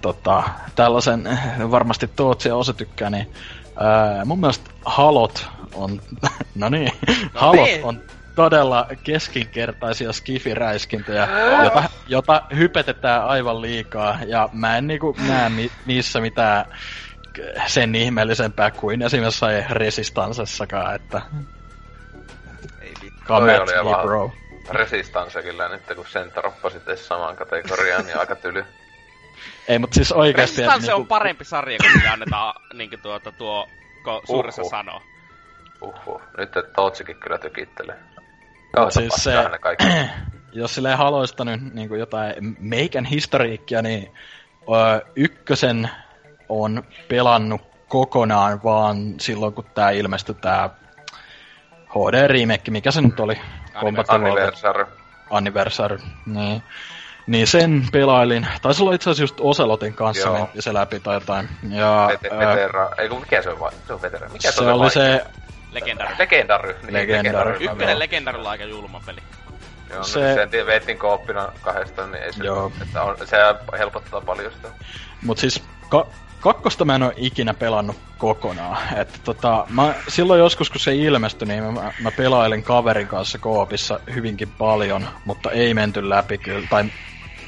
tota, 0.00 0.42
tällaisen 0.74 1.38
varmasti 1.70 2.08
Tootsi 2.16 2.48
ja 2.48 2.56
Ose 2.56 2.72
tykkää, 2.72 3.10
niin 3.10 3.26
äh, 3.66 4.24
mun 4.24 4.40
mielestä 4.40 4.70
Halot 4.84 5.46
on, 5.74 6.00
no 6.54 6.68
niin, 6.68 6.92
no 7.34 7.40
Halot 7.40 7.64
niin. 7.66 7.84
on 7.84 8.02
todella 8.34 8.86
keskinkertaisia 9.04 10.12
skifiräiskintöjä, 10.12 11.28
jota, 11.64 11.82
jota 12.06 12.42
hypetetään 12.56 13.26
aivan 13.26 13.62
liikaa, 13.62 14.18
ja 14.26 14.48
mä 14.52 14.78
en 14.78 14.86
niinku 14.86 15.16
näe 15.28 15.48
ni, 15.48 15.70
niissä 15.86 16.20
mitään 16.20 16.64
sen 17.66 17.94
ihmeellisempää 17.94 18.70
kuin 18.70 19.02
esimerkiksi 19.02 19.44
Resistansessakaan, 19.70 20.94
että... 20.94 21.22
Ei 22.80 22.92
vittu. 23.02 23.24
Come 23.24 23.60
oli 23.60 23.76
me, 23.76 23.84
vaan- 23.84 24.06
bro. 24.06 24.32
Resistance 24.70 25.42
kyllä 25.42 25.68
nyt, 25.68 25.82
kun 25.96 26.06
sen 26.08 26.30
troppasit 26.32 26.88
edes 26.88 27.08
samaan 27.08 27.36
kategoriaan, 27.36 28.06
niin 28.06 28.18
aika 28.18 28.36
tyly. 28.36 28.64
Ei, 29.68 29.78
mutta 29.78 29.94
siis 29.94 30.12
oikeesti... 30.12 30.62
että 30.62 30.72
Resistance 30.72 30.94
on 30.94 30.98
niinku- 31.00 31.08
parempi 31.08 31.44
sarja, 31.44 31.78
kun 31.82 31.90
mitä 31.96 32.12
annetaan 32.12 32.54
niinku 32.74 32.96
tuota 33.02 33.32
tuo, 33.32 33.68
ko 34.02 34.22
suurissa 34.26 34.62
Uhuh. 34.62 34.70
sanoo. 34.70 35.02
Uhu. 35.80 36.20
Nyt 36.38 36.56
et 36.56 36.72
Tootsikin 36.72 37.16
kyllä 37.16 37.38
tykittelee. 37.38 37.96
Mut 38.78 38.92
siis 38.92 39.12
se- 39.16 39.58
kaikki. 39.60 39.84
jos 40.52 40.74
silleen 40.74 40.98
haloista 40.98 41.44
nyt 41.44 41.74
niin 41.74 41.88
kuin 41.88 42.00
jotain 42.00 42.34
meikän 42.58 43.04
historiikkia, 43.04 43.82
niin 43.82 44.12
ö, 44.62 45.06
ykkösen 45.16 45.90
on 46.48 46.82
pelannut 47.08 47.60
kokonaan 47.88 48.60
vaan 48.64 49.14
silloin, 49.20 49.54
kun 49.54 49.64
tää 49.74 49.90
ilmestyi 49.90 50.34
tää 50.34 50.70
HD-remake, 51.88 52.70
mikä 52.70 52.90
se 52.90 53.00
nyt 53.00 53.20
oli? 53.20 53.40
Anniversary. 54.08 54.86
Anniversary. 55.30 55.98
Niin. 56.26 56.62
Niin 57.28 57.46
sen 57.46 57.86
pelailin. 57.92 58.46
Taisi 58.62 58.82
olla 58.82 58.94
itse 58.94 59.10
asiassa 59.10 59.22
just 59.22 59.36
Ocelotin 59.40 59.94
kanssa 59.94 60.28
Joo. 60.28 60.48
se 60.58 60.74
läpi 60.74 61.00
tai 61.00 61.16
jotain. 61.16 61.48
Ja, 61.70 62.08
Vete- 62.12 62.38
vetera. 62.38 62.90
Ei 62.98 63.08
kun 63.08 63.20
mikä 63.20 63.42
se 63.42 63.50
on 63.50 63.60
vai? 63.60 63.72
Se 63.86 63.92
on 63.92 64.02
vetera. 64.02 64.28
Mikä 64.28 64.50
se 64.52 64.62
on 64.64 64.68
oli 64.72 64.90
se, 64.90 65.24
Legendary. 65.72 66.14
Legendary. 66.18 66.76
Niin, 66.82 66.94
Legendary. 66.94 67.56
Ykkönen 67.60 68.36
on 68.36 68.46
aika 68.46 68.64
julma 68.64 69.00
peli. 69.06 69.20
Joo, 69.90 70.04
Se- 70.04 70.12
se... 70.12 70.34
sen 70.34 70.50
tie- 70.50 70.66
veettiin 70.66 70.98
kooppina 70.98 71.48
kahdestaan, 71.62 72.12
niin 72.12 72.22
ei 72.22 72.32
se, 72.32 72.44
Joo. 72.44 72.72
että 72.82 73.02
on, 73.02 73.16
se 73.24 73.36
helpottaa 73.78 74.20
paljon 74.20 74.52
sitä. 74.52 74.68
Mut 75.22 75.38
siis 75.38 75.62
ka- 75.88 76.06
kakkosta 76.40 76.84
mä 76.84 76.94
en 76.94 77.02
oo 77.02 77.12
ikinä 77.16 77.54
pelannut 77.54 77.96
kokonaan. 78.18 78.98
Et 78.98 79.20
tota, 79.24 79.66
mä, 79.70 79.94
silloin 80.08 80.38
joskus 80.40 80.70
kun 80.70 80.80
se 80.80 80.94
ilmestyi, 80.94 81.48
niin 81.48 81.64
mä, 81.64 81.92
mä 82.02 82.10
pelailin 82.10 82.62
kaverin 82.62 83.08
kanssa 83.08 83.38
koopissa 83.38 84.00
hyvinkin 84.14 84.48
paljon, 84.58 85.08
mutta 85.24 85.50
ei 85.50 85.74
menty 85.74 86.08
läpi 86.08 86.38
kyllä. 86.38 86.66
Tai 86.70 86.84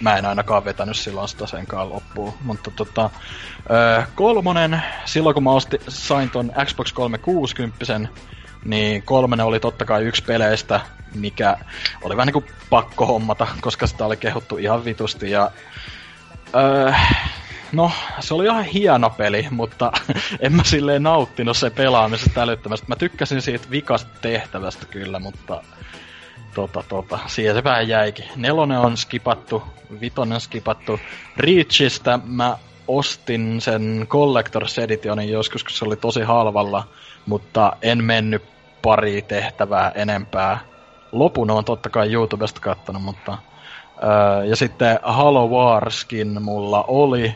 mä 0.00 0.16
en 0.16 0.26
ainakaan 0.26 0.64
vetänyt 0.64 0.96
silloin 0.96 1.28
sitä 1.28 1.46
senkaan 1.46 1.90
loppuun. 1.90 2.32
Mutta 2.44 2.70
tota, 2.70 3.10
ö, 3.70 4.02
kolmonen, 4.14 4.82
silloin 5.04 5.34
kun 5.34 5.42
mä 5.42 5.50
osti, 5.50 5.80
sain 5.88 6.30
ton 6.30 6.52
Xbox 6.64 6.92
360, 6.92 8.08
niin 8.64 9.02
kolmonen 9.02 9.46
oli 9.46 9.60
totta 9.60 9.84
kai 9.84 10.04
yksi 10.04 10.24
peleistä, 10.24 10.80
mikä 11.14 11.56
oli 12.02 12.16
vähän 12.16 12.26
niinku 12.26 12.44
pakko 12.70 13.06
hommata, 13.06 13.46
koska 13.60 13.86
sitä 13.86 14.06
oli 14.06 14.16
kehuttu 14.16 14.56
ihan 14.56 14.84
vitusti 14.84 15.30
ja 15.30 15.50
Öö, 16.54 16.92
no, 17.72 17.92
se 18.20 18.34
oli 18.34 18.44
ihan 18.44 18.64
hieno 18.64 19.10
peli, 19.10 19.46
mutta 19.50 19.92
en 20.40 20.52
mä 20.52 20.64
silleen 20.64 21.02
nauttinut 21.02 21.56
se 21.56 21.70
pelaamisesta 21.70 22.42
älyttömästi. 22.42 22.86
Mä 22.88 22.96
tykkäsin 22.96 23.42
siitä 23.42 23.70
vikasta 23.70 24.10
tehtävästä 24.20 24.86
kyllä, 24.86 25.18
mutta 25.18 25.62
tota, 26.54 26.84
tota, 26.88 27.18
siihen 27.26 27.54
se 27.54 27.64
vähän 27.64 27.88
jäikin. 27.88 28.24
Nelonen 28.36 28.78
on 28.78 28.96
skipattu, 28.96 29.62
vitonen 30.00 30.40
skipattu. 30.40 31.00
Reachistä 31.36 32.18
mä 32.24 32.56
ostin 32.88 33.60
sen 33.60 34.06
Collector's 34.08 34.82
Editionin 34.82 35.30
joskus, 35.30 35.64
kun 35.64 35.72
se 35.72 35.84
oli 35.84 35.96
tosi 35.96 36.22
halvalla, 36.22 36.84
mutta 37.26 37.72
en 37.82 38.04
mennyt 38.04 38.42
pari 38.82 39.22
tehtävää 39.22 39.92
enempää. 39.94 40.58
Lopun 41.12 41.50
on 41.50 41.64
totta 41.64 41.90
kai 41.90 42.12
YouTubesta 42.12 42.60
kattonut, 42.60 43.02
mutta 43.02 43.38
Öö, 44.02 44.44
ja 44.44 44.56
sitten 44.56 44.98
Halo 45.02 45.48
Warskin 45.48 46.42
mulla 46.42 46.84
oli, 46.88 47.34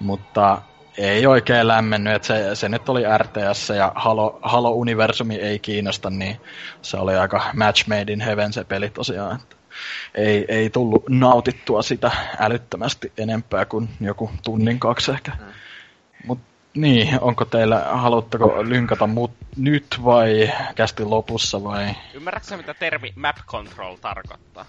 mutta 0.00 0.62
ei 1.00 1.26
oikein 1.26 1.68
lämmennyt, 1.68 2.14
että 2.14 2.28
se, 2.28 2.54
se 2.54 2.68
nyt 2.68 2.88
oli 2.88 3.02
RTS 3.18 3.68
ja 3.68 3.92
Halo, 3.94 4.38
Halo-universumi 4.42 5.34
ei 5.34 5.58
kiinnosta, 5.58 6.10
niin 6.10 6.40
se 6.82 6.96
oli 6.96 7.16
aika 7.16 7.50
match 7.54 7.88
made 7.88 8.12
in 8.12 8.20
heaven 8.20 8.52
se 8.52 8.64
peli 8.64 8.90
tosiaan. 8.90 9.40
Että 9.40 9.56
ei, 10.14 10.44
ei 10.48 10.70
tullut 10.70 11.08
nautittua 11.08 11.82
sitä 11.82 12.10
älyttömästi 12.38 13.12
enempää 13.18 13.64
kuin 13.64 13.88
joku 14.00 14.30
tunnin 14.44 14.80
kaksi 14.80 15.10
ehkä. 15.10 15.32
Mut 16.24 16.38
niin, 16.74 17.20
onko 17.20 17.44
teillä, 17.44 17.86
haluatteko 17.92 18.64
lynkata 18.64 19.06
mut 19.06 19.32
nyt 19.56 19.86
vai 20.04 20.52
kästi 20.74 21.04
lopussa 21.04 21.64
vai? 21.64 21.94
Ymmärrätkö 22.14 22.56
mitä 22.56 22.74
termi 22.74 23.12
map 23.16 23.36
control 23.46 23.96
tarkoittaa? 23.96 24.66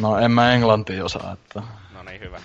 No 0.00 0.18
en 0.18 0.30
mä 0.30 0.52
englantia 0.52 1.04
osaa, 1.04 1.32
että... 1.32 1.62
No 1.94 2.02
niin, 2.02 2.20
hyvä. 2.20 2.40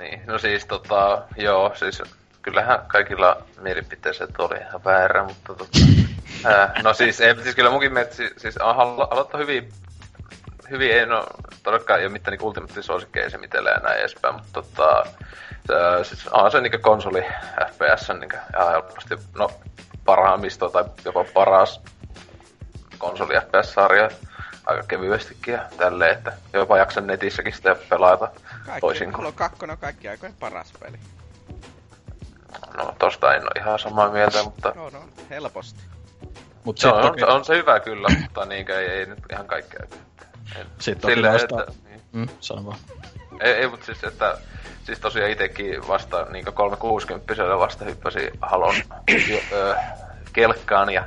Niin, 0.00 0.22
no 0.26 0.38
siis 0.38 0.66
tota, 0.66 1.22
joo, 1.36 1.72
siis 1.74 2.02
kyllähän 2.42 2.78
kaikilla 2.86 3.42
mielipiteiset 3.60 4.30
oli 4.38 4.56
ihan 4.56 4.84
väärä, 4.84 5.24
mutta 5.24 5.54
tota, 5.54 5.78
ää, 6.44 6.72
no 6.82 6.94
siis, 6.94 7.20
ei, 7.20 7.42
siis 7.42 7.54
kyllä 7.54 7.70
munkin 7.70 7.92
mielestä, 7.92 8.14
siis, 8.16 8.32
siis 8.36 8.56
aloittaa 8.60 9.40
hyvin, 9.40 9.72
hyvin 10.70 10.92
ei 10.92 11.06
no 11.06 11.26
todellakaan 11.62 12.00
ei 12.00 12.06
ole 12.06 12.12
mitään 12.12 12.32
niinku 12.32 12.46
ultimaattisuosikkeja 12.46 13.30
se 13.30 13.38
mitellä 13.38 13.70
ja 13.70 13.80
näin 13.80 14.00
edespäin, 14.00 14.34
mutta 14.34 14.52
tota, 14.52 15.04
se, 15.66 16.04
siis 16.04 16.28
on 16.28 16.50
se 16.50 16.60
niinku 16.60 16.78
konsoli 16.80 17.24
FPS 17.72 18.08
niinku 18.20 18.36
ihan 18.56 18.70
helposti, 18.70 19.16
no 19.38 19.50
parhaammisto 20.04 20.68
tai 20.68 20.84
jopa 21.04 21.24
paras 21.34 21.80
konsoli 22.98 23.34
FPS-sarja 23.34 24.10
aika 24.66 24.82
kevyestikin 24.88 25.54
ja 25.54 25.62
tälleen, 25.76 26.12
että 26.12 26.32
jopa 26.52 26.78
jaksan 26.78 27.06
netissäkin 27.06 27.52
sitä 27.52 27.76
pelata 27.88 28.28
toisin 28.80 29.12
kuin 29.12 29.16
Halo 29.16 29.32
2 29.32 29.64
on 29.70 29.78
kaikki 29.78 30.08
aikojen 30.08 30.34
paras 30.40 30.72
peli. 30.80 30.96
No 32.76 32.94
tosta 32.98 33.34
en 33.34 33.42
ole 33.42 33.50
ihan 33.62 33.78
samaa 33.78 34.10
mieltä, 34.10 34.42
mutta 34.42 34.72
No, 34.76 34.90
no, 34.90 35.04
helposti. 35.30 35.80
Mut 36.64 36.78
se 36.78 36.88
on, 36.88 36.94
sit 36.94 37.04
on, 37.04 37.10
toki- 37.10 37.20
se, 37.20 37.26
on 37.26 37.44
se 37.44 37.56
hyvä 37.56 37.80
kyllä, 37.80 38.08
mutta 38.22 38.44
niinkö 38.44 38.80
ei, 38.80 38.88
ei 38.88 39.06
nyt 39.06 39.18
ihan 39.32 39.46
kaikkea. 39.46 39.80
En- 40.56 40.66
Sit 40.78 41.00
toki 41.00 41.14
Silleen, 41.14 41.32
noista- 41.32 41.60
että, 41.60 41.72
niin. 41.88 42.00
Mm, 42.12 42.28
sano 42.40 42.64
vaan. 42.66 42.78
ei, 43.40 43.52
ei 43.52 43.68
mutta 43.68 43.86
siis, 43.86 44.04
että 44.04 44.38
siis 44.84 44.98
tosiaan 45.00 45.30
itekin 45.30 45.88
vasta 45.88 46.24
niinkö 46.30 46.52
360 46.52 47.34
vasta 47.58 47.84
hyppäsi 47.84 48.30
Halon 48.42 48.74
kelkkaan 50.32 50.90
ja 50.92 51.04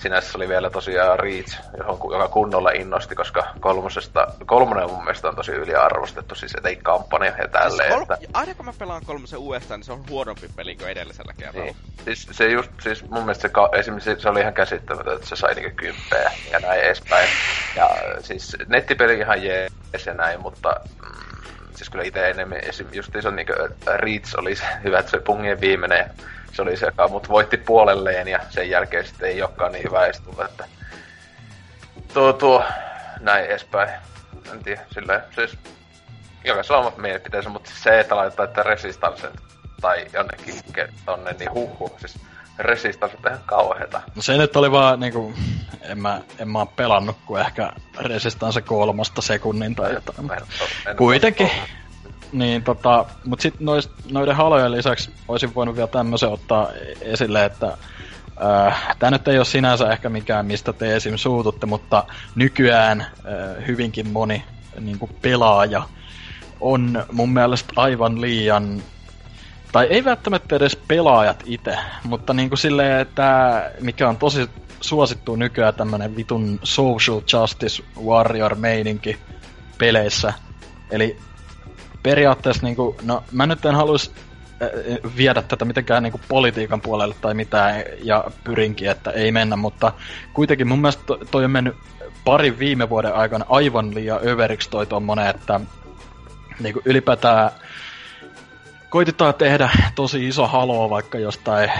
sinänsä 0.00 0.38
oli 0.38 0.48
vielä 0.48 0.70
tosiaan 0.70 1.18
Reach, 1.18 1.58
johon, 1.78 1.98
joka 2.12 2.28
kunnolla 2.28 2.70
innosti, 2.70 3.14
koska 3.14 3.44
kolmosesta, 3.60 4.26
kolmonen 4.46 4.90
mun 4.90 5.04
mielestä 5.04 5.28
on 5.28 5.36
tosi 5.36 5.52
yliarvostettu, 5.52 6.34
siis 6.34 6.54
etei 6.54 6.76
kampanja 6.76 7.32
ja 7.38 7.48
tälleen, 7.48 7.92
siis 7.92 8.02
että... 8.02 8.16
kol- 8.16 8.26
aina 8.34 8.54
kun 8.54 8.64
mä 8.64 8.72
pelaan 8.78 9.02
kolmosen 9.06 9.38
uudestaan, 9.38 9.80
niin 9.80 9.86
se 9.86 9.92
on 9.92 10.04
huonompi 10.10 10.50
peli 10.56 10.76
kuin 10.76 10.88
edellisellä 10.88 11.32
kerralla. 11.38 11.64
Niin. 11.64 11.76
Siis, 12.04 12.28
se 12.30 12.48
just, 12.48 12.70
siis 12.80 13.08
mun 13.08 13.22
mielestä 13.22 13.42
se, 13.42 13.48
ka- 13.48 13.70
esimerkiksi 13.72 14.16
se 14.18 14.28
oli 14.28 14.40
ihan 14.40 14.54
käsittämätöntä, 14.54 15.16
että 15.16 15.28
se 15.28 15.36
sai 15.36 15.54
niinku 15.54 15.76
kymppejä 15.76 16.32
ja 16.52 16.60
näin 16.60 16.80
edespäin. 16.80 17.28
Ja 17.76 17.90
siis 18.20 18.56
nettipeli 18.66 19.18
ihan 19.18 19.42
jees 19.42 20.06
ja 20.06 20.14
näin, 20.14 20.40
mutta 20.40 20.80
mm, 21.02 21.20
siis 21.74 21.90
kyllä 21.90 22.04
itse 22.04 22.30
enemmän 22.30 22.58
esim. 22.62 22.86
just 22.92 23.12
se 23.22 23.30
niinku 23.30 23.52
Reach 23.96 24.38
oli 24.38 24.56
se 24.56 24.64
hyvä, 24.84 24.98
että 24.98 25.10
se 25.10 25.18
pungien 25.18 25.60
viimeinen 25.60 26.06
se 26.52 26.62
oli 26.62 26.76
se, 26.76 26.86
joka 26.86 27.08
mut 27.08 27.28
voitti 27.28 27.56
puolelleen 27.56 28.28
ja 28.28 28.40
sen 28.50 28.70
jälkeen 28.70 29.06
sitten 29.06 29.28
ei 29.28 29.42
olekaan 29.42 29.72
niin 29.72 29.84
hyvä 29.84 30.04
edes 30.06 30.22
että 30.44 30.64
tuo, 32.14 32.32
tuo, 32.32 32.64
näin 33.20 33.44
edespäin. 33.44 33.90
En 34.52 34.62
tiedä, 34.62 34.80
silleen, 34.94 35.20
siis 35.34 35.58
jokaisella 36.44 36.80
on 36.80 36.86
omat 36.86 36.98
mielipiteensä, 36.98 37.48
mutta 37.50 37.70
siis 37.70 37.82
se, 37.82 38.00
että 38.00 38.16
laitetaan, 38.16 38.48
että 38.48 38.62
Resistance 38.62 39.28
tai 39.80 40.06
jonnekin 40.12 40.54
ke- 40.78 40.92
tonne, 41.06 41.32
niin 41.32 41.52
huhu. 41.52 41.96
Siis 41.98 42.18
Resistance 42.58 43.16
on 43.16 43.32
ihan 43.32 43.44
kauheeta. 43.46 44.00
No 44.14 44.22
se 44.22 44.36
nyt 44.36 44.56
oli 44.56 44.70
vaan 44.70 45.00
niinku, 45.00 45.34
en 45.82 45.98
mä, 45.98 46.20
en 46.38 46.48
mä 46.48 46.66
pelannut 46.76 47.16
kuin 47.26 47.40
ehkä 47.40 47.72
Resistance 47.98 48.60
kolmosta 48.60 49.22
sekunnin 49.22 49.74
tai 49.74 49.92
jotain. 49.92 50.30
Oo- 50.30 50.94
Kuitenkin. 50.96 51.50
Niin 52.32 52.62
tota, 52.62 53.06
mut 53.24 53.40
sit 53.40 53.60
nois, 53.60 53.90
noiden 54.10 54.36
halojen 54.36 54.72
lisäksi 54.72 55.10
olisin 55.28 55.54
voinut 55.54 55.76
vielä 55.76 55.88
tämmösen 55.88 56.28
ottaa 56.28 56.68
esille, 57.00 57.44
että 57.44 57.76
äh, 58.44 58.96
tää 58.98 59.10
nyt 59.10 59.28
ei 59.28 59.38
ole 59.38 59.44
sinänsä 59.44 59.92
ehkä 59.92 60.08
mikään, 60.08 60.46
mistä 60.46 60.72
te 60.72 60.96
esim. 60.96 61.16
suututte, 61.16 61.66
mutta 61.66 62.04
nykyään 62.34 63.00
äh, 63.00 63.66
hyvinkin 63.66 64.08
moni 64.08 64.44
niinku 64.80 65.10
pelaaja 65.22 65.82
on 66.60 67.04
mun 67.12 67.32
mielestä 67.32 67.72
aivan 67.76 68.20
liian 68.20 68.82
tai 69.72 69.86
ei 69.86 70.04
välttämättä 70.04 70.56
edes 70.56 70.76
pelaajat 70.76 71.42
itse, 71.46 71.78
mutta 72.04 72.34
niinku 72.34 72.56
silleen, 72.56 73.00
että 73.00 73.70
mikä 73.80 74.08
on 74.08 74.16
tosi 74.16 74.50
suosittu 74.80 75.36
nykyään 75.36 75.74
tämmönen 75.74 76.16
vitun 76.16 76.60
social 76.62 77.20
justice 77.32 77.82
warrior 78.04 78.54
meininki 78.54 79.18
peleissä. 79.78 80.32
Eli 80.90 81.16
periaatteessa 82.02 82.66
niinku, 82.66 82.96
no 83.02 83.24
mä 83.32 83.46
nyt 83.46 83.64
en 83.64 83.74
halus 83.74 84.14
viedä 85.16 85.42
tätä 85.42 85.64
mitenkään 85.64 86.02
niin 86.02 86.12
kuin 86.12 86.22
politiikan 86.28 86.80
puolelle 86.80 87.14
tai 87.20 87.34
mitään, 87.34 87.82
ja 88.02 88.24
pyrinkin, 88.44 88.90
että 88.90 89.10
ei 89.10 89.32
mennä, 89.32 89.56
mutta 89.56 89.92
kuitenkin 90.32 90.68
mun 90.68 90.80
mielestä 90.80 91.02
toi 91.30 91.44
on 91.44 91.50
mennyt 91.50 91.76
parin 92.24 92.58
viime 92.58 92.88
vuoden 92.88 93.14
aikana 93.14 93.44
aivan 93.48 93.94
liian 93.94 94.20
överiksi 94.26 94.70
toi 94.70 94.86
tommonen, 94.86 95.26
että 95.26 95.60
niin 96.60 96.72
kuin 96.72 96.82
ylipäätään 96.86 97.50
koitetaan 98.90 99.34
tehdä 99.34 99.70
tosi 99.94 100.28
iso 100.28 100.46
haloo 100.46 100.90
vaikka 100.90 101.18
jostain, 101.18 101.70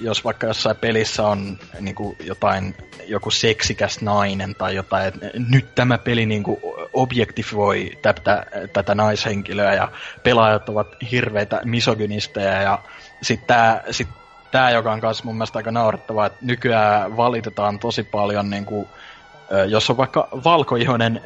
jos 0.00 0.24
vaikka 0.24 0.46
jossain 0.46 0.76
pelissä 0.76 1.26
on 1.26 1.58
niin 1.80 1.94
kuin 1.94 2.16
jotain, 2.24 2.74
joku 3.06 3.30
seksikäs 3.30 4.00
nainen 4.02 4.54
tai 4.54 4.74
jotain, 4.74 5.08
että 5.08 5.30
nyt 5.50 5.74
tämä 5.74 5.98
peli 5.98 6.26
niin 6.26 6.42
kuin 6.42 6.60
objektifoi 6.92 7.98
tätä, 8.02 8.46
tätä 8.72 8.94
naishenkilöä 8.94 9.74
ja 9.74 9.88
pelaajat 10.22 10.68
ovat 10.68 10.88
hirveitä 11.10 11.60
misogynisteja 11.64 12.62
ja 12.62 12.78
sitten 13.22 13.46
tämä 13.46 13.80
sit 13.90 14.08
tää, 14.50 14.70
joka 14.70 14.92
on 14.92 15.00
kanssa 15.00 15.24
mun 15.24 15.34
mielestä 15.34 15.58
aika 15.58 15.70
naurettavaa, 15.70 16.26
että 16.26 16.38
nykyään 16.42 17.16
valitetaan 17.16 17.78
tosi 17.78 18.02
paljon 18.02 18.50
niin 18.50 18.64
kuin, 18.64 18.88
jos 19.68 19.90
on 19.90 19.96
vaikka 19.96 20.28
valkoihoinen 20.44 21.20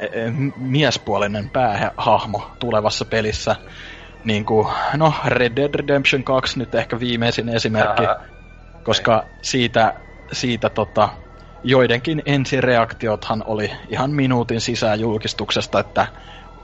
miespuolinen 0.57 1.49
päähahmo 1.49 2.51
tulevassa 2.59 3.05
pelissä, 3.05 3.55
niin 4.25 4.45
kuin, 4.45 4.67
no 4.97 5.13
Red 5.25 5.55
Dead 5.55 5.75
Redemption 5.75 6.23
2 6.23 6.59
nyt 6.59 6.75
ehkä 6.75 6.99
viimeisin 6.99 7.49
esimerkki, 7.49 8.05
Ää, 8.05 8.25
koska 8.83 9.25
siitä, 9.41 9.93
siitä 10.31 10.69
tota, 10.69 11.09
joidenkin 11.63 12.21
ensireaktiothan 12.25 13.43
oli 13.45 13.71
ihan 13.89 14.11
minuutin 14.11 14.61
sisään 14.61 14.99
julkistuksesta, 14.99 15.79
että 15.79 16.07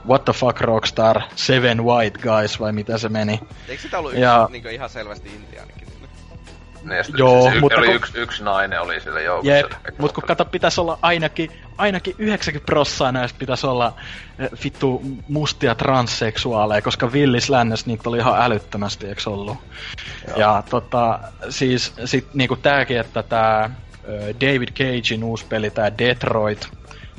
what 0.08 0.24
the 0.24 0.32
fuck 0.32 0.60
Rockstar, 0.60 1.20
Seven 1.34 1.84
White 1.84 2.18
Guys 2.18 2.60
vai 2.60 2.72
mitä 2.72 2.98
se 2.98 3.08
meni. 3.08 3.40
Eikö 3.68 3.82
sitä 3.82 3.98
ollut 3.98 4.14
ja... 4.14 4.48
niin 4.52 4.70
ihan 4.70 4.90
selvästi 4.90 5.28
intiaanikin? 5.28 5.87
Niin, 6.82 7.04
Joo, 7.16 7.50
siis 7.50 7.60
mutta 7.60 7.78
oli 7.78 7.86
kun... 7.86 7.96
yksi, 7.96 8.18
yksi 8.18 8.42
nainen 8.44 8.80
oli 8.80 9.00
sillä 9.00 9.20
joukossa. 9.20 9.52
Jep, 9.52 9.72
mutta 9.98 10.14
kun 10.14 10.28
kato, 10.28 10.44
pitäisi 10.44 10.80
olla 10.80 10.98
ainakin, 11.02 11.50
ainakin 11.78 12.14
90 12.18 12.66
prossaa 12.66 13.12
näistä 13.12 13.38
pitäisi 13.38 13.66
olla 13.66 13.94
eh, 14.38 14.48
vittu 14.64 15.02
mustia 15.28 15.74
transseksuaaleja, 15.74 16.82
koska 16.82 17.12
Villis 17.12 17.50
Lännes 17.50 17.86
niitä 17.86 18.08
oli 18.08 18.18
ihan 18.18 18.42
älyttömästi, 18.42 19.06
eikö 19.06 19.30
ollut? 19.30 19.56
Joo. 20.28 20.38
Ja 20.38 20.62
tota, 20.70 21.20
siis 21.48 21.94
sit 22.04 22.34
niinku 22.34 22.56
tääkin, 22.56 23.00
että 23.00 23.22
tää 23.22 23.70
David 24.40 24.68
Cagein 24.68 25.24
uusi 25.24 25.46
peli, 25.48 25.70
tää 25.70 25.98
Detroit, 25.98 26.68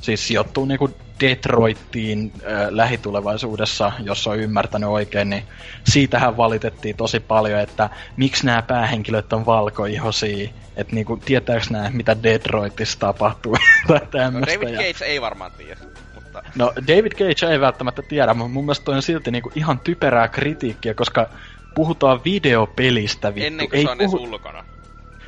siis 0.01 0.27
sijoittuu 0.27 0.65
niinku 0.65 0.89
Detroittiin 1.19 2.31
äh, 2.35 2.67
lähitulevaisuudessa, 2.69 3.91
jos 4.03 4.27
on 4.27 4.39
ymmärtänyt 4.39 4.89
oikein, 4.89 5.29
niin 5.29 5.43
siitähän 5.83 6.37
valitettiin 6.37 6.95
tosi 6.95 7.19
paljon, 7.19 7.59
että 7.59 7.89
miksi 8.17 8.45
nämä 8.45 8.61
päähenkilöt 8.61 9.33
on 9.33 9.45
valkoihosia, 9.45 10.49
että 10.75 10.95
niinku, 10.95 11.17
tietääkö 11.17 11.65
nämä, 11.69 11.89
mitä 11.93 12.23
Detroitissa 12.23 12.99
tapahtuu 12.99 13.55
tai 13.87 14.01
tämmöistä. 14.11 14.55
No 14.55 14.61
David 14.61 14.75
Cage 14.75 15.05
ei 15.05 15.21
varmaan 15.21 15.51
tiedä. 15.57 15.79
Mutta... 16.15 16.43
No 16.55 16.73
David 16.87 17.11
Cage 17.11 17.51
ei 17.51 17.59
välttämättä 17.59 18.01
tiedä, 18.01 18.33
mutta 18.33 18.53
mun 18.53 18.65
mielestä 18.65 18.85
toi 18.85 18.95
on 18.95 19.01
silti 19.01 19.31
niinku 19.31 19.51
ihan 19.55 19.79
typerää 19.79 20.27
kritiikkiä, 20.27 20.93
koska 20.93 21.29
puhutaan 21.75 22.23
videopelistä 22.25 23.35
vittu. 23.35 23.47
Ennen 23.47 23.69
kuin 23.69 23.77
ei 23.77 23.83
se 23.83 23.91
on 23.91 23.97
puhu... 23.97 24.23
ulkona. 24.23 24.65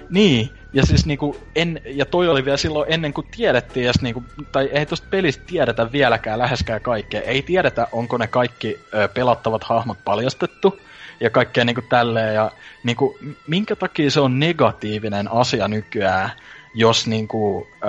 Niin, 0.09 0.49
ja 0.73 0.85
siis 0.85 1.05
niinku, 1.05 1.37
en, 1.55 1.81
ja 1.85 2.05
toi 2.05 2.29
oli 2.29 2.45
vielä 2.45 2.57
silloin 2.57 2.93
ennen 2.93 3.13
kuin 3.13 3.27
tiedettiin 3.37 3.85
edes 3.85 4.01
niinku, 4.01 4.23
tai 4.51 4.69
ei 4.73 4.85
tosta 4.85 5.07
pelistä 5.09 5.43
tiedetä 5.47 5.91
vieläkään 5.91 6.39
läheskään 6.39 6.81
kaikkea. 6.81 7.21
Ei 7.21 7.41
tiedetä, 7.41 7.87
onko 7.91 8.17
ne 8.17 8.27
kaikki 8.27 8.79
ö, 8.93 9.07
pelattavat 9.07 9.63
hahmot 9.63 9.97
paljastettu 10.05 10.79
ja 11.19 11.29
kaikkea 11.29 11.65
niinku 11.65 11.81
tälleen. 11.89 12.35
Ja 12.35 12.51
niinku, 12.83 13.17
minkä 13.47 13.75
takia 13.75 14.11
se 14.11 14.19
on 14.19 14.39
negatiivinen 14.39 15.31
asia 15.31 15.67
nykyään, 15.67 16.31
jos 16.73 17.07
niinku, 17.07 17.67
ö, 17.83 17.87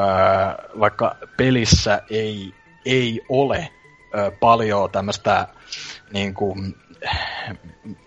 vaikka 0.81 1.17
pelissä 1.37 2.03
ei, 2.11 2.55
ei 2.85 3.21
ole 3.29 3.69
ö, 4.15 4.33
paljon 4.41 4.91
tämmöistä 4.91 5.49
niinku, 6.13 6.57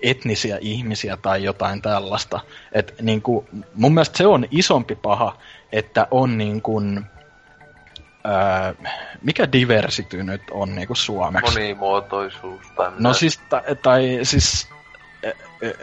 etnisiä 0.02 0.58
ihmisiä 0.62 1.18
tai 1.18 1.44
jotain 1.44 1.82
tällaista. 1.82 2.40
Et 2.72 2.96
niin 3.02 3.22
kuin, 3.22 3.48
mun 3.74 3.94
mielestä 3.94 4.18
se 4.18 4.28
on 4.28 4.46
isompi 4.52 4.96
paha, 4.96 5.38
että 5.72 6.08
on 6.12 6.38
niin 6.38 6.62
kuin, 6.62 7.06
ää, 8.24 8.74
mikä 9.22 9.52
diversity 9.52 10.24
nyt 10.24 10.42
on 10.52 10.76
niin 10.76 10.88
kuin 10.88 10.98
suomeksi? 10.98 11.54
Monimuotoisuus. 11.54 12.66
Tai 12.76 12.92
no 13.00 13.14
siis, 13.14 13.40
tai, 13.50 13.62
tai 13.84 14.20
siis, 14.24 14.70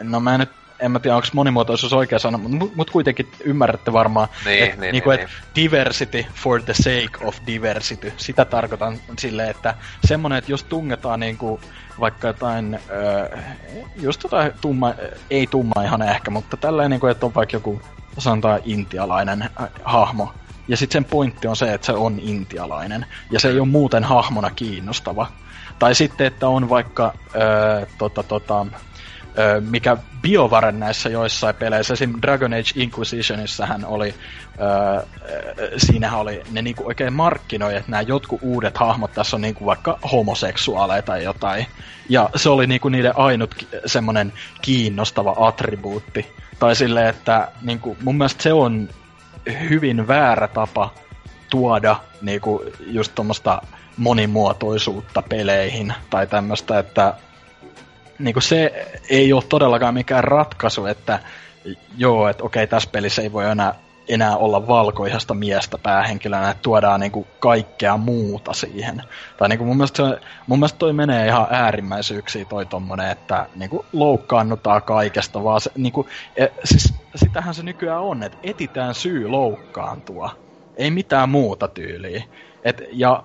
no 0.01 0.19
mä 0.19 0.33
en 0.33 0.39
nyt 0.39 0.62
en 0.83 0.91
mä 0.91 0.99
tiedä, 0.99 1.15
onko 1.15 1.27
monimuotoisuus 1.33 1.93
oikea 1.93 2.19
sana, 2.19 2.37
mutta 2.37 2.67
mut 2.75 2.91
kuitenkin 2.91 3.31
ymmärrätte 3.43 3.93
varmaan, 3.93 4.27
niin, 4.45 4.63
että 4.63 4.81
niin, 4.81 4.91
niinku, 4.91 5.09
niin, 5.09 5.19
et 5.19 5.27
niin. 5.27 5.55
diversity 5.55 6.25
for 6.33 6.61
the 6.61 6.73
sake 6.73 7.25
of 7.27 7.37
diversity. 7.47 8.13
Sitä 8.17 8.45
tarkoitan 8.45 8.97
silleen, 9.19 9.49
että 9.49 9.75
semmonen, 10.05 10.37
että 10.37 10.51
jos 10.51 10.63
tungetaan 10.63 11.19
niinku 11.19 11.59
vaikka 11.99 12.27
jotain, 12.27 12.73
äh, 12.73 13.43
just 14.01 14.23
jotain 14.23 14.51
tumma, 14.61 14.93
ei 15.29 15.47
tumma 15.47 15.83
ihan 15.83 16.01
ehkä, 16.01 16.31
mutta 16.31 16.57
tällainen, 16.57 16.91
niin 16.91 16.99
kuin, 16.99 17.11
että 17.11 17.25
on 17.25 17.35
vaikka 17.35 17.55
joku, 17.55 17.81
sanotaan 18.17 18.59
intialainen 18.65 19.41
äh, 19.41 19.69
hahmo, 19.83 20.33
ja 20.67 20.77
sitten 20.77 20.93
sen 20.93 21.09
pointti 21.09 21.47
on 21.47 21.55
se, 21.55 21.73
että 21.73 21.85
se 21.85 21.93
on 21.93 22.19
intialainen, 22.19 23.05
ja 23.31 23.39
se 23.39 23.49
ei 23.49 23.59
ole 23.59 23.67
muuten 23.67 24.03
hahmona 24.03 24.51
kiinnostava. 24.51 25.27
Tai 25.79 25.95
sitten, 25.95 26.27
että 26.27 26.47
on 26.47 26.69
vaikka 26.69 27.13
äh, 27.15 27.87
tota, 27.97 28.23
tota, 28.23 28.65
mikä 29.69 29.97
BioVaren 30.21 30.79
näissä 30.79 31.09
joissain 31.09 31.55
peleissä, 31.55 31.93
esim. 31.93 32.13
Dragon 32.21 32.53
Age 32.53 32.71
Inquisitionissahan 32.75 33.85
oli, 33.85 34.15
öö, 34.61 35.05
siinähän 35.77 36.19
oli, 36.19 36.43
ne 36.51 36.61
niinku 36.61 36.87
oikein 36.87 37.13
markkinoi, 37.13 37.75
että 37.75 37.91
nämä 37.91 38.01
jotkut 38.01 38.39
uudet 38.43 38.77
hahmot 38.77 39.13
tässä 39.13 39.35
on 39.35 39.41
niinku 39.41 39.65
vaikka 39.65 39.99
homoseksuaaleja 40.11 41.01
tai 41.01 41.23
jotain. 41.23 41.65
Ja 42.09 42.29
se 42.35 42.49
oli 42.49 42.67
niinku 42.67 42.89
niiden 42.89 43.17
ainut 43.17 43.67
semmonen 43.85 44.33
kiinnostava 44.61 45.35
attribuutti. 45.37 46.31
Tai 46.59 46.75
silleen, 46.75 47.07
että 47.07 47.47
niinku, 47.61 47.97
mun 48.03 48.17
mielestä 48.17 48.43
se 48.43 48.53
on 48.53 48.89
hyvin 49.69 50.07
väärä 50.07 50.47
tapa 50.47 50.93
tuoda 51.49 51.95
niinku 52.21 52.63
just 52.79 53.15
tuommoista 53.15 53.61
monimuotoisuutta 53.97 55.21
peleihin 55.21 55.93
tai 56.09 56.27
tämmöistä, 56.27 56.79
että 56.79 57.13
niin 58.19 58.33
kuin 58.33 58.43
se 58.43 58.87
ei 59.09 59.33
ole 59.33 59.43
todellakaan 59.49 59.93
mikään 59.93 60.23
ratkaisu, 60.23 60.85
että 60.85 61.19
joo, 61.97 62.27
että 62.27 62.43
okei, 62.43 62.67
tässä 62.67 62.89
pelissä 62.91 63.21
ei 63.21 63.31
voi 63.31 63.45
enää, 63.45 63.75
enää 64.07 64.37
olla 64.37 64.67
valkoihasta 64.67 65.33
miestä 65.33 65.77
päähenkilönä, 65.77 66.49
että 66.49 66.61
tuodaan 66.61 66.99
niin 66.99 67.11
kuin 67.11 67.27
kaikkea 67.39 67.97
muuta 67.97 68.53
siihen. 68.53 69.03
Tai 69.37 69.49
niin 69.49 69.57
kuin 69.57 69.67
mun, 69.67 69.77
mielestä 69.77 70.09
se, 70.09 70.19
mun 70.47 70.59
mielestä 70.59 70.79
toi 70.79 70.93
menee 70.93 71.27
ihan 71.27 71.47
äärimmäisyyksiin 71.49 72.47
toi 72.47 72.65
tommonen, 72.65 73.11
että 73.11 73.47
niin 73.55 73.69
kuin 73.69 73.85
loukkaannutaan 73.93 74.81
kaikesta, 74.81 75.43
vaan 75.43 75.61
se, 75.61 75.71
niin 75.75 75.93
kuin, 75.93 76.07
e, 76.35 76.47
siis 76.63 76.93
sitähän 77.15 77.53
se 77.53 77.63
nykyään 77.63 78.01
on, 78.01 78.23
että 78.23 78.37
etitään 78.43 78.95
syy 78.95 79.27
loukkaantua. 79.27 80.35
Ei 80.75 80.91
mitään 80.91 81.29
muuta 81.29 81.67
tyyliä. 81.67 82.23
Et, 82.63 82.83
ja 82.91 83.23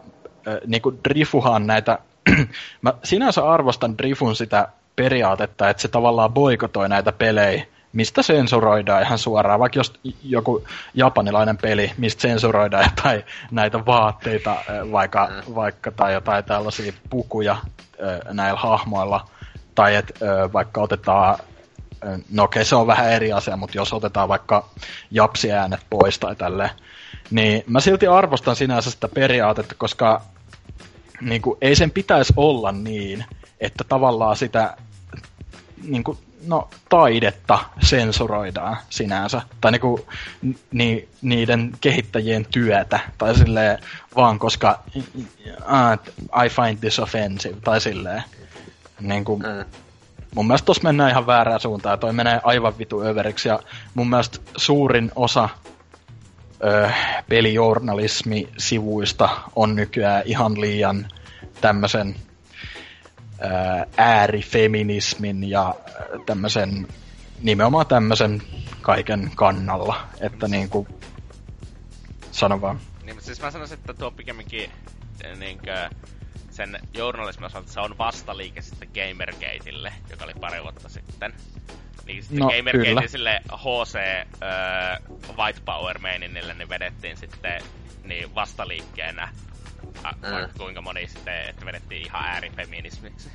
niin 0.66 0.82
kuin 0.82 0.98
Drifuhan 1.08 1.66
näitä 1.66 1.98
mä 2.82 2.94
sinänsä 3.04 3.50
arvostan 3.50 3.98
Drifun 3.98 4.36
sitä 4.36 4.68
periaatetta, 4.98 5.70
että 5.70 5.80
se 5.80 5.88
tavallaan 5.88 6.32
boikotoi 6.32 6.88
näitä 6.88 7.12
pelejä, 7.12 7.64
mistä 7.92 8.22
sensuroidaan 8.22 9.02
ihan 9.02 9.18
suoraan, 9.18 9.60
vaikka 9.60 9.78
jos 9.78 9.92
joku 10.22 10.64
japanilainen 10.94 11.56
peli, 11.56 11.92
mistä 11.98 12.22
sensuroidaan 12.22 12.84
jotain 12.84 13.22
näitä 13.50 13.86
vaatteita 13.86 14.56
vaikka, 14.92 15.30
mm. 15.30 15.54
vaikka 15.54 15.90
tai 15.90 16.12
jotain 16.12 16.44
tällaisia 16.44 16.92
pukuja 17.10 17.56
näillä 18.32 18.60
hahmoilla, 18.60 19.28
tai 19.74 19.94
että 19.94 20.14
vaikka 20.52 20.80
otetaan 20.80 21.38
no 22.32 22.42
okei, 22.42 22.64
se 22.64 22.76
on 22.76 22.86
vähän 22.86 23.12
eri 23.12 23.32
asia, 23.32 23.56
mutta 23.56 23.78
jos 23.78 23.92
otetaan 23.92 24.28
vaikka 24.28 24.68
japsiäänet 25.10 25.80
pois 25.90 26.18
tai 26.18 26.36
tälle, 26.36 26.70
niin 27.30 27.64
mä 27.66 27.80
silti 27.80 28.06
arvostan 28.06 28.56
sinänsä 28.56 28.90
sitä 28.90 29.08
periaatetta, 29.08 29.74
koska 29.78 30.22
niin 31.20 31.42
kuin, 31.42 31.58
ei 31.60 31.76
sen 31.76 31.90
pitäisi 31.90 32.32
olla 32.36 32.72
niin, 32.72 33.24
että 33.60 33.84
tavallaan 33.84 34.36
sitä 34.36 34.76
niin 35.84 36.04
kuin, 36.04 36.18
no, 36.46 36.68
taidetta 36.88 37.58
sensuroidaan 37.80 38.76
sinänsä. 38.90 39.42
Tai 39.60 39.72
niin 39.72 39.80
kuin, 39.80 40.02
ni, 40.72 41.08
niiden 41.22 41.72
kehittäjien 41.80 42.46
työtä. 42.50 43.00
Tai 43.18 43.34
silleen 43.34 43.78
vaan 44.16 44.38
koska 44.38 44.82
uh, 44.96 45.04
I 46.44 46.48
find 46.48 46.78
this 46.80 46.98
offensive. 46.98 47.56
Tai 47.64 47.80
silleen. 47.80 48.22
Niin 49.00 49.24
kuin, 49.24 49.42
mm. 49.42 49.64
Mun 50.34 50.46
mielestä 50.46 50.66
tossa 50.66 50.82
mennään 50.82 51.10
ihan 51.10 51.26
väärään 51.26 51.60
suuntaan. 51.60 51.92
Ja 51.92 51.96
toi 51.96 52.12
menee 52.12 52.40
aivan 52.44 52.78
vitu 52.78 53.02
överiksi. 53.02 53.48
Ja 53.48 53.58
mun 53.94 54.10
mielestä 54.10 54.38
suurin 54.56 55.12
osa 55.16 55.48
ö, 56.64 56.90
pelijournalismi-sivuista 57.28 59.28
on 59.56 59.74
nykyään 59.74 60.22
ihan 60.26 60.60
liian 60.60 61.06
tämmöisen 61.60 62.16
äärifeminismin 63.96 65.50
ja 65.50 65.74
tämmöisen, 66.26 66.88
nimenomaan 67.42 67.86
tämmöisen 67.86 68.42
kaiken 68.82 69.30
kannalla. 69.34 70.08
Että 70.20 70.48
niinku, 70.48 70.88
sano 72.32 72.60
vaan. 72.60 72.80
Niin, 73.02 73.16
mutta 73.16 73.26
siis 73.26 73.40
mä 73.40 73.50
sanoisin, 73.50 73.78
että 73.78 73.94
tuo 73.94 74.10
pikemminkin 74.10 74.70
niinkö, 75.38 75.90
sen 76.50 76.80
journalismin 76.94 77.46
osalta 77.46 77.72
se 77.72 77.80
on 77.80 77.98
vastaliike 77.98 78.62
sitten 78.62 78.88
Gamergateille, 78.94 79.92
joka 80.10 80.24
oli 80.24 80.34
pari 80.40 80.62
vuotta 80.62 80.88
sitten. 80.88 81.34
Niin 82.06 82.22
sitten 82.22 82.38
no, 82.38 82.50
Gamergate 82.50 83.08
sille 83.08 83.40
HC 83.52 83.94
öö, 83.94 85.16
White 85.36 85.60
Power 85.64 85.98
maininille 85.98 86.54
niin 86.54 86.68
vedettiin 86.68 87.16
sitten 87.16 87.62
niin 88.04 88.34
vastaliikkeenä 88.34 89.28
mm. 90.02 90.58
kuinka 90.58 90.82
moni 90.82 91.08
sitten, 91.08 91.48
että 91.48 91.66
vedettiin 91.66 92.06
ihan 92.06 92.24
äärifeminismiksi. 92.24 93.30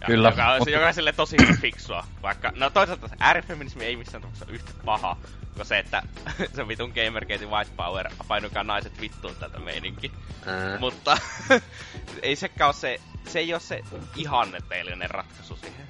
Ja 0.00 0.06
Kyllä. 0.06 0.28
Joka, 0.28 0.54
mutta... 0.58 0.70
joka 0.70 0.86
on 0.86 0.94
sille 0.94 1.12
tosi 1.12 1.36
fiksua. 1.60 2.04
Vaikka, 2.22 2.52
no 2.56 2.70
toisaalta 2.70 3.08
äärifeminismi 3.18 3.84
ei 3.84 3.96
missään 3.96 4.22
tapauksessa 4.22 4.52
yhtä 4.52 4.72
paha, 4.84 5.16
kuin 5.54 5.66
se, 5.66 5.78
että 5.78 6.02
se 6.56 6.68
vitun 6.68 6.92
Gamergate 6.94 7.46
White 7.46 7.70
Power 7.76 8.10
painukaa 8.28 8.64
naiset 8.64 9.00
vittuun 9.00 9.34
tätä 9.40 9.58
meininki. 9.58 10.08
Mm. 10.08 10.80
Mutta 10.80 11.18
ei 12.22 12.36
sekään 12.36 12.68
ole 12.68 12.74
se, 12.74 13.00
se 13.28 13.38
ei 13.38 13.54
ole 13.54 13.60
se 13.60 13.80
ihanneteellinen 14.16 15.10
ratkaisu 15.10 15.56
siihen. 15.56 15.86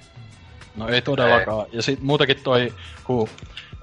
No 0.77 0.89
ei 0.89 1.03
todellakaan. 1.03 1.67
Ei. 1.67 1.77
Ja 1.77 1.83
sit 1.83 2.01
muutenkin 2.01 2.41
toi, 2.43 2.75
kun 3.05 3.29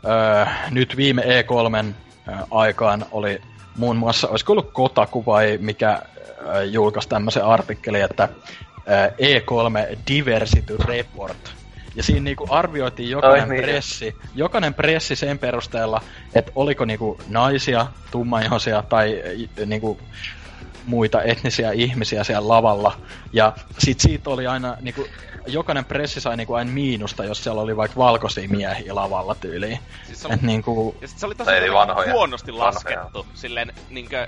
öö, 0.06 0.46
nyt 0.70 0.98
viime 0.98 1.22
E3 1.22 1.94
aikaan 2.52 3.06
oli 3.12 3.42
muun 3.78 3.98
muassa, 3.98 4.28
olisiko 4.28 4.54
ollut 4.54 4.74
Kotaku 4.74 5.26
vai 5.26 5.58
mikä 5.62 5.92
äh, 5.92 6.02
julkaisi 6.72 7.10
tämmöisen 7.10 7.46
artikkelin, 7.46 8.04
että 8.04 8.24
äh, 8.24 9.10
E3 9.10 9.98
Diversity 10.08 10.78
Report. 10.78 11.54
Ja 11.96 12.04
siinä 12.04 12.22
niinku 12.22 12.48
arvioitiin 12.50 13.10
jokainen 13.10 13.50
niin. 13.50 13.64
pressi, 13.64 14.16
jokainen 14.36 14.74
pressi 14.74 15.16
sen 15.16 15.40
perusteella, 15.40 16.02
että 16.36 16.52
oliko 16.56 16.86
niinku 16.86 17.20
naisia, 17.28 17.88
tummaihoisia 18.12 18.84
tai 18.90 19.22
äh, 19.60 19.66
niinku 19.66 20.00
muita 20.86 21.22
etnisiä 21.22 21.72
ihmisiä 21.72 22.24
siellä 22.24 22.48
lavalla. 22.48 22.98
Ja 23.34 23.54
sit 23.78 24.00
siitä 24.00 24.30
oli 24.30 24.48
aina 24.48 24.78
niinku 24.82 25.08
jokainen 25.54 25.86
pressi 25.86 26.22
sai 26.22 26.38
niinku 26.38 26.54
aina 26.54 26.72
miinusta, 26.72 27.26
jos 27.26 27.44
siellä 27.44 27.62
oli 27.62 27.78
vaikka 27.78 27.98
valkoisia 27.98 28.50
miehiä 28.50 28.96
lavalla 28.96 29.36
tyyliin. 29.36 29.80
Siis 30.06 30.22
se 30.22 30.28
oli, 30.28 30.36
Et 30.36 30.42
niinku... 30.42 30.96
Ja 31.02 31.08
sit 31.08 31.20
se 31.20 31.26
oli 31.26 31.36
tosi 31.36 31.52
vanhoja, 31.74 32.14
huonosti 32.14 32.52
vanhoja. 32.54 32.74
laskettu. 32.74 33.26
Silleen 33.34 33.74
niinkö... 33.90 34.28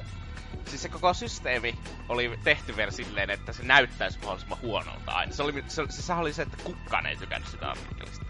Siis 0.66 0.82
se 0.82 0.90
koko 0.90 1.14
systeemi 1.14 1.76
oli 2.10 2.40
tehty 2.44 2.78
vielä 2.78 2.92
silleen, 2.92 3.30
että 3.30 3.54
se 3.54 3.64
näyttäisi 3.64 4.20
mahdollisimman 4.20 4.62
huonolta 4.62 5.12
aina. 5.12 5.34
Se, 5.34 5.44
oli, 5.44 5.64
se, 5.68 5.84
se, 5.90 6.02
se 6.02 6.14
oli 6.14 6.34
se, 6.34 6.42
että 6.42 6.58
kukaan 6.64 7.06
ei 7.06 7.16
tykännyt 7.16 7.50
sitä 7.50 7.70
artikkelista. 7.70 8.26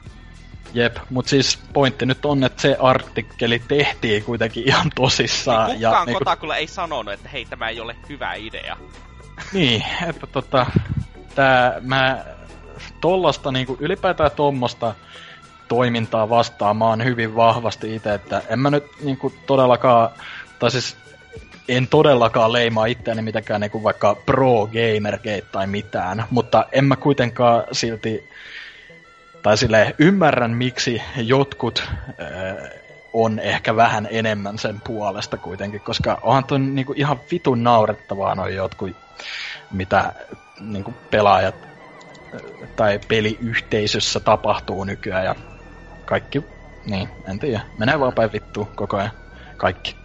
Jep, 0.73 0.97
mutta 1.09 1.29
siis 1.29 1.59
pointti 1.73 2.05
nyt 2.05 2.25
on, 2.25 2.43
että 2.43 2.61
se 2.61 2.77
artikkeli 2.79 3.61
tehtiin 3.67 4.23
kuitenkin 4.23 4.67
ihan 4.67 4.89
tosissaan. 4.95 5.67
Niin 5.67 5.77
kukaan 5.79 6.01
ja, 6.01 6.05
niinku... 6.05 6.19
Kotakulla 6.19 6.55
ei 6.55 6.67
sanonut, 6.67 7.13
että 7.13 7.29
hei, 7.29 7.45
tämä 7.45 7.69
ei 7.69 7.79
ole 7.79 7.95
hyvä 8.09 8.33
idea. 8.33 8.77
Niin, 9.53 9.83
että 10.09 10.27
tota, 10.27 10.65
tää, 11.35 11.81
mä 11.81 12.25
tollasta 13.01 13.51
niinku 13.51 13.77
ylipäätään 13.79 14.31
tuommoista 14.31 14.95
toimintaa 15.67 16.29
oon 16.79 17.03
hyvin 17.03 17.35
vahvasti 17.35 17.95
itse, 17.95 18.13
että 18.13 18.41
en 18.49 18.59
mä 18.59 18.69
nyt 18.69 18.83
niinku 19.03 19.33
todellakaan, 19.45 20.09
tai 20.59 20.71
siis 20.71 20.97
en 21.67 21.87
todellakaan 21.87 22.53
leimaa 22.53 22.85
itseäni 22.85 23.21
mitenkään 23.21 23.61
niinku 23.61 23.83
vaikka 23.83 24.15
pro 24.25 24.67
gamergate 24.67 25.43
tai 25.51 25.67
mitään, 25.67 26.23
mutta 26.29 26.65
en 26.71 26.85
mä 26.85 26.95
kuitenkaan 26.95 27.63
silti, 27.71 28.29
tai 29.43 29.57
sille 29.57 29.95
ymmärrän 29.99 30.51
miksi 30.51 31.01
jotkut 31.17 31.83
äh, 31.87 32.71
on 33.13 33.39
ehkä 33.39 33.75
vähän 33.75 34.07
enemmän 34.11 34.57
sen 34.57 34.81
puolesta 34.87 35.37
kuitenkin, 35.37 35.81
koska 35.81 36.19
onhan 36.21 36.43
toi 36.43 36.59
niinku 36.59 36.93
ihan 36.95 37.19
vitun 37.31 37.63
naurettavaa 37.63 38.35
noin 38.35 38.55
jotkut, 38.55 38.95
mitä 39.71 40.13
niinku 40.59 40.93
pelaajat 41.11 41.70
tai 42.75 42.99
peliyhteisössä 43.07 44.19
tapahtuu 44.19 44.83
nykyään 44.83 45.25
ja 45.25 45.35
kaikki, 46.05 46.43
niin, 46.85 47.09
en 47.29 47.39
tiedä. 47.39 47.61
Menee 47.77 47.99
vaan 47.99 48.13
päin 48.13 48.31
vittuun 48.33 48.67
koko 48.75 48.97
ajan. 48.97 49.11
Kaikki. 49.57 49.95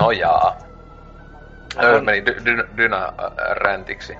No 0.00 0.10
jaa. 0.10 0.56
On... 1.76 2.04
Meni 2.04 2.20
dy- 2.26 2.44
dy- 2.44 2.68
Dyna-räntiksi. 2.76 4.16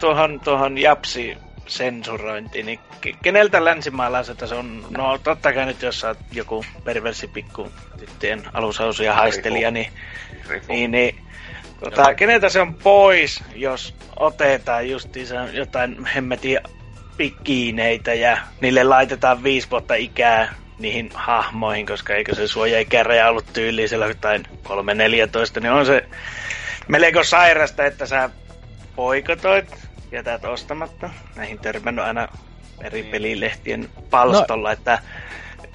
Tuohon, 0.00 0.40
tuohon 0.40 0.78
Japsi 0.78 1.38
sensurointi, 1.66 2.62
niin 2.62 2.80
keneltä 3.22 3.64
länsimaalaiselta 3.64 4.46
se 4.46 4.54
on, 4.54 4.86
no 4.90 5.18
totta 5.18 5.52
kai 5.52 5.66
nyt 5.66 5.82
jos 5.82 6.00
sä 6.00 6.08
oot 6.08 6.18
joku 6.32 6.64
perversi 6.84 7.28
pikku 7.28 7.72
tyttöjen 7.98 8.42
alusausuja 8.52 9.14
haistelija, 9.14 9.70
niin, 9.70 9.92
niin, 10.68 10.90
niin 10.90 11.25
Tota, 11.80 12.14
keneltä 12.14 12.48
se 12.48 12.60
on 12.60 12.74
pois, 12.74 13.44
jos 13.54 13.94
otetaan 14.16 14.90
justiinsa 14.90 15.34
jotain 15.34 16.04
hemmetin 16.04 16.58
pikkiineitä 17.16 18.14
ja 18.14 18.38
niille 18.60 18.84
laitetaan 18.84 19.42
viisi 19.42 19.70
vuotta 19.70 19.94
ikää 19.94 20.54
niihin 20.78 21.10
hahmoihin, 21.14 21.86
koska 21.86 22.14
eikö 22.14 22.34
se 22.34 22.48
suojaikäraja 22.48 23.28
ollut 23.28 23.52
tyyliin 23.52 23.88
siellä 23.88 24.06
jotain 24.06 24.44
3-14, 24.68 25.60
niin 25.60 25.72
on 25.72 25.86
se 25.86 26.04
melko 26.88 27.24
sairasta, 27.24 27.84
että 27.84 28.06
sä 28.06 28.30
poikotoit, 28.96 29.74
jätät 30.12 30.44
ostamatta. 30.44 31.10
Näihin 31.36 31.58
törmännyt 31.58 32.04
aina 32.04 32.28
eri 32.80 33.02
niin. 33.02 33.10
pelilehtien 33.10 33.88
palstolla, 34.10 34.68
no. 34.68 34.72
että 34.72 34.98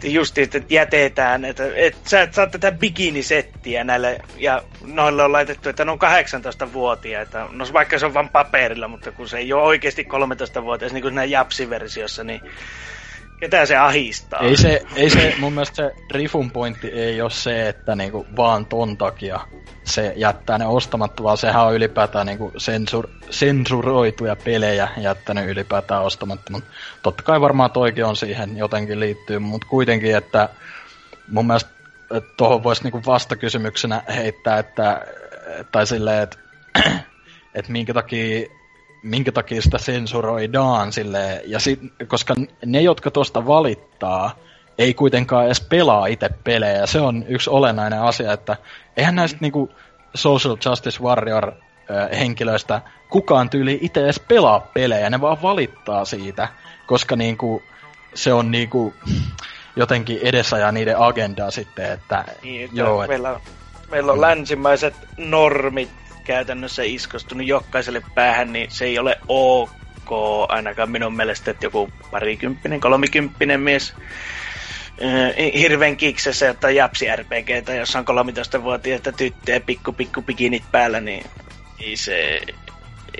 just 0.03 0.37
että 0.37 0.61
jätetään, 0.69 1.45
että, 1.45 1.63
että 1.75 2.09
sä 2.09 2.21
et 2.21 2.33
saa 2.33 2.47
tätä 2.47 2.71
bikinisettiä 2.71 3.83
näille, 3.83 4.19
ja 4.37 4.61
noille 4.85 5.23
on 5.23 5.31
laitettu, 5.31 5.69
että 5.69 5.85
ne 5.85 5.91
on 5.91 5.99
18-vuotiaita, 6.67 7.47
no 7.51 7.65
vaikka 7.73 7.99
se 7.99 8.05
on 8.05 8.13
vain 8.13 8.29
paperilla, 8.29 8.87
mutta 8.87 9.11
kun 9.11 9.29
se 9.29 9.37
ei 9.37 9.53
ole 9.53 9.63
oikeasti 9.63 10.07
13-vuotias, 10.59 10.93
niin 10.93 11.01
kuin 11.01 11.11
siinä 11.11 11.23
Japsi-versiossa, 11.25 12.23
niin 12.23 12.41
ketä 13.41 13.65
se 13.65 13.77
ahistaa? 13.77 14.39
Ei 14.39 14.57
se, 14.57 14.81
ei 14.95 15.09
se 15.09 15.35
mun 15.39 15.53
mielestä 15.53 15.75
se 15.75 15.93
Rifun 16.11 16.51
pointti 16.51 16.87
ei 16.87 17.21
ole 17.21 17.29
se, 17.29 17.69
että 17.69 17.95
niinku 17.95 18.27
vaan 18.35 18.65
ton 18.65 18.97
takia 18.97 19.39
se 19.83 20.13
jättää 20.15 20.57
ne 20.57 20.65
ostamatta, 20.65 21.23
vaan 21.23 21.37
sehän 21.37 21.65
on 21.65 21.75
ylipäätään 21.75 22.25
niinku 22.25 22.51
sensur, 22.57 23.07
sensuroituja 23.29 24.35
pelejä 24.35 24.87
jättänyt 24.97 25.49
ylipäätään 25.49 26.03
ostamatta. 26.03 26.51
Mutta 26.51 26.69
totta 27.03 27.23
kai 27.23 27.41
varmaan 27.41 27.71
toikin 27.71 28.05
on 28.05 28.15
siihen 28.15 28.57
jotenkin 28.57 28.99
liittyy, 28.99 29.39
mutta 29.39 29.67
kuitenkin, 29.67 30.15
että 30.15 30.49
mun 31.27 31.47
mielestä 31.47 31.71
tuohon 32.37 32.63
voisi 32.63 32.83
niinku 32.83 33.01
vastakysymyksenä 33.05 34.03
heittää, 34.15 34.59
että 34.59 35.05
tai 35.71 35.87
silleen, 35.87 36.23
että 36.23 36.37
et 37.55 37.69
minkä 37.69 37.93
takia 37.93 38.60
minkä 39.03 39.31
takia 39.31 39.61
sitä 39.61 39.77
sensuroidaan 39.77 40.93
sille 40.93 41.41
ja 41.45 41.59
sit, 41.59 41.79
koska 42.07 42.35
ne, 42.65 42.81
jotka 42.81 43.11
tuosta 43.11 43.47
valittaa, 43.47 44.35
ei 44.77 44.93
kuitenkaan 44.93 45.45
edes 45.45 45.61
pelaa 45.61 46.05
itse 46.05 46.29
pelejä. 46.43 46.85
Se 46.85 46.99
on 46.99 47.25
yksi 47.27 47.49
olennainen 47.49 48.01
asia, 48.01 48.33
että 48.33 48.57
eihän 48.97 49.15
näistä 49.15 49.37
mm. 49.37 49.41
niinku 49.41 49.69
Social 50.15 50.57
Justice 50.65 51.03
Warrior 51.03 51.51
henkilöistä 52.19 52.81
kukaan 53.09 53.49
tyyli 53.49 53.79
itse 53.81 54.03
edes 54.03 54.19
pelaa 54.19 54.59
pelejä, 54.59 55.09
ne 55.09 55.21
vaan 55.21 55.41
valittaa 55.41 56.05
siitä, 56.05 56.47
koska 56.87 57.15
niinku 57.15 57.63
se 58.13 58.33
on 58.33 58.51
niinku 58.51 58.93
jotenkin 59.75 60.19
edesajaa 60.21 60.71
niiden 60.71 60.97
agendaa 60.97 61.51
sitten, 61.51 61.91
että, 61.91 62.25
niin, 62.43 62.65
että 62.65 62.77
joo, 62.77 63.07
meillä, 63.07 63.31
et... 63.31 63.41
meillä 63.91 64.11
on 64.11 64.21
länsimaiset 64.21 64.93
normit 65.17 65.89
käytännössä 66.23 66.83
iskostunut 66.83 67.47
jokaiselle 67.47 68.01
päähän, 68.15 68.53
niin 68.53 68.71
se 68.71 68.85
ei 68.85 68.99
ole 68.99 69.17
ok 69.27 69.71
ainakaan 70.49 70.91
minun 70.91 71.15
mielestä, 71.15 71.51
että 71.51 71.65
joku 71.65 71.89
parikymppinen, 72.11 72.79
kolmikymppinen 72.79 73.59
mies 73.59 73.93
äh, 75.03 75.53
hirveän 75.53 75.97
kiksessä 75.97 76.45
jotain 76.45 76.75
japsi 76.75 77.05
RPGtä, 77.15 77.73
jossa 77.73 77.99
on 77.99 78.05
13-vuotiaita 78.05 79.11
tyttöjä 79.11 79.59
pikku 79.59 79.93
pikku 79.93 80.21
pikinit 80.21 80.63
päällä, 80.71 81.01
niin 81.01 81.25
ei 81.79 81.95
se, 81.95 82.41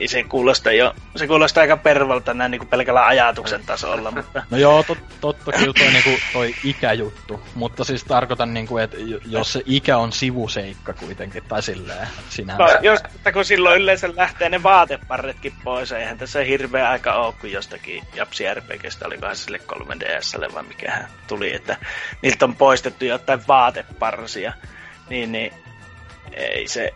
se 0.05 0.23
kuulosta 0.23 0.71
jo, 0.71 0.93
se 1.15 1.27
kuulostaa 1.27 1.61
aika 1.61 1.77
pervalta 1.77 2.33
näin 2.33 2.51
niin 2.51 2.67
pelkällä 2.67 3.05
ajatuksen 3.05 3.65
tasolla, 3.65 4.11
mutta... 4.11 4.43
No 4.49 4.57
joo, 4.57 4.83
tot, 4.83 4.97
totta 5.21 5.51
kyllä 5.51 5.73
toi, 5.73 5.91
niin 5.91 6.03
kuin, 6.03 6.17
toi 6.33 6.55
ikäjuttu, 6.63 7.41
mutta 7.55 7.83
siis 7.83 8.03
tarkoitan 8.03 8.53
niin 8.53 8.67
kuin, 8.67 8.83
että 8.83 8.97
jos 9.25 9.53
se 9.53 9.61
ikä 9.65 9.97
on 9.97 10.11
sivuseikka 10.11 10.93
kuitenkin, 10.93 11.43
tai 11.47 11.63
silleen, 11.63 12.07
sinä... 12.29 12.55
No, 12.57 12.67
jos, 12.81 12.99
kun 13.33 13.45
silloin 13.45 13.81
yleensä 13.81 14.09
lähtee 14.15 14.49
ne 14.49 14.63
vaateparretkin 14.63 15.53
pois, 15.63 15.91
eihän 15.91 16.17
tässä 16.17 16.39
hirveä 16.39 16.89
aika 16.89 17.13
ole, 17.13 17.33
kun 17.41 17.51
jostakin 17.51 18.03
Japsi 18.15 18.43
RPGstä 18.53 19.07
olikohan 19.07 19.35
sille 19.35 19.59
3DSlle 19.73 20.53
vai 20.53 20.63
mikähän 20.63 21.07
tuli, 21.27 21.55
että 21.55 21.77
niiltä 22.21 22.45
on 22.45 22.55
poistettu 22.55 23.05
jotain 23.05 23.41
vaateparsia, 23.47 24.53
niin, 25.09 25.31
niin 25.31 25.53
ei 26.33 26.67
se, 26.67 26.93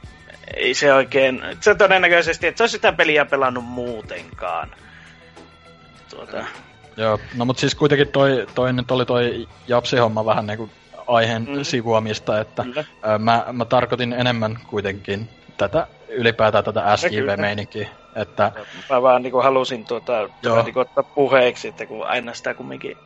ei 0.54 0.74
se 0.74 0.94
oikein, 0.94 1.42
se 1.60 1.76
todennäköisesti, 1.76 2.48
että 2.48 2.58
se 2.58 2.64
olisi 2.64 2.72
sitä 2.72 2.94
peliä 2.94 3.26
pelannut 3.26 3.66
muutenkaan. 3.66 4.72
Tuota. 6.10 6.46
Joo, 6.98 7.20
no 7.36 7.46
mutta 7.46 7.60
siis 7.60 7.76
kuitenkin 7.76 8.08
toi, 8.08 8.48
toi 8.56 8.74
nyt 8.74 8.92
oli 8.92 9.06
toi 9.06 9.48
Japsi-homma 9.68 10.26
vähän 10.26 10.48
niinku 10.48 10.70
aiheen 11.08 11.48
mm. 11.50 11.64
sivuamista, 11.64 12.40
että 12.40 12.66
Ö, 12.78 13.18
mä, 13.18 13.46
mä 13.52 13.66
tarkoitin 13.66 14.14
enemmän 14.14 14.60
kuitenkin 14.68 15.30
tätä 15.58 15.88
ylipäätään 16.08 16.64
tätä 16.64 16.98
SJV-meininkiä. 16.98 17.90
Että... 18.16 18.52
Mä 18.90 19.02
vaan 19.02 19.22
niinku 19.22 19.42
halusin 19.42 19.86
tuota, 19.86 20.30
tuota 20.42 20.64
niinku 20.64 20.80
ottaa 20.80 21.04
puheeksi, 21.04 21.68
että 21.68 21.86
kun 21.86 22.08
aina 22.08 22.34
sitä 22.34 22.54
kumminkin 22.54 22.98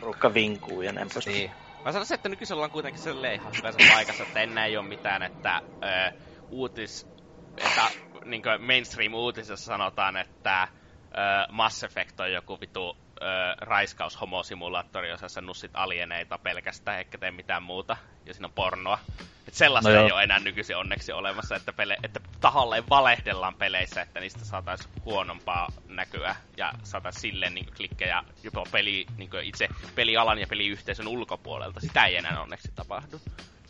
rukka 0.00 0.34
vinkuu 0.34 0.82
ja 0.82 0.92
näin. 0.92 1.08
Niin. 1.26 1.50
Mä 1.84 1.92
sanoisin, 1.92 2.14
että 2.14 2.28
nykyisin 2.28 2.54
ollaan 2.54 2.70
kuitenkin 2.70 3.02
sellainen 3.02 3.34
ihan 3.34 3.52
hyvässä 3.58 3.92
paikassa, 3.94 4.22
että 4.22 4.40
enää 4.40 4.66
ei 4.66 4.76
ole 4.76 4.86
mitään, 4.86 5.22
että 5.22 5.60
ö, 5.82 6.12
uutis, 6.52 7.06
että 7.56 7.88
niin 8.24 8.42
mainstream-uutisessa 8.58 9.64
sanotaan, 9.64 10.16
että 10.16 10.62
ö, 10.62 10.66
Mass 11.52 11.84
Effect 11.84 12.20
on 12.20 12.32
joku 12.32 12.60
vitu 12.60 12.96
ö, 13.22 13.24
raiskaus 13.60 14.20
homosimulaattori, 14.20 15.08
jossa 15.08 15.28
sä 15.28 15.40
nussit 15.40 15.70
alieneita 15.74 16.38
pelkästään, 16.38 16.98
eikä 16.98 17.18
tee 17.18 17.30
mitään 17.30 17.62
muuta, 17.62 17.96
ja 18.26 18.34
siinä 18.34 18.46
on 18.46 18.52
pornoa. 18.52 18.98
Et 19.48 19.54
sellaista 19.54 19.90
no 19.90 20.04
ei 20.04 20.12
ole 20.12 20.22
enää 20.22 20.38
nykyisin 20.38 20.76
onneksi 20.76 21.12
olemassa, 21.12 21.56
että, 21.56 21.72
pele, 21.72 21.96
että 22.02 22.20
tahalleen 22.40 22.88
valehdellaan 22.90 23.54
peleissä, 23.54 24.02
että 24.02 24.20
niistä 24.20 24.44
saataisiin 24.44 24.90
huonompaa 25.04 25.68
näkyä, 25.88 26.36
ja 26.56 26.72
saataisiin 26.82 27.20
silleen 27.20 27.54
niin 27.54 27.66
klikkejä 27.76 28.24
jopa 28.42 28.64
peli, 28.72 29.06
niin 29.16 29.30
itse 29.42 29.68
pelialan 29.94 30.38
ja 30.38 30.46
peliyhteisön 30.46 31.08
ulkopuolelta. 31.08 31.80
Sitä 31.80 32.04
ei 32.04 32.16
enää 32.16 32.40
onneksi 32.42 32.72
tapahdu. 32.74 33.20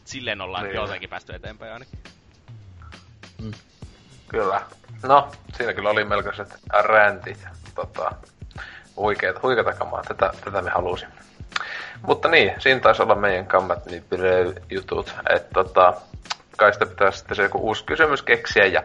Silleen 0.04 0.40
ollaan 0.40 0.64
niin. 0.64 0.74
jotenkin 0.74 1.10
päästy 1.10 1.34
eteenpäin 1.34 1.72
ainakin. 1.72 1.98
Mm. 3.42 3.52
Kyllä. 4.28 4.60
No, 5.02 5.28
siinä 5.52 5.72
kyllä 5.72 5.90
oli 5.90 6.04
melkoiset 6.04 6.58
räntit. 6.80 7.46
Tota, 7.74 8.12
huikeata, 8.96 9.40
huikeata 9.42 9.72
kamaa. 9.72 10.02
Tätä, 10.08 10.30
tätä 10.44 10.62
me 10.62 10.70
halusimme. 10.70 11.14
Mutta 12.06 12.28
niin, 12.28 12.52
siinä 12.58 12.80
taisi 12.80 13.02
olla 13.02 13.14
meidän 13.14 13.46
kammat 13.46 13.86
niin 13.86 14.04
jutut. 14.70 15.14
Että 15.30 15.48
tota, 15.54 15.94
kai 16.56 16.72
sitä 16.72 16.86
pitää 16.86 17.10
sitten 17.10 17.36
se 17.36 17.42
joku 17.42 17.58
uusi 17.58 17.84
kysymys 17.84 18.22
keksiä. 18.22 18.66
Ja 18.66 18.82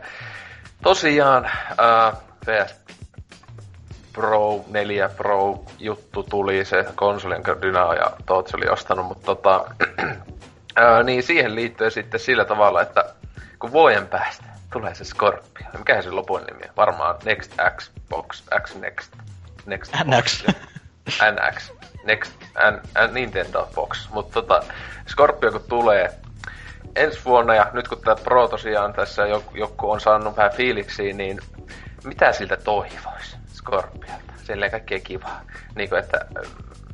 tosiaan 0.84 1.52
uh, 1.72 2.22
PS 2.42 2.76
Pro 4.14 4.66
4 4.68 5.10
Pro 5.10 5.64
juttu 5.80 6.24
tuli, 6.24 6.66
se 6.66 6.86
konsoli, 6.96 7.34
jonka 7.34 7.62
Dyna 7.62 7.94
ja 7.94 8.12
Tootsi 8.26 8.58
oli 8.58 8.70
ostanut, 8.70 9.06
mutta 9.06 9.26
tota, 9.26 9.66
uh, 9.98 11.04
niin 11.06 11.24
siihen 11.24 11.56
liittyy 11.56 11.90
sitten 11.90 12.20
sillä 12.20 12.46
tavalla, 12.46 12.82
että 12.82 13.14
kun 13.60 13.72
vuoden 13.72 14.08
päästä 14.08 14.44
tulee 14.74 14.96
se 14.96 15.06
Scorpio, 15.06 15.68
mikä 15.78 16.02
se 16.02 16.12
lopun 16.12 16.44
nimi 16.44 16.72
Varmaan 16.78 17.16
Next 17.26 17.52
Xbox, 17.78 18.44
X 18.64 18.76
Next 18.76 19.14
Next 19.68 19.94
NX. 20.06 20.44
NX. 21.32 21.72
Next, 22.04 22.32
N, 22.72 23.08
N, 23.08 23.14
Nintendo 23.14 23.70
Box. 23.76 24.10
Mutta 24.10 24.34
tota, 24.34 24.64
Scorpio 25.08 25.52
kun 25.52 25.64
tulee 25.70 26.14
ensi 26.96 27.20
vuonna, 27.26 27.56
ja 27.56 27.72
nyt 27.74 27.88
kun 27.88 28.02
tämä 28.02 28.16
Pro 28.16 28.48
tosiaan 28.48 28.94
tässä 28.94 29.24
joku 29.54 29.92
on 29.92 30.02
saanut 30.02 30.38
vähän 30.38 30.52
fiiliksiä, 30.52 31.14
niin 31.14 31.40
mitä 32.04 32.32
siltä 32.32 32.58
toivoisi 32.58 33.38
Scorpiolta? 33.54 34.34
Silleen 34.44 34.72
kaikkea 34.72 35.00
kivaa. 35.00 35.42
Niin 35.76 35.90
kuin, 35.90 36.00
että, 36.00 36.26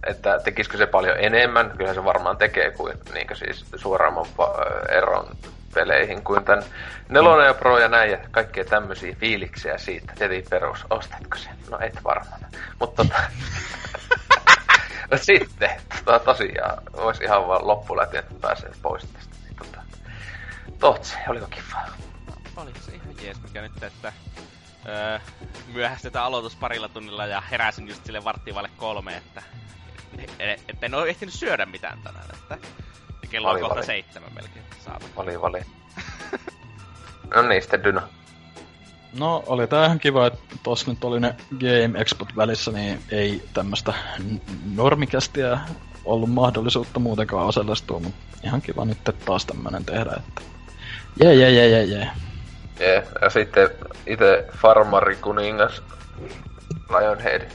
että 0.07 0.39
tekisikö 0.43 0.77
se 0.77 0.85
paljon 0.85 1.17
enemmän? 1.19 1.73
Kyllä 1.77 1.93
se 1.93 2.03
varmaan 2.03 2.37
tekee 2.37 2.71
kuin, 2.71 2.97
niin 3.13 3.27
kuin 3.27 3.37
siis 3.37 3.65
suoraamman 3.75 4.25
eron 4.89 5.27
peleihin 5.73 6.23
kuin 6.23 6.45
tämän 6.45 6.63
nelonen 7.09 7.47
ja 7.47 7.53
Pro 7.53 7.79
ja 7.79 7.87
näin 7.87 8.11
ja 8.11 8.17
kaikkea 8.31 8.65
tämmöisiä 8.65 9.15
fiiliksiä 9.19 9.77
siitä. 9.77 10.13
Tietenkin 10.17 10.49
perus, 10.49 10.85
ostatko 10.89 11.37
sen? 11.37 11.55
No 11.69 11.79
et 11.79 12.03
varmaan. 12.03 12.41
Mutta 12.79 13.03
tota... 13.03 13.23
no 15.11 15.17
sitten, 15.31 15.69
tota, 16.05 16.19
tosiaan, 16.19 16.83
olisi 16.93 17.23
ihan 17.23 17.47
vaan 17.47 17.67
loppuläti, 17.67 18.17
että 18.17 18.33
pääsee 18.41 18.71
pois 18.81 19.05
tästä. 19.05 19.35
Niin, 19.43 19.55
tota, 19.55 19.81
Totsi, 20.79 21.15
oliko 21.27 21.47
kiva? 21.47 21.81
Oli 22.57 22.71
se 22.79 22.91
ihan 22.91 23.15
jees, 23.21 23.41
mikä 23.41 23.61
nyt, 23.61 23.83
että 23.83 24.13
öö, 24.87 25.19
myöhästetään 25.73 26.25
aloitus 26.25 26.55
parilla 26.55 26.89
tunnilla 26.89 27.25
ja 27.25 27.41
heräsin 27.51 27.87
just 27.87 28.05
sille 28.05 28.23
varttiin 28.23 28.55
vaille 28.55 28.69
kolme, 28.77 29.17
että 29.17 29.43
että 30.67 30.85
en 30.85 30.93
ole 30.93 31.09
ehtinyt 31.09 31.33
syödä 31.33 31.65
mitään 31.65 31.99
tänään, 32.03 32.25
että 32.33 32.57
kello 33.27 33.49
on 33.49 33.59
kohta 33.59 33.75
vali. 33.75 33.85
seitsemän 33.85 34.33
melkein 34.33 34.65
saatu. 34.85 35.05
Vali, 35.17 35.41
vali. 35.41 35.61
no 37.35 37.41
niin, 37.41 37.61
sitten 37.61 37.83
Dyna. 37.83 38.07
No, 39.19 39.43
oli 39.47 39.67
tää 39.67 39.85
ihan 39.85 39.99
kiva, 39.99 40.27
että 40.27 40.55
tossa 40.63 40.91
nyt 40.91 41.03
oli 41.03 41.19
ne 41.19 41.35
Game 41.59 41.99
Expot 41.99 42.35
välissä, 42.35 42.71
niin 42.71 42.99
ei 43.11 43.43
tämmöstä 43.53 43.93
normikästiä 44.75 45.59
ollut 46.05 46.29
mahdollisuutta 46.29 46.99
muutenkaan 46.99 47.47
osallistua, 47.47 47.99
mutta 47.99 48.37
ihan 48.43 48.61
kiva 48.61 48.85
nyt 48.85 48.97
taas 49.25 49.45
tämmönen 49.45 49.85
tehdä, 49.85 50.11
että 50.17 50.41
jee, 51.23 51.33
jee, 51.33 51.51
jee, 51.51 51.67
jee, 51.67 51.83
jee. 51.83 52.09
Jee, 52.79 53.07
ja 53.21 53.29
sitten 53.29 53.69
itse 54.07 54.45
farmari 54.57 55.15
kuningas 55.15 55.83
Lionhead. 56.89 57.51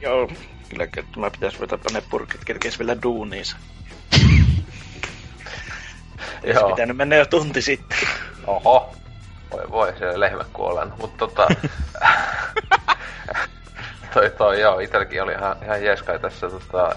Joo, 0.00 0.28
kyllä 0.68 0.88
mä 1.16 1.30
pitäis 1.30 1.60
ruveta 1.60 1.78
ne 1.92 2.02
purkit 2.10 2.44
kerkeis 2.44 2.78
vielä 2.78 3.02
duuniinsa. 3.02 3.56
Olisi 6.44 6.64
pitänyt 6.64 6.96
mennä 6.96 7.16
jo 7.16 7.26
tunti 7.26 7.62
sitten. 7.62 7.98
Oho. 8.46 8.94
Voi 9.50 9.70
voi, 9.70 9.98
se 9.98 10.20
lehmä 10.20 10.44
kuolen. 10.52 10.92
Mutta 11.00 11.18
tota... 11.18 11.48
toi, 14.14 14.30
toi, 14.30 14.60
joo, 14.60 14.80
itelläkin 14.80 15.22
oli 15.22 15.32
ihan, 15.32 15.56
ihan 15.64 15.84
jeeskai 15.84 16.18
tässä 16.18 16.50
tota... 16.50 16.96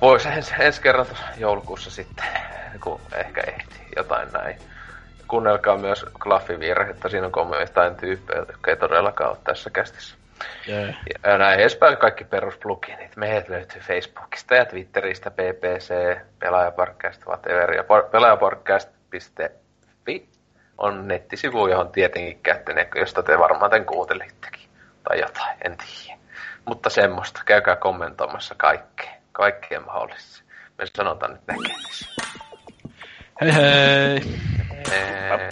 Vois 0.00 0.26
ens, 0.26 0.54
ensi 0.58 0.82
kerran 0.82 1.06
joulukuussa 1.36 1.90
sitten, 1.90 2.26
kun 2.80 3.00
ehkä 3.14 3.40
ehti 3.40 3.80
jotain 3.96 4.32
näin. 4.32 4.58
Kuunnelkaa 5.28 5.78
myös 5.78 6.06
Klaffin 6.22 6.60
virhettä, 6.60 7.08
siinä 7.08 7.26
on 7.26 7.32
kommentoin 7.32 7.94
tyyppejä, 7.94 8.38
jotka 8.38 8.70
ei 8.70 8.76
todellakaan 8.76 9.30
ole 9.30 9.38
tässä 9.44 9.70
kästissä. 9.70 10.15
Yeah. 10.68 10.94
Ja 11.24 11.38
näin 11.38 11.60
edespäin 11.60 11.96
kaikki 11.96 12.24
peruspluginit. 12.24 13.16
Meidät 13.16 13.48
löytyy 13.48 13.80
Facebookista 13.80 14.54
ja 14.54 14.64
Twitteristä, 14.64 15.30
PPC, 15.30 15.94
Pelaajaparkcast, 16.38 17.26
whatever. 17.26 17.74
Ja 17.74 17.84
pelaajaparkcast.fi 18.10 20.28
on 20.78 21.08
nettisivu, 21.08 21.66
johon 21.66 21.92
tietenkin 21.92 22.40
käytte, 22.42 22.88
josta 22.94 23.22
te 23.22 23.38
varmaan 23.38 23.70
tämän 23.70 23.86
kuuntelittekin. 23.86 24.66
Tai 25.08 25.20
jotain, 25.20 25.56
en 25.64 25.76
tiedä. 25.76 26.18
Mutta 26.64 26.90
semmoista, 26.90 27.42
käykää 27.46 27.76
kommentoimassa 27.76 28.54
kaikkea. 28.58 29.12
Kaikkea 29.32 29.80
mahdollista. 29.80 30.42
Me 30.78 30.84
sanotaan 30.96 31.32
nyt 31.32 31.40
näkemisiin. 31.46 32.10
Hei 33.40 33.54
hei! 33.54 34.20
hei. 34.90 35.48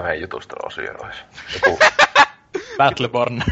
Mikä 0.00 0.08
meidän 0.08 0.20
jutusteluosio 0.20 0.94
olisi? 1.02 1.24
Joku... 1.54 1.78
Battleborn. 2.78 3.42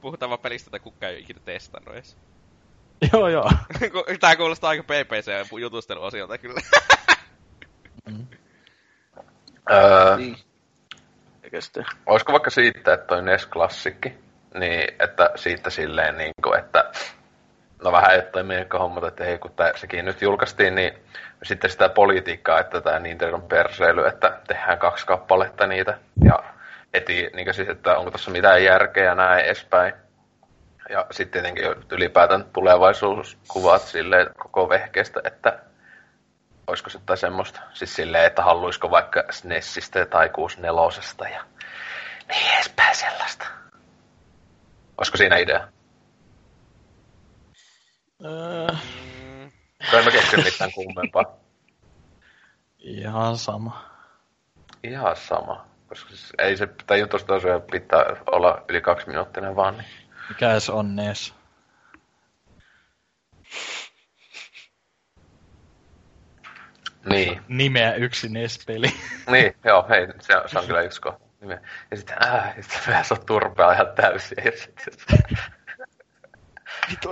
Puhutaan 0.00 0.30
vaan 0.30 0.40
pelistä, 0.40 0.68
jota 0.68 0.78
kukaan 0.78 1.10
ei 1.10 1.16
ole 1.16 1.22
ikinä 1.22 1.40
testannut 1.44 1.94
edes. 1.94 2.16
joo, 3.12 3.28
joo. 3.28 3.50
Tää 4.20 4.36
kuulostaa 4.36 4.70
aika 4.70 4.82
PPC-jutusteluosiolta 4.82 6.38
kyllä. 6.38 6.60
mm. 8.10 8.26
öö, 9.70 10.16
niin. 10.16 10.36
Olisiko 12.06 12.32
vaikka 12.32 12.50
siitä, 12.50 12.94
että 12.94 13.06
toi 13.06 13.22
NES-klassikki, 13.22 14.12
niin 14.54 14.88
että 14.98 15.30
siitä 15.36 15.70
silleen 15.70 16.18
niin 16.18 16.32
kuin, 16.42 16.58
että 16.58 16.92
no 17.84 17.92
vähän 17.92 18.16
jotain 18.16 18.46
meidän 18.46 18.66
hommat, 18.78 19.04
että 19.04 19.24
hei 19.24 19.38
kun 19.38 19.52
tää, 19.52 19.72
sekin 19.76 20.04
nyt 20.04 20.22
julkaistiin, 20.22 20.74
niin 20.74 20.92
sitten 21.42 21.70
sitä 21.70 21.88
politiikkaa, 21.88 22.60
että 22.60 22.80
tämä 22.80 22.98
Nintendo 22.98 23.38
perseily, 23.38 24.06
että 24.06 24.40
tehdään 24.48 24.78
kaksi 24.78 25.06
kappaletta 25.06 25.66
niitä 25.66 25.98
ja 26.24 26.38
eti, 26.94 27.30
niin 27.34 27.54
siis, 27.54 27.68
että 27.68 27.98
onko 27.98 28.10
tässä 28.10 28.30
mitään 28.30 28.64
järkeä 28.64 29.04
ja 29.04 29.14
näin 29.14 29.44
edespäin. 29.44 29.94
Ja 30.88 31.06
sitten 31.10 31.42
tietenkin 31.42 31.84
ylipäätään 31.92 32.44
tulevaisuuskuvat 32.52 33.82
silleen 33.82 34.26
koko 34.38 34.68
vehkeestä, 34.68 35.20
että 35.24 35.58
olisiko 36.66 36.90
se 36.90 36.98
jotain 36.98 37.16
semmoista, 37.18 37.60
siis 37.72 37.96
silleen, 37.96 38.24
että 38.24 38.42
haluaisiko 38.42 38.90
vaikka 38.90 39.24
SNESistä 39.30 40.06
tai 40.06 40.28
64 40.28 41.30
ja 41.36 41.44
niin 42.28 42.54
edespäin 42.54 42.96
sellaista. 42.96 43.46
Olisiko 44.98 45.16
siinä 45.16 45.36
idea? 45.36 45.68
Öö... 49.92 49.98
en 49.98 50.04
mä 50.04 50.10
keksi 50.10 50.36
mitään 50.36 50.72
kummempaa. 50.72 51.24
Ihan 52.78 53.36
sama. 53.36 53.90
Ihan 54.84 55.16
sama. 55.16 55.66
Koska 55.88 56.08
siis 56.08 56.32
ei 56.38 56.56
se, 56.56 56.66
tai 56.66 57.00
jutusta 57.00 57.26
tosiaan 57.26 57.62
pitää 57.62 58.04
olla 58.32 58.64
yli 58.68 58.80
kaksi 58.80 59.08
minuuttinen 59.08 59.56
vaan. 59.56 59.78
Niin. 59.78 59.88
Mikä 60.28 60.60
se 60.60 60.72
on 60.72 60.96
NES? 60.96 61.34
Niin. 67.08 67.42
Nimeä 67.48 67.94
yksi 67.94 68.28
NES-peli. 68.28 68.88
niin, 69.32 69.56
joo, 69.64 69.86
hei, 69.88 70.06
se, 70.20 70.34
se 70.46 70.58
on 70.58 70.66
kyllä 70.66 70.82
yksi 70.82 71.00
kohta. 71.00 71.24
Nimeä. 71.40 71.60
Ja 71.90 71.96
sitten, 71.96 72.16
äh, 72.24 72.54
sitten 72.60 72.80
vähän 72.86 73.04
on 73.10 73.26
turpea 73.26 73.72
ihan 73.72 73.92
täysin. 73.96 74.38
Ja 74.44 74.52
sitten, 74.52 74.94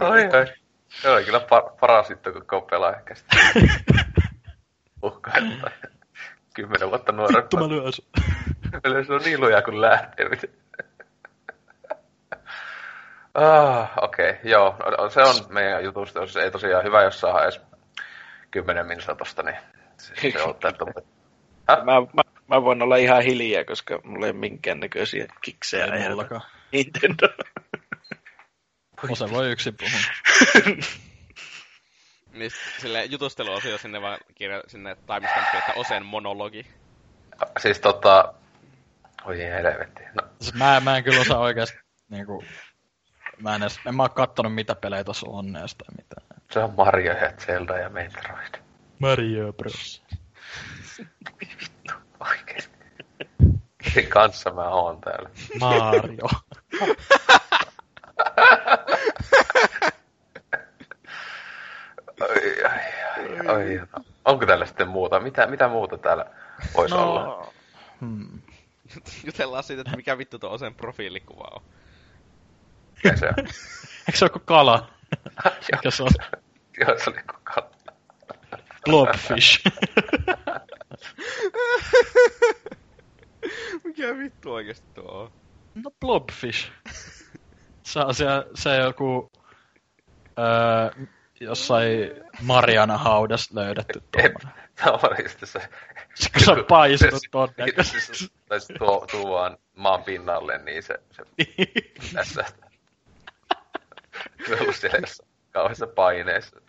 oi, 0.02 0.20
oi. 0.20 0.46
Se 1.02 1.10
oli 1.10 1.24
kyllä 1.24 1.38
par- 1.38 1.76
paras 1.80 2.10
juttu 2.10 2.32
koko 2.32 2.60
pelaa 2.60 2.96
ehkä 2.96 3.14
sitten. 3.14 3.38
Uhkailta. 5.02 5.70
Kymmenen 6.54 6.88
vuotta 6.88 7.12
nuorempaa. 7.12 7.42
Vittu 7.42 7.56
mä 7.56 7.68
lyön 7.68 7.92
se 9.06 9.12
on 9.12 9.20
niin 9.24 9.40
lujaa 9.40 9.62
kuin 9.62 9.80
lähtee. 9.80 10.26
ah, 13.34 13.90
okei, 14.02 14.30
okay, 14.30 14.50
joo. 14.50 14.76
No, 14.98 15.10
se 15.10 15.20
on 15.20 15.34
meidän 15.48 15.84
jutusta. 15.84 16.20
Jos 16.20 16.36
ei 16.36 16.50
tosiaan 16.50 16.84
hyvä, 16.84 17.02
jos 17.02 17.20
saa 17.20 17.42
edes 17.42 17.60
kymmenen 18.50 18.86
minsa 18.86 19.14
tosta, 19.14 19.42
niin 19.42 19.56
se, 19.96 20.30
se 20.30 20.42
on 20.42 20.54
tätä. 20.54 20.84
Mä, 21.68 22.00
mä, 22.12 22.22
mä, 22.48 22.62
voin 22.62 22.82
olla 22.82 22.96
ihan 22.96 23.22
hiljaa, 23.22 23.64
koska 23.64 24.00
mulla 24.04 24.26
ei 24.26 24.32
minkäännäköisiä 24.32 25.26
kiksejä. 25.40 25.84
Ei 25.84 26.08
mullakaan. 26.08 26.42
Nintendo. 26.72 27.28
Osa 29.10 29.30
voi 29.30 29.50
yksi 29.50 29.72
puhua. 29.72 30.00
niin 32.38 32.50
sille 32.80 33.04
jutusteluosio 33.04 33.78
sinne 33.78 34.02
vaan 34.02 34.18
kirja 34.34 34.62
sinne 34.66 34.94
timestampiin, 34.94 35.58
että 35.58 35.72
Osen 35.76 36.04
monologi. 36.04 36.66
Siis 37.60 37.80
tota... 37.80 38.34
Oi 39.24 39.38
helvetti. 39.38 40.02
No. 40.14 40.28
Siis 40.40 40.54
mä, 40.54 40.80
mä 40.80 40.96
en 40.96 41.04
kyllä 41.04 41.20
osaa 41.20 41.38
oikeesti 41.38 41.78
niinku... 42.08 42.44
Mä 43.42 43.54
en, 43.54 43.62
edes, 43.62 43.80
en 43.86 43.94
mä 43.94 44.02
oo 44.02 44.08
kattonut 44.08 44.54
mitä 44.54 44.74
pelejä 44.74 45.04
tossa 45.04 45.26
on 45.30 45.56
edes 45.56 45.74
tai 45.74 45.96
mitään. 45.96 46.42
Se 46.50 46.58
on 46.58 46.74
Mario 46.76 47.12
ja 47.12 47.32
Zelda 47.32 47.78
ja 47.78 47.88
Metroid. 47.88 48.54
Mario 48.98 49.52
Bros. 49.52 50.02
Vittu, 51.40 51.94
oikeesti. 52.30 52.78
Kenen 53.78 54.10
kanssa 54.10 54.50
mä 54.50 54.68
oon 54.68 55.00
täällä? 55.00 55.30
Mario. 55.60 56.28
Oi, 62.20 62.62
oi, 63.48 63.78
oi. 63.78 63.80
Onko 64.24 64.46
täällä 64.46 64.66
sitten 64.66 64.88
muuta? 64.88 65.20
Mitä, 65.20 65.46
mitä 65.46 65.68
muuta 65.68 65.98
täällä 65.98 66.26
voisi 66.74 66.94
no. 66.94 67.10
olla? 67.10 67.52
Hmm. 68.00 68.40
Jutellaan 69.26 69.62
siitä, 69.64 69.80
että 69.82 69.96
mikä 69.96 70.18
vittu 70.18 70.38
tuo 70.38 70.58
sen 70.58 70.74
profiilikuva 70.74 71.50
on. 71.54 71.62
Mikä 72.94 73.16
se 73.16 73.26
on? 73.26 73.34
Eikö 73.38 74.18
se 74.18 74.24
ole 74.24 74.30
kuin 74.30 74.42
kala? 74.44 74.90
Mikä 75.72 75.90
se 75.90 76.02
on? 76.02 76.10
Joo, 76.80 76.98
se 76.98 77.10
oli 77.10 77.22
kuin 77.22 77.42
kala. 77.44 77.70
Blobfish. 78.84 79.60
mikä 83.84 84.18
vittu 84.18 84.52
oikeesti 84.52 84.86
tuo 84.94 85.22
on? 85.22 85.32
No 85.74 85.90
blobfish. 86.00 86.72
Se 87.88 88.00
on 88.00 88.14
se, 88.14 88.24
se 88.54 88.76
joku... 88.76 89.30
Öö, 90.38 91.04
jossain 91.40 92.10
Mariana 92.42 92.98
haudas 92.98 93.52
löydetty 93.52 94.02
tuommoinen. 94.10 94.52
Tavallisesti 94.84 95.46
se... 95.46 95.60
Se 96.14 96.30
kun 96.30 96.42
sä 96.42 96.52
on 96.52 96.64
paistunut 96.68 97.22
tonne. 97.30 97.54
Tai 98.48 98.60
se 98.60 98.74
tuo, 98.78 99.06
tuo 99.10 99.30
vaan 99.30 99.58
maan 99.76 100.04
pinnalle, 100.04 100.58
niin 100.58 100.82
se... 100.82 101.00
se 101.10 101.22
tässä... 102.14 102.44
Se 104.46 104.54
on 104.54 104.60
ollut 104.60 104.76
siellä 104.76 104.98
jossain 104.98 105.28
kauheassa 105.52 105.86
paineessa. 105.86 106.60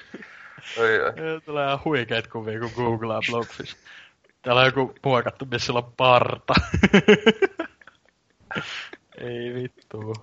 Oi, 0.77 1.03
oi. 1.03 1.14
Tulee 1.45 1.65
ihan 1.65 1.80
huikeet 1.85 2.27
kuvia, 2.27 2.59
kun 2.59 2.72
googlaa 2.75 3.22
Blobfish. 3.30 3.77
Täällä 4.41 4.59
on 4.59 4.65
joku 4.65 4.93
muokattu, 5.06 5.45
missä 5.45 5.65
sillä 5.65 5.80
on 5.80 5.93
parta. 5.98 6.53
Ei 9.17 9.53
vittu. 9.53 10.14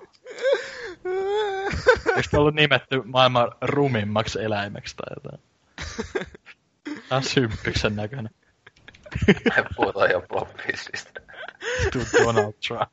Eikö 2.16 2.38
ollut 2.38 2.54
nimetty 2.54 3.02
maailman 3.04 3.52
rumimmaksi 3.60 4.42
eläimeksi 4.42 4.96
tai 4.96 5.16
jotain? 5.16 5.42
Tämä 7.08 7.16
on 7.16 7.22
symppyksen 7.22 7.96
näköinen. 7.96 8.30
Puhutaan 9.76 10.10
jo 10.10 10.20
Blobfishistä. 10.20 11.20
Donald 12.24 12.52
Trump. 12.68 12.92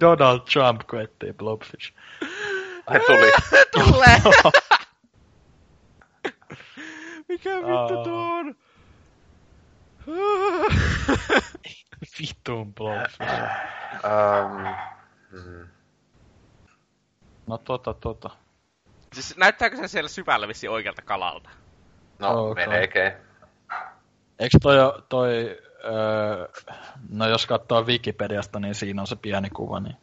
Donald 0.00 0.40
Trump, 0.52 0.80
kun 0.90 1.00
etsii 1.00 1.32
Blobfish. 1.32 1.92
Ai 2.86 3.00
tuli. 3.06 3.32
Tulee! 3.72 4.22
Mikä 7.28 7.50
vittu 7.50 8.04
tuo 8.04 8.38
on? 8.38 8.54
Vittuun 12.20 12.74
Blobfish. 12.74 13.20
um, 14.04 14.74
mm. 15.30 15.68
No 17.48 17.58
tota, 17.58 17.94
tota. 17.94 18.30
Siis 19.12 19.36
näyttääkö 19.36 19.76
se 19.76 19.88
siellä 19.88 20.08
syvällä 20.08 20.48
vissi 20.48 20.68
oikealta 20.68 21.02
kalalta? 21.02 21.50
No, 22.18 22.48
okay. 22.50 22.66
meneekö. 22.66 23.12
Eikö 24.38 24.58
toi, 24.62 24.76
toi 25.08 25.58
öö, 25.84 26.48
no 27.10 27.28
jos 27.28 27.46
katsoo 27.46 27.82
Wikipediasta, 27.82 28.60
niin 28.60 28.74
siinä 28.74 29.02
on 29.02 29.06
se 29.06 29.16
pieni 29.16 29.50
kuva, 29.50 29.80
niin 29.80 29.96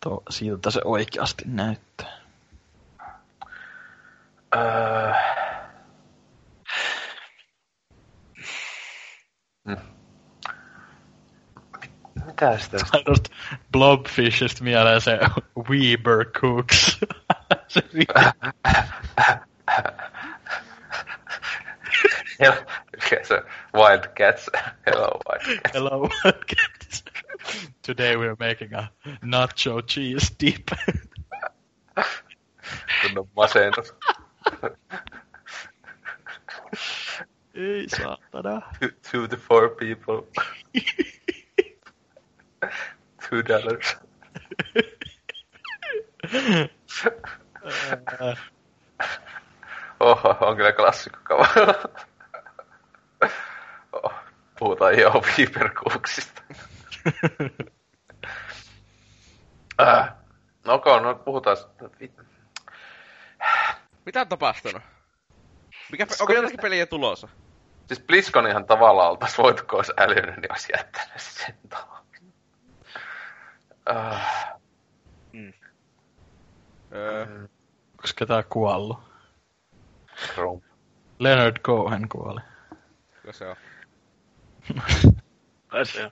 to, 0.00 0.22
siltä 0.30 0.70
se 0.70 0.80
oikeasti 0.84 1.44
näyttää. 1.46 2.18
Öö... 4.56 5.12
Mitä 12.40 12.58
sitä? 12.58 12.78
Tuosta 13.04 13.30
Blobfishista 13.72 14.64
mieleen 14.64 15.00
se 15.00 15.18
Weber 15.68 16.24
Cooks. 16.40 17.00
se 17.68 17.82
se 23.22 23.42
Wildcats. 23.74 24.50
Hello 24.86 25.20
Wildcats. 25.28 25.74
Hello 25.74 26.00
Wildcats. 26.00 27.04
Today 27.86 28.16
we're 28.16 28.36
making 28.38 28.74
a 28.74 28.88
nacho 29.22 29.82
cheese 29.82 30.34
dip. 30.40 30.70
Kunnon 33.02 33.28
masennus. 33.36 33.94
Ei 37.54 37.88
saatana. 37.88 38.62
To, 38.80 38.88
to 39.10 39.28
the 39.28 39.36
four 39.36 39.68
people. 39.68 40.26
Two 43.30 43.42
dollars. 43.48 43.96
Oho, 50.00 50.36
on 50.40 50.56
kyllä 50.56 50.72
klassikko 50.72 51.18
kavaa. 51.22 51.48
Puhutaan 54.58 54.98
jo 54.98 55.22
viiperkuuksista. 55.36 56.42
äh, 59.82 60.12
no 60.66 60.74
okay, 60.74 61.00
no 61.00 61.14
puhutaan 61.14 61.56
sitten. 61.56 62.26
Mitä 64.06 64.20
on 64.20 64.28
tapahtunut? 64.28 64.82
Mikä, 65.92 66.06
onko 66.20 66.32
jotakin 66.32 66.60
peliä 66.62 66.86
tulossa? 66.86 67.28
Siis 67.86 68.00
BlizzConihan 68.00 68.64
tavallaan 68.64 69.10
oltais 69.10 69.38
voitu, 69.38 69.62
kun 69.70 69.78
olisi 69.78 69.92
älynyt, 69.96 70.36
niin 70.36 70.52
olisi 70.52 70.72
jättänyt 70.76 71.20
sen 71.20 71.54
tavallaan. 71.68 72.07
Uh. 73.90 74.18
Mm. 75.32 75.52
Öö. 76.92 77.22
Onko 77.22 78.08
ketään 78.16 78.44
kuollut? 78.48 78.98
Trump. 80.34 80.64
Leonard 81.18 81.56
Cohen 81.58 82.08
kuoli. 82.08 82.40
Kuka 83.20 83.32
se 83.32 83.46
on? 83.48 83.56
Kai 85.68 85.86
se 85.86 86.04
on. 86.04 86.10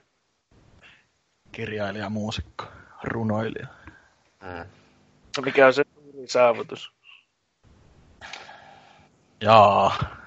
Kirjailija, 1.51 2.09
muusikko, 2.09 2.65
runoilija. 3.03 3.67
Mm. 4.41 4.69
No 5.37 5.43
mikä 5.45 5.67
on 5.67 5.73
se 5.73 5.83
suuri 5.93 6.27
saavutus? 6.27 6.93
Jaa. 9.41 10.17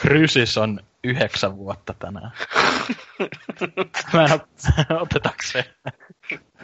Krysis 0.00 0.58
on 0.58 0.80
yhdeksän 1.04 1.56
vuotta 1.56 1.94
tänään. 1.94 2.32
Mä 4.12 4.24
en 4.24 4.30
ot- 4.30 4.94
otetaanko 5.02 5.42
se? 5.42 5.74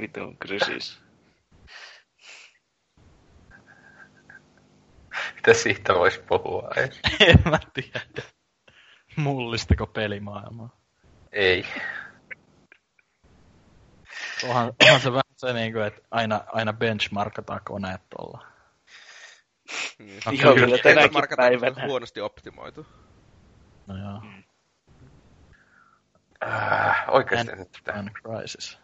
Vitun 0.00 0.38
krysis. 0.38 1.04
Mitä 5.34 5.54
siitä 5.54 5.94
voisi 5.94 6.20
puhua? 6.28 6.70
Ei. 6.76 6.90
en 7.30 7.42
mä 7.50 7.58
tiedä. 7.74 8.28
Mullistiko 9.16 9.86
pelimaailmaa? 9.86 10.76
Ei. 11.32 11.64
Onhan, 14.48 14.72
onhan 14.82 15.00
se 15.00 15.12
vähän 15.12 15.22
se 15.36 15.52
niinku, 15.52 15.78
että 15.78 16.00
aina, 16.10 16.40
aina 16.46 16.72
benchmarkataan 16.72 17.60
koneet 17.64 18.00
tuolla. 18.16 18.46
Niin. 19.98 20.22
Joo, 20.42 20.54
kyllä. 20.54 20.78
tänäkin 20.78 21.22
päivänä. 21.36 21.82
on 21.82 21.88
huonosti 21.88 22.20
optimoitu. 22.20 22.86
No 23.86 23.96
joo. 23.96 24.22
Äh, 26.46 27.04
oikeesti 27.08 27.56
nyt. 27.56 27.82
And 27.94 28.08
Crisis. 28.10 28.78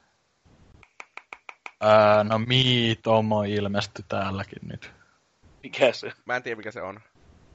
Ää, 1.80 2.24
no 2.24 2.38
Miitomo 2.38 3.42
ilmestyi 3.42 4.04
täälläkin 4.08 4.68
nyt. 4.68 4.92
Mikä 5.62 5.92
se? 5.92 6.12
Mä 6.24 6.36
en 6.36 6.42
tiedä 6.42 6.56
mikä 6.56 6.70
se 6.70 6.82
on. 6.82 7.00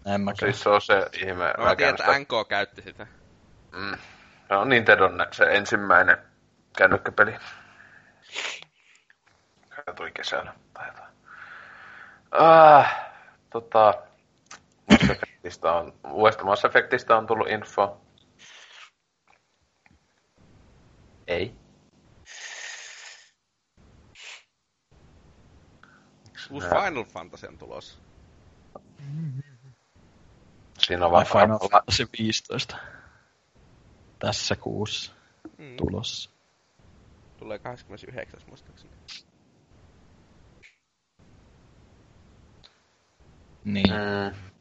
En 0.06 0.22
mäkään. 0.22 0.52
Siis 0.54 0.64
se 0.64 0.70
on 0.70 0.82
se 0.82 1.06
ihme 1.14 1.54
No, 1.58 1.64
mä 1.64 1.76
tiedän, 1.76 1.96
että. 1.96 2.20
NK 2.20 2.48
käytti 2.50 2.82
sitä. 2.82 3.08
Mm. 3.72 3.98
Se 4.48 4.56
on 4.56 4.70
Nintendon 4.70 5.26
se 5.32 5.44
ensimmäinen 5.44 6.18
kännykkäpeli. 6.78 7.36
Tuli 9.96 10.12
kesällä 10.12 10.54
tai 10.74 10.88
jotain. 10.88 11.14
Ah, 12.32 12.96
tota, 13.50 13.94
Mass 14.92 15.04
Effectistä 15.10 15.72
on, 15.74 15.94
uudesta 16.12 16.44
Mass 16.44 16.66
Effectistä 16.66 17.18
on 17.18 17.28
tullut 17.28 17.48
info. 17.50 18.02
Ei. 21.28 21.56
Uusi 26.52 26.68
Nää. 26.68 26.84
Final 26.86 27.04
Fantasy 27.06 27.48
on 27.48 27.58
tulossa. 27.58 28.00
Siinä 30.80 31.06
on 31.06 31.12
vaan 31.12 31.26
Final 31.26 31.60
Fantasy 31.72 32.08
15. 32.20 32.78
Tässä 34.20 34.56
kuussa 34.56 35.12
Mm. 35.58 35.78
tulossa. 35.78 36.30
Tulee 37.40 37.60
29. 37.60 38.42
muistaakseni. 38.48 38.94
Niin. 43.64 43.90
Mm. 43.90 44.52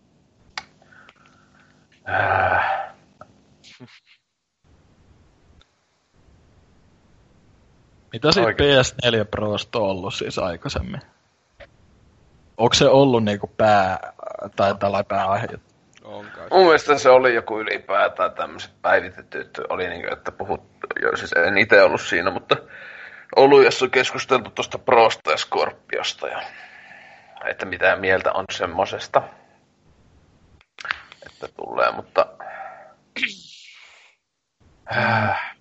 Äh, 2.08 2.84
Mitä 8.12 8.32
siitä 8.32 8.46
Oikein. 8.46 8.80
PS4 8.80 9.24
Prosta 9.30 9.78
on 9.78 9.84
ollut 9.84 10.14
siis 10.14 10.38
aikaisemmin? 10.38 11.00
Onko 12.56 12.74
se 12.74 12.88
ollut 12.88 13.24
niinku 13.24 13.46
pää, 13.46 14.12
tai 14.56 14.74
tällainen 14.74 15.06
pääaihe? 15.06 15.46
On 16.04 16.26
kai. 16.34 16.48
Mun 16.50 16.64
mielestä 16.64 16.98
se 16.98 17.10
oli 17.10 17.34
joku 17.34 17.60
ylipäätään 17.60 18.32
tämmöiset 18.32 18.82
päivitetyt, 18.82 19.60
oli 19.68 19.88
niinku, 19.88 20.12
että 20.12 20.32
puhut, 20.32 20.60
jo, 21.02 21.16
siis 21.16 21.32
en 21.32 21.58
itse 21.58 21.82
ollut 21.82 22.00
siinä, 22.00 22.30
mutta 22.30 22.56
ollut, 23.36 23.64
jossa 23.64 23.84
on 23.84 23.90
keskusteltu 23.90 24.50
tuosta 24.50 24.78
Prosta 24.78 25.30
ja 25.30 25.36
Scorpiosta 25.36 26.28
ja 26.28 26.42
että 27.44 27.66
mitä 27.66 27.96
mieltä 27.96 28.32
on 28.32 28.44
semmosesta, 28.50 29.22
että 31.44 31.56
tulee, 31.56 31.92
mutta 31.92 32.26
äh, 34.96 35.56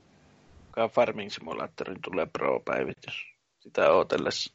Kuka 0.65 0.87
Farming 0.87 1.29
Simulatorin 1.29 2.01
tulee 2.01 2.25
Pro-päivitys? 2.25 3.33
Sitä 3.59 3.91
ootellessa. 3.91 4.53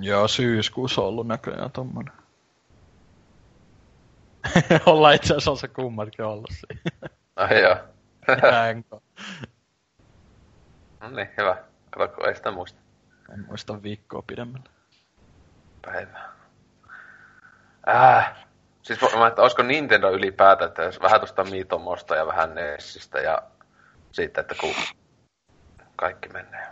Joo, 0.00 0.28
syyskuussa 0.28 1.00
on 1.00 1.08
ollut 1.08 1.26
näköjään 1.26 1.70
tommonen. 1.70 2.12
Ollaan 4.86 5.14
itse 5.14 5.34
asiassa 5.34 5.60
se 5.60 5.68
kummatkin 5.68 6.24
ollut 6.24 6.50
siinä. 6.50 7.14
ai 7.36 7.62
joo. 7.62 7.76
Jänko. 8.52 9.02
no 11.00 11.10
niin, 11.10 11.28
hyvä. 11.38 11.56
Kato, 11.90 12.14
kun 12.14 12.28
ei 12.28 12.36
sitä 12.36 12.50
muista 12.50 12.80
En 13.32 13.44
muista 13.46 13.82
viikkoa 13.82 14.22
pidemmällä. 14.26 14.70
päivää. 15.82 16.32
Äh, 17.88 18.46
siis 18.82 19.00
mä, 19.18 19.26
että 19.26 19.42
olisiko 19.42 19.62
Nintendo 19.62 20.10
ylipäätään, 20.10 20.68
että 20.68 20.82
jos 20.82 21.00
vähän 21.02 21.20
tuosta 21.20 21.44
Miitomosta 21.44 22.16
ja 22.16 22.26
vähän 22.26 22.54
Nessistä 22.54 23.18
ja 23.18 23.42
siitä, 24.12 24.40
että 24.40 24.54
kun 24.60 24.74
kaikki 25.96 26.28
menee. 26.28 26.66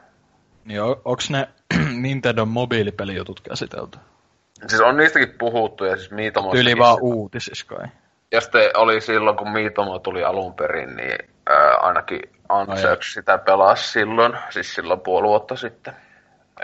Niin 0.65 0.83
on, 0.83 1.03
onks 1.05 1.31
ne 1.31 1.49
Nintendo 2.03 2.47
mobiilipelijutut 2.47 3.41
käsitelty? 3.41 3.99
Siis 4.67 4.81
on 4.81 4.97
niistäkin 4.97 5.35
puhuttu 5.39 5.85
ja 5.85 5.97
siis 5.97 6.11
Miitomo... 6.11 6.55
Yli 6.55 6.79
vaan 6.79 6.99
uutisissa 7.01 7.67
kai. 7.67 7.87
Ja 8.33 8.41
sitten 8.41 8.71
oli 8.77 9.01
silloin, 9.01 9.37
kun 9.37 9.51
Miitomo 9.51 9.99
tuli 9.99 10.25
alun 10.25 10.55
perin, 10.55 10.97
niin 10.97 11.19
ää, 11.47 11.77
ainakin 11.77 12.21
Ansex 12.49 13.13
sitä 13.13 13.39
pelasi 13.39 13.93
silloin, 13.93 14.33
siis 14.51 14.75
silloin 14.75 15.01
puoli 15.01 15.29
vuotta 15.29 15.57
sitten. 15.57 15.95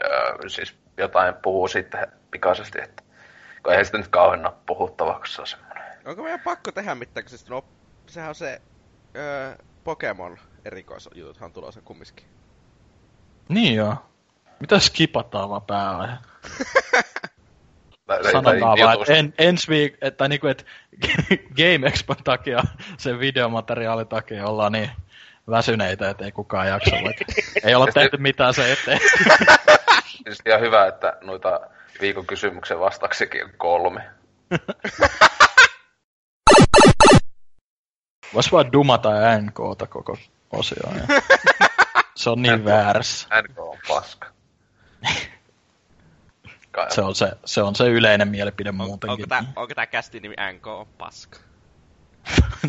Ää, 0.04 0.34
siis 0.46 0.74
jotain 0.96 1.34
puhuu 1.34 1.68
sitten 1.68 2.06
pikaisesti, 2.30 2.78
että 2.82 3.02
kun 3.66 3.72
eihän 3.72 3.86
sitä 3.86 3.98
nyt 3.98 4.08
kauhean 4.08 4.46
ole 4.46 4.54
puhuttavaa, 4.66 5.14
kun 5.18 5.26
se 5.26 5.40
on 5.40 5.46
semmoinen. 5.46 5.84
Onko 6.04 6.22
meidän 6.22 6.40
pakko 6.40 6.72
tehdä 6.72 6.94
mitään, 6.94 7.24
kun 7.24 7.30
siis 7.30 7.48
no, 7.48 7.64
sehän 8.06 8.28
on 8.28 8.34
se 8.34 8.60
öö, 9.16 9.56
Pokemon 9.84 10.38
erikoisjututhan 10.64 11.52
tulossa 11.52 11.80
kumminkin. 11.80 12.26
Niin 13.48 13.74
joo. 13.74 13.94
Mitä 14.60 14.78
skipataan 14.78 15.50
vaan 15.50 15.62
tai- 15.66 16.08
Sanotaan 18.32 18.60
vaan, 18.60 19.00
että 19.00 19.14
en, 19.14 19.34
ensi 19.38 19.68
viik- 19.68 19.98
että 20.00 20.28
niinku, 20.28 20.46
et 20.46 20.66
Game 21.58 21.86
Expon 21.86 22.16
takia, 22.24 22.62
sen 22.98 23.20
videomateriaalin 23.20 24.08
takia 24.08 24.46
ollaan 24.46 24.72
niin 24.72 24.90
väsyneitä, 25.50 26.10
että 26.10 26.24
ei 26.24 26.32
kukaan 26.32 26.68
jaksa. 26.68 26.96
Vaikka 27.04 27.24
ei 27.64 27.74
olla 27.74 27.86
tehty 27.94 28.16
mitään 28.16 28.54
se 28.54 28.72
eteen. 28.72 29.00
Siis 30.24 30.38
ihan 30.46 30.60
hyvä, 30.60 30.86
että 30.86 31.16
noita 31.20 31.60
viikon 32.00 32.26
kysymyksen 32.26 32.80
vastauksikin 32.80 33.44
on 33.44 33.50
kolme. 33.56 34.10
Vois 38.34 38.52
vaan 38.52 38.72
dumata 38.72 39.08
NKta 39.40 39.86
koko 39.86 40.18
osio. 40.50 40.90
Ja... 40.96 41.02
Se 42.14 42.30
on 42.30 42.42
niin 42.42 42.58
NK. 42.58 42.64
väärässä. 42.64 43.28
NK 43.42 43.58
on 43.58 43.78
paska. 43.88 44.28
Se 46.94 47.00
on 47.00 47.14
se, 47.14 47.32
se 47.44 47.62
on 47.62 47.74
se 47.74 47.84
yleinen 47.84 48.28
mielipide 48.28 48.68
On, 48.68 48.74
muutenkin. 48.74 49.10
onko, 49.10 49.26
tää, 49.26 49.44
onko 49.56 49.74
tää 49.74 49.86
kästin 49.86 50.22
nimi 50.22 50.34
NK 50.52 50.66
on 50.66 50.86
paska? 50.98 51.38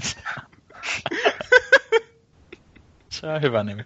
se 3.10 3.28
on 3.28 3.42
hyvä 3.42 3.64
nimi. 3.64 3.86